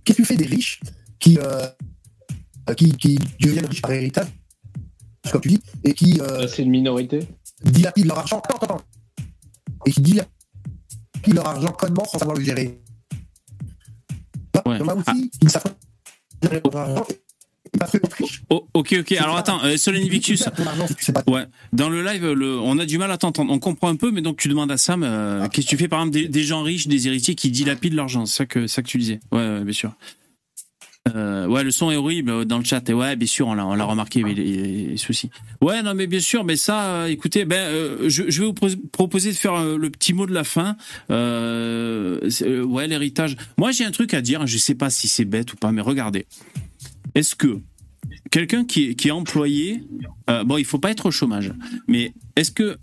Qu'est-ce 0.05 0.17
que 0.19 0.23
tu 0.23 0.27
fais 0.27 0.37
des 0.37 0.47
riches 0.47 0.81
qui, 1.19 1.39
euh, 1.39 1.67
qui, 2.77 2.93
qui 2.97 3.19
deviennent 3.41 3.67
riches 3.67 3.83
par 3.83 3.93
héritage, 3.93 4.27
comme 5.31 5.41
tu 5.41 5.49
dis, 5.49 5.63
et 5.85 5.95
qui, 5.95 6.21
euh, 6.21 6.43
Euh, 6.43 6.49
C'est 6.49 6.63
une 6.63 6.71
minorité. 6.71 7.27
dilapident 7.65 8.09
leur 8.09 8.19
argent. 8.19 8.39
Attends, 8.41 8.57
attends, 8.57 8.75
attends. 8.77 8.85
Et 9.87 9.93
qui 9.93 10.01
dilapident 10.01 10.31
leur 11.35 11.47
argent 11.47 11.73
connement 11.73 12.05
sans 12.07 12.19
savoir 12.19 12.37
le 12.37 12.45
gérer. 12.45 12.81
Ouais. 14.67 14.77
Il 14.77 14.79
y 14.79 14.83
en 14.83 14.89
a 14.89 14.95
aussi 14.95 15.31
qui 15.31 15.45
ne 15.45 15.51
savent 15.51 15.63
pas 15.63 15.75
gérer 16.43 16.61
leur 16.65 16.77
argent. 16.77 17.07
Oh, 18.51 18.67
ok, 18.75 18.97
ok. 19.01 19.13
Alors 19.13 19.37
attends, 19.37 19.63
euh, 19.65 19.77
Solène 19.77 20.09
Victus. 20.09 20.45
Ouais. 21.27 21.45
Dans 21.73 21.89
le 21.89 22.03
live, 22.03 22.27
le, 22.33 22.59
on 22.59 22.79
a 22.79 22.87
du 22.87 22.99
mal 22.99 23.11
à 23.11 23.17
t'entendre. 23.17 23.53
On 23.53 23.59
comprend 23.59 23.89
un 23.89 23.97
peu, 23.97 24.11
mais 24.11 24.23
donc 24.23 24.37
tu 24.39 24.49
demandes 24.49 24.71
à 24.73 24.77
Sam, 24.77 25.03
euh, 25.03 25.49
qu'est-ce 25.49 25.67
que 25.67 25.71
tu 25.71 25.77
fais 25.77 25.89
par 25.89 26.01
exemple 26.01 26.19
des, 26.19 26.29
des 26.29 26.43
gens 26.43 26.63
riches, 26.63 26.89
des 26.89 27.07
héritiers 27.07 27.35
qui 27.35 27.51
dilapident 27.51 27.95
l'argent. 27.95 28.27
C'est 28.27 28.39
ça 28.39 28.47
que, 28.47 28.67
ça 28.67 28.83
que 28.83 28.89
tu 28.89 28.99
disais. 28.99 29.21
Ouais, 29.33 29.39
ouais, 29.39 29.65
bien 29.65 29.73
sûr. 29.73 29.93
Euh, 31.17 31.47
ouais, 31.47 31.65
le 31.65 31.71
son 31.71 31.91
est 31.91 31.97
horrible 31.97 32.31
euh, 32.31 32.45
dans 32.45 32.59
le 32.59 32.65
chat. 32.65 32.87
Et 32.89 32.93
ouais, 32.93 33.17
bien 33.17 33.27
sûr, 33.27 33.49
on 33.49 33.55
l'a, 33.55 33.85
remarqué, 33.85 34.23
mais 34.23 34.35
les, 34.35 34.97
soucis. 34.97 35.31
Ouais, 35.63 35.83
non, 35.83 35.95
mais 35.95 36.07
bien 36.07 36.21
sûr, 36.21 36.45
mais 36.45 36.57
ça, 36.57 37.09
écoutez, 37.09 37.45
ben, 37.47 37.57
euh, 37.57 38.09
je, 38.09 38.25
je 38.29 38.41
vais 38.41 38.47
vous 38.47 38.53
pro- 38.53 38.69
proposer 38.93 39.31
de 39.33 39.37
faire 39.37 39.55
euh, 39.55 39.79
le 39.79 39.91
petit 39.91 40.13
mot 40.13 40.27
de 40.27 40.35
la 40.35 40.45
fin. 40.45 40.77
Ouais, 41.09 42.87
l'héritage. 42.87 43.37
Moi, 43.57 43.73
j'ai 43.73 43.85
un 43.85 43.91
truc 43.91 44.13
à 44.15 44.21
dire. 44.21 44.47
Je 44.47 44.59
sais 44.59 44.75
pas 44.75 44.91
si 44.91 45.09
c'est 45.09 45.25
bête 45.25 45.53
ou 45.53 45.57
pas, 45.57 45.73
mais 45.73 45.81
regardez. 45.81 46.27
Est-ce 47.15 47.35
que 47.35 47.61
quelqu'un 48.31 48.65
qui 48.65 48.85
est, 48.85 49.11
employé, 49.11 49.83
euh, 50.29 50.45
bon, 50.45 50.59
il 50.59 50.65
faut 50.65 50.79
pas 50.79 50.91
être 50.91 51.07
au 51.07 51.11
chômage, 51.11 51.53
mais 51.89 52.13
est-ce 52.37 52.51
que 52.51 52.79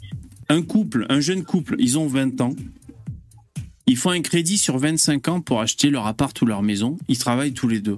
un 0.49 0.62
couple, 0.62 1.06
un 1.10 1.20
jeune 1.20 1.44
couple, 1.44 1.76
ils 1.80 1.98
ont 1.98 2.08
20 2.08 2.41
ans, 2.41 2.56
ils 3.86 3.98
font 3.98 4.12
un 4.12 4.22
crédit 4.22 4.58
sur 4.58 4.78
25 4.78 5.28
ans 5.28 5.41
pour 5.41 5.62
acheter 5.62 5.90
leur 5.90 6.08
appart 6.08 6.40
ou 6.41 6.45
leur 6.45 6.62
maison, 6.62 6.98
ils 7.08 7.18
travaillent 7.18 7.54
tous 7.54 7.68
les 7.68 7.80
deux. 7.80 7.98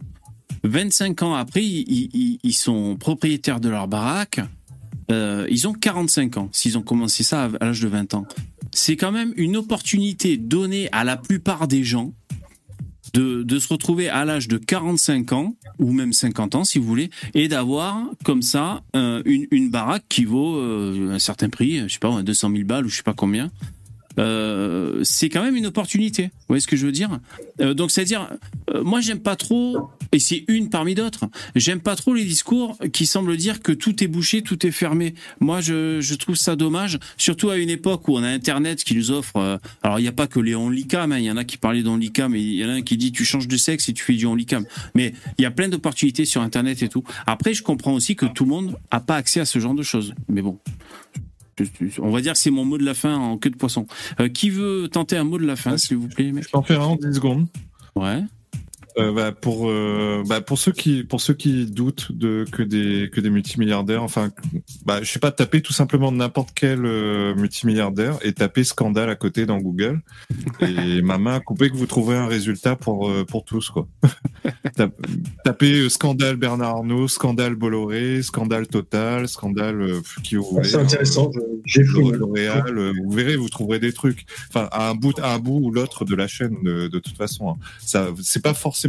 25 0.64 1.24
ans 1.24 1.36
après, 1.36 1.64
ils, 1.64 2.54
sont 2.54 2.98
propriétaires 2.98 3.60
de 3.60 3.70
leur 3.70 3.88
baraque, 3.88 4.42
euh, 5.12 5.48
ils 5.50 5.68
ont 5.68 5.74
45 5.74 6.38
ans, 6.38 6.50
s'ils 6.52 6.78
ont 6.78 6.82
commencé 6.82 7.24
ça 7.24 7.50
à 7.60 7.66
l'âge 7.66 7.82
de 7.82 7.88
20 7.88 8.14
ans. 8.14 8.26
C'est 8.72 8.98
quand 8.98 9.12
même 9.12 9.34
une 9.36 9.58
opportunité 9.58 10.38
donnée 10.38 10.90
à 10.92 11.04
la 11.04 11.18
plupart 11.18 11.68
des 11.68 11.84
gens 11.84 12.14
de, 13.14 13.44
de 13.44 13.60
se 13.60 13.68
retrouver 13.68 14.10
à 14.10 14.26
l'âge 14.26 14.48
de 14.48 14.58
45 14.58 15.32
ans, 15.34 15.56
ou 15.80 15.92
même 15.92 16.14
50 16.14 16.56
ans 16.56 16.64
si 16.64 16.80
vous 16.80 16.86
voulez, 16.86 17.10
et 17.34 17.48
d'avoir 17.48 18.10
comme 18.24 18.42
ça 18.42 18.82
euh, 18.96 19.22
une, 19.26 19.48
une 19.52 19.70
baraque 19.70 20.04
qui 20.10 20.26
vaut 20.26 20.58
euh, 20.58 21.12
un 21.12 21.20
certain 21.20 21.50
prix, 21.50 21.80
je 21.88 21.94
sais 21.94 22.00
pas, 22.00 22.22
200 22.22 22.52
000 22.52 22.64
balles 22.66 22.86
ou 22.86 22.90
je 22.90 22.98
sais 22.98 23.04
pas 23.04 23.14
combien. 23.14 23.52
Euh, 24.20 25.00
c'est 25.04 25.30
quand 25.30 25.42
même 25.42 25.56
une 25.56 25.66
opportunité. 25.66 26.24
Vous 26.24 26.46
voyez 26.50 26.62
ce 26.62 26.68
que 26.68 26.76
je 26.76 26.86
veux 26.86 26.92
dire? 26.92 27.20
Euh, 27.62 27.74
Donc 27.74 27.92
c'est-à-dire, 27.92 28.30
euh, 28.72 28.84
moi 28.84 29.02
j'aime 29.02 29.20
pas 29.20 29.36
trop, 29.36 29.90
et 30.12 30.20
c'est 30.20 30.44
une 30.48 30.70
parmi 30.70 30.96
d'autres, 30.96 31.26
j'aime 31.56 31.80
pas 31.80 31.96
trop 31.96 32.14
les 32.14 32.26
discours 32.26 32.78
qui 32.92 33.06
semblent 33.06 33.38
dire 33.38 33.62
que 33.62 33.72
tout 33.72 34.04
est 34.04 34.08
bouché, 34.08 34.42
tout 34.42 34.66
est 34.66 34.72
fermé. 34.72 35.16
Moi 35.40 35.62
je, 35.62 36.14
trouve 36.16 36.36
ça 36.36 36.56
dommage, 36.56 37.00
surtout 37.18 37.50
à 37.50 37.58
une 37.58 37.70
époque 37.70 38.08
où 38.08 38.18
on 38.18 38.24
a 38.24 38.28
Internet 38.28 38.84
qui 38.84 38.96
nous 38.96 39.12
offre. 39.12 39.60
alors 39.84 40.00
il 40.00 40.02
n'y 40.02 40.08
a 40.08 40.14
pas 40.14 40.28
que 40.28 40.40
les 40.40 40.56
onlycam, 40.56 41.12
hein, 41.12 41.20
il 41.20 41.26
y 41.26 41.32
en 41.32 41.38
a 41.38 41.46
qui 41.46 41.58
parlaient 41.58 41.84
d'onlycam, 41.84 42.36
et 42.36 42.42
il 42.42 42.56
y 42.56 42.66
en 42.66 42.70
a 42.70 42.74
un 42.74 42.82
qui 42.82 42.98
dit 42.98 43.12
tu 43.12 43.24
changes 43.24 43.48
de 43.48 43.58
sexe 43.58 43.88
et 43.88 43.94
tu 43.94 44.04
fais 44.04 44.14
du 44.14 44.26
onlycam. 44.26 44.66
Mais 44.96 45.14
il 45.38 45.44
y 45.44 45.46
a 45.46 45.52
plein 45.52 45.70
d'opportunités 45.70 46.26
sur 46.26 46.42
Internet 46.42 46.84
et 46.84 46.90
tout. 46.90 47.04
Après 47.26 47.54
je 47.54 47.64
comprends 47.64 47.94
aussi 47.94 48.16
que 48.16 48.26
tout 48.26 48.44
le 48.44 48.50
monde 48.50 48.76
a 48.92 49.00
pas 49.00 49.16
accès 49.16 49.40
à 49.40 49.46
ce 49.46 49.60
genre 49.60 49.74
de 49.74 49.84
choses. 49.84 50.14
Mais 50.28 50.42
bon. 50.42 50.60
On 52.02 52.10
va 52.10 52.22
dire 52.22 52.34
que 52.34 52.40
c'est 52.40 52.52
mon 52.52 52.66
mot 52.66 52.78
de 52.78 52.86
la 52.86 52.94
fin 52.94 53.16
en 53.16 53.38
queue 53.38 53.50
de 53.50 53.56
poisson. 53.56 53.88
Euh, 54.20 54.30
qui 54.30 54.50
veut 54.50 54.90
tenter 54.92 55.18
un 55.18 55.24
mot 55.24 55.38
de 55.38 55.46
la 55.46 55.56
fin, 55.56 55.78
s'il 55.78 55.98
vous 55.98 56.08
plaît 56.08 56.32
mec 56.32 56.46
Je 56.46 56.50
t'en 56.50 56.64
fais 56.64 56.76
un 56.76 56.82
en 56.82 56.96
10 56.96 57.16
secondes. 57.16 57.48
Ouais. 57.96 58.24
Euh, 58.98 59.14
bah, 59.14 59.32
pour 59.32 59.70
euh, 59.70 60.24
bah, 60.28 60.42
pour 60.42 60.58
ceux 60.58 60.72
qui 60.72 61.04
pour 61.04 61.22
ceux 61.22 61.36
qui 61.36 61.68
doutent 61.68 62.12
de 62.12 62.44
que 62.52 62.64
des 62.64 63.10
que 63.14 63.22
des 63.22 63.30
multimilliardaires 63.30 64.02
enfin 64.02 64.32
bah 64.84 65.00
je 65.04 65.12
sais 65.12 65.20
pas 65.20 65.32
taper 65.32 65.62
tout 65.62 65.74
simplement 65.74 66.12
n'importe 66.12 66.50
quel 66.56 66.86
euh, 66.86 67.36
multimilliardaire 67.36 68.18
et 68.24 68.34
taper 68.34 68.64
scandale 68.64 69.10
à 69.12 69.16
côté 69.16 69.46
dans 69.46 69.60
Google 69.60 70.02
et 70.62 71.04
ma 71.04 71.20
main 71.20 71.36
a 71.36 71.40
coupé 71.40 71.70
que 71.70 71.76
vous 71.76 71.86
trouverez 71.86 72.18
un 72.18 72.26
résultat 72.26 72.76
pour 72.76 73.14
pour 73.28 73.46
tous 73.46 73.70
quoi 73.70 73.88
Tap- 74.76 74.92
tapez 75.44 75.82
euh, 75.82 75.90
scandale 75.90 76.36
Bernard 76.38 76.78
Arnault 76.78 77.08
scandale 77.08 77.54
Bolloré 77.56 78.24
scandale 78.24 78.66
Total 78.68 79.28
scandale 79.28 80.02
qui 80.24 80.36
voulez 80.36 80.68
C'est 80.68 80.78
intéressant, 80.78 81.30
j'ai 81.66 81.84
L'Oréal, 81.84 82.94
vous 83.04 83.12
verrez, 83.12 83.36
vous 83.36 83.50
trouverez 83.50 83.80
des 83.80 83.94
trucs. 83.94 84.26
Enfin, 84.50 84.68
à 84.72 84.90
un 84.90 84.96
bout, 84.96 85.18
à 85.20 85.34
un 85.34 85.40
bout 85.40 85.60
ou 85.62 85.72
l'autre 85.72 86.06
de 86.06 86.16
la 86.16 86.28
chaîne, 86.28 86.56
de, 86.64 86.88
de 86.88 87.00
toute 87.00 87.16
façon. 87.18 87.50
hein. 87.52 87.56
Ça, 87.80 88.08
c'est 88.22 88.42
pas 88.42 88.54
forcément 88.54 88.80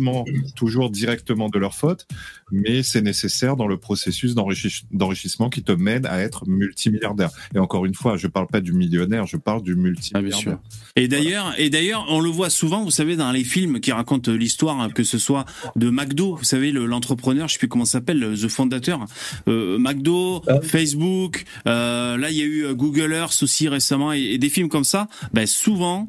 toujours 0.56 0.90
directement 0.90 1.48
de 1.48 1.58
leur 1.58 1.74
faute, 1.74 2.06
mais 2.52 2.82
c'est 2.82 3.02
nécessaire 3.02 3.56
dans 3.56 3.66
le 3.66 3.76
processus 3.76 4.34
d'enrichis- 4.34 4.84
d'enrichissement 4.92 5.48
qui 5.50 5.62
te 5.62 5.72
mène 5.72 6.06
à 6.06 6.20
être 6.20 6.46
multimilliardaire. 6.48 7.30
Et 7.54 7.58
encore 7.58 7.84
une 7.86 7.94
fois, 7.94 8.16
je 8.16 8.26
parle 8.26 8.46
pas 8.46 8.60
du 8.60 8.72
millionnaire, 8.72 9.26
je 9.26 9.36
parle 9.36 9.62
du 9.62 9.74
multimilliardaire. 9.76 10.58
Et 10.96 11.08
d'ailleurs, 11.08 11.54
et 11.58 11.70
d'ailleurs, 11.70 12.04
on 12.08 12.20
le 12.20 12.30
voit 12.30 12.50
souvent, 12.50 12.82
vous 12.84 12.90
savez, 12.90 13.16
dans 13.16 13.32
les 13.32 13.44
films 13.44 13.80
qui 13.80 13.92
racontent 13.92 14.32
l'histoire, 14.32 14.80
hein, 14.80 14.90
que 14.90 15.04
ce 15.04 15.18
soit 15.18 15.44
de 15.76 15.90
McDo, 15.90 16.36
vous 16.36 16.44
savez, 16.44 16.72
le- 16.72 16.86
l'entrepreneur, 16.86 17.48
je 17.48 17.54
sais 17.54 17.58
plus 17.58 17.68
comment 17.68 17.84
ça 17.84 17.92
s'appelle, 17.92 18.18
le- 18.18 18.36
the 18.36 18.48
fondateur, 18.48 19.04
euh, 19.48 19.78
McDo, 19.78 20.42
Facebook, 20.62 21.44
euh, 21.66 22.16
là 22.16 22.30
il 22.30 22.36
y 22.36 22.42
a 22.42 22.44
eu 22.44 22.64
euh, 22.64 22.74
Google 22.74 23.12
Earth 23.12 23.42
aussi 23.42 23.68
récemment, 23.68 24.12
et, 24.12 24.20
et 24.20 24.38
des 24.38 24.48
films 24.48 24.68
comme 24.68 24.84
ça. 24.84 25.08
Ben 25.32 25.46
souvent, 25.46 26.08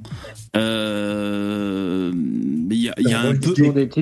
euh, 1.02 2.12
il 2.70 2.78
y 2.78 2.90
a, 2.90 2.94
il 3.00 3.10
y 3.10 3.14
a 3.14 3.22
un 3.22 3.36
peu, 3.36 3.54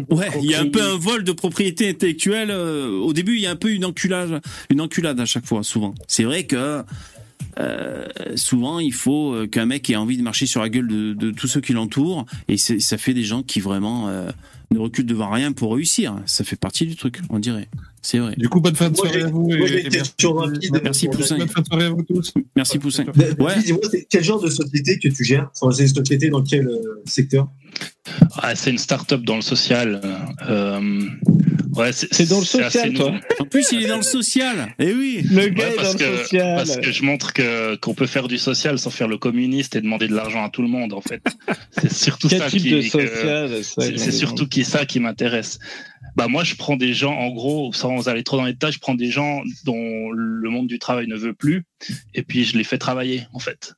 ouais, 0.09 0.29
il 0.41 0.49
y 0.49 0.55
a 0.55 0.61
un 0.61 0.67
peu 0.69 0.81
un 0.81 0.97
vol 0.97 1.23
de 1.23 1.31
propriété 1.31 1.89
intellectuelle. 1.89 2.51
euh, 2.51 2.89
au 2.99 3.13
début, 3.13 3.35
il 3.35 3.41
y 3.41 3.47
a 3.47 3.51
un 3.51 3.55
peu 3.55 3.71
une 3.71 3.85
enculade, 3.85 4.41
une 4.69 4.81
enculade 4.81 5.19
à 5.19 5.25
chaque 5.25 5.45
fois, 5.45 5.63
souvent. 5.63 5.95
C'est 6.07 6.23
vrai 6.23 6.45
que 6.45 6.83
euh, 7.59 8.05
souvent 8.35 8.79
il 8.79 8.93
faut 8.93 9.33
euh, 9.33 9.47
qu'un 9.47 9.65
mec 9.65 9.89
ait 9.89 9.95
envie 9.95 10.17
de 10.17 10.23
marcher 10.23 10.45
sur 10.45 10.61
la 10.61 10.69
gueule 10.69 10.87
de, 10.87 11.13
de 11.13 11.31
tous 11.31 11.47
ceux 11.47 11.61
qui 11.61 11.73
l'entourent 11.73 12.25
et 12.47 12.57
ça 12.57 12.97
fait 12.97 13.13
des 13.13 13.23
gens 13.23 13.43
qui 13.43 13.59
vraiment 13.59 14.07
euh, 14.07 14.29
ne 14.71 14.79
reculent 14.79 15.05
devant 15.05 15.29
rien 15.31 15.51
pour 15.51 15.73
réussir. 15.73 16.15
Ça 16.25 16.43
fait 16.43 16.55
partie 16.55 16.85
du 16.85 16.95
truc 16.95 17.19
on 17.29 17.39
dirait. 17.39 17.67
C'est 18.01 18.19
vrai. 18.19 18.33
Du 18.37 18.47
coup, 18.47 18.61
bonne 18.61 18.75
fin 18.75 18.89
de 18.89 18.95
soirée 18.95 19.23
à 19.23 19.27
vous. 19.27 19.47
moi, 19.47 19.67
et- 19.67 19.89
merci- 19.91 20.13
rapide 20.25 20.79
merci 20.83 21.05
pour 21.07 21.17
Poussin. 21.17 21.37
Bonne 21.37 21.47
fin 21.49 21.61
de 21.61 21.67
soirée 21.67 21.85
à 21.85 21.89
vous 21.89 22.03
tous. 22.03 22.33
merci 22.55 22.79
Poussin. 22.79 23.05
ouais. 23.39 23.59
Dis-moi, 23.63 23.81
c'est 23.91 24.07
quel 24.09 24.23
genre 24.23 24.41
de 24.41 24.49
société 24.49 24.97
que 24.99 25.09
tu 25.09 25.23
gères? 25.23 25.49
Enfin, 25.59 25.71
C'est 25.75 25.83
une 25.83 25.93
société 25.95 26.29
dans 26.29 26.43
quel 26.43 26.67
euh, 26.67 27.01
secteur? 27.05 27.49
Ah, 28.37 28.55
c'est 28.55 28.71
une 28.71 28.77
start-up 28.77 29.21
dans 29.23 29.35
le 29.35 29.41
social. 29.41 29.99
euh, 30.47 31.01
ouais, 31.75 31.91
C'est 31.93 32.27
dans 32.29 32.39
le 32.39 32.45
social, 32.45 32.93
toi. 32.93 33.11
nouveau. 33.11 33.17
en 33.39 33.45
plus 33.45 33.71
il 33.71 33.83
est 33.83 33.87
dans 33.87 33.97
le 33.97 34.01
social 34.03 34.73
eh 34.79 34.93
oui 34.93 35.21
Le 35.29 35.35
Ouais, 35.43 35.51
gars 35.51 35.69
est 35.69 35.75
parce, 35.75 35.95
dans 35.95 36.05
le 36.05 36.11
que, 36.15 36.17
social. 36.23 36.55
parce 36.57 36.77
que 36.77 36.91
je 36.91 37.03
montre 37.03 37.33
que 37.33 37.75
qu'on 37.75 37.93
peut 37.93 38.05
faire 38.07 38.27
du 38.27 38.37
social 38.37 38.77
sans 38.79 38.89
faire 38.89 39.07
le 39.07 39.17
communiste 39.17 39.75
et 39.75 39.81
demander 39.81 40.07
de 40.07 40.15
l'argent 40.15 40.43
à 40.43 40.49
tout 40.49 40.61
le 40.61 40.67
monde 40.67 40.93
en 40.93 41.01
fait. 41.01 41.21
C'est 41.77 41.91
surtout 41.93 42.27
Quel 42.27 42.39
ça 42.39 42.49
type 42.49 42.61
qui 42.63 42.89
c'est 42.89 44.11
surtout 44.11 44.47
qui 44.47 44.63
ça 44.65 44.85
qui 44.85 44.99
m'intéresse. 44.99 45.59
Bah 46.15 46.27
moi 46.27 46.43
je 46.43 46.55
prends 46.55 46.75
des 46.75 46.93
gens 46.93 47.13
en 47.13 47.29
gros 47.29 47.71
sans 47.73 48.07
aller 48.07 48.23
trop 48.23 48.37
dans 48.37 48.45
les 48.45 48.53
détails, 48.53 48.71
je 48.73 48.79
prends 48.79 48.95
des 48.95 49.11
gens 49.11 49.41
dont 49.65 50.09
le 50.11 50.49
monde 50.49 50.67
du 50.67 50.79
travail 50.79 51.07
ne 51.07 51.15
veut 51.15 51.33
plus 51.33 51.65
et 52.13 52.23
puis 52.23 52.43
je 52.43 52.57
les 52.57 52.63
fais 52.63 52.77
travailler 52.77 53.23
en 53.33 53.39
fait. 53.39 53.73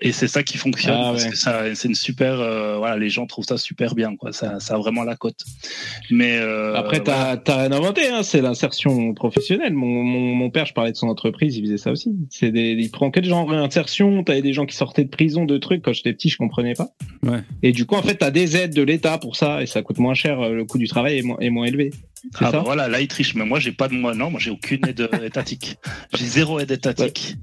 Et 0.00 0.12
c'est 0.12 0.28
ça 0.28 0.42
qui 0.42 0.58
fonctionne 0.58 0.94
Ah 0.98 1.10
parce 1.12 1.24
ouais. 1.24 1.30
que 1.30 1.36
ça 1.36 1.74
c'est 1.74 1.88
une 1.88 1.94
super 1.94 2.40
euh, 2.40 2.76
voilà 2.76 2.98
les 2.98 3.08
gens 3.08 3.26
trouvent 3.26 3.46
ça 3.46 3.56
super 3.56 3.94
bien 3.94 4.14
quoi 4.14 4.30
ça 4.32 4.60
ça 4.60 4.74
a 4.74 4.78
vraiment 4.78 5.02
la 5.02 5.16
cote. 5.16 5.38
Mais 6.10 6.36
euh, 6.38 6.74
Après, 6.74 7.00
t'as 7.02 7.36
rien 7.46 7.72
inventé, 7.72 8.06
hein, 8.08 8.22
c'est 8.22 8.42
l'insertion 8.42 9.14
professionnelle. 9.14 9.72
Mon, 9.72 9.86
mon, 10.02 10.34
mon 10.34 10.50
père, 10.50 10.66
je 10.66 10.74
parlais 10.74 10.92
de 10.92 10.96
son 10.96 11.08
entreprise, 11.08 11.56
il 11.56 11.62
faisait 11.64 11.78
ça 11.78 11.90
aussi. 11.90 12.10
C'est 12.30 12.50
des, 12.50 12.72
il 12.72 12.90
prend 12.90 13.10
quel 13.10 13.24
genre 13.24 13.46
d'insertion 13.50 14.22
T'avais 14.24 14.42
des 14.42 14.52
gens 14.52 14.66
qui 14.66 14.76
sortaient 14.76 15.04
de 15.04 15.08
prison, 15.10 15.44
de 15.46 15.56
trucs. 15.58 15.82
Quand 15.82 15.92
j'étais 15.94 16.12
petit, 16.12 16.28
je 16.28 16.36
comprenais 16.36 16.74
pas. 16.74 16.90
Ouais. 17.22 17.40
Et 17.62 17.72
du 17.72 17.86
coup, 17.86 17.94
en 17.94 18.02
fait, 18.02 18.16
t'as 18.16 18.30
des 18.30 18.56
aides 18.56 18.74
de 18.74 18.82
l'État 18.82 19.16
pour 19.18 19.36
ça, 19.36 19.62
et 19.62 19.66
ça 19.66 19.82
coûte 19.82 19.98
moins 19.98 20.14
cher. 20.14 20.40
euh, 20.40 20.52
Le 20.52 20.64
coût 20.64 20.78
du 20.78 20.86
travail 20.88 21.18
est 21.18 21.22
moins, 21.22 21.38
est 21.40 21.50
moins 21.50 21.64
élevé. 21.64 21.90
Ah 22.40 22.50
bah 22.50 22.62
voilà, 22.64 22.88
là 22.88 23.00
il 23.00 23.08
triche, 23.08 23.34
mais 23.34 23.44
moi 23.44 23.60
j'ai 23.60 23.72
pas 23.72 23.88
de 23.88 23.94
moi, 23.94 24.14
non, 24.14 24.30
moi 24.30 24.40
j'ai 24.40 24.50
aucune 24.50 24.86
aide 24.86 25.00
euh, 25.00 25.22
étatique. 25.26 25.76
J'ai 26.16 26.24
zéro 26.26 26.58
aide 26.60 26.70
étatique. 26.70 27.36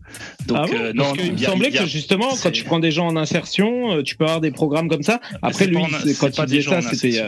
Donc 0.47 0.57
ah 0.59 0.65
bon 0.67 0.73
euh, 0.77 0.93
Parce 0.95 1.09
non, 1.09 1.13
qu'il 1.15 1.25
non, 1.27 1.31
me 1.33 1.37
semblait 1.37 1.71
que 1.71 1.85
justement, 1.85 2.29
quand 2.41 2.51
tu 2.51 2.63
prends 2.63 2.79
des 2.79 2.91
gens 2.91 3.07
en 3.07 3.15
insertion, 3.15 3.93
euh, 3.97 4.03
tu 4.03 4.15
peux 4.15 4.25
avoir 4.25 4.41
des 4.41 4.51
programmes 4.51 4.89
comme 4.89 5.03
ça. 5.03 5.19
Après, 5.41 5.65
c'est 5.65 5.67
lui, 5.67 5.77
en- 5.77 5.87
quand 6.19 6.37
il 6.37 6.45
disait 6.45 6.61
gens 6.61 6.81
ça, 6.81 6.89
c'était. 6.91 7.23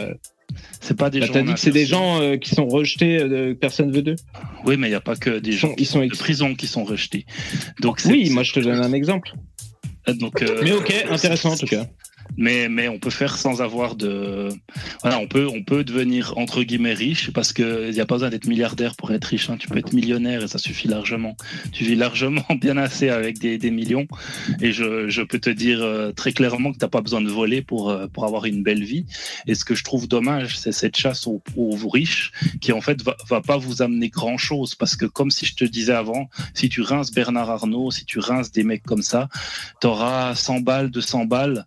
c'est 0.82 0.98
pas 0.98 1.10
des 1.10 1.19
bah, 1.22 1.26
gens. 1.27 1.34
T'as 1.34 1.41
dit 1.44 1.53
que 1.53 1.60
c'est 1.60 1.72
des 1.72 1.86
gens 1.86 2.22
euh, 2.22 2.38
qui 2.38 2.53
sont 2.53 2.68
rejetés, 2.68 3.18
euh, 3.19 3.53
personne 3.53 3.91
veut 3.91 4.02
d'eux. 4.02 4.15
Oui, 4.65 4.76
mais 4.77 4.88
il 4.88 4.91
n'y 4.91 4.95
a 4.95 5.02
pas 5.02 5.15
que 5.15 5.40
des 5.40 5.52
gens 5.53 5.69
sont- 5.69 5.76
qui 5.76 5.84
ils 5.84 5.86
sont 5.88 5.99
sont 6.02 6.06
de 6.06 6.15
prison 6.15 6.56
qui 6.56 6.68
sont 6.68 6.84
rejetés. 6.84 7.26
Donc 7.82 7.99
Oui, 8.06 8.30
moi 8.30 8.44
je 8.44 8.53
te 8.53 8.60
donne 8.60 8.82
un 8.82 8.94
exemple. 8.94 9.34
Donc, 10.07 10.44
euh, 10.44 10.61
Mais 10.64 10.72
ok, 10.72 10.94
intéressant 11.10 11.53
en 11.53 11.57
tout 11.57 11.65
cas. 11.65 11.88
Mais, 12.38 12.69
mais 12.69 12.88
on 12.88 12.99
peut 12.99 13.10
faire 13.10 13.38
sans 13.38 13.61
avoir 13.61 13.95
de. 13.95 14.49
Voilà, 15.02 15.19
on 15.19 15.27
peut, 15.27 15.47
on 15.47 15.64
peut 15.64 15.84
devenir 15.84 16.38
entre 16.38 16.64
guillemets 16.64 16.93
riche 16.93 17.31
parce 17.31 17.53
qu'il 17.53 17.91
n'y 17.91 17.99
a 17.99 18.06
pas 18.06 18.15
besoin 18.15 18.30
d'être 18.30 18.47
milliardaire 18.47 18.95
pour 18.95 19.11
être 19.11 19.26
riche. 19.26 19.49
hein. 19.49 19.57
Tu 19.57 19.68
peux 19.68 19.77
être 19.77 19.93
millionnaire 19.93 20.43
et 20.43 20.47
ça 20.47 20.57
suffit 20.57 20.88
largement. 20.88 21.38
Tu 21.72 21.84
vis 21.84 21.95
largement 21.95 22.45
bien 22.61 22.77
assez 22.77 23.10
avec 23.10 23.39
des, 23.39 23.57
des 23.57 23.72
millions. 23.72 24.07
Et 24.61 24.72
je, 24.72 25.10
je 25.10 25.22
peux 25.22 25.39
te 25.39 25.49
dire 25.49 25.81
euh, 25.81 26.11
très 26.11 26.34
clairement 26.34 26.72
que 26.72 26.77
tu 26.77 26.85
n'as 26.85 26.89
pas 26.89 27.02
besoin 27.02 27.22
de 27.22 27.30
voler 27.30 27.61
pour, 27.61 27.89
euh, 27.89 28.07
pour 28.07 28.26
avoir 28.26 28.45
une 28.45 28.64
belle 28.64 28.84
vie. 28.84 29.06
Et 29.47 29.56
ce 29.56 29.64
que 29.64 29.76
je 29.76 29.84
trouve 29.84 30.07
dommage, 30.07 30.57
c'est 30.57 30.72
cette 30.72 30.97
chasse 30.97 31.27
aux, 31.27 31.41
riches 31.91 32.31
qui 32.61 32.72
en 32.72 32.81
fait 32.81 33.02
va, 33.03 33.15
va 33.30 33.41
pas 33.41 33.57
vous 33.57 33.81
amener 33.81 34.10
grand 34.10 34.38
chose 34.38 34.76
parce 34.76 34.95
que 34.95 35.06
comme 35.06 35.30
si 35.30 35.45
je 35.45 35.56
te 35.56 35.64
disais 35.64 35.93
avant, 35.93 36.30
si 36.53 36.68
tu 36.69 36.81
rinces 36.81 37.11
Bernard 37.11 37.49
Arnault, 37.49 37.91
si 37.91 38.06
tu 38.06 38.19
rinces 38.19 38.52
des 38.52 38.64
mecs 38.64 38.84
comme 38.84 39.02
ça, 39.02 39.30
tu 39.81 39.88
auras 39.88 40.35
100 40.35 40.61
balles, 40.61 40.89
200 40.89 41.26
balles 41.26 41.65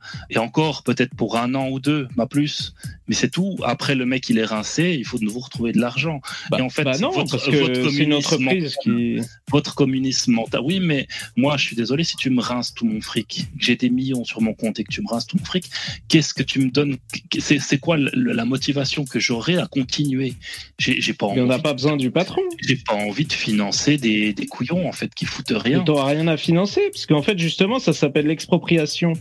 encore 0.48 0.82
peut-être 0.82 1.14
pour 1.14 1.36
un 1.36 1.54
an 1.54 1.68
ou 1.68 1.78
deux, 1.80 2.08
pas 2.16 2.26
plus. 2.26 2.72
Mais 3.08 3.14
c'est 3.14 3.30
tout. 3.30 3.56
Après 3.64 3.94
le 3.94 4.04
mec 4.06 4.28
il 4.28 4.38
est 4.38 4.44
rincé, 4.44 4.96
il 4.98 5.04
faut 5.04 5.18
de 5.18 5.24
nouveau 5.24 5.40
retrouver 5.40 5.72
de 5.72 5.80
l'argent. 5.80 6.20
et 6.56 6.62
en 6.62 6.68
fait, 6.70 6.84
bah 6.84 6.98
non, 6.98 7.10
votre, 7.10 7.30
parce 7.30 7.44
que 7.46 7.56
votre 7.56 7.90
c'est 7.90 8.04
une 8.04 8.22
communisme 8.22 8.78
qui- 8.82 9.20
votre 9.50 9.74
communisme 9.74 10.32
mental. 10.32 10.60
Oui, 10.64 10.80
mais 10.80 11.06
moi, 11.36 11.56
je 11.56 11.64
suis 11.64 11.76
désolé 11.76 12.04
si 12.04 12.16
tu 12.16 12.30
me 12.30 12.40
rinces 12.42 12.74
tout 12.74 12.86
mon 12.86 13.00
fric, 13.00 13.46
que 13.58 13.64
j'ai 13.64 13.76
des 13.76 13.88
millions 13.90 14.24
sur 14.24 14.40
mon 14.40 14.52
compte 14.54 14.78
et 14.80 14.84
que 14.84 14.92
tu 14.92 15.00
me 15.02 15.08
rinces 15.08 15.26
tout 15.26 15.38
mon 15.38 15.44
fric, 15.44 15.64
qu'est-ce 16.08 16.34
que 16.34 16.42
tu 16.42 16.58
me 16.60 16.70
donnes? 16.70 16.96
C'est 17.38 17.78
quoi 17.78 17.96
la 17.98 18.44
motivation 18.44 19.04
que 19.04 19.18
j'aurai 19.20 19.56
à 19.58 19.66
continuer? 19.66 20.34
J'ai 20.78 21.12
pas 21.14 21.26
envie. 21.26 21.40
On 21.40 21.46
n'a 21.46 21.58
pas 21.58 21.72
besoin 21.74 21.96
du 21.96 22.10
patron. 22.10 22.42
J'ai 22.66 22.76
pas 22.76 22.94
envie 22.94 23.24
de 23.24 23.32
financer 23.32 23.96
des, 23.96 24.32
des 24.32 24.46
couillons 24.46 24.88
en 24.88 24.92
fait 24.92 25.14
qui 25.14 25.24
foutent 25.24 25.52
rien. 25.54 25.80
Tu 25.80 25.90
n'auras 25.90 26.06
rien 26.12 26.26
à 26.28 26.36
financer, 26.36 26.82
parce 26.92 27.06
qu'en 27.06 27.22
fait, 27.22 27.38
justement, 27.38 27.78
ça 27.78 27.92
s'appelle 27.92 28.26
l'expropriation. 28.26 29.12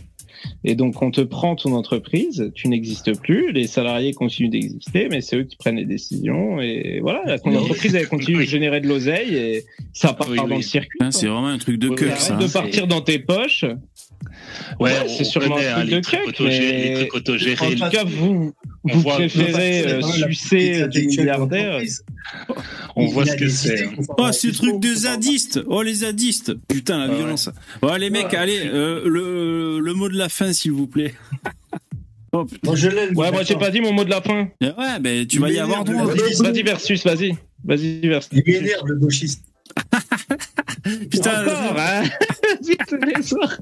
Et 0.64 0.74
donc, 0.74 1.00
on 1.02 1.10
te 1.10 1.20
prend 1.20 1.56
ton 1.56 1.72
entreprise, 1.72 2.50
tu 2.54 2.68
n'existes 2.68 3.18
plus, 3.20 3.52
les 3.52 3.66
salariés 3.66 4.12
continuent 4.12 4.50
d'exister, 4.50 5.08
mais 5.10 5.20
c'est 5.20 5.36
eux 5.36 5.44
qui 5.44 5.56
prennent 5.56 5.76
les 5.76 5.84
décisions. 5.84 6.60
Et 6.60 7.00
voilà, 7.00 7.38
ton 7.38 7.54
entreprise, 7.54 7.94
elle 7.94 8.08
continue 8.08 8.38
de 8.38 8.42
générer 8.42 8.80
de 8.80 8.88
l'oseille 8.88 9.34
et 9.34 9.64
ça 9.92 10.12
part 10.12 10.28
Oui, 10.30 10.36
dans 10.36 10.48
oui. 10.48 10.56
le 10.56 10.62
circuit. 10.62 10.98
Hein, 11.00 11.10
c'est 11.10 11.26
vraiment 11.26 11.48
un 11.48 11.58
truc 11.58 11.78
de 11.78 11.88
arrête 11.88 12.18
ça. 12.18 12.36
de 12.36 12.44
hein. 12.44 12.48
partir 12.52 12.86
dans 12.86 13.00
tes 13.00 13.18
poches. 13.18 13.64
Ouais, 14.80 14.92
Ouais, 14.92 15.08
c'est 15.08 15.24
sûrement 15.24 15.56
connaît, 15.56 15.68
un 15.68 15.76
hein, 15.78 15.80
truc 15.80 15.90
les 15.90 15.96
de 15.96 16.00
trucs 16.00 16.20
cuck, 16.20 16.28
autogérés, 16.28 16.72
mais 16.72 16.88
les 16.88 16.94
trucs 17.08 17.14
autogérés. 17.14 17.66
en 17.66 17.70
tout 17.86 17.90
cas, 17.96 18.04
vous, 18.04 18.52
vous 18.84 19.02
préférez 19.02 19.86
euh, 19.86 20.02
sucer 20.02 20.56
petite 20.58 20.74
du 20.76 20.82
intellectuelle 20.84 21.24
milliardaire. 21.24 21.64
d'entreprise. 21.70 22.04
On 22.96 23.06
voit 23.06 23.22
a 23.22 23.26
ce 23.26 23.32
que 23.34 23.44
des 23.44 23.50
c'est. 23.50 23.84
hein. 23.84 23.90
Oh, 24.18 24.32
ce 24.32 24.48
truc 24.48 24.80
de 24.80 24.94
zadistes 24.94 25.60
Oh, 25.66 25.82
les 25.82 25.94
zadistes 25.94 26.54
Putain, 26.68 26.98
la 26.98 27.08
Ouais, 27.12 27.16
violence. 27.16 27.50
Bon, 27.80 27.94
les 27.94 28.10
mecs, 28.10 28.34
allez, 28.34 28.60
euh, 28.66 29.02
le, 29.06 29.80
le 29.80 29.94
mot 29.94 30.08
de 30.08 30.16
la 30.16 30.28
fin, 30.28 30.52
s'il 30.52 30.72
vous 30.72 30.86
plaît. 30.86 31.14
oh. 32.32 32.46
Moi, 32.64 32.74
je 32.76 32.88
l'ai. 32.88 33.08
Ouais, 33.14 33.30
moi, 33.30 33.42
j'ai 33.44 33.56
pas 33.56 33.70
dit 33.70 33.80
mon 33.80 33.92
mot 33.92 34.04
de 34.04 34.10
la 34.10 34.20
fin. 34.20 34.48
Ouais, 34.60 35.00
ben, 35.00 35.26
tu 35.26 35.38
vas 35.38 35.50
y 35.50 35.58
avoir 35.58 35.84
droit. 35.84 36.04
Vas-y, 36.06 36.62
versus, 36.62 37.04
vas-y. 37.04 37.34
Vas-y, 37.64 38.00
versus. 38.06 38.30
Il 38.32 38.42
m'énerve, 38.52 38.86
le 38.86 38.96
gauchiste. 38.96 39.44
Putain, 41.10 41.42
Encore, 41.42 41.76
hein 41.78 42.02
Vas-y, 42.42 42.76
tous 42.88 42.96
les 42.96 43.22
soirs. 43.22 43.58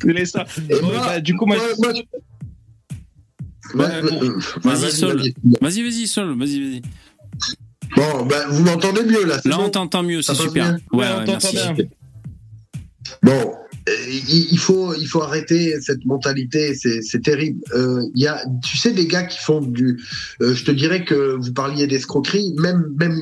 Tous 0.00 0.08
les 0.08 0.24
soirs. 0.26 0.46
Bon, 0.68 0.82
moi- 0.82 0.92
bah, 1.06 1.20
du 1.20 1.34
coup, 1.34 1.46
moi, 1.46 1.56
moi- 1.78 1.92
moi, 3.74 3.88
je- 3.94 4.08
bon. 4.08 4.22
euh, 4.22 4.38
Vas-y, 4.62 4.80
vas-y, 4.82 4.92
Sol. 4.92 5.16
vas-y. 5.18 5.34
Vas-y, 5.60 5.82
vas-y, 5.82 6.06
Sol, 6.06 6.38
vas-y, 6.38 6.60
vas-y. 6.60 6.82
Bon, 7.96 8.24
bah, 8.26 8.46
vous 8.48 8.62
m'entendez 8.64 9.02
mieux 9.04 9.24
là. 9.24 9.38
c'est 9.42 9.48
Là, 9.48 9.60
on 9.60 9.68
t'entend 9.70 10.02
mieux, 10.02 10.22
c'est 10.22 10.34
super. 10.34 10.52
bien 10.52 10.78
Ouais, 10.92 10.98
Ouais, 11.06 11.06
on 11.22 11.26
merci. 11.26 11.52
bien. 11.54 11.74
Bon, 13.22 13.54
euh, 13.88 13.92
il 14.28 14.58
faut, 14.58 14.94
il 14.94 15.06
faut 15.06 15.22
arrêter 15.22 15.80
cette 15.80 16.04
mentalité, 16.04 16.74
c'est 16.74 17.20
terrible. 17.22 17.60
Euh, 17.74 18.02
y 18.14 18.26
a, 18.26 18.42
tu 18.64 18.76
sais, 18.78 18.92
des 18.92 19.06
gars 19.06 19.24
qui 19.24 19.38
font 19.38 19.60
du. 19.60 19.98
euh, 20.40 20.54
je 20.54 20.64
te 20.64 20.70
dirais 20.70 21.04
que 21.04 21.36
vous 21.38 21.52
parliez 21.52 21.86
d'escroquerie, 21.86 22.54
même, 22.58 22.94
même 22.98 23.20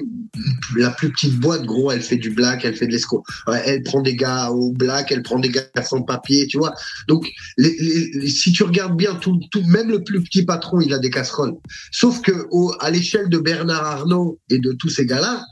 la 0.76 0.90
plus 0.90 1.10
petite 1.10 1.38
boîte, 1.38 1.64
gros, 1.64 1.90
elle 1.90 2.02
fait 2.02 2.16
du 2.16 2.30
black, 2.30 2.64
elle 2.64 2.76
fait 2.76 2.86
de 2.86 2.92
l'escroc. 2.92 3.24
Elle 3.64 3.82
prend 3.82 4.00
des 4.02 4.16
gars 4.16 4.50
au 4.50 4.72
black, 4.72 5.10
elle 5.12 5.22
prend 5.22 5.38
des 5.38 5.48
gars 5.48 5.62
sans 5.84 6.02
papier, 6.02 6.46
tu 6.46 6.58
vois. 6.58 6.74
Donc, 7.08 7.28
si 7.58 8.52
tu 8.52 8.62
regardes 8.62 8.96
bien, 8.96 9.14
tout, 9.14 9.38
tout, 9.50 9.62
même 9.66 9.90
le 9.90 10.02
plus 10.02 10.22
petit 10.22 10.44
patron, 10.44 10.80
il 10.80 10.92
a 10.92 10.98
des 10.98 11.10
casseroles. 11.10 11.54
Sauf 11.92 12.20
que 12.20 12.46
au, 12.50 12.72
à 12.80 12.90
l'échelle 12.90 13.28
de 13.28 13.38
Bernard 13.38 13.84
Arnault 13.84 14.38
et 14.50 14.58
de 14.58 14.72
tous 14.72 14.88
ces 14.88 15.06
gars-là, 15.06 15.44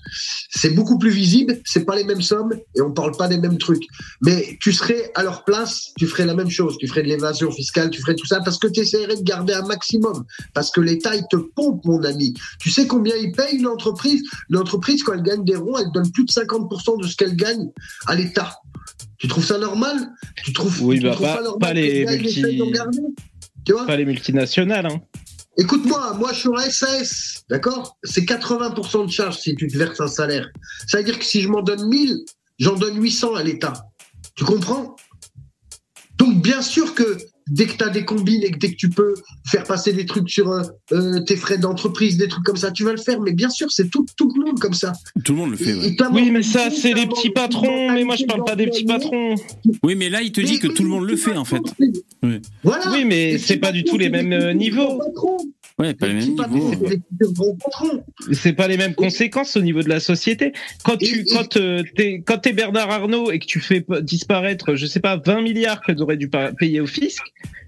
c'est 0.50 0.70
beaucoup 0.70 0.98
plus 0.98 1.10
visible, 1.10 1.58
c'est 1.64 1.84
pas 1.84 1.96
les 1.96 2.04
mêmes 2.04 2.22
sommes 2.22 2.52
et 2.74 2.80
on 2.80 2.92
parle 2.92 3.16
pas 3.16 3.28
des 3.28 3.38
mêmes 3.38 3.58
trucs. 3.58 3.84
Mais 4.22 4.58
tu 4.60 4.72
serais 4.72 5.10
à 5.14 5.22
leur 5.22 5.44
place, 5.44 5.92
tu 5.98 6.06
ferais 6.06 6.26
la 6.26 6.34
même 6.34 6.50
chose, 6.50 6.76
tu 6.78 6.88
ferais 6.88 7.02
de 7.02 7.08
l'évasion 7.08 7.50
fiscale, 7.50 7.90
tu 7.90 8.00
ferais 8.00 8.14
tout 8.14 8.26
ça 8.26 8.40
parce 8.40 8.58
que 8.58 8.68
tu 8.68 8.80
essaierais 8.80 9.16
de 9.16 9.22
garder 9.22 9.54
un 9.54 9.66
maximum. 9.66 10.24
Parce 10.54 10.70
que 10.70 10.80
l'État, 10.80 11.14
il 11.14 11.24
te 11.30 11.36
pompe, 11.36 11.84
mon 11.84 12.02
ami. 12.04 12.34
Tu 12.58 12.70
sais 12.70 12.86
combien 12.86 13.14
il 13.16 13.32
paye 13.32 13.56
une 13.56 13.60
Une 13.60 13.66
entreprise, 13.66 14.22
quand 15.04 15.12
elle 15.14 15.22
gagne 15.22 15.44
des 15.44 15.56
ronds, 15.56 15.78
elle 15.78 15.90
donne 15.92 16.10
plus 16.12 16.24
de 16.24 16.30
50% 16.30 17.02
de 17.02 17.06
ce 17.06 17.16
qu'elle 17.16 17.36
gagne 17.36 17.68
à 18.06 18.14
l'État. 18.14 18.56
Tu 19.18 19.26
trouves 19.28 19.44
ça 19.44 19.58
normal? 19.58 20.10
Tu 20.44 20.52
trouves, 20.52 20.82
Oui, 20.82 20.98
tu 20.98 21.04
bah, 21.04 21.12
trouves 21.12 21.26
normal 21.26 21.58
pas 21.60 21.72
les 21.72 22.04
multi- 22.06 22.42
Tu 23.64 23.72
vois? 23.72 23.86
pas 23.86 23.96
les 23.96 24.04
multinationales, 24.04 24.86
hein. 24.86 25.00
Écoute-moi, 25.60 26.14
moi 26.14 26.32
je 26.32 26.38
suis 26.38 26.48
en 26.48 26.56
SAS, 26.58 27.42
d'accord? 27.50 27.98
C'est 28.04 28.24
80% 28.24 29.06
de 29.06 29.10
charge 29.10 29.38
si 29.38 29.56
tu 29.56 29.66
te 29.66 29.76
verses 29.76 30.00
un 30.00 30.06
salaire. 30.06 30.48
Ça 30.86 30.98
veut 30.98 31.04
dire 31.04 31.18
que 31.18 31.24
si 31.24 31.42
je 31.42 31.48
m'en 31.48 31.62
donne 31.62 31.88
1000, 31.88 32.16
j'en 32.60 32.76
donne 32.76 33.02
800 33.02 33.34
à 33.34 33.42
l'État. 33.42 33.72
Tu 34.36 34.44
comprends? 34.44 34.94
Donc 36.16 36.40
bien 36.42 36.62
sûr 36.62 36.94
que 36.94 37.18
dès 37.50 37.66
que 37.66 37.76
tu 37.76 37.84
as 37.84 37.88
des 37.88 38.04
combines 38.04 38.42
et 38.42 38.50
que 38.50 38.58
dès 38.58 38.70
que 38.70 38.76
tu 38.76 38.88
peux 38.88 39.14
faire 39.46 39.64
passer 39.64 39.92
des 39.92 40.06
trucs 40.06 40.28
sur 40.30 40.50
euh, 40.50 40.62
euh, 40.92 41.20
tes 41.20 41.36
frais 41.36 41.58
d'entreprise, 41.58 42.16
des 42.16 42.28
trucs 42.28 42.44
comme 42.44 42.56
ça, 42.56 42.70
tu 42.70 42.84
vas 42.84 42.92
le 42.92 42.98
faire. 42.98 43.20
Mais 43.20 43.32
bien 43.32 43.50
sûr, 43.50 43.70
c'est 43.70 43.90
tout, 43.90 44.06
tout 44.16 44.32
le 44.36 44.44
monde 44.46 44.58
comme 44.58 44.74
ça. 44.74 44.92
Tout 45.24 45.32
le 45.32 45.38
monde 45.38 45.50
le 45.52 45.56
fait, 45.56 45.74
ouais. 45.74 45.96
Oui, 46.12 46.30
mais 46.30 46.42
ça, 46.42 46.70
c'est 46.70 46.94
les 46.94 47.06
petits 47.06 47.30
patrons. 47.30 47.92
Mais 47.92 48.04
moi, 48.04 48.16
je 48.16 48.24
parle 48.24 48.44
pas 48.44 48.56
des 48.56 48.66
petits 48.66 48.84
patrons. 48.84 49.34
Oui, 49.82 49.94
mais 49.96 50.08
là, 50.08 50.22
il 50.22 50.32
te 50.32 50.40
dit 50.40 50.58
que 50.58 50.68
tout 50.68 50.82
le 50.82 50.88
monde 50.88 51.06
le 51.06 51.16
fait, 51.16 51.36
en 51.36 51.44
fait. 51.44 51.62
Oui, 52.22 52.40
Voilà. 52.62 52.90
Oui, 52.92 53.04
mais 53.04 53.38
c'est 53.38 53.58
pas 53.58 53.72
du 53.72 53.84
tout 53.84 53.98
les 53.98 54.06
c'est 54.06 54.10
des 54.10 54.22
mêmes, 54.22 54.32
euh, 54.32 54.48
petits 54.48 54.58
niveaux. 54.58 55.00
Ouais 55.78 55.94
pas 55.94 56.06
les 56.08 56.14
mêmes 56.14 56.36
c'est 58.32 58.52
pas 58.52 58.68
les 58.68 58.76
mêmes 58.76 58.94
conséquences 58.94 59.56
au 59.56 59.60
niveau 59.62 59.82
de 59.82 59.88
la 59.88 60.00
société. 60.00 60.52
Quand 60.84 60.96
tu, 60.96 61.20
Et- 61.20 61.24
quand 61.24 61.56
euh, 61.56 61.82
t'es, 61.96 62.22
quand 62.24 62.38
t'es 62.38 62.52
Bernard 62.52 62.90
Arnault 62.90 63.30
et 63.30 63.38
que 63.38 63.46
tu 63.46 63.60
fais 63.60 63.84
disparaître, 64.02 64.74
je 64.74 64.86
sais 64.86 65.00
pas, 65.00 65.16
20 65.16 65.42
milliards 65.42 65.80
que 65.82 65.92
t'aurais 65.92 66.16
dû 66.16 66.28
pa- 66.28 66.52
payer 66.52 66.80
au 66.80 66.86
fisc, 66.86 67.22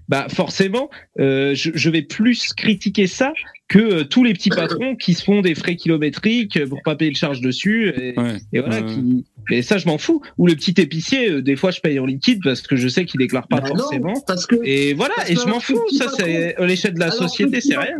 bah 0.09 0.27
forcément, 0.29 0.89
euh, 1.19 1.55
je, 1.55 1.71
je 1.73 1.89
vais 1.89 2.01
plus 2.01 2.53
critiquer 2.53 3.07
ça 3.07 3.33
que 3.71 3.79
euh, 3.79 4.03
tous 4.03 4.25
les 4.25 4.33
petits 4.33 4.49
patrons 4.49 4.97
qui 4.97 5.13
se 5.13 5.23
font 5.23 5.39
des 5.41 5.55
frais 5.55 5.77
kilométriques 5.77 6.59
pour 6.67 6.81
pas 6.83 6.97
payer 6.97 7.11
de 7.11 7.15
charge 7.15 7.39
dessus. 7.39 7.87
Et, 7.95 8.19
Ouais. 8.19 8.37
et 8.51 8.59
voilà, 8.59 8.81
qui. 8.81 9.23
Ça, 9.63 9.77
je 9.77 9.87
m'en 9.87 9.97
fous. 9.97 10.21
Ou 10.37 10.45
le 10.47 10.55
petit 10.55 10.73
épicier, 10.77 11.29
euh, 11.29 11.41
des 11.41 11.55
fois, 11.55 11.71
je 11.71 11.79
paye 11.79 11.97
en 11.99 12.05
liquide 12.05 12.41
parce 12.43 12.61
que 12.61 12.75
je 12.75 12.87
sais 12.89 13.05
qu'il 13.05 13.19
déclare 13.19 13.47
pas 13.47 13.61
Bah 13.61 13.69
non, 13.69 13.77
forcément. 13.77 14.19
parce 14.27 14.45
que 14.45 14.55
Et 14.65 14.93
voilà, 14.93 15.13
Parce 15.15 15.29
et 15.31 15.35
je 15.35 15.45
m'en 15.47 15.59
fous. 15.61 15.79
Ça, 15.97 16.07
c'est 16.17 16.55
à 16.57 16.65
l'échelle 16.65 16.93
de 16.95 16.99
la 16.99 17.05
Alors, 17.05 17.17
société, 17.17 17.61
c'est 17.61 17.77
rien. 17.77 17.95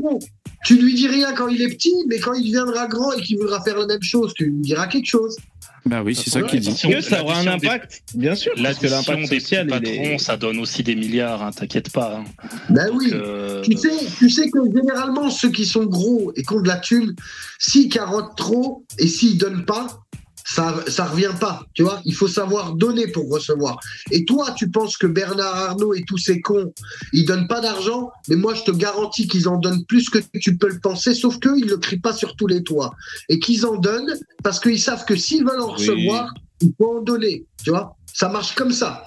Tu 0.66 0.76
lui 0.76 0.94
dis 0.94 1.08
rien 1.08 1.34
quand 1.34 1.48
il 1.48 1.62
est 1.62 1.70
petit, 1.70 1.94
mais 2.08 2.20
quand 2.20 2.34
il 2.34 2.44
deviendra 2.52 2.88
grand 2.88 3.14
et 3.14 3.22
qu'il 3.22 3.38
voudra 3.38 3.64
faire 3.64 3.78
la 3.80 3.88
même 3.88 4.04
chose, 4.04 4.34
tu 4.36 4.46
lui 4.46 4.58
diras 4.60 4.88
quelque 4.88 5.08
chose. 5.10 5.38
Bah 5.84 6.04
oui, 6.06 6.14
c'est 6.14 6.30
ça 6.30 6.44
qu'il 6.44 6.60
dit. 6.60 6.68
Parce 6.70 6.84
que 6.84 7.02
ça 7.02 7.24
aura 7.24 7.40
un 7.40 7.44
des- 7.58 7.66
impact, 7.66 8.04
bien 8.14 8.36
sûr, 8.36 8.52
parce 8.62 8.78
que 8.78 8.86
l'impact 8.86 9.28
des 9.32 9.40
social, 9.40 9.66
il 9.66 9.70
patrons, 9.72 10.04
est... 10.14 10.18
ça 10.20 10.38
donne 10.38 10.60
aussi 10.60 10.84
des 10.84 10.94
milliards, 10.94 11.42
hein, 11.42 11.50
t'inquiète 11.52 11.92
pas. 11.92 12.18
hein. 12.20 12.50
Ben 12.70 12.90
Donc, 12.90 13.02
oui. 13.02 13.10
euh, 13.14 13.64
Tu 13.64 13.76
sais, 13.76 13.90
tu 14.20 14.30
sais 14.30 14.52
que 14.52 14.60
généralement, 14.72 15.32
ceux 15.32 15.50
qui 15.50 15.61
sont 15.68 15.86
gros 15.86 16.32
et 16.36 16.44
qui 16.44 16.54
ont 16.54 16.62
de 16.62 16.68
la 16.68 16.78
thune, 16.78 17.16
s'ils 17.60 17.90
carottent 17.90 18.36
trop 18.36 18.86
et 18.98 19.08
s'ils 19.08 19.38
donnent 19.38 19.66
pas, 19.66 20.02
ça, 20.44 20.76
ça 20.88 21.06
revient 21.06 21.34
pas. 21.40 21.64
Tu 21.74 21.84
vois, 21.84 22.02
il 22.06 22.16
faut 22.16 22.28
savoir 22.28 22.74
donner 22.74 23.08
pour 23.08 23.30
recevoir. 23.30 23.80
Et 24.10 24.26
toi, 24.26 24.52
tu 24.52 24.70
penses 24.70 24.98
que 24.98 25.08
Bernard 25.08 25.56
Arnault 25.56 25.94
et 25.94 26.04
tous 26.04 26.18
ces 26.18 26.42
cons, 26.42 26.74
ils 27.14 27.26
donnent 27.26 27.48
pas 27.48 27.62
d'argent, 27.62 28.12
mais 28.28 28.36
moi, 28.36 28.54
je 28.54 28.64
te 28.64 28.72
garantis 28.72 29.28
qu'ils 29.28 29.48
en 29.48 29.58
donnent 29.58 29.86
plus 29.86 30.10
que 30.10 30.18
tu 30.40 30.58
peux 30.58 30.70
le 30.70 30.80
penser, 30.80 31.14
sauf 31.14 31.40
qu'eux, 31.40 31.58
ils 31.58 31.68
le 31.68 31.78
crient 31.78 32.00
pas 32.00 32.14
sur 32.14 32.36
tous 32.36 32.48
les 32.48 32.64
toits. 32.64 32.92
Et 33.30 33.40
qu'ils 33.40 33.66
en 33.66 33.76
donnent 33.76 34.18
parce 34.44 34.60
qu'ils 34.60 34.82
savent 34.82 35.06
que 35.06 35.16
s'ils 35.16 35.46
veulent 35.46 35.62
en 35.62 35.74
Oui. 35.76 35.88
recevoir, 35.88 36.34
il 36.62 36.74
faut 36.78 36.98
en 36.98 37.02
donner. 37.02 37.46
Tu 37.64 37.70
vois, 37.70 37.96
ça 38.14 38.28
marche 38.30 38.56
comme 38.56 38.72
ça. 38.72 39.04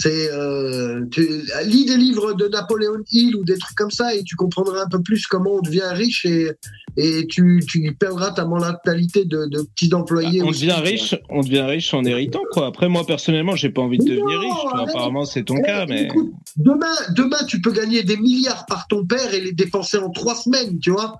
C'est 0.00 0.32
euh, 0.32 1.04
tu 1.10 1.28
lis 1.64 1.84
des 1.84 1.96
livres 1.98 2.32
de 2.32 2.48
Napoléon 2.48 3.04
Hill 3.12 3.36
ou 3.36 3.44
des 3.44 3.58
trucs 3.58 3.76
comme 3.76 3.90
ça 3.90 4.14
et 4.14 4.24
tu 4.24 4.34
comprendras 4.34 4.84
un 4.84 4.88
peu 4.88 5.02
plus 5.02 5.26
comment 5.26 5.56
on 5.56 5.60
devient 5.60 5.90
riche 5.92 6.24
et 6.24 6.52
et 6.96 7.26
tu 7.26 7.62
tu 7.68 7.94
perdras 7.98 8.30
ta 8.30 8.46
mentalité 8.46 9.26
de, 9.26 9.46
de 9.46 9.62
petit 9.74 9.92
employé. 9.92 10.42
On 10.42 10.48
aussi, 10.48 10.66
devient 10.66 10.80
riche, 10.82 11.14
on 11.28 11.42
devient 11.42 11.60
riche 11.62 11.92
en 11.92 12.02
héritant, 12.04 12.40
quoi. 12.50 12.66
Après, 12.66 12.88
moi, 12.88 13.04
personnellement, 13.06 13.56
j'ai 13.56 13.68
pas 13.70 13.82
envie 13.82 13.98
de 13.98 14.04
Mais 14.04 14.10
devenir 14.16 14.40
non, 14.40 14.40
riche. 14.40 14.62
Toi, 14.70 14.80
apparemment, 14.88 15.24
c'est 15.26 15.44
ton 15.44 15.56
Eh, 15.58 15.62
cas, 15.62 15.84
mais... 15.86 16.04
écoute, 16.04 16.32
demain, 16.56 16.86
demain, 17.14 17.44
tu 17.46 17.60
peux 17.60 17.72
gagner 17.72 18.02
des 18.02 18.16
milliards 18.16 18.64
par 18.66 18.88
ton 18.88 19.04
père 19.04 19.34
et 19.34 19.40
les 19.40 19.52
dépenser 19.52 19.98
en 19.98 20.10
trois 20.10 20.34
semaines, 20.34 20.78
tu 20.80 20.90
vois. 20.90 21.18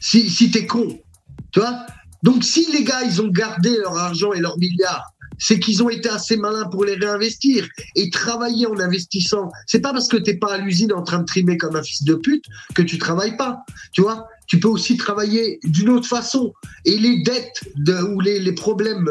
Si, 0.00 0.28
si 0.28 0.50
t'es 0.50 0.66
con, 0.66 0.86
tu 1.50 1.60
vois. 1.60 1.86
Donc, 2.22 2.44
si 2.44 2.70
les 2.72 2.84
gars, 2.84 3.02
ils 3.04 3.22
ont 3.22 3.28
gardé 3.28 3.70
leur 3.78 3.96
argent 3.96 4.32
et 4.32 4.40
leurs 4.40 4.58
milliards 4.58 5.14
c'est 5.38 5.58
qu'ils 5.58 5.82
ont 5.82 5.88
été 5.88 6.08
assez 6.08 6.36
malins 6.36 6.68
pour 6.68 6.84
les 6.84 6.94
réinvestir 6.94 7.66
et 7.94 8.10
travailler 8.10 8.66
en 8.66 8.78
investissant. 8.78 9.50
C'est 9.66 9.80
pas 9.80 9.92
parce 9.92 10.08
que 10.08 10.16
t'es 10.16 10.34
pas 10.34 10.54
à 10.54 10.58
l'usine 10.58 10.92
en 10.92 11.02
train 11.02 11.20
de 11.20 11.24
trimer 11.24 11.56
comme 11.56 11.76
un 11.76 11.82
fils 11.82 12.04
de 12.04 12.14
pute 12.14 12.44
que 12.74 12.82
tu 12.82 12.98
travailles 12.98 13.36
pas. 13.36 13.64
Tu 13.92 14.02
vois, 14.02 14.28
tu 14.48 14.58
peux 14.58 14.68
aussi 14.68 14.96
travailler 14.96 15.60
d'une 15.62 15.90
autre 15.90 16.08
façon. 16.08 16.52
Et 16.84 16.98
les 16.98 17.22
dettes 17.22 17.62
de, 17.76 17.94
ou 18.02 18.20
les, 18.20 18.40
les 18.40 18.52
problèmes 18.52 19.08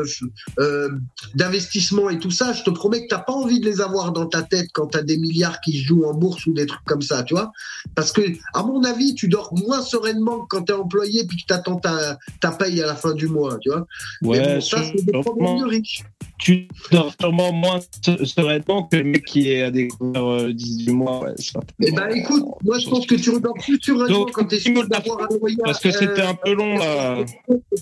euh, 0.60 0.90
d'investissement 1.36 2.10
et 2.10 2.18
tout 2.20 2.32
ça, 2.32 2.54
je 2.54 2.64
te 2.64 2.72
promets 2.72 3.04
que 3.04 3.08
t'as 3.10 3.20
pas 3.20 3.34
envie 3.34 3.60
de 3.60 3.66
les 3.66 3.80
avoir 3.80 4.12
dans 4.12 4.26
ta 4.26 4.42
tête 4.42 4.68
quand 4.74 4.88
t'as 4.88 5.04
des 5.04 5.18
milliards 5.18 5.62
qui 5.62 5.80
se 5.80 5.86
jouent 5.86 6.06
en 6.06 6.14
bourse 6.14 6.46
ou 6.48 6.54
des 6.54 6.66
trucs 6.66 6.84
comme 6.86 7.04
ça, 7.04 7.24
tu 7.24 7.36
vois. 7.36 7.52
Parce 7.96 8.12
que, 8.12 8.22
à 8.54 8.64
mon 8.64 8.84
avis, 8.84 9.14
tu 9.14 9.28
dors 9.28 9.54
moins 9.54 9.82
sereinement 9.82 10.42
que 10.42 10.48
quand 10.50 10.64
t'es 10.64 10.74
employé 10.74 11.26
puis 11.28 11.38
que 11.38 11.46
t'attends 11.46 11.78
ta, 11.78 12.18
ta 12.42 12.52
paye 12.52 12.82
à 12.82 12.88
la 12.88 12.96
fin 12.96 13.14
du 13.14 13.28
mois, 13.28 13.58
tu 13.60 13.70
vois. 13.70 13.86
Ouais, 14.24 14.40
Mais 14.40 14.56
bon, 14.56 14.62
ça, 14.62 14.84
c'est 14.84 15.06
des 15.06 15.12
problèmes 15.12 15.60
de 15.60 15.66
riches. 15.66 16.04
Tu 16.40 16.68
dors 16.92 17.12
sûrement 17.20 17.52
moins 17.52 17.80
se- 18.06 18.24
sereinement 18.26 18.84
que 18.84 18.98
le 18.98 19.06
mec 19.06 19.26
qui 19.26 19.50
est 19.52 19.64
à 19.64 19.72
découvert 19.72 20.24
euh, 20.24 20.54
18 20.54 20.92
mois. 20.94 21.24
Ouais, 21.24 21.34
c'est 21.38 21.54
Eh 21.82 21.92
ben 21.92 22.08
écoute, 22.14 22.44
moi 22.64 22.78
je 22.78 22.88
pense 22.90 23.06
que 23.08 23.16
tu 23.16 23.32
dors 23.40 23.54
plus 23.56 23.80
sereinement 23.82 24.08
Donc, 24.20 24.32
quand 24.34 24.46
t'es 24.46 24.60
sûr 24.60 24.88
d'avoir 24.88 25.24
un 25.24 25.36
loyer. 25.36 25.58
Parce 25.64 25.80
que 25.80 25.90
c'était 25.92 26.22
euh, 26.22 26.30
un 26.30 26.36
peu 26.36 26.54
long 26.54 26.78
là. 26.78 27.26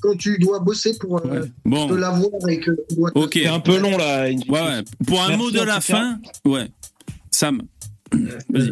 Quand 0.01 0.15
tu 0.17 0.37
dois 0.39 0.59
bosser 0.59 0.97
pour 0.97 1.17
euh, 1.25 1.45
Bon. 1.65 1.87
te 1.87 1.93
l'avoir 1.95 2.31
et 2.49 2.59
que 2.59 2.71
tu 2.89 2.95
dois 2.95 3.11
te- 3.11 3.19
Ok. 3.19 3.37
Un 3.45 3.59
peu 3.59 3.77
long 3.77 3.97
là. 3.97 4.23
Ouais, 4.29 4.35
ouais. 4.49 4.83
Pour 5.05 5.21
un 5.21 5.27
Merci, 5.29 5.43
mot 5.43 5.51
de 5.51 5.61
la 5.61 5.81
fin, 5.81 6.19
ouais. 6.45 6.67
Sam. 7.31 7.61
Vas-y. 8.13 8.71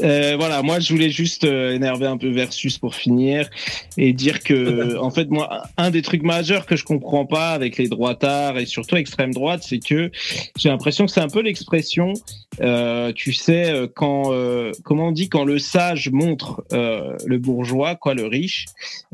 Euh, 0.00 0.34
voilà, 0.36 0.62
moi 0.62 0.80
je 0.80 0.92
voulais 0.92 1.10
juste 1.10 1.44
euh, 1.44 1.72
énerver 1.72 2.06
un 2.06 2.16
peu 2.16 2.28
Versus 2.28 2.78
pour 2.78 2.96
finir 2.96 3.48
et 3.96 4.12
dire 4.12 4.42
que 4.42 4.96
en 4.98 5.10
fait 5.10 5.30
moi 5.30 5.62
un 5.76 5.90
des 5.90 6.02
trucs 6.02 6.22
majeurs 6.22 6.66
que 6.66 6.74
je 6.74 6.84
comprends 6.84 7.26
pas 7.26 7.50
avec 7.50 7.78
les 7.78 7.88
droitards 7.88 8.58
et 8.58 8.66
surtout 8.66 8.96
extrême 8.96 9.32
droite, 9.32 9.62
c'est 9.62 9.78
que 9.78 10.10
j'ai 10.58 10.68
l'impression 10.68 11.06
que 11.06 11.12
c'est 11.12 11.20
un 11.20 11.28
peu 11.28 11.40
l'expression, 11.40 12.12
euh, 12.60 13.12
tu 13.12 13.32
sais 13.32 13.70
euh, 13.70 13.86
quand 13.92 14.32
euh, 14.32 14.72
comment 14.82 15.08
on 15.08 15.12
dit 15.12 15.28
quand 15.28 15.44
le 15.44 15.58
sage 15.58 16.10
montre 16.10 16.64
euh, 16.72 17.16
le 17.24 17.38
bourgeois 17.38 17.94
quoi 17.94 18.14
le 18.14 18.26
riche, 18.26 18.66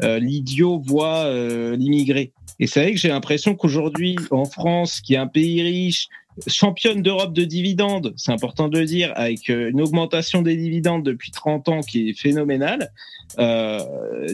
euh, 0.03 0.19
l'idiot 0.19 0.79
voit 0.79 1.25
euh, 1.25 1.77
l'immigré. 1.77 2.33
Et 2.59 2.67
c'est 2.67 2.83
vrai 2.83 2.93
que 2.93 2.99
j'ai 2.99 3.09
l'impression 3.09 3.55
qu'aujourd'hui 3.55 4.17
en 4.31 4.45
France, 4.45 5.01
qui 5.01 5.15
est 5.15 5.19
un 5.19 5.27
pays 5.27 5.63
riche 5.63 6.09
championne 6.47 7.03
d'Europe 7.03 7.33
de 7.33 7.45
dividendes, 7.45 8.15
c'est 8.17 8.33
important 8.33 8.69
de 8.69 8.79
le 8.79 8.85
dire, 8.85 9.13
avec 9.17 9.51
euh, 9.51 9.71
une 9.71 9.81
augmentation 9.81 10.43
des 10.43 10.57
dividendes 10.57 11.05
depuis 11.05 11.31
30 11.31 11.69
ans 11.69 11.81
qui 11.81 12.11
est 12.11 12.13
phénoménale, 12.19 12.93
euh, 13.39 13.79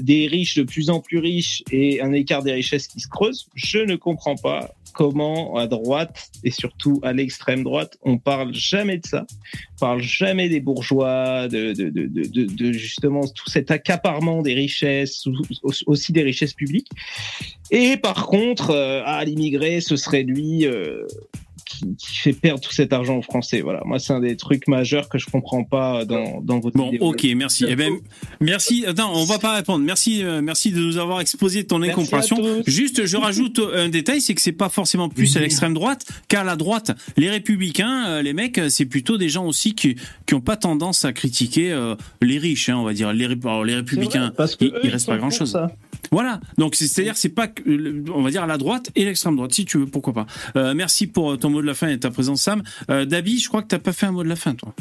des 0.00 0.26
riches 0.26 0.56
de 0.56 0.62
plus 0.62 0.90
en 0.90 1.00
plus 1.00 1.18
riches 1.18 1.62
et 1.70 2.00
un 2.00 2.12
écart 2.12 2.42
des 2.42 2.52
richesses 2.52 2.86
qui 2.86 3.00
se 3.00 3.08
creuse, 3.08 3.48
je 3.54 3.78
ne 3.78 3.96
comprends 3.96 4.36
pas 4.36 4.74
comment 4.94 5.56
à 5.56 5.66
droite 5.66 6.30
et 6.42 6.50
surtout 6.50 7.00
à 7.02 7.12
l'extrême 7.12 7.62
droite, 7.62 7.98
on 8.02 8.16
parle 8.16 8.54
jamais 8.54 8.96
de 8.96 9.06
ça, 9.06 9.26
on 9.76 9.78
parle 9.78 10.00
jamais 10.00 10.48
des 10.48 10.60
bourgeois, 10.60 11.48
de, 11.48 12.72
justement 12.72 13.28
tout 13.28 13.50
cet 13.50 13.70
accaparement 13.70 14.40
des 14.40 14.54
richesses, 14.54 15.26
aussi 15.84 16.12
des 16.12 16.22
richesses 16.22 16.54
publiques. 16.54 16.88
Et 17.70 17.98
par 17.98 18.26
contre, 18.26 18.70
euh, 18.70 19.02
ah, 19.04 19.22
l'immigré, 19.24 19.82
ce 19.82 19.96
serait 19.96 20.22
lui 20.22 20.66
qui, 21.76 21.96
qui 21.96 22.16
fait 22.16 22.32
perdre 22.32 22.60
tout 22.60 22.72
cet 22.72 22.92
argent 22.92 23.18
aux 23.18 23.22
Français. 23.22 23.60
Voilà, 23.60 23.82
moi, 23.84 23.98
c'est 23.98 24.12
un 24.12 24.20
des 24.20 24.36
trucs 24.36 24.68
majeurs 24.68 25.08
que 25.08 25.18
je 25.18 25.26
comprends 25.26 25.64
pas 25.64 26.04
dans, 26.04 26.40
dans 26.40 26.60
votre 26.60 26.76
Bon, 26.76 26.92
ok, 27.00 27.26
merci. 27.36 27.64
Eh 27.68 27.76
ben, 27.76 27.94
merci. 28.40 28.84
Attends, 28.86 29.12
on 29.14 29.24
va 29.24 29.38
pas 29.38 29.54
répondre. 29.54 29.84
Merci, 29.84 30.22
euh, 30.22 30.42
merci 30.42 30.72
de 30.72 30.80
nous 30.80 30.98
avoir 30.98 31.20
exposé 31.20 31.64
ton 31.64 31.78
Merci 31.78 31.92
incompréhension. 31.92 32.62
Juste, 32.66 33.06
je 33.06 33.16
rajoute 33.16 33.60
un 33.74 33.88
détail, 33.88 34.20
c'est 34.20 34.34
que 34.34 34.42
c'est 34.42 34.52
pas 34.52 34.68
forcément 34.68 35.08
plus 35.08 35.36
à 35.36 35.40
l'extrême 35.40 35.74
droite 35.74 36.04
qu'à 36.28 36.44
la 36.44 36.56
droite. 36.56 36.92
Les 37.16 37.30
républicains, 37.30 38.06
euh, 38.08 38.22
les 38.22 38.32
mecs, 38.32 38.58
euh, 38.58 38.68
c'est 38.68 38.86
plutôt 38.86 39.18
des 39.18 39.28
gens 39.28 39.46
aussi 39.46 39.74
qui 39.74 39.96
qui 40.26 40.34
ont 40.34 40.40
pas 40.40 40.56
tendance 40.56 41.04
à 41.04 41.12
critiquer 41.12 41.72
euh, 41.72 41.94
les 42.22 42.38
riches, 42.38 42.68
hein, 42.68 42.76
on 42.76 42.84
va 42.84 42.92
dire. 42.92 43.12
Les, 43.12 43.24
alors, 43.24 43.64
les 43.64 43.74
républicains, 43.74 44.32
parce 44.36 44.56
que 44.56 44.64
eux, 44.64 44.80
ils 44.84 44.90
pas 45.06 45.16
grand 45.16 45.30
chose. 45.30 45.52
ça. 45.52 45.70
Voilà. 46.10 46.40
Donc 46.58 46.74
c'est- 46.74 46.86
c'est-à-dire 46.86 47.16
c'est 47.16 47.28
pas 47.30 47.48
on 48.14 48.22
va 48.22 48.30
dire 48.30 48.42
à 48.42 48.46
la 48.46 48.58
droite 48.58 48.90
et 48.94 49.04
l'extrême 49.04 49.36
droite 49.36 49.52
si 49.52 49.64
tu 49.64 49.78
veux 49.78 49.86
pourquoi 49.86 50.12
pas. 50.12 50.26
Euh, 50.56 50.74
merci 50.74 51.06
pour 51.06 51.38
ton 51.38 51.50
mot 51.50 51.60
de 51.60 51.66
la 51.66 51.74
fin 51.74 51.88
et 51.88 51.98
ta 51.98 52.10
présence 52.10 52.42
Sam. 52.42 52.62
Euh, 52.90 53.04
je 53.08 53.48
crois 53.48 53.62
que 53.62 53.68
t'as 53.68 53.78
pas 53.78 53.92
fait 53.92 54.06
un 54.06 54.12
mot 54.12 54.22
de 54.22 54.28
la 54.28 54.36
fin 54.36 54.54
toi. 54.54 54.74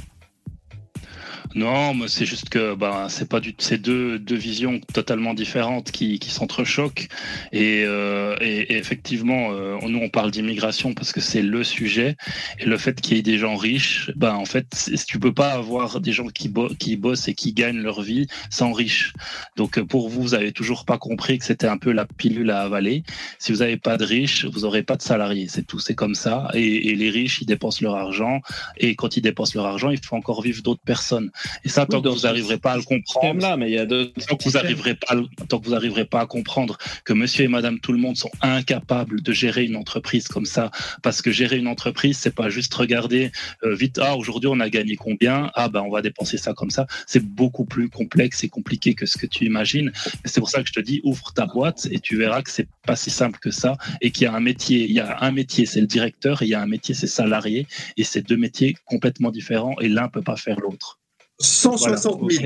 Non, 1.54 1.94
mais 1.94 2.08
c'est 2.08 2.26
juste 2.26 2.50
que 2.50 2.76
bah, 2.76 3.08
c'est 3.10 3.30
pas 3.30 3.40
du 3.40 3.54
c'est 3.60 3.78
deux, 3.78 4.20
deux 4.20 4.36
visions 4.36 4.82
totalement 4.94 5.34
différentes 5.34 5.92
qui, 5.92 6.20
qui 6.20 6.30
s'entrechoquent 6.30 7.08
et, 7.52 7.84
euh, 7.86 8.36
et, 8.42 8.76
effectivement 8.76 9.52
euh, 9.52 9.78
nous 9.88 10.00
on 10.00 10.10
parle 10.10 10.32
d'immigration 10.32 10.94
parce 10.94 11.12
que 11.12 11.22
c'est 11.22 11.42
le 11.42 11.64
sujet 11.64 12.18
et 12.60 12.66
le 12.66 12.78
fait 12.78 13.00
qu'il 13.00 13.16
y 13.16 13.20
ait 13.20 13.24
des 13.24 13.38
gens 13.38 13.56
riches, 13.56 14.12
bah 14.16 14.36
en 14.36 14.46
fait 14.46 14.92
tu 15.08 15.20
peux 15.20 15.34
pas 15.34 15.52
avoir 15.52 16.02
des 16.02 16.12
gens 16.12 16.28
qui, 16.28 16.52
qui 16.80 16.98
bossent 16.98 17.28
et 17.28 17.36
qui 17.36 17.54
gagnent 17.54 17.82
leur 17.82 18.02
vie 18.02 18.28
sans 18.50 18.74
riches. 18.74 19.14
Donc 19.56 19.78
euh, 19.78 19.86
pour 19.86 20.10
vous 20.10 20.22
vous 20.22 20.34
avez 20.34 20.52
toujours 20.52 20.86
pas 20.86 20.98
compris 20.98 21.38
que 21.38 21.46
c'était 21.46 21.68
un 21.68 21.78
peu 21.78 21.92
la 21.92 22.06
pilule 22.06 22.50
à 22.52 22.62
avaler. 22.62 23.04
Si 23.40 23.52
vous 23.52 23.62
avez 23.62 23.78
pas 23.78 23.98
de 23.98 24.04
riches, 24.04 24.46
vous 24.46 24.66
aurez 24.66 24.84
pas 24.84 24.96
de 24.96 25.02
salariés, 25.02 25.48
c'est 25.48 25.66
tout, 25.66 25.80
c'est 25.80 25.96
comme 25.96 26.16
ça 26.16 26.50
et, 26.54 26.90
et 26.90 26.96
les 26.96 27.10
riches 27.10 27.42
ils 27.42 27.46
dépensent 27.46 27.80
leur 27.82 27.96
argent 27.96 28.42
et 28.78 28.96
quand 28.96 29.16
ils 29.16 29.22
dépensent 29.22 29.54
leur 29.56 29.68
argent 29.68 29.90
il 29.90 30.04
faut 30.04 30.16
encore 30.16 30.42
vivre 30.42 30.62
d'autres 30.62 30.84
personnes. 30.84 31.32
Et 31.64 31.70
ça, 31.70 31.86
tant 31.86 31.98
Oui, 31.98 32.04
que 32.04 32.10
vous 32.10 32.22
n'arriverez 32.22 32.58
pas 32.58 32.74
à 32.74 32.78
le 32.78 32.84
comprendre, 32.84 33.42
là, 33.42 33.58
mais 33.58 33.70
il 33.70 33.76
y 33.76 33.80
a 33.80 33.86
d'autres 33.86 34.14
tant 34.28 34.38
que 34.38 34.44
vous 34.44 34.52
n'arriverez 34.52 34.96
pas, 34.96 35.16
tant 35.50 35.60
que 35.60 35.66
vous 35.66 35.74
arriverez 35.74 36.06
pas 36.06 36.22
à 36.22 36.26
comprendre 36.26 36.78
que 37.04 37.14
Monsieur 37.14 37.46
et 37.46 37.48
Madame 37.48 37.80
tout 37.80 37.92
le 37.92 38.00
monde 38.00 38.18
sont 38.18 38.32
incapables 38.42 39.22
de 39.22 39.32
gérer 39.32 39.66
une 39.66 39.76
entreprise 39.76 40.28
comme 40.28 40.46
ça, 40.46 40.72
parce 41.04 41.22
que 41.22 41.32
gérer 41.32 41.58
une 41.58 41.68
entreprise, 41.68 42.18
c'est 42.18 42.36
pas 42.36 42.50
juste 42.50 42.74
regarder 42.74 43.32
euh, 43.64 43.76
vite. 43.76 44.00
Ah, 44.02 44.16
aujourd'hui 44.16 44.50
on 44.52 44.60
a 44.60 44.70
gagné 44.70 44.96
combien 44.96 45.52
Ah 45.56 45.70
ben 45.70 45.82
on 45.82 45.92
va 45.92 46.02
dépenser 46.02 46.38
ça 46.38 46.54
comme 46.54 46.72
ça. 46.72 46.88
C'est 47.08 47.24
beaucoup 47.24 47.66
plus 47.66 47.90
complexe 47.90 48.44
et 48.44 48.50
compliqué 48.50 48.94
que 48.94 49.06
ce 49.06 49.18
que 49.18 49.26
tu 49.26 49.46
imagines. 49.46 49.92
C'est 50.26 50.40
pour 50.40 50.50
ça 50.50 50.62
que 50.62 50.68
je 50.68 50.74
te 50.74 50.80
dis 50.80 51.02
ouvre 51.04 51.34
ta 51.34 51.46
boîte 51.46 51.88
et 51.92 52.00
tu 52.00 52.18
verras 52.18 52.42
que 52.42 52.52
c'est 52.52 52.68
pas 52.86 52.96
si 52.96 53.10
simple 53.10 53.40
que 53.40 53.52
ça 53.52 53.78
et 54.02 54.12
qu'il 54.12 54.24
y 54.24 54.28
a 54.28 54.34
un 54.34 54.40
métier. 54.40 54.86
Il 54.86 54.92
y 54.92 55.00
a 55.00 55.18
un 55.22 55.32
métier, 55.32 55.66
c'est 55.66 55.82
le 55.82 55.88
directeur, 55.88 56.42
et 56.42 56.46
il 56.46 56.50
y 56.50 56.56
a 56.56 56.62
un 56.62 56.68
métier, 56.68 56.96
c'est 56.96 57.08
salarié, 57.08 57.68
et 57.98 58.04
c'est 58.04 58.22
deux 58.22 58.38
métiers 58.38 58.76
complètement 58.86 59.32
différents 59.32 59.76
et 59.80 59.90
l'un 59.90 60.08
peut 60.08 60.22
pas 60.22 60.36
faire 60.36 60.60
l'autre. 60.60 61.00
160 61.40 62.32
000. 62.32 62.44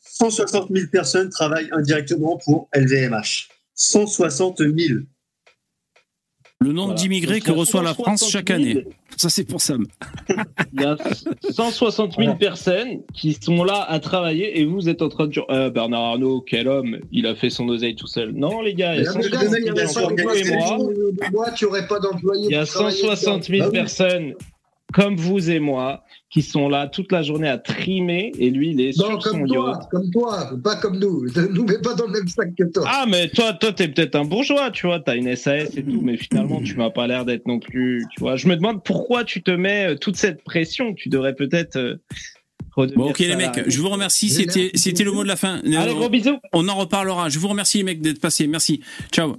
160 0.00 0.68
000 0.70 0.86
personnes 0.90 1.28
travaillent 1.30 1.68
indirectement 1.72 2.38
pour 2.44 2.68
LVMH. 2.74 3.48
160 3.74 4.58
000. 4.58 4.72
Le 6.60 6.72
nombre 6.72 6.88
Voilà. 6.88 7.00
d'immigrés 7.02 7.40
que 7.40 7.50
reçoit 7.50 7.82
la 7.82 7.90
160 7.94 8.04
France 8.18 8.30
chaque 8.30 8.48
000. 8.48 8.60
année. 8.60 8.84
Ça 9.18 9.28
c'est 9.28 9.44
pour 9.44 9.60
Sam. 9.60 9.84
Il 10.72 10.80
y 10.80 10.84
a 10.84 10.96
160 11.50 12.14
000 12.16 12.36
personnes 12.36 13.02
qui 13.12 13.34
sont 13.38 13.62
là 13.64 13.82
à 13.82 14.00
travailler 14.00 14.58
et 14.58 14.64
vous 14.64 14.88
êtes 14.88 15.02
en 15.02 15.08
train 15.10 15.26
de 15.26 15.32
dire 15.32 15.44
euh, 15.50 15.68
Bernard 15.70 16.00
Arnault, 16.02 16.40
quel 16.40 16.66
homme, 16.68 16.98
il 17.12 17.26
a 17.26 17.34
fait 17.34 17.50
son 17.50 17.68
oseille 17.68 17.94
tout 17.96 18.06
seul. 18.06 18.32
Non, 18.32 18.62
les 18.62 18.72
gars, 18.74 18.94
il 18.96 19.02
y 19.02 19.06
a 19.06 19.12
Le 19.12 19.28
gars, 19.28 19.40
160 19.40 19.54
s'il 19.54 19.60
y 19.60 19.64
000 19.66 19.68
avait 19.68 19.74
pas 19.74 19.82
personnes. 19.82 20.16
Il 22.44 22.50
y 22.50 22.54
a 22.54 22.60
pour 22.64 22.68
travailler 22.72 22.98
160 23.00 23.44
000 23.44 23.58
dedans. 23.58 23.70
personnes 23.72 24.34
comme 24.94 25.16
vous 25.16 25.50
et 25.50 25.58
moi 25.58 26.04
qui 26.30 26.40
sont 26.42 26.68
là 26.68 26.88
toute 26.88 27.12
la 27.12 27.22
journée 27.22 27.48
à 27.48 27.58
trimer 27.58 28.32
et 28.38 28.50
lui, 28.50 28.70
il 28.70 28.80
est 28.80 28.96
Non, 28.98 29.20
sur 29.20 29.22
son 29.22 29.30
comme 29.40 29.46
yacht. 29.46 29.54
toi, 29.54 29.80
comme 29.90 30.10
toi, 30.10 30.50
pas 30.64 30.76
comme 30.76 30.98
nous. 30.98 31.26
Ne 31.36 31.46
nous 31.48 31.64
mets 31.64 31.78
pas 31.80 31.94
dans 31.94 32.06
le 32.06 32.12
même 32.12 32.26
sac 32.28 32.54
que 32.56 32.64
toi. 32.64 32.84
Ah, 32.88 33.04
mais 33.08 33.28
toi, 33.28 33.52
toi, 33.52 33.72
t'es 33.72 33.86
peut-être 33.88 34.14
un 34.16 34.24
bourgeois, 34.24 34.70
tu 34.72 34.86
vois, 34.86 34.98
t'as 35.00 35.14
une 35.16 35.34
SAS 35.36 35.76
et 35.76 35.82
tout, 35.84 36.00
mais 36.02 36.16
finalement, 36.16 36.60
tu 36.64 36.76
m'as 36.76 36.90
pas 36.90 37.06
l'air 37.06 37.24
d'être 37.24 37.46
non 37.46 37.58
plus, 37.60 38.04
tu 38.14 38.20
vois. 38.20 38.36
Je 38.36 38.48
me 38.48 38.56
demande 38.56 38.82
pourquoi 38.82 39.24
tu 39.24 39.42
te 39.42 39.50
mets 39.52 39.90
euh, 39.92 39.96
toute 39.96 40.16
cette 40.16 40.42
pression. 40.42 40.94
Tu 40.94 41.08
devrais 41.08 41.34
peut-être. 41.34 41.76
euh, 41.76 41.96
Bon 42.76 43.10
ok 43.10 43.18
les 43.20 43.36
mecs, 43.36 43.62
je 43.68 43.80
vous 43.80 43.88
remercie. 43.88 44.30
C'était 44.30 44.70
c'était 44.74 45.04
le 45.04 45.12
mot 45.12 45.22
de 45.22 45.28
la 45.28 45.36
fin. 45.36 45.60
Allez, 45.64 45.76
Euh, 45.76 45.94
gros 45.94 46.08
bisous. 46.08 46.38
On 46.52 46.68
en 46.68 46.74
reparlera. 46.74 47.28
Je 47.28 47.38
vous 47.38 47.48
remercie 47.48 47.78
les 47.78 47.84
mecs 47.84 48.00
d'être 48.00 48.20
passés. 48.20 48.46
Merci. 48.46 48.80
Ciao. 49.12 49.36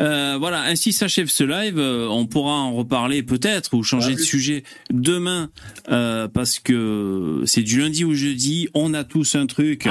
Euh, 0.00 0.36
voilà, 0.38 0.62
ainsi 0.62 0.92
s'achève 0.92 1.28
ce 1.28 1.44
live. 1.44 1.78
Euh, 1.78 2.08
on 2.08 2.26
pourra 2.26 2.52
en 2.54 2.74
reparler 2.74 3.22
peut-être 3.22 3.74
ou 3.74 3.82
changer 3.82 4.14
de 4.14 4.20
sujet 4.20 4.64
demain 4.90 5.50
euh, 5.90 6.26
parce 6.28 6.58
que 6.58 7.42
c'est 7.46 7.62
du 7.62 7.80
lundi 7.80 8.04
au 8.04 8.14
jeudi. 8.14 8.68
On 8.74 8.92
a 8.94 9.04
tous 9.04 9.36
un 9.36 9.46
truc. 9.46 9.88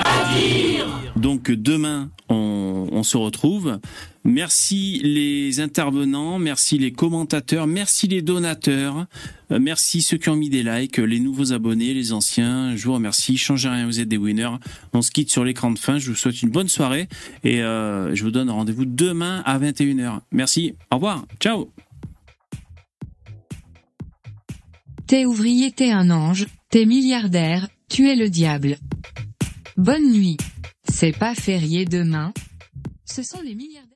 Donc 1.15 1.51
demain, 1.51 2.10
on, 2.30 2.88
on 2.91 3.03
se 3.03 3.18
retrouve. 3.18 3.80
Merci 4.25 5.01
les 5.03 5.59
intervenants, 5.59 6.39
merci 6.39 6.77
les 6.77 6.93
commentateurs, 6.93 7.67
merci 7.67 8.07
les 8.07 8.21
donateurs, 8.21 9.05
euh, 9.51 9.59
merci 9.59 10.01
ceux 10.01 10.17
qui 10.17 10.29
ont 10.29 10.37
mis 10.37 10.49
des 10.49 10.63
likes, 10.63 10.97
les 10.97 11.19
nouveaux 11.19 11.51
abonnés, 11.51 11.93
les 11.93 12.13
anciens. 12.13 12.73
Je 12.77 12.85
vous 12.85 12.93
remercie. 12.93 13.37
Changez 13.37 13.67
rien, 13.67 13.85
vous 13.85 13.99
êtes 13.99 14.07
des 14.07 14.17
winners. 14.17 14.55
On 14.93 15.01
se 15.01 15.11
quitte 15.11 15.29
sur 15.29 15.43
l'écran 15.43 15.71
de 15.71 15.79
fin. 15.79 15.97
Je 15.97 16.09
vous 16.09 16.15
souhaite 16.15 16.41
une 16.41 16.51
bonne 16.51 16.69
soirée 16.69 17.09
et 17.43 17.61
euh, 17.61 18.15
je 18.15 18.23
vous 18.23 18.31
donne 18.31 18.49
rendez-vous 18.49 18.85
demain 18.85 19.41
à 19.45 19.59
21h. 19.59 20.21
Merci. 20.31 20.75
Au 20.89 20.95
revoir. 20.95 21.25
Ciao. 21.41 21.69
T'es 25.05 25.25
ouvrier, 25.25 25.71
t'es 25.71 25.91
un 25.91 26.09
ange, 26.09 26.47
t'es 26.69 26.85
milliardaire, 26.85 27.67
tu 27.89 28.09
es 28.09 28.15
le 28.15 28.29
diable. 28.29 28.77
Bonne 29.75 30.11
nuit. 30.11 30.37
C'est 30.89 31.11
pas 31.11 31.35
férié 31.35 31.85
demain 31.85 32.33
Ce 33.05 33.21
sont 33.21 33.41
les 33.41 33.53
milliardaires. 33.53 33.83